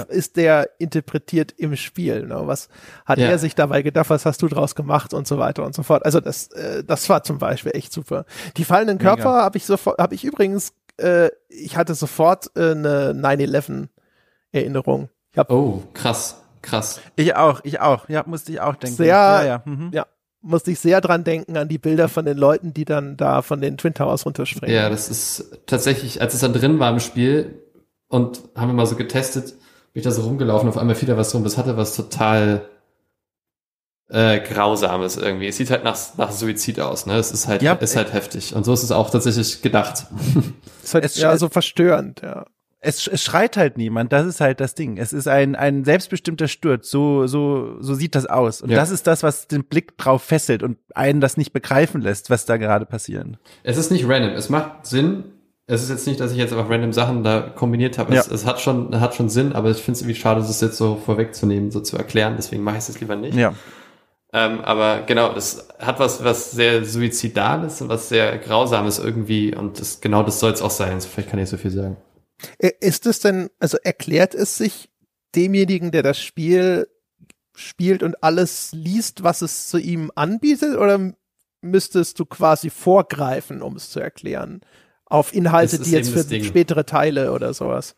ist 0.09 0.37
der 0.37 0.69
interpretiert 0.79 1.53
im 1.57 1.77
Spiel? 1.77 2.27
Ne? 2.27 2.43
Was 2.45 2.69
hat 3.05 3.21
er 3.21 3.39
sich 3.39 3.55
dabei 3.55 3.83
gedacht? 3.83 4.11
Was 4.11 4.27
hast 4.27 4.43
du 4.43 4.49
draus 4.49 4.75
gemacht 4.75 5.15
und 5.15 5.29
so 5.29 5.39
weiter 5.39 5.65
und 5.65 5.77
so 5.77 5.85
fort? 5.85 6.05
Also 6.05 6.19
das, 6.19 6.49
äh, 6.49 6.83
das 6.83 7.09
war 7.09 7.23
zum 7.23 7.39
Beispiel 7.39 7.73
echt 7.75 7.93
super. 7.93 8.25
Die 8.57 8.65
fallenden 8.65 8.99
Körper 8.99 9.43
habe 9.45 9.59
ich 9.59 9.65
sofort, 9.65 9.99
habe 9.99 10.17
ich 10.17 10.25
übrigens, 10.25 10.73
äh, 10.97 11.29
ich 11.49 11.77
hatte 11.77 11.95
sofort 11.95 12.51
äh, 12.57 12.73
eine 12.73 13.13
9/11 13.13 13.89
Erinnerung. 14.51 15.09
oh, 15.49 15.83
krass. 15.93 16.44
Krass. 16.65 17.01
Ich 17.17 17.37
auch, 17.37 17.61
ich 17.63 17.81
auch. 17.81 18.09
Ja, 18.09 18.25
musste 18.27 18.53
ich 18.53 18.61
auch 18.61 18.77
denken. 18.77 18.97
Sehr, 18.97 19.07
ja, 19.07 19.45
ja. 19.45 19.63
Mhm. 19.65 19.91
ja 19.93 20.07
musste 20.41 20.71
ich 20.71 20.79
sehr 20.79 21.01
dran 21.01 21.25
denken 21.25 21.57
an 21.57 21.69
die 21.69 21.79
Bilder 21.79 22.09
von 22.09 22.25
den 22.25 22.37
Leuten, 22.37 22.75
die 22.75 22.85
dann 22.85 23.17
da 23.17 23.43
von 23.43 23.61
den 23.61 23.79
Twin 23.79 23.95
Towers 23.95 24.27
runterspringen. 24.27 24.75
Ja, 24.75 24.91
das 24.91 25.09
ist 25.09 25.59
tatsächlich, 25.67 26.21
als 26.21 26.35
es 26.35 26.41
dann 26.41 26.53
drin 26.53 26.79
war 26.79 26.91
im 26.91 27.01
Spiel 27.01 27.63
und 28.09 28.43
haben 28.55 28.69
wir 28.69 28.75
mal 28.75 28.87
so 28.87 28.97
getestet, 28.97 29.55
bin 29.93 30.01
ich 30.01 30.05
da 30.05 30.11
so 30.11 30.23
rumgelaufen, 30.23 30.69
auf 30.69 30.77
einmal 30.77 30.97
fiel 30.97 31.09
da 31.09 31.17
was 31.17 31.35
rum, 31.35 31.45
das 31.45 31.57
hatte 31.57 31.79
was 31.79 31.97
total 31.97 32.69
äh, 34.11 34.41
Grausames 34.41 35.17
irgendwie. 35.17 35.49
Es 35.49 35.57
sieht 35.57 35.71
halt 35.71 35.83
nach, 35.83 35.99
nach 36.19 36.31
Suizid 36.31 36.79
aus, 36.79 37.07
ne? 37.07 37.17
Es 37.17 37.33
ist 37.33 37.49
halt, 37.49 37.63
ja, 37.63 37.73
ist 37.73 37.97
halt 37.97 38.13
heftig. 38.13 38.55
Und 38.55 38.65
so 38.65 38.75
ist 38.75 38.83
es 38.83 38.93
auch 38.93 39.09
tatsächlich 39.09 39.63
gedacht. 39.63 40.07
ist 40.83 40.95
halt 40.95 41.17
ja 41.17 41.37
so 41.39 41.49
verstörend, 41.49 42.21
ja 42.21 42.45
es, 42.85 43.07
es 43.09 43.23
schreit 43.23 43.57
halt 43.57 43.77
niemand. 43.79 44.13
Das 44.13 44.27
ist 44.27 44.41
halt 44.41 44.61
das 44.61 44.75
Ding. 44.75 44.99
Es 44.99 45.13
ist 45.13 45.27
ein, 45.27 45.57
ein 45.57 45.85
selbstbestimmter 45.85 46.49
Sturz. 46.49 46.91
So, 46.91 47.27
so, 47.27 47.81
so 47.81 47.95
sieht 47.95 48.15
das 48.15 48.27
aus. 48.27 48.61
Und 48.61 48.71
ja. 48.71 48.77
das 48.77 48.91
ist 48.91 49.07
das, 49.07 49.23
was 49.23 49.49
den 49.49 49.65
Blick 49.65 49.97
drauf 49.97 50.23
fesselt 50.23 50.63
und 50.63 50.79
einen 50.95 51.21
das 51.21 51.37
nicht 51.37 51.53
begreifen 51.53 52.01
lässt, 52.01 52.31
was 52.31 52.45
da 52.45 52.57
gerade 52.57 52.85
passiert. 52.87 53.27
Es 53.63 53.77
ist 53.77 53.91
nicht 53.91 54.09
random. 54.09 54.33
Es 54.33 54.49
macht 54.49 54.87
Sinn. 54.87 55.25
Es 55.67 55.83
ist 55.83 55.89
jetzt 55.89 56.07
nicht, 56.07 56.21
dass 56.21 56.33
ich 56.33 56.37
jetzt 56.37 56.53
einfach 56.53 56.69
random 56.69 56.93
Sachen 56.93 57.25
da 57.25 57.41
kombiniert 57.41 57.97
habe. 57.97 58.15
Es, 58.15 58.27
ja. 58.27 58.35
es 58.35 58.45
hat 58.45 58.61
schon, 58.61 59.01
hat 59.01 59.15
schon 59.15 59.31
Sinn, 59.31 59.55
aber 59.55 59.71
ich 59.71 59.79
finde 59.79 59.93
es 59.93 60.03
irgendwie 60.03 60.21
schade, 60.21 60.41
das 60.41 60.61
jetzt 60.61 60.77
so 60.77 60.97
vorwegzunehmen, 60.97 61.71
so 61.71 61.81
zu 61.81 61.97
erklären. 61.97 62.35
Deswegen 62.37 62.63
mache 62.63 62.77
ich 62.77 62.89
es 62.89 63.01
lieber 63.01 63.17
nicht. 63.17 63.35
Ja. 63.35 63.55
Ähm, 64.35 64.61
aber 64.63 65.03
genau, 65.07 65.33
das 65.33 65.69
hat 65.79 66.01
was, 66.01 66.23
was 66.23 66.51
sehr 66.51 66.85
Suizidales 66.85 67.81
und 67.81 67.89
was 67.89 68.11
sehr 68.11 68.37
Grausames 68.39 68.99
irgendwie. 68.99 69.55
Und 69.55 69.81
das, 69.81 70.01
genau 70.01 70.23
das 70.23 70.41
soll 70.41 70.53
es 70.53 70.61
auch 70.61 70.71
sein. 70.71 71.01
So, 71.01 71.09
vielleicht 71.09 71.31
kann 71.31 71.39
ich 71.39 71.49
so 71.49 71.57
viel 71.57 71.71
sagen. 71.71 71.97
Äh, 72.59 72.73
ist 72.81 73.07
es 73.07 73.21
denn, 73.21 73.51
also 73.59 73.79
erklärt 73.83 74.35
es 74.35 74.57
sich 74.57 74.91
demjenigen, 75.35 75.91
der 75.91 76.03
das 76.03 76.21
Spiel 76.21 76.89
spielt 77.55 78.03
und 78.03 78.23
alles 78.23 78.71
liest, 78.73 79.23
was 79.23 79.43
es 79.43 79.69
zu 79.69 79.79
ihm 79.79 80.11
anbietet, 80.15 80.77
oder 80.77 81.13
müsstest 81.61 82.19
du 82.19 82.25
quasi 82.25 82.71
vorgreifen, 82.71 83.63
um 83.63 83.77
es 83.77 83.91
zu 83.91 84.01
erklären? 84.01 84.61
Auf 85.07 85.35
Inhalte, 85.35 85.79
die 85.79 85.91
jetzt 85.91 86.11
für 86.11 86.25
spätere 86.43 86.85
Teile 86.85 87.33
oder 87.33 87.55
sowas. 87.55 87.95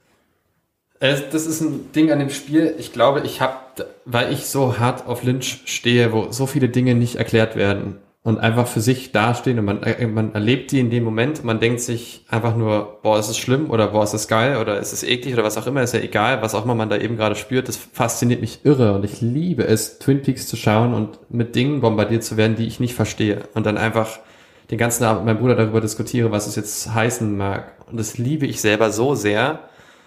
Das 1.00 1.46
ist 1.46 1.60
ein 1.60 1.92
Ding 1.92 2.10
an 2.10 2.18
dem 2.18 2.30
Spiel. 2.30 2.74
Ich 2.78 2.92
glaube, 2.92 3.20
ich 3.20 3.40
habe, 3.40 3.86
weil 4.04 4.32
ich 4.32 4.46
so 4.46 4.78
hart 4.78 5.06
auf 5.06 5.22
Lynch 5.22 5.62
stehe, 5.66 6.12
wo 6.12 6.32
so 6.32 6.46
viele 6.46 6.68
Dinge 6.68 6.94
nicht 6.94 7.16
erklärt 7.16 7.54
werden, 7.54 7.98
und 8.26 8.40
einfach 8.40 8.66
für 8.66 8.80
sich 8.80 9.12
dastehen 9.12 9.60
und 9.60 9.66
man, 9.66 9.84
äh, 9.84 10.04
man 10.08 10.34
erlebt 10.34 10.72
die 10.72 10.80
in 10.80 10.90
dem 10.90 11.04
Moment, 11.04 11.44
man 11.44 11.60
denkt 11.60 11.80
sich 11.80 12.24
einfach 12.28 12.56
nur, 12.56 12.98
boah, 13.04 13.20
ist 13.20 13.28
es 13.28 13.38
schlimm 13.38 13.70
oder 13.70 13.86
boah, 13.86 14.02
ist 14.02 14.14
es 14.14 14.26
geil 14.26 14.56
oder 14.56 14.80
ist 14.80 14.92
es 14.92 15.04
eklig 15.04 15.34
oder 15.34 15.44
was 15.44 15.56
auch 15.56 15.68
immer, 15.68 15.80
ist 15.80 15.94
ja 15.94 16.00
egal, 16.00 16.42
was 16.42 16.56
auch 16.56 16.64
immer 16.64 16.74
man 16.74 16.90
da 16.90 16.96
eben 16.96 17.16
gerade 17.16 17.36
spürt, 17.36 17.68
das 17.68 17.76
fasziniert 17.76 18.40
mich 18.40 18.64
irre 18.64 18.94
und 18.94 19.04
ich 19.04 19.20
liebe 19.20 19.64
es, 19.64 20.00
Twin 20.00 20.22
Peaks 20.22 20.48
zu 20.48 20.56
schauen 20.56 20.92
und 20.92 21.20
mit 21.30 21.54
Dingen 21.54 21.80
bombardiert 21.80 22.24
zu 22.24 22.36
werden, 22.36 22.56
die 22.56 22.66
ich 22.66 22.80
nicht 22.80 22.94
verstehe. 22.94 23.44
Und 23.54 23.64
dann 23.64 23.78
einfach 23.78 24.18
den 24.72 24.78
ganzen 24.78 25.04
Abend 25.04 25.24
mit 25.24 25.32
meinem 25.32 25.40
Bruder 25.40 25.54
darüber 25.54 25.80
diskutiere, 25.80 26.32
was 26.32 26.48
es 26.48 26.56
jetzt 26.56 26.92
heißen 26.92 27.36
mag. 27.36 27.74
Und 27.88 27.96
das 28.00 28.18
liebe 28.18 28.46
ich 28.46 28.60
selber 28.60 28.90
so 28.90 29.14
sehr, 29.14 29.60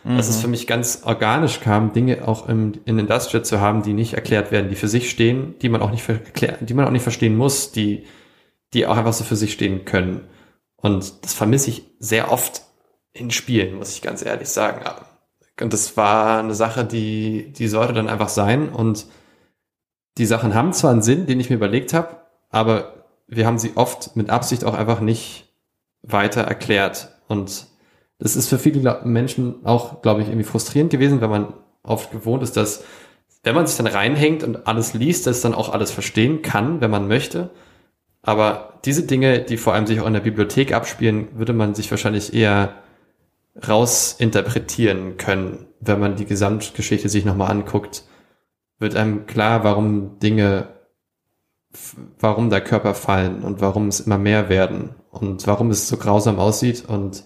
mhm. 0.04 0.18
dass 0.18 0.30
es 0.30 0.38
mhm. 0.38 0.42
für 0.42 0.48
mich 0.50 0.68
ganz 0.68 1.02
organisch 1.06 1.60
kam, 1.62 1.94
Dinge 1.94 2.28
auch 2.28 2.48
im, 2.48 2.74
in 2.86 3.00
Industrial 3.00 3.44
zu 3.44 3.60
haben, 3.60 3.84
die 3.84 3.94
nicht 3.94 4.14
erklärt 4.14 4.52
werden, 4.52 4.70
die 4.70 4.76
für 4.76 4.88
sich 4.88 5.10
stehen, 5.10 5.56
die 5.62 5.70
man 5.70 5.82
auch 5.82 5.92
nicht 5.92 6.06
die 6.62 6.74
man 6.74 6.86
auch 6.86 6.92
nicht 6.92 7.04
verstehen 7.04 7.36
muss, 7.36 7.72
die, 7.72 8.06
die 8.74 8.88
auch 8.88 8.98
einfach 8.98 9.14
so 9.14 9.24
für 9.24 9.36
sich 9.36 9.54
stehen 9.54 9.86
können. 9.86 10.28
Und 10.78 11.26
das 11.26 11.34
vermisse 11.34 11.70
ich 11.70 11.84
sehr 12.00 12.32
oft 12.32 12.64
in 13.12 13.32
Spielen, 13.32 13.76
muss 13.76 13.94
ich 13.94 14.02
ganz 14.02 14.24
ehrlich 14.24 14.50
sagen. 14.50 14.86
Und 15.60 15.74
das 15.74 15.98
war 15.98 16.40
eine 16.40 16.54
Sache, 16.54 16.86
die, 16.86 17.52
die 17.52 17.68
sollte 17.68 17.94
dann 17.94 18.08
einfach 18.08 18.30
sein. 18.30 18.70
Und 18.70 19.08
die 20.18 20.26
Sachen 20.26 20.54
haben 20.54 20.74
zwar 20.74 20.92
einen 20.92 21.02
Sinn, 21.02 21.26
den 21.26 21.40
ich 21.40 21.50
mir 21.50 21.58
überlegt 21.58 21.94
habe, 21.94 22.18
aber 22.50 23.06
wir 23.28 23.46
haben 23.46 23.60
sie 23.60 23.74
oft 23.76 24.16
mit 24.16 24.30
Absicht 24.30 24.64
auch 24.64 24.74
einfach 24.74 25.02
nicht 25.02 25.54
weiter 26.02 26.42
erklärt. 26.42 27.10
Und 27.28 27.68
das 28.20 28.36
ist 28.36 28.50
für 28.50 28.60
viele 28.60 29.02
Menschen 29.06 29.66
auch, 29.66 30.02
glaube 30.02 30.22
ich, 30.22 30.28
irgendwie 30.28 30.46
frustrierend 30.46 30.91
gewesen, 30.91 31.22
wenn 31.22 31.30
man 31.30 31.54
oft 31.84 32.12
gewohnt 32.12 32.44
ist, 32.44 32.58
dass 32.58 32.84
wenn 33.44 33.56
man 33.56 33.66
sich 33.66 33.78
dann 33.78 33.88
reinhängt 33.88 34.44
und 34.44 34.68
alles 34.68 34.94
liest, 34.94 35.26
dass 35.26 35.41
dann 35.41 35.56
auch 35.56 35.70
alles 35.70 35.91
verstehen 35.91 36.41
kann, 36.41 36.82
wenn 36.82 36.91
man 36.91 37.08
möchte. 37.08 37.52
Aber 38.22 38.80
diese 38.84 39.04
Dinge, 39.04 39.40
die 39.40 39.56
vor 39.56 39.74
allem 39.74 39.88
sich 39.88 40.02
auch 40.02 40.08
in 40.08 40.14
der 40.14 40.20
Bibliothek 40.20 40.74
abspielen, 40.74 41.30
würde 41.36 41.54
man 41.54 41.74
sich 41.74 41.90
wahrscheinlich 41.90 42.34
eher 42.34 42.74
rausinterpretieren 43.66 45.16
können, 45.16 45.68
wenn 45.80 46.00
man 46.00 46.18
die 46.18 46.26
Gesamtgeschichte 46.26 47.08
sich 47.08 47.24
nochmal 47.24 47.52
anguckt, 47.52 48.04
wird 48.78 48.96
einem 48.96 49.26
klar, 49.26 49.64
warum 49.64 50.20
Dinge, 50.20 50.68
warum 52.20 52.50
der 52.50 52.62
Körper 52.62 52.94
fallen 52.94 53.41
und 53.41 53.62
warum 53.62 53.88
es 53.88 54.02
immer 54.02 54.18
mehr 54.18 54.50
werden 54.50 54.96
und 55.12 55.48
warum 55.48 55.72
es 55.72 55.88
so 55.88 55.96
grausam 55.98 56.40
aussieht 56.40 56.84
und 56.88 57.24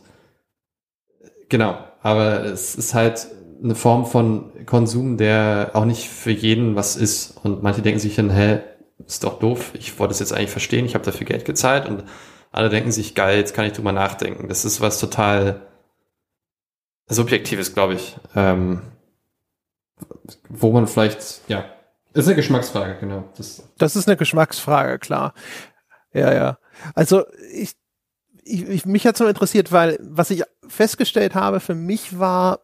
Genau, 1.53 1.77
aber 2.01 2.45
es 2.45 2.73
ist 2.73 2.95
halt 2.95 3.27
eine 3.63 3.75
Form 3.75 4.07
von 4.07 4.65
Konsum, 4.65 5.17
der 5.17 5.69
auch 5.73 5.85
nicht 5.85 6.09
für 6.09 6.31
jeden 6.31 6.75
was 6.75 6.95
ist. 6.95 7.38
Und 7.43 7.61
manche 7.61 7.84
denken 7.84 7.99
sich 7.99 8.15
dann, 8.15 8.31
hä, 8.31 8.61
ist 9.05 9.23
doch 9.23 9.38
doof, 9.38 9.69
ich 9.75 9.99
wollte 9.99 10.13
es 10.13 10.19
jetzt 10.19 10.34
eigentlich 10.34 10.49
verstehen, 10.49 10.84
ich 10.84 10.95
habe 10.95 11.05
dafür 11.05 11.27
Geld 11.27 11.45
gezahlt 11.45 11.88
und 11.88 12.05
alle 12.51 12.69
denken 12.69 12.91
sich, 12.91 13.13
geil, 13.13 13.38
jetzt 13.38 13.53
kann 13.53 13.65
ich 13.65 13.73
drüber 13.73 13.91
nachdenken. 13.91 14.47
Das 14.47 14.65
ist 14.65 14.81
was 14.81 14.99
total 14.99 15.61
Subjektives, 17.05 17.75
glaube 17.75 17.93
ich. 17.93 18.17
Ähm, 18.35 18.81
wo 20.49 20.71
man 20.71 20.88
vielleicht, 20.88 21.47
ja, 21.49 21.65
ist 22.13 22.25
eine 22.25 22.35
Geschmacksfrage, 22.35 22.97
genau. 22.99 23.25
Das, 23.38 23.69
das 23.77 23.95
ist 23.95 24.07
eine 24.07 24.17
Geschmacksfrage, 24.17 24.97
klar. 24.97 25.35
Ja, 26.13 26.34
ja. 26.34 26.57
Also 26.95 27.25
ich, 27.53 27.75
ich, 28.45 28.68
ich 28.68 28.86
mich 28.86 29.06
hat 29.07 29.18
so 29.18 29.28
interessiert, 29.28 29.72
weil 29.72 29.98
was 30.02 30.30
ich 30.30 30.44
festgestellt 30.68 31.36
habe 31.36 31.60
für 31.60 31.76
mich 31.76 32.18
war, 32.18 32.60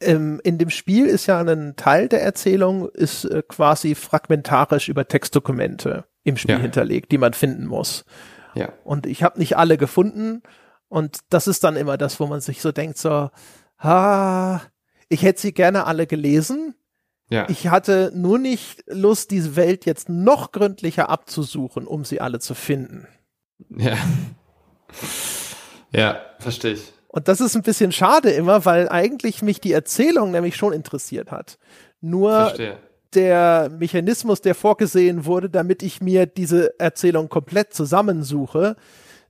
ähm, 0.00 0.40
in 0.44 0.58
dem 0.58 0.70
Spiel 0.70 1.06
ist 1.06 1.26
ja 1.26 1.40
ein 1.40 1.76
Teil 1.76 2.08
der 2.08 2.22
Erzählung 2.22 2.88
ist 2.90 3.24
äh, 3.24 3.42
quasi 3.46 3.94
fragmentarisch 3.94 4.88
über 4.88 5.08
Textdokumente 5.08 6.04
im 6.22 6.36
Spiel 6.36 6.56
ja. 6.56 6.60
hinterlegt, 6.60 7.12
die 7.12 7.18
man 7.18 7.32
finden 7.32 7.66
muss. 7.66 8.04
Ja. 8.54 8.72
Und 8.84 9.06
ich 9.06 9.22
habe 9.22 9.38
nicht 9.38 9.56
alle 9.56 9.78
gefunden 9.78 10.42
und 10.88 11.20
das 11.30 11.46
ist 11.46 11.64
dann 11.64 11.76
immer 11.76 11.96
das, 11.96 12.20
wo 12.20 12.26
man 12.26 12.40
sich 12.40 12.60
so 12.60 12.72
denkt 12.72 12.98
so, 12.98 13.30
ah, 13.78 14.60
ich 15.08 15.22
hätte 15.22 15.40
sie 15.40 15.52
gerne 15.52 15.86
alle 15.86 16.06
gelesen. 16.06 16.74
Ja. 17.28 17.48
Ich 17.48 17.68
hatte 17.68 18.12
nur 18.14 18.38
nicht 18.38 18.84
Lust, 18.86 19.30
diese 19.30 19.56
Welt 19.56 19.84
jetzt 19.84 20.08
noch 20.08 20.52
gründlicher 20.52 21.08
abzusuchen, 21.08 21.86
um 21.86 22.04
sie 22.04 22.20
alle 22.20 22.38
zu 22.38 22.54
finden. 22.54 23.08
Ja. 23.68 23.96
Ja, 25.92 26.20
verstehe 26.38 26.72
ich. 26.72 26.92
Und 27.08 27.28
das 27.28 27.40
ist 27.40 27.56
ein 27.56 27.62
bisschen 27.62 27.92
schade 27.92 28.30
immer, 28.30 28.64
weil 28.64 28.88
eigentlich 28.88 29.40
mich 29.40 29.60
die 29.60 29.72
Erzählung 29.72 30.32
nämlich 30.32 30.56
schon 30.56 30.72
interessiert 30.72 31.30
hat. 31.30 31.58
Nur 32.02 32.30
Verstehe. 32.30 32.76
der 33.14 33.70
Mechanismus, 33.70 34.42
der 34.42 34.54
vorgesehen 34.54 35.24
wurde, 35.24 35.48
damit 35.48 35.82
ich 35.82 36.02
mir 36.02 36.26
diese 36.26 36.78
Erzählung 36.78 37.28
komplett 37.28 37.72
zusammensuche, 37.72 38.76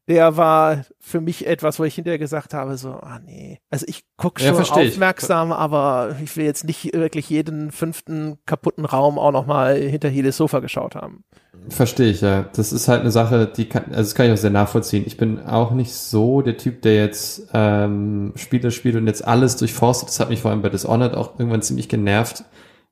der 0.09 0.37
war 0.37 0.85
für 1.01 1.21
mich 1.21 1.47
etwas, 1.47 1.79
wo 1.79 1.85
ich 1.85 1.97
hinterher 1.97 2.19
gesagt 2.19 2.55
habe, 2.55 2.77
so, 2.77 2.91
ah 2.91 3.19
nee. 3.25 3.59
Also 3.71 3.87
ich 3.89 4.05
gucke 4.17 4.41
schon 4.41 4.55
ja, 4.55 4.61
aufmerksam, 4.61 5.49
ich. 5.51 5.57
aber 5.57 6.17
ich 6.23 6.37
will 6.37 6.45
jetzt 6.45 6.65
nicht 6.65 6.95
wirklich 6.95 7.29
jeden 7.29 7.73
fünften 7.73 8.39
kaputten 8.47 8.85
Raum 8.85 9.19
auch 9.19 9.33
nochmal 9.33 9.77
hinter 9.77 10.09
jedes 10.09 10.37
Sofa 10.37 10.61
geschaut 10.61 10.95
haben. 10.95 11.25
Verstehe 11.69 12.11
ich, 12.11 12.21
ja. 12.21 12.49
Das 12.55 12.73
ist 12.73 12.87
halt 12.87 13.01
eine 13.01 13.11
Sache, 13.11 13.47
die 13.47 13.69
kann, 13.69 13.87
also 13.87 14.03
das 14.03 14.15
kann 14.15 14.27
ich 14.27 14.33
auch 14.33 14.37
sehr 14.37 14.51
nachvollziehen. 14.51 15.03
Ich 15.07 15.17
bin 15.17 15.41
auch 15.41 15.73
nicht 15.73 15.93
so 15.93 16.41
der 16.41 16.57
Typ, 16.57 16.83
der 16.83 16.95
jetzt 16.95 17.49
ähm, 17.53 18.33
Spiele 18.37 18.71
spielt 18.71 18.95
und 18.95 19.09
jetzt 19.09 19.27
alles 19.27 19.57
durchforstet. 19.57 20.09
Das 20.09 20.21
hat 20.21 20.29
mich 20.29 20.41
vor 20.41 20.53
allem 20.53 20.63
bei 20.63 20.69
Dishonored 20.69 21.15
auch 21.15 21.39
irgendwann 21.39 21.63
ziemlich 21.63 21.89
genervt, 21.89 22.45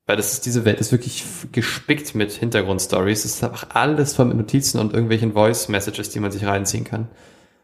weil 0.07 0.17
das 0.17 0.35
ist, 0.35 0.47
diese 0.47 0.65
Welt 0.65 0.81
ist 0.81 0.93
wirklich 0.93 1.25
gespickt 1.53 2.15
mit 2.15 2.33
Hintergrundstories. 2.33 3.25
Es 3.25 3.37
ist 3.37 3.45
einfach 3.45 3.69
alles 3.71 4.19
mit 4.19 4.37
Notizen 4.37 4.79
und 4.79 4.93
irgendwelchen 4.93 5.33
Voice-Messages, 5.33 6.11
die 6.11 6.21
man 6.21 6.31
sich 6.31 6.45
reinziehen 6.45 6.85
kann. 6.85 7.09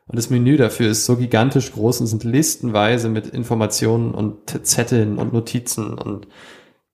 Und 0.06 0.16
das 0.16 0.30
Menü 0.30 0.56
dafür 0.56 0.90
ist 0.90 1.06
so 1.06 1.16
gigantisch 1.16 1.72
groß 1.72 2.00
und 2.00 2.06
sind 2.06 2.24
listenweise 2.24 3.08
mit 3.08 3.28
Informationen 3.28 4.12
und 4.12 4.66
Zetteln 4.66 5.18
und 5.18 5.32
Notizen 5.32 5.94
und 5.94 6.26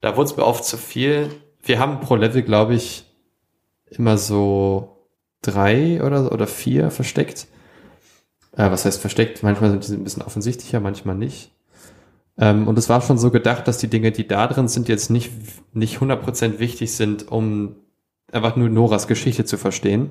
da 0.01 0.17
wurde 0.17 0.31
es 0.31 0.37
mir 0.37 0.45
oft 0.45 0.65
zu 0.65 0.77
viel. 0.77 1.31
Wir 1.63 1.79
haben 1.79 2.01
pro 2.01 2.17
Level, 2.17 2.43
glaube 2.43 2.75
ich, 2.75 3.05
immer 3.91 4.19
so 4.19 5.09
drei 5.43 6.03
oder, 6.03 6.31
oder 6.33 6.47
vier 6.47 6.91
versteckt. 6.91 7.49
Äh, 8.53 8.71
was 8.71 8.85
heißt 8.85 9.01
versteckt? 9.01 9.43
Manchmal 9.43 9.71
sind 9.71 9.89
die 9.89 9.95
ein 9.95 10.05
bisschen 10.05 10.23
offensichtlicher, 10.23 10.81
manchmal 10.81 11.17
nicht. 11.17 11.51
Ähm, 12.39 12.69
und 12.69 12.79
es 12.79 12.89
war 12.89 13.01
schon 13.01 13.19
so 13.19 13.31
gedacht, 13.31 13.67
dass 13.67 13.79
die 13.79 13.89
Dinge, 13.89 14.13
die 14.13 14.27
da 14.27 14.47
drin 14.47 14.69
sind, 14.69 14.89
jetzt 14.89 15.11
nicht, 15.11 15.31
nicht 15.73 15.99
100% 15.99 16.59
wichtig 16.59 16.95
sind, 16.95 17.31
um 17.31 17.77
einfach 18.33 18.57
nur 18.57 18.69
Noras 18.69 19.07
Geschichte 19.07 19.45
zu 19.45 19.57
verstehen. 19.57 20.11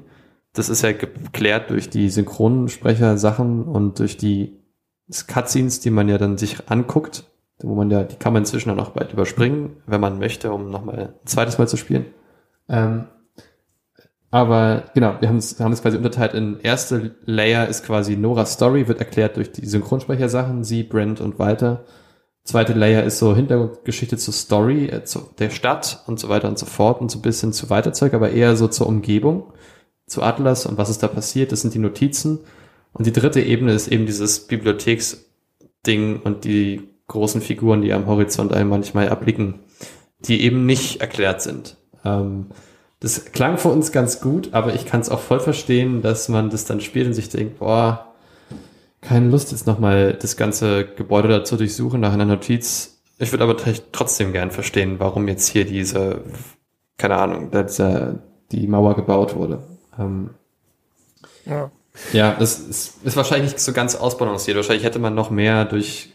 Das 0.53 0.69
ist 0.69 0.81
ja 0.81 0.93
geklärt 0.93 1.69
durch 1.69 1.89
die 1.89 2.09
Synchronsprecher-Sachen 2.09 3.63
und 3.63 3.99
durch 3.99 4.17
die 4.17 4.57
Cutscenes, 5.27 5.81
die 5.81 5.91
man 5.91 6.09
ja 6.09 6.17
dann 6.17 6.37
sich 6.37 6.69
anguckt, 6.69 7.25
wo 7.59 7.75
man 7.75 7.91
ja, 7.91 8.03
die 8.03 8.15
kann 8.15 8.33
man 8.33 8.41
inzwischen 8.43 8.69
dann 8.69 8.79
auch 8.79 8.91
bald 8.91 9.13
überspringen, 9.13 9.77
wenn 9.85 10.01
man 10.01 10.17
möchte, 10.17 10.51
um 10.51 10.71
nochmal 10.71 10.99
ein 10.99 11.13
zweites 11.25 11.57
Mal 11.57 11.67
zu 11.67 11.77
spielen. 11.77 12.05
Ähm, 12.69 13.05
aber 14.31 14.85
genau, 14.93 15.15
wir 15.19 15.29
haben 15.29 15.37
es, 15.37 15.59
haben 15.59 15.71
es 15.71 15.81
quasi 15.81 15.97
unterteilt 15.97 16.33
in 16.33 16.59
erste 16.59 17.15
Layer 17.25 17.67
ist 17.67 17.85
quasi 17.85 18.17
Noras 18.17 18.53
Story, 18.53 18.87
wird 18.87 18.99
erklärt 18.99 19.37
durch 19.37 19.51
die 19.51 19.65
Synchronsprecher-Sachen, 19.65 20.63
sie, 20.63 20.83
Brent 20.83 21.21
und 21.21 21.37
Walter. 21.37 21.85
Zweite 22.45 22.73
Layer 22.73 23.03
ist 23.03 23.17
so 23.17 23.35
Hintergrundgeschichte 23.35 24.17
zur 24.17 24.33
Story, 24.33 24.85
äh, 24.85 25.03
zu 25.03 25.29
der 25.39 25.49
Stadt 25.49 26.03
und 26.05 26.19
so 26.19 26.29
weiter 26.29 26.47
und 26.47 26.59
so 26.59 26.67
fort 26.67 27.01
und 27.01 27.09
so 27.09 27.17
ein 27.17 27.23
bisschen 27.23 27.53
zu 27.53 27.71
Weiterzeug, 27.71 28.13
aber 28.13 28.29
eher 28.29 28.55
so 28.55 28.67
zur 28.67 28.87
Umgebung, 28.87 29.51
zu 30.05 30.21
Atlas 30.21 30.67
und 30.67 30.77
was 30.77 30.89
ist 30.89 31.01
da 31.01 31.07
passiert, 31.07 31.51
das 31.51 31.61
sind 31.61 31.73
die 31.73 31.79
Notizen. 31.79 32.39
Und 32.93 33.07
die 33.07 33.11
dritte 33.11 33.41
Ebene 33.41 33.73
ist 33.73 33.87
eben 33.87 34.05
dieses 34.05 34.47
Bibliotheksding 34.47 36.21
und 36.23 36.45
die 36.45 36.87
großen 37.07 37.41
Figuren, 37.41 37.81
die 37.81 37.91
am 37.91 38.05
Horizont 38.05 38.53
einem 38.53 38.69
manchmal 38.69 39.07
erblicken, 39.07 39.61
die 40.19 40.41
eben 40.41 40.67
nicht 40.67 41.01
erklärt 41.01 41.41
sind. 41.41 41.77
Ähm, 42.05 42.51
das 42.99 43.25
klang 43.25 43.57
für 43.57 43.69
uns 43.69 43.91
ganz 43.91 44.21
gut, 44.21 44.53
aber 44.53 44.75
ich 44.75 44.85
kann 44.85 45.01
es 45.01 45.09
auch 45.09 45.19
voll 45.19 45.39
verstehen, 45.39 46.03
dass 46.03 46.29
man 46.29 46.51
das 46.51 46.65
dann 46.65 46.79
spielt 46.79 47.07
und 47.07 47.13
sich 47.13 47.29
denkt, 47.29 47.57
boah, 47.57 48.14
keine 49.07 49.29
Lust, 49.29 49.51
jetzt 49.51 49.67
nochmal 49.67 50.13
das 50.13 50.37
ganze 50.37 50.85
Gebäude 50.85 51.27
dazu 51.27 51.57
durchsuchen 51.57 51.99
nach 51.99 52.13
einer 52.13 52.25
Notiz. 52.25 53.01
Ich 53.17 53.31
würde 53.31 53.43
aber 53.43 53.55
trotzdem 53.91 54.33
gern 54.33 54.51
verstehen, 54.51 54.99
warum 54.99 55.27
jetzt 55.27 55.47
hier 55.47 55.65
diese, 55.65 56.23
keine 56.97 57.15
Ahnung, 57.15 57.51
diese, 57.51 58.19
die 58.51 58.67
Mauer 58.67 58.95
gebaut 58.95 59.35
wurde. 59.35 59.63
Ähm, 59.97 60.31
ja. 61.45 61.71
Ja, 62.11 62.35
das 62.37 62.59
ist, 62.59 63.05
ist 63.05 63.15
wahrscheinlich 63.15 63.53
nicht 63.53 63.61
so 63.61 63.71
ganz 63.71 63.95
ausbalanciert. 63.95 64.57
Wahrscheinlich 64.57 64.83
hätte 64.83 64.99
man 64.99 65.15
noch 65.15 65.29
mehr 65.29 65.63
durch, 65.63 66.13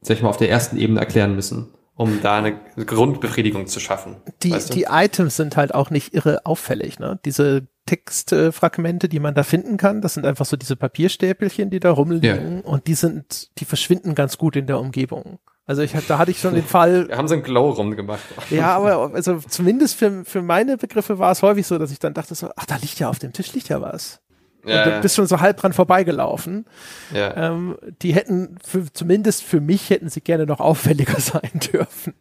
sag 0.00 0.16
ich 0.16 0.22
mal, 0.22 0.30
auf 0.30 0.38
der 0.38 0.48
ersten 0.48 0.78
Ebene 0.78 1.00
erklären 1.00 1.34
müssen, 1.34 1.68
um 1.96 2.22
da 2.22 2.38
eine 2.38 2.58
Grundbefriedigung 2.76 3.66
zu 3.66 3.78
schaffen. 3.78 4.16
Die, 4.42 4.52
weißt 4.52 4.70
du? 4.70 4.74
die 4.74 4.86
Items 4.88 5.36
sind 5.36 5.58
halt 5.58 5.74
auch 5.74 5.90
nicht 5.90 6.14
irre 6.14 6.46
auffällig, 6.46 6.98
ne? 6.98 7.18
Diese 7.26 7.66
Textfragmente, 7.86 9.08
die 9.08 9.20
man 9.20 9.34
da 9.34 9.42
finden 9.42 9.76
kann. 9.76 10.00
Das 10.00 10.14
sind 10.14 10.24
einfach 10.24 10.46
so 10.46 10.56
diese 10.56 10.76
Papierstäpelchen, 10.76 11.70
die 11.70 11.80
da 11.80 11.90
rumliegen 11.90 12.62
ja. 12.64 12.70
und 12.70 12.86
die 12.86 12.94
sind, 12.94 13.50
die 13.58 13.64
verschwinden 13.64 14.14
ganz 14.14 14.38
gut 14.38 14.56
in 14.56 14.66
der 14.66 14.78
Umgebung. 14.78 15.38
Also 15.64 15.82
ich 15.82 15.92
da 15.92 16.18
hatte 16.18 16.30
ich 16.30 16.40
schon 16.40 16.54
den 16.54 16.64
Fall. 16.64 17.08
Wir 17.08 17.16
haben 17.16 17.28
so 17.28 17.34
einen 17.34 17.42
Glow 17.42 17.70
rumgemacht. 17.70 18.22
Ja, 18.50 18.76
aber 18.76 19.14
also 19.14 19.38
zumindest 19.48 19.96
für, 19.96 20.24
für 20.24 20.42
meine 20.42 20.76
Begriffe 20.76 21.18
war 21.18 21.32
es 21.32 21.42
häufig 21.42 21.66
so, 21.66 21.78
dass 21.78 21.92
ich 21.92 21.98
dann 21.98 22.14
dachte 22.14 22.34
so, 22.34 22.50
ach, 22.56 22.66
da 22.66 22.76
liegt 22.76 22.98
ja 22.98 23.08
auf 23.08 23.18
dem 23.18 23.32
Tisch 23.32 23.52
liegt 23.52 23.68
ja 23.68 23.80
was. 23.80 24.20
Ja, 24.64 24.84
und 24.84 24.92
du 24.92 25.00
bist 25.00 25.16
schon 25.16 25.26
so 25.26 25.40
halb 25.40 25.56
dran 25.56 25.72
vorbeigelaufen. 25.72 26.66
Ja. 27.12 27.36
Ähm, 27.36 27.76
die 28.00 28.14
hätten, 28.14 28.58
für, 28.64 28.92
zumindest 28.92 29.42
für 29.42 29.60
mich 29.60 29.90
hätten 29.90 30.08
sie 30.08 30.20
gerne 30.20 30.46
noch 30.46 30.60
auffälliger 30.60 31.18
sein 31.20 31.50
dürfen. 31.72 32.14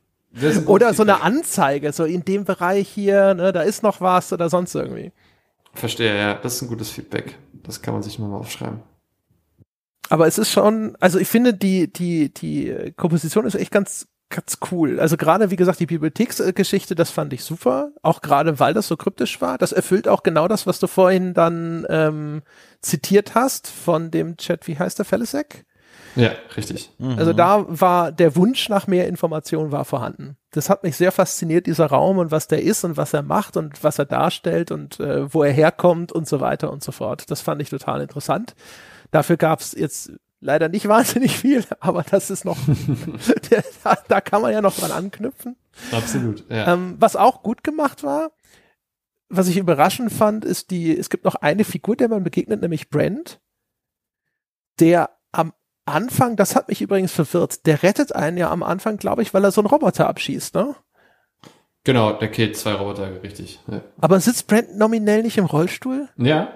Oder 0.65 0.93
so 0.93 1.03
eine 1.03 1.21
Anzeige, 1.21 1.91
so 1.91 2.05
in 2.05 2.23
dem 2.23 2.45
Bereich 2.45 2.88
hier, 2.88 3.33
ne, 3.33 3.51
da 3.51 3.61
ist 3.61 3.83
noch 3.83 3.99
was 3.99 4.31
oder 4.31 4.49
sonst 4.49 4.73
irgendwie. 4.73 5.11
Verstehe, 5.73 6.18
ja. 6.18 6.34
Das 6.35 6.56
ist 6.56 6.61
ein 6.61 6.68
gutes 6.68 6.89
Feedback. 6.89 7.38
Das 7.64 7.81
kann 7.81 7.93
man 7.93 8.03
sich 8.03 8.19
mal 8.19 8.34
aufschreiben. 8.34 8.81
Aber 10.10 10.27
es 10.27 10.38
ist 10.38 10.52
schon, 10.52 10.98
also 10.99 11.19
ich 11.19 11.27
finde, 11.30 11.53
die, 11.53 11.91
die, 11.91 12.34
die 12.34 12.93
Komposition 12.98 13.45
ist 13.45 13.56
echt 13.56 13.72
ganz, 13.72 14.10
ganz 14.30 14.57
cool. 14.72 14.99
Also 14.99 15.15
gerade, 15.15 15.52
wie 15.52 15.56
gesagt, 15.56 15.80
die 15.80 15.85
Bibliotheksgeschichte, 15.85 16.95
das 16.95 17.11
fand 17.11 17.31
ich 17.31 17.43
super. 17.45 17.91
Auch 18.02 18.22
gerade, 18.22 18.60
weil 18.60 18.73
das 18.73 18.88
so 18.88 18.98
kryptisch 18.98 19.39
war. 19.39 19.57
Das 19.57 19.72
erfüllt 19.72 20.10
auch 20.10 20.23
genau 20.23 20.49
das, 20.49 20.68
was 20.68 20.80
du 20.80 20.88
vorhin 20.88 21.34
dann 21.34 21.85
ähm, 21.89 22.41
zitiert 22.81 23.35
hast 23.35 23.69
von 23.69 24.11
dem 24.11 24.35
Chat, 24.35 24.68
wie 24.68 24.77
heißt 24.77 24.98
der, 24.98 25.06
Felisek? 25.06 25.65
Ja, 26.15 26.31
richtig. 26.55 26.91
Mhm. 26.97 27.17
Also 27.17 27.33
da 27.33 27.65
war 27.67 28.11
der 28.11 28.35
Wunsch 28.35 28.69
nach 28.69 28.88
mehr 28.88 29.07
Informationen 29.07 29.71
war 29.71 29.85
vorhanden. 29.85 30.38
Das 30.51 30.69
hat 30.69 30.83
mich 30.83 30.97
sehr 30.97 31.11
fasziniert, 31.11 31.67
dieser 31.67 31.88
Raum 31.88 32.17
und 32.17 32.31
was 32.31 32.47
der 32.47 32.61
ist 32.61 32.83
und 32.83 32.97
was 32.97 33.13
er 33.13 33.23
macht 33.23 33.57
und 33.57 33.83
was 33.83 33.99
er 33.99 34.05
darstellt 34.05 34.71
und 34.71 34.99
äh, 34.99 35.33
wo 35.33 35.43
er 35.43 35.53
herkommt 35.53 36.11
und 36.11 36.27
so 36.27 36.39
weiter 36.39 36.71
und 36.71 36.83
so 36.83 36.91
fort. 36.91 37.31
Das 37.31 37.41
fand 37.41 37.61
ich 37.61 37.69
total 37.69 38.01
interessant. 38.01 38.55
Dafür 39.11 39.38
gab 39.38 39.61
es 39.61 39.73
jetzt 39.73 40.11
leider 40.41 40.67
nicht 40.67 40.88
wahnsinnig 40.89 41.38
viel, 41.38 41.63
aber 41.79 42.03
das 42.03 42.29
ist 42.29 42.43
noch, 42.43 42.57
der, 43.49 43.63
da, 43.83 43.97
da, 44.07 44.21
kann 44.21 44.41
man 44.41 44.51
ja 44.51 44.61
noch 44.61 44.75
dran 44.75 44.91
anknüpfen. 44.91 45.55
Absolut. 45.91 46.43
Ja. 46.49 46.73
Ähm, 46.73 46.95
was 46.99 47.15
auch 47.15 47.43
gut 47.43 47.63
gemacht 47.63 48.03
war, 48.03 48.31
was 49.29 49.47
ich 49.47 49.55
überraschend 49.55 50.11
fand, 50.11 50.43
ist 50.43 50.71
die, 50.71 50.97
es 50.97 51.09
gibt 51.09 51.23
noch 51.23 51.35
eine 51.35 51.63
Figur, 51.63 51.95
der 51.95 52.09
man 52.09 52.23
begegnet, 52.23 52.61
nämlich 52.61 52.89
Brent, 52.89 53.39
der 54.81 55.09
Anfang, 55.86 56.36
das 56.36 56.56
hat 56.56 56.70
mich 56.70 56.82
übrigens 56.82 57.12
verwirrt, 57.12 57.66
der 57.66 57.84
rettet 57.84 58.16
einen 58.16 58.38
ja 58.38 58.52
am 58.52 58.64
Anfang, 58.64 58.98
glaube 58.98 59.22
ich, 59.22 59.34
weil 59.34 59.44
er 59.44 59.52
so 59.52 59.62
einen 59.62 59.68
Roboter 59.70 60.08
abschießt, 60.08 60.56
ne? 60.56 60.76
Genau, 61.84 62.14
der 62.14 62.30
killt 62.30 62.56
zwei 62.58 62.74
Roboter, 62.74 63.24
richtig. 63.24 63.60
Ja. 63.68 63.82
Aber 63.99 64.20
sitzt 64.20 64.48
Brent 64.48 64.78
nominell 64.78 65.24
nicht 65.24 65.38
im 65.38 65.45
Rollstuhl? 65.45 66.10
Ja, 66.18 66.53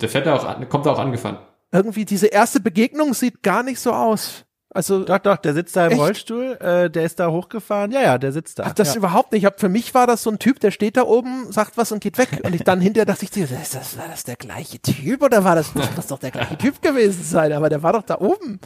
der 0.00 0.08
fährt 0.08 0.26
auch 0.26 0.44
an, 0.44 0.68
kommt 0.68 0.86
auch 0.86 0.98
angefahren. 0.98 1.38
Irgendwie 1.70 2.04
diese 2.04 2.26
erste 2.26 2.60
Begegnung 2.60 3.12
sieht 3.14 3.42
gar 3.42 3.62
nicht 3.62 3.80
so 3.80 3.92
aus. 3.92 4.44
Also 4.74 5.04
doch, 5.04 5.18
doch, 5.18 5.36
der 5.36 5.52
sitzt 5.52 5.76
da 5.76 5.86
im 5.86 5.92
echt? 5.92 6.00
Rollstuhl, 6.00 6.56
äh, 6.60 6.88
der 6.88 7.04
ist 7.04 7.20
da 7.20 7.30
hochgefahren. 7.30 7.92
Ja, 7.92 8.00
ja, 8.00 8.18
der 8.18 8.32
sitzt 8.32 8.58
da. 8.58 8.64
Ach, 8.66 8.72
das 8.72 8.94
ja. 8.94 8.98
überhaupt 8.98 9.32
nicht. 9.32 9.44
Hab, 9.44 9.60
für 9.60 9.68
mich 9.68 9.94
war 9.94 10.06
das 10.06 10.22
so 10.22 10.30
ein 10.30 10.38
Typ, 10.38 10.60
der 10.60 10.70
steht 10.70 10.96
da 10.96 11.02
oben, 11.02 11.52
sagt 11.52 11.76
was 11.76 11.92
und 11.92 12.00
geht 12.00 12.16
weg. 12.16 12.40
Und 12.42 12.54
ich 12.54 12.64
dann 12.64 12.80
hinterher 12.80 13.04
dachte 13.04 13.26
ich, 13.26 13.36
ist 13.36 13.74
das, 13.74 13.98
war 13.98 14.08
das 14.08 14.24
der 14.24 14.36
gleiche 14.36 14.80
Typ 14.80 15.22
oder 15.22 15.44
war 15.44 15.56
das, 15.56 15.74
muss 15.74 15.88
das 15.94 16.06
doch 16.06 16.18
der 16.18 16.30
gleiche 16.30 16.56
Typ 16.56 16.80
gewesen 16.80 17.22
sein? 17.22 17.52
Aber 17.52 17.68
der 17.68 17.82
war 17.82 17.92
doch 17.92 18.02
da 18.02 18.18
oben. 18.18 18.60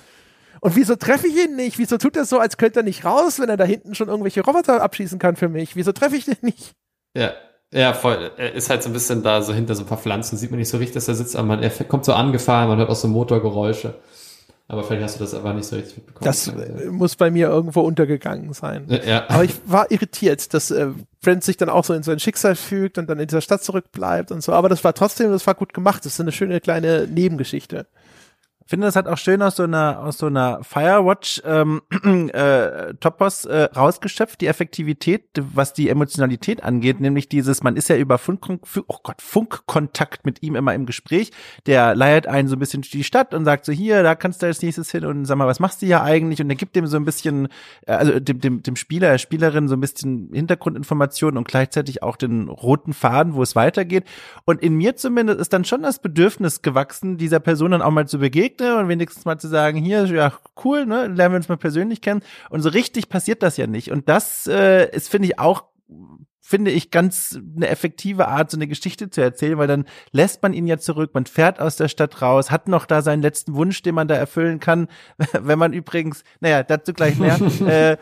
Und 0.60 0.76
wieso 0.76 0.94
treffe 0.94 1.26
ich 1.26 1.36
ihn 1.36 1.56
nicht? 1.56 1.78
Wieso 1.78 1.98
tut 1.98 2.16
er 2.16 2.24
so, 2.24 2.38
als 2.38 2.56
könnte 2.56 2.80
er 2.80 2.82
nicht 2.84 3.04
raus, 3.04 3.40
wenn 3.40 3.48
er 3.48 3.56
da 3.56 3.64
hinten 3.64 3.94
schon 3.94 4.08
irgendwelche 4.08 4.42
Roboter 4.42 4.82
abschießen 4.82 5.18
kann 5.18 5.36
für 5.36 5.48
mich? 5.48 5.74
Wieso 5.74 5.92
treffe 5.92 6.16
ich 6.16 6.24
den 6.24 6.38
nicht? 6.40 6.72
Ja, 7.16 7.32
ja, 7.72 7.92
voll. 7.92 8.30
Er 8.36 8.52
ist 8.52 8.70
halt 8.70 8.82
so 8.82 8.90
ein 8.90 8.92
bisschen 8.92 9.22
da 9.22 9.42
so 9.42 9.52
hinter 9.52 9.74
so 9.74 9.82
ein 9.82 9.86
paar 9.86 9.98
Pflanzen, 9.98 10.36
sieht 10.36 10.50
man 10.50 10.58
nicht 10.58 10.68
so 10.68 10.78
richtig, 10.78 10.94
dass 10.94 11.08
er 11.08 11.14
sitzt, 11.14 11.34
aber 11.34 11.48
man, 11.48 11.62
er 11.62 11.70
kommt 11.70 12.04
so 12.04 12.12
angefahren, 12.12 12.68
man 12.68 12.78
hört 12.78 12.90
auch 12.90 12.96
so 12.96 13.08
Motorgeräusche. 13.08 13.94
Aber 14.68 14.82
vielleicht 14.82 15.04
hast 15.04 15.16
du 15.16 15.20
das 15.20 15.32
aber 15.32 15.54
nicht 15.54 15.66
so 15.66 15.76
richtig 15.76 15.98
mitbekommen. 15.98 16.24
Das 16.24 16.48
äh, 16.48 16.86
muss 16.90 17.14
bei 17.14 17.30
mir 17.30 17.48
irgendwo 17.48 17.82
untergegangen 17.82 18.52
sein. 18.52 18.86
Ja. 19.06 19.28
Aber 19.28 19.44
ich 19.44 19.54
war 19.64 19.90
irritiert, 19.92 20.52
dass 20.54 20.72
äh, 20.72 20.88
Brent 21.22 21.44
sich 21.44 21.56
dann 21.56 21.68
auch 21.68 21.84
so 21.84 21.94
in 21.94 22.02
sein 22.02 22.18
Schicksal 22.18 22.56
fügt 22.56 22.98
und 22.98 23.08
dann 23.08 23.20
in 23.20 23.28
dieser 23.28 23.40
Stadt 23.40 23.62
zurückbleibt 23.62 24.32
und 24.32 24.42
so. 24.42 24.52
Aber 24.52 24.68
das 24.68 24.82
war 24.82 24.92
trotzdem, 24.92 25.30
das 25.30 25.46
war 25.46 25.54
gut 25.54 25.72
gemacht. 25.72 26.04
Das 26.04 26.14
ist 26.14 26.20
eine 26.20 26.32
schöne 26.32 26.60
kleine 26.60 27.06
Nebengeschichte 27.06 27.86
finde, 28.70 28.86
das 28.86 28.96
hat 28.96 29.06
auch 29.06 29.16
schön 29.16 29.42
aus 29.42 29.56
so 29.56 29.62
einer 29.62 30.00
aus 30.00 30.18
so 30.18 30.26
einer 30.26 30.58
Firewatch 30.64 31.40
ähm, 31.44 31.82
äh, 32.32 32.94
Topos 32.94 33.44
äh, 33.44 33.68
rausgeschöpft, 33.76 34.40
die 34.40 34.48
Effektivität, 34.48 35.22
was 35.54 35.72
die 35.72 35.88
Emotionalität 35.88 36.64
angeht, 36.64 37.00
nämlich 37.00 37.28
dieses, 37.28 37.62
man 37.62 37.76
ist 37.76 37.88
ja 37.88 37.96
über 37.96 38.18
Funk, 38.18 38.46
oh 38.88 38.96
Gott, 39.04 39.22
Funkkontakt 39.22 40.26
mit 40.26 40.42
ihm 40.42 40.56
immer 40.56 40.74
im 40.74 40.84
Gespräch. 40.84 41.30
Der 41.66 41.94
leiert 41.94 42.26
einen 42.26 42.48
so 42.48 42.56
ein 42.56 42.58
bisschen 42.58 42.82
die 42.82 43.04
Stadt 43.04 43.34
und 43.34 43.44
sagt 43.44 43.64
so, 43.64 43.72
hier, 43.72 44.02
da 44.02 44.16
kannst 44.16 44.42
du 44.42 44.46
als 44.46 44.62
nächstes 44.62 44.90
hin 44.90 45.04
und 45.04 45.26
sag 45.26 45.36
mal, 45.36 45.46
was 45.46 45.60
machst 45.60 45.82
du 45.82 45.86
hier 45.86 46.02
eigentlich? 46.02 46.40
Und 46.40 46.50
er 46.50 46.56
gibt 46.56 46.74
dem 46.74 46.88
so 46.88 46.96
ein 46.96 47.04
bisschen, 47.04 47.46
äh, 47.86 47.92
also 47.92 48.18
dem, 48.18 48.40
dem, 48.40 48.62
dem 48.62 48.74
Spieler, 48.74 49.18
Spielerin 49.18 49.68
so 49.68 49.76
ein 49.76 49.80
bisschen 49.80 50.30
Hintergrundinformationen 50.32 51.38
und 51.38 51.46
gleichzeitig 51.46 52.02
auch 52.02 52.16
den 52.16 52.48
roten 52.48 52.94
Faden, 52.94 53.34
wo 53.34 53.42
es 53.42 53.54
weitergeht. 53.54 54.04
Und 54.44 54.60
in 54.60 54.74
mir 54.74 54.96
zumindest 54.96 55.38
ist 55.38 55.52
dann 55.52 55.64
schon 55.64 55.82
das 55.82 56.00
Bedürfnis 56.00 56.62
gewachsen, 56.62 57.16
dieser 57.16 57.38
Person 57.38 57.70
dann 57.70 57.82
auch 57.82 57.92
mal 57.92 58.08
zu 58.08 58.18
begegnen 58.18 58.55
begegne 58.56 58.78
und 58.78 58.88
wenigstens 58.88 59.24
mal 59.24 59.38
zu 59.38 59.48
sagen, 59.48 59.78
hier, 59.78 60.06
ja, 60.06 60.32
cool, 60.64 60.86
ne, 60.86 61.06
lernen 61.06 61.34
wir 61.34 61.36
uns 61.36 61.48
mal 61.48 61.56
persönlich 61.56 62.00
kennen. 62.00 62.22
Und 62.50 62.62
so 62.62 62.68
richtig 62.68 63.08
passiert 63.08 63.42
das 63.42 63.56
ja 63.56 63.66
nicht. 63.66 63.90
Und 63.90 64.08
das 64.08 64.46
äh, 64.46 64.90
ist, 64.90 65.08
finde 65.08 65.28
ich, 65.28 65.38
auch 65.38 65.64
finde 66.46 66.70
ich, 66.70 66.92
ganz 66.92 67.40
eine 67.56 67.66
effektive 67.68 68.28
Art, 68.28 68.52
so 68.52 68.56
eine 68.56 68.68
Geschichte 68.68 69.10
zu 69.10 69.20
erzählen, 69.20 69.58
weil 69.58 69.66
dann 69.66 69.84
lässt 70.12 70.44
man 70.44 70.52
ihn 70.52 70.68
ja 70.68 70.78
zurück, 70.78 71.10
man 71.12 71.26
fährt 71.26 71.58
aus 71.58 71.74
der 71.74 71.88
Stadt 71.88 72.22
raus, 72.22 72.52
hat 72.52 72.68
noch 72.68 72.86
da 72.86 73.02
seinen 73.02 73.20
letzten 73.20 73.54
Wunsch, 73.54 73.82
den 73.82 73.96
man 73.96 74.06
da 74.06 74.14
erfüllen 74.14 74.60
kann, 74.60 74.86
wenn 75.32 75.58
man 75.58 75.72
übrigens, 75.72 76.22
naja, 76.38 76.62
dazu 76.62 76.92
gleich 76.92 77.18
mehr, 77.18 77.36
äh, 77.66 77.96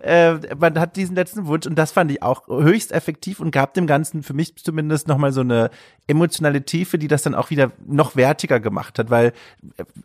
äh, 0.00 0.56
man 0.58 0.80
hat 0.80 0.96
diesen 0.96 1.14
letzten 1.14 1.46
Wunsch 1.46 1.64
und 1.68 1.76
das 1.76 1.92
fand 1.92 2.10
ich 2.10 2.24
auch 2.24 2.48
höchst 2.48 2.90
effektiv 2.90 3.38
und 3.38 3.52
gab 3.52 3.74
dem 3.74 3.86
Ganzen 3.86 4.24
für 4.24 4.34
mich 4.34 4.56
zumindest 4.56 5.06
nochmal 5.06 5.30
so 5.30 5.42
eine 5.42 5.70
emotionale 6.08 6.64
Tiefe, 6.64 6.98
die 6.98 7.06
das 7.06 7.22
dann 7.22 7.36
auch 7.36 7.50
wieder 7.50 7.70
noch 7.86 8.16
wertiger 8.16 8.58
gemacht 8.58 8.98
hat, 8.98 9.10
weil 9.10 9.32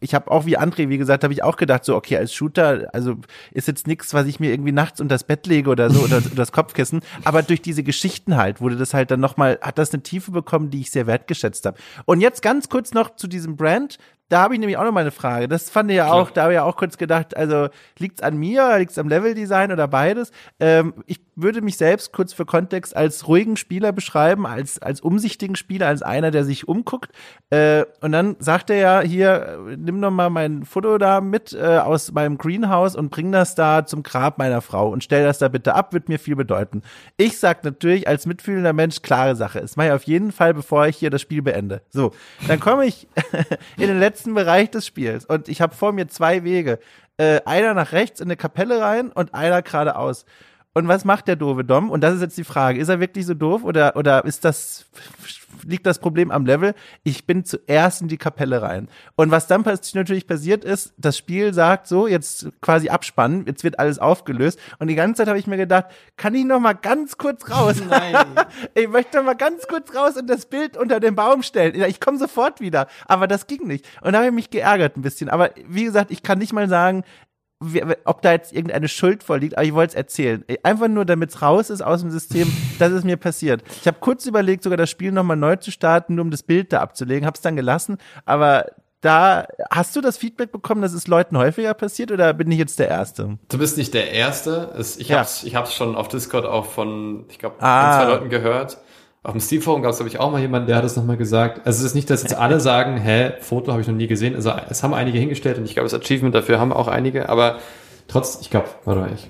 ich 0.01 0.13
habe 0.13 0.29
auch 0.29 0.45
wie 0.45 0.59
André, 0.59 0.89
wie 0.89 0.99
gesagt, 0.99 1.23
habe 1.23 1.33
ich 1.33 1.41
auch 1.41 1.57
gedacht, 1.57 1.83
so, 1.83 1.95
okay, 1.95 2.17
als 2.17 2.31
Shooter, 2.31 2.89
also 2.93 3.15
ist 3.51 3.67
jetzt 3.67 3.87
nichts, 3.87 4.13
was 4.13 4.27
ich 4.27 4.39
mir 4.39 4.51
irgendwie 4.51 4.71
nachts 4.71 5.01
unter 5.01 5.15
das 5.15 5.23
Bett 5.23 5.47
lege 5.47 5.69
oder 5.71 5.89
so 5.89 6.01
oder, 6.01 6.17
oder 6.17 6.29
das 6.35 6.51
Kopfkissen, 6.51 7.01
aber 7.23 7.41
durch 7.41 7.54
durch 7.55 7.61
diese 7.61 7.83
Geschichten 7.83 8.35
halt 8.35 8.59
wurde 8.59 8.75
das 8.75 8.93
halt 8.93 9.11
dann 9.11 9.21
nochmal, 9.21 9.57
hat 9.61 9.77
das 9.77 9.93
eine 9.93 10.03
Tiefe 10.03 10.31
bekommen, 10.31 10.71
die 10.71 10.81
ich 10.81 10.91
sehr 10.91 11.07
wertgeschätzt 11.07 11.65
habe. 11.65 11.77
Und 12.03 12.19
jetzt 12.19 12.41
ganz 12.41 12.67
kurz 12.67 12.93
noch 12.93 13.15
zu 13.15 13.27
diesem 13.27 13.55
Brand, 13.55 13.97
da 14.29 14.41
habe 14.41 14.55
ich 14.55 14.59
nämlich 14.59 14.77
auch 14.77 14.83
noch 14.83 14.91
mal 14.91 15.01
eine 15.01 15.11
Frage. 15.11 15.47
Das 15.47 15.69
fand 15.69 15.91
ich 15.91 15.97
ja 15.97 16.11
auch, 16.11 16.31
da 16.31 16.43
habe 16.43 16.53
ich 16.53 16.55
ja 16.55 16.63
auch 16.63 16.77
kurz 16.77 16.97
gedacht, 16.97 17.37
also 17.37 17.67
liegt's 17.99 18.21
an 18.21 18.37
mir, 18.37 18.77
liegt's 18.79 18.97
am 18.97 19.07
Leveldesign 19.07 19.71
oder 19.71 19.87
beides? 19.87 20.31
Ähm, 20.59 20.95
ich 21.05 21.19
würde 21.35 21.61
mich 21.61 21.77
selbst 21.77 22.11
kurz 22.11 22.33
für 22.33 22.45
Kontext 22.45 22.95
als 22.95 23.27
ruhigen 23.27 23.55
Spieler 23.57 23.91
beschreiben, 23.91 24.47
als 24.47 24.79
als 24.81 25.01
umsichtigen 25.01 25.55
Spieler, 25.55 25.87
als 25.87 26.01
einer, 26.01 26.31
der 26.31 26.43
sich 26.43 26.67
umguckt. 26.67 27.11
Äh, 27.51 27.85
und 28.01 28.13
dann 28.13 28.35
sagt 28.39 28.69
er 28.71 28.77
ja 28.77 29.01
hier, 29.01 29.59
nimm 29.77 30.01
doch 30.01 30.11
mal 30.11 30.29
mein 30.29 30.65
Foto 30.65 30.97
da 30.97 31.21
mit 31.21 31.53
äh, 31.53 31.77
aus 31.77 32.11
meinem 32.11 32.37
Greenhouse 32.37 32.95
und 32.95 33.09
bring 33.09 33.31
das 33.31 33.53
da 33.53 33.85
zum 33.85 34.01
Grab 34.01 34.39
meiner 34.39 34.61
Frau 34.61 34.89
und 34.89 35.03
stell 35.03 35.23
das 35.23 35.37
da 35.37 35.49
bitte 35.49 35.75
ab, 35.75 35.93
wird 35.93 36.09
mir 36.09 36.17
viel 36.17 36.35
bedeuten. 36.35 36.81
Ich 37.17 37.37
sag 37.37 37.63
natürlich 37.63 38.07
als 38.07 38.25
mitfühlender 38.25 38.73
Mensch 38.73 39.01
klare 39.01 39.35
Sache. 39.35 39.59
Es 39.59 39.75
mache 39.75 39.87
ich 39.87 39.93
auf 39.93 40.03
jeden 40.03 40.31
Fall, 40.31 40.53
bevor 40.53 40.87
ich 40.87 40.97
hier 40.97 41.11
das 41.11 41.21
Spiel 41.21 41.43
beende. 41.43 41.81
So, 41.89 42.11
dann 42.47 42.59
komme 42.59 42.85
ich 42.85 43.07
in 43.77 43.87
den 43.87 43.99
letzten 43.99 44.14
letzten 44.15 44.33
Bereich 44.33 44.71
des 44.71 44.87
Spiels 44.87 45.25
und 45.25 45.49
ich 45.49 45.59
habe 45.59 45.75
vor 45.75 45.91
mir 45.91 46.07
zwei 46.07 46.45
Wege. 46.45 46.79
Äh, 47.17 47.41
einer 47.43 47.73
nach 47.73 47.91
rechts 47.91 48.21
in 48.21 48.27
eine 48.27 48.37
Kapelle 48.37 48.79
rein 48.79 49.11
und 49.11 49.33
einer 49.33 49.61
geradeaus. 49.61 50.25
Und 50.77 50.89
was 50.89 51.05
macht 51.05 51.29
der 51.29 51.37
doofe 51.37 51.63
Dom? 51.63 51.89
Und 51.89 52.01
das 52.01 52.15
ist 52.15 52.21
jetzt 52.21 52.37
die 52.37 52.43
Frage. 52.43 52.81
Ist 52.81 52.89
er 52.89 52.99
wirklich 52.99 53.25
so 53.25 53.33
doof 53.33 53.63
oder, 53.63 53.95
oder 53.95 54.25
ist 54.25 54.43
das, 54.43 54.85
liegt 55.65 55.85
das 55.85 55.99
Problem 55.99 56.31
am 56.31 56.45
Level? 56.45 56.75
Ich 57.03 57.25
bin 57.25 57.45
zuerst 57.45 58.01
in 58.01 58.09
die 58.09 58.17
Kapelle 58.17 58.61
rein. 58.61 58.89
Und 59.15 59.31
was 59.31 59.47
dann 59.47 59.63
natürlich 59.93 60.27
passiert 60.27 60.65
ist, 60.65 60.93
das 60.97 61.17
Spiel 61.17 61.53
sagt 61.53 61.87
so, 61.87 62.07
jetzt 62.07 62.49
quasi 62.59 62.89
abspannen, 62.89 63.45
jetzt 63.47 63.63
wird 63.63 63.79
alles 63.79 63.99
aufgelöst. 63.99 64.59
Und 64.77 64.89
die 64.89 64.95
ganze 64.95 65.19
Zeit 65.19 65.29
habe 65.29 65.39
ich 65.39 65.47
mir 65.47 65.55
gedacht, 65.55 65.85
kann 66.17 66.35
ich 66.35 66.43
noch 66.43 66.59
mal 66.59 66.73
ganz 66.73 67.17
kurz 67.17 67.49
raus? 67.49 67.81
Nein. 67.89 68.13
ich 68.73 68.89
möchte 68.89 69.21
mal 69.21 69.35
ganz 69.35 69.67
kurz 69.67 69.95
raus 69.95 70.17
und 70.17 70.29
das 70.29 70.45
Bild 70.45 70.75
unter 70.75 70.99
den 70.99 71.15
Baum 71.15 71.41
stellen. 71.41 71.81
Ich 71.87 72.01
komme 72.01 72.17
sofort 72.17 72.59
wieder. 72.59 72.87
Aber 73.05 73.27
das 73.27 73.47
ging 73.47 73.65
nicht. 73.65 73.85
Und 74.01 74.11
da 74.11 74.17
habe 74.17 74.27
ich 74.27 74.33
mich 74.33 74.49
geärgert 74.49 74.97
ein 74.97 75.03
bisschen. 75.03 75.29
Aber 75.29 75.51
wie 75.69 75.85
gesagt, 75.85 76.11
ich 76.11 76.21
kann 76.21 76.37
nicht 76.37 76.51
mal 76.51 76.67
sagen, 76.67 77.05
ob 78.05 78.21
da 78.21 78.31
jetzt 78.31 78.53
irgendeine 78.53 78.87
Schuld 78.87 79.23
vorliegt, 79.23 79.57
aber 79.57 79.65
ich 79.65 79.73
wollte 79.73 79.91
es 79.91 79.95
erzählen. 79.95 80.43
Einfach 80.63 80.87
nur, 80.87 81.05
damit 81.05 81.31
es 81.31 81.41
raus 81.41 81.69
ist 81.69 81.81
aus 81.81 82.01
dem 82.01 82.11
System, 82.11 82.51
dass 82.79 82.91
es 82.91 83.03
mir 83.03 83.17
passiert. 83.17 83.63
Ich 83.81 83.87
habe 83.87 83.97
kurz 83.99 84.25
überlegt, 84.25 84.63
sogar 84.63 84.77
das 84.77 84.89
Spiel 84.89 85.11
nochmal 85.11 85.37
neu 85.37 85.55
zu 85.55 85.71
starten, 85.71 86.15
nur 86.15 86.25
um 86.25 86.31
das 86.31 86.43
Bild 86.43 86.73
da 86.73 86.81
abzulegen, 86.81 87.25
habe 87.25 87.35
es 87.35 87.41
dann 87.41 87.55
gelassen, 87.55 87.97
aber 88.25 88.65
da 89.05 89.45
hast 89.69 89.95
du 89.95 90.01
das 90.01 90.17
Feedback 90.17 90.51
bekommen, 90.51 90.81
dass 90.81 90.93
es 90.93 91.05
Leuten 91.05 91.37
häufiger 91.37 91.75
passiert 91.75 92.11
oder 92.11 92.33
bin 92.33 92.49
ich 92.51 92.57
jetzt 92.57 92.79
der 92.79 92.87
Erste? 92.87 93.37
Du 93.49 93.59
bist 93.59 93.77
nicht 93.77 93.93
der 93.93 94.11
Erste. 94.11 94.73
Ich 94.97 95.09
ja. 95.09 95.21
ich 95.21 95.55
hab's 95.55 95.75
schon 95.75 95.95
auf 95.95 96.07
Discord 96.07 96.45
auch 96.45 96.65
von, 96.65 97.25
ich 97.29 97.37
glaube, 97.37 97.57
ah. 97.59 97.99
zwei 97.99 98.11
Leuten 98.11 98.29
gehört. 98.29 98.79
Auf 99.25 99.31
dem 99.31 99.41
Steam-Forum 99.41 99.81
gab 99.81 99.91
es, 99.91 99.97
glaube 99.97 100.09
ich, 100.09 100.19
auch 100.19 100.31
mal 100.31 100.39
jemanden, 100.39 100.67
der 100.67 100.77
hat 100.77 100.85
es 100.85 100.95
nochmal 100.95 101.17
gesagt. 101.17 101.65
Also 101.65 101.79
es 101.79 101.85
ist 101.85 101.95
nicht, 101.95 102.09
dass 102.09 102.21
jetzt 102.21 102.35
alle 102.35 102.59
sagen, 102.61 102.97
hä, 102.97 103.33
Foto 103.41 103.71
habe 103.71 103.81
ich 103.81 103.87
noch 103.87 103.95
nie 103.95 104.07
gesehen. 104.07 104.35
Also 104.35 104.51
es 104.69 104.83
haben 104.83 104.93
einige 104.93 105.17
hingestellt 105.17 105.57
und 105.57 105.65
ich 105.65 105.73
glaube, 105.73 105.89
das 105.89 105.99
Achievement 105.99 106.35
dafür 106.35 106.59
haben 106.59 106.71
auch 106.71 106.87
einige, 106.87 107.27
aber 107.27 107.57
trotz, 108.07 108.39
ich 108.41 108.51
glaube, 108.51 108.67
warte 108.85 109.01
mal, 109.01 109.09
ich 109.13 109.27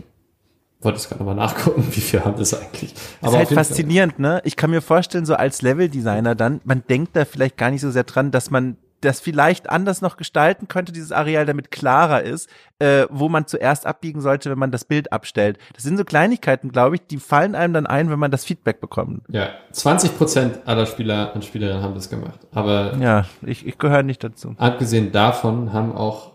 wollte 0.81 0.97
es 0.97 1.07
gerade 1.07 1.23
nochmal 1.23 1.35
nachgucken, 1.35 1.87
wie 1.91 2.01
viel 2.01 2.25
haben 2.25 2.37
das 2.37 2.53
eigentlich. 2.53 2.93
Aber 3.21 3.41
ist 3.41 3.49
halt 3.49 3.67
faszinierend, 3.67 4.15
Fall. 4.15 4.21
ne? 4.21 4.41
Ich 4.43 4.57
kann 4.57 4.69
mir 4.69 4.81
vorstellen, 4.81 5.25
so 5.25 5.35
als 5.35 5.61
Level-Designer 5.61 6.35
dann, 6.35 6.59
man 6.65 6.83
denkt 6.89 7.15
da 7.15 7.23
vielleicht 7.23 7.55
gar 7.55 7.71
nicht 7.71 7.81
so 7.81 7.89
sehr 7.89 8.03
dran, 8.03 8.31
dass 8.31 8.51
man 8.51 8.75
das 9.05 9.19
vielleicht 9.19 9.69
anders 9.69 10.01
noch 10.01 10.17
gestalten 10.17 10.67
könnte, 10.67 10.91
dieses 10.91 11.11
Areal, 11.11 11.45
damit 11.45 11.71
klarer 11.71 12.23
ist, 12.23 12.49
äh, 12.79 13.05
wo 13.09 13.29
man 13.29 13.47
zuerst 13.47 13.85
abbiegen 13.85 14.21
sollte, 14.21 14.49
wenn 14.49 14.59
man 14.59 14.71
das 14.71 14.85
Bild 14.85 15.13
abstellt. 15.13 15.57
Das 15.73 15.83
sind 15.83 15.97
so 15.97 16.03
Kleinigkeiten, 16.03 16.71
glaube 16.71 16.95
ich, 16.95 17.07
die 17.07 17.17
fallen 17.17 17.55
einem 17.55 17.73
dann 17.73 17.87
ein, 17.87 18.09
wenn 18.09 18.19
man 18.19 18.31
das 18.31 18.43
Feedback 18.43 18.81
bekommt. 18.81 19.23
Ja, 19.29 19.49
20 19.71 20.17
Prozent 20.17 20.59
aller 20.65 20.85
Spieler 20.85 21.31
und 21.33 21.45
Spielerinnen 21.45 21.83
haben 21.83 21.95
das 21.95 22.09
gemacht. 22.09 22.39
Aber 22.51 22.95
ja, 22.99 23.25
ich, 23.45 23.65
ich 23.65 23.77
gehöre 23.77 24.03
nicht 24.03 24.23
dazu. 24.23 24.55
Abgesehen 24.57 25.11
davon 25.11 25.71
haben 25.71 25.95
auch 25.95 26.33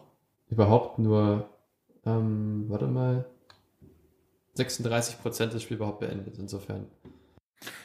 überhaupt 0.48 0.98
nur, 0.98 1.48
ähm, 2.06 2.64
warte 2.68 2.86
mal, 2.86 3.26
36 4.54 5.20
Prozent 5.22 5.52
des 5.54 5.62
Spiels 5.62 5.78
überhaupt 5.78 6.00
beendet. 6.00 6.38
Insofern 6.38 6.86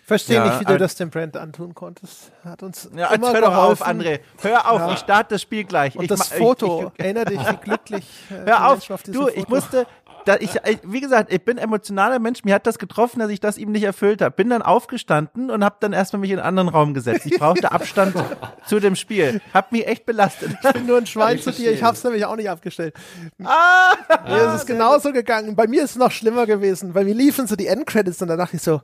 verstehe 0.04 0.38
ja, 0.38 0.46
nicht, 0.46 0.60
wie 0.62 0.66
du 0.66 0.78
das 0.78 0.96
dem 0.96 1.10
Brand 1.10 1.36
antun 1.38 1.74
konntest. 1.74 2.32
Hat 2.44 2.64
uns 2.64 2.90
ja, 2.96 3.08
immer 3.08 3.34
hör 3.34 3.42
doch 3.42 3.56
auf, 3.56 3.86
André. 3.86 4.20
Hör 4.42 4.72
auf, 4.72 4.80
ja. 4.80 4.94
ich 4.94 5.00
starte 5.00 5.36
das 5.36 5.42
Spiel 5.42 5.64
gleich. 5.64 5.96
Und 5.96 6.04
ich, 6.04 6.10
das 6.10 6.30
Foto, 6.30 6.92
ich, 6.94 7.00
ich, 7.00 7.06
erinnere 7.06 7.26
dich, 7.26 7.40
wie 7.40 7.58
glücklich 7.58 8.06
äh, 8.30 8.46
Hör 8.46 8.70
auf, 8.70 8.90
auf 8.90 9.04
du, 9.04 9.14
Foto. 9.14 9.32
ich 9.36 9.48
musste, 9.48 9.88
da, 10.26 10.38
ich, 10.38 10.60
wie 10.84 11.02
gesagt, 11.02 11.32
ich 11.32 11.44
bin 11.44 11.58
emotionaler 11.58 12.20
Mensch, 12.20 12.44
mir 12.44 12.56
hat 12.56 12.66
das 12.66 12.80
getroffen, 12.80 13.20
dass 13.20 13.30
ich 13.30 13.40
das 13.40 13.58
ihm 13.58 13.72
nicht 13.72 13.84
erfüllt 13.84 14.22
habe. 14.22 14.36
Bin 14.36 14.50
dann 14.50 14.62
aufgestanden 14.62 15.52
und 15.52 15.64
habe 15.64 15.76
dann 15.80 15.94
erstmal 15.94 16.20
mich 16.20 16.32
in 16.32 16.40
einen 16.40 16.48
anderen 16.48 16.70
Raum 16.70 16.94
gesetzt. 16.94 17.26
Ich 17.26 17.38
brauchte 17.38 17.72
Abstand 17.72 18.16
zu 18.68 18.80
dem 18.80 18.96
Spiel. 18.96 19.42
Hab 19.54 19.72
mich 19.72 19.88
echt 19.88 20.06
belastet. 20.06 20.52
Ich 20.64 20.74
bin 20.74 20.88
nur 20.88 20.98
ein 20.98 21.06
Schwein 21.06 21.40
zu 21.40 21.52
dir, 21.52 21.72
ich 21.72 21.84
hab's 21.84 22.04
nämlich 22.04 22.26
auch 22.26 22.36
nicht 22.36 22.50
abgestellt. 22.50 22.96
Ah! 23.44 23.94
Mir 24.28 24.48
ist 24.48 24.62
es 24.62 24.66
genauso 24.66 25.12
gegangen. 25.12 25.56
Bei 25.56 25.68
mir 25.68 25.84
ist 25.84 25.92
es 25.92 25.98
noch 25.98 26.12
schlimmer 26.12 26.46
gewesen, 26.46 26.96
weil 26.96 27.06
wir 27.06 27.16
liefen 27.16 27.48
so 27.48 27.56
die 27.56 27.68
Endcredits 27.68 28.22
und 28.22 28.28
da 28.28 28.36
dachte 28.36 28.56
ich 28.56 28.64
so, 28.64 28.82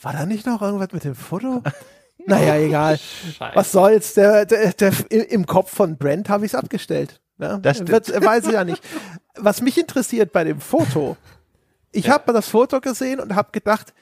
war 0.00 0.12
da 0.12 0.26
nicht 0.26 0.46
noch 0.46 0.62
irgendwas 0.62 0.92
mit 0.92 1.04
dem 1.04 1.14
Foto? 1.14 1.62
naja, 2.26 2.56
egal. 2.56 2.98
Scheiße. 2.98 3.56
Was 3.56 3.72
soll's? 3.72 4.14
Der, 4.14 4.46
der, 4.46 4.72
der, 4.72 4.92
Im 5.30 5.46
Kopf 5.46 5.74
von 5.74 5.96
Brent 5.96 6.28
habe 6.28 6.46
ich 6.46 6.52
es 6.52 6.54
abgestellt. 6.54 7.20
Ja? 7.38 7.58
Das 7.58 7.86
Wird, 7.86 8.08
weiß 8.08 8.46
ich 8.46 8.52
ja 8.52 8.64
nicht. 8.64 8.82
Was 9.36 9.60
mich 9.60 9.78
interessiert 9.78 10.32
bei 10.32 10.44
dem 10.44 10.60
Foto, 10.60 11.16
ich 11.92 12.06
ja. 12.06 12.14
habe 12.14 12.32
das 12.32 12.48
Foto 12.48 12.80
gesehen 12.80 13.20
und 13.20 13.34
habe 13.34 13.50
gedacht, 13.52 13.94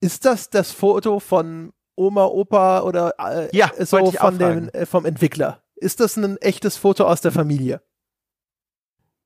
ist 0.00 0.24
das 0.24 0.50
das 0.50 0.72
Foto 0.72 1.20
von 1.20 1.72
Oma, 1.96 2.26
Opa 2.26 2.82
oder 2.82 3.12
äh, 3.18 3.56
ja, 3.56 3.70
so 3.78 4.12
von 4.12 4.38
dem, 4.38 4.68
äh, 4.70 4.86
vom 4.86 5.04
Entwickler? 5.04 5.62
Ist 5.74 6.00
das 6.00 6.16
ein 6.16 6.36
echtes 6.38 6.76
Foto 6.76 7.04
aus 7.04 7.20
der 7.20 7.32
Familie? 7.32 7.82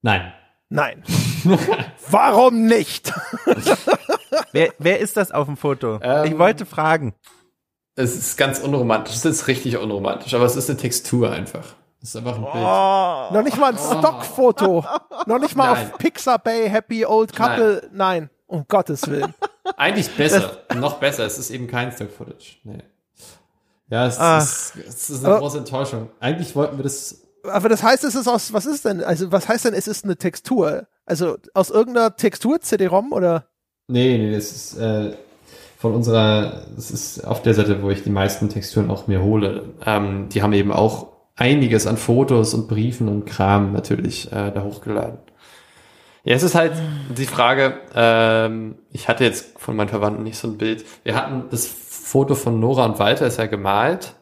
Nein. 0.02 0.32
Nein. 0.72 1.02
Warum 2.08 2.64
nicht? 2.64 3.12
wer, 4.52 4.72
wer 4.78 5.00
ist 5.00 5.18
das 5.18 5.30
auf 5.30 5.46
dem 5.46 5.58
Foto? 5.58 5.98
Ähm, 6.02 6.24
ich 6.32 6.38
wollte 6.38 6.64
fragen. 6.64 7.14
Es 7.94 8.16
ist 8.16 8.38
ganz 8.38 8.58
unromantisch. 8.58 9.16
Es 9.16 9.24
ist 9.26 9.48
richtig 9.48 9.76
unromantisch, 9.76 10.32
aber 10.32 10.46
es 10.46 10.56
ist 10.56 10.70
eine 10.70 10.78
Textur 10.78 11.30
einfach. 11.30 11.74
Das 12.00 12.08
ist 12.08 12.16
einfach 12.16 12.36
ein 12.36 12.42
Bild. 12.42 12.54
Oh. 12.54 13.34
Noch 13.34 13.42
nicht 13.42 13.58
mal 13.58 13.72
ein 13.72 13.78
oh. 13.78 13.98
Stockfoto. 13.98 14.84
Noch 15.26 15.38
nicht 15.38 15.54
mal 15.56 15.74
Nein. 15.74 15.92
auf 15.92 15.98
Pixabay 15.98 16.70
Happy 16.70 17.04
Old 17.04 17.36
Couple. 17.36 17.82
Nein. 17.92 18.30
Nein. 18.30 18.30
Um 18.46 18.64
Gottes 18.66 19.06
Willen. 19.08 19.34
Eigentlich 19.76 20.10
besser. 20.16 20.58
noch 20.74 20.94
besser. 20.94 21.26
Es 21.26 21.38
ist 21.38 21.50
eben 21.50 21.66
kein 21.66 21.92
Stock-Footage. 21.92 22.60
Nee. 22.64 22.82
Ja, 23.88 24.06
es, 24.06 24.18
ah. 24.18 24.38
ist, 24.38 24.74
es 24.76 25.10
ist 25.10 25.24
eine 25.24 25.38
große 25.38 25.58
Enttäuschung. 25.58 26.08
Eigentlich 26.18 26.56
wollten 26.56 26.78
wir 26.78 26.82
das. 26.82 27.21
Aber 27.44 27.68
das 27.68 27.82
heißt, 27.82 28.04
es 28.04 28.14
ist 28.14 28.28
aus, 28.28 28.52
was 28.52 28.66
ist 28.66 28.84
denn? 28.84 29.02
Also, 29.02 29.32
was 29.32 29.48
heißt 29.48 29.64
denn, 29.64 29.74
es 29.74 29.88
ist 29.88 30.04
eine 30.04 30.16
Textur? 30.16 30.86
Also, 31.06 31.36
aus 31.54 31.70
irgendeiner 31.70 32.16
Textur, 32.16 32.60
CD-ROM 32.60 33.12
oder? 33.12 33.46
Nee, 33.88 34.18
nee, 34.18 34.32
das 34.32 34.52
ist, 34.52 34.78
äh, 34.78 35.16
von 35.78 35.94
unserer, 35.94 36.62
das 36.76 36.92
ist 36.92 37.26
auf 37.26 37.42
der 37.42 37.54
Seite, 37.54 37.82
wo 37.82 37.90
ich 37.90 38.04
die 38.04 38.10
meisten 38.10 38.48
Texturen 38.48 38.90
auch 38.90 39.08
mir 39.08 39.22
hole. 39.22 39.64
Ähm, 39.84 40.28
die 40.28 40.42
haben 40.42 40.52
eben 40.52 40.70
auch 40.70 41.08
einiges 41.34 41.88
an 41.88 41.96
Fotos 41.96 42.54
und 42.54 42.68
Briefen 42.68 43.08
und 43.08 43.24
Kram 43.26 43.72
natürlich 43.72 44.30
äh, 44.30 44.52
da 44.52 44.62
hochgeladen. 44.62 45.18
Ja, 46.24 46.36
es 46.36 46.44
ist 46.44 46.54
halt 46.54 46.72
die 47.16 47.26
Frage, 47.26 47.80
ähm, 47.96 48.76
ich 48.92 49.08
hatte 49.08 49.24
jetzt 49.24 49.58
von 49.58 49.74
meinen 49.74 49.88
Verwandten 49.88 50.22
nicht 50.22 50.38
so 50.38 50.46
ein 50.46 50.56
Bild. 50.56 50.84
Wir 51.02 51.16
hatten 51.16 51.46
das 51.50 51.66
Foto 51.66 52.36
von 52.36 52.60
Nora 52.60 52.84
und 52.84 53.00
Walter, 53.00 53.26
ist 53.26 53.38
ja 53.38 53.46
gemalt. 53.46 54.14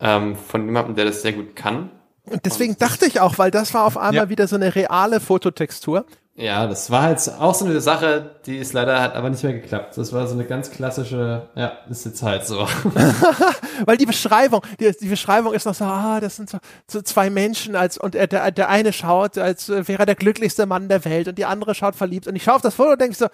Ähm, 0.00 0.36
von 0.36 0.64
jemandem, 0.66 0.96
der 0.96 1.04
das 1.04 1.22
sehr 1.22 1.32
gut 1.32 1.54
kann. 1.56 1.90
Und 2.24 2.44
deswegen 2.46 2.76
dachte 2.78 3.06
ich 3.06 3.20
auch, 3.20 3.38
weil 3.38 3.50
das 3.50 3.74
war 3.74 3.84
auf 3.84 3.96
einmal 3.96 4.14
ja. 4.24 4.28
wieder 4.28 4.48
so 4.48 4.56
eine 4.56 4.74
reale 4.74 5.20
Fototextur. 5.20 6.06
Ja, 6.36 6.66
das 6.66 6.90
war 6.90 7.02
halt 7.02 7.20
auch 7.38 7.54
so 7.54 7.64
eine 7.64 7.80
Sache, 7.80 8.34
die 8.44 8.56
ist 8.56 8.72
leider 8.72 9.00
hat 9.00 9.14
aber 9.14 9.30
nicht 9.30 9.44
mehr 9.44 9.52
geklappt. 9.52 9.96
Das 9.96 10.12
war 10.12 10.26
so 10.26 10.34
eine 10.34 10.44
ganz 10.44 10.68
klassische, 10.72 11.48
ja, 11.54 11.78
ist 11.88 12.04
jetzt 12.06 12.24
halt 12.24 12.44
so. 12.44 12.66
Weil 13.84 13.98
die 13.98 14.06
Beschreibung, 14.06 14.62
die, 14.80 14.90
die 15.00 15.06
Beschreibung 15.06 15.52
ist 15.52 15.64
noch 15.64 15.74
so, 15.74 15.84
ah, 15.84 16.18
das 16.18 16.34
sind 16.34 16.50
so, 16.50 16.58
so 16.90 17.02
zwei 17.02 17.30
Menschen 17.30 17.76
als 17.76 17.98
und 17.98 18.14
der, 18.14 18.26
der 18.50 18.68
eine 18.68 18.92
schaut, 18.92 19.38
als 19.38 19.68
wäre 19.68 20.00
er 20.00 20.06
der 20.06 20.16
glücklichste 20.16 20.66
Mann 20.66 20.88
der 20.88 21.04
Welt 21.04 21.28
und 21.28 21.38
die 21.38 21.44
andere 21.44 21.72
schaut 21.72 21.94
verliebt 21.94 22.26
und 22.26 22.34
ich 22.34 22.42
schaue 22.42 22.56
auf 22.56 22.62
das 22.62 22.74
Foto 22.74 22.92
und 22.92 23.00
denke 23.00 23.16
so, 23.16 23.28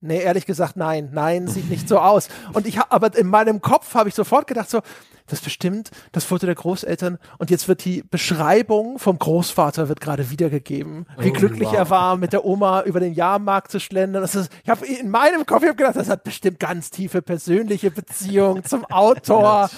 Nee, 0.00 0.22
ehrlich 0.22 0.46
gesagt, 0.46 0.76
nein, 0.76 1.10
nein, 1.12 1.48
sieht 1.48 1.68
nicht 1.68 1.88
so 1.88 1.98
aus. 1.98 2.28
Und 2.52 2.68
ich 2.68 2.78
habe, 2.78 2.92
aber 2.92 3.18
in 3.18 3.26
meinem 3.26 3.60
Kopf 3.60 3.94
habe 3.94 4.08
ich 4.08 4.14
sofort 4.14 4.46
gedacht 4.46 4.70
so, 4.70 4.80
das 5.28 5.40
bestimmt 5.40 5.90
das 6.12 6.24
Foto 6.24 6.46
der 6.46 6.54
Großeltern 6.54 7.18
und 7.38 7.50
jetzt 7.50 7.68
wird 7.68 7.84
die 7.84 8.02
Beschreibung 8.02 8.98
vom 8.98 9.18
Großvater 9.18 9.88
wird 9.88 10.00
gerade 10.00 10.30
wiedergegeben, 10.30 11.06
wie 11.18 11.30
oh, 11.30 11.32
glücklich 11.32 11.68
wow. 11.68 11.76
er 11.76 11.90
war, 11.90 12.16
mit 12.16 12.32
der 12.32 12.44
Oma 12.44 12.82
über 12.82 13.00
den 13.00 13.12
Jahrmarkt 13.12 13.70
zu 13.70 13.80
schlendern. 13.80 14.22
Das 14.22 14.34
ist, 14.34 14.50
ich 14.62 14.70
habe 14.70 14.86
in 14.86 15.10
meinem 15.10 15.46
Kopf 15.46 15.62
ich 15.62 15.68
hab 15.68 15.76
gedacht, 15.76 15.96
das 15.96 16.08
hat 16.08 16.24
bestimmt 16.24 16.60
ganz 16.60 16.90
tiefe 16.90 17.22
persönliche 17.22 17.90
Beziehung 17.90 18.64
zum 18.64 18.84
Autor. 18.90 19.70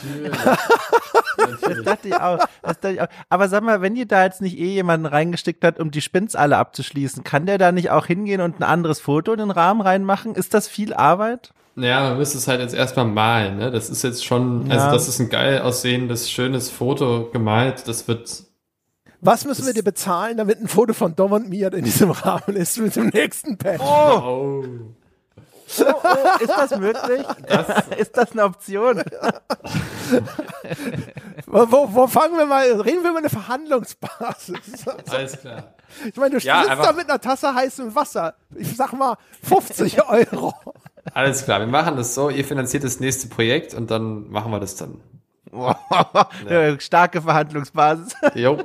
das 1.36 1.82
dachte 1.84 2.08
ich 2.08 2.14
auch. 2.14 2.38
Das 2.62 2.80
dachte 2.80 2.92
ich 2.92 3.00
auch. 3.00 3.08
Aber 3.28 3.48
sag 3.48 3.62
mal, 3.62 3.80
wenn 3.80 3.96
ihr 3.96 4.06
da 4.06 4.24
jetzt 4.24 4.40
nicht 4.40 4.58
eh 4.58 4.72
jemanden 4.72 5.06
reingesteckt 5.06 5.64
hat, 5.64 5.78
um 5.78 5.90
die 5.90 6.00
Spins 6.00 6.36
alle 6.36 6.56
abzuschließen, 6.56 7.24
kann 7.24 7.46
der 7.46 7.58
da 7.58 7.72
nicht 7.72 7.90
auch 7.90 8.06
hingehen 8.06 8.40
und 8.40 8.60
ein 8.60 8.64
anderes 8.64 9.00
Foto 9.00 9.32
in 9.32 9.38
den 9.38 9.50
Rahmen 9.50 9.80
reinmachen? 9.80 10.34
Ist 10.34 10.54
das 10.54 10.68
viel 10.68 10.94
Arbeit? 10.94 11.52
Naja, 11.74 12.10
man 12.10 12.18
müsste 12.18 12.38
es 12.38 12.48
halt 12.48 12.60
jetzt 12.60 12.74
erstmal 12.74 13.06
malen, 13.06 13.56
ne? 13.56 13.70
Das 13.70 13.90
ist 13.90 14.02
jetzt 14.02 14.24
schon, 14.24 14.62
also 14.62 14.72
ja. 14.72 14.84
also 14.84 14.96
das 14.96 15.08
ist 15.08 15.20
ein 15.20 15.28
geil 15.28 15.60
aussehendes, 15.60 16.30
schönes 16.30 16.68
Foto 16.68 17.30
gemalt. 17.32 17.86
Das 17.86 18.08
wird. 18.08 18.44
Was 19.20 19.44
müssen 19.44 19.66
wir 19.66 19.74
dir 19.74 19.84
bezahlen, 19.84 20.36
damit 20.36 20.60
ein 20.60 20.68
Foto 20.68 20.94
von 20.94 21.14
Dom 21.14 21.32
und 21.32 21.48
mir 21.48 21.72
in 21.72 21.84
diesem 21.84 22.10
Rahmen 22.10 22.56
ist 22.56 22.78
mit 22.78 22.96
dem 22.96 23.08
nächsten 23.08 23.56
Patch? 23.58 23.82
Oh. 23.82 24.20
oh. 24.22 24.64
Oh, 25.78 25.84
oh, 25.84 26.42
ist 26.42 26.50
das 26.50 26.76
möglich? 26.78 27.24
Das 27.46 27.86
ist 27.96 28.16
das 28.16 28.32
eine 28.32 28.44
Option? 28.44 28.98
wo, 31.46 31.94
wo, 31.94 32.06
fangen 32.08 32.36
wir 32.38 32.46
mal? 32.46 32.64
Reden 32.80 33.04
wir 33.04 33.10
über 33.10 33.20
eine 33.20 33.30
Verhandlungsbasis. 33.30 34.88
Alles 35.08 35.38
klar. 35.38 35.74
Ich 36.08 36.16
meine, 36.16 36.38
du 36.38 36.44
ja, 36.44 36.74
da 36.74 36.92
mit 36.92 37.08
einer 37.08 37.20
Tasse 37.20 37.54
heißem 37.54 37.94
Wasser. 37.94 38.34
Ich 38.56 38.76
sag 38.76 38.92
mal 38.92 39.16
50 39.44 40.02
Euro. 40.08 40.54
Alles 41.14 41.44
klar, 41.44 41.60
wir 41.60 41.66
machen 41.66 41.96
das 41.96 42.14
so. 42.14 42.30
Ihr 42.30 42.44
finanziert 42.44 42.84
das 42.84 43.00
nächste 43.00 43.28
Projekt 43.28 43.74
und 43.74 43.90
dann 43.90 44.30
machen 44.30 44.50
wir 44.52 44.60
das 44.60 44.76
dann. 44.76 45.00
ja. 46.48 46.80
Starke 46.80 47.22
Verhandlungsbasis. 47.22 48.14
Jo. 48.34 48.58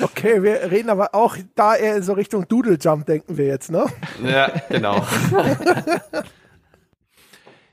Okay, 0.00 0.42
wir 0.42 0.70
reden 0.70 0.90
aber 0.90 1.14
auch 1.14 1.36
da 1.54 1.76
eher 1.76 2.02
so 2.02 2.12
Richtung 2.12 2.46
Doodle 2.48 2.76
Jump 2.80 3.06
denken 3.06 3.36
wir 3.36 3.46
jetzt, 3.46 3.70
ne? 3.70 3.86
Ja, 4.24 4.50
genau. 4.68 4.96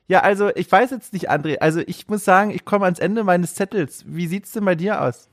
ja, 0.07 0.22
also 0.22 0.52
ich 0.56 0.72
weiß 0.72 0.91
jetzt 0.91 1.14
nicht, 1.14 1.32
André. 1.32 1.57
Also 1.60 1.80
ich 1.80 2.07
muss 2.07 2.24
sagen, 2.24 2.52
ich 2.52 2.65
komme 2.65 2.86
ans 2.86 2.99
Ende 2.99 3.24
meines 3.24 3.56
Zettels. 3.56 4.03
Wie 4.06 4.28
sieht's 4.28 4.52
denn 4.52 4.65
bei 4.65 4.76
dir 4.76 5.02
aus? 5.02 5.30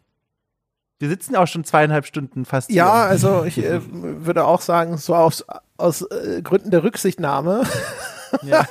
Wir 0.99 1.09
sitzen 1.09 1.37
auch 1.37 1.47
schon 1.47 1.65
zweieinhalb 1.65 2.07
Stunden 2.07 2.45
fast. 2.45 2.71
Ja, 2.71 3.03
hier. 3.03 3.11
also 3.11 3.45
ich 3.45 3.59
äh, 3.59 3.81
würde 3.93 4.45
auch 4.45 4.61
sagen, 4.61 4.97
so 4.97 5.15
aus, 5.15 5.45
aus 5.77 6.03
äh, 6.03 6.41
Gründen 6.43 6.71
der 6.71 6.83
Rücksichtnahme 6.83 7.65
ja. 8.43 8.67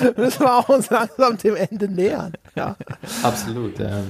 müssen 0.16 0.40
wir 0.40 0.54
auch 0.54 0.68
uns 0.68 0.90
langsam 0.90 1.36
dem 1.38 1.56
Ende 1.56 1.88
nähern. 1.88 2.32
Ja. 2.54 2.76
Absolut, 3.22 3.78
ja. 3.78 4.02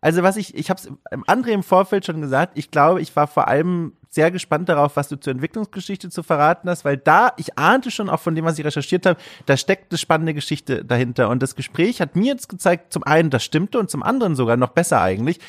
Also 0.00 0.22
was 0.22 0.36
ich, 0.36 0.54
ich 0.54 0.68
habe 0.68 0.80
es 0.80 0.90
André 1.26 1.48
im 1.48 1.62
Vorfeld 1.62 2.04
schon 2.04 2.20
gesagt, 2.20 2.58
ich 2.58 2.70
glaube, 2.70 3.00
ich 3.00 3.16
war 3.16 3.26
vor 3.26 3.48
allem 3.48 3.94
sehr 4.14 4.30
gespannt 4.30 4.68
darauf, 4.68 4.96
was 4.96 5.08
du 5.08 5.16
zur 5.16 5.32
Entwicklungsgeschichte 5.32 6.08
zu 6.08 6.22
verraten 6.22 6.70
hast, 6.70 6.84
weil 6.84 6.96
da, 6.96 7.32
ich 7.36 7.58
ahnte 7.58 7.90
schon 7.90 8.08
auch 8.08 8.20
von 8.20 8.34
dem, 8.34 8.44
was 8.44 8.58
ich 8.58 8.64
recherchiert 8.64 9.06
habe, 9.06 9.20
da 9.46 9.56
steckt 9.56 9.90
eine 9.90 9.98
spannende 9.98 10.34
Geschichte 10.34 10.84
dahinter. 10.84 11.28
Und 11.28 11.42
das 11.42 11.56
Gespräch 11.56 12.00
hat 12.00 12.16
mir 12.16 12.26
jetzt 12.26 12.48
gezeigt, 12.48 12.92
zum 12.92 13.02
einen, 13.02 13.30
das 13.30 13.44
stimmte 13.44 13.78
und 13.78 13.90
zum 13.90 14.02
anderen 14.02 14.36
sogar 14.36 14.56
noch 14.56 14.70
besser 14.70 15.00
eigentlich, 15.00 15.40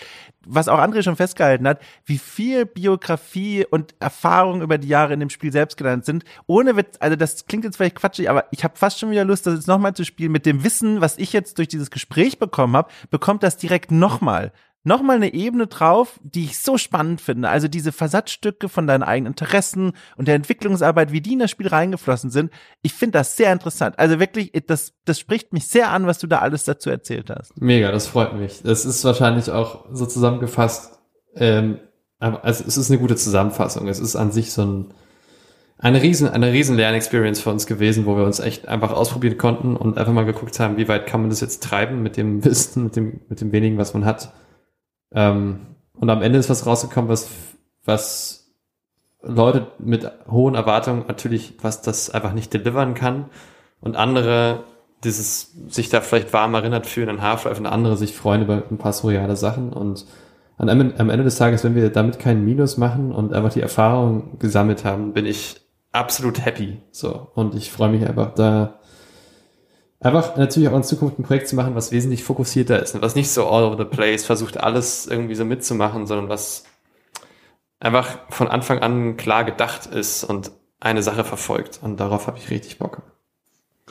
was 0.46 0.68
auch 0.68 0.80
André 0.80 1.04
schon 1.04 1.16
festgehalten 1.16 1.68
hat, 1.68 1.80
wie 2.06 2.18
viel 2.18 2.66
Biografie 2.66 3.66
und 3.70 3.96
Erfahrung 4.00 4.62
über 4.62 4.78
die 4.78 4.88
Jahre 4.88 5.14
in 5.14 5.20
dem 5.20 5.30
Spiel 5.30 5.52
selbst 5.52 5.78
genannt 5.78 6.06
sind. 6.06 6.24
Ohne 6.48 6.76
Witz, 6.76 6.98
also 7.00 7.16
das 7.16 7.46
klingt 7.46 7.64
jetzt 7.64 7.78
vielleicht 7.78 7.96
quatschig, 7.96 8.30
aber 8.30 8.46
ich 8.52 8.64
habe 8.64 8.78
fast 8.78 9.00
schon 9.00 9.12
wieder 9.12 9.26
Lust, 9.26 9.48
das 9.48 9.56
jetzt 9.56 9.68
nochmal 9.68 9.94
zu 9.94 10.06
spielen. 10.06 10.32
Mit 10.32 10.46
dem 10.46 10.64
Wissen, 10.64 11.02
was 11.02 11.18
ich 11.18 11.34
jetzt 11.34 11.58
durch 11.58 11.68
dieses 11.68 11.92
Gespräch 11.92 12.40
bekommen 12.40 12.76
habe, 12.76 12.92
bekommt 13.10 13.44
das 13.44 13.58
direkt 13.58 13.92
nochmal 13.92 14.52
nochmal 14.86 15.18
eine 15.18 15.34
Ebene 15.34 15.68
drauf, 15.68 16.20
die 16.24 16.46
ich 16.46 16.60
so 16.60 16.78
spannend 16.78 17.20
finde. 17.20 17.50
Also 17.50 17.68
diese 17.68 17.92
Versatzstücke 17.92 18.70
von 18.70 18.88
deinen 18.88 19.04
eigenen 19.04 19.34
Interessen 19.34 19.94
und 20.16 20.28
der 20.28 20.36
Entwicklungsarbeit, 20.36 21.12
wie 21.12 21.22
die 21.22 21.34
in 21.34 21.40
das 21.40 21.52
Spiel 21.52 21.68
reingeflossen 21.68 22.30
sind. 22.30 22.52
Ich 22.84 22.94
finde 22.94 23.18
das 23.18 23.36
sehr 23.36 23.52
interessant. 23.52 24.00
Also 24.00 24.20
wirklich, 24.20 24.52
das, 24.68 24.94
das 25.04 25.20
spricht 25.20 25.52
mich 25.52 25.68
sehr 25.68 25.90
an, 25.90 26.06
was 26.06 26.20
du 26.20 26.28
da 26.28 26.40
alles 26.40 26.64
dazu 26.64 26.90
erzählt 26.90 27.30
hast. 27.30 27.60
Mega, 27.60 27.92
das 27.92 28.08
freut 28.08 28.36
mich. 28.36 28.62
Das 28.64 28.86
ist 28.86 29.04
wahrscheinlich 29.04 29.50
auch 29.50 29.86
so 29.92 30.06
zusammengefasst, 30.06 31.00
ähm, 31.36 31.80
also 32.20 32.64
es 32.66 32.78
ist 32.78 32.90
eine 32.90 33.00
gute 33.00 33.18
Zusammenfassung. 33.18 33.88
Es 33.88 34.00
ist 34.00 34.16
an 34.16 34.32
sich 34.32 34.54
so 34.54 34.64
ein, 34.64 34.86
eine 35.78 36.02
riesen, 36.02 36.30
eine 36.30 36.52
riesen 36.54 36.78
Lernexperience 36.78 37.42
für 37.42 37.50
uns 37.50 37.68
gewesen, 37.68 38.06
wo 38.06 38.16
wir 38.16 38.24
uns 38.24 38.40
echt 38.40 38.68
einfach 38.68 38.92
ausprobieren 38.94 39.38
konnten 39.38 39.76
und 39.76 39.98
einfach 39.98 40.14
mal 40.14 40.26
geguckt 40.26 40.60
haben, 40.60 40.78
wie 40.78 40.88
weit 40.88 41.08
kann 41.08 41.22
man 41.22 41.30
das 41.30 41.42
jetzt 41.42 41.62
treiben 41.62 42.02
mit 42.02 42.18
dem 42.18 42.46
Wissen, 42.46 42.86
mit 42.86 42.96
dem, 42.96 43.20
mit 43.28 43.42
dem 43.42 43.52
wenigen, 43.52 43.78
was 43.78 43.94
man 43.94 44.06
hat 44.06 44.32
ähm, 45.16 45.62
und 45.94 46.10
am 46.10 46.22
Ende 46.22 46.38
ist 46.38 46.50
was 46.50 46.66
rausgekommen, 46.66 47.10
was, 47.10 47.30
was 47.86 48.52
Leute 49.24 49.68
mit 49.80 50.10
hohen 50.30 50.56
Erwartungen 50.56 51.06
natürlich, 51.08 51.56
was 51.62 51.82
das 51.82 52.10
einfach 52.10 52.34
nicht 52.34 52.54
delivern 52.54 52.94
kann. 52.94 53.26
Und 53.82 53.96
andere 53.96 54.66
dieses 55.04 55.54
sich 55.68 55.90
da 55.90 56.02
vielleicht 56.02 56.34
warm 56.34 56.54
erinnert 56.54 56.86
fühlen 56.86 57.10
an 57.10 57.22
Half-Life 57.22 57.60
und 57.60 57.66
andere 57.66 57.96
sich 57.98 58.16
freuen 58.16 58.42
über 58.42 58.64
ein 58.70 58.78
paar 58.78 58.94
surreale 58.94 59.36
Sachen. 59.36 59.72
Und 59.72 60.06
am 60.58 60.70
Ende 60.70 61.24
des 61.24 61.38
Tages, 61.38 61.64
wenn 61.64 61.76
wir 61.76 61.90
damit 61.90 62.20
keinen 62.20 62.46
Minus 62.46 62.78
machen 62.78 63.12
und 63.12 63.34
einfach 63.34 63.54
die 63.54 63.62
Erfahrung 63.62 64.40
gesammelt 64.40 64.86
haben, 64.86 65.14
bin 65.14 65.26
ich 65.26 65.62
absolut 65.92 66.44
happy. 66.46 66.82
So. 66.92 67.28
Und 67.36 67.56
ich 67.56 67.72
freue 67.72 67.90
mich 67.90 68.08
einfach 68.08 68.34
da 68.34 68.80
einfach 70.06 70.36
natürlich 70.38 70.70
auch 70.70 70.76
in 70.76 70.84
Zukunft 70.84 71.20
ein 71.20 71.24
Projekt 71.24 71.48
zu 71.48 71.56
machen, 71.56 71.76
was 71.76 71.92
wesentlich 71.92 72.24
fokussierter 72.24 72.82
ist 72.82 72.96
und 72.96 73.02
was 73.02 73.16
nicht 73.16 73.30
so 73.30 73.48
all 73.48 73.64
over 73.64 73.78
the 73.78 73.90
place 73.90 74.26
versucht, 74.26 74.58
alles 74.58 75.08
irgendwie 75.08 75.36
so 75.36 75.46
mitzumachen, 75.46 76.06
sondern 76.06 76.30
was 76.30 76.66
einfach 77.80 78.20
von 78.30 78.48
Anfang 78.48 78.80
an 78.80 79.18
klar 79.18 79.44
gedacht 79.44 79.86
ist 79.88 80.24
und 80.24 80.52
eine 80.80 81.04
Sache 81.04 81.24
verfolgt. 81.24 81.80
Und 81.82 82.00
darauf 82.00 82.28
habe 82.28 82.38
ich 82.38 82.50
richtig 82.50 82.78
Bock. 82.78 83.02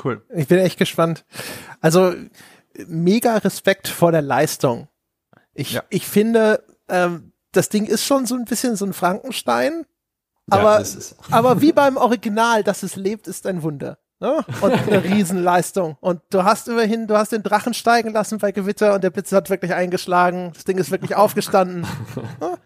Cool. 0.02 0.22
Ich 0.34 0.48
bin 0.48 0.58
echt 0.58 0.78
gespannt. 0.78 1.24
Also 1.80 2.14
mega 2.86 3.36
Respekt 3.36 3.88
vor 3.88 4.12
der 4.12 4.22
Leistung. 4.22 4.88
Ich, 5.54 5.72
ja. 5.72 5.84
ich 5.88 6.06
finde, 6.06 6.64
ähm, 6.88 7.32
das 7.52 7.68
Ding 7.68 7.86
ist 7.86 8.04
schon 8.04 8.26
so 8.26 8.34
ein 8.34 8.44
bisschen 8.44 8.76
so 8.76 8.84
ein 8.84 8.92
Frankenstein. 8.92 9.86
Aber, 10.50 10.82
ja, 10.82 10.86
aber 11.30 11.60
wie 11.60 11.72
beim 11.72 11.96
Original, 11.96 12.62
dass 12.62 12.82
es 12.82 12.96
lebt, 12.96 13.28
ist 13.28 13.46
ein 13.46 13.62
Wunder. 13.62 13.98
Ne? 14.24 14.42
Und 14.62 14.72
eine 14.72 15.04
Riesenleistung. 15.04 15.98
Und 16.00 16.22
du 16.30 16.44
hast 16.44 16.66
immerhin, 16.68 17.06
du 17.06 17.14
hast 17.14 17.32
den 17.32 17.42
Drachen 17.42 17.74
steigen 17.74 18.10
lassen 18.14 18.38
bei 18.38 18.52
Gewitter 18.52 18.94
und 18.94 19.04
der 19.04 19.10
Blitz 19.10 19.30
hat 19.32 19.50
wirklich 19.50 19.74
eingeschlagen. 19.74 20.52
Das 20.54 20.64
Ding 20.64 20.78
ist 20.78 20.90
wirklich 20.90 21.14
aufgestanden. 21.16 21.86
Ne? 22.40 22.58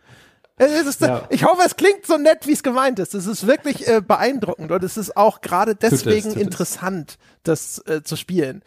Ist, 0.64 1.00
ja. 1.00 1.22
Ich 1.30 1.44
hoffe, 1.44 1.62
es 1.66 1.74
klingt 1.74 2.06
so 2.06 2.16
nett, 2.16 2.46
wie 2.46 2.52
es 2.52 2.62
gemeint 2.62 3.00
ist. 3.00 3.12
Es 3.14 3.26
ist 3.26 3.48
wirklich 3.48 3.88
äh, 3.88 4.00
beeindruckend 4.00 4.70
und 4.70 4.84
es 4.84 4.96
ist 4.96 5.16
auch 5.16 5.40
gerade 5.40 5.74
deswegen 5.74 6.22
tut 6.22 6.28
es, 6.28 6.34
tut 6.34 6.42
interessant, 6.42 7.10
es. 7.10 7.18
das 7.42 7.82
äh, 7.86 8.02
zu 8.04 8.14
spielen. 8.14 8.62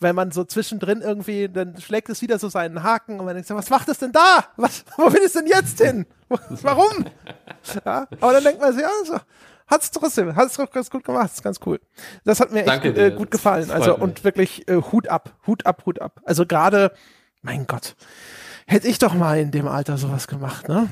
wenn 0.00 0.14
man 0.14 0.30
so 0.30 0.44
zwischendrin 0.44 1.02
irgendwie, 1.02 1.50
dann 1.50 1.78
schlägt 1.78 2.08
es 2.08 2.22
wieder 2.22 2.38
so 2.38 2.48
seinen 2.48 2.82
Haken 2.82 3.20
und 3.20 3.26
man 3.26 3.34
denkt, 3.34 3.50
was 3.50 3.68
macht 3.68 3.88
es 3.90 3.98
denn 3.98 4.12
da? 4.12 4.46
Was, 4.56 4.84
wo 4.96 5.12
will 5.12 5.22
es 5.24 5.34
denn 5.34 5.46
jetzt 5.46 5.78
hin? 5.78 6.06
Warum? 6.62 7.04
Ja, 7.84 8.06
aber 8.20 8.32
dann 8.32 8.44
denkt 8.44 8.60
man 8.62 8.72
sich, 8.72 8.82
ja, 8.82 8.88
so, 9.04 9.18
hat 9.70 9.82
es 9.82 9.90
trotzdem, 9.90 10.34
hat 10.34 10.48
es 10.48 10.58
ganz 10.72 10.90
gut 10.90 11.04
gemacht, 11.04 11.30
ist 11.32 11.42
ganz 11.42 11.60
cool. 11.64 11.80
Das 12.24 12.40
hat 12.40 12.52
mir 12.52 12.66
echt 12.66 12.84
äh, 12.84 13.10
gut 13.12 13.30
gefallen. 13.30 13.70
Also 13.70 13.96
und 13.96 14.24
wirklich 14.24 14.68
äh, 14.68 14.82
Hut 14.92 15.08
ab, 15.08 15.34
Hut 15.46 15.64
ab, 15.66 15.84
Hut 15.86 16.00
ab. 16.00 16.20
Also 16.24 16.44
gerade, 16.44 16.92
mein 17.42 17.66
Gott, 17.66 17.94
hätte 18.66 18.88
ich 18.88 18.98
doch 18.98 19.14
mal 19.14 19.38
in 19.38 19.50
dem 19.50 19.68
Alter 19.68 19.96
sowas 19.96 20.26
gemacht, 20.26 20.68
ne? 20.68 20.88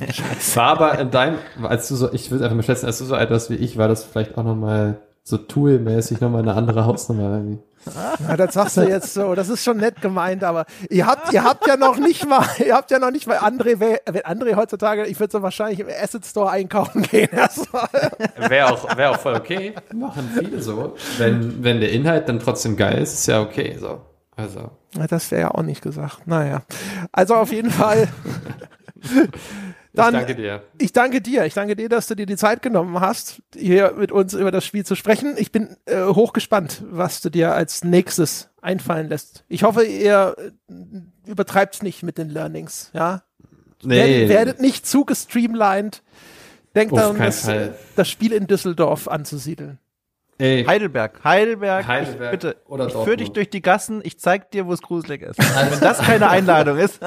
Scheiße. 0.00 0.56
War 0.56 0.66
aber 0.66 0.98
in 0.98 1.10
deinem, 1.10 1.38
als 1.62 1.88
du 1.88 1.96
so, 1.96 2.12
ich 2.12 2.30
will 2.30 2.42
einfach 2.42 2.56
mal 2.56 2.62
schätzen, 2.62 2.86
als 2.86 2.98
du 2.98 3.04
so 3.04 3.14
alt 3.14 3.30
warst 3.30 3.50
wie 3.50 3.56
ich, 3.56 3.76
war 3.76 3.88
das 3.88 4.04
vielleicht 4.04 4.38
auch 4.38 4.44
nochmal 4.44 5.00
so 5.24 5.36
Tool-mäßig 5.36 6.20
nochmal 6.20 6.42
eine 6.42 6.54
andere 6.54 6.86
Hausnummer 6.86 7.34
irgendwie. 7.34 7.58
Ja, 8.28 8.36
das 8.36 8.54
sagst 8.54 8.76
du 8.76 8.82
jetzt 8.82 9.14
so, 9.14 9.34
das 9.34 9.48
ist 9.48 9.64
schon 9.64 9.78
nett 9.78 10.00
gemeint, 10.00 10.44
aber 10.44 10.66
ihr 10.90 11.06
habt, 11.06 11.32
ihr 11.32 11.44
habt 11.44 11.66
ja 11.66 11.76
noch 11.76 11.98
nicht 11.98 12.26
mal, 12.26 12.44
ihr 12.64 12.74
habt 12.74 12.90
ja 12.90 12.98
noch 12.98 13.10
nicht 13.10 13.26
mal 13.26 13.38
André, 13.38 13.78
wenn 13.80 14.22
André 14.22 14.56
heutzutage, 14.56 15.06
ich 15.06 15.18
würde 15.20 15.32
so 15.32 15.42
wahrscheinlich 15.42 15.80
im 15.80 15.88
Asset 15.88 16.24
Store 16.26 16.50
einkaufen 16.50 17.02
gehen. 17.02 17.28
Wäre 18.48 18.72
auch, 18.72 18.96
wäre 18.96 19.10
auch 19.10 19.20
voll 19.20 19.34
okay. 19.34 19.74
Machen 19.94 20.30
viele 20.38 20.60
so. 20.60 20.96
Wenn, 21.18 21.62
wenn 21.62 21.80
der 21.80 21.92
Inhalt 21.92 22.28
dann 22.28 22.40
trotzdem 22.40 22.76
geil 22.76 22.98
ist, 22.98 23.14
ist 23.14 23.26
ja 23.26 23.40
okay, 23.40 23.76
so. 23.78 24.00
Also. 24.36 24.70
Das 25.08 25.30
wäre 25.30 25.40
ja 25.42 25.50
auch 25.50 25.62
nicht 25.62 25.82
gesagt. 25.82 26.26
Naja. 26.26 26.62
Also 27.12 27.34
auf 27.34 27.52
jeden 27.52 27.70
Fall. 27.70 28.08
Dann, 29.94 30.14
ich 30.14 30.20
danke 30.20 30.34
dir. 30.34 30.62
Ich 30.78 30.92
danke 30.92 31.20
dir. 31.20 31.44
Ich 31.46 31.54
danke 31.54 31.76
dir, 31.76 31.88
dass 31.88 32.06
du 32.06 32.14
dir 32.14 32.26
die 32.26 32.36
Zeit 32.36 32.62
genommen 32.62 33.00
hast, 33.00 33.42
hier 33.54 33.94
mit 33.96 34.12
uns 34.12 34.34
über 34.34 34.50
das 34.50 34.64
Spiel 34.64 34.84
zu 34.84 34.94
sprechen. 34.94 35.34
Ich 35.38 35.50
bin 35.50 35.76
äh, 35.86 36.04
hochgespannt, 36.04 36.82
was 36.88 37.20
du 37.20 37.30
dir 37.30 37.54
als 37.54 37.84
nächstes 37.84 38.50
einfallen 38.60 39.08
lässt. 39.08 39.44
Ich 39.48 39.62
hoffe, 39.62 39.84
ihr 39.84 40.36
äh, 40.38 41.30
übertreibt 41.30 41.82
nicht 41.82 42.02
mit 42.02 42.18
den 42.18 42.28
Learnings, 42.28 42.90
ja? 42.92 43.22
Nee. 43.82 43.96
Werdet, 43.96 44.28
werdet 44.28 44.60
nicht 44.60 44.86
zu 44.86 45.04
gestreamlined. 45.04 46.02
Denkt 46.74 46.96
daran, 46.96 47.16
das, 47.16 47.50
das 47.96 48.08
Spiel 48.08 48.32
in 48.32 48.46
Düsseldorf 48.46 49.08
anzusiedeln. 49.08 49.78
Ey. 50.40 50.64
Heidelberg, 50.64 51.24
Heidelberg, 51.24 51.86
Heidelberg 51.88 52.34
ich, 52.34 52.40
bitte, 52.40 52.56
oder 52.68 52.86
ich 52.86 52.92
führe 52.92 53.16
dich 53.16 53.32
durch 53.32 53.50
die 53.50 53.60
Gassen, 53.60 54.00
ich 54.04 54.20
zeig 54.20 54.52
dir, 54.52 54.66
wo 54.66 54.72
es 54.72 54.82
gruselig 54.82 55.22
ist. 55.22 55.40
Also, 55.56 55.72
wenn 55.72 55.80
das 55.80 55.98
keine 55.98 56.28
Einladung 56.28 56.78
ist. 56.78 57.00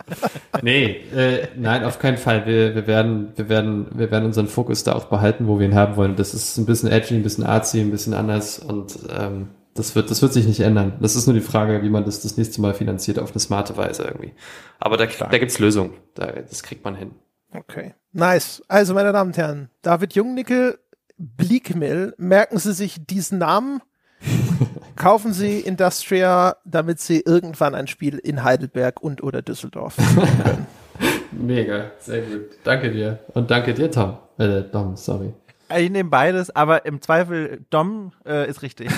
nee, 0.62 1.02
äh, 1.14 1.46
nein, 1.56 1.84
auf 1.84 2.00
keinen 2.00 2.16
Fall. 2.16 2.46
Wir, 2.46 2.74
wir, 2.74 2.88
werden, 2.88 3.32
wir, 3.36 3.48
werden, 3.48 3.86
wir 3.94 4.10
werden 4.10 4.24
unseren 4.24 4.48
Fokus 4.48 4.82
da 4.82 4.94
auch 4.94 5.04
behalten, 5.04 5.46
wo 5.46 5.60
wir 5.60 5.66
ihn 5.66 5.76
haben 5.76 5.94
wollen. 5.94 6.16
Das 6.16 6.34
ist 6.34 6.56
ein 6.56 6.66
bisschen 6.66 6.90
edgy, 6.90 7.14
ein 7.14 7.22
bisschen 7.22 7.44
artsy, 7.44 7.80
ein 7.80 7.92
bisschen 7.92 8.12
anders 8.12 8.58
und 8.58 8.98
ähm, 9.16 9.50
das 9.74 9.94
wird, 9.94 10.10
das 10.10 10.22
wird 10.22 10.32
sich 10.32 10.46
nicht 10.46 10.60
ändern. 10.60 10.94
Das 11.00 11.14
ist 11.14 11.26
nur 11.26 11.34
die 11.34 11.40
Frage, 11.40 11.82
wie 11.82 11.90
man 11.90 12.04
das 12.04 12.22
das 12.22 12.36
nächste 12.36 12.60
Mal 12.60 12.74
finanziert 12.74 13.20
auf 13.20 13.30
eine 13.30 13.40
smarte 13.40 13.76
Weise 13.76 14.02
irgendwie. 14.04 14.32
Aber 14.80 14.96
da, 14.96 15.06
da 15.06 15.38
gibt's 15.38 15.60
Lösungen. 15.60 15.94
Da, 16.14 16.26
das 16.26 16.64
kriegt 16.64 16.84
man 16.84 16.96
hin. 16.96 17.12
Okay. 17.52 17.94
Nice. 18.12 18.62
Also, 18.68 18.94
meine 18.94 19.12
Damen 19.12 19.30
und 19.30 19.36
Herren, 19.36 19.70
David 19.82 20.14
Jungnickel 20.14 20.78
Bleakmill, 21.16 22.14
merken 22.16 22.58
Sie 22.58 22.72
sich 22.72 23.06
diesen 23.06 23.38
Namen, 23.38 23.80
kaufen 24.96 25.32
Sie 25.32 25.60
Industria, 25.60 26.56
damit 26.64 27.00
Sie 27.00 27.20
irgendwann 27.20 27.74
ein 27.74 27.86
Spiel 27.86 28.18
in 28.18 28.42
Heidelberg 28.42 29.02
und 29.02 29.22
oder 29.22 29.42
Düsseldorf 29.42 29.96
können. 29.96 30.66
Mega, 31.32 31.90
sehr 31.98 32.22
gut. 32.22 32.42
Danke 32.62 32.90
dir. 32.90 33.20
Und 33.34 33.50
danke 33.50 33.74
dir, 33.74 33.90
Tom. 33.90 34.18
Äh, 34.38 34.62
Dom, 34.62 34.96
sorry. 34.96 35.32
Ich 35.76 35.90
nehme 35.90 36.10
beides, 36.10 36.54
aber 36.54 36.84
im 36.84 37.00
Zweifel 37.00 37.64
Dom 37.70 38.12
äh, 38.26 38.48
ist 38.48 38.62
richtig. 38.62 38.90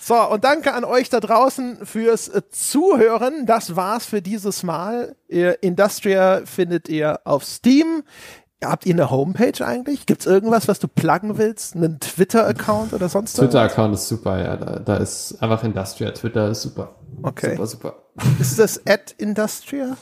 so, 0.00 0.14
und 0.30 0.44
danke 0.44 0.72
an 0.72 0.84
euch 0.84 1.10
da 1.10 1.20
draußen 1.20 1.84
fürs 1.84 2.30
Zuhören. 2.50 3.44
Das 3.44 3.74
war's 3.74 4.06
für 4.06 4.22
dieses 4.22 4.62
Mal. 4.62 5.16
Industria 5.28 6.42
findet 6.44 6.88
ihr 6.88 7.20
auf 7.24 7.44
Steam. 7.44 8.04
Habt 8.62 8.86
ihr 8.86 8.94
eine 8.94 9.10
Homepage 9.10 9.64
eigentlich? 9.64 10.06
Gibt 10.06 10.20
es 10.20 10.26
irgendwas, 10.26 10.68
was 10.68 10.78
du 10.78 10.88
pluggen 10.88 11.38
willst? 11.38 11.76
Einen 11.76 12.00
Twitter-Account 12.00 12.92
oder 12.92 13.08
sonst 13.08 13.38
was? 13.38 13.44
Twitter-Account 13.44 13.94
ist 13.94 14.08
super, 14.08 14.42
ja. 14.42 14.56
Da, 14.56 14.78
da, 14.78 14.96
ist 14.96 15.42
einfach 15.42 15.64
Industria. 15.64 16.10
Twitter 16.12 16.48
ist 16.48 16.62
super. 16.62 16.96
Okay. 17.22 17.52
Super, 17.52 17.66
super. 17.66 17.94
Ist 18.40 18.58
das 18.58 18.86
at 18.86 19.14
Industria? 19.18 19.96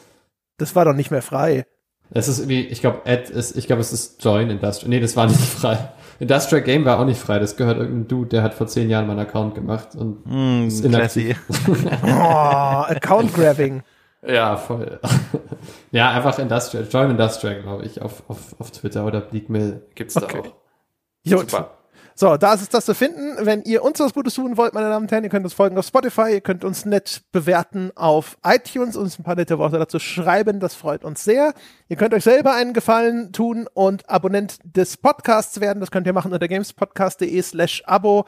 Das 0.58 0.76
war 0.76 0.84
doch 0.84 0.94
nicht 0.94 1.10
mehr 1.10 1.22
frei. 1.22 1.64
Es 2.12 2.28
ist 2.28 2.40
irgendwie, 2.40 2.62
ich 2.62 2.80
glaube, 2.80 3.02
Ad 3.06 3.32
ist, 3.32 3.56
ich 3.56 3.66
glaube, 3.66 3.80
es 3.80 3.92
ist 3.92 4.22
Join 4.22 4.50
Industria. 4.50 4.88
Nee, 4.88 5.00
das 5.00 5.16
war 5.16 5.26
nicht 5.26 5.40
frei. 5.40 5.90
Industria 6.18 6.58
Game 6.60 6.84
war 6.84 6.98
auch 6.98 7.04
nicht 7.04 7.20
frei. 7.20 7.38
Das 7.38 7.56
gehört 7.56 7.78
irgendein 7.78 8.08
Dude, 8.08 8.28
der 8.28 8.42
hat 8.42 8.54
vor 8.54 8.66
zehn 8.66 8.90
Jahren 8.90 9.06
meinen 9.06 9.20
Account 9.20 9.54
gemacht 9.54 9.94
und 9.94 10.26
mm, 10.26 10.66
ist 10.66 10.84
inaktiv. 10.84 11.40
oh, 12.04 12.06
Account 12.06 13.32
Grabbing. 13.32 13.82
Ja, 14.26 14.56
voll. 14.56 15.00
ja, 15.90 16.10
einfach 16.10 16.38
Industrial, 16.38 16.86
Join 16.90 17.10
Industrial, 17.10 17.62
glaube 17.62 17.84
ich, 17.84 18.02
auf, 18.02 18.22
auf, 18.28 18.54
auf 18.58 18.70
Twitter 18.70 19.06
oder 19.06 19.20
Bleakmill 19.20 19.82
gibt's 19.94 20.14
da 20.14 20.24
okay. 20.24 20.40
auch. 20.40 20.44
Gut. 21.28 21.50
Super. 21.50 21.76
So, 22.20 22.36
da 22.36 22.52
ist 22.52 22.60
es 22.60 22.68
das 22.68 22.84
zu 22.84 22.94
finden. 22.94 23.46
Wenn 23.46 23.62
ihr 23.62 23.82
uns 23.82 23.98
was 23.98 24.12
Gutes 24.12 24.34
tun 24.34 24.58
wollt, 24.58 24.74
meine 24.74 24.90
Damen 24.90 25.06
und 25.06 25.10
Herren, 25.10 25.24
ihr 25.24 25.30
könnt 25.30 25.46
uns 25.46 25.54
folgen 25.54 25.78
auf 25.78 25.86
Spotify, 25.86 26.32
ihr 26.32 26.40
könnt 26.42 26.64
uns 26.64 26.84
nett 26.84 27.22
bewerten 27.32 27.92
auf 27.94 28.36
iTunes, 28.44 28.94
uns 28.94 29.18
ein 29.18 29.22
paar 29.22 29.36
nette 29.36 29.58
Worte 29.58 29.78
dazu 29.78 29.98
schreiben, 29.98 30.60
das 30.60 30.74
freut 30.74 31.02
uns 31.02 31.24
sehr. 31.24 31.54
Ihr 31.88 31.96
könnt 31.96 32.12
euch 32.12 32.24
selber 32.24 32.52
einen 32.52 32.74
Gefallen 32.74 33.32
tun 33.32 33.66
und 33.72 34.10
Abonnent 34.10 34.58
des 34.64 34.98
Podcasts 34.98 35.60
werden, 35.62 35.80
das 35.80 35.90
könnt 35.90 36.06
ihr 36.06 36.12
machen 36.12 36.30
unter 36.30 36.46
gamespodcast.de 36.46 37.40
slash 37.40 37.82
abo 37.86 38.26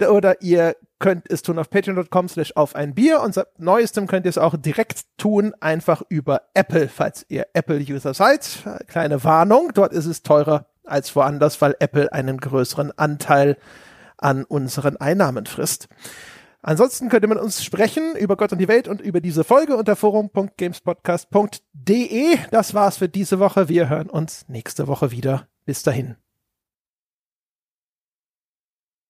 oder 0.00 0.40
ihr 0.40 0.76
könnt 0.98 1.30
es 1.30 1.42
tun 1.42 1.58
auf 1.58 1.70
patreon.com 1.70 2.28
slash 2.28 2.52
auf 2.56 2.74
ein 2.74 2.94
Bier 2.94 3.20
und 3.20 3.34
seit 3.34 3.58
neuestem 3.58 4.06
könnt 4.06 4.26
ihr 4.26 4.30
es 4.30 4.38
auch 4.38 4.56
direkt 4.56 5.02
tun, 5.16 5.52
einfach 5.60 6.02
über 6.08 6.42
Apple, 6.54 6.88
falls 6.88 7.26
ihr 7.28 7.46
Apple-User 7.52 8.14
seid. 8.14 8.64
Kleine 8.86 9.22
Warnung, 9.24 9.72
dort 9.74 9.92
ist 9.92 10.06
es 10.06 10.22
teurer 10.22 10.66
als 10.84 11.14
woanders, 11.16 11.60
weil 11.60 11.76
Apple 11.78 12.12
einen 12.12 12.38
größeren 12.38 12.96
Anteil 12.96 13.56
an 14.18 14.44
unseren 14.44 14.96
Einnahmen 14.96 15.46
frisst. 15.46 15.88
Ansonsten 16.62 17.08
könnte 17.10 17.28
man 17.28 17.36
uns 17.36 17.62
sprechen 17.62 18.16
über 18.16 18.38
Gott 18.38 18.52
und 18.52 18.58
die 18.58 18.68
Welt 18.68 18.88
und 18.88 19.02
über 19.02 19.20
diese 19.20 19.44
Folge 19.44 19.76
unter 19.76 19.96
forum.gamespodcast.de. 19.96 22.38
Das 22.50 22.72
war's 22.72 22.96
für 22.96 23.10
diese 23.10 23.38
Woche. 23.38 23.68
Wir 23.68 23.90
hören 23.90 24.08
uns 24.08 24.48
nächste 24.48 24.88
Woche 24.88 25.10
wieder. 25.10 25.46
Bis 25.66 25.82
dahin. 25.82 26.16